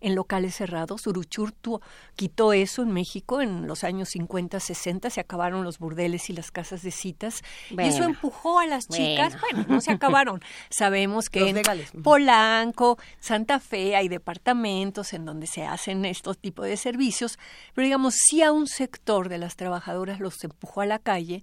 en 0.00 0.14
locales 0.14 0.54
cerrados. 0.56 1.06
Uruchurtu 1.06 1.80
quitó 2.16 2.52
eso 2.52 2.82
en 2.82 2.92
México 2.92 3.40
en 3.40 3.66
los 3.66 3.84
años 3.84 4.10
50, 4.10 4.60
60, 4.60 5.10
se 5.10 5.20
acabaron 5.20 5.64
los 5.64 5.78
burdeles 5.78 6.30
y 6.30 6.32
las 6.32 6.50
casas 6.50 6.82
de 6.82 6.90
citas. 6.90 7.42
y 7.70 7.80
eso 7.82 8.04
empujó 8.04 8.58
a 8.58 8.66
las 8.66 8.88
chicas, 8.88 9.36
bueno, 9.40 9.66
no 9.68 9.80
se 9.80 9.92
acabaron. 9.92 10.40
Sabemos 10.70 11.28
que 11.28 11.48
en 11.48 11.62
Polanco, 12.02 12.98
Santa 13.20 13.60
Fe 13.60 13.96
hay 13.96 14.08
departamentos 14.08 15.12
en 15.12 15.24
donde 15.24 15.46
se 15.46 15.64
hacen 15.64 16.04
estos 16.04 16.38
tipos 16.38 16.66
de 16.66 16.76
servicios, 16.76 17.38
pero 17.74 17.84
digamos, 17.84 18.14
sí 18.14 18.42
a 18.42 18.52
un 18.52 18.66
sector 18.66 19.28
de 19.28 19.38
las 19.38 19.56
trabajadoras 19.56 20.20
los 20.20 20.42
empujó 20.44 20.80
a 20.80 20.86
la 20.86 20.98
calle 20.98 21.42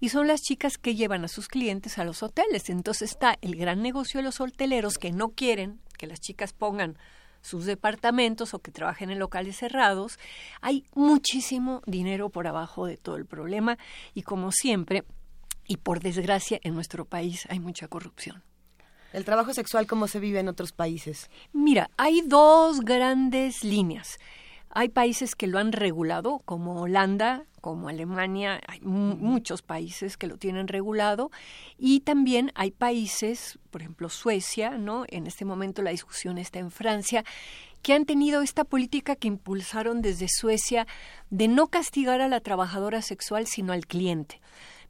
y 0.00 0.10
son 0.10 0.26
las 0.26 0.42
chicas 0.42 0.78
que 0.78 0.94
llevan 0.94 1.24
a 1.24 1.28
sus 1.28 1.48
clientes 1.48 1.98
a 1.98 2.04
los 2.04 2.22
hoteles. 2.22 2.70
Entonces 2.70 3.10
está 3.10 3.36
el 3.40 3.56
gran 3.56 3.82
negocio 3.82 4.18
de 4.18 4.24
los 4.24 4.40
hoteleros 4.40 4.98
que 4.98 5.12
no 5.12 5.30
quieren 5.30 5.80
que 5.96 6.06
las 6.06 6.20
chicas 6.20 6.52
pongan 6.52 6.98
sus 7.46 7.64
departamentos 7.64 8.54
o 8.54 8.58
que 8.58 8.72
trabajen 8.72 9.10
en 9.10 9.20
locales 9.20 9.56
cerrados. 9.56 10.18
Hay 10.60 10.84
muchísimo 10.94 11.80
dinero 11.86 12.28
por 12.28 12.46
abajo 12.48 12.86
de 12.86 12.96
todo 12.96 13.16
el 13.16 13.24
problema 13.24 13.78
y 14.14 14.22
como 14.22 14.50
siempre, 14.50 15.04
y 15.68 15.76
por 15.76 16.00
desgracia 16.00 16.58
en 16.62 16.74
nuestro 16.74 17.04
país 17.04 17.46
hay 17.48 17.60
mucha 17.60 17.86
corrupción. 17.86 18.42
¿El 19.12 19.24
trabajo 19.24 19.54
sexual 19.54 19.86
cómo 19.86 20.08
se 20.08 20.20
vive 20.20 20.40
en 20.40 20.48
otros 20.48 20.72
países? 20.72 21.30
Mira, 21.52 21.88
hay 21.96 22.22
dos 22.22 22.80
grandes 22.80 23.62
líneas. 23.62 24.18
Hay 24.70 24.88
países 24.88 25.34
que 25.34 25.46
lo 25.46 25.58
han 25.58 25.72
regulado, 25.72 26.40
como 26.44 26.82
Holanda, 26.82 27.44
como 27.60 27.88
Alemania, 27.88 28.60
hay 28.68 28.80
muchos 28.80 29.60
países 29.62 30.16
que 30.16 30.28
lo 30.28 30.36
tienen 30.36 30.68
regulado 30.68 31.32
y 31.78 32.00
también 32.00 32.52
hay 32.54 32.70
países, 32.70 33.58
por 33.70 33.80
ejemplo 33.80 34.08
Suecia, 34.08 34.78
¿no? 34.78 35.04
En 35.08 35.26
este 35.26 35.44
momento 35.44 35.82
la 35.82 35.90
discusión 35.90 36.38
está 36.38 36.60
en 36.60 36.70
Francia, 36.70 37.24
que 37.82 37.92
han 37.92 38.04
tenido 38.04 38.42
esta 38.42 38.64
política 38.64 39.16
que 39.16 39.28
impulsaron 39.28 40.00
desde 40.00 40.28
Suecia 40.28 40.86
de 41.30 41.48
no 41.48 41.66
castigar 41.66 42.20
a 42.20 42.28
la 42.28 42.40
trabajadora 42.40 43.02
sexual, 43.02 43.46
sino 43.46 43.72
al 43.72 43.86
cliente. 43.86 44.40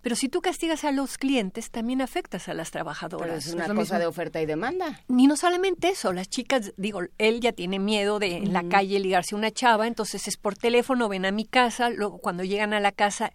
Pero 0.06 0.14
si 0.14 0.28
tú 0.28 0.40
castigas 0.40 0.84
a 0.84 0.92
los 0.92 1.18
clientes, 1.18 1.72
también 1.72 2.00
afectas 2.00 2.48
a 2.48 2.54
las 2.54 2.70
trabajadoras. 2.70 3.26
Pero 3.26 3.38
es 3.38 3.52
una 3.52 3.74
cosa 3.74 3.98
de 3.98 4.06
oferta 4.06 4.40
y 4.40 4.46
demanda. 4.46 5.00
Ni 5.08 5.26
no 5.26 5.36
solamente 5.36 5.88
eso, 5.88 6.12
las 6.12 6.28
chicas, 6.28 6.72
digo, 6.76 7.00
él 7.18 7.40
ya 7.40 7.50
tiene 7.50 7.80
miedo 7.80 8.20
de 8.20 8.36
en 8.36 8.52
la 8.52 8.62
calle 8.68 9.00
ligarse 9.00 9.34
a 9.34 9.38
una 9.38 9.50
chava, 9.50 9.88
entonces 9.88 10.28
es 10.28 10.36
por 10.36 10.54
teléfono, 10.54 11.08
ven 11.08 11.26
a 11.26 11.32
mi 11.32 11.44
casa, 11.44 11.90
luego 11.90 12.18
cuando 12.18 12.44
llegan 12.44 12.72
a 12.72 12.78
la 12.78 12.92
casa 12.92 13.32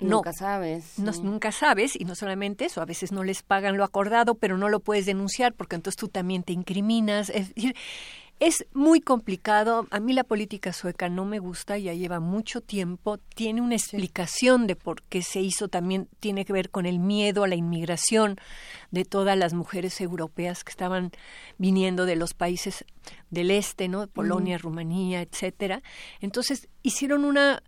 no, 0.00 0.16
nunca 0.16 0.32
sabes. 0.32 0.98
No, 0.98 1.12
Nunca 1.12 1.52
sabes, 1.52 1.94
y 1.94 2.06
no 2.06 2.14
solamente 2.14 2.64
eso, 2.64 2.80
a 2.80 2.86
veces 2.86 3.12
no 3.12 3.22
les 3.22 3.42
pagan 3.42 3.76
lo 3.76 3.84
acordado, 3.84 4.36
pero 4.36 4.56
no 4.56 4.70
lo 4.70 4.80
puedes 4.80 5.04
denunciar 5.04 5.52
porque 5.52 5.76
entonces 5.76 5.98
tú 5.98 6.08
también 6.08 6.42
te 6.42 6.54
incriminas. 6.54 7.28
Es 7.28 7.54
decir, 7.54 7.76
es 8.40 8.66
muy 8.72 9.00
complicado. 9.00 9.86
A 9.90 10.00
mí 10.00 10.12
la 10.12 10.24
política 10.24 10.72
sueca 10.72 11.08
no 11.08 11.24
me 11.24 11.38
gusta, 11.38 11.78
ya 11.78 11.94
lleva 11.94 12.20
mucho 12.20 12.60
tiempo. 12.60 13.18
Tiene 13.18 13.60
una 13.60 13.74
explicación 13.74 14.66
de 14.66 14.76
por 14.76 15.02
qué 15.02 15.22
se 15.22 15.40
hizo. 15.40 15.68
También 15.68 16.08
tiene 16.20 16.44
que 16.44 16.52
ver 16.52 16.70
con 16.70 16.86
el 16.86 16.98
miedo 16.98 17.44
a 17.44 17.48
la 17.48 17.56
inmigración 17.56 18.36
de 18.90 19.04
todas 19.04 19.36
las 19.36 19.54
mujeres 19.54 20.00
europeas 20.00 20.64
que 20.64 20.70
estaban 20.70 21.10
viniendo 21.58 22.06
de 22.06 22.16
los 22.16 22.34
países 22.34 22.84
del 23.30 23.50
este, 23.50 23.88
¿no? 23.88 24.06
Polonia, 24.06 24.58
Rumanía, 24.58 25.20
etcétera. 25.22 25.82
Entonces 26.20 26.68
hicieron 26.82 27.24
una 27.24 27.62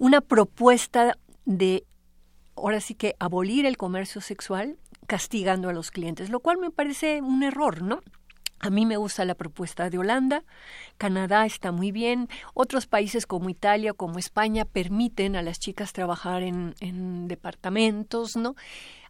una 0.00 0.22
propuesta 0.22 1.18
de 1.44 1.84
ahora 2.56 2.80
sí 2.80 2.94
que 2.94 3.16
abolir 3.18 3.66
el 3.66 3.76
comercio 3.76 4.22
sexual 4.22 4.78
castigando 5.06 5.68
a 5.68 5.74
los 5.74 5.90
clientes, 5.90 6.30
lo 6.30 6.40
cual 6.40 6.56
me 6.56 6.70
parece 6.70 7.20
un 7.20 7.42
error, 7.42 7.82
¿no? 7.82 8.00
A 8.60 8.68
mí 8.68 8.84
me 8.84 8.98
gusta 8.98 9.24
la 9.24 9.34
propuesta 9.34 9.88
de 9.88 9.96
Holanda, 9.96 10.44
Canadá 10.98 11.46
está 11.46 11.72
muy 11.72 11.92
bien, 11.92 12.28
otros 12.52 12.86
países 12.86 13.26
como 13.26 13.48
Italia, 13.48 13.94
como 13.94 14.18
España, 14.18 14.66
permiten 14.66 15.34
a 15.34 15.42
las 15.42 15.58
chicas 15.58 15.94
trabajar 15.94 16.42
en, 16.42 16.74
en 16.80 17.26
departamentos, 17.26 18.36
¿no? 18.36 18.56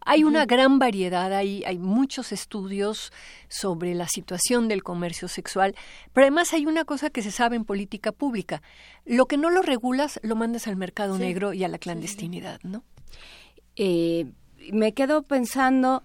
Hay 0.07 0.25
una 0.25 0.47
gran 0.47 0.79
variedad, 0.79 1.33
hay, 1.35 1.63
hay 1.67 1.79
muchos 1.79 2.33
estudios 2.33 3.13
sobre 3.49 3.95
la 3.95 4.07
situación 4.09 4.69
del 4.69 4.83
comercio 4.83 5.29
sexual, 5.29 5.75
pero 6.13 6.27
además 6.27 6.55
hay 6.55 6.67
una 6.67 6.85
cosa 6.85 7.11
que 7.11 7.23
se 7.23 7.31
sabe 7.31 7.57
en 7.57 7.65
política 7.65 8.13
pública. 8.13 8.63
Lo 9.05 9.27
que 9.27 9.37
no 9.37 9.51
lo 9.51 9.63
regulas, 9.63 10.19
lo 10.23 10.37
mandas 10.37 10.69
al 10.69 10.77
mercado 10.77 11.19
negro 11.19 11.53
y 11.53 11.65
a 11.65 11.69
la 11.69 11.79
clandestinidad, 11.79 12.61
¿no? 12.63 12.83
Eh, 13.77 14.33
me 14.73 14.95
quedo 14.95 15.23
pensando 15.23 16.03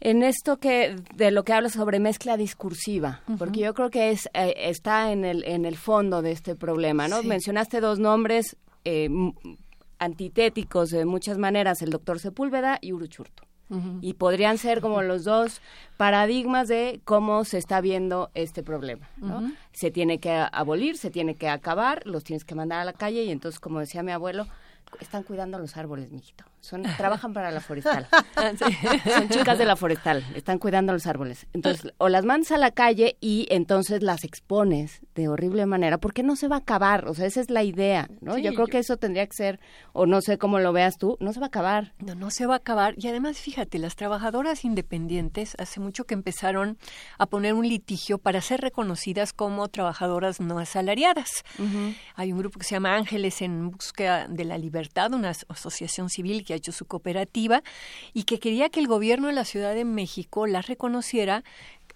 en 0.00 0.22
esto 0.22 0.58
que 0.58 0.96
de 1.14 1.30
lo 1.30 1.44
que 1.44 1.52
hablas 1.52 1.72
sobre 1.72 2.00
mezcla 2.00 2.36
discursiva, 2.36 3.22
porque 3.38 3.60
yo 3.60 3.74
creo 3.74 3.90
que 3.90 4.10
es 4.10 4.28
eh, 4.34 4.54
está 4.56 5.10
en 5.12 5.24
el 5.24 5.44
en 5.44 5.64
el 5.64 5.76
fondo 5.76 6.22
de 6.22 6.32
este 6.32 6.54
problema, 6.54 7.08
¿no? 7.08 7.22
Mencionaste 7.22 7.80
dos 7.80 7.98
nombres 7.98 8.56
eh, 8.84 9.08
antitéticos 9.98 10.90
de 10.90 11.04
muchas 11.04 11.38
maneras, 11.38 11.82
el 11.82 11.90
doctor 11.90 12.20
Sepúlveda 12.20 12.78
y 12.80 12.92
Uruchurto. 12.92 13.44
Y 14.00 14.14
podrían 14.14 14.58
ser 14.58 14.80
como 14.80 15.02
los 15.02 15.24
dos 15.24 15.60
paradigmas 15.96 16.68
de 16.68 17.00
cómo 17.04 17.44
se 17.44 17.58
está 17.58 17.80
viendo 17.80 18.30
este 18.34 18.62
problema. 18.62 19.08
¿no? 19.16 19.50
Se 19.72 19.90
tiene 19.90 20.18
que 20.18 20.30
abolir, 20.52 20.96
se 20.96 21.10
tiene 21.10 21.34
que 21.34 21.48
acabar, 21.48 22.06
los 22.06 22.22
tienes 22.22 22.44
que 22.44 22.54
mandar 22.54 22.78
a 22.78 22.84
la 22.84 22.92
calle 22.92 23.24
y 23.24 23.30
entonces, 23.32 23.58
como 23.58 23.80
decía 23.80 24.04
mi 24.04 24.12
abuelo, 24.12 24.46
están 25.00 25.24
cuidando 25.24 25.58
los 25.58 25.76
árboles, 25.76 26.12
mijito. 26.12 26.44
Son, 26.66 26.82
trabajan 26.82 27.32
para 27.32 27.50
la 27.50 27.60
forestal. 27.60 28.06
Son 29.16 29.28
chicas 29.28 29.58
de 29.58 29.64
la 29.64 29.76
forestal, 29.76 30.24
están 30.34 30.58
cuidando 30.58 30.92
los 30.92 31.06
árboles. 31.06 31.46
Entonces, 31.52 31.92
o 31.98 32.08
las 32.08 32.24
mandas 32.24 32.52
a 32.52 32.58
la 32.58 32.70
calle 32.70 33.16
y 33.20 33.46
entonces 33.50 34.02
las 34.02 34.24
expones 34.24 35.00
de 35.14 35.28
horrible 35.28 35.64
manera, 35.66 35.98
porque 35.98 36.22
no 36.22 36.36
se 36.36 36.48
va 36.48 36.56
a 36.56 36.58
acabar. 36.60 37.06
O 37.08 37.14
sea, 37.14 37.26
esa 37.26 37.40
es 37.40 37.50
la 37.50 37.62
idea, 37.62 38.08
¿no? 38.20 38.34
Sí, 38.34 38.42
yo 38.42 38.52
creo 38.54 38.66
yo- 38.66 38.70
que 38.70 38.78
eso 38.78 38.96
tendría 38.96 39.26
que 39.26 39.34
ser, 39.36 39.60
o 39.92 40.06
no 40.06 40.20
sé 40.20 40.38
cómo 40.38 40.58
lo 40.58 40.72
veas 40.72 40.96
tú, 40.98 41.16
no 41.20 41.32
se 41.32 41.40
va 41.40 41.46
a 41.46 41.48
acabar. 41.48 41.92
No, 41.98 42.14
no 42.14 42.30
se 42.30 42.46
va 42.46 42.54
a 42.54 42.58
acabar. 42.58 42.94
Y 42.98 43.08
además, 43.08 43.38
fíjate, 43.38 43.78
las 43.78 43.96
trabajadoras 43.96 44.64
independientes 44.64 45.54
hace 45.58 45.80
mucho 45.80 46.04
que 46.04 46.14
empezaron 46.14 46.78
a 47.18 47.26
poner 47.26 47.54
un 47.54 47.68
litigio 47.68 48.18
para 48.18 48.40
ser 48.40 48.60
reconocidas 48.60 49.32
como 49.32 49.68
trabajadoras 49.68 50.40
no 50.40 50.58
asalariadas. 50.58 51.44
Hay 52.14 52.32
un 52.32 52.38
grupo 52.38 52.58
que 52.58 52.64
se 52.64 52.74
llama 52.74 52.94
Ángeles 52.96 53.40
en 53.42 53.70
Búsqueda 53.70 54.26
de 54.28 54.44
la 54.44 54.58
Libertad, 54.58 55.12
una 55.12 55.30
as- 55.30 55.46
asociación 55.48 56.08
civil 56.08 56.44
que 56.44 56.54
hecho 56.56 56.72
su 56.72 56.84
cooperativa 56.86 57.62
y 58.12 58.24
que 58.24 58.38
quería 58.40 58.68
que 58.68 58.80
el 58.80 58.86
gobierno 58.88 59.28
de 59.28 59.34
la 59.34 59.44
Ciudad 59.44 59.74
de 59.74 59.84
México 59.84 60.46
las 60.46 60.66
reconociera 60.66 61.44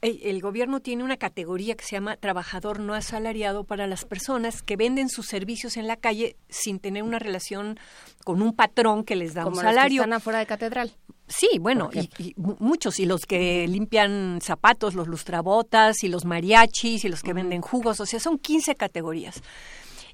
el, 0.02 0.40
gobierno 0.40 0.80
tiene 0.80 1.04
una 1.04 1.18
categoría 1.18 1.74
que 1.74 1.84
se 1.84 1.90
llama 1.96 2.16
trabajador 2.16 2.80
no 2.80 2.94
asalariado 2.94 3.64
para 3.64 3.86
las 3.86 4.06
personas 4.06 4.62
que 4.62 4.76
venden 4.76 5.10
sus 5.10 5.26
servicios 5.26 5.76
en 5.76 5.86
la 5.86 5.96
calle 5.96 6.36
sin 6.48 6.78
tener 6.78 7.02
una 7.02 7.18
relación 7.18 7.78
con 8.24 8.40
un 8.40 8.54
patrón 8.54 9.04
que 9.04 9.14
les 9.14 9.34
da 9.34 9.42
Como 9.44 9.58
un 9.58 9.62
las 9.62 9.72
que 9.72 9.76
salario. 9.76 10.00
están 10.00 10.14
afuera 10.14 10.38
de 10.38 10.46
catedral. 10.46 10.92
Sí, 11.28 11.48
bueno, 11.60 11.90
y, 11.92 12.08
y 12.18 12.32
mu- 12.38 12.56
muchos, 12.60 12.98
y 12.98 13.04
los 13.04 13.26
que 13.26 13.68
limpian 13.68 14.38
zapatos, 14.42 14.94
los 14.94 15.06
lustrabotas, 15.06 16.02
y 16.02 16.08
los 16.08 16.24
mariachis, 16.24 17.04
y 17.04 17.08
los 17.10 17.22
que 17.22 17.34
venden 17.34 17.60
jugos, 17.60 18.00
o 18.00 18.06
sea, 18.06 18.20
son 18.20 18.38
15 18.38 18.76
categorías. 18.76 19.42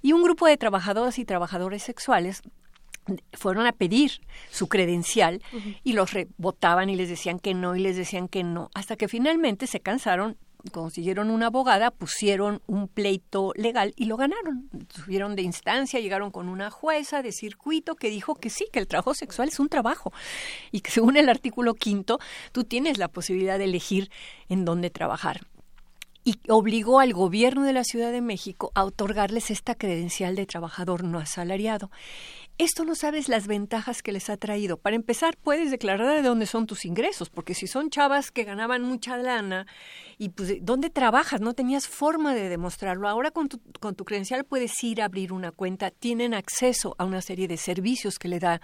Y 0.03 0.13
un 0.15 0.23
grupo 0.25 0.47
de 0.47 0.57
trabajadoras 0.57 1.19
y 1.21 1.25
trabajadores 1.25 1.85
sexuales 1.85 2.43
fueron 3.33 3.67
a 3.67 3.73
pedir 3.73 4.21
su 4.51 4.69
credencial 4.69 5.43
y 5.85 5.93
los 5.93 6.13
rebotaban 6.13 6.91
y 6.91 6.97
les 6.97 7.09
decían 7.09 7.39
que 7.39 7.55
no 7.55 7.77
y 7.77 7.81
les 7.81 7.97
decían 7.97 8.29
que 8.29 8.43
no, 8.43 8.71
hasta 8.75 8.97
que 8.97 9.09
finalmente 9.09 9.67
se 9.67 9.81
cansaron, 9.81 10.37
consiguieron 10.73 11.31
una 11.31 11.47
abogada, 11.47 11.91
pusieron 11.91 12.61
un 12.67 12.89
pleito 12.89 13.53
legal 13.55 13.93
y 13.97 14.07
lo 14.07 14.17
ganaron. 14.17 14.69
Subieron 14.93 15.37
de 15.37 15.43
instancia, 15.43 16.01
llegaron 16.01 16.31
con 16.31 16.49
una 16.49 16.71
jueza 16.71 17.23
de 17.23 17.33
circuito 17.33 17.95
que 17.95 18.11
dijo 18.11 18.35
que 18.35 18.51
sí, 18.51 18.67
que 18.73 18.81
el 18.81 18.89
trabajo 18.89 19.15
sexual 19.15 19.49
es 19.49 19.61
un 19.61 19.69
trabajo 19.69 20.13
y 20.73 20.81
que 20.81 20.91
según 20.91 21.17
el 21.17 21.29
artículo 21.29 21.75
quinto 21.75 22.19
tú 22.53 22.65
tienes 22.65 22.99
la 22.99 23.09
posibilidad 23.09 23.59
de 23.59 23.65
elegir 23.65 24.11
en 24.49 24.65
dónde 24.65 24.91
trabajar 24.91 25.47
y 26.27 26.41
obligó 26.49 26.99
al 26.99 27.13
gobierno 27.13 27.63
de 27.63 27.73
la 27.73 27.85
Ciudad 27.85 28.11
de 28.11 28.21
México 28.21 28.73
a 28.75 28.83
otorgarles 28.85 29.53
esta 29.53 29.77
credencial 29.77 30.35
de 30.35 30.45
trabajador 30.45 31.05
no 31.05 31.21
asalariado. 31.21 31.89
Esto 32.59 32.87
no 32.87 32.95
sabes 32.95 33.29
las 33.29 33.47
ventajas 33.47 34.03
que 34.03 34.13
les 34.13 34.31
ha 34.31 34.39
traído. 34.39 34.79
Para 34.79 34.97
empezar, 34.97 35.37
puedes 35.37 35.71
declarar 35.71 36.23
de 36.23 36.27
dónde 36.27 36.47
son 36.47 36.67
tus 36.67 36.87
ingresos, 36.87 37.29
porque 37.29 37.53
si 37.53 37.67
son 37.67 37.91
chavas 37.91 38.31
que 38.31 38.45
ganaban 38.45 38.83
mucha 38.83 39.19
lana 39.19 39.67
y 40.17 40.31
pues 40.31 40.49
¿de 40.49 40.61
dónde 40.63 40.89
trabajas, 40.89 41.43
no 41.43 41.53
tenías 41.53 41.87
forma 41.87 42.35
de 42.35 42.49
demostrarlo. 42.49 43.09
Ahora 43.09 43.31
con 43.31 43.51
tu, 43.51 43.61
con 43.79 43.95
tu 43.95 44.07
credencial 44.07 44.45
puedes 44.45 44.83
ir 44.83 45.03
a 45.03 45.05
abrir 45.05 45.35
una 45.35 45.53
cuenta, 45.53 45.91
tienen 45.91 46.33
acceso 46.33 46.95
a 46.99 47.05
una 47.05 47.21
serie 47.21 47.47
de 47.47 47.59
servicios 47.59 48.19
que 48.19 48.29
le 48.29 48.39
da 48.39 48.63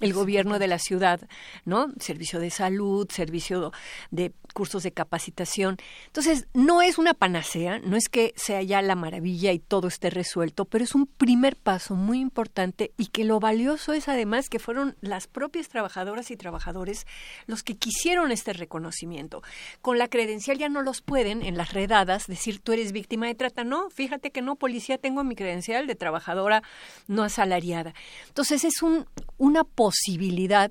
el 0.00 0.12
gobierno 0.12 0.60
de 0.60 0.68
la 0.68 0.78
ciudad, 0.78 1.28
¿no? 1.64 1.88
Servicio 1.98 2.38
de 2.38 2.50
salud, 2.50 3.10
servicio 3.10 3.72
de 4.12 4.32
cursos 4.54 4.84
de 4.84 4.92
capacitación. 4.92 5.78
Entonces, 6.06 6.46
no 6.54 6.82
es 6.82 6.98
una 6.98 7.14
panacea, 7.14 7.80
no 7.80 7.96
es 7.96 8.08
que 8.08 8.32
sea 8.36 8.62
ya 8.62 8.82
la 8.82 8.94
maravilla 8.94 9.52
y 9.52 9.58
todo 9.58 9.88
esté 9.88 10.10
resuelto, 10.10 10.64
pero 10.64 10.84
es 10.84 10.94
un 10.94 11.06
primer 11.06 11.56
paso 11.56 11.96
muy 11.96 12.20
importante 12.20 12.92
y 12.96 13.06
que 13.06 13.24
lo 13.24 13.31
valioso 13.40 13.92
es 13.92 14.08
además 14.08 14.48
que 14.48 14.58
fueron 14.58 14.96
las 15.00 15.26
propias 15.26 15.68
trabajadoras 15.68 16.30
y 16.30 16.36
trabajadores 16.36 17.06
los 17.46 17.62
que 17.62 17.76
quisieron 17.76 18.32
este 18.32 18.52
reconocimiento. 18.52 19.42
Con 19.80 19.98
la 19.98 20.08
credencial 20.08 20.58
ya 20.58 20.68
no 20.68 20.82
los 20.82 21.00
pueden 21.00 21.42
en 21.42 21.56
las 21.56 21.72
redadas 21.72 22.26
decir 22.26 22.60
tú 22.60 22.72
eres 22.72 22.92
víctima 22.92 23.26
de 23.26 23.34
trata. 23.34 23.64
No, 23.64 23.90
fíjate 23.90 24.30
que 24.30 24.42
no, 24.42 24.56
policía, 24.56 24.98
tengo 24.98 25.24
mi 25.24 25.34
credencial 25.34 25.86
de 25.86 25.94
trabajadora 25.94 26.62
no 27.06 27.22
asalariada. 27.22 27.94
Entonces 28.28 28.64
es 28.64 28.82
un, 28.82 29.06
una 29.38 29.64
posibilidad 29.64 30.70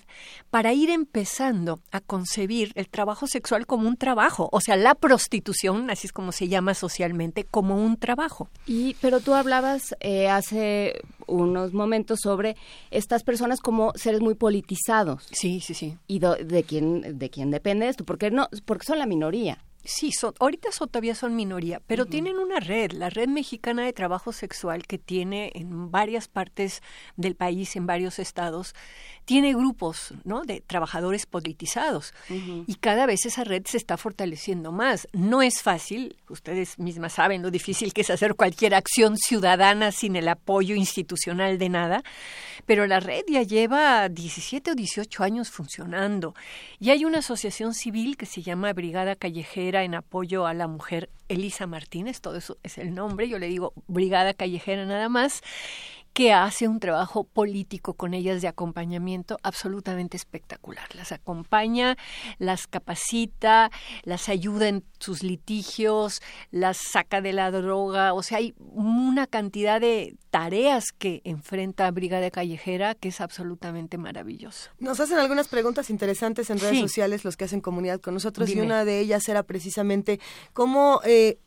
para 0.50 0.74
ir 0.74 0.90
empezando 0.90 1.82
a 1.92 2.02
concebir 2.02 2.72
el 2.76 2.90
trabajo 2.90 3.28
sexual 3.28 3.66
como 3.66 3.88
un 3.88 3.98
trabajo, 3.98 4.50
o 4.52 4.62
sea, 4.62 4.76
la 4.76 4.96
prostitución, 4.96 5.90
así 5.90 6.08
es 6.08 6.14
como 6.14 6.32
se 6.32 6.48
llama 6.48 6.74
socialmente, 6.74 7.44
como 7.44 7.76
un 7.76 7.98
trabajo. 7.98 8.50
Y, 8.66 8.96
pero 9.02 9.20
tú 9.20 9.34
hablabas 9.34 9.96
eh, 10.00 10.30
hace 10.30 11.02
unos 11.32 11.74
momentos 11.74 12.20
sobre 12.22 12.56
estas 12.92 13.24
personas 13.24 13.60
como 13.60 13.94
seres 13.96 14.22
muy 14.22 14.36
politizados. 14.36 15.28
Sí, 15.32 15.60
sí, 15.62 15.74
sí. 15.74 15.98
¿Y 16.08 16.20
do- 16.20 16.36
de 16.36 16.64
quién, 16.64 17.18
de 17.18 17.30
quién 17.30 17.52
depende 17.52 17.88
esto? 17.88 18.04
Porque, 18.04 18.32
no, 18.32 18.48
porque 18.66 18.86
son 18.86 19.00
la 19.00 19.06
minoría. 19.06 19.64
Sí, 19.84 20.12
son, 20.12 20.36
ahorita 20.40 20.72
son, 20.72 20.90
todavía 20.90 21.16
son 21.16 21.36
minoría, 21.36 21.82
pero 21.88 22.06
tienen 22.06 22.38
una 22.38 22.60
red, 22.60 22.92
la 22.92 23.10
Red 23.10 23.30
Mexicana 23.30 23.84
de 23.84 23.94
Trabajo 23.94 24.32
Sexual, 24.32 24.84
que 24.86 25.00
tiene 25.00 25.52
en 25.56 25.90
varias 25.90 26.28
partes 26.28 26.84
del 27.18 27.34
país, 27.36 27.76
en 27.76 27.88
varios 27.88 28.20
estados, 28.20 28.76
tiene 29.26 29.54
grupos 29.54 30.14
¿no? 30.24 30.44
de 30.44 30.62
trabajadores 30.62 31.26
politizados. 31.26 32.14
Y 32.30 32.76
cada 32.76 33.06
vez 33.06 33.26
esa 33.26 33.44
red 33.44 33.64
se 33.66 33.78
está 33.78 33.98
fortaleciendo 33.98 34.72
más. 34.72 35.08
No 35.14 35.42
es 35.42 35.62
fácil, 35.62 36.18
ustedes 36.30 36.80
mismas 36.80 37.14
saben 37.14 37.42
lo 37.42 37.52
difícil 37.52 37.94
que 37.94 38.02
es 38.02 38.10
hacer 38.10 38.36
cualquier 38.36 38.76
acción 38.76 39.18
ciudadana 39.18 39.92
sin 39.92 40.16
el 40.16 40.28
apoyo 40.28 40.76
institucional 40.76 41.58
de 41.58 41.70
nada, 41.70 42.04
pero 42.66 42.88
la 42.88 43.00
red 43.00 43.24
ya 43.28 43.44
lleva 43.44 44.10
17 44.10 44.72
o 44.72 44.76
18 44.76 45.24
años 45.24 45.50
funcionando. 45.50 46.36
Y 46.80 46.90
hay 46.90 47.06
una 47.06 47.20
asociación 47.20 47.74
civil 47.74 48.18
que 48.18 48.26
se 48.26 48.42
llama 48.42 48.74
Brigada 48.74 49.16
callejera 49.16 49.84
en 49.84 49.96
apoyo 49.96 50.46
a 50.46 50.54
la 50.54 50.68
mujer 50.68 51.10
Elisa 51.32 51.66
Martínez, 51.66 52.20
todo 52.20 52.38
eso 52.38 52.58
es 52.62 52.78
el 52.78 52.94
nombre, 52.94 53.30
yo 53.30 53.40
le 53.40 53.48
digo 53.48 53.74
Brigada 53.88 54.34
Callejera 54.34 54.86
nada 54.86 55.08
más, 55.08 55.42
que 56.14 56.34
hace 56.34 56.68
un 56.68 56.80
trabajo 56.80 57.24
político 57.24 57.94
con 57.94 58.14
ellas 58.14 58.42
de 58.42 58.48
acompañamiento 58.48 59.38
absolutamente 59.44 60.18
espectacular. 60.18 60.94
Las 60.96 61.12
acompaña, 61.12 61.98
las 62.38 62.68
capacita, 62.68 63.72
las 64.04 64.30
ayuda 64.30 64.68
en 64.68 64.84
sus 65.00 65.24
litigios, 65.24 66.22
las 66.52 66.78
saca 66.78 67.22
de 67.22 67.34
la 67.34 67.52
droga, 67.52 68.14
o 68.14 68.24
sea, 68.24 68.40
hay 68.40 68.54
una 68.58 69.26
cantidad 69.28 69.80
de 69.80 70.16
tareas 70.30 70.92
que 70.92 71.22
enfrenta 71.24 71.90
Brigada 71.92 72.30
Callejera 72.30 72.96
que 72.96 73.10
es 73.10 73.22
absolutamente 73.22 73.98
maravilloso. 73.98 74.70
Nos 74.80 75.00
hacen 75.00 75.18
algunas 75.18 75.48
preguntas 75.48 75.90
interesantes 75.90 76.50
en 76.50 76.60
redes 76.60 76.80
sociales 76.80 77.24
los 77.24 77.38
que 77.38 77.46
hacen 77.46 77.62
comunidad 77.62 78.02
con 78.02 78.14
nosotros 78.14 78.50
y 78.50 78.60
una 78.60 78.86
de 78.86 79.00
ellas 79.00 79.28
era 79.30 79.44
precisamente 79.44 80.20
cómo 80.54 81.02
eh, 81.06 81.40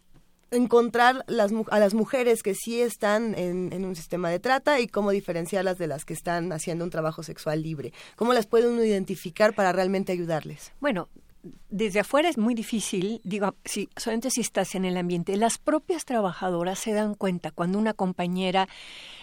encontrar 0.51 1.25
las, 1.27 1.53
a 1.71 1.79
las 1.79 1.95
mujeres 1.95 2.43
que 2.43 2.55
sí 2.55 2.81
están 2.81 3.35
en, 3.37 3.85
un 3.85 3.97
sistema 3.97 4.31
de 4.31 4.39
trata 4.39 4.81
y 4.81 4.87
cómo 4.87 5.11
diferenciarlas 5.11 5.79
de 5.79 5.87
las 5.87 6.05
que 6.05 6.15
están 6.15 6.53
haciendo 6.53 6.85
un 6.85 6.91
trabajo 6.91 7.23
sexual 7.23 7.63
libre. 7.63 7.93
¿Cómo 8.17 8.33
las 8.33 8.47
puede 8.47 8.69
uno 8.69 8.85
identificar 8.85 9.55
para 9.55 9.73
realmente 9.73 10.13
ayudarles? 10.13 10.73
Bueno, 10.81 11.09
desde 11.69 12.01
afuera 12.01 12.29
es 12.29 12.39
muy 12.39 12.55
difícil, 12.55 13.21
digo, 13.25 13.55
si, 13.65 13.89
solamente 13.97 14.31
si 14.31 14.41
estás 14.41 14.75
en 14.75 14.85
el 14.85 14.97
ambiente. 14.97 15.37
Las 15.37 15.59
propias 15.59 16.05
trabajadoras 16.05 16.79
se 16.79 16.93
dan 16.93 17.15
cuenta 17.15 17.51
cuando 17.51 17.79
una 17.79 17.93
compañera 17.93 18.69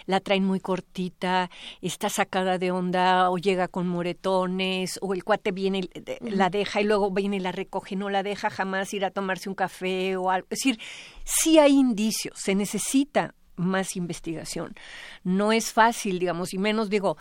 la 0.06 0.20
traen 0.20 0.46
muy 0.46 0.60
cortita, 0.60 1.50
está 1.82 2.10
sacada 2.10 2.58
de 2.58 2.72
onda 2.72 3.30
o 3.32 3.38
llega 3.38 3.68
con 3.68 3.88
moretones 3.88 5.00
o 5.02 5.14
el 5.14 5.24
cuate 5.24 5.52
viene, 5.52 5.90
la 6.22 6.50
deja 6.50 6.82
y 6.82 6.84
luego 6.84 7.12
viene 7.12 7.38
y 7.38 7.40
la 7.40 7.52
recoge, 7.52 7.96
no 7.96 8.10
la 8.10 8.24
deja 8.24 8.50
jamás 8.50 8.94
ir 8.94 9.06
a 9.06 9.12
tomarse 9.12 9.50
un 9.50 9.56
café 9.56 10.16
o 10.18 10.30
algo. 10.30 10.48
Es 10.52 10.60
decir, 10.60 10.80
sí 11.24 11.58
hay 11.58 11.74
indicios, 11.74 12.38
se 12.38 12.54
necesita 12.56 13.34
más 13.56 13.96
investigación. 13.96 14.76
No 15.24 15.52
es 15.52 15.72
fácil, 15.72 16.20
digamos, 16.20 16.54
y 16.54 16.58
menos 16.58 16.90
digo, 16.90 17.18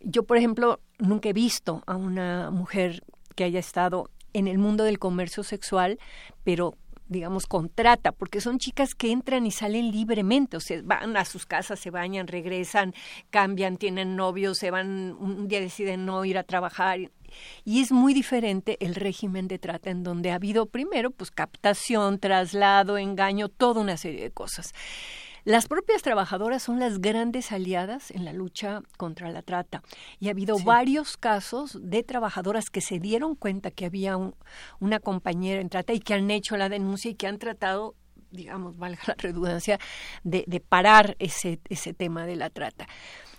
yo 0.00 0.24
por 0.24 0.36
ejemplo 0.36 0.80
nunca 0.98 1.28
he 1.28 1.32
visto 1.32 1.82
a 1.86 1.96
una 1.96 2.50
mujer 2.50 3.04
que 3.34 3.44
haya 3.44 3.60
estado 3.60 4.10
en 4.32 4.48
el 4.48 4.58
mundo 4.58 4.84
del 4.84 4.98
comercio 4.98 5.42
sexual, 5.42 5.98
pero 6.44 6.76
digamos, 7.10 7.46
contrata, 7.46 8.12
porque 8.12 8.40
son 8.40 8.58
chicas 8.58 8.94
que 8.94 9.10
entran 9.10 9.44
y 9.44 9.50
salen 9.50 9.90
libremente, 9.90 10.56
o 10.56 10.60
sea, 10.60 10.80
van 10.84 11.16
a 11.16 11.24
sus 11.24 11.44
casas, 11.44 11.80
se 11.80 11.90
bañan, 11.90 12.28
regresan, 12.28 12.94
cambian, 13.30 13.78
tienen 13.78 14.14
novios, 14.14 14.58
se 14.58 14.70
van, 14.70 15.16
un 15.18 15.48
día 15.48 15.60
deciden 15.60 16.06
no 16.06 16.24
ir 16.24 16.38
a 16.38 16.44
trabajar. 16.44 17.00
Y 17.64 17.80
es 17.80 17.90
muy 17.90 18.14
diferente 18.14 18.76
el 18.80 18.94
régimen 18.94 19.48
de 19.48 19.58
trata 19.58 19.90
en 19.90 20.04
donde 20.04 20.30
ha 20.30 20.36
habido 20.36 20.66
primero, 20.66 21.10
pues, 21.10 21.32
captación, 21.32 22.20
traslado, 22.20 22.96
engaño, 22.96 23.48
toda 23.48 23.80
una 23.80 23.96
serie 23.96 24.22
de 24.22 24.30
cosas. 24.30 24.72
Las 25.44 25.66
propias 25.68 26.02
trabajadoras 26.02 26.62
son 26.62 26.78
las 26.78 27.00
grandes 27.00 27.52
aliadas 27.52 28.10
en 28.10 28.24
la 28.24 28.32
lucha 28.32 28.82
contra 28.96 29.30
la 29.30 29.42
trata 29.42 29.82
y 30.18 30.28
ha 30.28 30.32
habido 30.32 30.58
varios 30.58 31.16
casos 31.16 31.78
de 31.82 32.02
trabajadoras 32.02 32.70
que 32.70 32.80
se 32.80 32.98
dieron 32.98 33.34
cuenta 33.34 33.70
que 33.70 33.86
había 33.86 34.18
una 34.80 35.00
compañera 35.00 35.60
en 35.60 35.70
trata 35.70 35.92
y 35.92 36.00
que 36.00 36.14
han 36.14 36.30
hecho 36.30 36.56
la 36.56 36.68
denuncia 36.68 37.10
y 37.10 37.14
que 37.14 37.26
han 37.26 37.38
tratado 37.38 37.94
digamos, 38.30 38.76
valga 38.76 39.02
la 39.08 39.14
redundancia, 39.18 39.80
de, 40.22 40.44
de 40.46 40.60
parar 40.60 41.16
ese, 41.18 41.58
ese 41.68 41.92
tema 41.92 42.26
de 42.26 42.36
la 42.36 42.48
trata. 42.48 42.86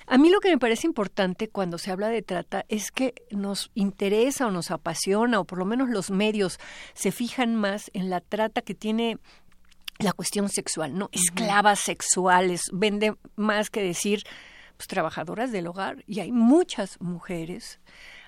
A 0.08 0.18
mí 0.18 0.30
lo 0.30 0.42
que 0.42 0.50
me 0.50 0.58
parece 0.58 0.88
importante 0.88 1.48
cuando 1.48 1.78
se 1.78 1.92
habla 1.92 2.10
de 2.10 2.22
trata 2.22 2.66
es 2.68 2.92
que 2.92 3.14
nos 3.30 3.72
interesa 3.74 4.48
o 4.48 4.52
nos 4.52 4.72
apasiona, 4.72 5.40
o 5.40 5.46
por 5.46 5.60
lo 5.60 5.66
menos 5.66 5.90
los 5.90 6.12
medios 6.12 6.60
se 6.94 7.12
fijan 7.12 7.56
más 7.56 7.90
en 7.94 8.10
la 8.10 8.20
trata 8.20 8.62
que 8.62 8.76
tiene 8.76 9.18
la 10.02 10.14
cuestión 10.14 10.50
sexual, 10.50 10.98
¿no? 10.98 11.10
Esclavas 11.12 11.80
sexuales, 11.80 12.62
vende 12.74 13.16
más 13.36 13.70
que 13.70 13.82
decir 13.82 14.24
pues 14.78 14.88
trabajadoras 14.88 15.52
del 15.52 15.68
hogar 15.68 16.04
y 16.08 16.22
hay 16.22 16.32
muchas 16.32 17.00
mujeres, 17.00 17.80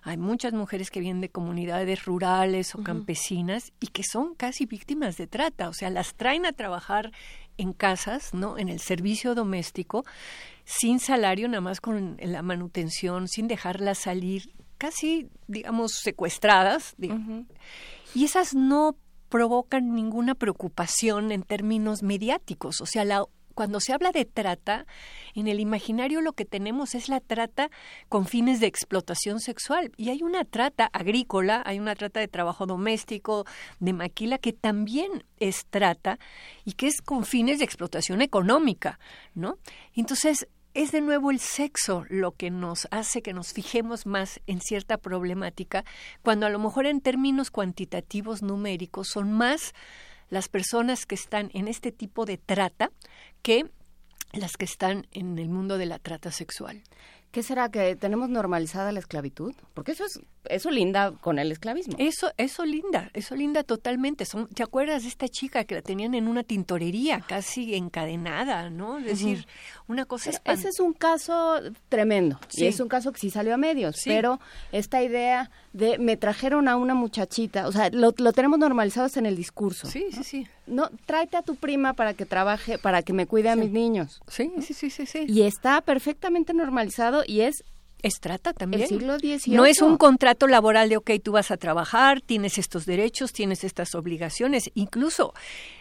hay 0.04 0.18
muchas 0.18 0.54
mujeres 0.54 0.92
que 0.92 1.00
vienen 1.00 1.22
de 1.22 1.30
comunidades 1.30 2.06
rurales 2.06 2.76
o 2.76 2.84
campesinas 2.84 3.72
y 3.80 3.88
que 3.88 4.04
son 4.04 4.36
casi 4.36 4.68
víctimas 4.68 5.18
de 5.18 5.26
trata, 5.26 5.68
o 5.70 5.74
sea, 5.74 5.90
las 5.90 6.14
traen 6.14 6.46
a 6.46 6.54
trabajar 6.54 7.12
en 7.58 7.74
casas, 7.74 8.34
¿no? 8.34 8.58
En 8.58 8.70
el 8.70 8.80
servicio 8.80 9.34
doméstico 9.34 10.06
sin 10.66 11.00
salario, 11.00 11.48
nada 11.48 11.62
más 11.62 11.82
con 11.82 12.18
la 12.22 12.42
manutención, 12.42 13.28
sin 13.28 13.48
dejarlas 13.48 13.98
salir 13.98 14.54
casi, 14.78 15.30
digamos, 15.48 15.94
secuestradas. 15.94 16.96
Y 18.14 18.26
esas 18.26 18.54
no 18.54 18.96
provocan 19.34 19.96
ninguna 19.96 20.36
preocupación 20.36 21.32
en 21.32 21.42
términos 21.42 22.04
mediáticos. 22.04 22.82
O 22.82 22.86
sea, 22.86 23.04
cuando 23.56 23.80
se 23.80 23.92
habla 23.92 24.12
de 24.12 24.26
trata, 24.26 24.86
en 25.34 25.48
el 25.48 25.60
imaginario 25.60 26.22
lo 26.22 26.34
que 26.34 26.46
tenemos 26.46 26.94
es 26.94 27.10
la 27.10 27.20
trata 27.20 27.72
con 28.10 28.28
fines 28.28 28.60
de 28.60 28.68
explotación 28.68 29.40
sexual. 29.40 29.92
Y 29.98 30.10
hay 30.10 30.22
una 30.22 30.46
trata 30.46 30.86
agrícola, 30.94 31.64
hay 31.66 31.80
una 31.80 31.96
trata 31.96 32.20
de 32.20 32.28
trabajo 32.28 32.68
doméstico, 32.68 33.46
de 33.80 33.94
maquila, 33.94 34.38
que 34.38 34.54
también 34.54 35.26
es 35.40 35.66
trata 35.66 36.20
y 36.64 36.74
que 36.74 36.86
es 36.86 37.02
con 37.02 37.26
fines 37.26 37.58
de 37.58 37.66
explotación 37.66 38.22
económica, 38.22 39.00
¿no? 39.34 39.58
Entonces, 39.96 40.48
es 40.74 40.92
de 40.92 41.02
nuevo 41.02 41.32
el 41.32 41.40
sexo 41.40 42.06
lo 42.10 42.32
que 42.32 42.50
nos 42.50 42.88
hace 42.92 43.22
que 43.22 43.34
nos 43.34 43.54
fijemos 43.54 44.06
más 44.06 44.42
en 44.48 44.60
cierta 44.60 44.98
problemática, 44.98 45.86
cuando 46.24 46.46
a 46.46 46.50
lo 46.50 46.60
mejor 46.60 46.86
en 46.86 47.02
términos 47.02 47.52
cuantitativos 47.52 48.42
numéricos 48.42 49.08
son 49.10 49.32
más 49.32 49.74
las 50.30 50.50
personas 50.50 51.06
que 51.06 51.16
están 51.16 51.52
en 51.54 51.68
este 51.68 51.92
tipo 51.92 52.26
de 52.26 52.38
trata 52.38 52.92
que 53.42 53.70
las 54.32 54.58
que 54.58 54.66
están 54.66 55.08
en 55.12 55.38
el 55.38 55.50
mundo 55.50 55.78
de 55.78 55.86
la 55.86 56.00
trata 56.00 56.32
sexual. 56.32 56.82
¿Qué 57.32 57.44
será 57.44 57.70
que 57.70 57.96
tenemos 57.96 58.30
normalizada 58.30 58.92
la 58.92 59.00
esclavitud? 59.00 59.54
Porque 59.74 59.92
eso 59.92 60.06
es 60.06 60.20
eso 60.46 60.72
linda 60.72 61.12
con 61.22 61.40
el 61.40 61.52
esclavismo. 61.52 61.96
Eso 61.98 62.32
eso 62.38 62.66
linda, 62.66 63.10
eso 63.14 63.36
linda 63.36 63.64
totalmente. 63.64 64.26
Son, 64.26 64.48
¿Te 64.48 64.64
acuerdas 64.64 65.04
de 65.04 65.10
esta 65.10 65.28
chica 65.28 65.64
que 65.64 65.76
la 65.76 65.82
tenían 65.82 66.14
en 66.14 66.28
una 66.28 66.44
tintorería, 66.44 67.22
casi 67.28 67.76
encadenada, 67.76 68.70
no? 68.70 68.98
Es 69.00 69.06
decir, 69.06 69.48
una 69.88 70.06
cosa 70.06 70.32
Ese 70.46 70.70
es 70.70 70.80
un 70.80 70.94
caso 70.94 71.60
tremendo. 71.90 72.40
Sí. 72.50 72.64
Y 72.64 72.68
es 72.68 72.80
un 72.80 72.88
caso 72.88 73.12
que 73.12 73.20
sí 73.20 73.30
salió 73.30 73.54
a 73.54 73.58
medios, 73.58 74.02
pero 74.06 74.40
esta 74.72 75.02
idea 75.02 75.52
de 75.72 75.98
me 75.98 76.18
trajeron 76.18 76.68
a 76.68 76.76
una 76.76 76.94
muchachita, 76.94 77.68
o 77.68 77.72
sea, 77.72 77.90
lo, 77.90 78.14
lo 78.18 78.34
tenemos 78.34 78.60
normalizado 78.60 79.06
hasta 79.06 79.20
en 79.20 79.26
el 79.26 79.36
discurso. 79.36 79.88
Sí, 79.88 80.06
sí, 80.12 80.24
sí. 80.24 80.48
No, 80.66 80.90
tráete 81.06 81.38
a 81.38 81.42
tu 81.42 81.56
prima 81.56 81.94
para 81.94 82.14
que 82.14 82.26
trabaje, 82.26 82.78
para 82.78 83.02
que 83.02 83.12
me 83.12 83.28
cuide 83.28 83.50
a 83.50 83.56
mis 83.56 83.72
niños. 83.72 84.22
Sí, 84.28 84.52
sí, 84.62 84.74
sí, 84.74 84.90
sí, 84.90 85.06
sí. 85.06 85.26
Y 85.28 85.42
está 85.42 85.82
perfectamente 85.82 86.54
normalizado 86.54 87.24
y 87.26 87.42
es 87.42 87.64
es 88.04 88.20
trata 88.20 88.54
también. 88.54 88.84
El 88.84 88.90
siglo 88.90 89.18
XVIII. 89.18 89.56
No 89.56 89.66
es 89.66 89.82
un 89.82 89.98
contrato 89.98 90.48
laboral 90.48 90.90
de, 90.90 90.98
ok, 90.98 91.12
tú 91.24 91.32
vas 91.32 91.50
a 91.50 91.58
trabajar, 91.58 92.22
tienes 92.22 92.58
estos 92.58 92.86
derechos, 92.86 93.32
tienes 93.32 93.64
estas 93.64 93.96
obligaciones. 93.96 94.70
Incluso, 94.76 95.34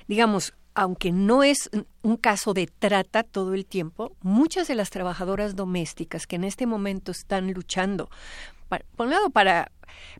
digamos, 0.08 0.54
aunque 0.74 1.12
no 1.12 1.42
es 1.42 1.68
un 2.02 2.16
caso 2.16 2.54
de 2.54 2.66
trata 2.66 3.24
todo 3.24 3.54
el 3.54 3.66
tiempo, 3.66 4.16
muchas 4.22 4.68
de 4.68 4.74
las 4.74 4.90
trabajadoras 4.90 5.54
domésticas 5.54 6.26
que 6.26 6.36
en 6.36 6.44
este 6.44 6.66
momento 6.66 7.12
están 7.12 7.52
luchando, 7.52 8.08
por 8.96 9.06
un 9.06 9.12
lado, 9.12 9.30
para 9.30 9.70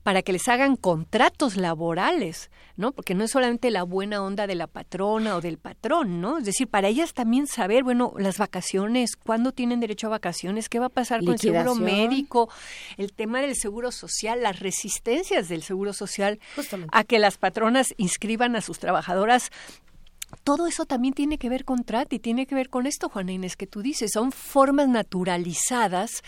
para 0.02 0.22
que 0.22 0.32
les 0.32 0.48
hagan 0.48 0.76
contratos 0.76 1.56
laborales, 1.56 2.50
¿no? 2.76 2.92
Porque 2.92 3.14
no 3.14 3.24
es 3.24 3.30
solamente 3.30 3.70
la 3.70 3.82
buena 3.82 4.22
onda 4.22 4.46
de 4.46 4.54
la 4.54 4.66
patrona 4.66 5.36
o 5.36 5.40
del 5.40 5.58
patrón, 5.58 6.20
¿no? 6.20 6.38
Es 6.38 6.44
decir, 6.44 6.68
para 6.68 6.88
ellas 6.88 7.14
también 7.14 7.46
saber, 7.46 7.84
bueno, 7.84 8.14
las 8.18 8.38
vacaciones, 8.38 9.16
cuándo 9.16 9.52
tienen 9.52 9.80
derecho 9.80 10.08
a 10.08 10.10
vacaciones, 10.10 10.68
qué 10.68 10.78
va 10.78 10.86
a 10.86 10.90
pasar 10.90 11.20
con 11.20 11.34
el 11.34 11.38
seguro 11.38 11.74
médico, 11.74 12.48
el 12.96 13.12
tema 13.12 13.40
del 13.40 13.54
seguro 13.56 13.92
social, 13.92 14.42
las 14.42 14.60
resistencias 14.60 15.48
del 15.48 15.62
seguro 15.62 15.92
social 15.92 16.40
a 16.90 17.04
que 17.04 17.18
las 17.18 17.38
patronas 17.38 17.94
inscriban 17.96 18.56
a 18.56 18.60
sus 18.60 18.78
trabajadoras 18.78 19.50
todo 20.44 20.66
eso 20.66 20.86
también 20.86 21.12
tiene 21.12 21.36
que 21.36 21.50
ver 21.50 21.66
con 21.66 21.84
trata 21.84 22.14
y 22.14 22.18
tiene 22.18 22.46
que 22.46 22.54
ver 22.54 22.70
con 22.70 22.86
esto, 22.86 23.10
Juana 23.10 23.32
Inés, 23.32 23.54
que 23.54 23.66
tú 23.66 23.82
dices, 23.82 24.12
son 24.14 24.32
formas 24.32 24.88
naturalizadas 24.88 26.22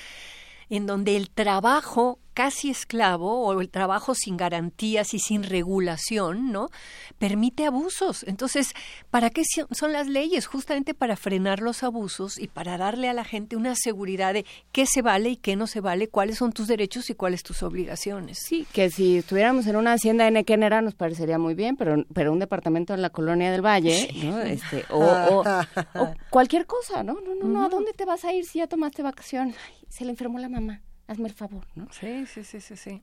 en 0.76 0.86
donde 0.86 1.16
el 1.16 1.30
trabajo 1.30 2.18
casi 2.34 2.70
esclavo 2.70 3.46
o 3.46 3.60
el 3.60 3.70
trabajo 3.70 4.14
sin 4.14 4.36
garantías 4.36 5.14
y 5.14 5.18
sin 5.18 5.42
regulación, 5.44 6.52
¿no? 6.52 6.68
Permite 7.18 7.64
abusos. 7.64 8.24
Entonces, 8.24 8.72
¿para 9.10 9.30
qué 9.30 9.42
son 9.70 9.92
las 9.92 10.08
leyes? 10.08 10.46
Justamente 10.46 10.94
para 10.94 11.16
frenar 11.16 11.60
los 11.60 11.82
abusos 11.82 12.38
y 12.38 12.48
para 12.48 12.76
darle 12.76 13.08
a 13.08 13.14
la 13.14 13.24
gente 13.24 13.56
una 13.56 13.74
seguridad 13.74 14.34
de 14.34 14.44
qué 14.72 14.84
se 14.86 15.00
vale 15.00 15.30
y 15.30 15.36
qué 15.36 15.56
no 15.56 15.66
se 15.66 15.80
vale, 15.80 16.08
cuáles 16.08 16.38
son 16.38 16.52
tus 16.52 16.66
derechos 16.66 17.08
y 17.10 17.14
cuáles 17.14 17.42
tus 17.42 17.62
obligaciones. 17.62 18.38
Sí, 18.44 18.66
que 18.72 18.90
si 18.90 19.18
estuviéramos 19.18 19.66
en 19.66 19.76
una 19.76 19.92
hacienda 19.92 20.26
en 20.26 20.36
Equenera 20.36 20.82
nos 20.82 20.94
parecería 20.94 21.38
muy 21.38 21.54
bien, 21.54 21.76
pero, 21.76 22.04
pero 22.12 22.32
un 22.32 22.40
departamento 22.40 22.94
en 22.94 23.02
la 23.02 23.10
colonia 23.10 23.50
del 23.50 23.64
Valle, 23.64 24.10
¿no? 24.24 24.40
Este, 24.40 24.84
o, 24.90 25.44
cualquier 26.30 26.66
cosa, 26.66 27.02
¿no? 27.02 27.14
No, 27.14 27.34
no, 27.34 27.48
no, 27.48 27.64
¿a 27.64 27.68
dónde 27.68 27.92
te 27.92 28.04
vas 28.04 28.24
a 28.24 28.32
ir 28.32 28.44
si 28.44 28.58
ya 28.58 28.66
tomaste 28.66 29.02
vacaciones? 29.02 29.56
se 29.88 30.04
le 30.04 30.10
enfermó 30.10 30.38
la 30.38 30.48
mamá, 30.48 30.82
hazme 31.07 31.28
el 31.28 31.34
favor, 31.34 31.66
¿no? 31.74 31.89
Sí, 31.91 32.26
sí, 32.26 32.44
sí, 32.44 32.60
sí, 32.60 32.76
sí. 32.76 33.02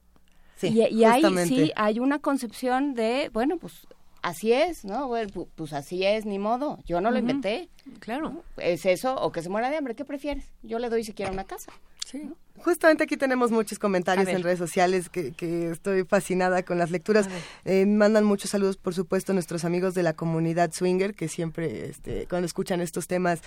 y, 0.61 0.81
y 0.87 1.03
hay, 1.05 1.23
sí, 1.45 1.71
hay 1.75 1.99
una 1.99 2.19
concepción 2.19 2.93
de, 2.93 3.29
bueno, 3.33 3.57
pues 3.57 3.87
así 4.21 4.53
es, 4.53 4.85
¿no? 4.85 5.07
Bueno, 5.07 5.47
pues 5.55 5.73
así 5.73 6.05
es, 6.05 6.25
ni 6.25 6.39
modo. 6.39 6.79
Yo 6.85 7.01
no 7.01 7.11
lo 7.11 7.17
inventé. 7.17 7.69
Claro. 7.99 8.43
¿Es 8.57 8.85
eso 8.85 9.15
o 9.15 9.31
que 9.31 9.41
se 9.41 9.49
muera 9.49 9.69
de 9.69 9.77
hambre? 9.77 9.95
¿Qué 9.95 10.05
prefieres? 10.05 10.51
Yo 10.63 10.79
le 10.79 10.89
doy 10.89 11.03
siquiera 11.03 11.31
una 11.31 11.43
casa. 11.45 11.71
Sí. 12.05 12.29
Justamente 12.57 13.03
aquí 13.03 13.17
tenemos 13.17 13.51
muchos 13.51 13.79
comentarios 13.79 14.27
en 14.27 14.43
redes 14.43 14.59
sociales 14.59 15.09
que, 15.09 15.31
que, 15.31 15.71
estoy 15.71 16.03
fascinada 16.03 16.63
con 16.63 16.77
las 16.77 16.91
lecturas. 16.91 17.27
Eh, 17.65 17.85
mandan 17.85 18.23
muchos 18.23 18.51
saludos, 18.51 18.77
por 18.77 18.93
supuesto, 18.93 19.33
nuestros 19.33 19.65
amigos 19.65 19.93
de 19.93 20.03
la 20.03 20.13
comunidad 20.13 20.71
swinger 20.71 21.15
que 21.15 21.27
siempre, 21.27 21.89
este, 21.89 22.27
cuando 22.29 22.45
escuchan 22.45 22.81
estos 22.81 23.07
temas, 23.07 23.41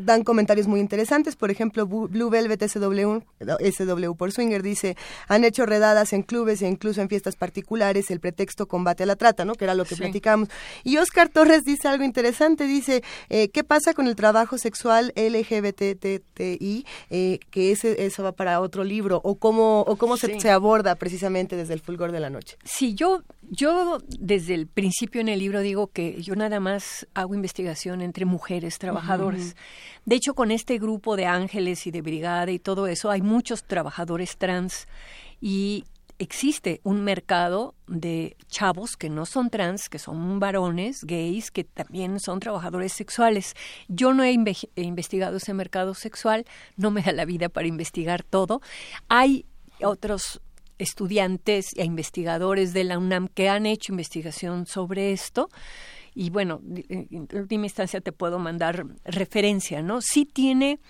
dan 0.00 0.24
comentarios 0.24 0.66
muy 0.66 0.80
interesantes. 0.80 1.36
Por 1.36 1.50
ejemplo, 1.50 1.86
Blue 1.86 2.30
Velvet 2.30 2.68
SW, 2.68 3.20
SW 3.40 4.14
por 4.16 4.32
swinger 4.32 4.62
dice, 4.62 4.96
han 5.28 5.44
hecho 5.44 5.64
redadas 5.66 6.12
en 6.12 6.22
clubes 6.22 6.62
e 6.62 6.68
incluso 6.68 7.00
en 7.00 7.08
fiestas 7.08 7.36
particulares, 7.36 8.10
el 8.10 8.20
pretexto 8.20 8.66
combate 8.66 9.04
a 9.04 9.06
la 9.06 9.16
trata, 9.16 9.44
¿no? 9.44 9.54
Que 9.54 9.64
era 9.64 9.74
lo 9.74 9.84
que 9.84 9.96
platicamos. 9.96 10.48
Y 10.82 10.96
Oscar 10.96 11.28
Torres 11.28 11.64
dice 11.64 11.88
algo 11.88 12.04
interesante, 12.04 12.66
dice, 12.66 13.02
eh, 13.28 13.48
¿qué 13.50 13.64
pasa 13.64 13.94
con 13.94 14.06
el 14.08 14.16
trabajo 14.16 14.58
sexual 14.58 15.12
LGBTTI? 15.14 16.86
Eh, 17.10 17.38
que 17.50 17.72
ese, 17.72 18.04
eso 18.06 18.22
va 18.22 18.32
para 18.40 18.62
otro 18.62 18.84
libro 18.84 19.20
o 19.22 19.34
cómo, 19.34 19.82
o 19.82 19.96
cómo 19.96 20.16
se, 20.16 20.40
se, 20.40 20.50
aborda 20.50 20.94
precisamente 20.94 21.56
desde 21.56 21.74
el 21.74 21.80
fulgor 21.80 22.10
de 22.10 22.20
la 22.20 22.30
noche. 22.30 22.56
Sí, 22.64 22.94
yo, 22.94 23.22
yo 23.50 23.98
desde 24.18 24.54
el 24.54 24.66
principio 24.66 25.20
en 25.20 25.28
el 25.28 25.40
libro 25.40 25.60
digo 25.60 25.88
que 25.88 26.22
yo 26.22 26.34
nada 26.36 26.58
más 26.58 27.06
hago 27.12 27.34
investigación 27.34 28.00
entre 28.00 28.24
mujeres 28.24 28.78
trabajadoras. 28.78 29.56
De 30.06 30.16
hecho, 30.16 30.32
con 30.32 30.52
este 30.52 30.78
grupo 30.78 31.16
de 31.16 31.26
ángeles 31.26 31.86
y 31.86 31.90
de 31.90 32.00
brigada 32.00 32.50
y 32.50 32.58
todo 32.58 32.86
eso, 32.86 33.10
hay 33.10 33.20
muchos 33.20 33.62
trabajadores 33.64 34.38
trans 34.38 34.88
y 35.42 35.84
existe 36.20 36.82
un 36.84 37.02
mercado 37.02 37.74
de 37.86 38.36
chavos 38.46 38.96
que 38.96 39.08
no 39.08 39.24
son 39.24 39.48
trans, 39.48 39.88
que 39.88 39.98
son 39.98 40.38
varones, 40.38 41.02
gays, 41.04 41.50
que 41.50 41.64
también 41.64 42.20
son 42.20 42.40
trabajadores 42.40 42.92
sexuales. 42.92 43.54
Yo 43.88 44.12
no 44.12 44.22
he, 44.22 44.32
investigado 44.76 45.38
ese 45.38 45.54
mercado 45.54 45.94
sexual, 45.94 46.44
no 46.76 46.90
me 46.90 47.00
da 47.00 47.12
la 47.12 47.24
vida 47.24 47.48
para 47.48 47.66
investigar 47.66 48.22
todo. 48.22 48.60
Hay 49.08 49.46
otros 49.82 50.42
estudiantes 50.76 51.68
e 51.76 51.84
investigadores 51.84 52.74
de 52.74 52.84
la 52.84 52.98
UNAM 52.98 53.28
que 53.28 53.48
han 53.48 53.64
hecho 53.64 53.92
investigación 53.92 54.66
sobre 54.66 55.12
esto. 55.12 55.48
Y 56.14 56.28
bueno, 56.28 56.60
en 56.90 57.28
última 57.32 57.64
instancia 57.64 58.02
te 58.02 58.12
puedo 58.12 58.38
mandar 58.38 58.84
referencia, 59.04 59.80
¿no? 59.80 60.02
Sí 60.02 60.26
tiene, 60.26 60.80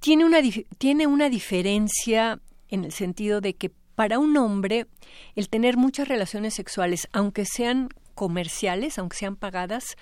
tiene, 0.00 0.24
una, 0.24 0.38
tiene 0.78 1.06
una 1.06 1.28
diferencia 1.28 2.40
en 2.70 2.84
el 2.84 2.92
sentido 2.92 3.42
de 3.42 3.54
que 3.54 3.70
para 3.94 4.18
un 4.18 4.36
hombre 4.36 4.86
el 5.34 5.48
tener 5.48 5.76
muchas 5.76 6.08
relaciones 6.08 6.54
sexuales, 6.54 7.08
aunque 7.12 7.44
sean 7.44 7.88
comerciales, 8.14 8.98
aunque 8.98 9.16
sean 9.16 9.36
pagadas, 9.36 9.96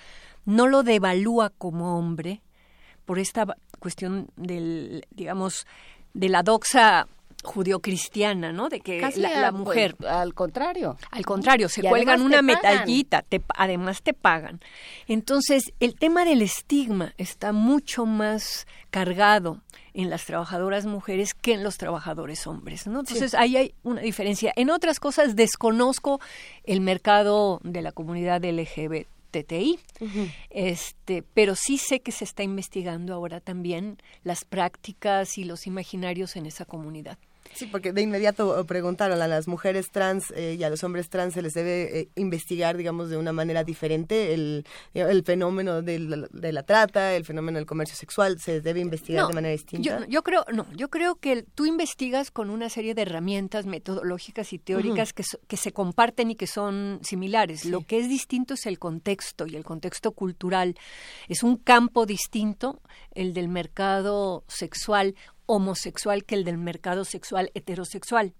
no 0.45 0.67
lo 0.67 0.83
devalúa 0.83 1.49
como 1.49 1.97
hombre 1.97 2.41
por 3.05 3.19
esta 3.19 3.45
cuestión 3.79 4.27
del, 4.35 5.05
digamos, 5.11 5.65
de 6.13 6.29
la 6.29 6.43
doxa 6.43 7.07
judio-cristiana, 7.43 8.51
¿no? 8.51 8.69
De 8.69 8.79
que 8.79 9.01
la, 9.17 9.51
mujer... 9.51 9.95
al 10.07 10.33
contrario. 10.33 10.97
Al 11.11 11.25
contrario, 11.25 11.69
se 11.69 11.81
cuelgan 11.81 12.21
una 12.21 12.41
medallita, 12.41 13.25
además 13.55 14.01
te 14.01 14.13
pagan. 14.13 14.59
Entonces, 15.07 15.73
el 15.79 15.95
tema 15.95 16.25
del 16.25 16.41
estigma 16.41 17.13
está 17.17 17.51
mucho 17.51 18.05
más 18.05 18.65
cargado 18.89 19.61
en 19.93 20.09
las 20.09 20.25
trabajadoras 20.25 20.85
mujeres 20.85 21.33
que 21.33 21.53
en 21.53 21.63
los 21.63 21.77
trabajadores 21.77 22.47
hombres, 22.47 22.87
¿no? 22.87 23.01
Entonces, 23.01 23.33
ahí 23.33 23.57
hay 23.57 23.73
una 23.83 24.01
diferencia. 24.01 24.51
En 24.55 24.69
otras 24.69 24.99
cosas, 24.99 25.35
desconozco 25.35 26.19
el 26.63 26.81
mercado 26.81 27.59
de 27.63 27.81
la 27.81 27.91
comunidad 27.91 28.43
LGBTI, 28.43 29.79
este, 30.49 31.23
pero 31.33 31.55
sí 31.55 31.77
sé 31.77 31.99
que 31.99 32.11
se 32.11 32.23
está 32.23 32.43
investigando 32.43 33.13
ahora 33.13 33.39
también 33.39 33.97
las 34.23 34.45
prácticas 34.45 35.37
y 35.37 35.43
los 35.43 35.67
imaginarios 35.67 36.35
en 36.35 36.45
esa 36.45 36.65
comunidad. 36.65 37.17
Sí, 37.53 37.67
porque 37.67 37.93
de 37.93 38.01
inmediato 38.01 38.65
preguntaron 38.65 39.21
a 39.21 39.27
las 39.27 39.47
mujeres 39.47 39.91
trans 39.91 40.31
eh, 40.35 40.55
y 40.57 40.63
a 40.63 40.69
los 40.69 40.83
hombres 40.83 41.09
trans 41.09 41.33
se 41.33 41.41
les 41.41 41.53
debe 41.53 41.99
eh, 41.99 42.09
investigar, 42.15 42.77
digamos, 42.77 43.09
de 43.09 43.17
una 43.17 43.31
manera 43.31 43.63
diferente 43.63 44.33
el, 44.33 44.65
el 44.93 45.23
fenómeno 45.23 45.81
de 45.81 45.99
la, 45.99 46.63
trata, 46.63 47.15
el 47.15 47.25
fenómeno 47.25 47.57
del 47.57 47.65
comercio 47.65 47.95
sexual, 47.95 48.39
se 48.39 48.61
debe 48.61 48.79
investigar 48.79 49.27
de 49.27 49.33
manera 49.33 49.51
distinta. 49.51 50.05
Yo, 50.07 50.23
creo, 50.23 50.45
no, 50.51 50.65
yo 50.75 50.89
creo 50.89 51.15
que 51.15 51.43
tú 51.43 51.65
investigas 51.65 52.31
con 52.31 52.49
una 52.49 52.69
serie 52.69 52.95
de 52.95 53.03
herramientas 53.03 53.65
metodológicas 53.65 54.53
y 54.53 54.59
teóricas 54.59 55.13
que, 55.13 55.23
que 55.47 55.57
se 55.57 55.71
comparten 55.71 56.31
y 56.31 56.35
que 56.35 56.47
son 56.47 56.99
similares. 57.03 57.65
Lo 57.65 57.81
que 57.81 57.99
es 57.99 58.09
distinto 58.09 58.55
es 58.55 58.65
el 58.65 58.79
contexto 58.79 59.45
y 59.47 59.55
el 59.55 59.63
contexto 59.63 60.11
cultural. 60.11 60.75
Es 61.27 61.43
un 61.43 61.57
campo 61.57 62.05
distinto 62.05 62.81
el 63.15 63.33
del 63.33 63.47
mercado 63.47 64.43
sexual 64.47 65.15
homosexual 65.45 66.23
que 66.23 66.35
el 66.35 66.43
del 66.43 66.57
mercado 66.57 67.05
sexual 67.05 67.51
heterosexual. 67.53 68.33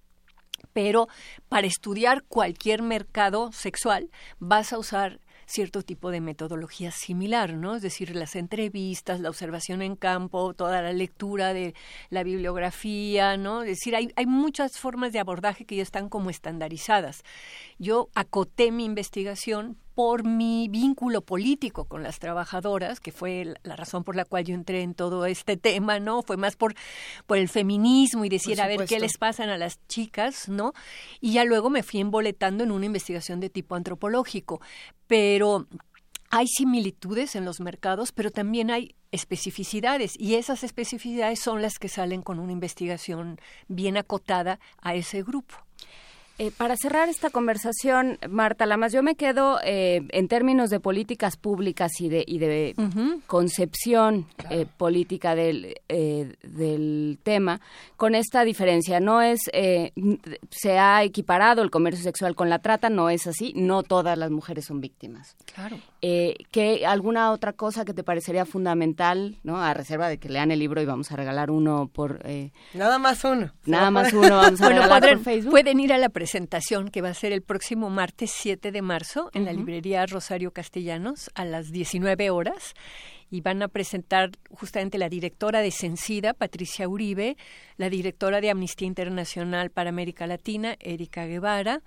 Pero 0.72 1.08
para 1.48 1.66
estudiar 1.66 2.24
cualquier 2.24 2.82
mercado 2.82 3.52
sexual 3.52 4.10
vas 4.38 4.72
a 4.72 4.78
usar 4.78 5.20
cierto 5.46 5.82
tipo 5.82 6.10
de 6.10 6.20
metodología 6.20 6.90
similar, 6.90 7.54
¿no? 7.54 7.76
Es 7.76 7.82
decir, 7.82 8.16
las 8.16 8.34
entrevistas, 8.36 9.20
la 9.20 9.28
observación 9.28 9.82
en 9.82 9.96
campo, 9.96 10.54
toda 10.54 10.82
la 10.82 10.92
lectura 10.92 11.52
de 11.52 11.74
la 12.10 12.22
bibliografía, 12.22 13.36
¿no? 13.36 13.62
Es 13.62 13.68
decir, 13.68 13.94
hay, 13.94 14.10
hay 14.16 14.26
muchas 14.26 14.78
formas 14.78 15.12
de 15.12 15.20
abordaje 15.20 15.64
que 15.64 15.76
ya 15.76 15.82
están 15.82 16.08
como 16.08 16.30
estandarizadas. 16.30 17.22
Yo 17.78 18.08
acoté 18.14 18.70
mi 18.70 18.84
investigación 18.84 19.76
por 19.94 20.24
mi 20.24 20.68
vínculo 20.68 21.20
político 21.20 21.84
con 21.84 22.02
las 22.02 22.18
trabajadoras, 22.18 23.00
que 23.00 23.12
fue 23.12 23.54
la 23.62 23.76
razón 23.76 24.04
por 24.04 24.16
la 24.16 24.24
cual 24.24 24.44
yo 24.44 24.54
entré 24.54 24.82
en 24.82 24.94
todo 24.94 25.26
este 25.26 25.56
tema, 25.56 26.00
¿no? 26.00 26.22
Fue 26.22 26.36
más 26.36 26.56
por, 26.56 26.74
por 27.26 27.38
el 27.38 27.48
feminismo 27.48 28.24
y 28.24 28.28
decir, 28.28 28.60
a 28.60 28.66
ver 28.66 28.86
qué 28.86 28.98
les 28.98 29.16
pasan 29.18 29.50
a 29.50 29.58
las 29.58 29.78
chicas, 29.86 30.48
¿no? 30.48 30.72
Y 31.20 31.34
ya 31.34 31.44
luego 31.44 31.70
me 31.70 31.82
fui 31.82 32.00
emboletando 32.00 32.64
en 32.64 32.72
una 32.72 32.86
investigación 32.86 33.40
de 33.40 33.50
tipo 33.50 33.74
antropológico. 33.74 34.60
Pero 35.06 35.66
hay 36.30 36.48
similitudes 36.48 37.36
en 37.36 37.44
los 37.44 37.60
mercados, 37.60 38.10
pero 38.10 38.32
también 38.32 38.70
hay 38.70 38.96
especificidades 39.12 40.18
y 40.18 40.34
esas 40.34 40.64
especificidades 40.64 41.38
son 41.38 41.62
las 41.62 41.78
que 41.78 41.88
salen 41.88 42.22
con 42.22 42.40
una 42.40 42.50
investigación 42.50 43.38
bien 43.68 43.96
acotada 43.96 44.58
a 44.82 44.96
ese 44.96 45.22
grupo. 45.22 45.63
Eh, 46.36 46.50
para 46.50 46.76
cerrar 46.76 47.08
esta 47.08 47.30
conversación, 47.30 48.18
Marta 48.28 48.66
Lamas, 48.66 48.92
yo 48.92 49.04
me 49.04 49.14
quedo 49.14 49.60
eh, 49.62 50.02
en 50.10 50.26
términos 50.26 50.68
de 50.68 50.80
políticas 50.80 51.36
públicas 51.36 51.92
y 52.00 52.08
de, 52.08 52.24
y 52.26 52.38
de 52.38 52.74
concepción 53.28 54.26
eh, 54.50 54.66
política 54.76 55.36
del, 55.36 55.76
del 55.88 57.18
tema 57.22 57.60
con 57.96 58.16
esta 58.16 58.44
diferencia. 58.44 58.98
No 58.98 59.22
es, 59.22 59.42
se 60.50 60.78
ha 60.78 61.04
equiparado 61.04 61.62
el 61.62 61.70
comercio 61.70 62.02
sexual 62.02 62.34
con 62.34 62.50
la 62.50 62.58
trata, 62.58 62.90
no 62.90 63.10
es 63.10 63.28
así, 63.28 63.52
no 63.54 63.84
todas 63.84 64.18
las 64.18 64.32
mujeres 64.32 64.64
son 64.64 64.80
víctimas. 64.80 65.36
Claro. 65.54 65.78
¿Qué, 66.50 66.84
¿Alguna 66.86 67.30
otra 67.30 67.52
cosa 67.52 67.84
que 67.84 67.94
te 67.94 68.04
parecería 68.04 68.44
fundamental, 68.44 69.38
no 69.42 69.62
a 69.62 69.72
reserva 69.74 70.08
de 70.08 70.18
que 70.18 70.28
lean 70.28 70.50
el 70.50 70.58
libro 70.58 70.80
y 70.82 70.84
vamos 70.84 71.10
a 71.12 71.16
regalar 71.16 71.50
uno 71.50 71.88
por... 71.92 72.20
nada 72.74 72.98
más 72.98 73.24
uno. 73.24 73.52
Nada 73.64 73.90
más 73.90 74.12
uno 74.12 74.36
vamos 74.36 74.60
a 74.60 74.68
regalar 74.68 75.02
por 75.02 75.18
Facebook. 75.20 75.50
Pueden 75.50 75.80
ir 75.80 75.92
a 75.92 75.98
la 75.98 76.08
presentación 76.08 76.88
que 76.88 77.00
va 77.00 77.08
a 77.08 77.14
ser 77.14 77.32
el 77.32 77.42
próximo 77.42 77.90
martes 77.90 78.30
7 78.32 78.72
de 78.72 78.82
marzo 78.82 79.30
en 79.32 79.44
la 79.44 79.52
librería 79.52 80.04
Rosario 80.06 80.52
Castellanos 80.52 81.30
a 81.34 81.44
las 81.44 81.70
19 81.70 82.30
horas 82.30 82.74
y 83.34 83.40
van 83.40 83.62
a 83.62 83.68
presentar 83.68 84.30
justamente 84.48 84.96
la 84.96 85.08
directora 85.08 85.60
de 85.60 85.72
Sencida, 85.72 86.34
Patricia 86.34 86.86
Uribe, 86.86 87.36
la 87.76 87.90
directora 87.90 88.40
de 88.40 88.48
Amnistía 88.48 88.86
Internacional 88.86 89.70
para 89.70 89.88
América 89.88 90.28
Latina, 90.28 90.76
Erika 90.78 91.26
Guevara, 91.26 91.82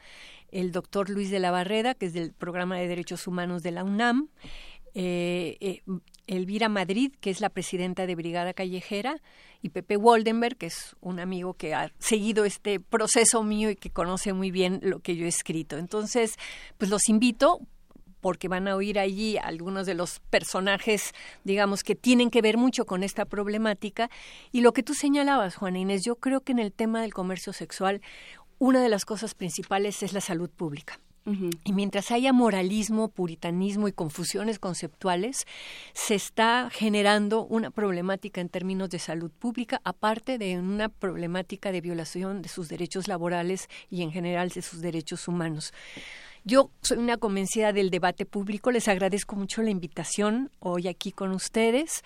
el 0.51 0.73
doctor 0.73 1.09
Luis 1.09 1.31
de 1.31 1.39
la 1.39 1.51
Barreda, 1.51 1.93
que 1.93 2.07
es 2.07 2.13
del 2.13 2.33
Programa 2.33 2.75
de 2.75 2.89
Derechos 2.89 3.27
Humanos 3.27 3.63
de 3.63 3.71
la 3.71 3.85
UNAM, 3.85 4.27
eh, 4.93 5.55
eh, 5.61 5.83
Elvira 6.27 6.67
Madrid, 6.67 7.13
que 7.21 7.29
es 7.29 7.39
la 7.39 7.49
presidenta 7.49 8.05
de 8.05 8.15
Brigada 8.15 8.53
Callejera, 8.53 9.21
y 9.61 9.69
Pepe 9.69 9.95
Waldenberg, 9.95 10.57
que 10.57 10.65
es 10.65 10.97
un 10.99 11.21
amigo 11.21 11.53
que 11.53 11.73
ha 11.73 11.93
seguido 11.97 12.43
este 12.43 12.81
proceso 12.81 13.41
mío 13.43 13.69
y 13.69 13.77
que 13.77 13.89
conoce 13.89 14.33
muy 14.33 14.51
bien 14.51 14.81
lo 14.83 14.99
que 14.99 15.15
yo 15.15 15.23
he 15.23 15.29
escrito. 15.29 15.77
Entonces, 15.77 16.35
pues 16.77 16.91
los 16.91 17.07
invito 17.07 17.61
porque 18.21 18.47
van 18.47 18.67
a 18.67 18.75
oír 18.75 18.99
allí 18.99 19.37
algunos 19.37 19.85
de 19.85 19.93
los 19.93 20.19
personajes, 20.29 21.13
digamos, 21.43 21.83
que 21.83 21.95
tienen 21.95 22.29
que 22.29 22.41
ver 22.41 22.57
mucho 22.57 22.85
con 22.85 23.03
esta 23.03 23.25
problemática. 23.25 24.09
Y 24.51 24.61
lo 24.61 24.73
que 24.73 24.83
tú 24.83 24.93
señalabas, 24.93 25.55
Juana 25.55 25.79
Inés, 25.79 26.03
yo 26.03 26.15
creo 26.15 26.41
que 26.41 26.51
en 26.51 26.59
el 26.59 26.71
tema 26.71 27.01
del 27.01 27.13
comercio 27.13 27.53
sexual, 27.53 28.01
una 28.59 28.81
de 28.81 28.89
las 28.89 29.05
cosas 29.05 29.33
principales 29.35 30.01
es 30.03 30.13
la 30.13 30.21
salud 30.21 30.49
pública. 30.49 30.99
Y 31.65 31.73
mientras 31.73 32.11
haya 32.11 32.31
moralismo, 32.31 33.09
puritanismo 33.09 33.89
y 33.89 33.91
confusiones 33.91 34.59
conceptuales, 34.59 35.45
se 35.93 36.15
está 36.15 36.69
generando 36.71 37.45
una 37.45 37.69
problemática 37.69 38.39
en 38.39 38.47
términos 38.47 38.89
de 38.89 38.99
salud 38.99 39.29
pública, 39.29 39.81
aparte 39.83 40.37
de 40.37 40.57
una 40.57 40.87
problemática 40.87 41.73
de 41.73 41.81
violación 41.81 42.41
de 42.41 42.47
sus 42.47 42.69
derechos 42.69 43.09
laborales 43.09 43.67
y 43.89 44.03
en 44.03 44.13
general 44.13 44.49
de 44.49 44.61
sus 44.61 44.79
derechos 44.79 45.27
humanos. 45.27 45.73
Yo 46.49 46.71
soy 46.81 46.99
una 46.99 47.17
convencida 47.17 47.73
del 47.73 47.89
debate 47.89 48.25
público, 48.25 48.71
les 48.71 48.87
agradezco 48.87 49.35
mucho 49.35 49.61
la 49.61 49.69
invitación 49.69 50.49
hoy 50.59 50.87
aquí 50.87 51.11
con 51.11 51.31
ustedes 51.31 52.03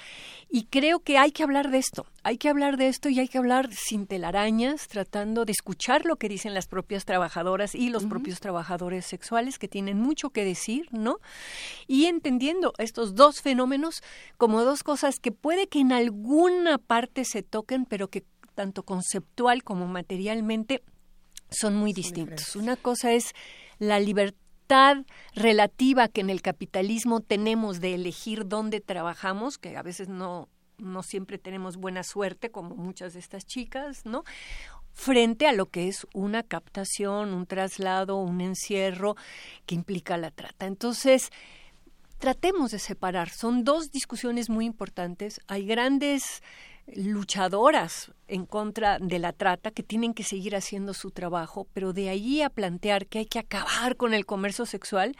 y 0.49 0.63
creo 0.63 0.99
que 1.01 1.19
hay 1.19 1.31
que 1.31 1.43
hablar 1.43 1.69
de 1.69 1.77
esto, 1.77 2.07
hay 2.23 2.39
que 2.39 2.49
hablar 2.49 2.77
de 2.77 2.87
esto 2.87 3.07
y 3.09 3.19
hay 3.19 3.27
que 3.27 3.37
hablar 3.37 3.69
sin 3.71 4.07
telarañas, 4.07 4.87
tratando 4.87 5.45
de 5.45 5.51
escuchar 5.51 6.07
lo 6.07 6.15
que 6.15 6.27
dicen 6.27 6.55
las 6.55 6.65
propias 6.65 7.05
trabajadoras 7.05 7.75
y 7.75 7.91
los 7.91 8.05
propios 8.05 8.39
trabajadores 8.39 9.05
sexuales 9.05 9.59
que 9.59 9.67
tienen 9.67 9.99
mucho 9.99 10.31
que 10.31 10.43
decir, 10.43 10.87
¿no? 10.89 11.19
Y 11.85 12.05
entendiendo 12.05 12.73
estos 12.79 13.13
dos 13.13 13.43
fenómenos 13.43 14.01
como 14.37 14.63
dos 14.63 14.81
cosas 14.81 15.19
que 15.19 15.31
puede 15.31 15.67
que 15.67 15.81
en 15.81 15.91
alguna 15.91 16.79
parte 16.79 17.25
se 17.25 17.43
toquen, 17.43 17.85
pero 17.85 18.07
que 18.07 18.23
tanto 18.55 18.81
conceptual 18.81 19.63
como 19.63 19.85
materialmente 19.85 20.81
son 21.51 21.75
muy 21.75 21.93
distintos. 21.93 22.55
Una 22.55 22.75
cosa 22.75 23.11
es 23.11 23.35
la 23.81 23.99
libertad 23.99 24.97
relativa 25.33 26.07
que 26.07 26.21
en 26.21 26.29
el 26.29 26.43
capitalismo 26.43 27.19
tenemos 27.19 27.81
de 27.81 27.95
elegir 27.95 28.47
dónde 28.47 28.79
trabajamos, 28.79 29.57
que 29.57 29.75
a 29.75 29.81
veces 29.81 30.07
no, 30.07 30.49
no 30.77 31.01
siempre 31.01 31.39
tenemos 31.39 31.77
buena 31.77 32.03
suerte, 32.03 32.51
como 32.51 32.75
muchas 32.75 33.13
de 33.13 33.19
estas 33.19 33.43
chicas, 33.43 34.05
¿no? 34.05 34.23
frente 34.93 35.47
a 35.47 35.53
lo 35.53 35.65
que 35.65 35.87
es 35.87 36.05
una 36.13 36.43
captación, 36.43 37.33
un 37.33 37.47
traslado, 37.47 38.17
un 38.17 38.39
encierro 38.39 39.15
que 39.65 39.73
implica 39.73 40.15
la 40.17 40.29
trata. 40.29 40.67
Entonces, 40.67 41.31
tratemos 42.19 42.69
de 42.69 42.77
separar. 42.77 43.29
Son 43.29 43.63
dos 43.63 43.89
discusiones 43.91 44.49
muy 44.49 44.65
importantes. 44.65 45.41
Hay 45.47 45.65
grandes 45.65 46.43
luchadoras 46.87 48.11
en 48.27 48.45
contra 48.45 48.99
de 48.99 49.19
la 49.19 49.33
trata 49.33 49.71
que 49.71 49.83
tienen 49.83 50.13
que 50.13 50.23
seguir 50.23 50.55
haciendo 50.55 50.93
su 50.93 51.11
trabajo, 51.11 51.67
pero 51.73 51.93
de 51.93 52.09
ahí 52.09 52.41
a 52.41 52.49
plantear 52.49 53.07
que 53.07 53.19
hay 53.19 53.25
que 53.25 53.39
acabar 53.39 53.95
con 53.95 54.13
el 54.13 54.25
comercio 54.25 54.65
sexual, 54.65 55.15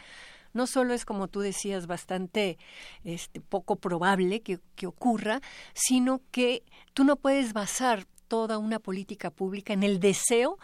no 0.54 0.68
solo 0.68 0.94
es 0.94 1.06
como 1.06 1.28
tú 1.28 1.40
decías 1.40 1.88
bastante 1.88 2.58
este, 3.04 3.40
poco 3.40 3.78
probable 3.78 4.42
que, 4.42 4.60
que 4.76 4.88
ocurra, 4.88 5.42
sino 5.74 6.22
que 6.32 6.64
tú 6.94 7.04
no 7.04 7.16
puedes 7.16 7.54
basar 7.54 8.06
toda 8.28 8.58
una 8.58 8.80
política 8.80 9.30
pública 9.30 9.74
en 9.74 9.84
el 9.84 10.00
deseo 10.00 10.58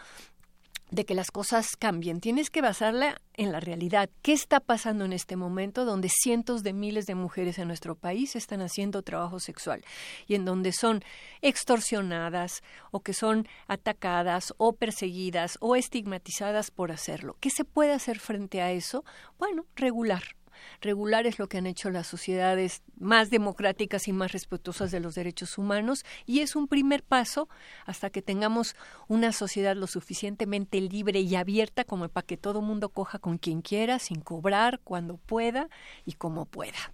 de 0.90 1.04
que 1.04 1.14
las 1.14 1.30
cosas 1.30 1.76
cambien. 1.76 2.20
Tienes 2.20 2.50
que 2.50 2.62
basarla 2.62 3.20
en 3.34 3.52
la 3.52 3.60
realidad. 3.60 4.08
¿Qué 4.22 4.32
está 4.32 4.60
pasando 4.60 5.04
en 5.04 5.12
este 5.12 5.36
momento 5.36 5.84
donde 5.84 6.08
cientos 6.08 6.62
de 6.62 6.72
miles 6.72 7.06
de 7.06 7.14
mujeres 7.14 7.58
en 7.58 7.68
nuestro 7.68 7.94
país 7.94 8.36
están 8.36 8.62
haciendo 8.62 9.02
trabajo 9.02 9.40
sexual 9.40 9.84
y 10.26 10.34
en 10.34 10.44
donde 10.44 10.72
son 10.72 11.02
extorsionadas 11.42 12.62
o 12.90 13.00
que 13.00 13.12
son 13.12 13.46
atacadas 13.66 14.54
o 14.56 14.72
perseguidas 14.72 15.58
o 15.60 15.76
estigmatizadas 15.76 16.70
por 16.70 16.90
hacerlo? 16.92 17.36
¿Qué 17.40 17.50
se 17.50 17.64
puede 17.64 17.92
hacer 17.92 18.18
frente 18.18 18.62
a 18.62 18.72
eso? 18.72 19.04
Bueno, 19.38 19.66
regular 19.76 20.37
regular 20.80 21.26
es 21.26 21.38
lo 21.38 21.48
que 21.48 21.58
han 21.58 21.66
hecho 21.66 21.90
las 21.90 22.06
sociedades 22.06 22.82
más 22.98 23.30
democráticas 23.30 24.08
y 24.08 24.12
más 24.12 24.32
respetuosas 24.32 24.90
de 24.90 25.00
los 25.00 25.14
derechos 25.14 25.58
humanos 25.58 26.04
y 26.26 26.40
es 26.40 26.56
un 26.56 26.68
primer 26.68 27.02
paso 27.02 27.48
hasta 27.86 28.10
que 28.10 28.22
tengamos 28.22 28.76
una 29.06 29.32
sociedad 29.32 29.76
lo 29.76 29.86
suficientemente 29.86 30.80
libre 30.80 31.20
y 31.20 31.36
abierta 31.36 31.84
como 31.84 32.08
para 32.08 32.26
que 32.26 32.36
todo 32.36 32.60
mundo 32.60 32.90
coja 32.90 33.18
con 33.18 33.38
quien 33.38 33.62
quiera, 33.62 33.98
sin 33.98 34.20
cobrar, 34.20 34.80
cuando 34.84 35.16
pueda 35.16 35.68
y 36.04 36.12
como 36.12 36.44
pueda. 36.46 36.92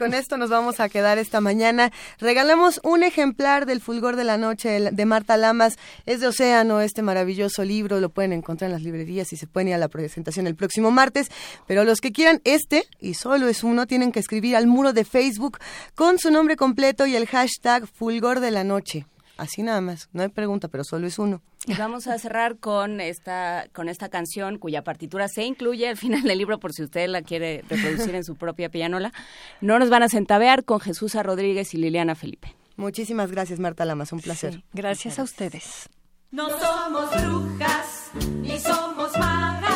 Con 0.00 0.14
esto 0.14 0.38
nos 0.38 0.48
vamos 0.48 0.80
a 0.80 0.88
quedar 0.88 1.18
esta 1.18 1.42
mañana. 1.42 1.92
Regalamos 2.20 2.80
un 2.82 3.02
ejemplar 3.02 3.66
del 3.66 3.82
Fulgor 3.82 4.16
de 4.16 4.24
la 4.24 4.38
Noche 4.38 4.90
de 4.90 5.04
Marta 5.04 5.36
Lamas. 5.36 5.76
Es 6.06 6.20
de 6.20 6.28
Océano, 6.28 6.80
este 6.80 7.02
maravilloso 7.02 7.64
libro. 7.66 8.00
Lo 8.00 8.08
pueden 8.08 8.32
encontrar 8.32 8.70
en 8.70 8.72
las 8.72 8.82
librerías 8.82 9.30
y 9.34 9.36
se 9.36 9.46
pueden 9.46 9.68
ir 9.68 9.74
a 9.74 9.78
la 9.78 9.88
presentación 9.88 10.46
el 10.46 10.56
próximo 10.56 10.90
martes. 10.90 11.28
Pero 11.66 11.84
los 11.84 12.00
que 12.00 12.12
quieran 12.12 12.40
este, 12.44 12.84
y 12.98 13.12
solo 13.12 13.46
es 13.48 13.62
uno, 13.62 13.86
tienen 13.86 14.10
que 14.10 14.20
escribir 14.20 14.56
al 14.56 14.66
muro 14.66 14.94
de 14.94 15.04
Facebook 15.04 15.58
con 15.94 16.18
su 16.18 16.30
nombre 16.30 16.56
completo 16.56 17.04
y 17.04 17.14
el 17.14 17.26
hashtag 17.26 17.86
Fulgor 17.86 18.40
de 18.40 18.52
la 18.52 18.64
Noche. 18.64 19.04
Así 19.40 19.62
nada 19.62 19.80
más, 19.80 20.10
no 20.12 20.22
hay 20.22 20.28
pregunta, 20.28 20.68
pero 20.68 20.84
solo 20.84 21.06
es 21.06 21.18
uno. 21.18 21.40
Y 21.66 21.72
vamos 21.74 22.06
a 22.06 22.18
cerrar 22.18 22.58
con 22.58 23.00
esta, 23.00 23.64
con 23.72 23.88
esta 23.88 24.10
canción 24.10 24.58
cuya 24.58 24.84
partitura 24.84 25.28
se 25.28 25.44
incluye 25.44 25.88
al 25.88 25.96
final 25.96 26.22
del 26.24 26.36
libro 26.36 26.60
por 26.60 26.74
si 26.74 26.82
usted 26.82 27.08
la 27.08 27.22
quiere 27.22 27.64
reproducir 27.70 28.14
en 28.14 28.22
su 28.22 28.36
propia 28.36 28.68
pianola. 28.68 29.14
No 29.62 29.78
nos 29.78 29.88
van 29.88 30.02
a 30.02 30.10
centavear 30.10 30.64
con 30.64 30.78
Jesús 30.78 31.14
Rodríguez 31.14 31.72
y 31.72 31.78
Liliana 31.78 32.14
Felipe. 32.14 32.54
Muchísimas 32.76 33.30
gracias, 33.30 33.60
Marta 33.60 33.86
Lamas, 33.86 34.12
un 34.12 34.20
placer. 34.20 34.62
gracias 34.74 35.18
a 35.18 35.22
ustedes. 35.22 35.88
No 36.30 36.48
somos 36.50 37.10
brujas 37.10 38.10
ni 38.42 38.58
somos 38.58 39.16
magas, 39.18 39.69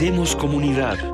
Hacemos 0.00 0.34
comunidad. 0.34 1.09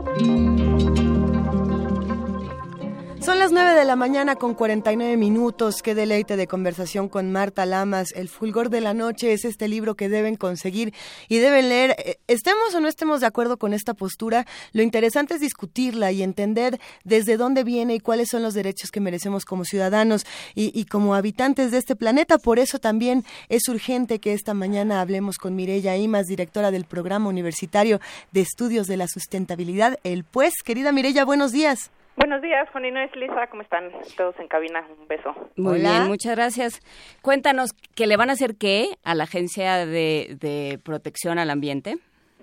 Mañana 3.96 4.36
con 4.36 4.54
49 4.54 5.16
minutos. 5.16 5.82
Qué 5.82 5.94
deleite 5.94 6.36
de 6.36 6.46
conversación 6.46 7.08
con 7.08 7.32
Marta 7.32 7.66
Lamas. 7.66 8.12
El 8.14 8.28
fulgor 8.28 8.70
de 8.70 8.80
la 8.80 8.94
noche 8.94 9.32
es 9.32 9.44
este 9.44 9.68
libro 9.68 9.96
que 9.96 10.08
deben 10.08 10.36
conseguir 10.36 10.94
y 11.28 11.38
deben 11.38 11.68
leer. 11.68 11.96
Eh, 11.98 12.18
estemos 12.28 12.74
o 12.74 12.80
no 12.80 12.88
estemos 12.88 13.20
de 13.20 13.26
acuerdo 13.26 13.56
con 13.56 13.72
esta 13.72 13.94
postura, 13.94 14.46
lo 14.72 14.82
interesante 14.82 15.34
es 15.34 15.40
discutirla 15.40 16.12
y 16.12 16.22
entender 16.22 16.78
desde 17.04 17.36
dónde 17.36 17.64
viene 17.64 17.94
y 17.94 18.00
cuáles 18.00 18.28
son 18.28 18.42
los 18.42 18.54
derechos 18.54 18.90
que 18.90 19.00
merecemos 19.00 19.44
como 19.44 19.64
ciudadanos 19.64 20.26
y, 20.54 20.84
como 20.84 21.14
habitantes 21.14 21.70
de 21.70 21.78
este 21.78 21.96
planeta. 21.96 22.38
Por 22.38 22.58
eso 22.58 22.78
también 22.78 23.24
es 23.48 23.68
urgente 23.68 24.18
que 24.18 24.34
esta 24.34 24.54
mañana 24.54 25.00
hablemos 25.00 25.38
con 25.38 25.56
Mireya 25.56 25.96
Imas, 25.96 26.26
directora 26.26 26.70
del 26.70 26.84
Programa 26.84 27.28
Universitario 27.28 28.00
de 28.32 28.42
Estudios 28.42 28.86
de 28.86 28.98
la 28.98 29.08
Sustentabilidad, 29.08 29.98
el 30.04 30.24
PUES. 30.24 30.52
Querida 30.64 30.92
Mireya, 30.92 31.24
buenos 31.24 31.52
días. 31.52 31.90
Buenos 32.16 32.40
días, 32.40 32.66
Juan 32.70 32.86
Inés, 32.86 33.14
Lisa, 33.14 33.46
¿cómo 33.48 33.60
están 33.60 33.90
todos 34.16 34.38
en 34.40 34.48
cabina? 34.48 34.86
Un 34.98 35.06
beso. 35.06 35.34
Muy 35.56 35.80
bien, 35.80 36.08
muchas 36.08 36.34
gracias. 36.34 36.80
Cuéntanos, 37.20 37.74
¿qué 37.94 38.06
le 38.06 38.16
van 38.16 38.30
a 38.30 38.32
hacer 38.32 38.56
qué 38.58 38.96
a 39.04 39.14
la 39.14 39.24
Agencia 39.24 39.84
de, 39.84 40.78
Protección 40.82 41.38
al 41.38 41.50
Ambiente? 41.50 41.96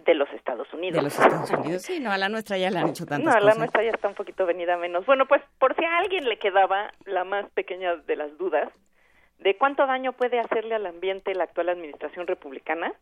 De 0.05 0.13
los 0.13 0.29
Estados 0.29 0.71
Unidos. 0.73 0.97
De 0.97 1.01
los 1.01 1.19
Estados 1.19 1.49
Unidos, 1.49 1.81
sí, 1.81 1.99
no, 1.99 2.11
a 2.11 2.19
la 2.19 2.29
nuestra 2.29 2.57
ya 2.59 2.69
le 2.69 2.77
han 2.77 2.89
hecho 2.89 3.05
tantas 3.05 3.33
cosas. 3.33 3.41
No, 3.41 3.49
a 3.49 3.53
la 3.53 3.57
nuestra 3.57 3.83
ya 3.83 3.89
está 3.89 4.07
un 4.07 4.13
poquito 4.13 4.45
venida 4.45 4.77
menos. 4.77 5.07
Bueno, 5.07 5.25
pues 5.25 5.41
por 5.57 5.75
si 5.75 5.83
a 5.83 5.97
alguien 5.97 6.29
le 6.29 6.37
quedaba 6.37 6.91
la 7.05 7.23
más 7.23 7.49
pequeña 7.51 7.95
de 7.95 8.15
las 8.15 8.37
dudas 8.37 8.71
de 9.39 9.57
cuánto 9.57 9.87
daño 9.87 10.13
puede 10.13 10.39
hacerle 10.39 10.75
al 10.75 10.85
ambiente 10.85 11.33
la 11.33 11.45
actual 11.45 11.69
administración 11.69 12.27
republicana, 12.27 12.93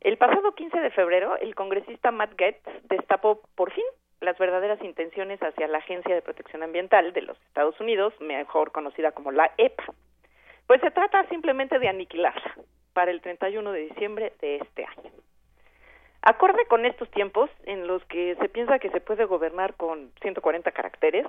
el 0.00 0.18
pasado 0.18 0.54
15 0.54 0.78
de 0.78 0.90
febrero, 0.90 1.38
el 1.38 1.54
congresista 1.54 2.10
Matt 2.10 2.34
Gaetz 2.36 2.62
destapó 2.90 3.40
por 3.54 3.72
fin 3.72 3.84
las 4.20 4.38
verdaderas 4.38 4.82
intenciones 4.82 5.40
hacia 5.42 5.68
la 5.68 5.78
Agencia 5.78 6.14
de 6.14 6.22
Protección 6.22 6.62
Ambiental 6.62 7.12
de 7.12 7.22
los 7.22 7.36
Estados 7.48 7.78
Unidos, 7.80 8.14
mejor 8.20 8.72
conocida 8.72 9.12
como 9.12 9.30
la 9.30 9.52
EPA. 9.58 9.84
Pues 10.66 10.80
se 10.80 10.90
trata 10.90 11.28
simplemente 11.28 11.78
de 11.78 11.88
aniquilarla 11.88 12.54
para 12.92 13.10
el 13.10 13.20
31 13.20 13.72
de 13.72 13.80
diciembre 13.80 14.32
de 14.40 14.56
este 14.56 14.84
año. 14.84 15.10
Acorde 16.22 16.66
con 16.66 16.86
estos 16.86 17.08
tiempos 17.10 17.50
en 17.64 17.86
los 17.86 18.04
que 18.06 18.34
se 18.40 18.48
piensa 18.48 18.80
que 18.80 18.90
se 18.90 19.00
puede 19.00 19.26
gobernar 19.26 19.74
con 19.74 20.10
140 20.22 20.72
caracteres 20.72 21.26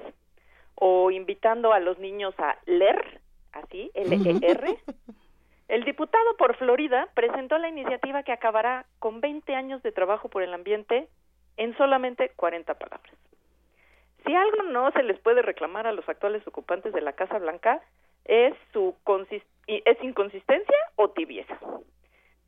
o 0.74 1.12
invitando 1.12 1.74
a 1.74 1.80
los 1.80 2.00
niños 2.00 2.34
a 2.40 2.58
leer, 2.66 3.20
así, 3.52 3.92
L-E-R, 3.94 4.78
el 5.68 5.84
diputado 5.84 6.38
por 6.38 6.56
Florida 6.56 7.10
presentó 7.14 7.58
la 7.58 7.68
iniciativa 7.70 8.24
que 8.24 8.32
acabará 8.32 8.86
con 8.98 9.22
20 9.22 9.54
años 9.54 9.84
de 9.84 9.92
trabajo 9.92 10.30
por 10.30 10.42
el 10.42 10.54
ambiente 10.54 11.08
en 11.58 11.76
solamente 11.78 12.32
40 12.36 12.74
palabras. 12.76 13.14
Si 14.26 14.36
algo 14.36 14.64
no 14.64 14.92
se 14.92 15.04
les 15.04 15.20
puede 15.20 15.42
reclamar 15.42 15.88
a 15.88 15.92
los 15.92 16.08
actuales 16.08 16.46
ocupantes 16.48 16.94
de 16.94 17.02
la 17.02 17.14
Casa 17.14 17.38
Blanca 17.40 17.82
es 18.26 18.54
su 18.74 18.96
es 19.68 20.04
inconsistencia 20.04 20.78
o 20.96 21.10
tibieza. 21.10 21.58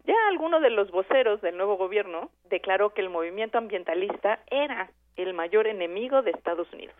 Ya 0.06 0.16
alguno 0.28 0.60
de 0.60 0.70
los 0.70 0.92
voceros 0.92 1.42
del 1.42 1.58
nuevo 1.58 1.78
gobierno 1.78 2.32
declaró 2.50 2.94
que 2.94 3.02
el 3.02 3.10
movimiento 3.10 3.58
ambientalista 3.58 4.40
era 4.50 4.90
el 5.16 5.34
mayor 5.34 5.68
enemigo 5.68 6.22
de 6.22 6.32
Estados 6.32 6.72
Unidos. 6.74 6.96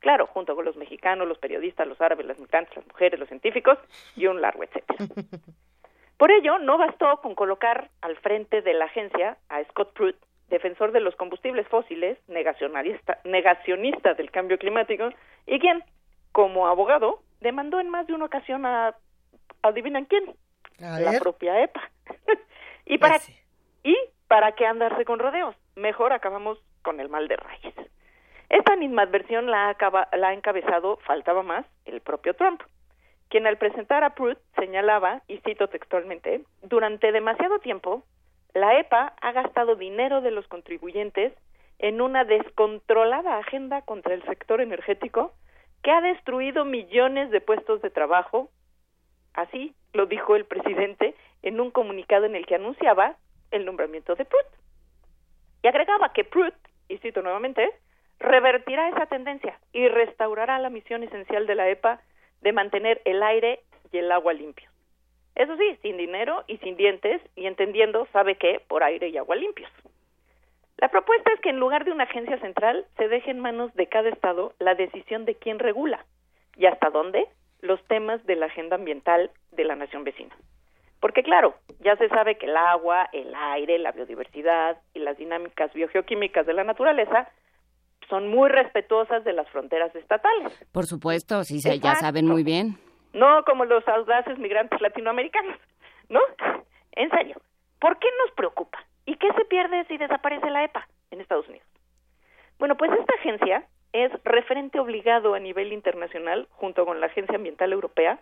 Claro, 0.00 0.26
junto 0.26 0.54
con 0.54 0.64
los 0.64 0.76
mexicanos, 0.76 1.26
los 1.26 1.38
periodistas, 1.38 1.88
los 1.88 2.00
árabes, 2.00 2.26
las 2.26 2.38
migrantes, 2.38 2.76
las 2.76 2.86
mujeres, 2.86 3.18
los 3.18 3.28
científicos 3.28 3.78
y 4.14 4.26
un 4.26 4.40
largo 4.40 4.62
etcétera. 4.62 4.98
Por 6.16 6.30
ello, 6.30 6.58
no 6.58 6.78
bastó 6.78 7.20
con 7.20 7.34
colocar 7.34 7.90
al 8.00 8.16
frente 8.16 8.62
de 8.62 8.72
la 8.72 8.86
agencia 8.86 9.36
a 9.48 9.62
Scott 9.64 9.92
Pruitt, 9.92 10.16
defensor 10.48 10.92
de 10.92 11.00
los 11.00 11.16
combustibles 11.16 11.66
fósiles, 11.68 12.18
negacionista, 12.28 13.18
negacionista 13.24 14.14
del 14.14 14.30
cambio 14.30 14.58
climático, 14.58 15.10
y 15.46 15.58
quien, 15.58 15.82
como 16.32 16.66
abogado, 16.66 17.20
demandó 17.40 17.80
en 17.80 17.90
más 17.90 18.06
de 18.06 18.14
una 18.14 18.26
ocasión 18.26 18.64
a, 18.66 18.94
adivinan 19.62 20.04
quién, 20.04 20.24
la 20.78 21.18
propia 21.18 21.62
EPA. 21.62 21.90
y 22.86 22.98
para 22.98 23.18
y 23.82 23.96
para 24.28 24.52
qué 24.52 24.66
andarse 24.66 25.04
con 25.04 25.18
rodeos, 25.18 25.54
mejor 25.76 26.12
acabamos 26.12 26.58
con 26.82 27.00
el 27.00 27.08
mal 27.08 27.28
de 27.28 27.36
raíz. 27.36 27.74
Esta 28.48 28.72
animadversión 28.72 29.50
la, 29.50 29.68
acaba, 29.68 30.08
la 30.12 30.28
ha 30.28 30.34
encabezado, 30.34 30.98
faltaba 30.98 31.42
más, 31.42 31.64
el 31.84 32.00
propio 32.00 32.34
Trump, 32.34 32.62
quien 33.28 33.46
al 33.46 33.58
presentar 33.58 34.04
a 34.04 34.14
Pruitt 34.14 34.38
señalaba, 34.56 35.22
y 35.28 35.38
cito 35.38 35.68
textualmente, 35.68 36.42
durante 36.62 37.12
demasiado 37.12 37.58
tiempo 37.58 38.04
la 38.56 38.78
EPA 38.78 39.12
ha 39.20 39.32
gastado 39.32 39.76
dinero 39.76 40.22
de 40.22 40.30
los 40.30 40.48
contribuyentes 40.48 41.34
en 41.78 42.00
una 42.00 42.24
descontrolada 42.24 43.36
agenda 43.36 43.82
contra 43.82 44.14
el 44.14 44.24
sector 44.24 44.62
energético 44.62 45.34
que 45.82 45.90
ha 45.90 46.00
destruido 46.00 46.64
millones 46.64 47.30
de 47.30 47.42
puestos 47.42 47.82
de 47.82 47.90
trabajo. 47.90 48.48
Así 49.34 49.74
lo 49.92 50.06
dijo 50.06 50.36
el 50.36 50.46
presidente 50.46 51.14
en 51.42 51.60
un 51.60 51.70
comunicado 51.70 52.24
en 52.24 52.34
el 52.34 52.46
que 52.46 52.54
anunciaba 52.54 53.16
el 53.50 53.66
nombramiento 53.66 54.14
de 54.14 54.24
Pruitt. 54.24 54.46
Y 55.62 55.68
agregaba 55.68 56.14
que 56.14 56.24
Pruitt, 56.24 56.54
y 56.88 56.96
cito 56.96 57.20
nuevamente, 57.20 57.70
revertirá 58.18 58.88
esa 58.88 59.04
tendencia 59.04 59.60
y 59.74 59.86
restaurará 59.88 60.58
la 60.60 60.70
misión 60.70 61.02
esencial 61.02 61.46
de 61.46 61.56
la 61.56 61.68
EPA 61.68 62.00
de 62.40 62.52
mantener 62.52 63.02
el 63.04 63.22
aire 63.22 63.60
y 63.92 63.98
el 63.98 64.10
agua 64.10 64.32
limpios. 64.32 64.75
Eso 65.36 65.54
sí, 65.58 65.78
sin 65.82 65.98
dinero 65.98 66.44
y 66.46 66.56
sin 66.58 66.76
dientes 66.76 67.20
y 67.36 67.46
entendiendo, 67.46 68.08
sabe 68.12 68.36
qué, 68.36 68.62
por 68.66 68.82
aire 68.82 69.10
y 69.10 69.18
agua 69.18 69.36
limpios. 69.36 69.70
La 70.78 70.88
propuesta 70.88 71.30
es 71.32 71.40
que 71.40 71.50
en 71.50 71.60
lugar 71.60 71.84
de 71.84 71.92
una 71.92 72.04
agencia 72.04 72.38
central 72.38 72.86
se 72.96 73.08
deje 73.08 73.30
en 73.30 73.40
manos 73.40 73.72
de 73.74 73.86
cada 73.86 74.08
estado 74.08 74.54
la 74.58 74.74
decisión 74.74 75.26
de 75.26 75.34
quién 75.34 75.58
regula 75.58 76.04
y 76.56 76.66
hasta 76.66 76.88
dónde 76.90 77.26
los 77.60 77.82
temas 77.84 78.24
de 78.24 78.36
la 78.36 78.46
agenda 78.46 78.76
ambiental 78.76 79.30
de 79.52 79.64
la 79.64 79.76
nación 79.76 80.04
vecina. 80.04 80.34
Porque 81.00 81.22
claro, 81.22 81.54
ya 81.80 81.96
se 81.96 82.08
sabe 82.08 82.38
que 82.38 82.46
el 82.46 82.56
agua, 82.56 83.08
el 83.12 83.34
aire, 83.34 83.78
la 83.78 83.92
biodiversidad 83.92 84.78
y 84.94 85.00
las 85.00 85.18
dinámicas 85.18 85.72
biogeoquímicas 85.74 86.46
de 86.46 86.54
la 86.54 86.64
naturaleza 86.64 87.28
son 88.08 88.28
muy 88.28 88.48
respetuosas 88.48 89.22
de 89.24 89.34
las 89.34 89.48
fronteras 89.50 89.94
estatales. 89.94 90.52
Por 90.72 90.86
supuesto, 90.86 91.44
sí, 91.44 91.60
ya 91.60 91.94
saben 91.96 92.26
muy 92.26 92.42
bien 92.42 92.78
no 93.16 93.44
como 93.44 93.64
los 93.64 93.86
audaces 93.88 94.38
migrantes 94.38 94.80
latinoamericanos, 94.80 95.58
¿no? 96.08 96.20
En 96.92 97.10
serio, 97.10 97.40
¿por 97.80 97.98
qué 97.98 98.08
nos 98.22 98.34
preocupa? 98.34 98.78
¿Y 99.06 99.16
qué 99.16 99.32
se 99.32 99.44
pierde 99.46 99.84
si 99.86 99.96
desaparece 99.96 100.50
la 100.50 100.64
EPA 100.64 100.86
en 101.10 101.20
Estados 101.20 101.48
Unidos? 101.48 101.66
Bueno, 102.58 102.76
pues 102.76 102.92
esta 102.92 103.14
agencia 103.14 103.64
es 103.92 104.12
referente 104.24 104.78
obligado 104.78 105.34
a 105.34 105.40
nivel 105.40 105.72
internacional, 105.72 106.46
junto 106.50 106.84
con 106.84 107.00
la 107.00 107.06
Agencia 107.06 107.36
Ambiental 107.36 107.72
Europea, 107.72 108.18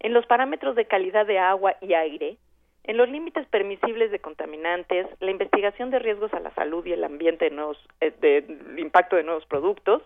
en 0.00 0.14
los 0.14 0.26
parámetros 0.26 0.76
de 0.76 0.86
calidad 0.86 1.26
de 1.26 1.40
agua 1.40 1.76
y 1.80 1.94
aire, 1.94 2.36
en 2.84 2.96
los 2.96 3.08
límites 3.08 3.46
permisibles 3.48 4.12
de 4.12 4.20
contaminantes, 4.20 5.06
la 5.20 5.32
investigación 5.32 5.90
de 5.90 5.98
riesgos 5.98 6.32
a 6.32 6.40
la 6.40 6.54
salud 6.54 6.86
y 6.86 6.92
el 6.92 7.02
ambiente 7.02 7.50
de 7.50 7.76
eh, 8.00 8.12
del 8.20 8.78
impacto 8.78 9.16
de 9.16 9.24
nuevos 9.24 9.44
productos, 9.46 10.02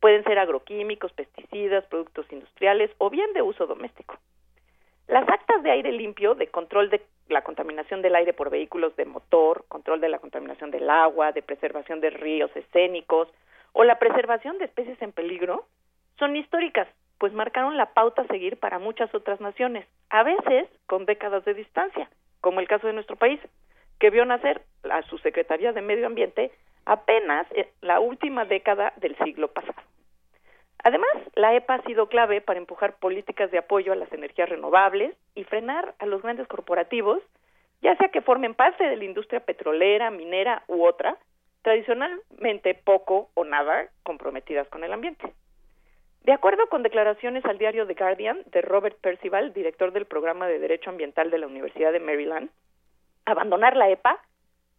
Pueden 0.00 0.24
ser 0.24 0.38
agroquímicos, 0.38 1.12
pesticidas, 1.12 1.84
productos 1.86 2.26
industriales 2.30 2.90
o 2.98 3.10
bien 3.10 3.32
de 3.32 3.42
uso 3.42 3.66
doméstico. 3.66 4.18
Las 5.06 5.28
actas 5.28 5.62
de 5.62 5.70
aire 5.70 5.92
limpio, 5.92 6.34
de 6.34 6.48
control 6.48 6.90
de 6.90 7.02
la 7.28 7.42
contaminación 7.42 8.02
del 8.02 8.14
aire 8.14 8.32
por 8.32 8.50
vehículos 8.50 8.96
de 8.96 9.04
motor, 9.04 9.64
control 9.68 10.00
de 10.00 10.08
la 10.08 10.18
contaminación 10.18 10.70
del 10.70 10.88
agua, 10.88 11.32
de 11.32 11.42
preservación 11.42 12.00
de 12.00 12.10
ríos 12.10 12.50
escénicos 12.54 13.28
o 13.72 13.84
la 13.84 13.98
preservación 13.98 14.58
de 14.58 14.66
especies 14.66 15.00
en 15.02 15.12
peligro, 15.12 15.66
son 16.18 16.36
históricas, 16.36 16.88
pues 17.18 17.32
marcaron 17.32 17.76
la 17.76 17.92
pauta 17.92 18.22
a 18.22 18.26
seguir 18.26 18.58
para 18.58 18.78
muchas 18.78 19.14
otras 19.14 19.40
naciones, 19.40 19.86
a 20.10 20.22
veces 20.22 20.68
con 20.86 21.06
décadas 21.06 21.44
de 21.44 21.54
distancia, 21.54 22.08
como 22.40 22.60
el 22.60 22.68
caso 22.68 22.86
de 22.86 22.92
nuestro 22.92 23.16
país, 23.16 23.40
que 23.98 24.10
vio 24.10 24.24
nacer 24.24 24.62
a 24.90 25.02
su 25.02 25.18
Secretaría 25.18 25.72
de 25.72 25.82
Medio 25.82 26.06
Ambiente 26.06 26.52
apenas 26.86 27.46
en 27.52 27.66
la 27.80 28.00
última 28.00 28.44
década 28.44 28.92
del 28.96 29.16
siglo 29.18 29.48
pasado. 29.48 29.80
Además, 30.82 31.10
la 31.34 31.54
EPA 31.54 31.74
ha 31.74 31.82
sido 31.82 32.08
clave 32.08 32.42
para 32.42 32.58
empujar 32.58 32.98
políticas 32.98 33.50
de 33.50 33.58
apoyo 33.58 33.92
a 33.92 33.96
las 33.96 34.12
energías 34.12 34.50
renovables 34.50 35.16
y 35.34 35.44
frenar 35.44 35.94
a 35.98 36.06
los 36.06 36.20
grandes 36.20 36.46
corporativos, 36.46 37.20
ya 37.80 37.96
sea 37.96 38.08
que 38.08 38.20
formen 38.20 38.54
parte 38.54 38.84
de 38.84 38.96
la 38.96 39.04
industria 39.04 39.40
petrolera, 39.40 40.10
minera 40.10 40.62
u 40.68 40.84
otra, 40.84 41.16
tradicionalmente 41.62 42.74
poco 42.74 43.30
o 43.32 43.44
nada 43.44 43.88
comprometidas 44.02 44.68
con 44.68 44.84
el 44.84 44.92
ambiente. 44.92 45.32
De 46.24 46.32
acuerdo 46.32 46.68
con 46.68 46.82
declaraciones 46.82 47.44
al 47.46 47.58
diario 47.58 47.86
The 47.86 47.94
Guardian 47.94 48.42
de 48.46 48.60
Robert 48.60 48.98
Percival, 49.00 49.54
director 49.54 49.92
del 49.92 50.04
programa 50.04 50.46
de 50.48 50.58
Derecho 50.58 50.90
Ambiental 50.90 51.30
de 51.30 51.38
la 51.38 51.46
Universidad 51.46 51.92
de 51.92 52.00
Maryland, 52.00 52.50
abandonar 53.24 53.76
la 53.76 53.88
EPA, 53.88 54.18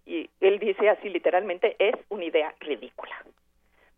y 0.05 0.29
él 0.39 0.59
dice 0.59 0.89
así 0.89 1.09
literalmente, 1.09 1.75
es 1.79 1.95
una 2.09 2.25
idea 2.25 2.53
ridícula. 2.59 3.15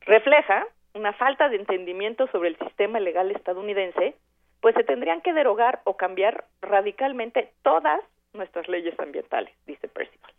Refleja 0.01 0.65
una 0.93 1.13
falta 1.13 1.49
de 1.49 1.57
entendimiento 1.57 2.27
sobre 2.27 2.49
el 2.49 2.57
sistema 2.57 2.99
legal 2.99 3.29
estadounidense, 3.31 4.15
pues 4.61 4.73
se 4.75 4.83
tendrían 4.83 5.21
que 5.21 5.33
derogar 5.33 5.81
o 5.83 5.97
cambiar 5.97 6.45
radicalmente 6.61 7.51
todas 7.61 8.01
nuestras 8.33 8.67
leyes 8.67 8.99
ambientales, 8.99 9.53
dice 9.65 9.87
Percival. 9.87 10.31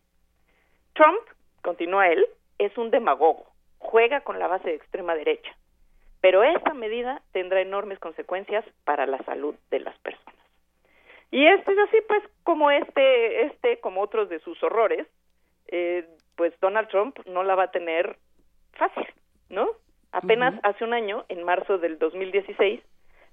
Trump, 0.95 1.21
continúa 1.63 2.09
él, 2.09 2.27
es 2.59 2.77
un 2.77 2.91
demagogo, 2.91 3.47
juega 3.79 4.23
con 4.23 4.39
la 4.39 4.49
base 4.49 4.71
de 4.71 4.77
extrema 4.77 5.15
derecha. 5.15 5.55
pero 6.21 6.43
esta 6.43 6.75
medida 6.75 7.23
tendrá 7.33 7.61
enormes 7.61 7.99
consecuencias 7.99 8.65
para 8.85 9.07
la 9.07 9.19
salud 9.19 9.55
de 9.71 9.81
las 9.81 9.97
personas. 9.99 10.35
Y 11.31 11.47
esto 11.47 11.71
es 11.71 11.79
así, 11.79 11.99
pues, 12.09 12.23
como 12.43 12.71
este, 12.71 13.45
este, 13.47 13.79
como 13.81 14.01
otros 14.01 14.29
de 14.29 14.41
sus 14.41 14.61
horrores, 14.63 15.07
eh, 15.69 16.09
pues 16.37 16.53
Donald 16.61 16.89
Trump 16.89 17.19
no 17.27 17.43
la 17.43 17.55
va 17.55 17.65
a 17.65 17.71
tener 17.71 18.17
fácil, 18.73 19.07
¿no? 19.49 19.69
Apenas 20.13 20.55
hace 20.63 20.85
un 20.85 20.95
año, 20.95 21.25
en 21.29 21.45
marzo 21.45 21.79
del 21.79 21.99
2016, 21.99 22.81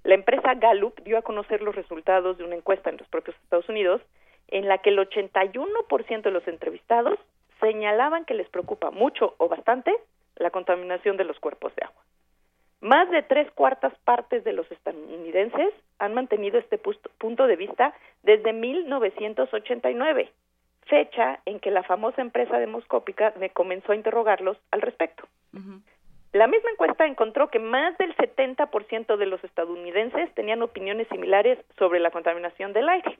la 0.04 0.16
empresa 0.16 0.54
Gallup 0.56 1.00
dio 1.04 1.18
a 1.18 1.22
conocer 1.22 1.62
los 1.62 1.76
resultados 1.76 2.38
de 2.38 2.44
una 2.44 2.56
encuesta 2.56 2.90
en 2.90 2.98
los 2.98 3.08
propios 3.08 3.36
Estados 3.44 3.70
Unidos 3.70 4.02
en 4.50 4.68
la 4.68 4.78
que 4.80 4.90
el 4.90 5.00
81% 5.00 6.22
de 6.22 6.32
los 6.32 6.48
entrevistados 6.48 7.18
señalaban 7.60 8.26
que 8.26 8.34
les 8.34 8.48
preocupa 8.50 8.92
mucho 8.92 9.36
o 9.38 9.48
bastante 9.48 9.92
la 10.36 10.52
contaminación 10.52 11.18
de 11.18 11.24
los 11.24 11.40
cuerpos 11.40 11.74
de 11.76 11.86
agua. 11.86 12.02
Más 12.82 13.10
de 13.10 13.24
tres 13.24 13.50
cuartas 13.52 13.94
partes 14.04 14.44
de 14.44 14.54
los 14.54 14.70
estadounidenses 14.72 15.74
han 15.98 16.14
mantenido 16.14 16.60
este 16.60 16.78
punto 16.78 17.48
de 17.48 17.56
vista 17.56 17.96
desde 18.22 18.54
1989, 18.54 20.32
fecha 20.86 21.40
en 21.46 21.60
que 21.60 21.72
la 21.72 21.84
famosa 21.84 22.22
empresa 22.22 22.58
demoscópica 22.60 23.34
me 23.40 23.50
comenzó 23.50 23.92
a 23.92 23.96
interrogarlos 23.96 24.58
al 24.72 24.82
respecto. 24.82 25.28
La 26.34 26.48
misma 26.48 26.72
encuesta 26.72 27.06
encontró 27.06 27.50
que 27.50 27.60
más 27.60 27.98
del 27.98 28.16
70% 28.16 29.16
de 29.16 29.26
los 29.26 29.44
estadounidenses 29.44 30.34
tenían 30.34 30.62
opiniones 30.62 31.08
similares 31.08 31.58
sobre 31.78 32.00
la 32.00 32.12
contaminación 32.12 32.74
del 32.74 32.90
aire. 32.90 33.18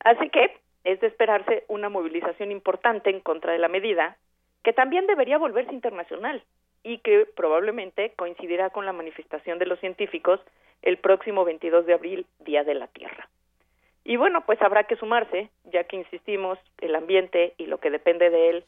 Así 0.00 0.30
que 0.30 0.56
es 0.84 1.00
de 1.00 1.06
esperarse 1.06 1.64
una 1.68 1.88
movilización 1.88 2.50
importante 2.50 3.10
en 3.10 3.20
contra 3.20 3.52
de 3.52 3.58
la 3.58 3.68
medida, 3.68 4.16
que 4.64 4.72
también 4.72 5.06
debería 5.06 5.38
volverse 5.38 5.72
internacional 5.72 6.42
y 6.82 6.98
que 6.98 7.26
probablemente 7.36 8.12
coincidirá 8.16 8.70
con 8.70 8.86
la 8.86 8.92
manifestación 8.92 9.58
de 9.58 9.66
los 9.66 9.78
científicos 9.80 10.40
el 10.82 10.98
próximo 10.98 11.44
22 11.44 11.86
de 11.86 11.94
abril, 11.94 12.26
Día 12.40 12.64
de 12.64 12.74
la 12.74 12.88
Tierra. 12.88 13.28
Y 14.04 14.16
bueno, 14.16 14.44
pues 14.44 14.60
habrá 14.62 14.84
que 14.84 14.96
sumarse, 14.96 15.50
ya 15.64 15.84
que 15.84 15.96
insistimos, 15.96 16.58
el 16.80 16.94
ambiente 16.94 17.54
y 17.56 17.66
lo 17.66 17.78
que 17.78 17.90
depende 17.90 18.30
de 18.30 18.50
él, 18.50 18.64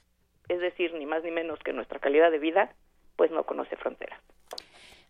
es 0.48 0.60
decir, 0.60 0.94
ni 0.94 1.06
más 1.06 1.24
ni 1.24 1.30
menos 1.30 1.58
que 1.60 1.72
nuestra 1.72 1.98
calidad 1.98 2.30
de 2.30 2.38
vida, 2.38 2.72
pues 3.16 3.30
no 3.30 3.44
conoce 3.44 3.76
fronteras. 3.76 4.20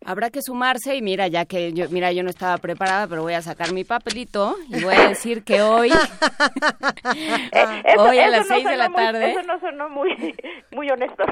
Habrá 0.07 0.29
que 0.31 0.43
sumarse 0.43 0.97
y 0.97 1.03
mira, 1.03 1.29
ya 1.29 1.47
que 1.47 1.73
yo, 1.73 1.89
mira, 1.89 2.13
yo 2.13 2.23
no 2.23 2.29
estaba 2.31 2.59
preparada, 2.59 3.07
pero 3.07 3.23
voy 3.23 3.33
a 3.35 3.41
sacar 3.43 3.73
mi 3.73 3.85
papelito 3.85 4.55
y 4.69 4.83
voy 4.83 4.95
a 4.95 5.09
decir 5.09 5.45
que 5.45 5.63
hoy, 5.63 5.91
Eh, 7.53 7.97
hoy 7.99 8.19
a 8.19 8.29
las 8.29 8.47
no 8.49 8.55
seis 8.55 8.67
de 8.67 8.77
la 8.77 8.89
muy- 8.89 8.97
tarde. 8.97 9.31
eso 9.33 9.43
no 9.43 9.59
sonó 9.61 9.89
muy, 9.89 10.35
muy 10.73 10.91
honesto. 10.91 11.23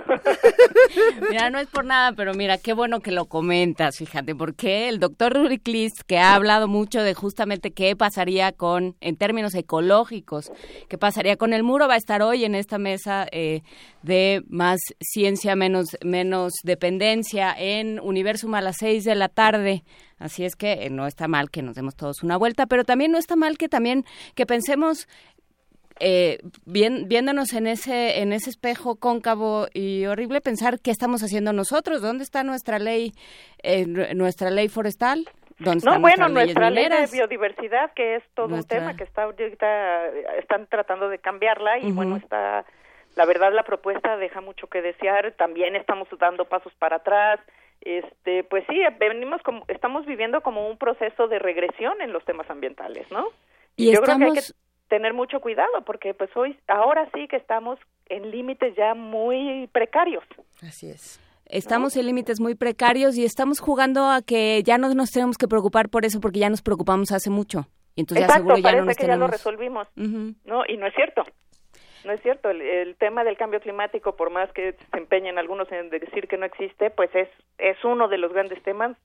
Mira, 1.31 1.51
no 1.51 1.59
es 1.59 1.67
por 1.69 1.85
nada, 1.85 2.13
pero 2.13 2.35
mira, 2.35 2.59
qué 2.59 2.73
bueno 2.73 3.01
que 3.01 3.11
lo 3.11 3.27
comentas, 3.27 3.97
fíjate, 3.97 4.35
porque 4.35 4.89
el 4.89 5.01
doctor 5.01 5.33
Rurik 5.35 5.67
List, 5.69 6.01
que 6.07 6.19
ha 6.19 6.35
hablado 6.35 6.69
mucho 6.69 7.03
de 7.03 7.15
justamente 7.15 7.73
qué 7.73 7.97
pasaría 7.97 8.53
con, 8.53 8.97
en 9.01 9.17
términos 9.17 9.55
ecológicos, 9.55 10.51
qué 10.89 10.99
pasaría 10.99 11.37
con 11.37 11.53
el 11.53 11.63
muro, 11.63 11.89
va 11.89 11.95
a 11.95 11.99
estar 11.99 12.23
hoy 12.23 12.45
en 12.45 12.55
esta 12.55 12.79
mesa 12.79 13.27
eh, 13.33 13.63
de 14.03 14.43
más 14.49 14.81
ciencia, 15.01 15.57
menos, 15.57 15.97
menos 16.05 16.53
dependencia 16.65 17.55
en 17.57 17.99
Universum 18.01 18.55
las 18.63 18.77
seis 18.79 19.05
de 19.05 19.15
la 19.15 19.29
tarde. 19.29 19.83
Así 20.19 20.45
es 20.45 20.55
que 20.57 20.73
eh, 20.85 20.91
no 20.91 21.07
está 21.07 21.29
mal 21.29 21.51
que 21.51 21.63
nos 21.63 21.75
demos 21.75 21.97
todos 21.97 22.23
una 22.23 22.37
vuelta, 22.37 22.67
pero 22.67 22.85
también 22.85 23.11
no 23.13 23.19
está 23.19 23.37
mal 23.37 23.59
que 23.59 23.69
también 23.69 24.05
que 24.35 24.47
pensemos 24.47 25.09
eh, 26.01 26.39
bien, 26.65 27.07
viéndonos 27.07 27.53
en 27.53 27.67
ese 27.67 28.21
en 28.23 28.33
ese 28.33 28.51
espejo 28.51 28.97
cóncavo 28.97 29.67
y 29.75 30.07
horrible 30.07 30.41
pensar 30.41 30.81
qué 30.81 30.91
estamos 30.91 31.23
haciendo 31.23 31.53
nosotros 31.53 32.01
dónde 32.01 32.25
está 32.25 32.43
nuestra 32.45 32.79
ley 32.79 33.13
eh, 33.63 33.85
nu- 33.87 34.07
nuestra 34.15 34.51
ley 34.51 34.69
forestal 34.69 35.27
dónde 35.59 35.85
No, 35.85 36.01
bueno, 36.01 36.29
nuestra 36.31 36.71
ley 36.71 36.89
de 36.89 37.07
biodiversidad, 37.13 37.93
que 37.95 38.17
es 38.17 38.25
todo 38.35 38.49
Nuestra- 38.49 38.79
un 38.79 38.85
tema 38.87 38.97
que 38.97 39.05
está 39.05 39.25
ahorita, 39.25 40.07
están 40.41 40.67
tratando 40.67 41.09
de 41.09 41.19
cambiarla 41.19 41.79
y 41.79 41.93
bueno, 41.93 42.17
está, 42.17 42.65
la 43.15 43.27
verdad 43.27 43.53
la 43.53 43.63
propuesta 43.63 44.17
deja 44.17 44.41
mucho 44.41 44.67
que 44.69 44.81
desear, 44.83 45.33
también 45.37 45.77
estamos 45.77 46.09
dando 46.19 46.47
pasos 46.47 46.73
para 46.81 46.97
atrás, 46.97 47.39
este, 47.85 48.45
pues 48.45 48.65
sí, 48.69 48.81
venimos 48.99 49.43
como, 49.43 49.65
estamos 49.69 50.07
viviendo 50.07 50.41
como 50.41 50.69
un 50.69 50.79
proceso 50.79 51.29
de 51.29 51.39
regresión 51.39 52.01
en 52.01 52.13
los 52.13 52.25
temas 52.25 52.49
ambientales, 52.51 53.11
¿no? 53.11 53.29
Y 53.77 53.93
yo 53.93 54.01
creo 54.01 54.19
que 54.19 54.25
hay 54.25 54.33
que 54.33 54.53
tener 54.89 55.15
mucho 55.15 55.41
cuidado 55.41 55.83
porque 55.87 56.15
pues 56.15 56.31
hoy, 56.37 56.59
ahora 56.69 57.09
sí 57.15 57.27
que 57.29 57.37
estamos 57.37 57.79
en 58.09 58.31
límites 58.31 58.75
ya 58.77 58.95
muy 58.95 59.69
precarios. 59.73 60.25
Así 60.63 60.91
es. 60.91 61.21
Estamos 61.47 61.97
en 61.97 62.07
límites 62.07 62.41
muy 62.41 62.55
precarios 62.55 63.17
y 63.17 63.25
estamos 63.25 63.61
jugando 63.61 64.07
a 64.07 64.23
que 64.23 64.63
ya 64.63 64.79
no 64.79 64.93
nos 64.95 65.11
tenemos 65.11 65.37
que 65.37 65.49
preocupar 65.49 65.89
por 65.91 66.05
eso 66.05 66.21
porque 66.21 66.39
ya 66.39 66.49
nos 66.49 66.63
preocupamos 66.63 67.13
hace 67.13 67.31
mucho. 67.31 67.67
Y 67.95 68.03
entonces 68.03 68.27
ya 68.27 68.35
seguro 68.35 68.57
ya 68.57 68.63
parece 68.63 68.81
no 68.81 68.87
nos 68.87 68.97
que 68.97 69.07
ya 69.07 69.17
lo 69.17 69.27
resolvimos. 69.27 69.89
No, 69.97 70.63
y 70.67 70.77
no 70.77 70.87
es 70.87 70.95
cierto. 70.95 71.25
No 72.05 72.13
es 72.13 72.21
cierto. 72.23 72.51
El, 72.51 72.61
el 72.61 72.97
tema 72.97 73.25
del 73.25 73.37
cambio 73.37 73.61
climático, 73.61 74.17
por 74.17 74.31
más 74.31 74.53
que 74.53 74.73
se 74.73 74.97
empeñen 74.97 75.39
algunos 75.39 75.71
en 75.73 75.91
decir 75.91 76.29
que 76.29 76.37
no 76.37 76.47
existe, 76.47 76.91
pues 76.91 77.15
es, 77.15 77.29
es 77.59 77.83
uno 77.85 78.09
de 78.09 78.19
los 78.19 78.33
grandes 78.33 78.63
temas. 78.63 78.97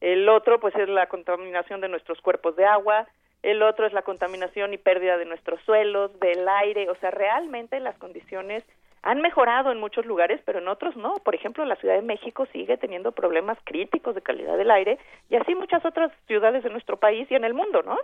El 0.00 0.28
otro, 0.28 0.60
pues 0.60 0.74
es 0.76 0.88
la 0.88 1.06
contaminación 1.06 1.80
de 1.80 1.88
nuestros 1.88 2.20
cuerpos 2.20 2.56
de 2.56 2.64
agua. 2.64 3.06
El 3.42 3.62
otro 3.62 3.86
es 3.86 3.92
la 3.92 4.02
contaminación 4.02 4.72
y 4.74 4.78
pérdida 4.78 5.16
de 5.16 5.24
nuestros 5.24 5.60
suelos, 5.62 6.18
del 6.20 6.48
aire. 6.48 6.90
O 6.90 6.94
sea, 6.96 7.10
realmente 7.10 7.80
las 7.80 7.96
condiciones 7.98 8.64
han 9.02 9.20
mejorado 9.20 9.72
en 9.72 9.80
muchos 9.80 10.04
lugares, 10.04 10.40
pero 10.44 10.58
en 10.58 10.68
otros 10.68 10.96
no. 10.96 11.14
Por 11.24 11.34
ejemplo, 11.34 11.64
la 11.64 11.76
Ciudad 11.76 11.94
de 11.94 12.02
México 12.02 12.46
sigue 12.52 12.76
teniendo 12.76 13.12
problemas 13.12 13.58
críticos 13.64 14.14
de 14.14 14.22
calidad 14.22 14.58
del 14.58 14.70
aire 14.70 14.98
y 15.30 15.36
así 15.36 15.54
muchas 15.54 15.84
otras 15.84 16.12
ciudades 16.26 16.62
de 16.64 16.70
nuestro 16.70 16.98
país 16.98 17.30
y 17.30 17.34
en 17.34 17.44
el 17.44 17.54
mundo, 17.54 17.82
¿no? 17.82 17.96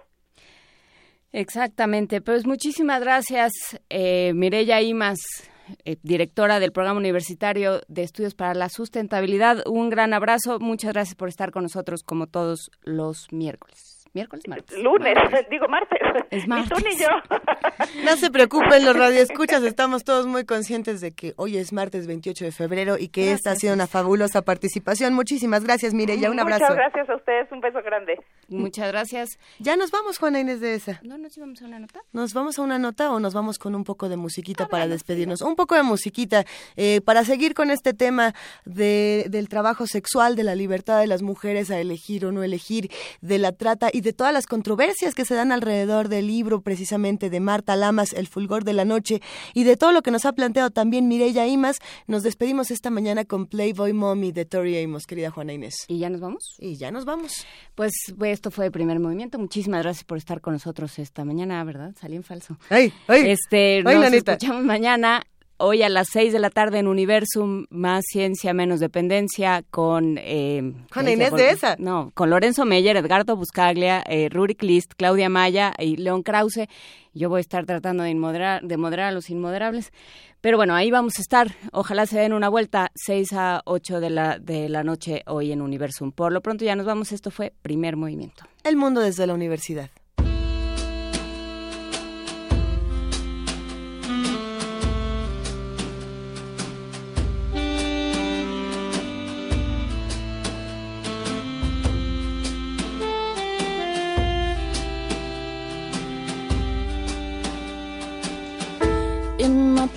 Exactamente, 1.36 2.23
pues 2.23 2.47
muchísimas 2.47 2.98
gracias, 3.02 3.52
eh, 3.90 4.32
Mireya 4.32 4.81
Imas, 4.81 5.18
eh, 5.84 5.97
directora 6.02 6.60
del 6.60 6.73
Programa 6.73 6.98
Universitario 6.98 7.82
de 7.89 8.05
Estudios 8.05 8.34
para 8.34 8.55
la 8.55 8.70
Sustentabilidad. 8.70 9.58
Un 9.66 9.90
gran 9.90 10.15
abrazo, 10.15 10.58
muchas 10.60 10.94
gracias 10.94 11.15
por 11.15 11.28
estar 11.28 11.50
con 11.50 11.65
nosotros 11.65 12.02
como 12.05 12.26
todos 12.26 12.70
los 12.84 13.31
miércoles. 13.32 13.97
¿Miércoles? 14.15 14.48
Martes. 14.48 14.78
Lunes, 14.78 15.15
digo 15.50 15.68
martes. 15.68 16.00
Es 16.31 16.48
Ni 16.48 16.66
tú 16.68 16.76
ni 16.82 16.97
yo. 16.97 17.08
No 18.02 18.16
se 18.16 18.31
preocupen 18.31 18.82
los 18.82 18.97
radioescuchas, 18.97 19.62
estamos 19.62 20.05
todos 20.05 20.26
muy 20.26 20.47
conscientes 20.47 21.02
de 21.02 21.12
que 21.12 21.34
hoy 21.36 21.58
es 21.58 21.70
martes 21.74 22.06
28 22.06 22.47
de 22.47 22.50
febrero 22.50 22.97
y 22.98 23.08
que 23.08 23.32
esta 23.32 23.50
ha 23.50 23.56
sido 23.56 23.74
una 23.74 23.86
fabulosa 23.86 24.40
participación. 24.40 25.12
Muchísimas 25.12 25.65
gracias, 25.65 25.92
Mireya, 25.92 26.31
un 26.31 26.40
abrazo. 26.40 26.65
Muchas 26.65 26.76
gracias 26.76 27.10
a 27.10 27.16
ustedes, 27.16 27.52
un 27.52 27.60
beso 27.60 27.82
grande. 27.82 28.18
Muchas 28.49 28.89
gracias. 28.89 29.39
Ya 29.58 29.76
nos 29.76 29.91
vamos, 29.91 30.18
Juana 30.18 30.41
Inés 30.41 30.60
de 30.60 30.75
esa. 30.75 31.00
¿No 31.02 31.18
nos 31.18 31.36
íbamos 31.36 31.60
a 31.62 31.65
una 31.65 31.78
nota? 31.81 32.00
¿Nos 32.12 32.33
vamos 32.33 32.58
a 32.58 32.62
una 32.62 32.78
nota 32.78 33.12
o 33.12 33.20
nos 33.20 33.34
vamos 33.34 33.58
con 33.58 33.75
un 33.75 33.84
poco 33.84 34.08
de 34.08 34.16
musiquita 34.16 34.68
para 34.68 34.86
despedirnos? 34.86 35.41
Un 35.42 35.57
poco 35.57 35.75
de 35.75 35.83
musiquita 35.83 36.44
eh, 36.76 37.00
para 37.00 37.25
seguir 37.25 37.55
con 37.55 37.70
este 37.70 37.92
tema 37.92 38.34
de, 38.65 39.26
del 39.31 39.49
trabajo 39.49 39.86
sexual, 39.86 40.36
de 40.36 40.44
la 40.44 40.55
libertad 40.55 41.00
de 41.00 41.07
las 41.07 41.23
mujeres 41.23 41.70
a 41.70 41.81
elegir 41.81 42.25
o 42.25 42.33
no 42.33 42.42
elegir, 42.42 42.91
de 43.20 43.39
la 43.39 43.52
trata 43.52 43.91
y 43.92 44.00
de 44.00 44.12
todas 44.12 44.33
las 44.33 44.47
controversias 44.47 45.15
que 45.15 45.25
se 45.25 45.34
dan 45.34 45.50
alrededor 45.50 46.08
del 46.08 46.28
libro 46.28 46.60
precisamente 46.60 47.31
de 47.31 47.41
Marta 47.41 47.75
Lamas, 47.75 48.12
El 48.12 48.28
fulgor 48.28 48.65
de 48.65 48.75
la 48.75 48.84
noche, 48.84 49.20
y 49.55 49.65
de 49.65 49.76
todo 49.76 49.92
lo 49.92 50.02
que 50.02 50.10
nos 50.10 50.25
ha 50.25 50.33
planteado 50.33 50.70
también 50.70 51.08
Mireya 51.08 51.47
Imas. 51.47 51.78
Nos 52.07 52.23
despedimos 52.23 52.70
esta 52.70 52.91
mañana 52.91 53.25
con 53.25 53.47
Playboy 53.47 53.92
Mommy 53.92 54.33
de 54.33 54.44
Tori 54.44 54.83
Amos, 54.83 55.07
querida 55.07 55.31
Juana 55.31 55.52
Inés. 55.52 55.84
¿Y 55.89 55.99
ya 55.99 56.10
nos 56.10 56.20
vamos? 56.20 56.55
Y 56.58 56.76
ya 56.76 56.91
nos 56.91 57.05
vamos. 57.05 57.47
Pues 57.75 57.97
pues, 58.18 58.35
esto 58.36 58.50
fue 58.50 58.66
el 58.66 58.73
primer 58.73 59.00
movimiento. 59.00 59.39
Muchísimas 59.39 59.82
gracias 59.82 60.05
por 60.05 60.18
estar 60.18 60.40
con 60.40 60.52
nosotros 60.52 60.98
esta 60.98 61.24
mañana, 61.24 61.65
¿verdad? 61.65 61.94
Salí 61.98 62.16
en 62.16 62.23
falso. 62.23 62.58
¡Ay, 62.68 62.92
ay! 63.08 63.31
Este, 63.31 63.78
ay, 63.78 63.82
nos 63.82 63.94
nanita. 63.94 64.32
escuchamos 64.32 64.62
mañana. 64.62 65.24
Hoy 65.59 65.83
a 65.83 65.89
las 65.89 66.09
seis 66.12 66.35
de 66.35 66.39
la 66.39 66.51
tarde 66.51 66.81
en 66.81 66.86
Universum, 66.86 67.65
más 67.70 68.05
ciencia, 68.07 68.52
menos 68.52 68.78
dependencia, 68.78 69.65
con... 69.70 70.18
Eh, 70.18 70.75
¿qué 70.93 71.12
Inés 71.12 71.33
de 71.33 71.49
esa. 71.49 71.76
No, 71.78 72.10
con 72.12 72.28
Lorenzo 72.28 72.67
Meyer, 72.67 72.94
Edgardo 72.99 73.36
Buscaglia, 73.36 74.02
eh, 74.07 74.28
Rurik 74.28 74.62
List, 74.62 74.93
Claudia 74.99 75.31
Maya 75.31 75.73
y 75.78 75.97
León 75.97 76.23
Krause. 76.23 76.68
Yo 77.15 77.31
voy 77.31 77.39
a 77.39 77.41
estar 77.41 77.65
tratando 77.65 78.02
de, 78.02 78.10
inmoderar, 78.10 78.65
de 78.65 78.76
moderar 78.76 79.07
a 79.09 79.12
los 79.12 79.31
inmoderables. 79.31 79.93
Pero 80.43 80.59
bueno, 80.59 80.75
ahí 80.75 80.91
vamos 80.91 81.18
a 81.18 81.23
estar. 81.23 81.55
Ojalá 81.73 82.05
se 82.05 82.18
den 82.18 82.35
una 82.35 82.51
vuelta, 82.51 82.91
6 82.94 83.33
a 83.33 83.62
8 83.65 84.01
de 84.01 84.10
la, 84.10 84.39
de 84.39 84.68
la 84.68 84.85
noche 84.85 85.23
hoy 85.26 85.52
en 85.52 85.62
Universum. 85.62 86.12
Por 86.12 86.33
lo 86.33 86.43
pronto 86.43 86.67
ya 86.67 86.76
nos 86.76 86.85
vamos. 86.85 87.12
Esto 87.12 87.31
fue 87.31 87.55
Primer 87.62 87.97
Movimiento. 87.97 88.44
El 88.62 88.76
mundo 88.76 89.01
desde 89.01 89.26
la 89.26 89.33
universidad. 89.33 89.89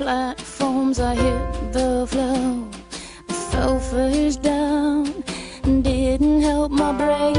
platforms, 0.09 0.99
I 0.99 1.13
hit 1.13 1.71
the 1.71 2.07
floor. 2.09 2.67
The 3.27 3.33
fell 3.51 3.79
face 3.79 4.37
down, 4.37 5.23
didn't 5.83 6.41
help 6.41 6.71
my 6.71 6.91
brain. 6.93 7.38